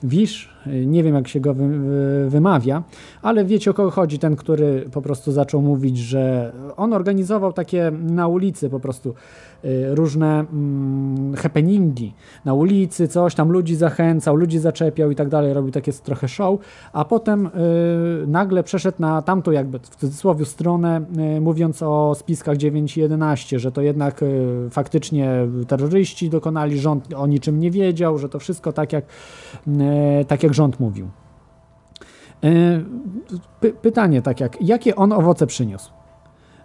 Wisz, 0.03 0.55
nie 0.87 1.03
wiem 1.03 1.15
jak 1.15 1.29
się 1.29 1.41
go 1.41 1.55
wy, 1.55 1.69
wy, 1.69 2.31
wymawia, 2.31 2.83
ale 3.23 3.45
wiecie 3.45 3.71
o 3.71 3.75
kogo 3.75 3.91
chodzi, 3.91 4.19
ten, 4.19 4.37
który 4.37 4.89
po 4.93 5.03
prostu 5.03 5.33
zaczął 5.33 5.63
mówić, 5.63 5.99
że 5.99 6.53
on 6.77 6.93
organizował 6.93 7.53
takie 7.53 7.93
na 8.03 8.29
ulicy 8.29 8.71
po 8.71 8.81
prostu 8.81 9.15
różne 9.91 10.41
mm, 10.41 11.35
happeningi 11.35 12.15
na 12.45 12.55
ulicy, 12.55 13.09
coś 13.09 13.35
tam 13.35 13.53
ludzi 13.53 13.77
zachęcał, 13.77 14.37
ludzi 14.37 14.59
zaczepiał 14.59 15.11
i 15.11 15.15
tak 15.15 15.29
dalej, 15.29 15.53
robił 15.53 15.73
takie 15.73 15.93
trochę 15.93 16.29
show, 16.29 16.61
a 16.93 17.05
potem 17.05 17.47
y, 17.47 17.51
nagle 18.27 18.63
przeszedł 18.63 18.97
na 19.01 19.23
tamtą 19.23 19.51
jakby 19.51 19.79
w 19.79 19.89
cudzysłowie 19.89 20.45
stronę, 20.45 21.05
y, 21.37 21.41
mówiąc 21.41 21.83
o 21.83 22.15
spiskach 22.15 22.57
9 22.57 22.97
i 22.97 23.01
11, 23.01 23.59
że 23.59 23.73
to 23.73 23.81
jednak 23.83 24.23
y, 24.23 24.69
faktycznie 24.71 25.49
terroryści 25.69 26.31
dokonali, 26.31 26.79
rząd 26.79 27.15
o 27.15 27.27
niczym 27.27 27.61
nie 27.61 27.71
wiedział, 27.71 28.19
że 28.19 28.29
to 28.29 28.39
wszystko 28.39 28.73
tak 28.73 28.93
jak, 28.93 29.05
y, 29.69 30.25
tak 30.25 30.43
jak 30.43 30.55
rząd 30.55 30.81
mówił. 30.81 31.09
Y, 32.45 32.85
Py 33.61 33.73
pytanie 33.73 34.23
tak 34.23 34.41
jak, 34.41 34.63
jakie 34.63 34.97
on 34.97 35.13
owoce 35.13 35.47
przyniósł? 35.47 36.04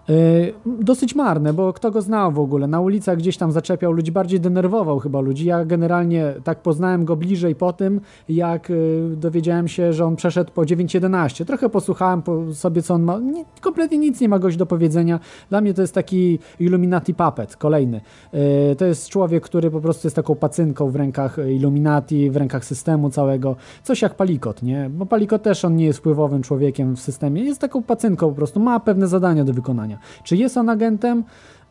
Y, 0.09 0.53
Dosyć 0.65 1.15
marne, 1.15 1.53
bo 1.53 1.73
kto 1.73 1.91
go 1.91 2.01
znał 2.01 2.31
w 2.31 2.39
ogóle? 2.39 2.67
Na 2.67 2.79
ulicach 2.81 3.17
gdzieś 3.17 3.37
tam 3.37 3.51
zaczepiał 3.51 3.91
ludzi, 3.91 4.11
bardziej 4.11 4.39
denerwował 4.39 4.99
chyba 4.99 5.19
ludzi. 5.21 5.45
Ja 5.45 5.65
generalnie 5.65 6.33
tak 6.43 6.61
poznałem 6.61 7.05
go 7.05 7.15
bliżej 7.15 7.55
po 7.55 7.73
tym, 7.73 8.01
jak 8.29 8.69
y, 8.69 9.09
dowiedziałem 9.17 9.67
się, 9.67 9.93
że 9.93 10.05
on 10.05 10.15
przeszedł 10.15 10.51
po 10.51 10.61
9.11. 10.61 11.45
Trochę 11.45 11.69
posłuchałem 11.69 12.21
po 12.21 12.53
sobie, 12.53 12.81
co 12.81 12.93
on 12.93 13.03
ma. 13.03 13.19
Nie, 13.19 13.45
kompletnie 13.61 13.97
nic 13.97 14.21
nie 14.21 14.29
ma 14.29 14.39
gość 14.39 14.57
do 14.57 14.65
powiedzenia. 14.65 15.19
Dla 15.49 15.61
mnie 15.61 15.73
to 15.73 15.81
jest 15.81 15.93
taki 15.93 16.39
Illuminati 16.59 17.13
puppet, 17.13 17.55
kolejny. 17.55 18.01
Y, 18.33 18.75
To 18.75 18.85
jest 18.85 19.09
człowiek, 19.09 19.43
który 19.43 19.71
po 19.71 19.81
prostu 19.81 20.07
jest 20.07 20.15
taką 20.15 20.35
pacynką 20.35 20.89
w 20.91 20.95
rękach 20.95 21.37
Illuminati, 21.49 22.29
w 22.31 22.37
rękach 22.37 22.65
systemu 22.65 23.09
całego. 23.09 23.55
Coś 23.83 24.01
jak 24.01 24.15
Palikot, 24.15 24.63
nie? 24.63 24.89
Bo 24.89 25.05
Palikot 25.05 25.43
też 25.43 25.65
on 25.65 25.75
nie 25.75 25.85
jest 25.85 25.99
wpływowym 25.99 26.41
człowiekiem 26.41 26.95
w 26.95 26.99
systemie. 26.99 27.43
Jest 27.43 27.61
taką 27.61 27.83
pacynką 27.83 28.29
po 28.29 28.35
prostu, 28.35 28.59
ma 28.59 28.79
pewne 28.79 29.07
zadania 29.07 29.43
do 29.43 29.53
wykonania. 29.53 29.98
Czy 30.23 30.35
jest 30.37 30.57
on 30.57 30.69
agentem? 30.69 31.23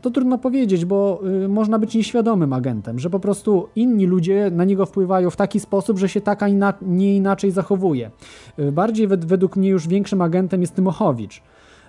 To 0.03 0.11
trudno 0.11 0.39
powiedzieć, 0.39 0.85
bo 0.85 1.21
y, 1.45 1.49
można 1.49 1.79
być 1.79 1.95
nieświadomym 1.95 2.53
agentem, 2.53 2.99
że 2.99 3.11
po 3.11 3.21
prostu 3.21 3.69
inni 3.77 4.07
ludzie 4.07 4.51
na 4.55 4.65
niego 4.65 4.87
wpływają 4.87 5.31
w 5.31 5.37
taki 5.37 5.61
sposób, 5.61 5.99
że 5.99 6.09
się 6.09 6.21
tak, 6.21 6.43
a 6.43 6.49
ina- 6.49 6.75
nie 6.83 7.17
inaczej 7.17 7.51
zachowuje. 7.51 8.11
Y, 8.59 8.73
bardziej 8.73 9.09
wed- 9.09 9.25
według 9.25 9.57
mnie 9.57 9.69
już 9.69 9.89
większym 9.89 10.23
agentem 10.23 10.61
jest 10.61 10.75
Tymochowicz, 10.75 11.43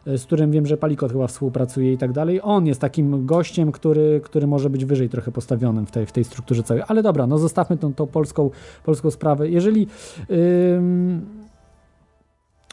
y, 0.08 0.18
z 0.18 0.26
którym 0.26 0.52
wiem, 0.52 0.66
że 0.66 0.78
Palikot 0.78 1.12
chyba 1.12 1.28
współpracuje 1.28 1.94
i 1.94 1.98
tak 1.98 2.12
dalej. 2.12 2.40
On 2.44 2.68
jest 2.68 2.82
takim 2.82 3.26
gościem, 3.26 3.72
który, 3.72 4.22
który 4.24 4.48
może 4.48 4.70
być 4.70 4.86
wyżej 4.86 5.10
trochę 5.10 5.32
postawionym 5.32 5.86
w 5.86 5.92
tej, 5.92 6.06
w 6.06 6.12
tej 6.12 6.24
strukturze 6.24 6.64
całej. 6.64 6.84
Ale 6.88 7.04
dobra, 7.04 7.28
no 7.28 7.38
zostawmy 7.38 7.78
tą, 7.78 7.94
tą 7.94 8.08
polską, 8.08 8.50
polską 8.84 9.12
sprawę. 9.12 9.50
Jeżeli... 9.50 9.88
Ym, 10.32 11.39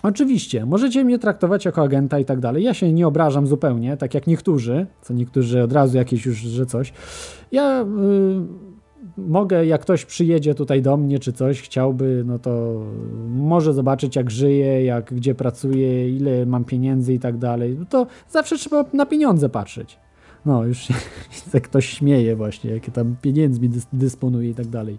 Oczywiście, 0.03 0.67
możecie 0.67 1.05
mnie 1.05 1.19
traktować 1.19 1.65
jako 1.65 1.83
agenta 1.83 2.19
i 2.19 2.25
tak 2.25 2.41
dalej. 2.41 2.65
Ja 2.65 2.75
się 2.75 2.93
nie 2.93 3.07
obrażam 3.07 3.47
zupełnie, 3.47 3.97
tak 3.97 4.15
jak 4.15 4.27
niektórzy, 4.27 4.87
co 5.03 5.15
niektórzy 5.15 5.63
od 5.63 5.73
razu 5.73 5.97
jakieś 5.97 6.27
już, 6.27 6.37
że 6.39 6.67
coś. 6.67 6.93
Ja 7.53 7.83
y, 7.83 7.87
mogę, 9.19 9.67
jak 9.67 9.81
ktoś 9.81 10.05
przyjedzie 10.05 10.55
tutaj 10.55 10.83
do 10.83 10.97
mnie 10.97 11.19
czy 11.19 11.33
coś, 11.33 11.63
chciałby, 11.63 12.23
no 12.27 12.39
to 12.39 12.83
może 13.29 13.73
zobaczyć 13.73 14.17
jak 14.17 14.31
żyję, 14.31 14.85
jak, 14.85 15.15
gdzie 15.15 15.35
pracuję, 15.35 16.11
ile 16.11 16.47
mam 16.47 16.65
pieniędzy 16.65 17.15
i 17.15 17.19
tak 17.19 17.39
dalej. 17.39 17.79
To 17.91 18.07
zawsze 18.29 18.59
trzeba 18.59 18.85
na 18.93 19.07
pieniądze 19.07 19.49
patrzeć. 19.49 19.99
No, 20.47 20.65
już 20.65 20.79
się 20.79 20.95
ktoś 21.69 21.89
śmieje 21.89 22.37
właśnie, 22.37 22.71
jakie 22.71 22.93
tam 22.93 23.17
pieniędzmi 23.23 23.69
dys 23.69 23.87
dysponuje 23.93 24.51
i 24.51 24.55
tak 24.55 24.67
dalej. 24.67 24.99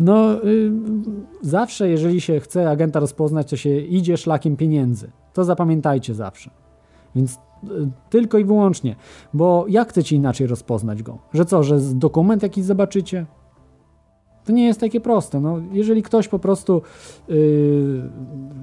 No, 0.00 0.44
y, 0.44 0.72
zawsze, 1.42 1.88
jeżeli 1.88 2.20
się 2.20 2.40
chce 2.40 2.70
agenta 2.70 3.00
rozpoznać, 3.00 3.50
to 3.50 3.56
się 3.56 3.78
idzie 3.78 4.16
szlakiem 4.16 4.56
pieniędzy. 4.56 5.10
To 5.32 5.44
zapamiętajcie 5.44 6.14
zawsze. 6.14 6.50
Więc 7.14 7.34
y, 7.34 7.68
tylko 8.10 8.38
i 8.38 8.44
wyłącznie, 8.44 8.96
bo 9.34 9.64
jak 9.68 9.88
chcecie 9.88 10.16
inaczej 10.16 10.46
rozpoznać 10.46 11.02
go? 11.02 11.18
Że 11.32 11.44
co, 11.44 11.62
że 11.62 11.78
dokument 11.80 12.42
jakiś 12.42 12.64
zobaczycie? 12.64 13.26
To 14.46 14.52
nie 14.52 14.66
jest 14.66 14.80
takie 14.80 15.00
proste. 15.00 15.40
No, 15.40 15.58
jeżeli 15.72 16.02
ktoś 16.02 16.28
po 16.28 16.38
prostu 16.38 16.82
y, 17.30 18.02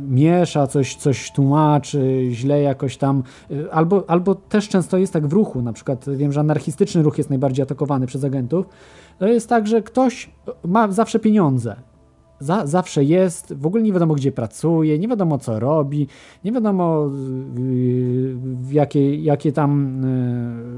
miesza, 0.10 0.68
coś, 0.68 0.96
coś 0.96 1.32
tłumaczy, 1.32 2.28
źle 2.32 2.62
jakoś 2.62 2.98
tam, 2.98 3.24
y, 3.52 3.72
albo, 3.72 4.04
albo 4.08 4.36
też 4.36 4.70
często 4.70 4.98
jest 4.98 5.14
tak 5.14 5.28
w 5.28 5.34
ruchu, 5.34 5.62
na 5.62 5.74
przykład 5.74 6.06
wiem, 6.10 6.32
że 6.32 6.40
anarchistyczny 6.40 7.04
ruch 7.04 7.18
jest 7.18 7.30
najbardziej 7.30 7.64
atakowany 7.64 8.08
przez 8.08 8.24
agentów, 8.24 8.66
to 9.20 9.28
jest 9.28 9.50
tak, 9.50 9.68
że 9.68 9.82
ktoś 9.82 10.30
ma 10.66 10.92
zawsze 10.92 11.20
pieniądze. 11.20 11.76
Za, 12.44 12.68
zawsze 12.68 13.04
jest, 13.04 13.54
w 13.54 13.66
ogóle 13.66 13.84
nie 13.84 13.94
wiadomo 13.94 14.14
gdzie 14.14 14.32
pracuje, 14.32 15.00
nie 15.00 15.08
wiadomo 15.08 15.38
co 15.38 15.60
robi, 15.60 16.08
nie 16.44 16.52
wiadomo 16.52 17.10
yy, 17.58 18.36
jakie, 18.72 19.16
jakie 19.16 19.52
tam, 19.52 20.02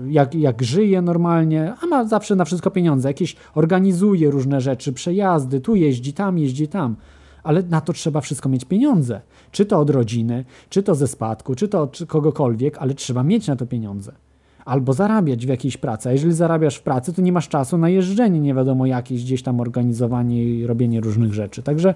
yy, 0.05 0.11
jak, 0.11 0.35
jak 0.35 0.63
żyje 0.63 1.01
normalnie, 1.01 1.73
a 1.83 1.85
ma 1.85 2.05
zawsze 2.05 2.35
na 2.35 2.45
wszystko 2.45 2.71
pieniądze. 2.71 3.09
Jakieś 3.09 3.35
organizuje 3.55 4.31
różne 4.31 4.61
rzeczy, 4.61 4.93
przejazdy, 4.93 5.61
tu 5.61 5.75
jeździ, 5.75 6.13
tam 6.13 6.37
jeździ, 6.37 6.67
tam. 6.67 6.95
Ale 7.43 7.63
na 7.63 7.81
to 7.81 7.93
trzeba 7.93 8.21
wszystko 8.21 8.49
mieć 8.49 8.65
pieniądze. 8.65 9.21
Czy 9.51 9.65
to 9.65 9.79
od 9.79 9.89
rodziny, 9.89 10.45
czy 10.69 10.83
to 10.83 10.95
ze 10.95 11.07
spadku, 11.07 11.55
czy 11.55 11.67
to 11.67 11.81
od 11.81 11.99
kogokolwiek, 12.07 12.77
ale 12.77 12.93
trzeba 12.93 13.23
mieć 13.23 13.47
na 13.47 13.55
to 13.55 13.65
pieniądze 13.65 14.24
albo 14.65 14.93
zarabiać 14.93 15.45
w 15.45 15.49
jakiejś 15.49 15.77
pracy. 15.77 16.09
A 16.09 16.11
jeżeli 16.11 16.33
zarabiasz 16.33 16.75
w 16.75 16.81
pracy, 16.81 17.13
to 17.13 17.21
nie 17.21 17.31
masz 17.31 17.49
czasu 17.49 17.77
na 17.77 17.89
jeżdżenie, 17.89 18.39
nie 18.39 18.53
wiadomo 18.53 18.85
jakieś, 18.85 19.23
gdzieś 19.23 19.43
tam 19.43 19.59
organizowanie 19.59 20.43
i 20.43 20.67
robienie 20.67 21.01
różnych 21.01 21.33
rzeczy. 21.33 21.63
Także, 21.63 21.93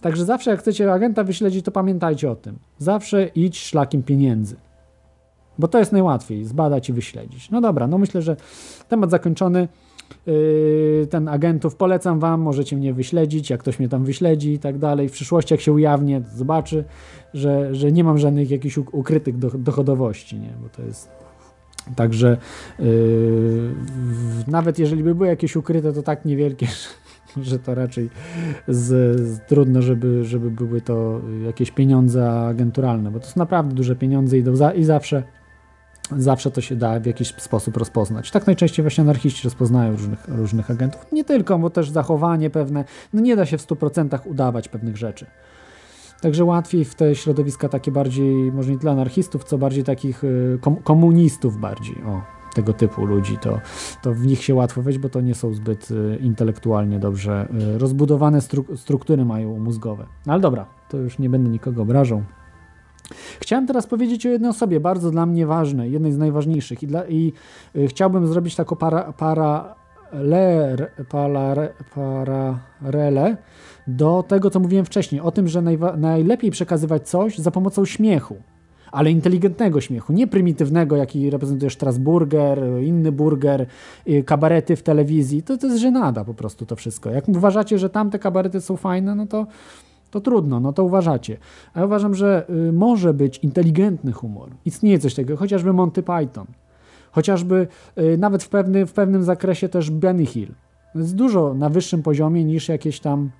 także 0.00 0.24
zawsze 0.24 0.50
jak 0.50 0.60
chcecie 0.60 0.92
agenta 0.92 1.24
wyśledzić, 1.24 1.64
to 1.64 1.70
pamiętajcie 1.70 2.30
o 2.30 2.36
tym. 2.36 2.56
Zawsze 2.78 3.26
idź 3.26 3.58
szlakiem 3.58 4.02
pieniędzy. 4.02 4.56
Bo 5.58 5.68
to 5.68 5.78
jest 5.78 5.92
najłatwiej, 5.92 6.44
zbadać 6.44 6.88
i 6.88 6.92
wyśledzić. 6.92 7.50
No 7.50 7.60
dobra, 7.60 7.86
no 7.86 7.98
myślę, 7.98 8.22
że 8.22 8.36
temat 8.88 9.10
zakończony. 9.10 9.68
Yy, 10.26 11.06
ten 11.10 11.28
agentów 11.28 11.76
polecam 11.76 12.20
wam, 12.20 12.40
możecie 12.40 12.76
mnie 12.76 12.94
wyśledzić, 12.94 13.50
jak 13.50 13.60
ktoś 13.60 13.78
mnie 13.78 13.88
tam 13.88 14.04
wyśledzi 14.04 14.52
i 14.52 14.58
tak 14.58 14.78
dalej. 14.78 15.08
W 15.08 15.12
przyszłości 15.12 15.54
jak 15.54 15.60
się 15.60 15.72
ujawnię, 15.72 16.22
zobaczy, 16.34 16.84
że, 17.34 17.74
że 17.74 17.92
nie 17.92 18.04
mam 18.04 18.18
żadnych 18.18 18.50
jakichś 18.50 18.78
ukrytych 18.78 19.38
dochodowości, 19.38 20.38
nie? 20.38 20.52
bo 20.62 20.68
to 20.68 20.82
jest 20.82 21.23
Także 21.96 22.36
yy, 22.78 23.74
nawet 24.46 24.78
jeżeli 24.78 25.02
by 25.02 25.14
były 25.14 25.28
jakieś 25.28 25.56
ukryte, 25.56 25.92
to 25.92 26.02
tak 26.02 26.24
niewielkie, 26.24 26.66
że, 27.36 27.44
że 27.44 27.58
to 27.58 27.74
raczej 27.74 28.10
z, 28.68 29.20
z, 29.20 29.40
trudno, 29.46 29.82
żeby, 29.82 30.24
żeby 30.24 30.50
były 30.50 30.80
to 30.80 31.20
jakieś 31.46 31.70
pieniądze 31.70 32.30
agenturalne, 32.30 33.10
bo 33.10 33.20
to 33.20 33.26
są 33.26 33.32
naprawdę 33.36 33.74
duże 33.74 33.96
pieniądze 33.96 34.38
i, 34.38 34.42
do, 34.42 34.72
i 34.72 34.84
zawsze 34.84 35.22
zawsze 36.16 36.50
to 36.50 36.60
się 36.60 36.76
da 36.76 37.00
w 37.00 37.06
jakiś 37.06 37.34
sposób 37.34 37.76
rozpoznać. 37.76 38.30
Tak 38.30 38.46
najczęściej 38.46 38.82
właśnie 38.82 39.02
anarchiści 39.02 39.44
rozpoznają 39.44 39.92
różnych, 39.92 40.28
różnych 40.28 40.70
agentów. 40.70 41.06
Nie 41.12 41.24
tylko, 41.24 41.58
bo 41.58 41.70
też 41.70 41.90
zachowanie 41.90 42.50
pewne, 42.50 42.84
no 43.12 43.20
nie 43.20 43.36
da 43.36 43.46
się 43.46 43.58
w 43.58 43.66
100% 43.66 44.18
udawać 44.24 44.68
pewnych 44.68 44.96
rzeczy. 44.96 45.26
Także 46.24 46.44
łatwiej 46.44 46.84
w 46.84 46.94
te 46.94 47.14
środowiska 47.14 47.68
takie 47.68 47.90
bardziej, 47.90 48.52
może 48.52 48.70
nie 48.70 48.78
dla 48.78 48.92
anarchistów, 48.92 49.44
co 49.44 49.58
bardziej 49.58 49.84
takich 49.84 50.24
y, 50.24 50.58
komunistów 50.84 51.60
bardziej, 51.60 51.96
o, 52.06 52.22
tego 52.54 52.72
typu 52.72 53.04
ludzi, 53.04 53.38
to, 53.38 53.60
to 54.02 54.14
w 54.14 54.26
nich 54.26 54.44
się 54.44 54.54
łatwo 54.54 54.82
wejść, 54.82 54.98
bo 54.98 55.08
to 55.08 55.20
nie 55.20 55.34
są 55.34 55.54
zbyt 55.54 55.90
y, 55.90 56.18
intelektualnie 56.20 56.98
dobrze 56.98 57.48
y, 57.74 57.78
rozbudowane 57.78 58.40
stru 58.40 58.64
struktury 58.76 59.24
mają 59.24 59.58
mózgowe. 59.58 60.06
No 60.26 60.32
ale 60.32 60.42
dobra, 60.42 60.66
to 60.88 60.96
już 60.96 61.18
nie 61.18 61.30
będę 61.30 61.50
nikogo 61.50 61.82
obrażał. 61.82 62.22
Chciałem 63.40 63.66
teraz 63.66 63.86
powiedzieć 63.86 64.26
o 64.26 64.28
jednej 64.28 64.50
osobie, 64.50 64.80
bardzo 64.80 65.10
dla 65.10 65.26
mnie 65.26 65.46
ważnej, 65.46 65.92
jednej 65.92 66.12
z 66.12 66.18
najważniejszych 66.18 66.82
i, 66.82 66.86
dla, 66.86 67.06
i 67.06 67.32
chciałbym 67.88 68.26
zrobić 68.26 68.56
taką 68.56 68.76
para, 68.76 69.12
para, 69.12 69.74
ler, 70.12 70.90
para, 71.08 71.68
paralelę 71.94 73.36
do 73.86 74.24
tego, 74.28 74.50
co 74.50 74.60
mówiłem 74.60 74.84
wcześniej, 74.84 75.20
o 75.20 75.30
tym, 75.30 75.48
że 75.48 75.62
najlepiej 75.96 76.50
przekazywać 76.50 77.08
coś 77.08 77.38
za 77.38 77.50
pomocą 77.50 77.84
śmiechu, 77.84 78.36
ale 78.92 79.10
inteligentnego 79.10 79.80
śmiechu, 79.80 80.12
nie 80.12 80.26
prymitywnego, 80.26 80.96
jaki 80.96 81.30
reprezentuje 81.30 81.70
Strasburger, 81.70 82.58
inny 82.82 83.12
burger, 83.12 83.66
y, 84.08 84.22
kabarety 84.22 84.76
w 84.76 84.82
telewizji. 84.82 85.42
To, 85.42 85.58
to 85.58 85.66
jest 85.66 85.78
żenada 85.78 86.24
po 86.24 86.34
prostu 86.34 86.66
to 86.66 86.76
wszystko. 86.76 87.10
Jak 87.10 87.28
uważacie, 87.28 87.78
że 87.78 87.90
tamte 87.90 88.18
kabarety 88.18 88.60
są 88.60 88.76
fajne, 88.76 89.14
no 89.14 89.26
to, 89.26 89.46
to 90.10 90.20
trudno, 90.20 90.60
no 90.60 90.72
to 90.72 90.84
uważacie. 90.84 91.36
A 91.74 91.80
ja 91.80 91.86
uważam, 91.86 92.14
że 92.14 92.46
y, 92.68 92.72
może 92.72 93.14
być 93.14 93.38
inteligentny 93.38 94.12
humor. 94.12 94.50
Istnieje 94.64 94.98
coś 94.98 95.14
takiego, 95.14 95.36
chociażby 95.36 95.72
Monty 95.72 96.02
Python. 96.02 96.46
Chociażby 97.10 97.66
y, 97.98 98.18
nawet 98.18 98.42
w, 98.42 98.48
pewny, 98.48 98.86
w 98.86 98.92
pewnym 98.92 99.22
zakresie 99.22 99.68
też 99.68 99.90
Benny 99.90 100.26
Hill. 100.26 100.54
Jest 100.94 101.16
dużo 101.16 101.54
na 101.54 101.68
wyższym 101.68 102.02
poziomie 102.02 102.44
niż 102.44 102.68
jakieś 102.68 103.00
tam 103.00 103.30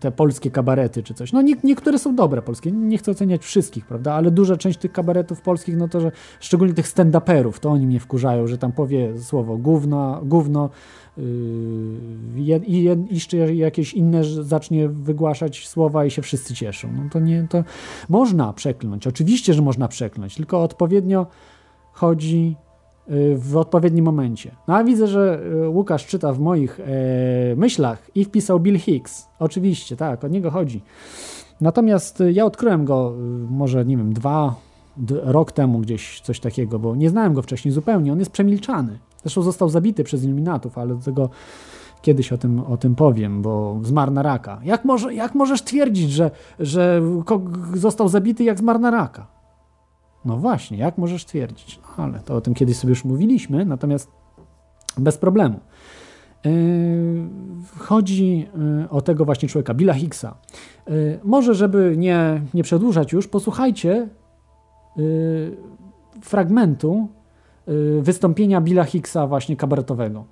te 0.00 0.10
polskie 0.10 0.50
kabarety 0.50 1.02
czy 1.02 1.14
coś. 1.14 1.32
No 1.32 1.42
nie, 1.42 1.54
niektóre 1.64 1.98
są 1.98 2.16
dobre 2.16 2.42
polskie, 2.42 2.72
nie 2.72 2.98
chcę 2.98 3.10
oceniać 3.10 3.42
wszystkich, 3.42 3.86
prawda, 3.86 4.14
ale 4.14 4.30
duża 4.30 4.56
część 4.56 4.78
tych 4.78 4.92
kabaretów 4.92 5.40
polskich, 5.40 5.76
no 5.76 5.88
to, 5.88 6.00
że 6.00 6.12
szczególnie 6.40 6.74
tych 6.74 6.86
stand-uperów, 6.86 7.58
to 7.58 7.70
oni 7.70 7.86
mnie 7.86 8.00
wkurzają, 8.00 8.46
że 8.46 8.58
tam 8.58 8.72
powie 8.72 9.18
słowo 9.18 9.56
gówno, 9.56 10.20
gówno 10.24 10.70
yy, 11.16 12.60
i 12.66 12.82
jeszcze 13.10 13.54
jakieś 13.54 13.94
inne 13.94 14.24
zacznie 14.24 14.88
wygłaszać 14.88 15.68
słowa 15.68 16.04
i 16.04 16.10
się 16.10 16.22
wszyscy 16.22 16.54
cieszą. 16.54 16.88
No 16.92 17.02
to 17.10 17.20
nie, 17.20 17.46
to 17.50 17.64
można 18.08 18.52
przekląć, 18.52 19.06
oczywiście, 19.06 19.54
że 19.54 19.62
można 19.62 19.88
przekląć, 19.88 20.34
tylko 20.34 20.62
odpowiednio 20.62 21.26
chodzi 21.92 22.56
w 23.36 23.56
odpowiednim 23.56 24.04
momencie. 24.04 24.50
No 24.68 24.76
a 24.76 24.84
widzę, 24.84 25.06
że 25.06 25.42
e, 25.64 25.68
Łukasz 25.68 26.06
czyta 26.06 26.32
w 26.32 26.38
moich 26.38 26.80
e, 26.80 26.84
myślach 27.56 28.10
i 28.14 28.24
wpisał 28.24 28.60
Bill 28.60 28.78
Hicks. 28.78 29.28
Oczywiście, 29.38 29.96
tak, 29.96 30.24
o 30.24 30.28
niego 30.28 30.50
chodzi. 30.50 30.82
Natomiast 31.60 32.20
e, 32.20 32.32
ja 32.32 32.44
odkryłem 32.44 32.84
go 32.84 33.14
może, 33.50 33.84
nie 33.84 33.96
wiem, 33.96 34.12
dwa, 34.12 34.54
rok 35.22 35.52
temu 35.52 35.78
gdzieś 35.78 36.20
coś 36.20 36.40
takiego, 36.40 36.78
bo 36.78 36.96
nie 36.96 37.10
znałem 37.10 37.34
go 37.34 37.42
wcześniej 37.42 37.72
zupełnie. 37.72 38.12
On 38.12 38.18
jest 38.18 38.30
przemilczany. 38.30 38.98
Zresztą 39.22 39.42
został 39.42 39.68
zabity 39.68 40.04
przez 40.04 40.24
Iluminatów, 40.24 40.78
ale 40.78 40.94
do 40.94 41.00
tego 41.00 41.30
kiedyś 42.02 42.32
o 42.32 42.38
tym, 42.38 42.60
o 42.60 42.76
tym 42.76 42.94
powiem, 42.94 43.42
bo 43.42 43.80
zmarł 43.82 44.12
na 44.12 44.22
raka. 44.22 44.60
Jak, 44.64 44.84
może, 44.84 45.14
jak 45.14 45.34
możesz 45.34 45.62
twierdzić, 45.62 46.10
że, 46.10 46.30
że 46.58 47.02
został 47.74 48.08
zabity 48.08 48.44
jak 48.44 48.58
zmarł 48.58 48.78
na 48.78 48.90
raka? 48.90 49.39
No 50.24 50.36
właśnie, 50.36 50.78
jak 50.78 50.98
możesz 50.98 51.24
twierdzić? 51.24 51.80
No, 51.98 52.04
ale 52.04 52.20
to 52.20 52.36
o 52.36 52.40
tym 52.40 52.54
kiedyś 52.54 52.76
sobie 52.76 52.90
już 52.90 53.04
mówiliśmy, 53.04 53.64
natomiast 53.64 54.10
bez 54.98 55.18
problemu. 55.18 55.60
Yy, 56.44 56.50
chodzi 57.78 58.38
yy, 58.38 58.88
o 58.90 59.00
tego 59.00 59.24
właśnie 59.24 59.48
człowieka, 59.48 59.74
Billa 59.74 59.94
Hicksa. 59.94 60.36
Yy, 60.88 61.20
może, 61.24 61.54
żeby 61.54 61.94
nie, 61.96 62.42
nie 62.54 62.62
przedłużać 62.62 63.12
już, 63.12 63.28
posłuchajcie 63.28 64.08
fragmentu 66.22 67.08
wystąpienia 68.00 68.60
Billa 68.60 68.84
Hicksa 68.84 69.26
właśnie 69.26 69.56
kabaretowego. 69.56 70.24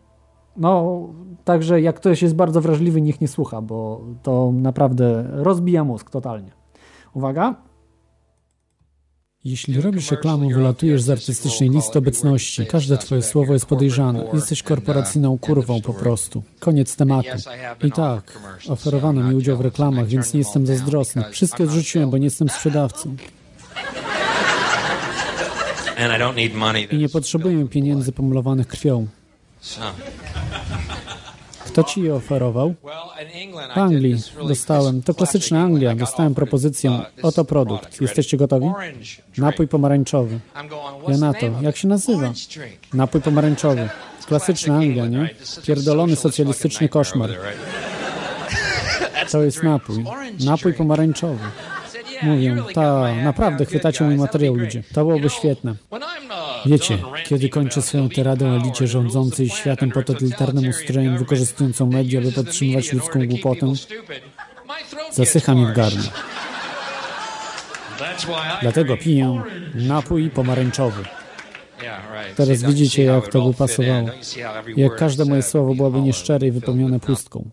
No, 0.57 1.01
także 1.45 1.81
jak 1.81 1.97
ktoś 1.97 2.23
jest 2.23 2.35
bardzo 2.35 2.61
wrażliwy, 2.61 3.01
niech 3.03 3.21
nie 3.21 3.29
słucha, 3.29 3.63
bo 3.63 4.01
to 4.23 4.53
naprawdę 4.53 5.25
rozbija 5.33 5.85
mózg 5.85 6.11
totalnie. 6.11 6.51
Uwaga. 7.15 7.55
Jeśli 9.45 9.81
robisz 9.81 10.11
reklamę, 10.11 10.49
wylatujesz 10.55 11.03
z 11.03 11.11
artystycznej 11.11 11.71
listy 11.71 11.99
obecności. 11.99 12.67
Każde 12.67 12.99
twoje 12.99 13.23
słowo 13.23 13.53
jest 13.53 13.67
podejrzane. 13.67 14.25
Jesteś 14.33 14.63
korporacyjną 14.63 15.39
kurwą 15.39 15.81
po 15.81 15.95
prostu. 15.95 16.43
Koniec 16.61 16.97
tematu. 16.97 17.29
I 17.85 17.93
tak, 17.93 18.39
oferowano 18.69 19.23
mi 19.23 19.35
udział 19.35 19.57
w 19.57 19.61
reklamach, 19.61 20.07
więc 20.07 20.35
nie 20.35 20.39
jestem 20.39 20.67
zazdrosny. 20.67 21.25
Wszystkie 21.31 21.65
odrzuciłem, 21.65 22.11
bo 22.11 22.19
nie 22.19 22.25
jestem 22.25 22.49
sprzedawcą. 22.49 23.17
I 26.91 26.97
nie 26.97 27.09
potrzebuję 27.09 27.69
pieniędzy 27.69 28.13
pomalowanych 28.13 28.67
krwią. 28.67 29.07
Kto 31.69 31.83
ci 31.85 32.03
je 32.03 32.15
oferował? 32.15 32.75
W 33.75 33.79
Anglii 33.79 34.17
dostałem. 34.49 35.03
To 35.03 35.15
klasyczna 35.15 35.61
Anglia. 35.63 35.95
Dostałem 35.95 36.35
propozycję. 36.35 37.01
Oto 37.23 37.45
produkt. 37.45 38.01
Jesteście 38.01 38.37
gotowi? 38.37 38.67
Napój 39.39 39.69
pomarańczowy. 39.69 40.39
Ja 41.09 41.17
na 41.17 41.35
to. 41.35 41.47
Jak 41.61 41.77
się 41.77 41.89
nazywa? 41.89 42.33
Napój 42.95 43.21
pomarańczowy. 43.21 43.89
Klasyczna 44.27 44.75
Anglia, 44.77 45.07
nie? 45.07 45.31
Pierdolony 45.67 46.17
socjalistyczny 46.17 46.89
koszmar. 46.89 47.31
To 49.31 49.43
jest 49.43 49.63
napój. 49.63 50.05
Napój 50.45 50.75
pomarańczowy. 50.75 51.45
Mówię, 52.23 52.57
ta, 52.75 53.15
naprawdę 53.15 53.65
chwytacie 53.65 54.05
mój 54.05 54.17
materiał, 54.17 54.55
ludzie. 54.55 54.83
To 54.93 55.05
byłoby 55.05 55.31
świetne. 55.31 55.75
Wiecie, 56.67 56.99
kiedy 57.25 57.49
kończę 57.49 57.83
swoją 57.83 58.09
teradę 58.09 58.47
o 58.47 58.57
elicie 58.57 58.87
rządzącej 58.87 59.49
światem 59.49 59.91
po 59.91 60.03
totalitarnym 60.03 60.69
ustrojem, 60.69 61.19
wykorzystującą 61.19 61.87
media, 61.87 62.21
by 62.21 62.33
podtrzymywać 62.33 62.93
ludzką 62.93 63.27
głupotę, 63.27 63.73
zasycha 65.13 65.55
mi 65.55 65.67
w 65.67 65.73
gardle. 65.73 66.11
Dlatego 68.63 68.97
piję 68.97 69.43
napój 69.75 70.31
pomarańczowy. 70.31 71.05
Teraz 72.37 72.63
widzicie, 72.63 73.05
jak 73.05 73.29
to 73.29 73.43
by 73.43 73.55
pasowało. 73.55 74.09
Jak 74.77 74.97
każde 74.97 75.25
moje 75.25 75.43
słowo 75.43 75.75
byłoby 75.75 76.01
nieszczere 76.01 76.47
i 76.47 76.51
wypełnione 76.51 77.01
pustką. 77.01 77.51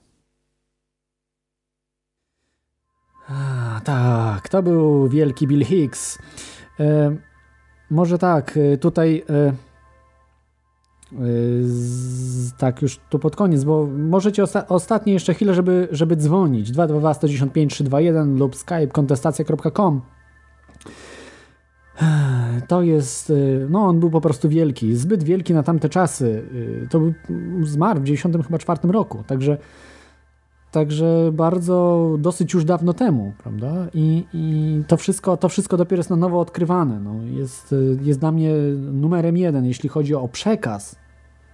Tak, 3.86 4.50
to 4.50 4.64
był 4.64 5.10
wielki 5.10 5.48
Bill 5.48 5.66
Hicks. 5.66 6.18
E, 6.80 7.16
może 7.90 8.18
tak, 8.18 8.58
e, 8.58 8.78
tutaj 8.78 9.24
e, 9.30 9.34
e, 9.34 9.54
z, 11.62 12.54
tak 12.58 12.82
już 12.82 13.00
tu 13.10 13.20
pod 13.20 13.36
koniec, 13.36 13.64
bo 13.64 13.88
możecie 13.98 14.44
osta 14.44 14.68
ostatnie 14.68 15.14
jeszcze 15.14 15.34
chwilę, 15.34 15.54
żeby, 15.54 15.88
żeby 15.92 16.16
dzwonić 16.16 16.72
222 16.72 17.14
195 17.14 17.74
321 17.74 18.38
lub 18.38 18.56
skype 18.56 18.88
kontestacja.com 18.88 20.02
to 22.68 22.82
jest, 22.82 23.30
y, 23.30 23.68
no 23.70 23.80
on 23.80 24.00
był 24.00 24.10
po 24.10 24.22
prostu 24.22 24.50
wielki, 24.50 24.96
zbyt 24.96 25.24
wielki 25.24 25.54
na 25.54 25.64
tamte 25.64 25.90
czasy. 25.90 26.44
To 26.90 27.00
był, 27.00 27.14
zmarł 27.64 28.00
w 28.00 28.04
94 28.04 28.44
chyba 28.44 28.58
czwartym 28.58 28.92
roku, 28.92 29.24
także 29.28 29.58
Także 30.76 31.30
bardzo, 31.34 32.10
dosyć 32.20 32.54
już 32.54 32.66
dawno 32.66 32.94
temu, 32.94 33.34
prawda? 33.38 33.88
I, 33.94 34.24
i 34.34 34.84
to, 34.88 34.98
wszystko, 34.98 35.38
to 35.38 35.50
wszystko 35.50 35.78
dopiero 35.78 36.00
jest 36.00 36.10
na 36.10 36.16
nowo 36.16 36.40
odkrywane. 36.40 37.00
No, 37.00 37.24
jest, 37.24 37.76
jest 38.02 38.20
dla 38.20 38.32
mnie 38.32 38.54
numerem 38.92 39.38
jeden, 39.38 39.66
jeśli 39.66 39.90
chodzi 39.90 40.16
o 40.16 40.28
przekaz 40.28 40.96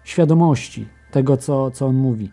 świadomości 0.03 0.87
tego, 1.11 1.37
co, 1.37 1.71
co 1.71 1.87
on 1.87 1.95
mówi. 1.95 2.31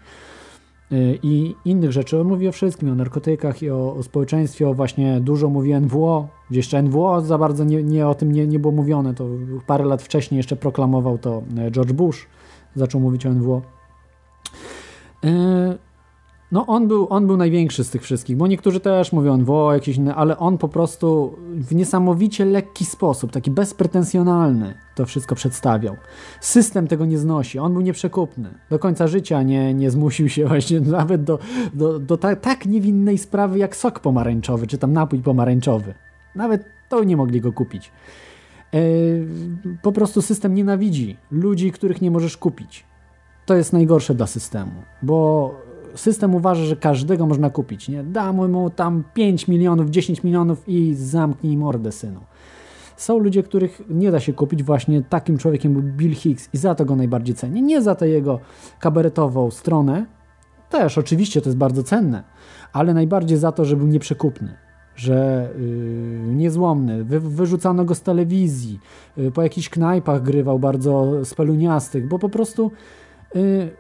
Y, 0.93 1.19
I 1.23 1.55
innych 1.65 1.93
rzeczy. 1.93 2.21
On 2.21 2.27
mówi 2.27 2.49
o 2.49 2.53
wszystkim, 2.53 2.93
o 2.93 2.95
narkotykach 2.95 3.63
i 3.63 3.71
o, 3.71 3.95
o 3.95 4.03
społeczeństwie, 4.03 4.69
o 4.69 4.75
właśnie 4.75 5.21
dużo 5.21 5.49
mówi 5.49 5.75
NWO. 5.75 6.29
Jeszcze 6.51 6.83
NWO 6.83 7.21
za 7.21 7.39
bardzo 7.39 7.65
nie, 7.65 7.83
nie 7.83 8.09
o 8.09 8.15
tym 8.15 8.33
nie, 8.33 8.47
nie 8.47 8.59
było 8.59 8.73
mówione. 8.73 9.15
To 9.15 9.29
parę 9.67 9.85
lat 9.85 10.03
wcześniej 10.03 10.37
jeszcze 10.37 10.57
proklamował 10.57 11.19
to 11.19 11.43
e, 11.59 11.71
George 11.71 11.93
Bush. 11.93 12.27
Zaczął 12.75 13.01
mówić 13.01 13.27
o 13.27 13.31
NWO. 13.31 13.63
Y, 15.25 15.88
no 16.53 16.67
on 16.67 16.89
był, 16.89 17.07
on 17.11 17.27
był 17.27 17.37
największy 17.37 17.85
z 17.85 17.91
tych 17.91 18.03
wszystkich, 18.03 18.37
bo 18.37 18.47
niektórzy 18.47 18.81
też 18.81 19.13
mówią 19.13 19.37
NWO, 19.37 19.73
jakieś 19.73 19.97
inne, 19.97 20.15
ale 20.15 20.39
on 20.39 20.59
po 20.59 20.69
prostu 20.69 21.37
w 21.55 21.75
niesamowicie 21.75 22.45
lekki 22.45 22.85
sposób, 22.85 23.33
taki 23.33 23.51
bezpretensjonalny 23.51 24.75
to 24.95 25.07
wszystko 25.07 25.35
przedstawiał. 25.35 25.97
System 26.41 26.87
tego 26.87 27.07
nie 27.07 27.19
znosi, 27.19 27.59
on 27.59 27.73
był 27.73 27.83
nieprzekupny. 27.83 28.55
Do 28.71 28.79
końca 28.79 29.07
życia 29.07 29.43
nie, 29.43 29.75
nie 29.75 29.91
zmusił 29.91 30.29
się 30.29 30.47
właśnie 30.47 30.81
nawet 31.01 31.25
do, 31.25 31.39
do, 31.75 31.99
do 31.99 32.17
ta, 32.17 32.37
tak 32.37 32.67
niewinnej 32.67 33.19
sprawy 33.19 33.59
jak 33.59 33.77
sok 33.77 34.01
pomarańczowy, 34.01 34.67
czy 34.67 34.79
tam 34.79 34.93
napój 34.93 35.19
pomarańczowy. 35.19 35.95
Nawet 36.35 36.65
to 36.89 37.05
nie 37.05 37.17
mogli 37.17 37.41
go 37.41 37.53
kupić. 37.53 37.93
E, 38.75 38.79
po 39.83 39.93
prostu 39.93 40.23
system 40.23 40.55
nienawidzi 40.55 41.17
ludzi, 41.31 41.73
których 41.73 42.03
nie 42.03 42.11
możesz 42.11 42.37
kupić. 42.37 42.85
To 43.47 43.55
jest 43.55 43.73
najgorsze 43.73 44.15
dla 44.15 44.27
systemu, 44.27 44.73
bo 45.03 45.68
system 46.01 46.35
uważa, 46.35 46.65
że 46.65 46.77
każdego 46.77 47.27
można 47.27 47.51
kupić. 47.51 47.89
Nie? 47.89 48.05
Damy 48.05 48.49
mu 48.49 48.71
tam 48.71 49.05
5 49.15 49.49
milionów, 49.49 49.91
10 49.91 50.25
milionów 50.25 50.69
i 50.69 50.95
zamknij 50.95 51.57
mordę, 51.57 51.93
synu. 51.93 52.21
Są 52.97 53.19
ludzie, 53.19 53.43
których 53.43 53.83
nie 53.91 54.11
da 54.11 54.21
się 54.21 54.33
kupić. 54.33 54.63
Właśnie 54.63 55.03
takim 55.03 55.39
człowiekiem 55.39 55.73
był 55.73 55.83
Bill 55.83 56.15
Hicks 56.15 56.49
i 56.53 56.59
za 56.59 56.75
to 56.75 56.85
go 56.85 56.97
najbardziej 56.97 57.35
cenię. 57.35 57.63
Nie 57.63 57.83
za 57.83 57.95
tę 57.95 58.09
jego 58.09 58.41
kabaretową 58.81 59.51
stronę, 59.51 60.07
też 60.71 60.99
oczywiście 60.99 61.41
to 61.41 61.49
jest 61.49 61.59
bardzo 61.59 61.83
cenne, 61.83 62.23
ale 62.73 62.95
najbardziej 62.95 63.39
za 63.39 63.53
to, 63.53 63.65
że 63.65 63.77
był 63.77 63.87
nieprzekupny 63.87 64.57
że 64.99 65.49
yy, 65.59 66.35
niezłomny, 66.35 67.05
Wy, 67.05 67.21
wyrzucano 67.21 67.85
go 67.85 67.95
z 67.95 68.03
telewizji, 68.03 68.81
yy, 69.17 69.31
po 69.31 69.43
jakichś 69.43 69.69
knajpach 69.69 70.23
grywał 70.23 70.59
bardzo 70.59 71.25
speluniastych, 71.25 72.09
bo 72.09 72.19
po 72.19 72.29
prostu 72.29 72.71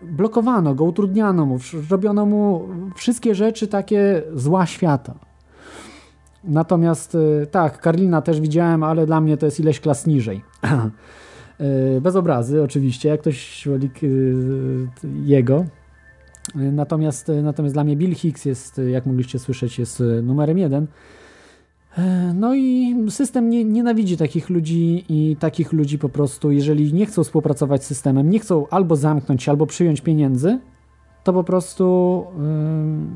blokowano 0.02 0.74
go, 0.74 0.84
utrudniano 0.84 1.46
mu, 1.46 1.58
robiono 1.90 2.26
mu 2.26 2.68
wszystkie 2.96 3.34
rzeczy 3.34 3.68
takie 3.68 4.22
zła 4.34 4.66
świata. 4.66 5.14
Natomiast 6.44 7.14
y, 7.14 7.46
tak, 7.50 7.80
Karlina 7.80 8.22
też 8.22 8.40
widziałem, 8.40 8.82
ale 8.82 9.06
dla 9.06 9.20
mnie 9.20 9.36
to 9.36 9.46
jest 9.46 9.60
ileś 9.60 9.80
klas 9.80 10.06
niżej. 10.06 10.42
Y, 11.96 12.00
bez 12.00 12.16
obrazy, 12.16 12.62
oczywiście, 12.62 13.08
jak 13.08 13.20
ktoś 13.20 13.68
jego. 15.24 15.64
Natomiast, 16.54 17.32
natomiast 17.42 17.74
dla 17.74 17.84
mnie 17.84 17.96
Bill 17.96 18.14
Hicks 18.14 18.44
jest, 18.44 18.80
jak 18.88 19.06
mogliście 19.06 19.38
słyszeć, 19.38 19.78
jest 19.78 20.02
numerem 20.22 20.58
jeden. 20.58 20.86
E, 21.98 22.34
no 22.34 22.54
i 22.54 22.96
system 23.10 23.50
nie, 23.50 23.64
nienawidzi 23.64 24.16
takich 24.16 24.50
ludzi 24.50 25.04
i 25.08 25.36
takich 25.36 25.72
ludzi 25.72 25.98
po 25.98 26.08
prostu, 26.08 26.50
jeżeli 26.50 26.92
nie 26.92 27.06
chcą 27.06 27.24
współpracować 27.24 27.84
z 27.84 27.86
systemem, 27.86 28.30
nie 28.30 28.38
chcą 28.38 28.66
albo 28.70 28.96
zamknąć 28.96 29.42
się, 29.42 29.50
albo 29.50 29.66
przyjąć 29.66 30.00
pieniędzy, 30.00 30.58
to 31.24 31.32
po 31.32 31.44
prostu 31.44 32.24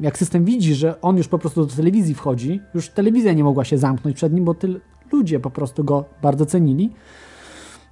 jak 0.01 0.19
system 0.19 0.45
widzi, 0.45 0.75
że 0.75 1.01
on 1.01 1.17
już 1.17 1.29
po 1.29 1.39
prostu 1.39 1.67
do 1.67 1.75
telewizji 1.75 2.15
wchodzi, 2.15 2.61
już 2.75 2.89
telewizja 2.89 3.33
nie 3.33 3.45
mogła 3.45 3.65
się 3.65 3.79
zamknąć 3.79 4.17
przed 4.17 4.33
nim, 4.33 4.45
bo 4.45 4.55
ty, 4.55 4.81
ludzie 5.13 5.41
po 5.41 5.51
prostu 5.51 5.85
go 5.85 6.05
bardzo 6.23 6.47
cenili, 6.47 6.93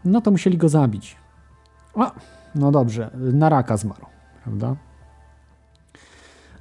no 0.04 0.20
to 0.20 0.30
musieli 0.30 0.58
go 0.58 0.68
zabić. 0.68 1.16
O, 1.94 2.10
no 2.54 2.70
dobrze, 2.70 3.10
na 3.14 3.48
raka 3.48 3.76
zmarł, 3.76 4.06
prawda? 4.44 4.76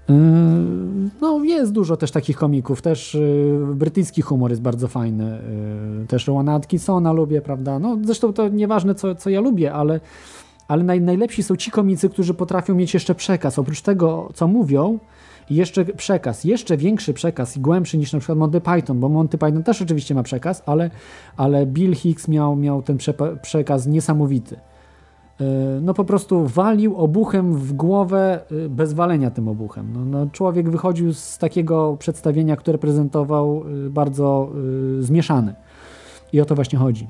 Yy, 0.10 0.16
no, 1.22 1.44
jest 1.44 1.72
dużo 1.72 1.98
też 1.98 2.12
takich 2.12 2.38
komików. 2.38 2.82
Też 2.82 3.14
yy, 3.14 3.76
brytyjski 3.76 4.22
humor 4.22 4.50
jest 4.50 4.62
bardzo 4.62 4.88
fajny. 4.88 5.42
Yy, 6.00 6.08
też 6.08 6.28
Rowena 6.28 6.54
Atkinsona 6.54 7.12
lubię, 7.12 7.42
prawda? 7.42 7.80
No, 7.80 7.98
zresztą 8.04 8.34
to 8.34 8.48
nieważne, 8.48 8.96
co, 8.96 9.16
co 9.16 9.30
ja 9.30 9.42
lubię, 9.42 9.74
ale, 9.74 10.00
ale 10.68 10.84
naj, 10.84 11.02
najlepsi 11.02 11.44
są 11.44 11.56
ci 11.56 11.72
komicy, 11.72 12.10
którzy 12.10 12.34
potrafią 12.34 12.76
mieć 12.76 12.94
jeszcze 12.94 13.16
przekaz. 13.16 13.60
Oprócz 13.60 13.82
tego, 13.82 14.30
co 14.34 14.48
mówią, 14.48 15.00
jeszcze 15.50 15.86
przekaz, 15.86 16.44
jeszcze 16.44 16.78
większy 16.78 17.14
przekaz 17.14 17.58
i 17.58 17.60
głębszy 17.60 17.98
niż 17.98 18.14
na 18.14 18.20
przykład 18.20 18.38
Monty 18.38 18.62
Python, 18.62 19.00
bo 19.00 19.10
Monty 19.10 19.38
Python 19.38 19.64
też 19.64 19.82
oczywiście 19.82 20.16
ma 20.16 20.24
przekaz, 20.24 20.64
ale, 20.66 20.90
ale 21.38 21.66
Bill 21.66 21.96
Hicks 21.96 22.28
miał, 22.28 22.56
miał 22.56 22.82
ten 22.82 22.98
przekaz 23.42 23.88
niesamowity. 23.88 24.60
E, 25.42 25.45
no 25.82 25.93
po 25.93 26.06
prostu 26.06 26.48
walił 26.48 26.98
obuchem 26.98 27.53
w 27.53 27.74
głowę 27.74 28.42
e, 28.66 28.69
bez 28.69 28.93
walenia 28.93 29.32
tym 29.32 29.48
obuchem. 29.48 29.93
No, 29.93 30.06
no, 30.06 30.27
człowiek 30.32 30.69
wychodził 30.69 31.14
z 31.14 31.38
takiego 31.38 31.98
przedstawienia, 32.00 32.56
które 32.56 32.77
prezentował 32.77 33.64
e, 33.88 33.90
bardzo 33.90 34.50
zmieszany. 35.00 35.56
I 36.34 36.42
o 36.42 36.45
to 36.45 36.56
właśnie 36.56 36.80
chodzi. 36.80 37.08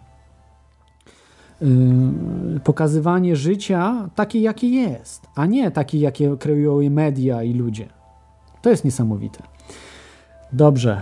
Pokazywanie 2.64 3.35
życia 3.35 4.09
takie, 4.16 4.40
jakie 4.40 4.69
jest, 4.69 5.27
a 5.35 5.45
nie 5.45 5.72
takie, 5.72 5.99
jakie 5.99 6.38
kreują 6.38 6.80
je 6.80 6.90
media 6.90 7.43
i 7.43 7.53
ludzie. 7.53 7.90
To 8.61 8.69
jest 8.69 8.85
niesamowite. 8.85 9.43
Dobrze. 10.53 11.01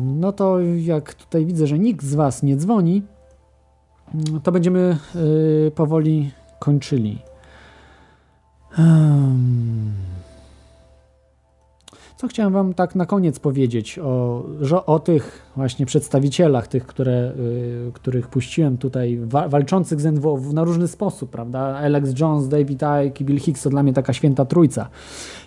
No 0.00 0.32
to 0.32 0.60
jak 0.60 1.14
tutaj 1.14 1.46
widzę, 1.46 1.66
że 1.66 1.78
nikt 1.78 2.04
z 2.04 2.14
Was 2.14 2.42
nie 2.42 2.56
dzwoni, 2.56 3.02
to 4.42 4.52
będziemy 4.52 4.96
y, 5.66 5.70
powoli 5.74 6.30
kończyli. 6.58 7.18
Co 12.22 12.28
chciałem 12.28 12.52
Wam 12.52 12.74
tak 12.74 12.94
na 12.94 13.06
koniec 13.06 13.38
powiedzieć 13.38 13.98
o, 13.98 14.44
o 14.86 14.98
tych 14.98 15.52
właśnie 15.56 15.86
przedstawicielach, 15.86 16.68
tych, 16.68 16.86
które, 16.86 17.32
y, 17.88 17.92
których 17.94 18.28
puściłem 18.28 18.78
tutaj, 18.78 19.18
wa 19.22 19.48
walczących 19.48 20.00
z 20.00 20.04
NWO 20.04 20.40
na 20.52 20.64
różny 20.64 20.88
sposób, 20.88 21.30
prawda? 21.30 21.60
Alex 21.60 22.20
Jones, 22.20 22.48
David 22.48 22.82
Icke 23.06 23.20
i 23.20 23.24
Bill 23.24 23.40
Hicks 23.40 23.62
to 23.62 23.70
dla 23.70 23.82
mnie 23.82 23.92
taka 23.92 24.12
święta 24.12 24.44
trójca 24.44 24.88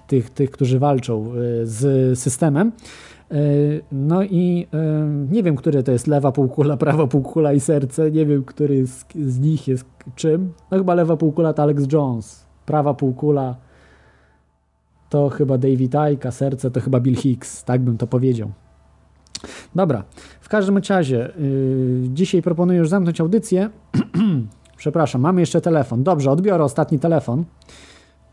tych, 0.07 0.29
tych 0.29 0.51
którzy 0.51 0.79
walczą 0.79 1.33
y, 1.35 1.67
z 1.67 2.19
systemem. 2.19 2.71
E, 3.31 3.37
no 3.91 4.23
i 4.23 4.67
e, 4.73 4.77
nie 5.31 5.43
wiem, 5.43 5.55
które 5.55 5.83
to 5.83 5.91
jest 5.91 6.07
lewa 6.07 6.31
półkula, 6.31 6.77
prawa 6.87 7.07
półkula 7.07 7.53
i 7.53 7.59
serce. 7.59 8.11
Nie 8.11 8.25
wiem, 8.25 8.43
który 8.43 8.87
z, 8.87 9.05
z 9.15 9.39
nich 9.39 9.67
jest 9.67 9.85
czym. 10.15 10.53
No 10.71 10.77
chyba 10.77 10.93
lewa 10.93 11.17
półkula 11.17 11.53
to 11.53 11.63
Alex 11.63 11.93
Jones. 11.93 12.45
Prawa 12.65 12.93
półkula 12.93 13.55
to 15.09 15.29
chyba 15.29 15.57
David 15.57 15.95
Icke, 16.13 16.27
a 16.27 16.31
serce 16.31 16.71
to 16.71 16.81
chyba 16.81 16.99
Bill 16.99 17.15
Hicks. 17.15 17.63
Tak 17.63 17.81
bym 17.81 17.97
to 17.97 18.07
powiedział. 18.07 18.51
Dobra, 19.75 20.03
w 20.41 20.49
każdym 20.49 20.77
razie 20.89 21.33
yy, 21.37 22.09
dzisiaj 22.13 22.41
proponuję 22.41 22.79
już 22.79 22.89
zamknąć 22.89 23.21
audycję. 23.21 23.69
Przepraszam, 24.77 25.21
mamy 25.21 25.41
jeszcze 25.41 25.61
telefon. 25.61 26.03
Dobrze, 26.03 26.31
odbiorę 26.31 26.63
ostatni 26.63 26.99
telefon. 26.99 27.43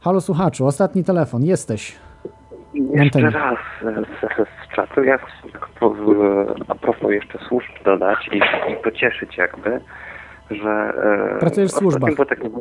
Halo 0.00 0.20
słuchaczu, 0.20 0.66
ostatni 0.66 1.04
telefon, 1.04 1.44
jesteś. 1.44 1.96
Jeszcze 2.75 3.31
raz 3.31 3.59
z, 3.83 4.07
z 4.70 4.75
czatu. 4.75 5.05
Ja 5.05 5.18
a 6.68 6.75
propos 6.75 7.10
jeszcze 7.10 7.39
służb 7.39 7.70
dodać 7.84 8.28
i, 8.33 8.36
i 8.73 8.76
pocieszyć 8.84 9.36
jakby, 9.39 9.81
że... 10.51 10.92
e, 11.34 11.39
Pracujesz 11.41 11.70
w 11.70 11.75
służbach. 11.75 12.10
takim- 12.28 12.52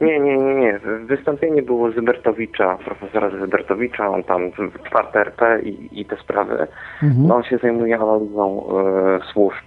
Nie, 0.00 0.20
nie, 0.20 0.36
nie, 0.36 0.54
nie. 0.54 0.78
Wystąpienie 1.06 1.62
było 1.62 1.90
Zybertowicza, 1.92 2.78
profesora 2.84 3.30
Zybertowicza, 3.30 4.08
on 4.08 4.22
tam 4.24 4.50
w 4.50 4.82
czwarte 4.88 5.20
RP 5.20 5.60
i, 5.62 6.00
i 6.00 6.04
te 6.04 6.16
sprawy. 6.16 6.66
Mhm. 7.02 7.26
No, 7.26 7.36
on 7.36 7.42
się 7.42 7.58
zajmuje 7.58 7.96
analizą 7.98 8.64
e, 8.66 9.20
służb 9.32 9.64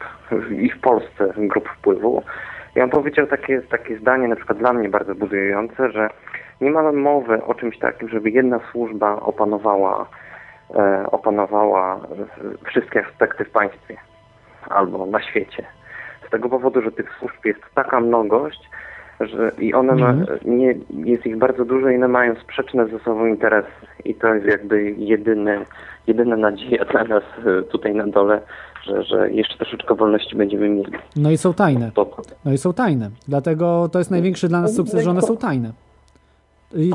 i 0.52 0.70
w 0.70 0.80
Polsce 0.80 1.34
grup 1.38 1.70
wpływu. 1.70 2.24
I 2.76 2.82
on 2.82 2.90
powiedział 2.90 3.28
takie, 3.28 3.62
takie 3.62 3.98
zdanie, 4.00 4.28
na 4.28 4.36
przykład 4.36 4.58
dla 4.58 4.74
mnie 4.74 4.90
bardzo 4.90 5.16
budujące, 5.16 5.92
że 5.92 6.10
nie 6.62 6.72
ma 6.72 6.92
mowy 6.92 7.44
o 7.44 7.54
czymś 7.54 7.80
takim, 7.80 8.10
żeby 8.10 8.30
jedna 8.30 8.60
służba 8.72 9.16
opanowała, 9.22 10.06
e, 10.76 11.06
opanowała 11.12 12.00
wszystkie 12.66 13.06
aspekty 13.06 13.46
w 13.46 13.50
państwie 13.52 13.98
albo 14.70 15.06
na 15.06 15.22
świecie. 15.22 15.64
Z 16.28 16.30
tego 16.32 16.50
powodu, 16.50 16.82
że 16.82 16.92
tych 16.92 17.16
służb 17.20 17.46
jest 17.46 17.62
taka 17.76 18.00
mnogość, 18.00 18.70
że 19.20 19.52
i 19.60 19.74
one 19.74 19.96
ma, 19.96 20.10
Mhm. 20.10 20.40
nie, 20.46 20.74
jest 20.90 21.26
ich 21.26 21.38
bardzo 21.38 21.66
dużo 21.66 21.90
i 21.90 21.96
one 21.96 22.08
mają 22.08 22.36
sprzeczne 22.36 22.88
ze 22.88 23.00
sobą 23.00 23.26
interesy. 23.26 23.68
I 24.06 24.16
to 24.16 24.34
jest 24.34 24.46
jakby 24.48 24.92
jedyne, 24.92 25.66
jedyna 26.08 26.36
nadzieja 26.38 26.86
dla 26.86 27.04
nas 27.04 27.24
e, 27.46 27.62
tutaj 27.62 27.96
na 27.96 28.08
dole, 28.08 28.42
że, 28.84 29.04
że 29.04 29.32
jeszcze 29.32 29.58
troszeczkę 29.58 29.96
wolności 29.96 30.36
będziemy 30.38 30.70
mieli. 30.70 30.92
No 31.16 31.32
i 31.32 31.38
są 31.38 31.54
tajne. 31.54 31.92
No 32.46 32.54
i 32.54 32.58
są 32.58 32.74
tajne. 32.74 33.10
Dlatego 33.28 33.90
to 33.92 34.00
jest 34.00 34.12
największy 34.12 34.48
dla 34.48 34.62
nas 34.62 34.76
sukces, 34.76 35.04
że 35.04 35.10
one 35.10 35.22
są 35.22 35.38
tajne. 35.38 35.72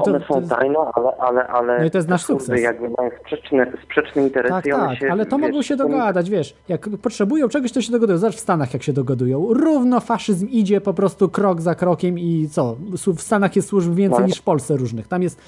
To, 0.04 0.10
one 0.10 0.24
są 0.28 0.42
tajne, 0.48 0.78
ale, 0.94 1.16
ale, 1.18 1.46
ale 1.46 1.78
No 1.78 1.84
i 1.84 1.90
to 1.90 1.98
jest 1.98 2.08
nasz 2.08 2.24
sukces. 2.24 2.60
jakby 2.60 2.88
mają 2.98 3.10
sprzeczne, 3.20 3.72
sprzeczne 3.84 4.22
interesy 4.22 4.48
Tak, 4.54 4.64
tak, 4.66 4.98
się, 4.98 5.12
ale 5.12 5.26
to 5.26 5.38
wiesz, 5.38 5.48
mogą 5.48 5.62
się 5.62 5.76
dogadać, 5.76 6.30
wiesz, 6.30 6.56
jak 6.68 6.88
potrzebują 7.02 7.48
czegoś, 7.48 7.72
to 7.72 7.82
się 7.82 7.92
dogadują. 7.92 8.18
Zobacz 8.18 8.36
w 8.36 8.40
Stanach, 8.40 8.72
jak 8.72 8.82
się 8.82 8.92
dogadują. 8.92 9.46
Równo 9.54 10.00
faszyzm 10.00 10.48
idzie 10.48 10.80
po 10.80 10.94
prostu 10.94 11.28
krok 11.28 11.60
za 11.60 11.74
krokiem 11.74 12.18
i 12.18 12.48
co? 12.50 12.76
W 13.16 13.20
Stanach 13.22 13.56
jest 13.56 13.68
służb 13.68 13.94
więcej 13.94 14.20
No. 14.20 14.26
niż 14.26 14.38
w 14.38 14.42
Polsce 14.42 14.76
różnych. 14.76 15.08
Tam 15.08 15.22
jest 15.22 15.40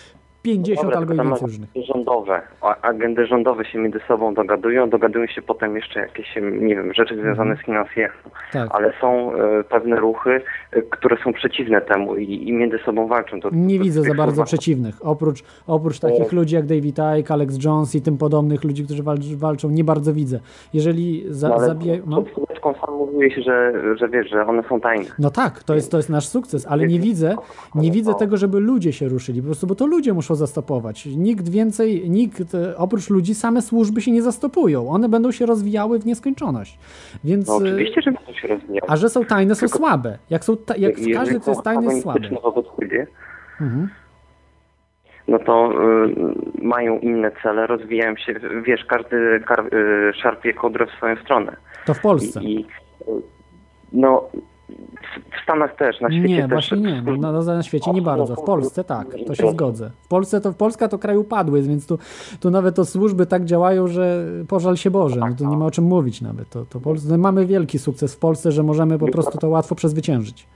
50 0.43 0.83
Dobra, 0.83 0.99
albo 0.99 1.15
i 1.15 1.17
więcej 1.17 1.47
różnych. 1.47 1.70
rządowe, 1.86 2.43
agendy 2.83 3.27
rządowe 3.27 3.65
się 3.65 3.78
między 3.78 4.01
sobą 4.09 4.35
dogadują, 4.35 4.91
dogadują 4.91 5.27
się 5.27 5.43
potem 5.43 5.77
jeszcze 5.77 6.01
jakieś, 6.01 6.36
nie 6.60 6.77
wiem, 6.77 6.94
rzeczy 6.94 7.17
związane 7.20 7.57
z 7.57 7.60
finansjechą, 7.67 8.31
Tak. 8.52 8.69
ale 8.73 8.93
są 9.01 9.33
e, 9.35 9.65
pewne 9.65 9.97
ruchy, 9.97 10.41
e, 10.73 10.83
które 10.83 11.17
są 11.25 11.33
przeciwne 11.33 11.81
temu 11.81 12.17
i, 12.17 12.49
i 12.49 12.52
między 12.52 12.78
sobą 12.78 13.09
walczą. 13.09 13.41
To, 13.41 13.49
Nie 13.52 13.78
to, 13.78 13.85
widzę 13.85 14.02
za 14.02 14.15
bardzo 14.15 14.44
przeciwnych. 14.44 15.07
Oprócz, 15.07 15.43
oprócz 15.67 15.99
takich 16.01 16.33
ludzi 16.33 16.55
jak 16.55 16.67
David 16.67 16.97
Icke, 17.20 17.35
Alex 17.35 17.65
Jones 17.65 17.94
i 17.94 18.02
tym 18.02 18.19
podobnych 18.19 18.65
ludzi, 18.65 18.85
którzy 18.85 19.02
walcz, 19.02 19.25
walczą, 19.35 19.70
nie 19.70 19.85
bardzo 19.85 20.12
widzę. 20.12 20.41
Jeżeli 20.75 21.25
za, 21.28 21.49
No, 21.49 21.60
zabijają... 21.60 22.02
No. 22.07 22.25
sam 22.86 22.94
mówiłeś, 22.94 23.35
że, 23.35 23.73
że 23.97 24.09
wiesz, 24.09 24.31
że 24.31 24.47
one 24.47 24.62
są 24.69 24.81
tajne. 24.81 25.05
No 25.19 25.31
tak, 25.31 25.62
to 25.62 25.75
jest, 25.75 25.91
to 25.91 25.97
jest 25.97 26.09
nasz 26.10 26.28
sukces, 26.28 26.67
ale 26.67 26.86
nie 26.86 26.99
widzę, 26.99 27.36
nie 27.75 27.91
widzę 27.91 28.15
tego, 28.15 28.36
żeby 28.36 28.60
ludzie 28.60 28.93
się 28.93 29.09
ruszyli, 29.09 29.41
po 29.43 29.47
prostu, 29.47 29.67
bo 29.67 29.75
to 29.75 29.86
ludzie 29.86 30.12
muszą 30.12 30.30
zastopować. 30.34 31.07
Nikt 31.07 31.49
więcej, 31.49 32.10
nikt 32.10 32.55
e, 32.55 32.76
oprócz 32.76 33.10
ludzi, 33.10 33.34
same 33.34 33.62
służby 33.62 34.00
się 34.00 34.10
nie 34.12 34.23
zastopują. 34.23 34.89
One 34.91 35.09
będą 35.09 35.33
się 35.33 35.47
rozwijały 35.47 35.99
w 35.99 36.07
nieskończoność. 36.07 36.78
Więc, 37.25 37.49
No 37.49 37.55
e, 37.55 37.57
oczywiście, 37.57 38.02
że 38.02 38.12
będą 38.12 38.33
się 38.33 38.49
rozwijały. 38.49 38.89
a 38.91 38.97
że 38.97 39.09
są 39.09 39.25
tajne, 39.25 39.55
są 39.55 39.60
Tylko- 39.60 39.78
słabe. 39.78 40.18
Jak, 40.31 40.44
są 40.44 40.57
ta, 40.57 40.76
jak 40.76 40.94
każdy, 41.15 41.41
kto 41.41 41.50
jest 41.50 41.62
tajny, 41.62 41.84
jest 41.84 42.02
słaby. 42.02 42.28
wobec 42.42 42.67
siebie, 42.81 43.07
Mhm. 43.60 43.89
no 45.28 45.39
to 45.39 45.73
y, 45.73 46.62
mają 46.62 46.99
inne 46.99 47.31
cele, 47.42 47.67
rozwijają 47.67 48.17
się, 48.17 48.34
wiesz, 48.67 48.84
każdy 48.84 49.41
kar, 49.47 49.75
y, 49.75 50.12
szarpie 50.23 50.52
kodrę 50.55 50.86
w 50.86 50.91
swoją 50.91 51.17
stronę. 51.17 51.57
To 51.86 51.94
w 51.94 52.00
Polsce. 52.00 52.42
I, 52.42 52.60
i 52.60 52.67
no 53.92 54.28
w- 54.70 55.42
Stanach 55.42 55.76
też, 55.76 56.00
na 56.00 56.10
świecie 56.10 56.28
Nie, 56.28 56.42
też. 56.42 56.50
właśnie 56.50 56.76
nie. 56.78 57.02
No, 57.02 57.32
na, 57.32 57.42
na 57.42 57.62
świecie 57.62 57.90
nie 57.92 58.02
bardzo. 58.02 58.36
W 58.36 58.44
Polsce 58.44 58.84
tak, 58.84 59.07
to 59.26 59.34
się 59.34 59.50
zgodzę. 59.50 59.90
W 60.05 60.08
Polsce 60.08 60.40
to 60.40 60.52
Polska 60.52 60.89
to 60.89 60.99
kraj 60.99 61.16
upadły, 61.16 61.62
więc 61.62 61.86
tu, 61.86 61.99
tu 62.40 62.50
nawet 62.50 62.76
to 62.76 62.84
służby 62.84 63.26
tak 63.26 63.44
działają, 63.44 63.86
że 63.86 64.24
pożal 64.49 64.76
się 64.76 64.90
Boże. 64.90 65.20
No 65.20 65.34
to 65.39 65.44
nie 65.44 65.57
ma 65.57 65.66
o 65.66 65.70
czym 65.70 65.84
mówić 65.84 66.20
nawet. 66.20 66.49
To, 66.50 66.65
to 66.65 66.81
Polsce, 66.81 67.18
mamy 67.18 67.47
wielki 67.47 67.78
sukces 67.78 68.15
w 68.15 68.18
Polsce, 68.18 68.52
że 68.52 68.62
możemy 68.62 68.99
po 68.99 69.08
prostu 69.08 69.39
to 69.39 69.49
łatwo 69.49 69.74
przezwyciężyć. 69.74 70.47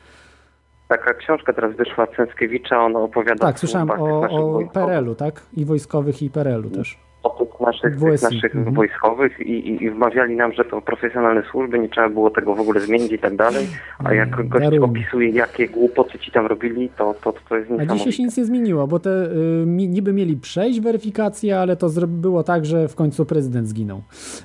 Taka 0.89 1.15
książka 1.15 1.53
teraz 1.53 1.77
wyszła 1.77 2.07
Cęckiewicza, 2.07 2.85
ona 2.85 2.99
opowiada 2.99 3.47
Tak, 3.47 3.59
słyszałem 3.59 3.91
o, 3.91 3.95
o 3.95 4.21
wojskowych, 4.21 4.73
PRL-u, 4.73 5.15
tak? 5.15 5.43
I 5.57 5.65
wojskowych, 5.65 6.23
i 6.23 6.31
PRL-u 6.31 6.71
też. 6.71 6.99
O 7.25 7.31
tych 7.31 7.61
naszych, 7.61 8.23
naszych 8.23 8.57
mhm. 8.57 8.75
wojskowych 8.75 9.41
i, 9.41 9.53
i, 9.53 9.85
i 9.85 9.91
wmawiali 9.91 10.37
nam, 10.37 10.53
że 10.53 10.65
to 10.65 10.81
profesjonalne 10.81 11.43
służby, 11.51 11.79
nie 11.79 11.89
trzeba 11.89 12.09
było 12.09 12.31
tego 12.31 12.55
w 12.55 12.61
ogóle 12.61 12.81
zmienić 12.81 13.13
i 13.13 13.19
tak 13.19 13.37
dalej, 13.37 13.67
a 14.05 14.15
jak 14.15 14.49
gość 14.49 14.65
darujmy. 14.65 14.85
opisuje, 14.85 15.29
jakie 15.29 15.69
głupoty 15.69 16.19
ci 16.19 16.31
tam 16.33 16.47
robili, 16.47 16.89
to, 16.89 17.15
to, 17.25 17.35
to 17.49 17.57
jest 17.57 17.71
A 17.71 17.73
niesamowite. 17.73 17.95
dzisiaj 17.97 18.13
się 18.13 18.23
nic 18.23 18.37
nie 18.37 18.45
zmieniło, 18.45 18.87
bo 18.87 18.99
te 18.99 19.11
y, 19.11 19.65
niby 19.67 20.13
mieli 20.13 20.37
przejść 20.37 20.81
weryfikację, 20.81 21.59
ale 21.59 21.77
to 21.77 21.89
było 22.09 22.43
tak, 22.43 22.67
że 22.67 22.89
w 22.89 22.95
końcu 22.95 23.27
prezydent 23.27 23.69
zginął. 23.69 24.03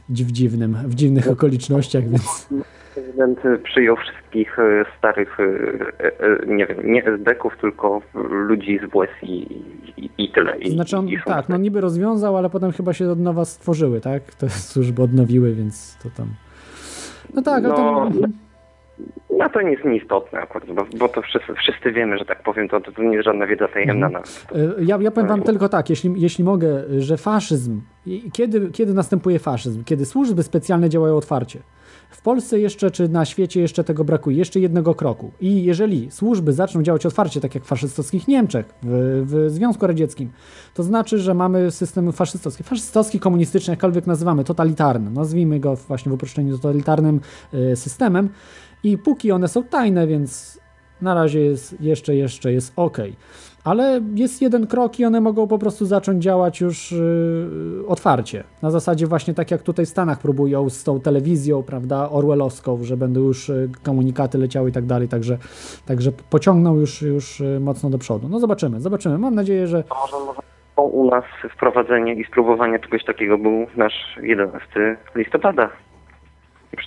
W 0.10 0.32
dziwnym, 0.32 0.78
w 0.86 0.96
dziwnych 0.96 1.32
okolicznościach, 1.32 2.10
więc 2.10 2.50
Prezydent 3.04 3.40
przyjął 3.64 3.96
wszystkich 3.96 4.60
y, 4.60 4.86
starych, 4.98 5.40
y, 5.40 5.44
y, 5.44 6.48
nie 6.48 6.66
wiem, 6.66 6.78
nie 6.84 7.04
SB-ków, 7.06 7.58
tylko 7.62 8.02
ludzi 8.30 8.80
z 8.84 8.90
WSI 8.92 9.54
i, 9.54 10.04
i, 10.06 10.10
i 10.18 10.32
tyle. 10.32 10.58
I, 10.58 10.70
Znaczy 10.72 10.98
on, 10.98 11.08
i 11.08 11.18
tak, 11.26 11.50
no 11.50 11.58
niby 11.58 11.82
rozwiązał, 11.82 12.38
ale 12.38 12.50
potem 12.50 12.72
chyba 12.72 12.94
się 12.94 13.12
od 13.12 13.20
nowa 13.20 13.46
stworzyły, 13.46 14.02
tak? 14.02 14.24
Te 14.24 14.50
służby 14.50 15.02
odnowiły, 15.04 15.54
więc 15.54 15.98
to 16.04 16.10
tam... 16.18 16.28
No 17.34 17.42
tak, 17.42 17.66
ale 17.66 17.70
No, 17.70 17.76
to... 17.76 18.12
No 19.38 19.50
to 19.50 19.62
nie 19.62 19.72
jest 19.72 19.86
nieistotne 19.86 20.40
akurat, 20.40 20.72
bo, 20.72 20.86
bo 20.98 21.10
to 21.10 21.22
wszyscy, 21.22 21.54
wszyscy 21.54 21.92
wiemy, 21.92 22.18
że 22.18 22.26
tak 22.26 22.44
powiem, 22.44 22.70
to, 22.70 22.82
to 22.82 23.04
nie 23.04 23.14
jest 23.16 23.26
żadna 23.26 23.48
wiedza 23.48 23.68
tajemna 23.68 24.08
Mhm. 24.08 24.12
nawet. 24.14 24.46
Ja, 24.88 24.98
ja 25.02 25.12
powiem 25.12 25.28
wam 25.30 25.42
tylko 25.42 25.70
tak, 25.70 25.90
jeśli, 25.90 26.14
jeśli 26.22 26.44
mogę, 26.44 26.84
że 26.98 27.18
faszyzm, 27.18 27.82
kiedy, 28.34 28.72
kiedy 28.72 28.94
następuje 28.94 29.40
faszyzm? 29.40 29.84
Kiedy 29.84 30.06
służby 30.06 30.44
specjalne 30.44 30.90
działają 30.90 31.16
otwarcie. 31.16 31.60
W 32.10 32.22
Polsce 32.22 32.60
jeszcze, 32.60 32.92
czy 32.92 33.10
na 33.10 33.26
świecie 33.26 33.62
jeszcze 33.62 33.84
tego 33.84 34.04
brakuje, 34.04 34.38
jeszcze 34.38 34.60
jednego 34.60 34.96
kroku. 34.96 35.32
I 35.42 35.64
jeżeli 35.64 36.12
służby 36.12 36.54
zaczną 36.54 36.84
działać 36.84 37.06
otwarcie, 37.06 37.42
tak 37.42 37.56
jak 37.56 37.64
w 37.64 37.68
faszystowskich 37.68 38.28
Niemczech, 38.28 38.66
w, 38.84 39.24
w 39.26 39.52
Związku 39.52 39.88
Radzieckim, 39.88 40.30
to 40.74 40.84
znaczy, 40.84 41.20
że 41.20 41.34
mamy 41.34 41.72
system 41.72 42.12
faszystowski. 42.12 42.64
Faszystowski, 42.64 43.20
komunistyczny, 43.20 43.72
jakkolwiek 43.72 44.08
nazywamy, 44.08 44.44
totalitarny. 44.44 45.12
Nazwijmy 45.12 45.60
go 45.60 45.76
właśnie 45.76 46.10
w 46.10 46.14
uproszczeniu 46.14 46.58
totalitarnym 46.58 47.22
y, 47.54 47.76
systemem. 47.76 48.30
I 48.84 48.98
póki 48.98 49.32
one 49.32 49.48
są 49.48 49.64
tajne, 49.64 50.08
więc 50.08 50.60
na 51.02 51.14
razie 51.14 51.40
jest 51.40 51.82
jeszcze, 51.82 52.16
jeszcze 52.16 52.54
jest 52.54 52.74
ok. 52.76 52.98
Ale 53.64 54.02
jest 54.16 54.42
jeden 54.42 54.68
krok 54.68 55.00
i 55.00 55.06
one 55.06 55.22
mogą 55.22 55.48
po 55.48 55.60
prostu 55.60 55.86
zacząć 55.86 56.24
działać 56.24 56.62
już 56.62 56.92
yy, 56.92 57.88
otwarcie. 57.88 58.44
Na 58.62 58.72
zasadzie 58.72 59.08
właśnie 59.08 59.34
tak 59.34 59.52
jak 59.52 59.62
tutaj 59.62 59.86
w 59.86 59.90
Stanach 59.90 60.20
próbują 60.20 60.70
z 60.70 60.84
tą 60.84 61.00
telewizją, 61.00 61.64
prawda, 61.64 62.10
orwellowską, 62.10 62.84
że 62.84 62.98
będą 62.98 63.20
już 63.20 63.50
yy, 63.50 63.70
komunikaty 63.84 64.38
leciały 64.38 64.70
i 64.70 64.74
tak 64.74 64.86
dalej, 64.86 65.08
także, 65.08 65.38
także 65.86 66.12
pociągną 66.30 66.76
już, 66.76 67.02
już 67.02 67.40
yy, 67.40 67.60
mocno 67.60 67.90
do 67.90 67.98
przodu. 67.98 68.30
No 68.30 68.40
zobaczymy, 68.40 68.82
zobaczymy. 68.82 69.18
Mam 69.18 69.36
nadzieję, 69.36 69.68
że 69.68 69.84
może, 69.90 70.40
u 70.82 71.10
nas 71.10 71.24
wprowadzenie 71.56 72.14
i 72.14 72.26
spróbowanie 72.26 72.80
czegoś 72.80 73.06
takiego 73.06 73.38
był 73.38 73.68
nasz 73.78 74.18
11 74.22 74.98
listopada. 75.16 75.70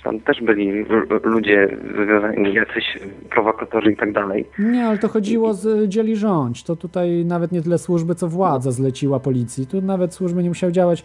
Tam 0.03 0.19
też 0.19 0.41
byli 0.41 0.85
ludzie 1.23 1.77
wywiązani, 1.95 2.53
jacyś 2.53 2.99
prowokatorzy 3.29 3.91
i 3.91 3.97
tak 3.97 4.13
dalej. 4.13 4.45
Nie, 4.59 4.87
ale 4.87 4.97
to 4.97 5.07
chodziło 5.07 5.53
z 5.53 5.89
dzieli 5.89 6.15
rządź. 6.15 6.63
To 6.63 6.75
tutaj 6.75 7.25
nawet 7.25 7.51
nie 7.51 7.61
tyle 7.61 7.77
służby, 7.77 8.15
co 8.15 8.27
władza 8.27 8.71
zleciła 8.71 9.19
policji. 9.19 9.67
Tu 9.67 9.81
nawet 9.81 10.13
służby 10.13 10.43
nie 10.43 10.49
musiały 10.49 10.73
działać. 10.73 11.03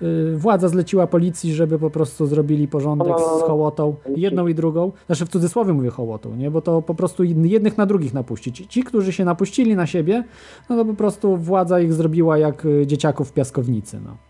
Yy, 0.00 0.36
Władza 0.36 0.68
zleciła 0.68 1.06
policji, 1.06 1.54
żeby 1.54 1.78
po 1.78 1.90
prostu 1.90 2.26
zrobili 2.26 2.68
porządek 2.68 3.18
z 3.18 3.42
hołotą, 3.42 3.96
jedną 4.16 4.46
i 4.46 4.54
drugą. 4.54 4.92
Znaczy 5.06 5.26
w 5.26 5.28
cudzysłowie 5.28 5.72
mówię 5.72 5.90
hołotą, 5.90 6.36
nie? 6.36 6.50
Bo 6.50 6.60
to 6.60 6.82
po 6.82 6.94
prostu 6.94 7.24
jednych 7.24 7.78
na 7.78 7.86
drugich 7.86 8.14
napuścić. 8.14 8.66
Ci, 8.66 8.84
którzy 8.84 9.12
się 9.12 9.24
napuścili 9.24 9.76
na 9.76 9.86
siebie, 9.86 10.24
no 10.70 10.76
to 10.76 10.84
po 10.84 10.94
prostu 10.94 11.36
władza 11.36 11.80
ich 11.80 11.92
zrobiła 11.92 12.38
jak 12.38 12.64
y, 12.64 12.86
dzieciaków 12.86 13.28
w 13.28 13.32
piaskownicy, 13.32 14.00
no. 14.04 14.29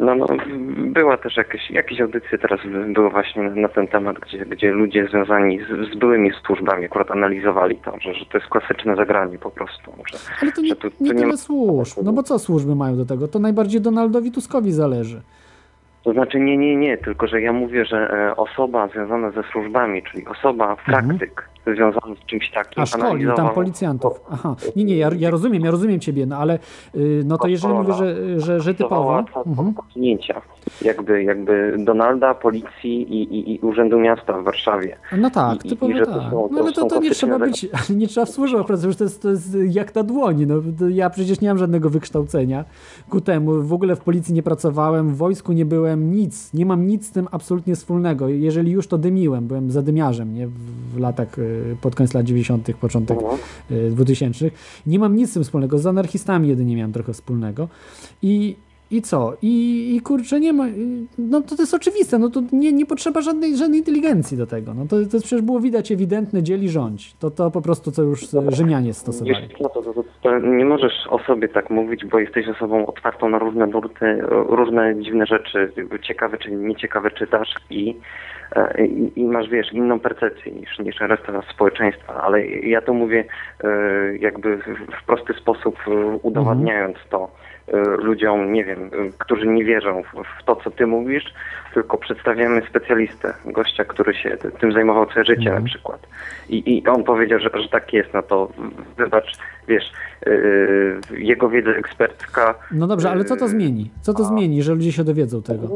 No, 0.00 0.14
no, 0.14 0.26
była 0.76 1.16
też 1.16 1.36
jakieś, 1.36 1.70
jakieś 1.70 2.00
audycje 2.00 2.38
teraz 2.38 2.60
były 2.94 3.10
właśnie 3.10 3.42
na, 3.42 3.54
na 3.54 3.68
ten 3.68 3.88
temat, 3.88 4.18
gdzie, 4.18 4.46
gdzie 4.46 4.70
ludzie 4.70 5.06
związani 5.10 5.58
z, 5.60 5.92
z 5.92 5.98
byłymi 5.98 6.30
służbami 6.46 6.84
akurat 6.84 7.10
analizowali 7.10 7.76
to, 7.76 7.96
że, 8.00 8.14
że 8.14 8.26
to 8.26 8.38
jest 8.38 8.50
klasyczne 8.50 8.96
zagranie 8.96 9.38
po 9.38 9.50
prostu. 9.50 9.92
Że, 10.12 10.18
Ale 10.42 10.52
to 10.52 10.60
nie, 10.62 10.76
tu, 10.76 10.86
nie 11.00 11.10
tu 11.10 11.14
tyle 11.16 11.26
ma- 11.26 11.36
służb. 11.36 11.98
No 12.04 12.12
bo 12.12 12.22
co 12.22 12.38
służby 12.38 12.76
mają 12.76 12.96
do 12.96 13.04
tego? 13.04 13.28
To 13.28 13.38
najbardziej 13.38 13.80
Donaldowi 13.80 14.32
Tuskowi 14.32 14.72
zależy. 14.72 15.22
To 16.02 16.12
znaczy 16.12 16.40
nie, 16.40 16.56
nie, 16.56 16.76
nie, 16.76 16.98
tylko 16.98 17.26
że 17.26 17.40
ja 17.40 17.52
mówię, 17.52 17.84
że 17.84 17.96
e, 18.12 18.36
osoba 18.36 18.88
związana 18.88 19.30
ze 19.30 19.42
służbami, 19.52 20.02
czyli 20.02 20.26
osoba, 20.26 20.76
praktyk 20.86 21.49
związany 21.66 22.16
z 22.16 22.26
czymś 22.26 22.50
takim. 22.50 22.82
A 22.82 22.86
szkoli 22.86 23.26
tam 23.36 23.54
policjantów. 23.54 24.20
Aha. 24.30 24.56
Nie, 24.76 24.84
nie, 24.84 24.96
ja, 24.96 25.10
ja 25.18 25.30
rozumiem, 25.30 25.64
ja 25.64 25.70
rozumiem 25.70 26.00
ciebie, 26.00 26.26
no 26.26 26.36
ale 26.36 26.58
y, 26.94 27.22
no 27.24 27.38
to 27.38 27.48
jeżeli 27.48 27.74
mówię, 27.74 27.92
że, 27.92 28.40
że, 28.40 28.60
że 28.60 28.74
typowo. 28.74 29.24
Mhm. 29.46 29.74
Jakby, 30.82 31.22
jakby 31.22 31.76
Donalda, 31.78 32.34
policji 32.34 33.02
i, 33.14 33.22
i, 33.22 33.54
i 33.54 33.58
Urzędu 33.58 33.98
Miasta 34.00 34.40
w 34.40 34.44
Warszawie. 34.44 34.96
No 35.18 35.30
tak, 35.30 35.64
I- 35.64 35.68
typowo 35.68 35.92
i 35.92 35.96
że 35.96 36.06
to 36.06 36.20
tak. 36.20 36.30
są- 36.30 36.48
No 36.52 36.60
ale 36.60 36.72
to, 36.72 36.86
to 36.86 37.00
nie 37.00 37.10
trzeba 37.10 37.38
być, 37.38 37.66
nie 37.96 38.06
trzeba 38.08 38.26
w 38.26 38.30
służbę 38.30 38.64
pracować, 38.64 38.96
to 38.96 39.04
jest, 39.04 39.22
to 39.22 39.30
jest 39.30 39.56
jak 39.68 39.94
na 39.94 40.02
dłoni. 40.02 40.46
No, 40.46 40.54
ja 40.88 41.10
przecież 41.10 41.40
nie 41.40 41.48
mam 41.48 41.58
żadnego 41.58 41.90
wykształcenia 41.90 42.64
ku 43.08 43.20
temu. 43.20 43.62
W 43.62 43.72
ogóle 43.72 43.96
w 43.96 44.00
policji 44.00 44.34
nie 44.34 44.42
pracowałem, 44.42 45.08
w 45.08 45.16
wojsku 45.16 45.52
nie 45.52 45.64
byłem, 45.64 46.12
nic. 46.12 46.54
Nie 46.54 46.66
mam 46.66 46.86
nic 46.86 47.06
z 47.06 47.10
tym 47.10 47.28
absolutnie 47.30 47.74
wspólnego. 47.76 48.28
Jeżeli 48.28 48.70
już 48.72 48.86
to 48.86 48.98
dymiłem, 48.98 49.46
byłem 49.46 49.70
zadymiarzem 49.70 50.34
nie? 50.34 50.46
W, 50.94 50.98
latach, 50.98 51.38
y, 51.38 51.76
pod 51.80 51.94
koniec 51.94 52.14
lat 52.14 52.24
90., 52.26 52.68
początek 52.80 53.18
y, 53.70 53.90
2000. 53.90 54.50
Nie 54.86 54.98
mam 54.98 55.16
nic 55.16 55.30
z 55.30 55.34
tym 55.34 55.44
wspólnego. 55.44 55.78
Z 55.78 55.86
anarchistami 55.86 56.48
jedynie 56.48 56.76
miałem 56.76 56.92
trochę 56.92 57.12
wspólnego. 57.12 57.68
I 58.22 58.56
I 58.90 59.02
co? 59.02 59.32
I, 59.42 59.94
I 59.96 60.00
kurczę, 60.00 60.40
nie 60.40 60.52
ma. 60.52 60.66
No 61.18 61.40
to, 61.40 61.56
to 61.56 61.62
jest 61.62 61.74
oczywiste, 61.74 62.18
no 62.18 62.30
to 62.30 62.42
nie, 62.52 62.72
nie 62.72 62.86
potrzeba 62.86 63.20
żadnej, 63.20 63.56
żadnej 63.56 63.78
inteligencji 63.78 64.36
do 64.36 64.46
tego. 64.46 64.74
No 64.74 64.82
to, 64.86 64.96
to 64.96 65.18
przecież 65.18 65.42
było 65.42 65.60
widać 65.60 65.92
ewidentne 65.92 66.42
dzieli 66.42 66.68
rządź. 66.68 67.14
To, 67.14 67.30
to 67.30 67.50
po 67.50 67.62
prostu 67.62 67.90
co 67.92 68.02
już 68.02 68.20
Rzymianie 68.48 68.94
stosowali. 68.94 69.36
Wiesz 69.48 69.58
co, 69.58 69.68
to, 69.68 69.82
to, 69.82 69.94
to, 69.94 70.04
to 70.22 70.38
nie 70.38 70.64
możesz 70.64 70.92
o 71.10 71.18
sobie 71.18 71.48
tak 71.48 71.70
mówić, 71.70 72.04
bo 72.04 72.18
jesteś 72.18 72.48
osobą 72.48 72.86
otwartą 72.86 73.28
na 73.28 73.38
różne 73.38 73.66
nurty, 73.66 74.18
różne 74.28 75.02
dziwne 75.02 75.26
rzeczy, 75.26 75.72
ciekawe 76.02 76.38
czy 76.38 76.50
nieciekawe 76.50 77.10
czytasz 77.10 77.54
i, 77.70 77.96
e, 78.56 78.86
i, 78.86 79.20
i 79.20 79.24
masz, 79.24 79.48
wiesz, 79.48 79.72
inną 79.72 80.00
percepcję 80.00 80.52
niż, 80.52 80.78
niż 80.78 81.00
reszta 81.00 81.42
społeczeństwa, 81.54 82.22
ale 82.22 82.46
ja 82.46 82.80
to 82.82 82.94
mówię 82.94 83.24
e, 83.64 83.68
jakby 84.16 84.56
w- 84.56 85.06
prosty 85.06 85.32
sposób, 85.34 85.76
e, 85.88 86.18
udowadniając 86.22 86.96
to 87.10 87.24
e, 87.24 87.30
ludziom, 87.98 88.52
nie 88.52 88.64
wiem, 88.64 88.90
którzy 89.18 89.46
nie 89.46 89.64
wierzą 89.64 90.02
w, 90.02 90.40
w 90.40 90.44
to, 90.44 90.56
co 90.56 90.70
ty 90.70 90.86
mówisz, 90.86 91.34
tylko 91.74 91.98
przedstawiamy 91.98 92.62
specjalistę, 92.70 93.34
gościa, 93.44 93.84
który 93.84 94.14
się 94.14 94.36
ty- 94.36 94.50
tym 94.50 94.72
zajmował 94.72 95.06
całe 95.06 95.24
życie 95.24 95.50
na 95.50 95.60
przykład. 95.60 96.06
I, 96.48 96.76
I 96.76 96.88
on 96.88 97.04
powiedział, 97.04 97.38
że, 97.38 97.50
że 97.62 97.68
tak 97.68 97.92
jest, 97.92 98.14
no 98.14 98.22
to 98.22 98.48
wybacz, 98.96 99.38
wiesz, 99.68 99.92
yy, 100.26 101.00
jego 101.18 101.48
wiedza 101.48 101.70
ekspercka. 101.70 102.54
No 102.72 102.86
dobrze, 102.86 103.10
ale 103.10 103.24
co 103.24 103.36
to 103.36 103.48
zmieni? 103.48 103.90
Co 104.00 104.14
to 104.14 104.24
zmieni, 104.24 104.62
że 104.62 104.74
ludzie 104.74 104.92
się 104.92 105.04
dowiedzą 105.04 105.42
tego? 105.42 105.68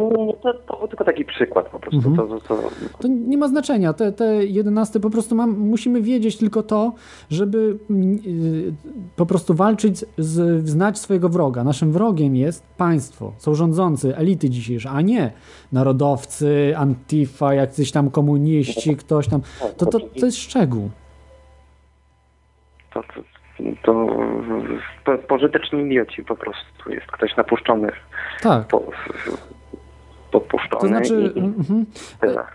To, 0.43 0.55
to 0.55 0.77
był 0.77 0.89
tylko 0.89 1.05
taki 1.05 1.25
przykład 1.25 1.69
po 1.69 1.79
prostu. 1.79 2.09
Mhm. 2.09 2.29
To, 2.29 2.41
to, 2.41 2.71
to, 2.99 3.09
nie 3.09 3.39
ma 3.39 3.49
znaczenia. 3.49 3.93
Te, 3.93 4.13
te 4.13 4.45
11 4.45 5.01
po 5.01 5.11
prostu 5.11 5.35
mam, 5.35 5.59
musimy 5.59 6.03
wiedzieć 6.03 6.37
tylko 6.39 6.63
to, 6.63 6.93
żeby 7.31 7.77
mm, 7.91 8.19
y, 8.27 8.73
po 9.17 9.27
prostu 9.27 9.55
walczyć, 9.55 10.05
z, 10.19 10.69
znać 10.69 10.99
swojego 10.99 11.29
wroga. 11.29 11.65
Naszym 11.65 11.93
wrogiem 11.93 12.37
jest 12.37 12.67
państwo, 12.77 13.33
są 13.39 13.55
rządzący, 13.55 14.17
elity 14.17 14.51
dzisiejsze, 14.51 14.91
a 14.91 15.01
nie 15.01 15.33
narodowcy, 15.85 16.75
antifa, 16.77 17.55
jacyś 17.55 17.93
tam 17.93 18.11
komuniści, 18.11 18.97
ktoś 18.97 19.29
tam. 19.29 19.41
To, 19.77 19.87
to, 19.87 20.01
to 20.01 20.27
jest 20.27 20.39
szczegół. 20.39 20.91
to, 22.95 23.03
to, 23.83 24.07
to, 25.05 25.19
pożyteczni 25.19 25.87
idioci 25.87 26.25
po 26.25 26.37
prostu. 26.37 26.91
Jest 26.91 27.07
ktoś 27.07 27.37
napuszczony. 27.37 27.93
Tak. 28.43 28.67
Po, 28.67 28.83
popuszczony. 30.31 30.81
To 30.81 30.89
znaczy, 30.89 31.33
i, 31.37 31.43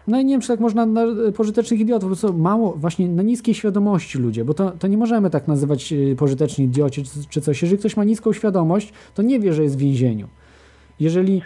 no 0.07 0.19
i 0.19 0.25
nie 0.25 0.33
wiem, 0.33 0.41
czy 0.41 0.47
tak 0.47 0.59
można 0.59 0.85
na 0.85 1.01
pożytecznych 1.37 1.79
idiotów, 1.79 2.09
bo 2.09 2.15
co 2.15 2.33
mało, 2.33 2.73
właśnie 2.77 3.09
na 3.09 3.23
niskiej 3.23 3.53
świadomości 3.53 4.17
ludzie, 4.17 4.45
bo 4.45 4.53
to, 4.53 4.71
to 4.71 4.87
nie 4.87 4.97
możemy 4.97 5.29
tak 5.29 5.47
nazywać 5.47 5.93
y, 5.93 6.15
pożyteczni 6.15 6.65
idioci 6.65 7.03
czy, 7.03 7.09
czy 7.29 7.41
coś. 7.41 7.61
Jeżeli 7.61 7.79
ktoś 7.79 7.97
ma 7.97 8.03
niską 8.03 8.33
świadomość, 8.33 8.93
to 9.15 9.21
nie 9.21 9.39
wie, 9.39 9.53
że 9.53 9.63
jest 9.63 9.77
w 9.77 9.79
więzieniu. 9.79 10.27
Jeżeli 10.99 11.41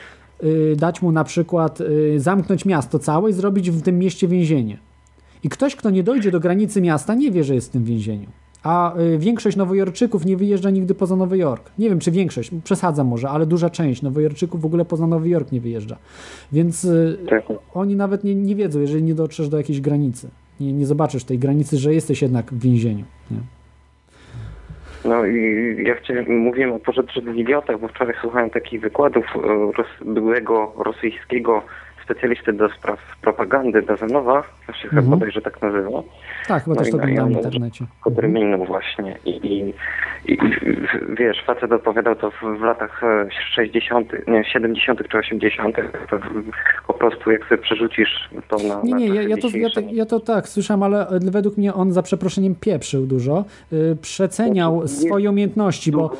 dać 0.75 1.01
mu 1.01 1.11
na 1.11 1.23
przykład 1.23 1.81
y, 1.81 2.19
zamknąć 2.19 2.65
miasto 2.65 2.99
całe 2.99 3.30
i 3.30 3.33
zrobić 3.33 3.72
w 3.72 3.81
tym 3.81 3.99
mieście 3.99 4.27
więzienie. 4.27 4.77
I 5.43 5.49
ktoś, 5.49 5.75
kto 5.75 5.89
nie 5.89 6.03
dojdzie 6.03 6.31
do 6.31 6.39
granicy 6.39 6.81
miasta, 6.81 7.15
nie 7.15 7.31
wie, 7.31 7.43
że 7.43 7.55
jest 7.55 7.69
w 7.69 7.72
tym 7.72 7.83
więzieniu. 7.83 8.27
A 8.63 8.97
y, 8.99 9.17
większość 9.17 9.57
Nowojorczyków 9.57 10.25
nie 10.25 10.38
wyjeżdża 10.38 10.69
nigdy 10.69 10.95
poza 10.95 11.15
Nowy 11.15 11.38
Jork. 11.38 11.72
Nie 11.80 11.89
wiem, 11.89 11.99
czy 11.99 12.11
większość, 12.11 12.51
przesadzam 12.63 13.07
może, 13.07 13.30
ale 13.30 13.45
duża 13.45 13.69
część 13.69 14.01
Nowojorczyków 14.01 14.61
w 14.61 14.65
ogóle 14.65 14.85
poza 14.85 15.07
Nowy 15.07 15.30
Jork 15.30 15.51
nie 15.51 15.61
wyjeżdża. 15.61 15.97
Więc 16.51 16.85
y, 16.85 17.17
oni 17.73 17.95
nawet 17.95 18.23
nie, 18.23 18.35
nie 18.35 18.55
wiedzą, 18.55 18.80
jeżeli 18.80 19.03
nie 19.03 19.15
dotrzesz 19.15 19.49
do 19.49 19.57
jakiejś 19.57 19.81
granicy. 19.81 20.30
Nie, 20.59 20.73
nie 20.73 20.85
zobaczysz 20.85 21.23
tej 21.23 21.39
granicy, 21.39 21.77
że 21.77 21.93
jesteś 21.93 22.22
jednak 22.22 22.53
w 22.53 22.59
więzieniu. 22.59 23.05
Nie? 23.31 23.38
No 25.06 25.25
i 25.25 25.75
ja 25.83 25.95
chciałem, 25.95 26.38
mówiłem 26.38 26.73
o 26.73 26.80
pożytecznych 26.80 27.35
idiotach, 27.35 27.80
bo 27.80 27.88
wczoraj 27.88 28.15
słuchałem 28.22 28.49
takich 28.49 28.82
wykładów 28.82 29.25
e, 29.35 29.40
ros, 29.77 29.88
byłego 30.06 30.73
rosyjskiego 30.77 31.64
specjalisty 32.03 32.53
do 32.53 32.69
spraw 32.69 32.99
propagandy 33.22 33.82
Dazanowa, 33.82 34.43
to 34.67 34.73
się 34.73 34.88
chyba 34.90 35.01
Mhm. 35.01 35.09
bodajże 35.19 35.41
tak 35.41 35.61
nazywa. 35.61 36.03
Tak, 36.48 36.64
chyba 36.64 36.75
No 36.75 36.82
też 36.82 36.91
to 36.91 36.98
no 36.98 37.03
oglądałem 37.03 37.33
w 37.33 37.35
internecie. 37.45 37.85
Podryminów 38.03 38.67
właśnie 38.67 39.17
I, 39.25 39.30
i, 39.30 39.73
i, 40.33 40.38
wiesz, 41.19 41.38
facet 41.45 41.72
opowiadał 41.72 42.15
to 42.15 42.32
w, 42.32 42.61
latach 42.61 43.03
e, 43.03 43.27
60., 43.56 44.14
nie, 44.27 44.43
70. 44.45 45.07
czy 45.09 45.17
80. 45.17 45.75
To 46.09 46.17
w- 46.17 46.23
po 46.88 46.93
prostu 46.93 47.32
jak 47.32 47.45
sobie 47.45 47.61
przerzucisz 47.61 48.30
to 48.48 48.57
na. 48.57 48.82
Nie, 48.83 48.91
na 48.91 48.98
nie, 48.98 49.07
ja, 49.23 49.38
czasy 49.38 49.59
ja, 49.59 49.69
to, 49.69 49.80
ja, 49.80 49.88
to, 49.90 49.93
ja 49.95 50.06
to 50.06 50.19
tak 50.19 50.48
słyszałem, 50.49 50.83
ale 50.83 51.07
e, 51.09 51.19
według 51.19 51.57
mnie 51.57 51.73
on 51.73 51.91
za 51.91 52.01
przeproszeniem 52.03 52.56
pieprzył 52.56 53.06
dużo, 53.06 53.45
y, 53.73 53.98
przeceniał 54.01 54.88
swoje 54.88 55.30
umiejętności, 55.30 55.91
bo 55.91 56.11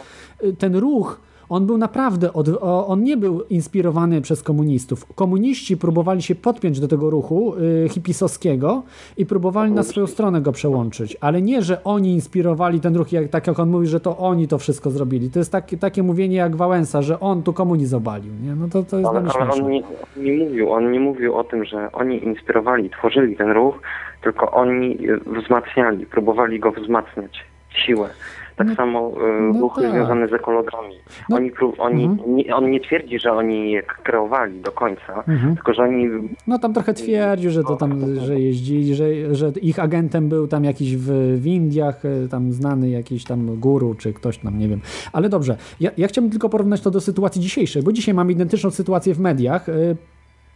ten 0.60 0.76
ruch, 0.76 1.22
on 1.54 1.66
był 1.66 1.78
naprawdę, 1.78 2.34
od, 2.34 2.48
on 2.62 3.04
nie 3.04 3.18
był 3.18 3.42
inspirowany 3.42 4.22
przez 4.22 4.44
komunistów. 4.44 5.14
Komuniści 5.16 5.78
próbowali 5.78 6.22
się 6.22 6.36
podpiąć 6.36 6.80
do 6.80 6.88
tego 6.88 7.10
ruchu 7.10 7.56
y, 7.86 7.90
hipisowskiego 7.90 8.84
i 9.18 9.26
próbowali 9.26 9.72
na 9.72 9.84
swoją 9.84 10.08
stronę 10.08 10.42
go 10.42 10.52
przełączyć, 10.52 11.18
ale 11.22 11.42
nie, 11.42 11.62
że 11.62 11.84
oni 11.84 12.14
inspirowali 12.14 12.80
ten 12.80 12.96
ruch, 12.96 13.12
jak, 13.12 13.28
tak 13.28 13.48
jak 13.48 13.60
on 13.60 13.70
mówi, 13.70 13.88
że 13.88 14.00
to 14.00 14.18
oni 14.18 14.48
to 14.48 14.58
wszystko 14.58 14.90
zrobili. 14.90 15.30
To 15.30 15.40
jest 15.40 15.52
takie, 15.52 15.78
takie 15.78 16.04
mówienie 16.04 16.36
jak 16.36 16.56
Wałęsa, 16.56 17.02
że 17.02 17.20
on 17.20 17.44
tu 17.44 17.54
komunizm 17.54 17.96
obalił. 17.98 18.34
Nie? 18.44 18.56
No 18.56 18.68
to, 18.68 18.84
to 18.84 18.98
jest 18.98 19.10
Ale, 19.10 19.24
ale 19.40 19.52
on 19.52 19.70
nie, 19.70 19.84
nie 20.18 20.46
mówił, 20.46 20.72
on 20.72 20.92
nie 20.92 21.00
mówił 21.00 21.36
o 21.36 21.44
tym, 21.44 21.66
że 21.66 21.92
oni 21.92 22.24
inspirowali, 22.24 22.90
tworzyli 22.90 23.36
ten 23.36 23.52
ruch, 23.52 23.80
tylko 24.22 24.52
oni 24.52 24.98
wzmacniali, 25.26 26.06
próbowali 26.06 26.60
go 26.60 26.72
wzmacniać, 26.72 27.46
siłę. 27.70 28.10
Tak 28.56 28.68
samo 28.78 29.12
e, 29.54 29.60
ruchy 29.60 29.82
tak. 29.82 29.92
związane 29.92 30.28
z 30.28 30.34
ekologami. 30.34 30.96
Oni, 31.32 31.52
pró- 31.52 31.74
oni, 31.78 32.04
Mhm. 32.06 32.36
nie, 32.36 32.56
on 32.56 32.72
nie 32.72 32.80
twierdzi, 32.80 33.20
że 33.20 33.32
oni 33.34 33.72
je 33.72 33.84
kreowali 33.84 34.62
do 34.62 34.72
końca, 34.72 35.24
Mhm. 35.28 35.56
tylko 35.56 35.74
że 35.74 35.84
oni 35.84 36.08
No 36.48 36.60
tam 36.60 36.74
trochę 36.74 36.94
twierdził, 36.94 37.52
że 37.52 37.64
to 37.64 37.76
tam, 37.76 38.00
że 38.20 38.40
jeździli, 38.40 38.96
że, 38.96 39.36
że 39.36 39.52
ich 39.62 39.80
agentem 39.80 40.30
był 40.30 40.48
tam 40.48 40.64
jakiś 40.64 40.98
w, 40.98 41.08
w 41.42 41.46
Indiach, 41.48 42.06
e, 42.06 42.28
tam 42.28 42.52
znany 42.52 42.90
jakiś 42.90 43.24
tam 43.24 43.60
guru, 43.60 43.96
czy 43.96 44.14
ktoś 44.14 44.38
tam, 44.38 44.60
nie 44.60 44.68
wiem. 44.68 44.82
Ale 45.14 45.30
dobrze, 45.30 45.58
ja, 45.80 45.92
ja 45.98 46.08
chciałbym 46.08 46.32
tylko 46.32 46.50
porównać 46.50 46.82
to 46.82 46.92
do 46.92 47.02
sytuacji 47.02 47.42
dzisiejszej, 47.42 47.84
bo 47.84 47.92
dzisiaj 47.92 48.14
mamy 48.16 48.32
identyczną 48.32 48.72
sytuację 48.72 49.14
w 49.14 49.20
mediach. 49.20 49.70
E, 49.70 49.74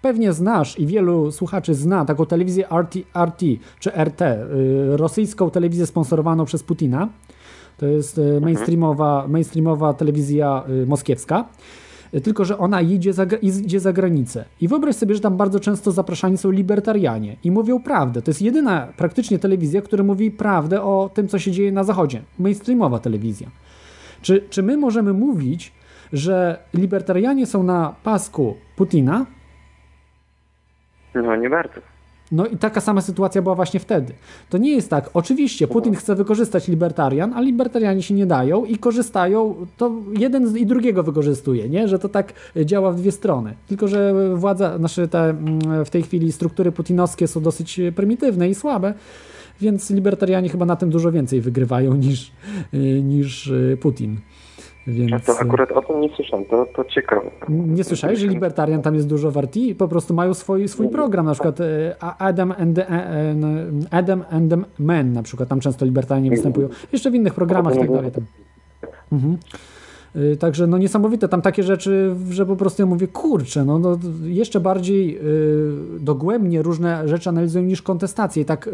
Pewnie 0.02 0.34
znasz 0.34 0.80
i 0.80 0.86
wielu 0.86 1.32
słuchaczy 1.32 1.74
zna 1.74 2.06
taką 2.06 2.26
telewizję 2.26 2.66
RT, 2.72 2.96
RT 3.26 3.42
czy 3.80 3.92
RT, 3.96 4.22
e, 4.22 4.38
rosyjską 4.98 5.50
telewizję 5.50 5.86
sponsorowaną 5.86 6.46
przez 6.46 6.64
Putina. 6.64 7.08
To 7.78 7.86
jest 7.86 8.18
e, 8.18 8.40
mainstreamowa, 8.42 9.28
mainstreamowa 9.28 9.94
telewizja 9.94 10.64
e, 10.84 10.86
moskiewska. 10.86 11.46
E, 12.14 12.22
Tylko, 12.22 12.46
że 12.46 12.58
ona 12.58 12.82
idzie 12.82 13.14
za, 13.14 13.26
idzie 13.42 13.80
za 13.80 13.94
granicę. 13.94 14.46
I 14.62 14.68
wyobraź 14.68 14.96
sobie, 14.96 15.16
że 15.16 15.22
tam 15.22 15.38
bardzo 15.38 15.60
często 15.60 15.92
zapraszani 15.92 16.38
są 16.38 16.52
libertarianie 16.52 17.36
i 17.44 17.52
mówią 17.52 17.82
prawdę. 17.82 18.22
To 18.22 18.32
jest 18.32 18.42
jedyna 18.42 18.88
praktycznie 18.98 19.40
telewizja, 19.40 19.82
która 19.82 20.04
mówi 20.04 20.32
prawdę 20.32 20.82
o 20.82 21.10
tym, 21.14 21.28
co 21.28 21.40
się 21.40 21.52
dzieje 21.52 21.72
na 21.72 21.84
Zachodzie. 21.84 22.22
Mainstreamowa 22.40 23.00
telewizja. 23.00 23.48
Czy, 24.22 24.44
czy 24.50 24.64
my 24.64 24.78
możemy 24.78 25.14
mówić, 25.14 25.74
że 26.14 26.60
libertarianie 26.74 27.46
są 27.46 27.64
na 27.64 27.96
pasku 28.04 28.56
Putina? 28.76 29.26
no 31.16 31.36
nie 31.36 31.50
bardzo. 31.50 31.97
No 32.32 32.46
i 32.46 32.58
taka 32.58 32.82
sama 32.82 33.02
sytuacja 33.02 33.42
była 33.42 33.56
właśnie 33.56 33.80
wtedy. 33.80 34.14
To 34.50 34.58
nie 34.58 34.72
jest 34.76 34.90
tak. 34.90 35.10
Oczywiście 35.14 35.68
Putin 35.68 35.96
chce 35.96 36.16
wykorzystać 36.16 36.68
libertarian, 36.68 37.34
a 37.34 37.42
libertarianie 37.42 38.04
się 38.04 38.14
nie 38.14 38.26
dają 38.26 38.66
i 38.66 38.78
korzystają, 38.78 39.56
to 39.78 39.92
jeden 40.20 40.48
z- 40.48 40.56
i 40.56 40.66
drugiego 40.66 41.04
wykorzystuje, 41.04 41.70
nie? 41.70 41.88
Że 41.88 42.00
to 42.00 42.10
tak 42.10 42.34
działa 42.66 42.92
w 42.92 42.96
dwie 42.96 43.12
strony. 43.12 43.54
Tylko, 43.68 43.88
że 43.88 44.14
władza, 44.36 44.78
znaczy 44.78 45.08
te 45.08 45.20
mm, 45.30 45.86
w 45.86 45.90
tej 45.90 46.04
chwili 46.04 46.32
struktury 46.32 46.72
putinowskie 46.72 47.28
są 47.28 47.42
dosyć 47.42 47.80
prymitywne 47.96 48.50
i 48.50 48.56
słabe, 48.56 48.94
więc 49.62 49.90
libertarianie 49.90 50.50
chyba 50.50 50.66
na 50.66 50.76
tym 50.76 50.90
dużo 50.90 51.12
więcej 51.12 51.42
wygrywają 51.42 51.96
niż, 51.96 52.32
y, 52.74 53.02
niż 53.04 53.48
y, 53.48 53.78
Putin. 53.82 54.18
Więc... 54.88 55.12
Ja 55.12 55.20
to 55.20 55.40
akurat 55.40 55.72
o 55.72 55.82
tym 55.82 56.02
nie 56.02 56.10
słyszałem, 56.16 56.46
to, 56.46 56.66
to 56.76 56.86
ciekawe. 56.86 57.32
Nie 57.50 57.84
słyszałeś, 57.84 58.20
że 58.20 58.28
libertarian 58.28 58.82
tam 58.82 58.96
jest 58.96 59.08
dużo 59.08 59.32
warty? 59.32 59.76
Po 59.76 59.88
prostu 59.88 60.14
mają 60.14 60.34
swój, 60.34 60.68
swój 60.68 60.90
program, 60.90 61.26
na 61.26 61.34
przykład 61.34 61.62
e, 61.62 61.96
Adam 62.00 62.54
and, 62.58 62.76
the, 62.76 62.90
e, 62.90 62.94
e, 62.94 63.36
Adam 63.92 64.24
and 64.32 64.50
the 64.50 64.58
Men, 64.80 65.14
na 65.14 65.24
przykład, 65.24 65.50
tam 65.50 65.60
często 65.60 65.86
libertarianie 65.86 66.30
występują. 66.30 66.70
Jeszcze 66.94 67.12
w 67.12 67.16
innych 67.16 67.34
programach 67.34 67.76
i 67.76 67.80
tak 67.80 67.92
dalej. 67.92 68.12
Tam. 68.12 68.24
Mhm. 69.12 69.38
Także 70.40 70.68
no 70.68 70.78
niesamowite, 70.78 71.28
tam 71.28 71.42
takie 71.42 71.64
rzeczy, 71.64 72.16
że 72.30 72.46
po 72.46 72.56
prostu 72.56 72.82
ja 72.82 72.86
mówię, 72.86 73.08
kurczę, 73.08 73.66
no, 73.66 73.80
no 73.80 73.98
jeszcze 74.24 74.60
bardziej 74.60 75.20
dogłębnie 76.00 76.62
różne 76.62 77.08
rzeczy 77.08 77.30
analizują 77.30 77.66
niż 77.66 77.82
kontestacje 77.82 78.42
i 78.42 78.46
tak 78.46 78.70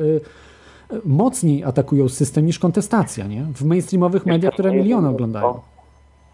mocniej 1.06 1.64
atakują 1.64 2.09
system 2.09 2.45
niż 2.45 2.59
kontestacja, 2.59 3.27
nie? 3.27 3.45
W 3.56 3.66
mainstreamowych 3.66 4.25
mediach, 4.25 4.53
które 4.53 4.72
miliony 4.72 5.09
oglądają. 5.09 5.73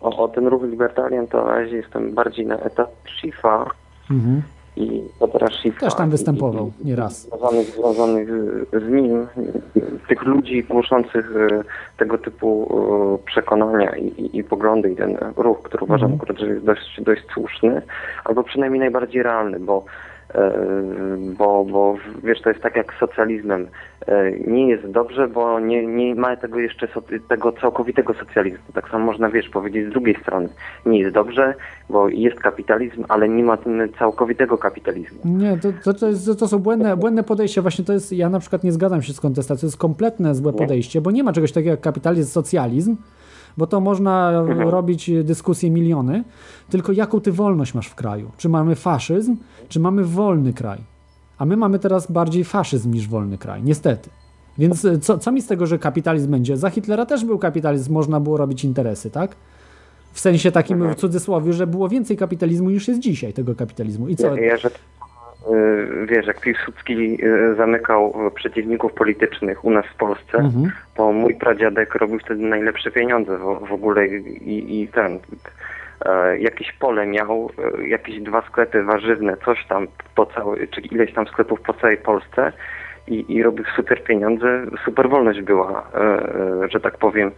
O, 0.01 0.23
o 0.23 0.27
ten 0.27 0.47
ruch 0.47 0.63
libertarian 0.63 1.27
to 1.27 1.45
na 1.45 1.55
razie 1.55 1.75
jestem 1.77 2.13
bardziej 2.13 2.45
na 2.47 2.55
etap 2.57 2.89
Shifa 3.19 3.65
Mhm. 4.11 4.41
i 4.77 5.03
Petera 5.19 5.47
Schifffa. 5.47 5.79
Też 5.85 5.95
tam 5.95 6.07
i- 6.07 6.11
występował 6.11 6.71
nieraz. 6.83 7.21
związanych, 7.21 7.67
związanych 7.67 8.29
z- 8.29 8.83
z 8.83 8.89
nim, 8.89 9.27
tych 10.07 10.23
ludzi 10.23 10.63
głoszących 10.63 11.31
e, 11.51 11.63
tego 11.97 12.17
typu 12.17 12.67
e, 13.21 13.25
przekonania 13.25 13.95
i, 13.95 14.05
i, 14.07 14.37
i 14.37 14.43
poglądy 14.43 14.91
i 14.91 14.95
ten 14.95 15.17
ruch, 15.37 15.61
który 15.63 15.83
uważam 15.83 16.11
Mhm. 16.11 16.21
akurat, 16.21 16.39
że 16.39 16.53
jest 16.53 16.65
dość, 16.65 17.01
dość 17.01 17.21
słuszny, 17.33 17.81
albo 18.25 18.43
przynajmniej 18.43 18.79
najbardziej 18.79 19.23
realny, 19.23 19.59
bo 19.59 19.85
bo, 21.38 21.66
bo 21.66 21.95
wiesz, 22.24 22.41
to 22.41 22.49
jest 22.49 22.61
tak 22.61 22.75
jak 22.75 22.93
z 22.93 22.98
socjalizmem. 22.99 23.67
E, 24.08 24.32
Nie 24.32 24.67
jest 24.67 24.88
dobrze, 24.91 25.27
bo 25.27 25.59
nie, 25.59 25.88
nie 25.88 26.16
ma 26.16 26.35
tego 26.35 26.59
jeszcze 26.59 26.88
tego 27.30 27.51
całkowitego 27.51 28.14
socjalizmu. 28.14 28.74
Tak 28.74 28.90
samo 28.90 29.06
można, 29.06 29.30
wiesz, 29.30 29.49
powiedzieć 29.49 29.88
z 29.88 29.90
drugiej 29.90 30.16
strony. 30.22 30.49
Nie 30.85 30.99
jest 30.99 31.14
dobrze, 31.14 31.53
bo 31.90 32.09
jest 32.09 32.40
kapitalizm, 32.40 33.06
ale 33.08 33.30
nie 33.30 33.43
ma 33.43 33.58
całkowitego 33.99 34.58
kapitalizmu. 34.58 35.19
Nie, 35.25 35.58
to, 35.58 35.69
to, 35.83 35.93
to, 35.93 36.08
jest, 36.08 36.40
to 36.40 36.48
są 36.48 36.59
błędne, 36.59 36.98
błędne 36.98 37.24
podejście. 37.24 37.61
Właśnie 37.61 37.85
to 37.85 37.93
jest, 37.93 38.14
ja 38.14 38.30
na 38.30 38.40
przykład 38.40 38.64
nie 38.64 38.72
zgadzam 38.72 39.01
się 39.01 39.14
z 39.14 39.19
kontestacją, 39.19 39.61
to 39.61 39.67
jest 39.67 39.77
kompletne 39.77 40.35
złe 40.35 40.53
podejście, 40.53 41.01
bo 41.01 41.11
nie 41.11 41.24
ma 41.24 41.33
czegoś 41.33 41.51
takiego 41.51 41.72
jak 41.72 41.82
kapitalizm, 41.82 42.32
socjalizm, 42.32 42.95
bo 43.59 43.67
to 43.67 43.79
można 43.79 44.29
Mhm. 44.31 44.69
robić 44.69 45.11
dyskusje 45.23 45.71
miliony, 45.71 46.23
tylko 46.69 46.91
jaką 46.91 47.21
ty 47.21 47.31
wolność 47.31 47.73
masz 47.73 47.88
w 47.88 47.95
kraju? 47.95 48.31
Czy 48.38 48.49
mamy 48.49 48.75
faszyzm, 48.75 49.35
czy 49.69 49.79
mamy 49.79 50.03
wolny 50.03 50.53
kraj? 50.53 50.79
A 51.38 51.45
my 51.45 51.57
mamy 51.57 51.79
teraz 51.79 52.11
bardziej 52.11 52.43
faszyzm 52.43 52.91
niż 52.93 53.07
wolny 53.07 53.38
kraj, 53.38 53.63
niestety. 53.63 54.09
Więc 54.57 54.85
e, 54.85 54.99
co, 54.99 55.17
co 55.17 55.31
mi 55.31 55.41
z 55.41 55.47
tego, 55.47 55.65
że 55.65 55.79
kapitalizm 55.79 56.31
będzie? 56.31 56.57
Za 56.57 56.69
Hitlera 56.69 57.05
też 57.05 57.25
był 57.25 57.38
kapitalizm, 57.39 57.93
można 57.93 58.19
było 58.19 58.38
robić 58.38 58.63
interesy, 58.63 59.09
tak? 59.11 59.35
W 60.13 60.19
sensie 60.19 60.51
takim 60.51 60.93
w 60.93 60.95
cudzysłowie, 60.95 61.53
że 61.53 61.67
było 61.67 61.89
więcej 61.89 62.17
kapitalizmu 62.17 62.69
niż 62.69 62.88
jest 62.88 62.99
dzisiaj 62.99 63.33
tego 63.33 63.55
kapitalizmu. 63.55 64.07
I 64.07 64.15
co? 64.15 64.35
Ja, 64.35 64.41
ja 64.41 64.57
wiesz, 66.06 66.27
jak 66.27 66.42
Piłsudski 66.42 67.26
y, 67.26 67.56
zamykał 67.56 68.27
y, 68.27 68.32
przeciwników 68.32 68.93
politycznych 68.93 69.66
u 69.66 69.72
nas 69.72 69.85
w 69.85 69.98
Polsce, 69.98 70.38
Mhm. 70.38 70.72
to 70.95 71.11
mój 71.11 71.35
pradziadek 71.35 71.95
robił 71.95 72.19
wtedy 72.19 72.43
najlepsze 72.43 72.92
pieniądze 72.92 73.38
w, 73.38 73.68
w 73.69 73.72
ogóle 73.74 74.08
i, 74.08 74.82
i 74.82 74.88
ten... 74.88 75.19
E, 76.06 76.40
jakieś 76.40 76.72
pole 76.72 77.08
miał, 77.08 77.50
e, 77.80 77.88
jakieś 77.88 78.22
dwa 78.22 78.42
sklepy 78.42 78.84
warzywne, 78.84 79.38
coś 79.45 79.66
tam 79.68 79.88
po 80.16 80.26
całej, 80.26 80.68
czyli 80.68 80.93
ileś 80.93 81.14
tam 81.14 81.27
sklepów 81.27 81.61
po 81.61 81.74
całej 81.74 81.98
Polsce 81.98 82.51
i, 83.08 83.26
i 83.35 83.43
robił 83.43 83.66
super 83.76 84.03
pieniądze, 84.03 84.66
super 84.85 85.09
wolność 85.09 85.42
była, 85.42 85.88
e, 85.95 86.69
że 86.69 86.80
tak 86.80 86.98
powiem. 86.98 87.32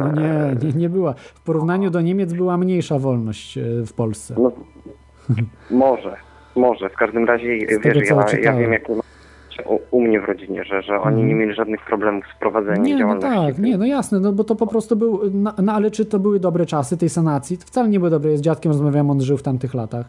No 0.00 0.12
nie, 0.12 0.56
nie, 0.66 0.72
nie 0.72 0.88
była. 0.88 1.12
W 1.14 1.40
porównaniu 1.44 1.90
do 1.90 2.00
Niemiec 2.00 2.32
była 2.32 2.56
mniejsza 2.56 2.98
wolność 2.98 3.58
w 3.86 3.92
Polsce. 3.92 4.34
No, 4.38 4.52
Może, 5.70 6.16
może. 6.58 6.88
W 6.90 6.96
każdym 6.96 7.24
razie, 7.24 7.44
Z 7.80 7.84
wiesz, 7.84 8.08
ja, 8.10 8.40
ja 8.42 8.52
wiem, 8.52 8.72
jak 8.72 8.88
u, 9.66 9.80
u 9.90 10.00
mnie 10.02 10.20
w 10.20 10.24
rodzinie, 10.24 10.64
że, 10.64 10.82
że 10.82 11.00
oni 11.00 11.24
nie 11.24 11.34
mieli 11.34 11.54
żadnych 11.54 11.80
problemów 11.84 12.24
z 12.36 12.40
prowadzeniem 12.40 12.82
Nie, 12.82 12.92
no 12.92 12.98
działalności. 12.98 13.46
tak, 13.46 13.58
nie, 13.58 13.78
no 13.78 13.86
jasne, 13.86 14.20
no 14.20 14.32
bo 14.32 14.44
to 14.44 14.56
po 14.56 14.66
prostu 14.66 14.96
był, 14.96 15.20
no, 15.32 15.52
no 15.62 15.72
ale 15.72 15.90
czy 15.90 16.04
to 16.04 16.18
były 16.18 16.40
dobre 16.40 16.66
czasy 16.66 16.96
tej 16.96 17.08
sanacji? 17.08 17.58
To 17.58 17.66
wcale 17.66 17.88
nie 17.88 17.98
były 17.98 18.10
dobre. 18.10 18.36
Z 18.36 18.40
dziadkiem 18.40 18.72
rozmawiałem, 18.72 19.10
on 19.10 19.20
żył 19.20 19.36
w 19.36 19.42
tamtych 19.42 19.74
latach 19.74 20.06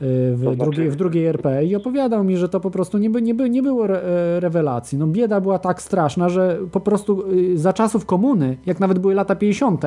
w, 0.00 0.38
znaczy- 0.40 0.56
drugiej, 0.56 0.90
w 0.90 0.96
drugiej 0.96 1.26
RP 1.26 1.64
i 1.64 1.76
opowiadał 1.76 2.24
mi, 2.24 2.36
że 2.36 2.48
to 2.48 2.60
po 2.60 2.70
prostu 2.70 2.98
nie, 2.98 3.10
by, 3.10 3.22
nie, 3.22 3.34
by, 3.34 3.50
nie 3.50 3.62
było 3.62 3.84
re, 3.84 4.02
e, 4.02 4.40
rewelacji. 4.40 4.98
No 4.98 5.06
bieda 5.06 5.40
była 5.40 5.58
tak 5.58 5.82
straszna, 5.82 6.28
że 6.28 6.58
po 6.72 6.80
prostu 6.80 7.24
y, 7.32 7.58
za 7.58 7.72
czasów 7.72 8.06
komuny, 8.06 8.56
jak 8.66 8.80
nawet 8.80 8.98
były 8.98 9.14
lata 9.14 9.36
50., 9.36 9.82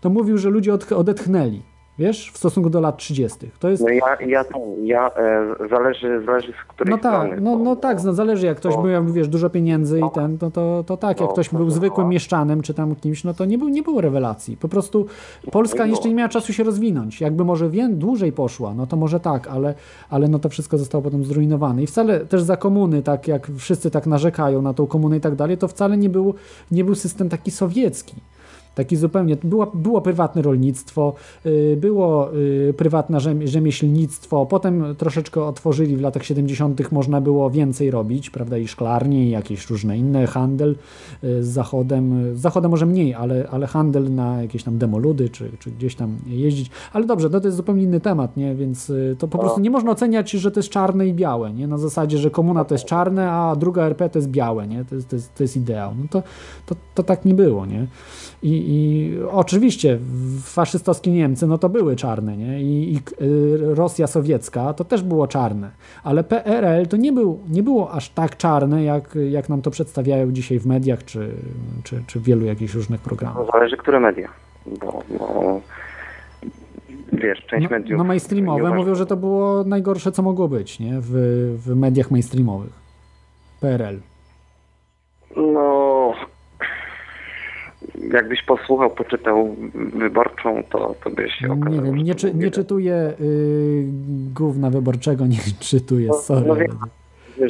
to 0.00 0.10
mówił, 0.10 0.38
że 0.38 0.50
ludzie 0.50 0.74
od, 0.74 0.92
odetchnęli, 0.92 1.62
wiesz, 2.00 2.30
w 2.32 2.38
stosunku 2.38 2.70
do 2.70 2.80
lat 2.80 2.96
30. 2.96 3.38
To 3.60 3.68
jest... 3.68 3.82
No 3.82 3.88
ja, 3.88 4.16
ja, 4.26 4.44
ja 4.82 5.10
e, 5.16 5.68
zależy, 5.70 6.22
zależy 6.26 6.52
z 6.52 6.68
której 6.68 6.90
No 6.90 6.98
tak, 6.98 7.26
strony. 7.26 7.40
no, 7.40 7.58
no 7.58 7.76
tak, 7.76 8.04
no 8.04 8.12
zależy, 8.12 8.46
jak 8.46 8.56
ktoś 8.56 8.74
bo- 8.74 8.84
miał, 8.84 9.04
wiesz, 9.04 9.28
dużo 9.28 9.50
pieniędzy 9.50 9.98
i 10.00 10.10
ten, 10.14 10.38
to, 10.38 10.50
to, 10.50 10.84
to 10.86 10.96
tak, 10.96 11.20
jak 11.20 11.28
No, 11.28 11.32
ktoś 11.32 11.48
był 11.48 11.70
zwykłym 11.70 12.08
mieszczanem 12.08 12.62
czy 12.62 12.74
tam 12.74 12.96
kimś, 12.96 13.24
no 13.24 13.34
to 13.34 13.44
nie, 13.44 13.58
był, 13.58 13.68
nie 13.68 13.82
było 13.82 14.00
rewelacji. 14.00 14.56
Po 14.56 14.68
prostu 14.68 15.06
Polska 15.52 15.86
jeszcze 15.86 16.08
nie 16.08 16.14
miała 16.14 16.28
czasu 16.28 16.52
się 16.52 16.64
rozwinąć. 16.64 17.20
Jakby 17.20 17.44
może 17.44 17.70
wie, 17.70 17.88
dłużej 17.88 18.32
poszła, 18.32 18.74
no 18.74 18.86
to 18.86 18.96
może 18.96 19.20
tak, 19.20 19.48
ale, 19.48 19.74
ale 20.10 20.28
no 20.28 20.38
to 20.38 20.48
wszystko 20.48 20.78
zostało 20.78 21.02
potem 21.02 21.24
zrujnowane. 21.24 21.82
I 21.82 21.86
wcale 21.86 22.20
też 22.20 22.42
za 22.42 22.56
komuny, 22.56 23.02
tak 23.02 23.28
jak 23.28 23.46
wszyscy 23.56 23.90
tak 23.90 24.06
narzekają 24.06 24.62
na 24.62 24.74
tą 24.74 24.86
komunę 24.86 25.16
i 25.16 25.20
tak 25.20 25.34
dalej, 25.34 25.58
to 25.58 25.68
wcale 25.68 25.96
nie 25.96 26.08
był, 26.08 26.34
nie 26.70 26.84
był 26.84 26.94
system 26.94 27.28
taki 27.28 27.50
sowiecki. 27.50 28.14
Taki 28.74 28.96
zupełnie. 28.96 29.36
Było, 29.44 29.66
było 29.74 30.00
prywatne 30.00 30.42
rolnictwo, 30.42 31.14
y, 31.46 31.78
było 31.80 32.34
y, 32.34 32.74
prywatne 32.76 33.18
rzem- 33.18 33.46
rzemieślnictwo, 33.46 34.46
potem 34.46 34.84
troszeczkę 34.98 35.44
otworzyli 35.44 35.96
w 35.96 36.00
latach 36.00 36.24
70. 36.24 36.92
można 36.92 37.20
było 37.20 37.50
więcej 37.50 37.90
robić, 37.90 38.30
prawda, 38.30 38.58
i 38.58 38.68
szklarnie, 38.68 39.26
i 39.26 39.30
jakieś 39.30 39.70
różne 39.70 39.98
inne, 39.98 40.26
handel 40.26 40.76
y, 41.24 41.44
z 41.44 41.48
Zachodem. 41.48 42.36
Z 42.36 42.40
Zachodem 42.40 42.70
może 42.70 42.86
mniej, 42.86 43.14
ale, 43.14 43.48
ale 43.50 43.66
handel 43.66 44.14
na 44.14 44.42
jakieś 44.42 44.62
tam 44.64 44.78
demoludy, 44.78 45.28
czy, 45.28 45.50
czy 45.58 45.70
gdzieś 45.70 45.94
tam 45.94 46.16
jeździć. 46.26 46.70
Ale 46.92 47.06
dobrze, 47.06 47.28
no 47.28 47.40
to 47.40 47.46
jest 47.46 47.56
zupełnie 47.56 47.82
inny 47.82 48.00
temat, 48.00 48.36
nie? 48.36 48.54
Więc 48.54 48.92
to 49.18 49.28
po 49.28 49.38
prostu 49.38 49.60
nie 49.60 49.70
można 49.70 49.90
oceniać, 49.90 50.30
że 50.30 50.50
to 50.50 50.60
jest 50.60 50.70
czarne 50.70 51.06
i 51.08 51.14
białe, 51.14 51.52
nie? 51.52 51.66
Na 51.66 51.78
zasadzie, 51.78 52.18
że 52.18 52.30
komuna 52.30 52.64
to 52.64 52.74
jest 52.74 52.84
czarne, 52.84 53.30
a 53.30 53.56
druga 53.56 53.82
RP 53.82 54.08
to 54.10 54.18
jest 54.18 54.30
białe, 54.30 54.66
nie? 54.66 54.84
To 54.84 54.94
jest, 54.94 55.08
to 55.08 55.16
jest, 55.16 55.34
to 55.34 55.44
jest 55.44 55.56
ideał. 55.56 55.92
No 55.98 56.04
to, 56.10 56.22
to, 56.66 56.76
to 56.94 57.02
tak 57.02 57.24
nie 57.24 57.34
było, 57.34 57.66
nie? 57.66 57.86
I, 58.42 58.64
I 58.68 59.12
oczywiście 59.30 59.98
faszystowskie 60.42 61.10
Niemcy, 61.10 61.46
no 61.46 61.58
to 61.58 61.68
były 61.68 61.96
czarne, 61.96 62.36
nie? 62.36 62.62
I, 62.62 62.92
i 62.92 62.96
y, 63.24 63.74
Rosja 63.74 64.06
sowiecka 64.06 64.74
to 64.74 64.84
też 64.84 65.02
było 65.02 65.26
czarne, 65.26 65.70
ale 66.04 66.24
PRL 66.24 66.86
to 66.86 66.96
nie, 66.96 67.12
był, 67.12 67.38
nie 67.48 67.62
było 67.62 67.92
aż 67.92 68.10
tak 68.10 68.36
czarne, 68.36 68.84
jak, 68.84 69.18
jak 69.30 69.48
nam 69.48 69.62
to 69.62 69.70
przedstawiają 69.70 70.32
dzisiaj 70.32 70.58
w 70.58 70.66
mediach, 70.66 71.04
czy, 71.04 71.34
czy, 71.84 72.02
czy 72.06 72.20
w 72.20 72.22
wielu 72.22 72.44
jakichś 72.44 72.74
różnych 72.74 73.00
programach. 73.00 73.46
No, 73.46 73.52
zależy, 73.52 73.76
które 73.76 74.00
media. 74.00 74.28
Bo, 74.66 75.02
bo 75.18 75.60
wiesz, 77.12 77.46
część 77.46 77.64
No, 77.64 77.70
mediów... 77.70 77.98
no 77.98 78.04
mainstreamowe 78.04 78.74
mówią, 78.74 78.94
że 78.94 79.06
to 79.06 79.16
było 79.16 79.64
najgorsze, 79.64 80.12
co 80.12 80.22
mogło 80.22 80.48
być, 80.48 80.80
nie? 80.80 80.92
W, 81.00 81.10
w 81.66 81.76
mediach 81.76 82.10
mainstreamowych. 82.10 82.72
PRL. 83.60 84.00
No, 85.36 86.12
jakbyś 88.12 88.42
posłuchał, 88.42 88.90
poczytał 88.90 89.56
wyborczą, 89.74 90.62
to, 90.70 90.94
to 91.04 91.10
byś 91.10 91.34
się 91.34 91.52
okazał. 91.52 91.72
Nie 91.72 91.82
wiem, 91.82 91.96
nie, 91.96 92.14
czy, 92.14 92.34
nie 92.34 92.50
czytuję 92.50 93.12
y, 93.20 93.84
gówna 94.34 94.70
wyborczego, 94.70 95.26
nie 95.34 95.38
czytuję, 95.60 96.12
sorry. 96.12 96.46
no 96.46 96.56
wiem. 96.56 96.78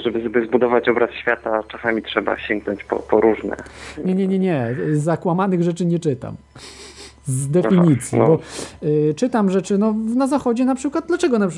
Żeby, 0.04 0.22
żeby 0.22 0.46
zbudować 0.46 0.88
obraz 0.88 1.10
świata, 1.10 1.62
czasami 1.68 2.02
trzeba 2.02 2.38
sięgnąć 2.38 2.84
po, 2.84 2.96
po 2.96 3.20
różne. 3.20 3.56
Nie, 4.04 4.14
nie, 4.14 4.28
nie, 4.28 4.38
nie. 4.38 4.76
Zakłamanych 4.92 5.62
rzeczy 5.62 5.86
nie 5.86 5.98
czytam. 5.98 6.36
Z 7.24 7.48
definicji, 7.48 8.18
Aha, 8.20 8.28
no. 8.30 8.38
bo 8.82 8.86
y, 8.88 9.14
czytam 9.14 9.50
rzeczy 9.50 9.78
no, 9.78 9.94
na 10.16 10.26
zachodzie 10.26 10.64
na 10.64 10.74
przykład, 10.74 11.04
dlaczego 11.08 11.38
na, 11.38 11.48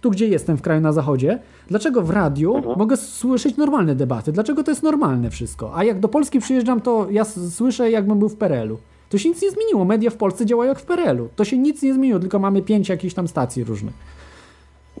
tu 0.00 0.10
gdzie 0.10 0.28
jestem 0.28 0.56
w 0.56 0.62
kraju 0.62 0.80
na 0.80 0.92
zachodzie, 0.92 1.38
dlaczego 1.68 2.02
w 2.02 2.10
radiu 2.10 2.56
Mhm. 2.56 2.78
mogę 2.78 2.96
słyszeć 2.96 3.56
normalne 3.56 3.94
debaty, 3.94 4.32
dlaczego 4.32 4.64
to 4.64 4.70
jest 4.70 4.82
normalne 4.82 5.30
wszystko, 5.30 5.76
a 5.76 5.84
jak 5.84 6.00
do 6.00 6.08
Polski 6.08 6.38
przyjeżdżam, 6.38 6.80
to 6.80 7.06
ja 7.10 7.24
słyszę 7.24 7.90
jakbym 7.90 8.18
był 8.18 8.28
w 8.28 8.36
PRL-u. 8.36 8.78
To 9.08 9.18
się 9.18 9.28
nic 9.28 9.42
nie 9.42 9.50
zmieniło, 9.50 9.84
media 9.84 10.10
w 10.10 10.16
Polsce 10.16 10.46
działają 10.46 10.68
jak 10.68 10.78
w 10.78 10.84
PRL-u, 10.86 11.28
to 11.36 11.44
się 11.44 11.58
nic 11.58 11.82
nie 11.82 11.94
zmieniło, 11.94 12.20
tylko 12.20 12.38
mamy 12.38 12.62
pięć 12.62 12.88
jakichś 12.88 13.14
tam 13.14 13.28
stacji 13.28 13.64
różnych. 13.64 13.94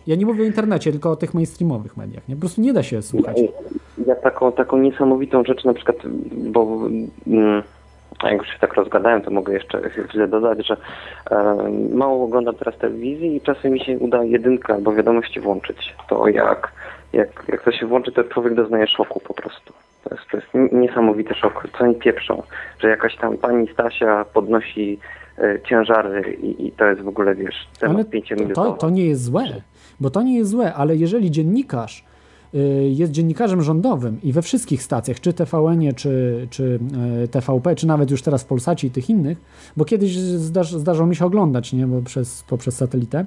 Ja 0.06 0.16
nie 0.16 0.26
mówię 0.26 0.42
o 0.42 0.46
internecie, 0.46 0.92
tylko 0.92 1.10
o 1.10 1.16
tych 1.16 1.34
mainstreamowych 1.34 1.96
mediach, 1.96 2.28
nie? 2.28 2.34
po 2.34 2.40
prostu 2.40 2.60
nie 2.60 2.72
da 2.72 2.82
się 2.82 3.02
słuchać. 3.02 3.36
Ja 4.06 4.14
taką, 4.14 4.52
taką 4.52 4.78
niesamowitą 4.78 5.44
rzecz 5.44 5.64
na 5.64 5.74
przykład, 5.74 5.96
bo 6.52 6.78
mm, 7.26 7.62
jak 8.30 8.38
już 8.38 8.48
się 8.48 8.58
tak 8.58 8.74
rozgadałem, 8.74 9.22
to 9.22 9.30
mogę 9.30 9.52
jeszcze 9.52 9.90
chwilę 9.90 10.28
dodać, 10.28 10.66
że 10.66 10.76
e, 11.30 11.54
mało 11.94 12.24
oglądam 12.24 12.54
teraz 12.54 12.78
telewizji 12.78 13.36
i 13.36 13.40
czasem 13.40 13.72
mi 13.72 13.80
się 13.80 13.98
uda 13.98 14.24
jedynkę 14.24 14.74
albo 14.74 14.92
wiadomości 14.92 15.40
włączyć. 15.40 15.94
To 16.08 16.28
jak, 16.28 16.72
jak, 17.12 17.44
jak 17.48 17.62
to 17.62 17.72
się 17.72 17.86
włączy, 17.86 18.12
to 18.12 18.24
człowiek 18.24 18.54
doznaje 18.54 18.86
szoku 18.86 19.20
po 19.20 19.34
prostu. 19.34 19.72
To 20.04 20.14
jest, 20.14 20.28
to 20.30 20.36
jest 20.36 20.72
niesamowity 20.72 21.34
szok. 21.34 21.68
Co 21.78 21.84
oni 21.84 21.94
pieprzą, 21.94 22.42
że 22.78 22.88
jakaś 22.88 23.16
tam 23.16 23.38
pani 23.38 23.68
Stasia 23.72 24.24
podnosi 24.24 24.98
e, 25.38 25.58
ciężary 25.68 26.32
i, 26.32 26.66
i 26.66 26.72
to 26.72 26.84
jest 26.84 27.02
w 27.02 27.08
ogóle, 27.08 27.34
wiesz, 27.34 27.66
temat 27.80 28.10
pięciominutowy. 28.10 28.70
to, 28.70 28.76
to 28.76 28.90
nie 28.90 29.06
jest 29.06 29.24
złe, 29.24 29.44
bo 30.00 30.10
to 30.10 30.22
nie 30.22 30.38
jest 30.38 30.50
złe, 30.50 30.74
ale 30.74 30.96
jeżeli 30.96 31.30
dziennikarz 31.30 32.04
jest 32.90 33.12
dziennikarzem 33.12 33.62
rządowym 33.62 34.18
i 34.22 34.32
we 34.32 34.42
wszystkich 34.42 34.82
stacjach, 34.82 35.20
czy 35.20 35.32
TVN, 35.32 35.94
czy, 35.96 36.46
czy 36.50 36.78
y, 37.24 37.28
TVP, 37.28 37.74
czy 37.74 37.86
nawet 37.86 38.10
już 38.10 38.22
teraz 38.22 38.42
w 38.42 38.46
Polsacie 38.46 38.86
i 38.86 38.90
tych 38.90 39.10
innych, 39.10 39.38
bo 39.76 39.84
kiedyś 39.84 40.18
zdarz, 40.18 40.72
zdarzało 40.72 41.06
mi 41.06 41.16
się 41.16 41.24
oglądać, 41.24 41.72
nie, 41.72 41.86
bo 41.86 42.02
przez, 42.02 42.42
poprzez 42.48 42.76
satelitę, 42.76 43.26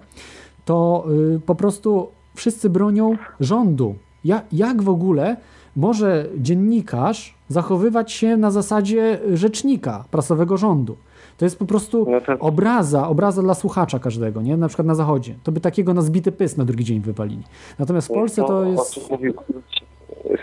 to 0.65 1.05
y, 1.35 1.39
po 1.39 1.55
prostu 1.55 2.07
wszyscy 2.35 2.69
bronią 2.69 3.17
rządu. 3.39 3.95
Ja, 4.25 4.41
jak 4.51 4.81
w 4.81 4.89
ogóle 4.89 5.37
może 5.75 6.25
dziennikarz 6.37 7.35
zachowywać 7.49 8.11
się 8.11 8.37
na 8.37 8.51
zasadzie 8.51 9.19
rzecznika 9.33 10.05
prasowego 10.11 10.57
rządu? 10.57 10.97
To 11.37 11.45
jest 11.45 11.59
po 11.59 11.65
prostu 11.65 12.07
obraza, 12.39 13.07
obraza 13.07 13.41
dla 13.41 13.53
słuchacza 13.53 13.99
każdego, 13.99 14.41
nie? 14.41 14.57
Na 14.57 14.67
przykład 14.67 14.87
na 14.87 14.95
zachodzie. 14.95 15.33
To 15.43 15.51
by 15.51 15.59
takiego 15.59 15.93
na 15.93 16.01
zbity 16.01 16.31
pysk 16.31 16.57
na 16.57 16.65
drugi 16.65 16.83
dzień 16.83 16.99
wypalili. 16.99 17.43
Natomiast 17.79 18.07
w 18.07 18.13
Polsce 18.13 18.41
to 18.41 18.57
O 18.57 18.63
jest... 18.63 19.11
mówił 19.11 19.33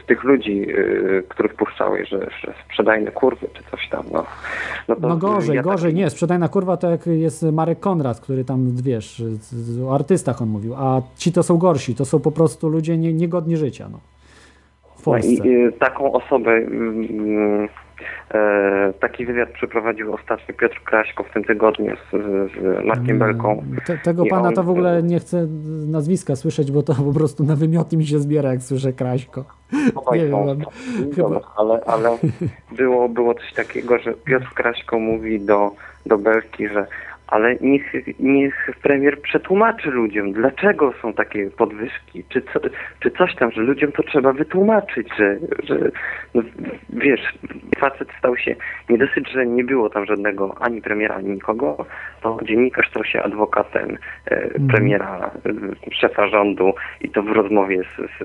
z 0.02 0.06
tych 0.06 0.24
ludzi, 0.24 0.58
yy, 0.58 1.24
których 1.28 1.54
puszczałeś, 1.54 2.08
że, 2.08 2.18
że 2.18 2.54
sprzedajne 2.66 3.10
kurwy 3.10 3.48
czy 3.54 3.62
coś 3.70 3.88
tam, 3.88 4.04
no. 4.12 4.24
No, 4.88 4.96
to 4.96 5.08
No 5.08 5.16
gorzej, 5.16 5.56
ja 5.56 5.62
gorzej, 5.62 5.94
nie, 5.94 6.10
sprzedajna 6.10 6.48
kurwa 6.48 6.76
to 6.76 6.90
jak 6.90 7.06
jest 7.06 7.42
Marek 7.42 7.80
Konrad, 7.80 8.20
który 8.20 8.44
tam, 8.44 8.76
wiesz, 8.82 9.22
o 9.88 9.94
artystach 9.94 10.42
on 10.42 10.48
mówił, 10.48 10.74
a 10.74 11.02
ci 11.16 11.32
to 11.32 11.42
są 11.42 11.58
gorsi, 11.58 11.94
to 11.94 12.04
są 12.04 12.20
po 12.20 12.32
prostu 12.32 12.68
ludzie 12.68 12.98
nie, 12.98 13.12
niegodni 13.12 13.56
życia, 13.56 13.88
no. 13.92 13.98
W 14.96 15.06
No 15.06 15.12
Polsce. 15.12 15.28
i 15.32 15.66
y, 15.66 15.72
taką 15.72 16.12
osobę, 16.12 16.50
mm, 16.50 17.68
e, 18.34 18.92
taki 19.00 19.26
wywiad 19.26 19.48
przeprowadził 19.50 20.14
ostatnio 20.14 20.54
Piotr 20.54 20.80
Kraśko 20.84 21.22
w 21.24 21.30
tym 21.30 21.44
tygodniu 21.44 21.96
z, 21.96 22.10
z 22.52 22.84
Markiem 22.86 23.18
Belką. 23.18 23.62
Te, 23.86 23.98
tego 23.98 24.24
I 24.24 24.28
pana 24.28 24.48
on- 24.48 24.54
to 24.54 24.62
w 24.62 24.70
ogóle 24.70 25.02
nie 25.02 25.18
chcę 25.20 25.46
nazwiska 25.86 26.36
słyszeć, 26.36 26.72
bo 26.72 26.82
to 26.82 26.94
po 27.08 27.12
prostu 27.12 27.44
na 27.44 27.56
wymioty 27.56 27.96
mi 27.96 28.06
się 28.06 28.18
zbiera, 28.18 28.50
jak 28.50 28.62
słyszę 28.62 28.92
Kraśko. 28.92 29.44
Obaj 29.94 30.18
Nie 30.18 30.24
wiem, 30.24 30.34
są 30.34 30.46
mam- 30.46 30.58
Dobra, 31.16 31.40
ale, 31.56 31.80
ale 31.86 32.18
było, 32.78 33.08
było 33.08 33.34
coś 33.34 33.52
takiego, 33.52 33.98
że 33.98 34.12
Piotr 34.12 34.48
Kraśko 34.54 34.98
mówi 34.98 35.40
do, 35.40 35.70
do 36.06 36.18
Belki, 36.18 36.68
że 36.68 36.86
ale 37.32 37.56
niech, 37.60 37.92
niech 38.20 38.70
premier 38.82 39.22
przetłumaczy 39.22 39.90
ludziom, 39.90 40.32
dlaczego 40.32 40.92
są 41.02 41.12
takie 41.12 41.50
podwyżki, 41.50 42.24
czy, 42.28 42.42
co, 42.42 42.60
czy 43.00 43.10
coś 43.10 43.34
tam, 43.34 43.50
że 43.52 43.60
ludziom 43.60 43.92
to 43.92 44.02
trzeba 44.02 44.32
wytłumaczyć, 44.32 45.08
że, 45.18 45.38
że 45.62 45.90
no, 46.34 46.42
wiesz, 46.90 47.20
facet 47.78 48.08
stał 48.18 48.36
się, 48.36 48.56
nie 48.90 48.98
dosyć, 48.98 49.32
że 49.32 49.46
nie 49.46 49.64
było 49.64 49.90
tam 49.90 50.06
żadnego 50.06 50.54
ani 50.60 50.82
premiera, 50.82 51.14
ani 51.14 51.28
nikogo, 51.28 51.86
to 52.22 52.38
dziennikarz 52.42 52.90
stał 52.90 53.04
się 53.04 53.22
adwokatem 53.22 53.98
e, 54.26 54.60
premiera, 54.60 55.30
e, 55.90 55.94
szefa 55.94 56.28
rządu 56.28 56.72
i 57.00 57.10
to 57.10 57.22
w 57.22 57.28
rozmowie 57.28 57.82
z, 57.82 57.96
z, 57.96 58.18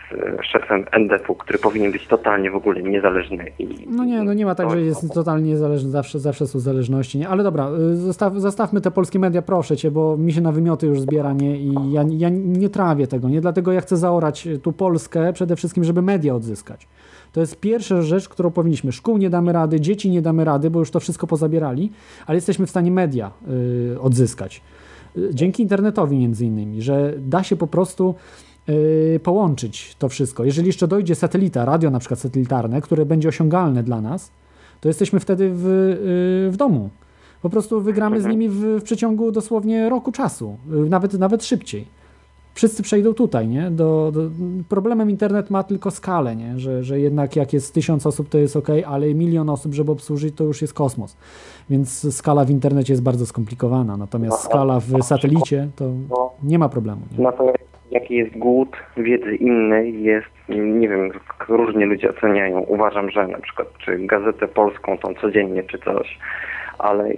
z 0.00 0.46
szefem 0.46 0.84
NDP-u, 0.92 1.34
który 1.34 1.58
powinien 1.58 1.92
być 1.92 2.06
totalnie 2.06 2.50
w 2.50 2.56
ogóle 2.56 2.82
niezależny 2.82 3.44
i 3.58 3.68
No 3.90 4.04
nie, 4.04 4.22
no 4.22 4.34
nie 4.34 4.44
ma 4.44 4.54
tak, 4.54 4.70
że 4.70 4.80
jest 4.80 5.14
totalnie 5.14 5.50
niezależny, 5.50 5.90
zawsze, 5.90 6.18
zawsze 6.18 6.46
są 6.46 6.58
zależności, 6.58 7.18
nie? 7.18 7.28
Ale 7.28 7.42
dobra, 7.42 7.68
y, 7.92 7.96
zostaw, 7.96 8.34
zostawmy 8.44 8.80
te 8.80 8.90
polskie 8.90 9.18
media, 9.18 9.42
proszę 9.42 9.76
cię, 9.76 9.90
bo 9.90 10.16
mi 10.16 10.32
się 10.32 10.40
na 10.40 10.52
wymioty 10.52 10.86
już 10.86 11.00
zbiera, 11.00 11.32
nie? 11.32 11.58
I 11.58 11.92
ja, 11.92 12.04
ja 12.10 12.28
nie 12.28 12.68
trawię 12.68 13.06
tego, 13.06 13.28
nie? 13.28 13.40
Dlatego 13.40 13.72
ja 13.72 13.80
chcę 13.80 13.96
zaorać 13.96 14.48
tu 14.62 14.72
Polskę 14.72 15.32
przede 15.32 15.56
wszystkim, 15.56 15.84
żeby 15.84 16.02
media 16.02 16.34
odzyskać. 16.34 16.88
To 17.32 17.40
jest 17.40 17.60
pierwsza 17.60 18.02
rzecz, 18.02 18.28
którą 18.28 18.50
powinniśmy. 18.50 18.92
Szkół 18.92 19.18
nie 19.18 19.30
damy 19.30 19.52
rady, 19.52 19.80
dzieci 19.80 20.10
nie 20.10 20.22
damy 20.22 20.44
rady, 20.44 20.70
bo 20.70 20.78
już 20.78 20.90
to 20.90 21.00
wszystko 21.00 21.26
pozabierali, 21.26 21.92
ale 22.26 22.36
jesteśmy 22.36 22.66
w 22.66 22.70
stanie 22.70 22.90
media 22.90 23.30
y, 23.94 24.00
odzyskać. 24.00 24.60
Y, 25.16 25.30
Dzięki 25.32 25.62
internetowi 25.62 26.18
między 26.18 26.46
innymi, 26.46 26.82
że 26.82 27.14
da 27.18 27.42
się 27.42 27.56
po 27.56 27.66
prostu 27.66 28.14
y, 28.68 29.20
połączyć 29.22 29.96
to 29.98 30.08
wszystko. 30.08 30.44
Jeżeli 30.44 30.66
jeszcze 30.66 30.88
dojdzie 30.88 31.14
satelita, 31.14 31.64
radio 31.64 31.90
na 31.90 31.98
przykład 31.98 32.20
satelitarne, 32.20 32.80
które 32.80 33.06
będzie 33.06 33.28
osiągalne 33.28 33.82
dla 33.82 34.00
nas, 34.00 34.30
to 34.80 34.88
jesteśmy 34.88 35.20
wtedy 35.20 35.50
w, 35.54 35.66
y, 35.66 36.50
w 36.50 36.56
domu. 36.56 36.90
Po 37.44 37.50
prostu 37.50 37.80
wygramy 37.80 38.20
z 38.20 38.26
nimi 38.26 38.48
w, 38.48 38.54
w 38.54 38.82
przeciągu 38.82 39.32
dosłownie 39.32 39.88
roku 39.88 40.12
czasu, 40.12 40.56
y, 40.86 40.90
nawet, 40.90 41.18
nawet 41.18 41.44
szybciej. 41.44 41.84
Wszyscy 42.54 42.82
przejdą 42.82 43.14
tutaj, 43.14 43.48
nie? 43.48 43.70
Do, 43.70 44.12
do, 44.14 44.20
problemem 44.68 45.10
internet 45.10 45.50
ma 45.50 45.62
tylko 45.62 45.90
skalę, 45.90 46.36
nie? 46.36 46.58
Że, 46.58 46.82
że 46.82 47.00
jednak 47.00 47.36
jak 47.36 47.52
jest 47.52 47.74
tysiąc 47.74 48.06
osób, 48.06 48.28
to 48.28 48.38
jest 48.38 48.56
ok, 48.56 48.68
ale 48.86 49.14
milion 49.14 49.50
osób, 49.50 49.74
żeby 49.74 49.92
obsłużyć, 49.92 50.34
to 50.36 50.44
już 50.44 50.62
jest 50.62 50.74
kosmos. 50.74 51.16
Więc 51.70 52.16
skala 52.16 52.44
w 52.44 52.50
internecie 52.50 52.92
jest 52.92 53.02
bardzo 53.02 53.26
skomplikowana, 53.26 53.96
natomiast 53.96 54.42
skala 54.42 54.80
w 54.80 55.02
satelicie 55.02 55.68
to 55.76 55.84
nie 56.42 56.58
ma 56.58 56.68
problemu. 56.68 57.00
Nie? 57.18 57.24
Natomiast 57.24 57.58
jaki 57.90 58.14
jest 58.14 58.38
głód 58.38 58.76
wiedzy 58.96 59.36
innej 59.36 60.02
jest, 60.02 60.34
nie 60.48 60.88
wiem, 60.88 61.10
różnie 61.48 61.86
ludzie 61.86 62.10
oceniają. 62.10 62.60
Uważam, 62.60 63.10
że 63.10 63.26
na 63.26 63.38
przykład 63.38 63.68
czy 63.78 63.98
Gazetę 63.98 64.48
Polską 64.48 64.98
tą 64.98 65.14
codziennie 65.14 65.62
czy 65.62 65.78
coś, 65.78 66.18
ale 66.78 67.10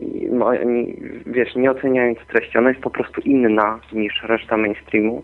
wiesz, 1.26 1.55
nie 1.57 1.70
oceniając 1.70 2.18
treści, 2.18 2.59
ona 2.59 2.68
jest 2.68 2.81
po 2.81 2.91
prostu 2.91 3.20
inna 3.20 3.81
niż 3.93 4.23
reszta 4.23 4.57
mainstreamu. 4.57 5.23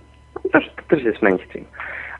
Też, 0.53 0.71
to 0.77 0.97
też 0.97 1.05
jest 1.05 1.23
mainstream, 1.23 1.67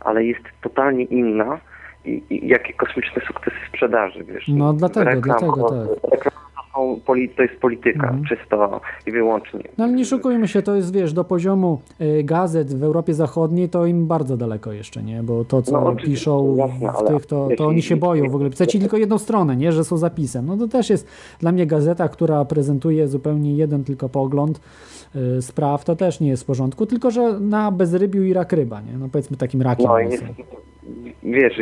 ale 0.01 0.25
jest 0.25 0.45
totalnie 0.63 1.05
inna 1.05 1.59
i, 2.05 2.23
i 2.31 2.49
jakie 2.49 2.73
kosmiczne 2.73 3.23
sukcesy 3.27 3.57
sprzedaży, 3.69 4.25
wiesz. 4.25 4.45
No 4.49 4.73
dlatego, 4.73 5.05
Reklam, 5.05 5.39
dlatego 5.39 5.89
tak. 6.11 6.33
Są 6.75 7.01
to 7.37 7.43
jest 7.43 7.61
polityka, 7.61 8.15
czysto 8.29 8.81
i 9.07 9.11
wyłącznie. 9.11 9.61
No 9.79 9.87
nie 9.87 10.05
szukujmy 10.05 10.49
się, 10.49 10.63
to 10.63 10.77
jest, 10.77 10.95
wiesz, 10.95 11.13
do 11.13 11.25
poziomu 11.25 11.81
y, 12.01 12.23
gazet 12.25 12.75
w 12.75 12.83
Europie 12.83 13.15
Zachodniej 13.15 13.69
to 13.69 13.87
im 13.87 14.07
bardzo 14.07 14.37
daleko 14.37 14.73
jeszcze, 14.73 15.03
nie? 15.03 15.23
Bo 15.23 15.45
to, 15.45 15.63
co 15.63 15.81
No, 15.81 15.97
piszą 15.97 16.57
jasne, 16.57 17.07
w 17.07 17.09
tych, 17.09 17.27
to, 17.27 17.49
to 17.57 17.67
oni 17.67 17.83
się 17.83 17.97
boją 17.97 18.31
w 18.31 18.35
ogóle. 18.35 18.51
Pisać 18.51 18.73
tylko 18.73 18.97
jedną 18.97 19.19
stronę, 19.19 19.57
nie? 19.57 19.73
Że 19.73 19.85
są 19.85 19.97
zapisem. 19.97 20.47
No 20.47 20.57
to 20.57 20.69
też 20.69 20.91
jest 20.91 21.09
dla 21.41 21.53
mnie 21.53 21.67
gazeta, 21.67 22.09
która 22.09 22.45
prezentuje 22.45 23.09
zupełnie 23.09 23.57
jeden 23.57 23.85
tylko 23.85 24.09
pogląd 24.09 24.61
y, 25.39 25.43
spraw, 25.43 25.85
to 25.85 25.97
też 25.97 26.21
nie 26.21 26.29
jest 26.29 26.43
w 26.43 26.47
porządku, 26.47 26.87
tylko 26.87 27.11
że 27.11 27.41
na 27.41 27.71
bezrybiu 27.73 28.23
i 28.23 28.33
rak 28.33 28.53
ryba, 28.53 28.81
nie? 28.81 28.99
No 28.99 29.09
powiedzmy 29.13 29.37
takim 29.37 29.63
rakiem. 29.63 29.87
No 29.87 29.99
jest, 29.99 30.25
wiesz, 31.23 31.59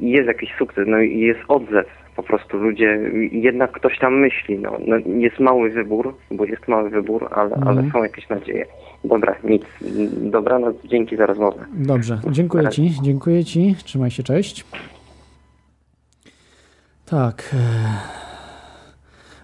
jest 0.00 0.26
jakiś 0.26 0.54
sukces, 0.58 0.84
no 0.88 1.00
i 1.00 1.20
jest 1.20 1.40
odzew. 1.48 2.01
Po 2.16 2.22
prostu 2.22 2.56
ludzie, 2.58 2.98
jednak 3.32 3.72
ktoś 3.72 3.98
tam 3.98 4.20
myśli, 4.20 4.58
no, 4.58 4.72
no 4.86 4.96
jest 5.18 5.40
mały 5.40 5.70
wybór, 5.70 6.14
bo 6.30 6.44
jest 6.44 6.68
mały 6.68 6.90
wybór, 6.90 7.28
ale, 7.30 7.54
Mhm. 7.56 7.78
ale 7.78 7.90
są 7.90 8.02
jakieś 8.02 8.28
nadzieje. 8.28 8.66
Dobra, 9.04 9.34
nic. 9.44 9.62
Dobranoc, 10.16 10.76
dzięki 10.84 11.16
za 11.16 11.26
rozmowę. 11.26 11.64
Dobrze, 11.74 12.20
dziękuję 12.30 12.68
Ci, 12.68 12.90
dziękuję 13.02 13.44
Ci, 13.44 13.74
trzymaj 13.84 14.10
się, 14.10 14.22
cześć. 14.22 14.64
Tak, 17.06 17.50
e, 17.54 17.58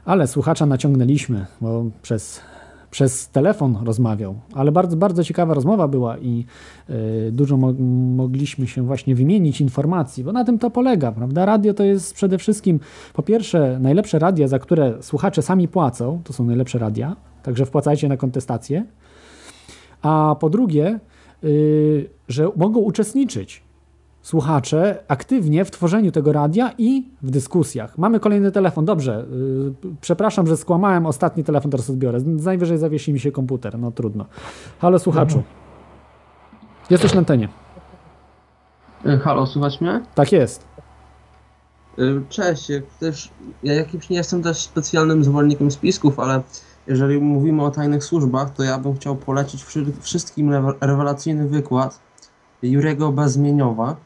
ale 0.04 0.26
słuchacza 0.26 0.66
naciągnęliśmy, 0.66 1.46
bo 1.60 1.84
przez, 2.02 2.44
przez 2.90 3.28
telefon 3.28 3.76
rozmawiał, 3.84 4.34
ale 4.54 4.72
bardzo, 4.72 4.96
bardzo 4.96 5.24
ciekawa 5.24 5.54
rozmowa 5.54 5.88
była 5.88 6.18
i 6.18 6.44
e, 6.88 6.94
dużo 7.32 7.56
mo 7.56 7.72
mogliśmy 8.16 8.66
się 8.66 8.82
właśnie 8.82 9.14
wymienić 9.14 9.60
informacji, 9.60 10.24
bo 10.24 10.32
na 10.32 10.44
tym 10.44 10.58
to 10.58 10.70
polega, 10.70 11.12
prawda? 11.12 11.46
Radio 11.46 11.74
to 11.74 11.84
jest 11.84 12.14
przede 12.14 12.38
wszystkim, 12.38 12.80
po 13.14 13.22
pierwsze, 13.22 13.78
najlepsze 13.80 14.18
radia, 14.18 14.48
za 14.48 14.58
które 14.58 14.94
słuchacze 15.00 15.42
sami 15.42 15.68
płacą, 15.68 16.20
to 16.24 16.32
są 16.32 16.44
najlepsze 16.44 16.78
radia, 16.78 17.16
także 17.42 17.66
wpłacajcie 17.66 18.08
na 18.08 18.16
kontestację, 18.16 18.84
a 20.02 20.36
po 20.40 20.50
drugie, 20.50 21.00
y, 21.44 22.10
że 22.28 22.50
mogą 22.56 22.80
uczestniczyć 22.80 23.67
słuchacze 24.32 25.04
aktywnie 25.08 25.64
w 25.64 25.70
tworzeniu 25.70 26.12
tego 26.12 26.32
radia 26.32 26.70
i 26.78 27.04
w 27.22 27.30
dyskusjach. 27.30 27.98
Mamy 27.98 28.20
kolejny 28.20 28.52
telefon. 28.52 28.84
Dobrze, 28.84 29.24
y, 29.84 29.94
przepraszam, 30.00 30.46
że 30.46 30.56
skłamałem. 30.56 31.06
Ostatni 31.06 31.44
telefon 31.44 31.70
teraz 31.70 31.90
odbiorę. 31.90 32.18
Najwyżej 32.24 32.78
zawiesi 32.78 33.12
mi 33.12 33.20
się 33.20 33.32
komputer. 33.32 33.78
No 33.78 33.90
trudno. 33.90 34.26
Halo 34.78 34.98
słuchaczu. 34.98 35.42
Jesteś 36.90 37.12
na 37.14 37.18
antenie. 37.18 37.48
Y, 39.06 39.18
Halo, 39.18 39.46
słuchać 39.46 39.80
mnie? 39.80 40.00
Tak 40.14 40.32
jest. 40.32 40.64
Y, 41.98 42.22
Cześć, 42.28 42.68
też, 43.00 43.30
ja 43.62 43.74
jakimś 43.74 44.10
nie 44.10 44.16
jestem 44.16 44.42
też 44.42 44.56
specjalnym 44.58 45.24
zwolennikiem 45.24 45.70
spisków, 45.70 46.20
ale 46.20 46.42
jeżeli 46.86 47.20
mówimy 47.20 47.62
o 47.62 47.70
tajnych 47.70 48.04
służbach, 48.04 48.50
to 48.50 48.62
ja 48.62 48.78
bym 48.78 48.94
chciał 48.94 49.16
polecić 49.16 49.62
wszy- 49.64 49.92
wszystkim 50.00 50.50
rewe- 50.50 50.74
rewelacyjny 50.80 51.48
wykład 51.48 52.00
Jurego 52.62 53.12
Bezmieniowa. 53.12 53.96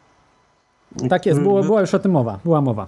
Tak 1.11 1.27
jest, 1.27 1.41
było, 1.41 1.61
by- 1.61 1.67
była 1.67 1.81
już 1.81 1.95
o 1.95 1.99
tym 1.99 2.13
mowa. 2.13 2.39
Była 2.45 2.61
mowa. 2.61 2.87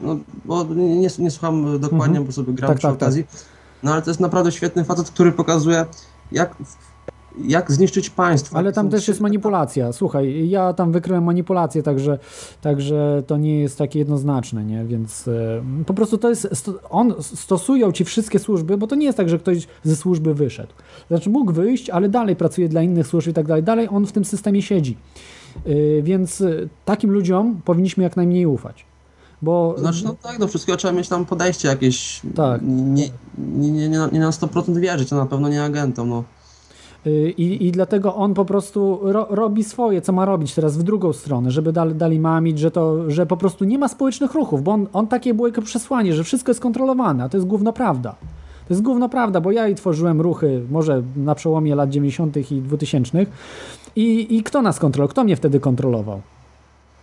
No, 0.00 0.16
bo 0.44 0.64
nie, 0.64 0.96
nie, 1.18 1.30
słucham 1.30 1.80
dokładnie, 1.80 2.06
Mhm. 2.06 2.24
bo 2.24 2.32
sobie 2.32 2.52
gram 2.52 2.68
Tak, 2.68 2.78
przy 2.78 2.86
tak, 2.86 2.96
tak. 2.96 3.02
okazji. 3.02 3.24
No 3.82 3.92
ale 3.92 4.02
to 4.02 4.10
jest 4.10 4.20
naprawdę 4.20 4.52
świetny 4.52 4.84
facet, 4.84 5.10
który 5.10 5.32
pokazuje, 5.32 5.86
jak, 6.32 6.56
jak 7.44 7.72
zniszczyć 7.72 8.10
państwo. 8.10 8.56
Ale 8.58 8.72
tam 8.72 8.88
też 8.90 9.08
jest 9.08 9.20
manipulacja. 9.20 9.92
Słuchaj, 9.92 10.48
ja 10.48 10.72
tam 10.72 10.92
wykryłem 10.92 11.24
manipulację, 11.24 11.82
także, 11.82 12.18
także 12.60 13.22
to 13.26 13.36
nie 13.36 13.60
jest 13.60 13.78
takie 13.78 13.98
jednoznaczne, 13.98 14.64
nie? 14.64 14.84
Więc 14.84 15.28
e, 15.28 15.62
po 15.86 15.94
prostu 15.94 16.18
to 16.18 16.28
jest, 16.28 16.48
sto, 16.52 16.72
on 16.90 17.14
stosują 17.20 17.92
ci 17.92 18.04
wszystkie 18.04 18.38
służby, 18.38 18.76
bo 18.76 18.86
to 18.86 18.94
nie 18.96 19.06
jest 19.06 19.16
tak, 19.16 19.28
że 19.28 19.38
ktoś 19.38 19.66
ze 19.82 19.96
służby 19.96 20.34
wyszedł. 20.34 20.72
Znaczy 21.08 21.30
mógł 21.30 21.52
wyjść, 21.52 21.90
ale 21.90 22.08
dalej 22.08 22.36
pracuje 22.36 22.68
dla 22.68 22.82
innych 22.82 23.06
służb 23.06 23.28
i 23.28 23.32
tak 23.32 23.46
dalej. 23.46 23.62
Dalej 23.62 23.88
on 23.90 24.06
w 24.06 24.12
tym 24.12 24.24
systemie 24.24 24.62
siedzi. 24.62 24.96
E, 25.66 26.02
więc 26.02 26.40
e, 26.40 26.52
takim 26.84 27.10
ludziom 27.10 27.60
powinniśmy 27.64 28.02
jak 28.04 28.16
najmniej 28.16 28.46
ufać. 28.46 28.84
Bo 29.42 29.74
Znaczy, 29.78 30.04
no 30.04 30.14
tak, 30.22 30.38
do 30.38 30.48
wszystkiego 30.48 30.76
trzeba 30.76 30.92
mieć 30.94 31.08
tam 31.08 31.26
podejście 31.26 31.68
jakieś. 31.68 32.20
Tak. 32.34 32.60
Nie, 32.64 33.08
nie, 33.38 33.70
nie, 33.72 33.88
nie, 33.88 33.98
na- 33.98 34.08
nie 34.08 34.20
na 34.20 34.30
100% 34.30 34.78
wierzyć, 34.78 35.08
to 35.08 35.16
na 35.16 35.26
pewno 35.26 35.48
nie 35.48 35.64
agentom. 35.64 36.08
No. 36.08 36.24
Y, 37.06 37.34
I, 37.36 37.66
I 37.66 37.72
dlatego 37.72 38.14
on 38.14 38.34
po 38.34 38.44
prostu 38.44 38.98
ro, 39.02 39.26
robi 39.30 39.64
swoje, 39.64 40.02
co 40.02 40.12
ma 40.12 40.24
robić 40.24 40.54
teraz 40.54 40.78
w 40.78 40.82
drugą 40.82 41.12
stronę, 41.12 41.50
żeby 41.50 41.72
dali, 41.72 41.94
dali 41.94 42.20
mamić, 42.20 42.58
że, 42.58 42.70
to, 42.70 43.10
że 43.10 43.26
po 43.26 43.36
prostu 43.36 43.64
nie 43.64 43.78
ma 43.78 43.88
społecznych 43.88 44.34
ruchów, 44.34 44.62
bo 44.62 44.72
on, 44.72 44.86
on 44.92 45.06
takie 45.06 45.34
było 45.34 45.48
jako 45.48 45.62
przesłanie, 45.62 46.14
że 46.14 46.24
wszystko 46.24 46.50
jest 46.50 46.60
kontrolowane, 46.60 47.24
a 47.24 47.28
to 47.28 47.36
jest 47.36 47.46
główna 47.46 47.72
prawda. 47.72 48.14
To 48.70 48.74
jest 48.74 48.82
gówno 48.82 49.08
prawda, 49.08 49.40
bo 49.40 49.52
ja 49.52 49.68
i 49.68 49.74
tworzyłem 49.74 50.20
ruchy, 50.20 50.62
może 50.70 51.02
na 51.16 51.34
przełomie 51.34 51.74
lat 51.74 51.90
90. 51.90 52.52
i 52.52 52.62
2000 52.62 53.26
i, 53.96 54.36
i 54.36 54.42
kto 54.42 54.62
nas 54.62 54.78
kontrolował? 54.78 55.10
Kto 55.10 55.24
mnie 55.24 55.36
wtedy 55.36 55.60
kontrolował? 55.60 56.20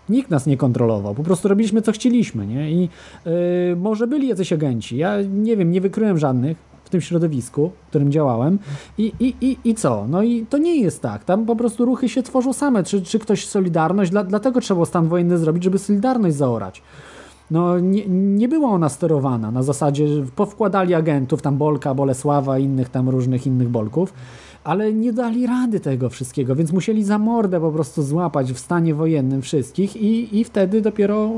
Nikt 0.09 0.29
nas 0.29 0.45
nie 0.45 0.57
kontrolował, 0.57 1.15
po 1.15 1.23
prostu 1.23 1.47
robiliśmy 1.47 1.81
co 1.81 1.91
chcieliśmy, 1.91 2.47
nie? 2.47 2.71
I 2.71 2.89
yy, 3.25 3.31
może 3.75 4.07
byli 4.07 4.27
jacyś 4.27 4.53
agenci, 4.53 4.97
ja 4.97 5.21
nie 5.21 5.57
wiem, 5.57 5.71
nie 5.71 5.81
wykryłem 5.81 6.17
żadnych 6.17 6.57
w 6.83 6.89
tym 6.89 7.01
środowisku, 7.01 7.71
w 7.85 7.89
którym 7.89 8.11
działałem 8.11 8.59
i, 8.97 9.13
i, 9.19 9.35
i, 9.41 9.57
i 9.63 9.75
co? 9.75 10.05
No 10.09 10.23
i 10.23 10.45
to 10.45 10.57
nie 10.57 10.75
jest 10.81 11.01
tak, 11.01 11.23
tam 11.23 11.45
po 11.45 11.55
prostu 11.55 11.85
ruchy 11.85 12.09
się 12.09 12.23
tworzą 12.23 12.53
same, 12.53 12.83
czy, 12.83 13.01
czy 13.01 13.19
ktoś 13.19 13.45
Solidarność, 13.45 14.11
dla, 14.11 14.23
dlatego 14.23 14.61
trzeba 14.61 14.85
stan 14.85 15.07
wojenny 15.07 15.37
zrobić, 15.37 15.63
żeby 15.63 15.79
Solidarność 15.79 16.35
zaorać. 16.35 16.81
No 17.51 17.79
nie, 17.79 18.07
nie 18.07 18.47
była 18.47 18.69
ona 18.69 18.89
sterowana 18.89 19.51
na 19.51 19.63
zasadzie, 19.63 20.07
powkładali 20.35 20.93
agentów, 20.93 21.41
tam 21.41 21.57
Bolka, 21.57 21.93
Bolesława, 21.93 22.59
innych 22.59 22.89
tam 22.89 23.09
różnych 23.09 23.47
innych 23.47 23.69
Bolków, 23.69 24.13
ale 24.63 24.93
nie 24.93 25.13
dali 25.13 25.47
rady 25.47 25.79
tego 25.79 26.09
wszystkiego, 26.09 26.55
więc 26.55 26.71
musieli 26.71 27.03
za 27.03 27.17
mordę 27.17 27.59
po 27.59 27.71
prostu 27.71 28.03
złapać 28.03 28.53
w 28.53 28.59
stanie 28.59 28.95
wojennym 28.95 29.41
wszystkich 29.41 29.95
i, 29.95 30.39
i 30.39 30.43
wtedy 30.43 30.81
dopiero 30.81 31.29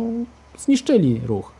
zniszczyli 0.57 1.21
ruch. 1.25 1.51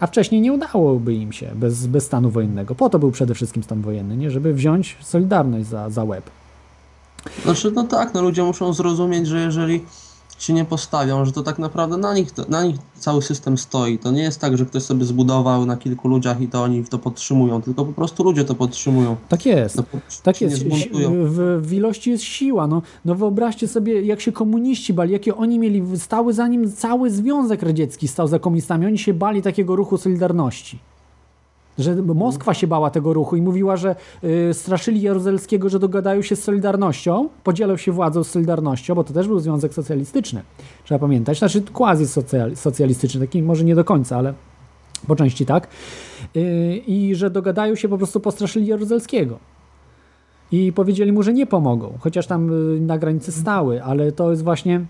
A 0.00 0.06
wcześniej 0.06 0.40
nie 0.40 0.52
udałoby 0.52 1.14
im 1.14 1.32
się 1.32 1.50
bez, 1.54 1.86
bez 1.86 2.04
stanu 2.04 2.30
wojennego. 2.30 2.74
Po 2.74 2.90
to 2.90 2.98
był 2.98 3.10
przede 3.10 3.34
wszystkim 3.34 3.62
stan 3.62 3.82
wojenny, 3.82 4.16
nie? 4.16 4.30
żeby 4.30 4.54
wziąć 4.54 4.96
Solidarność 5.00 5.66
za, 5.66 5.90
za 5.90 6.04
łeb. 6.04 6.30
Znaczy, 7.44 7.72
no 7.74 7.84
tak, 7.84 8.14
no 8.14 8.22
ludzie 8.22 8.42
muszą 8.42 8.72
zrozumieć, 8.72 9.26
że 9.26 9.40
jeżeli 9.40 9.84
się 10.44 10.52
nie 10.52 10.64
postawią, 10.64 11.24
że 11.24 11.32
to 11.32 11.42
tak 11.42 11.58
naprawdę 11.58 11.96
na 11.96 12.14
nich, 12.14 12.28
na 12.48 12.64
nich 12.64 12.76
cały 12.94 13.22
system 13.22 13.58
stoi. 13.58 13.98
To 13.98 14.10
nie 14.10 14.22
jest 14.22 14.40
tak, 14.40 14.56
że 14.56 14.66
ktoś 14.66 14.82
sobie 14.82 15.04
zbudował 15.04 15.66
na 15.66 15.76
kilku 15.76 16.08
ludziach 16.08 16.40
i 16.40 16.48
to 16.48 16.62
oni 16.62 16.84
to 16.84 16.98
podtrzymują, 16.98 17.62
tylko 17.62 17.84
po 17.84 17.92
prostu 17.92 18.24
ludzie 18.24 18.44
to 18.44 18.54
podtrzymują. 18.54 19.16
Tak 19.28 19.46
jest. 19.46 19.76
No, 19.76 19.84
tak 20.22 20.40
jest. 20.40 20.64
W, 20.92 21.60
w 21.62 21.72
ilości 21.72 22.10
jest 22.10 22.24
siła. 22.24 22.66
No, 22.66 22.82
no 23.04 23.14
wyobraźcie 23.14 23.68
sobie, 23.68 24.02
jak 24.02 24.20
się 24.20 24.32
komuniści 24.32 24.92
bali, 24.92 25.12
jakie 25.12 25.36
oni 25.36 25.58
mieli, 25.58 25.98
stały 25.98 26.32
za 26.32 26.48
nim 26.48 26.72
cały 26.72 27.10
Związek 27.10 27.62
Radziecki 27.62 28.08
stał 28.08 28.28
za 28.28 28.38
komunistami. 28.38 28.86
Oni 28.86 28.98
się 28.98 29.14
bali 29.14 29.42
takiego 29.42 29.76
ruchu 29.76 29.98
Solidarności. 29.98 30.78
Że 31.78 31.94
Moskwa 31.94 32.54
się 32.54 32.66
bała 32.66 32.90
tego 32.90 33.12
ruchu 33.12 33.36
i 33.36 33.42
mówiła, 33.42 33.76
że 33.76 33.96
y, 34.24 34.54
straszyli 34.54 35.00
Jaruzelskiego, 35.00 35.68
że 35.68 35.78
dogadają 35.78 36.22
się 36.22 36.36
z 36.36 36.44
Solidarnością, 36.44 37.28
podzielą 37.44 37.76
się 37.76 37.92
władzą 37.92 38.24
z 38.24 38.30
Solidarnością, 38.30 38.94
bo 38.94 39.04
to 39.04 39.14
też 39.14 39.28
był 39.28 39.40
związek 39.40 39.74
socjalistyczny. 39.74 40.42
Trzeba 40.84 40.98
pamiętać. 40.98 41.38
Znaczy 41.38 41.62
quasi 41.62 42.06
socjal, 42.06 42.56
socjalistyczny, 42.56 43.20
taki 43.20 43.42
może 43.42 43.64
nie 43.64 43.74
do 43.74 43.84
końca, 43.84 44.16
ale 44.16 44.34
po 45.06 45.16
części 45.16 45.46
tak. 45.46 45.68
Y, 46.36 46.82
I 46.86 47.14
że 47.14 47.30
dogadają 47.30 47.74
się, 47.74 47.88
po 47.88 47.98
prostu 47.98 48.20
postraszyli 48.20 48.66
Jaruzelskiego. 48.66 49.38
I 50.52 50.72
powiedzieli 50.72 51.12
mu, 51.12 51.22
że 51.22 51.32
nie 51.32 51.46
pomogą, 51.46 51.92
chociaż 52.00 52.26
tam 52.26 52.52
y, 52.76 52.80
na 52.80 52.98
granicy 52.98 53.32
stały, 53.32 53.82
ale 53.82 54.12
to 54.12 54.30
jest 54.30 54.44
właśnie 54.44 54.80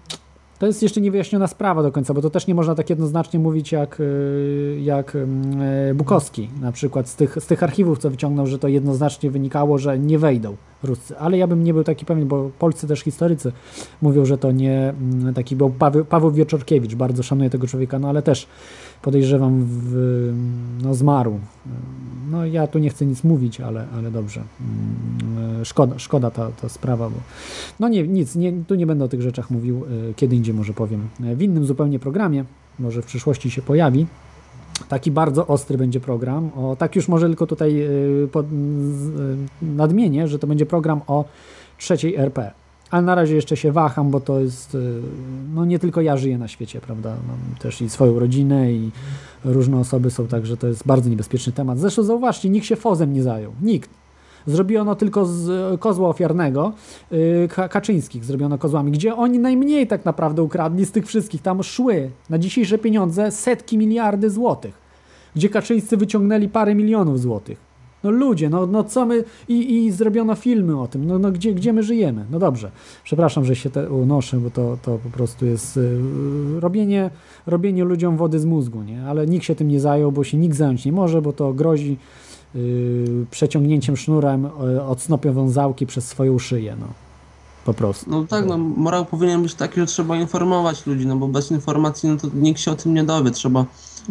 to 0.58 0.66
jest 0.66 0.82
jeszcze 0.82 1.00
niewyjaśniona 1.00 1.46
sprawa 1.46 1.82
do 1.82 1.92
końca, 1.92 2.14
bo 2.14 2.22
to 2.22 2.30
też 2.30 2.46
nie 2.46 2.54
można 2.54 2.74
tak 2.74 2.90
jednoznacznie 2.90 3.40
mówić 3.40 3.72
jak, 3.72 4.00
y, 4.00 4.78
jak 4.82 5.16
mm, 5.16 5.62
e, 5.90 5.94
Bukowski 5.94 6.48
na 6.60 6.72
przykład 6.72 7.08
z 7.08 7.16
tych, 7.16 7.36
z 7.40 7.46
tych 7.46 7.62
archiwów, 7.62 7.98
co 7.98 8.10
wyciągnął, 8.10 8.46
że 8.46 8.58
to 8.58 8.68
jednoznacznie 8.68 9.30
wynikało, 9.30 9.78
że 9.78 9.98
nie 9.98 10.18
wejdą 10.18 10.56
Ruscy. 10.82 11.18
Ale 11.18 11.38
ja 11.38 11.46
bym 11.46 11.64
nie 11.64 11.74
był 11.74 11.84
taki 11.84 12.06
pewien, 12.06 12.28
bo 12.28 12.50
polscy 12.58 12.88
też 12.88 13.00
historycy 13.00 13.52
mówią, 14.02 14.24
że 14.24 14.38
to 14.38 14.52
nie 14.52 14.94
mm, 15.00 15.34
taki 15.34 15.56
był 15.56 15.70
Paweł, 15.70 16.04
Paweł 16.04 16.30
Wieczorkiewicz, 16.30 16.94
bardzo 16.94 17.22
szanuję 17.22 17.50
tego 17.50 17.66
człowieka, 17.66 17.98
no 17.98 18.08
ale 18.08 18.22
też 18.22 18.46
podejrzewam 19.02 19.64
w, 19.68 20.32
no 20.82 20.94
zmarł. 20.94 21.40
No 22.30 22.46
ja 22.46 22.66
tu 22.66 22.78
nie 22.78 22.90
chcę 22.90 23.06
nic 23.06 23.24
mówić, 23.24 23.60
ale, 23.60 23.86
ale 23.94 24.10
dobrze. 24.10 24.42
Mm, 24.60 25.64
Szkoda, 25.64 25.98
szkoda 25.98 26.30
ta, 26.30 26.50
ta 26.50 26.68
sprawa, 26.68 27.10
bo 27.10 27.16
no 27.80 27.88
nie, 27.88 28.08
nic, 28.08 28.36
nie, 28.36 28.52
tu 28.66 28.74
nie 28.74 28.86
będę 28.86 29.04
o 29.04 29.08
tych 29.08 29.22
rzeczach 29.22 29.50
mówił, 29.50 29.84
y, 30.10 30.14
kiedy 30.14 30.36
indziej 30.36 30.54
może 30.54 30.72
powiem. 30.72 31.08
W 31.20 31.42
innym 31.42 31.64
zupełnie 31.64 31.98
programie, 31.98 32.44
może 32.78 33.02
w 33.02 33.06
przyszłości 33.06 33.50
się 33.50 33.62
pojawi, 33.62 34.06
Taki 34.88 35.10
bardzo 35.10 35.46
ostry 35.46 35.78
będzie 35.78 36.00
program. 36.00 36.50
O, 36.56 36.76
tak 36.76 36.96
już 36.96 37.08
może 37.08 37.26
tylko 37.26 37.46
tutaj 37.46 37.88
pod, 38.32 38.46
nadmienię, 39.62 40.28
że 40.28 40.38
to 40.38 40.46
będzie 40.46 40.66
program 40.66 41.00
o 41.06 41.24
trzeciej 41.78 42.16
RP. 42.16 42.52
Ale 42.90 43.02
na 43.02 43.14
razie 43.14 43.34
jeszcze 43.34 43.56
się 43.56 43.72
waham, 43.72 44.10
bo 44.10 44.20
to 44.20 44.40
jest, 44.40 44.76
no 45.54 45.64
nie 45.64 45.78
tylko 45.78 46.00
ja 46.00 46.16
żyję 46.16 46.38
na 46.38 46.48
świecie, 46.48 46.80
prawda? 46.80 47.10
Mam 47.28 47.58
też 47.58 47.80
i 47.80 47.90
swoją 47.90 48.18
rodzinę 48.18 48.72
i 48.72 48.90
różne 49.44 49.78
osoby 49.78 50.10
są, 50.10 50.26
także 50.26 50.56
to 50.56 50.66
jest 50.66 50.86
bardzo 50.86 51.10
niebezpieczny 51.10 51.52
temat. 51.52 51.78
Zresztą 51.78 52.02
zauważcie, 52.02 52.50
nikt 52.50 52.66
się 52.66 52.76
fozem 52.76 53.12
nie 53.12 53.22
zajął. 53.22 53.52
Nikt. 53.62 53.90
Zrobiono 54.46 54.94
tylko 54.94 55.26
z 55.26 55.50
e, 55.74 55.78
kozła 55.78 56.08
ofiarnego, 56.08 56.72
yy, 57.10 57.48
Kaczyńskich 57.70 58.24
zrobiono 58.24 58.58
kozłami, 58.58 58.92
gdzie 58.92 59.16
oni 59.16 59.38
najmniej 59.38 59.86
tak 59.86 60.04
naprawdę 60.04 60.42
ukradli 60.42 60.86
z 60.86 60.92
tych 60.92 61.06
wszystkich. 61.06 61.42
Tam 61.42 61.62
szły 61.62 62.10
na 62.30 62.38
dzisiejsze 62.38 62.78
pieniądze 62.78 63.30
setki 63.30 63.78
miliardy 63.78 64.30
złotych, 64.30 64.74
gdzie 65.36 65.48
Kaczyńscy 65.48 65.96
wyciągnęli 65.96 66.48
parę 66.48 66.74
milionów 66.74 67.20
złotych. 67.20 67.58
No 68.04 68.10
ludzie, 68.10 68.50
no, 68.50 68.66
no 68.66 68.84
co 68.84 69.06
my... 69.06 69.24
I, 69.48 69.74
I 69.84 69.90
zrobiono 69.92 70.34
filmy 70.34 70.80
o 70.80 70.88
tym, 70.88 71.06
no, 71.06 71.18
no 71.18 71.32
gdzie, 71.32 71.54
gdzie 71.54 71.72
my 71.72 71.82
żyjemy? 71.82 72.24
No 72.30 72.38
dobrze, 72.38 72.70
przepraszam, 73.04 73.44
że 73.44 73.56
się 73.56 73.70
te 73.70 73.90
unoszę, 73.90 74.36
bo 74.36 74.50
to, 74.50 74.78
to 74.82 74.98
po 74.98 75.10
prostu 75.10 75.46
jest 75.46 75.76
yy, 75.76 76.60
robienie, 76.60 77.10
robienie 77.46 77.84
ludziom 77.84 78.16
wody 78.16 78.40
z 78.40 78.44
mózgu, 78.44 78.82
nie? 78.82 79.02
Ale 79.06 79.26
nikt 79.26 79.44
się 79.44 79.54
tym 79.54 79.68
nie 79.68 79.80
zajął, 79.80 80.12
bo 80.12 80.24
się 80.24 80.36
nikt 80.38 80.56
zająć 80.56 80.84
nie 80.84 80.92
może, 80.92 81.22
bo 81.22 81.32
to 81.32 81.52
grozi 81.52 81.96
yy, 82.54 83.26
przeciągnięciem 83.30 83.96
sznurem 83.96 84.48
yy, 84.62 84.82
od 84.82 85.00
snopiowiązałki 85.00 85.86
przez 85.86 86.08
swoją 86.08 86.38
szyję, 86.38 86.76
no. 86.80 86.86
Po 87.64 87.74
prostu. 87.74 88.10
No 88.10 88.24
tak, 88.28 88.46
no 88.46 88.58
morał 88.58 89.04
powinien 89.04 89.42
być 89.42 89.54
taki, 89.54 89.80
że 89.80 89.86
trzeba 89.86 90.16
informować 90.16 90.86
ludzi, 90.86 91.06
no 91.06 91.16
bo 91.16 91.28
bez 91.28 91.50
informacji 91.50 92.08
no 92.08 92.16
to 92.16 92.28
nikt 92.34 92.60
się 92.60 92.70
o 92.70 92.74
tym 92.74 92.94
nie 92.94 93.04
dowie, 93.04 93.30
trzeba 93.30 93.64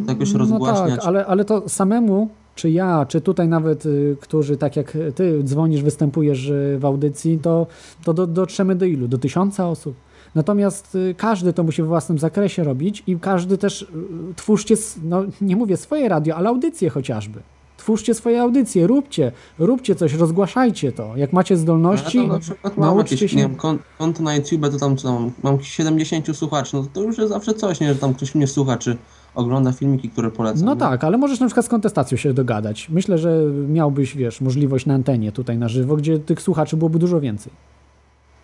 to 0.06 0.12
jakoś 0.12 0.34
No 0.34 0.40
rozgłaśniać. 0.40 1.00
tak, 1.00 1.08
ale, 1.08 1.26
ale 1.26 1.46
to 1.46 1.70
samemu, 1.70 2.30
czy 2.56 2.72
ja, 2.72 3.06
czy 3.10 3.22
tutaj 3.22 3.48
nawet, 3.48 3.86
y, 3.86 4.18
którzy 4.22 4.58
tak 4.58 4.76
jak 4.76 4.98
ty 5.16 5.44
dzwonisz, 5.44 5.82
występujesz 5.82 6.50
y, 6.50 6.78
w 6.80 6.86
audycji, 6.86 7.40
to, 7.40 7.68
to 8.04 8.14
do, 8.14 8.28
dotrzemy 8.28 8.76
do 8.76 8.86
ilu? 8.86 9.08
Do 9.08 9.18
tysiąca 9.18 9.70
osób. 9.70 9.96
Natomiast 10.36 10.96
y, 10.96 11.16
każdy 11.18 11.54
to 11.54 11.64
musi 11.64 11.84
w 11.84 11.88
własnym 11.88 12.20
zakresie 12.20 12.64
robić 12.64 13.04
i 13.08 13.20
każdy 13.20 13.58
też 13.58 13.88
twórzcie, 14.36 14.76
no 15.04 15.24
nie 15.42 15.56
mówię 15.56 15.78
swoje 15.78 16.10
radio, 16.10 16.36
ale 16.36 16.50
audycje 16.50 16.90
chociażby. 16.90 17.40
Twórzcie 17.78 18.14
swoje 18.14 18.42
audycje, 18.42 18.88
róbcie, 18.88 19.32
róbcie 19.60 19.96
coś, 19.96 20.14
rozgłaszajcie 20.14 20.92
to. 20.92 21.18
Jak 21.18 21.34
macie 21.34 21.58
zdolności, 21.58 22.18
Ja 22.18 22.24
tam 22.24 22.32
na 22.32 22.40
przykład 22.40 22.78
mam 22.78 22.98
jakieś, 22.98 23.32
się. 23.32 23.38
nie 23.38 23.44
wiem, 23.44 23.56
kon- 23.56 23.80
konto 23.98 24.24
na 24.24 24.36
YouTube, 24.36 24.62
to 24.72 24.78
tam, 24.78 24.98
co 24.98 25.08
tam 25.08 25.32
mam 25.44 25.62
70 25.62 26.38
słuchaczy, 26.38 26.76
no 26.76 26.86
to 26.94 27.02
już 27.02 27.18
jest 27.18 27.30
zawsze 27.30 27.54
coś, 27.54 27.80
nie, 27.80 27.94
że 27.94 28.00
tam 28.00 28.14
ktoś 28.14 28.36
mnie 28.36 28.48
słucha, 28.48 28.78
czy 28.78 28.98
ogląda 29.36 29.72
filmiki, 29.72 30.10
które 30.10 30.32
polecam. 30.32 30.66
No 30.66 30.76
tak, 30.76 31.04
ale 31.04 31.18
możesz 31.18 31.40
na 31.40 31.46
przykład 31.46 31.66
z 31.66 31.70
kontestacją 31.70 32.18
się 32.18 32.34
dogadać. 32.34 32.90
Myślę, 32.90 33.18
że 33.18 33.42
miałbyś, 33.70 34.16
wiesz, 34.16 34.42
możliwość 34.42 34.86
na 34.86 34.94
antenie 34.94 35.32
tutaj 35.32 35.58
na 35.58 35.70
żywo, 35.70 35.96
gdzie 35.96 36.20
tych 36.20 36.42
słuchaczy 36.42 36.78
byłoby 36.78 37.00
dużo 37.00 37.22
więcej. 37.22 37.54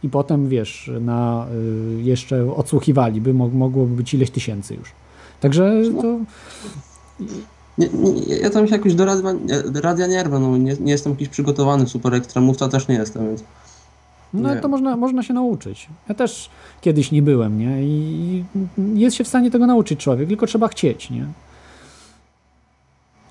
I 0.03 0.09
potem, 0.09 0.48
wiesz, 0.48 0.92
na 1.01 1.48
y, 1.98 2.01
jeszcze 2.01 2.53
odsłuchiwali, 2.56 3.22
by 3.22 3.34
mo- 3.34 3.48
mogłoby 3.48 3.95
być 3.95 4.14
ileś 4.14 4.32
tysięcy 4.32 4.76
już. 4.76 4.92
Także 5.40 5.82
to... 6.01 6.19
Nie, 7.77 7.90
nie, 7.93 8.35
ja 8.35 8.50
tam 8.50 8.68
się 8.68 8.76
jakoś 8.76 8.95
do 8.95 9.06
radia, 9.06 9.34
radia 9.82 10.08
nie 10.08 10.24
rwę, 10.24 10.40
no 10.40 10.58
nie, 10.58 10.76
nie 10.80 10.92
jestem 10.92 11.14
jakiś 11.14 11.30
przygotowany, 11.30 11.88
super 11.88 12.14
ekstremówca 12.14 12.68
też 12.68 12.88
nie 12.88 12.95
jestem, 12.95 13.27
więc... 13.27 13.43
No 14.33 14.56
Nie. 14.56 14.61
to 14.61 14.67
można, 14.67 14.98
można 14.98 15.24
się 15.24 15.33
nauczyć. 15.33 15.88
Ja 16.09 16.16
też 16.16 16.49
kiedyś 16.82 17.11
nie 17.11 17.22
byłem, 17.22 17.59
nie? 17.59 17.83
I 17.83 18.43
jest 18.93 19.16
się 19.17 19.24
w 19.24 19.27
stanie 19.27 19.51
tego 19.51 19.67
nauczyć 19.67 19.99
człowiek, 19.99 20.27
tylko 20.27 20.45
trzeba 20.48 20.67
chcieć, 20.67 21.09
nie? 21.09 21.25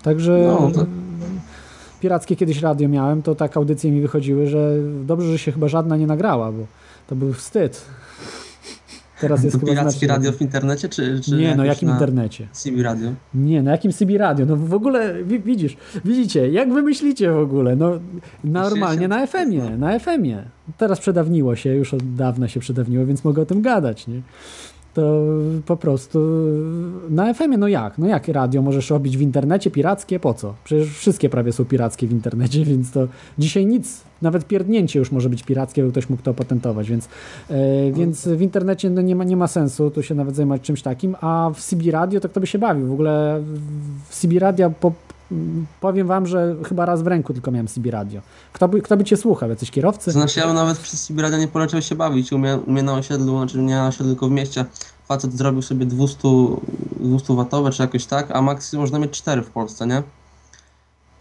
Także 0.02 0.56
No, 0.60 0.70
to- 0.74 0.86
pirackie 2.00 2.36
kiedyś 2.36 2.62
radio 2.62 2.88
miałem, 2.88 3.22
to 3.22 3.34
tak 3.34 3.56
audycje 3.56 3.90
mi 3.90 4.00
wychodziły, 4.00 4.46
że 4.46 4.74
dobrze, 5.04 5.28
że 5.32 5.38
się 5.38 5.52
chyba 5.52 5.68
żadna 5.68 5.96
nie 5.96 6.06
nagrała, 6.06 6.52
bo 6.52 6.66
to 7.08 7.16
był 7.16 7.32
wstyd. 7.32 7.84
Teraz 9.20 9.44
jest 9.44 9.56
chyba 9.60 9.66
pirackie 9.66 9.90
znacznie 9.90 10.08
radio 10.08 10.32
w 10.32 10.40
internecie, 10.42 10.88
czy, 10.88 11.20
czy 11.20 11.36
Nie, 11.36 11.56
no 11.56 11.64
jakim 11.64 11.90
internecie? 11.90 12.46
CB 12.52 12.82
radio? 12.82 13.10
Nie, 13.34 13.62
na 13.62 13.70
jakim 13.70 13.92
CB 13.92 14.18
radio? 14.18 14.46
No 14.46 14.56
w 14.56 14.74
ogóle, 14.74 15.24
wi- 15.24 15.40
widzisz, 15.40 15.76
widzicie, 16.04 16.48
jak 16.48 16.72
wy 16.72 16.82
myślicie 16.82 17.32
w 17.32 17.38
ogóle? 17.38 17.76
No 17.76 17.90
normalnie 18.44 19.08
na 19.08 19.26
FM-ie, 19.26 19.76
na 19.78 19.98
FM-ie. 19.98 20.44
Teraz 20.78 20.98
przedawniło 21.00 21.56
się, 21.56 21.74
już 21.74 21.94
od 21.94 22.14
dawna 22.14 22.48
się 22.48 22.60
przedawniło, 22.60 23.06
więc 23.06 23.24
mogę 23.24 23.42
o 23.42 23.46
tym 23.46 23.62
gadać, 23.62 24.06
nie? 24.06 24.20
To 24.94 25.22
po 25.66 25.76
prostu 25.76 26.18
na 27.10 27.34
FM-ie, 27.34 27.58
no 27.58 27.68
jak? 27.68 27.98
No 27.98 28.06
jak 28.06 28.28
radio 28.28 28.62
możesz 28.62 28.90
robić 28.90 29.16
w 29.18 29.20
internecie 29.20 29.70
pirackie? 29.70 30.20
Po 30.20 30.34
co? 30.34 30.54
Przecież 30.64 30.88
wszystkie 30.88 31.28
prawie 31.28 31.52
są 31.52 31.64
pirackie 31.64 32.06
w 32.06 32.12
internecie, 32.12 32.64
więc 32.70 32.90
to 32.90 33.08
dzisiaj 33.38 33.66
nic, 33.66 34.00
nawet 34.22 34.46
pierdnięcie 34.46 34.98
już 34.98 35.12
może 35.12 35.28
być 35.28 35.42
pirackie, 35.42 35.84
bo 35.84 35.90
ktoś 35.90 36.08
mógł 36.08 36.22
to 36.22 36.30
opatentować, 36.30 36.90
więc, 36.90 37.08
e, 37.50 37.92
więc 37.92 38.28
w 38.28 38.42
internecie 38.42 38.90
no 38.90 39.02
nie, 39.02 39.16
ma, 39.16 39.24
nie 39.24 39.36
ma 39.36 39.46
sensu 39.46 39.90
tu 39.90 40.02
się 40.02 40.14
nawet 40.14 40.36
zajmować 40.36 40.62
czymś 40.62 40.82
takim, 40.82 41.16
a 41.20 41.50
w 41.54 41.60
CB 41.60 41.90
Radio 41.90 42.20
to 42.20 42.40
by 42.40 42.46
się 42.46 42.58
bawił? 42.58 42.86
W 42.86 42.92
ogóle 42.92 43.42
w 44.08 44.16
CB 44.16 44.38
Radio 44.38 44.70
po, 44.70 44.92
powiem 45.80 46.06
wam, 46.06 46.26
że 46.26 46.56
chyba 46.64 46.86
raz 46.86 47.02
w 47.02 47.06
ręku 47.06 47.32
tylko 47.32 47.50
miałem 47.50 47.66
CB 47.66 47.90
radio. 47.90 48.20
Kto 48.52 48.68
by, 48.68 48.82
kto 48.82 48.96
by 48.96 49.04
cię 49.04 49.16
słuchał? 49.16 49.50
Jacyś 49.50 49.70
kierowcy? 49.70 50.12
Znaczy 50.12 50.40
ja 50.40 50.52
nawet 50.52 50.78
przez 50.78 51.06
CB 51.06 51.22
radio 51.22 51.38
nie 51.38 51.48
poleciał 51.48 51.82
się 51.82 51.94
bawić. 51.94 52.32
U 52.32 52.38
mnie, 52.38 52.58
u 52.66 52.72
mnie 52.72 52.82
na 52.82 52.94
osiedlu, 52.94 53.36
znaczy 53.36 53.58
nie 53.58 53.74
na 53.74 53.88
osiedlu, 53.88 54.12
tylko 54.12 54.28
w 54.28 54.30
mieście, 54.30 54.64
facet 55.08 55.32
zrobił 55.32 55.62
sobie 55.62 55.86
200, 55.86 56.28
200 57.00 57.34
watowe 57.34 57.70
czy 57.70 57.82
jakoś 57.82 58.06
tak, 58.06 58.30
a 58.30 58.42
maksimum 58.42 58.82
można 58.82 58.98
mieć 58.98 59.10
4 59.10 59.42
w 59.42 59.50
Polsce, 59.50 59.86
nie? 59.86 60.02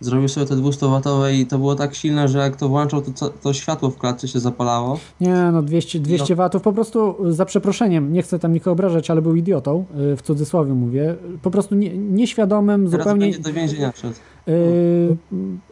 Zrobił 0.01 0.27
sobie 0.27 0.45
te 0.45 0.55
200 0.55 0.87
watowe 0.87 1.35
i 1.35 1.45
to 1.45 1.57
było 1.57 1.75
tak 1.75 1.95
silne, 1.95 2.27
że 2.27 2.39
jak 2.39 2.55
to 2.55 2.69
włączał, 2.69 3.01
to, 3.01 3.29
to 3.29 3.53
światło 3.53 3.89
w 3.89 3.97
klatce 3.97 4.27
się 4.27 4.39
zapalało. 4.39 4.99
Nie, 5.21 5.49
no 5.51 5.61
200, 5.61 5.99
200 5.99 6.35
watów 6.35 6.61
po 6.61 6.73
prostu 6.73 7.25
y, 7.25 7.33
za 7.33 7.45
przeproszeniem, 7.45 8.13
nie 8.13 8.21
chcę 8.21 8.39
tam 8.39 8.53
nikogo 8.53 8.71
obrażać, 8.71 9.11
ale 9.11 9.21
był 9.21 9.35
idiotą, 9.35 9.85
y, 10.13 10.17
w 10.17 10.21
cudzysłowie 10.21 10.73
mówię, 10.73 11.15
po 11.41 11.51
prostu 11.51 11.75
nie, 11.75 11.97
nieświadomym, 11.97 12.89
Teraz 12.89 13.05
zupełnie... 13.05 13.25
będzie 13.25 13.39
do 13.39 13.53
więzienia 13.53 13.91
wszedł. 13.91 14.15
Y, 14.47 15.17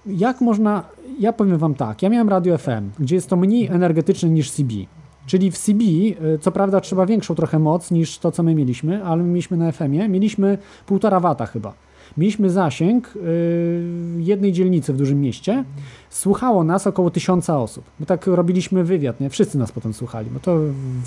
jak 0.06 0.42
można, 0.42 0.84
ja 1.20 1.34
powiem 1.34 1.58
wam 1.58 1.74
tak, 1.74 2.02
ja 2.02 2.10
miałem 2.10 2.30
radio 2.30 2.58
FM, 2.58 2.90
gdzie 3.00 3.16
jest 3.16 3.30
to 3.30 3.36
mniej 3.36 3.68
energetyczne 3.68 4.30
niż 4.30 4.52
CB. 4.52 4.74
Czyli 5.26 5.52
w 5.52 5.58
CB, 5.58 5.84
co 6.42 6.52
prawda 6.52 6.82
trzeba 6.82 7.06
większą 7.06 7.36
trochę 7.36 7.60
moc 7.60 7.92
niż 7.92 8.18
to, 8.18 8.32
co 8.32 8.44
my 8.44 8.56
mieliśmy, 8.56 9.04
ale 9.04 9.24
my 9.24 9.30
mieliśmy 9.30 9.58
na 9.58 9.72
FM-ie, 9.72 10.10
mieliśmy 10.10 10.58
1,5 10.90 11.22
wata 11.22 11.46
chyba. 11.46 11.74
Mieliśmy 12.18 12.50
zasięg 12.50 13.14
y, 13.16 13.20
jednej 14.18 14.54
dzielnicy 14.54 14.94
w 14.94 14.98
dużym 14.98 15.22
mieście. 15.22 15.64
Słuchało 16.10 16.64
nas 16.64 16.88
około 16.88 17.12
tysiąca 17.12 17.60
osób. 17.60 17.84
My 18.00 18.06
tak 18.06 18.28
robiliśmy 18.28 18.84
wywiad, 18.84 19.20
nie? 19.20 19.30
Wszyscy 19.30 19.58
nas 19.58 19.72
potem 19.72 19.94
słuchali, 19.94 20.30
bo 20.32 20.40
to 20.40 20.58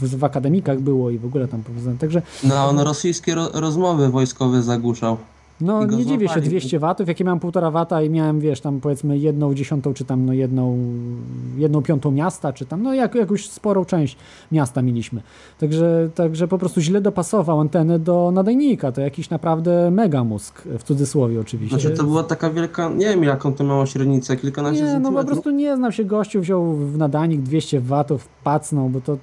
w, 0.01 0.17
w 0.19 0.25
akademikach 0.25 0.81
było 0.81 1.11
i 1.11 1.19
w 1.19 1.25
ogóle 1.25 1.49
tam 1.49 1.63
powiedzmy. 1.63 1.99
Także 1.99 2.23
No, 2.45 2.69
on 2.69 2.79
rosyjskie 2.79 3.35
ro 3.35 3.49
rozmowy 3.55 4.09
wojskowe 4.09 4.63
zagłuszał. 4.63 5.17
No 5.61 5.87
nie 5.87 6.07
dziwię 6.07 6.29
się, 6.29 6.35
złapali. 6.35 6.49
200 6.49 6.79
watów, 6.79 7.09
jakie 7.09 7.25
miałem 7.25 7.39
1,5 7.39 7.73
wata 7.73 8.03
i 8.03 8.11
miałem, 8.11 8.41
wiesz, 8.41 8.61
tam 8.61 8.81
powiedzmy 8.81 9.19
jedną 9.19 9.55
dziesiątą, 9.55 9.95
czy 9.95 10.05
tam 10.05 10.27
no 10.27 10.33
jedną, 10.33 10.79
jedną 11.57 11.83
piątą 11.83 12.11
miasta, 12.11 12.53
czy 12.53 12.67
tam, 12.67 12.83
no 12.83 12.95
jak, 12.95 13.15
jakąś 13.15 13.51
sporą 13.51 13.85
część 13.85 14.17
miasta 14.53 14.83
mieliśmy. 14.83 15.23
Także, 15.59 16.11
także 16.15 16.49
po 16.49 16.59
prostu 16.59 16.81
źle 16.81 17.01
dopasował 17.01 17.61
antenę 17.61 17.99
do 17.99 18.31
nadajnika, 18.31 18.93
to 18.93 19.01
jakiś 19.01 19.31
naprawdę 19.31 19.91
mega 19.91 20.25
mózg, 20.25 20.63
w 20.79 20.83
cudzysłowie 20.83 21.41
oczywiście. 21.41 21.81
Znaczy 21.81 21.97
to 21.97 22.05
była 22.05 22.23
taka 22.23 22.51
wielka, 22.51 22.89
nie 22.89 23.07
wiem 23.07 23.25
jaką 23.25 23.53
to 23.53 23.65
miało 23.65 23.87
średnicę, 23.87 24.37
kilkanaście 24.37 24.85
Nie, 24.85 24.99
no 24.99 25.13
po 25.13 25.25
prostu 25.25 25.51
nie 25.51 25.77
znam 25.77 25.93
się 25.93 26.05
gościu, 26.05 26.41
wziął 26.41 26.75
w 26.75 26.99
nadajnik 26.99 27.43
200 27.43 27.81
watów, 27.81 28.29
pacnął, 28.45 28.89
bo 28.89 29.01
to, 29.01 29.19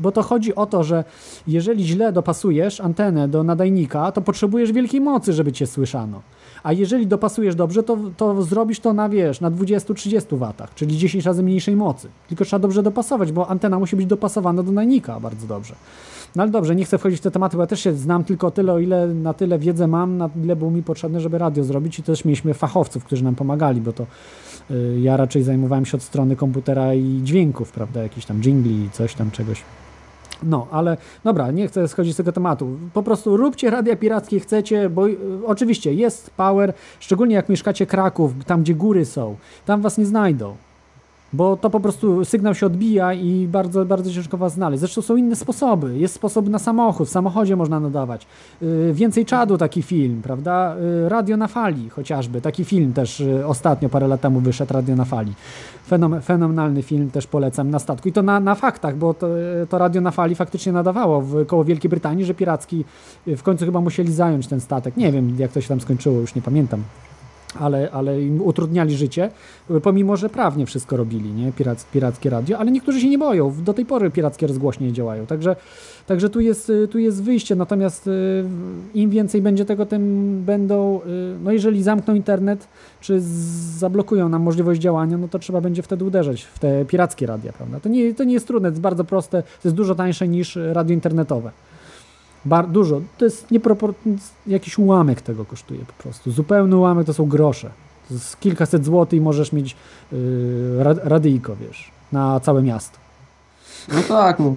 bo 0.00 0.12
to 0.12 0.22
chodzi 0.22 0.54
o 0.54 0.66
to, 0.66 0.84
że 0.84 1.04
jeżeli 1.46 1.84
źle 1.84 2.12
dopasujesz 2.12 2.80
antenę 2.80 3.28
do 3.28 3.42
nadajnika, 3.42 4.12
to 4.12 4.20
potrzebujesz 4.20 4.72
wielkiej 4.72 5.00
mocy, 5.00 5.32
żeby 5.32 5.52
cię 5.58 5.66
słyszano. 5.66 6.22
A 6.62 6.72
jeżeli 6.72 7.06
dopasujesz 7.06 7.54
dobrze, 7.54 7.82
to, 7.82 7.98
to 8.16 8.42
zrobisz 8.42 8.80
to 8.80 8.92
na, 8.92 9.08
wiesz, 9.08 9.40
na 9.40 9.50
20-30 9.50 10.38
watach, 10.38 10.74
czyli 10.74 10.98
10 10.98 11.24
razy 11.24 11.42
mniejszej 11.42 11.76
mocy. 11.76 12.08
Tylko 12.28 12.44
trzeba 12.44 12.60
dobrze 12.60 12.82
dopasować, 12.82 13.32
bo 13.32 13.48
antena 13.48 13.78
musi 13.78 13.96
być 13.96 14.06
dopasowana 14.06 14.62
do 14.62 14.72
nadajnika 14.72 15.20
bardzo 15.20 15.46
dobrze. 15.46 15.74
No 16.36 16.42
ale 16.42 16.52
dobrze, 16.52 16.76
nie 16.76 16.84
chcę 16.84 16.98
wchodzić 16.98 17.18
w 17.18 17.22
te 17.22 17.30
tematy, 17.30 17.56
bo 17.56 17.62
ja 17.62 17.66
też 17.66 17.80
się 17.80 17.94
znam 17.94 18.24
tylko 18.24 18.50
tyle, 18.50 18.72
o 18.72 18.78
ile 18.78 19.06
na 19.06 19.34
tyle 19.34 19.58
wiedzę 19.58 19.86
mam, 19.86 20.18
na 20.18 20.30
ile 20.44 20.56
było 20.56 20.70
mi 20.70 20.82
potrzebne, 20.82 21.20
żeby 21.20 21.38
radio 21.38 21.64
zrobić 21.64 21.98
i 21.98 22.02
też 22.02 22.24
mieliśmy 22.24 22.54
fachowców, 22.54 23.04
którzy 23.04 23.24
nam 23.24 23.34
pomagali, 23.34 23.80
bo 23.80 23.92
to 23.92 24.06
y, 24.70 25.00
ja 25.00 25.16
raczej 25.16 25.42
zajmowałem 25.42 25.86
się 25.86 25.96
od 25.96 26.02
strony 26.02 26.36
komputera 26.36 26.94
i 26.94 27.20
dźwięków, 27.22 27.72
prawda, 27.72 28.02
jakiś 28.02 28.26
tam 28.26 28.40
jingli, 28.40 28.90
coś 28.92 29.14
tam, 29.14 29.30
czegoś. 29.30 29.62
No, 30.42 30.66
ale 30.70 30.96
dobra, 31.24 31.50
nie 31.50 31.68
chcę 31.68 31.88
schodzić 31.88 32.14
z 32.14 32.16
tego 32.16 32.32
tematu. 32.32 32.78
Po 32.94 33.02
prostu 33.02 33.36
róbcie 33.36 33.70
radia 33.70 33.96
pirackie 33.96 34.40
chcecie, 34.40 34.90
bo 34.90 35.08
y, 35.08 35.16
oczywiście 35.46 35.94
jest 35.94 36.30
power, 36.30 36.72
szczególnie 37.00 37.34
jak 37.34 37.48
mieszkacie 37.48 37.86
Kraków, 37.86 38.32
tam 38.46 38.62
gdzie 38.62 38.74
góry 38.74 39.04
są, 39.04 39.36
tam 39.66 39.82
was 39.82 39.98
nie 39.98 40.06
znajdą. 40.06 40.56
Bo 41.32 41.56
to 41.56 41.70
po 41.70 41.80
prostu 41.80 42.24
sygnał 42.24 42.54
się 42.54 42.66
odbija 42.66 43.14
i 43.14 43.46
bardzo, 43.46 43.84
bardzo 43.84 44.12
ciężko 44.12 44.36
was 44.36 44.52
znaleźć. 44.52 44.80
Zresztą 44.80 45.02
są 45.02 45.16
inne 45.16 45.36
sposoby. 45.36 45.98
Jest 45.98 46.14
sposób 46.14 46.48
na 46.48 46.58
samochód, 46.58 47.08
w 47.08 47.10
samochodzie 47.10 47.56
można 47.56 47.80
nadawać. 47.80 48.26
Yy, 48.62 48.94
więcej 48.94 49.24
czadu 49.24 49.58
taki 49.58 49.82
film, 49.82 50.22
prawda? 50.22 50.76
Yy, 51.02 51.08
Radio 51.08 51.36
na 51.36 51.46
fali 51.48 51.88
chociażby. 51.90 52.40
Taki 52.40 52.64
film 52.64 52.92
też 52.92 53.20
yy, 53.20 53.46
ostatnio, 53.46 53.88
parę 53.88 54.08
lat 54.08 54.20
temu 54.20 54.40
wyszedł, 54.40 54.74
Radio 54.74 54.96
na 54.96 55.04
fali. 55.04 55.32
Fenom, 55.88 56.20
fenomenalny 56.20 56.82
film, 56.82 57.10
też 57.10 57.26
polecam 57.26 57.70
na 57.70 57.78
statku. 57.78 58.08
I 58.08 58.12
to 58.12 58.22
na, 58.22 58.40
na 58.40 58.54
faktach, 58.54 58.96
bo 58.96 59.14
to, 59.14 59.28
to 59.68 59.78
Radio 59.78 60.00
na 60.00 60.10
fali 60.10 60.34
faktycznie 60.34 60.72
nadawało 60.72 61.20
w 61.20 61.46
koło 61.46 61.64
Wielkiej 61.64 61.88
Brytanii, 61.88 62.24
że 62.24 62.34
piracki 62.34 62.84
yy, 63.26 63.36
w 63.36 63.42
końcu 63.42 63.64
chyba 63.64 63.80
musieli 63.80 64.12
zająć 64.12 64.46
ten 64.46 64.60
statek. 64.60 64.96
Nie 64.96 65.12
wiem, 65.12 65.36
jak 65.38 65.52
to 65.52 65.60
się 65.60 65.68
tam 65.68 65.80
skończyło, 65.80 66.20
już 66.20 66.34
nie 66.34 66.42
pamiętam 66.42 66.82
ale, 67.54 67.90
ale 67.90 68.22
im 68.22 68.42
utrudniali 68.42 68.96
życie, 68.96 69.30
pomimo, 69.82 70.16
że 70.16 70.28
prawnie 70.28 70.66
wszystko 70.66 70.96
robili, 70.96 71.30
nie? 71.32 71.52
Pirac, 71.52 71.84
pirackie 71.84 72.30
radio, 72.30 72.58
ale 72.58 72.70
niektórzy 72.70 73.00
się 73.00 73.08
nie 73.08 73.18
boją, 73.18 73.54
do 73.64 73.74
tej 73.74 73.86
pory 73.86 74.10
pirackie 74.10 74.46
rozgłośnie 74.46 74.92
działają, 74.92 75.26
także, 75.26 75.56
także 76.06 76.30
tu, 76.30 76.40
jest, 76.40 76.70
y, 76.70 76.88
tu 76.88 76.98
jest 76.98 77.22
wyjście, 77.22 77.56
natomiast 77.56 78.06
y, 78.06 78.44
im 78.94 79.10
więcej 79.10 79.42
będzie 79.42 79.64
tego, 79.64 79.86
tym 79.86 80.42
będą, 80.46 81.00
y, 81.00 81.38
no 81.44 81.52
jeżeli 81.52 81.82
zamkną 81.82 82.14
internet, 82.14 82.68
czy 83.00 83.20
zablokują 83.78 84.28
nam 84.28 84.42
możliwość 84.42 84.80
działania, 84.80 85.18
no 85.18 85.28
to 85.28 85.38
trzeba 85.38 85.60
będzie 85.60 85.82
wtedy 85.82 86.04
uderzać 86.04 86.42
w 86.42 86.58
te 86.58 86.84
pirackie 86.84 87.26
radia, 87.26 87.52
prawda? 87.52 87.80
To 87.80 87.88
nie, 87.88 88.14
to 88.14 88.24
nie 88.24 88.34
jest 88.34 88.46
trudne, 88.46 88.68
to 88.68 88.72
jest 88.72 88.82
bardzo 88.82 89.04
proste, 89.04 89.42
to 89.42 89.68
jest 89.68 89.76
dużo 89.76 89.94
tańsze 89.94 90.28
niż 90.28 90.58
radio 90.72 90.94
internetowe. 90.94 91.50
Bar, 92.48 92.68
dużo. 92.68 93.00
To 93.18 93.24
jest 93.24 93.50
niepropor... 93.50 93.94
jakiś 94.46 94.78
ułamek 94.78 95.20
tego 95.20 95.44
kosztuje 95.44 95.80
po 95.80 96.02
prostu. 96.02 96.30
Zupełny 96.30 96.76
ułamek 96.76 97.06
to 97.06 97.14
są 97.14 97.26
grosze. 97.26 97.70
To 98.08 98.14
jest 98.14 98.40
kilkaset 98.40 98.84
złotych 98.84 99.18
i 99.18 99.20
możesz 99.20 99.52
mieć 99.52 99.76
yy, 100.12 100.18
rad, 100.84 100.98
radyjko, 101.04 101.56
wiesz, 101.56 101.90
na 102.12 102.40
całe 102.40 102.62
miasto. 102.62 102.98
No 103.94 104.02
tak, 104.08 104.38
no. 104.38 104.54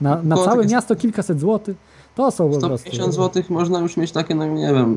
Na, 0.00 0.22
na 0.22 0.36
całe 0.36 0.62
takie- 0.62 0.74
miasto 0.74 0.96
kilkaset 0.96 1.40
złotych 1.40 1.76
to 2.14 2.30
są 2.30 2.50
po 2.50 2.58
prostu... 2.58 2.78
150 2.78 3.14
zł 3.14 3.42
można 3.48 3.78
już 3.80 3.96
mieć 3.96 4.12
takie, 4.12 4.34
no 4.34 4.46
nie 4.46 4.74
wiem, 4.74 4.96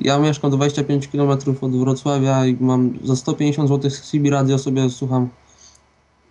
ja 0.00 0.18
mieszkam 0.18 0.50
25 0.50 1.08
km 1.08 1.30
od 1.60 1.76
Wrocławia 1.76 2.46
i 2.46 2.56
mam 2.60 2.98
za 3.04 3.16
150 3.16 3.68
zł 3.68 3.90
z 3.90 4.02
CB 4.02 4.30
radio 4.30 4.58
sobie 4.58 4.90
słucham 4.90 5.28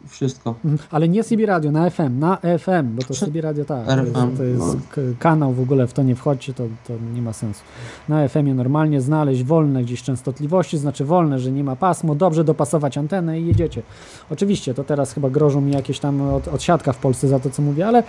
wszystko. 0.08 0.56
Mhm, 0.66 0.88
Ale 0.92 1.10
nie 1.10 1.24
CB 1.24 1.46
Radio, 1.46 1.72
na 1.72 1.90
FM, 1.90 2.20
na 2.20 2.38
FM, 2.38 2.96
bo 2.96 3.04
to 3.04 3.14
CB 3.14 3.42
Radio 3.42 3.66
tak, 3.66 3.86
to 3.86 3.92
jest, 3.92 4.16
RFM, 4.16 4.38
to 4.38 4.44
jest 4.44 4.60
no. 4.98 5.04
kanał, 5.20 5.54
w 5.54 5.60
ogóle 5.60 5.88
w 5.88 5.94
to 5.94 6.04
nie 6.04 6.16
wchodźcie, 6.16 6.54
to, 6.54 6.64
to 6.88 6.94
nie 7.16 7.22
ma 7.22 7.34
sensu. 7.34 7.64
Na 8.10 8.28
FM-ie 8.28 8.54
normalnie 8.54 9.02
znaleźć 9.02 9.44
wolne 9.44 9.84
gdzieś 9.84 10.04
częstotliwości, 10.04 10.78
znaczy 10.78 11.06
wolne, 11.06 11.40
że 11.40 11.52
nie 11.52 11.64
ma 11.64 11.76
pasmo, 11.76 12.16
dobrze 12.16 12.44
dopasować 12.44 12.98
antenę 12.98 13.40
i 13.40 13.48
jedziecie. 13.48 13.82
Oczywiście, 14.30 14.74
to 14.74 14.84
teraz 14.84 15.14
chyba 15.14 15.30
grożą 15.30 15.62
mi 15.62 15.72
jakieś 15.72 16.00
tam 16.00 16.22
od, 16.22 16.48
odsiadka 16.48 16.94
w 16.94 16.98
Polsce 16.98 17.28
za 17.28 17.40
to, 17.40 17.50
co 17.50 17.62
mówię, 17.62 17.88
ale 17.88 18.04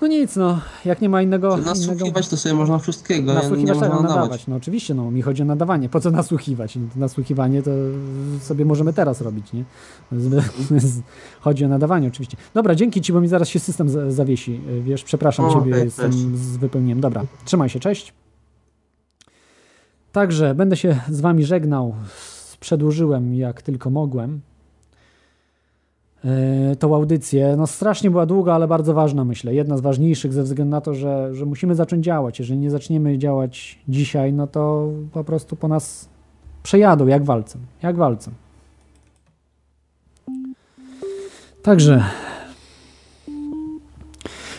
no 0.00 0.06
nic, 0.06 0.36
no, 0.36 0.60
jak 0.84 1.00
nie 1.00 1.08
ma 1.08 1.22
innego... 1.22 1.56
Nasłuchiwać 1.56 2.28
to 2.28 2.36
sobie 2.36 2.54
można 2.54 2.78
wszystkiego, 2.78 3.32
nie, 3.32 3.38
nie 3.38 3.42
Nasłuchiwać 3.42 3.76
można 3.76 3.96
tak, 3.96 4.02
nadawać. 4.02 4.46
No 4.46 4.56
oczywiście, 4.56 4.94
no 4.94 5.10
mi 5.10 5.22
chodzi 5.22 5.42
o 5.42 5.44
nadawanie. 5.44 5.88
Po 5.88 6.00
co 6.00 6.10
nasłuchiwać? 6.10 6.78
Nasłuchiwanie 6.96 7.62
to 7.62 7.70
sobie 8.40 8.64
możemy 8.64 8.92
teraz 8.92 9.20
robić, 9.20 9.52
nie? 9.52 9.64
Chodzi 11.40 11.64
o 11.64 11.68
nadawanie 11.68 12.08
oczywiście. 12.08 12.36
Dobra, 12.54 12.74
dzięki 12.74 13.00
Ci, 13.00 13.12
bo 13.12 13.20
mi 13.20 13.28
zaraz 13.28 13.48
się 13.48 13.58
system 13.58 13.88
za- 13.88 14.10
zawiesi. 14.10 14.60
Wiesz, 14.82 15.04
przepraszam 15.04 15.46
O, 15.46 15.54
Ciebie, 15.54 15.72
okej, 15.72 15.84
jestem 15.84 16.12
z 16.36 16.56
wypełnieniem. 16.56 17.00
Dobra, 17.00 17.24
trzymaj 17.44 17.68
się, 17.68 17.80
cześć. 17.80 18.14
Także 20.12 20.54
będę 20.54 20.76
się 20.76 21.00
z 21.10 21.20
Wami 21.20 21.44
żegnał. 21.44 21.94
Przedłużyłem 22.60 23.34
jak 23.34 23.62
tylko 23.62 23.90
mogłem 23.90 24.40
tą 26.78 26.94
audycję. 26.94 27.54
No 27.56 27.66
strasznie 27.66 28.10
była 28.10 28.26
długa, 28.26 28.54
ale 28.54 28.68
bardzo 28.68 28.94
ważna, 28.94 29.24
myślę. 29.24 29.54
Jedna 29.54 29.76
z 29.76 29.80
ważniejszych 29.80 30.32
ze 30.32 30.42
względu 30.42 30.70
na 30.70 30.80
to, 30.80 30.94
że, 30.94 31.34
że 31.34 31.46
musimy 31.46 31.74
zacząć 31.74 32.04
działać. 32.04 32.38
Jeżeli 32.38 32.58
nie 32.58 32.70
zaczniemy 32.70 33.18
działać 33.18 33.78
dzisiaj, 33.88 34.32
no 34.32 34.46
to 34.46 34.88
po 35.12 35.24
prostu 35.24 35.56
po 35.56 35.68
nas 35.68 36.08
przejadą 36.62 37.06
jak 37.06 37.24
walcem. 37.24 37.60
Jak 37.82 37.96
walcem. 37.96 38.34
Także 41.62 42.04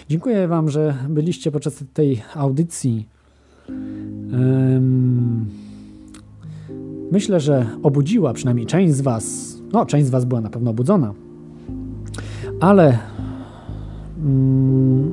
dziękuję 0.10 0.48
Wam, 0.48 0.70
że 0.70 0.96
byliście 1.10 1.52
podczas 1.52 1.84
tej 1.94 2.22
audycji. 2.36 3.08
Myślę, 7.12 7.40
że 7.40 7.66
obudziła 7.84 8.34
przynajmniej 8.34 8.66
część 8.66 8.94
z 8.94 9.02
Was. 9.02 9.58
No, 9.74 9.86
część 9.86 10.08
z 10.08 10.10
Was 10.10 10.26
była 10.26 10.42
na 10.42 10.50
pewno 10.50 10.72
obudzona. 10.72 11.14
Ale 12.60 12.98
mm, 14.18 15.12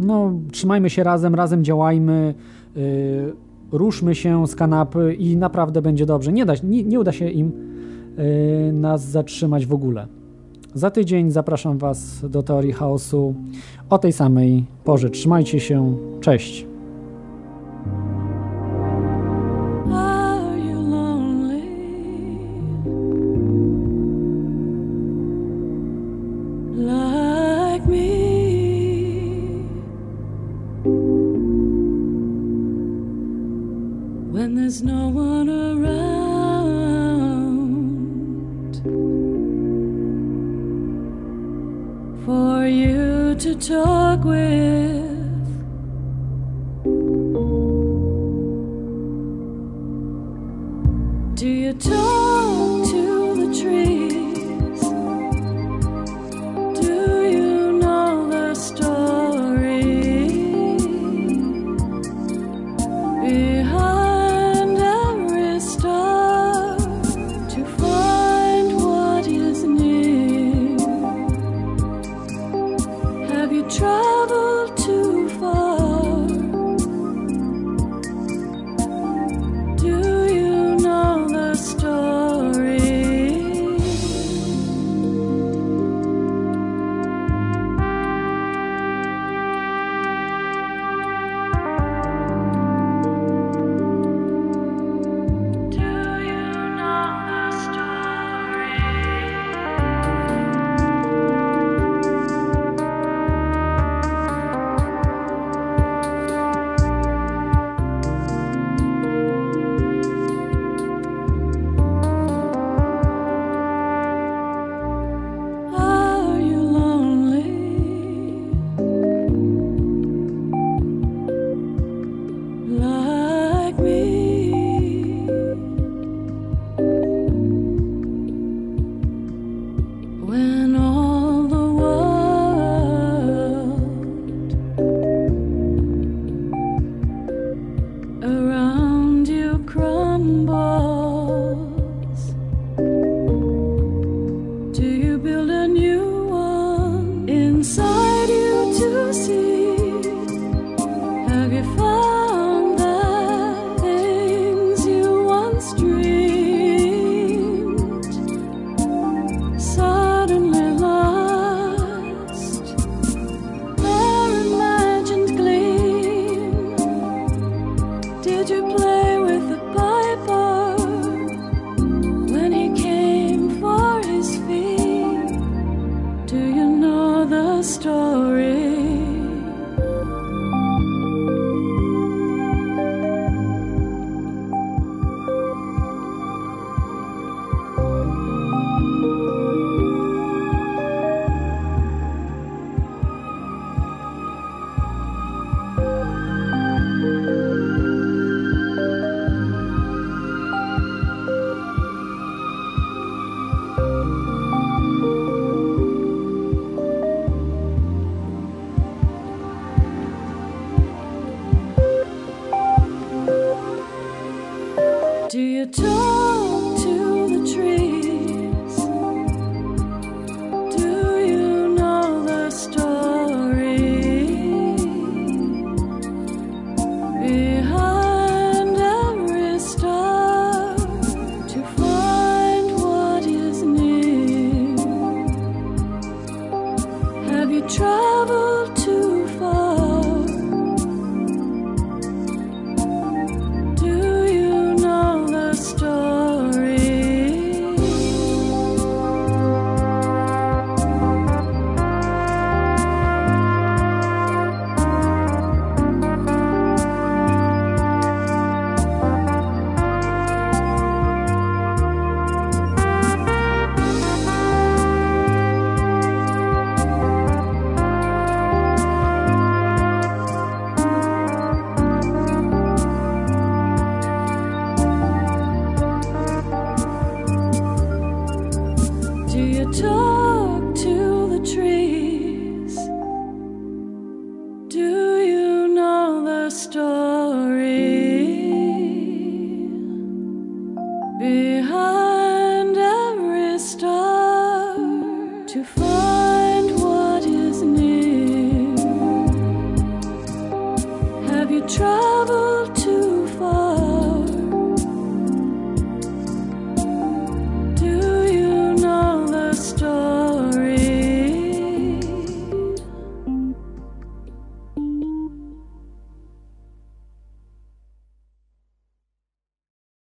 no, 0.00 0.32
trzymajmy 0.52 0.90
się 0.90 1.04
razem, 1.04 1.34
razem 1.34 1.64
działajmy, 1.64 2.34
y, 2.76 3.32
ruszmy 3.72 4.14
się 4.14 4.46
z 4.46 4.54
kanapy 4.54 5.14
i 5.14 5.36
naprawdę 5.36 5.82
będzie 5.82 6.06
dobrze. 6.06 6.32
Nie, 6.32 6.46
da, 6.46 6.54
nie, 6.62 6.82
nie 6.82 7.00
uda 7.00 7.12
się 7.12 7.30
im 7.30 7.52
y, 8.18 8.72
nas 8.72 9.10
zatrzymać 9.10 9.66
w 9.66 9.72
ogóle. 9.72 10.06
Za 10.74 10.90
tydzień 10.90 11.30
zapraszam 11.30 11.78
Was 11.78 12.30
do 12.30 12.42
Teorii 12.42 12.72
Chaosu 12.72 13.34
o 13.90 13.98
tej 13.98 14.12
samej 14.12 14.64
porze. 14.84 15.10
Trzymajcie 15.10 15.60
się. 15.60 15.96
Cześć. 16.20 16.73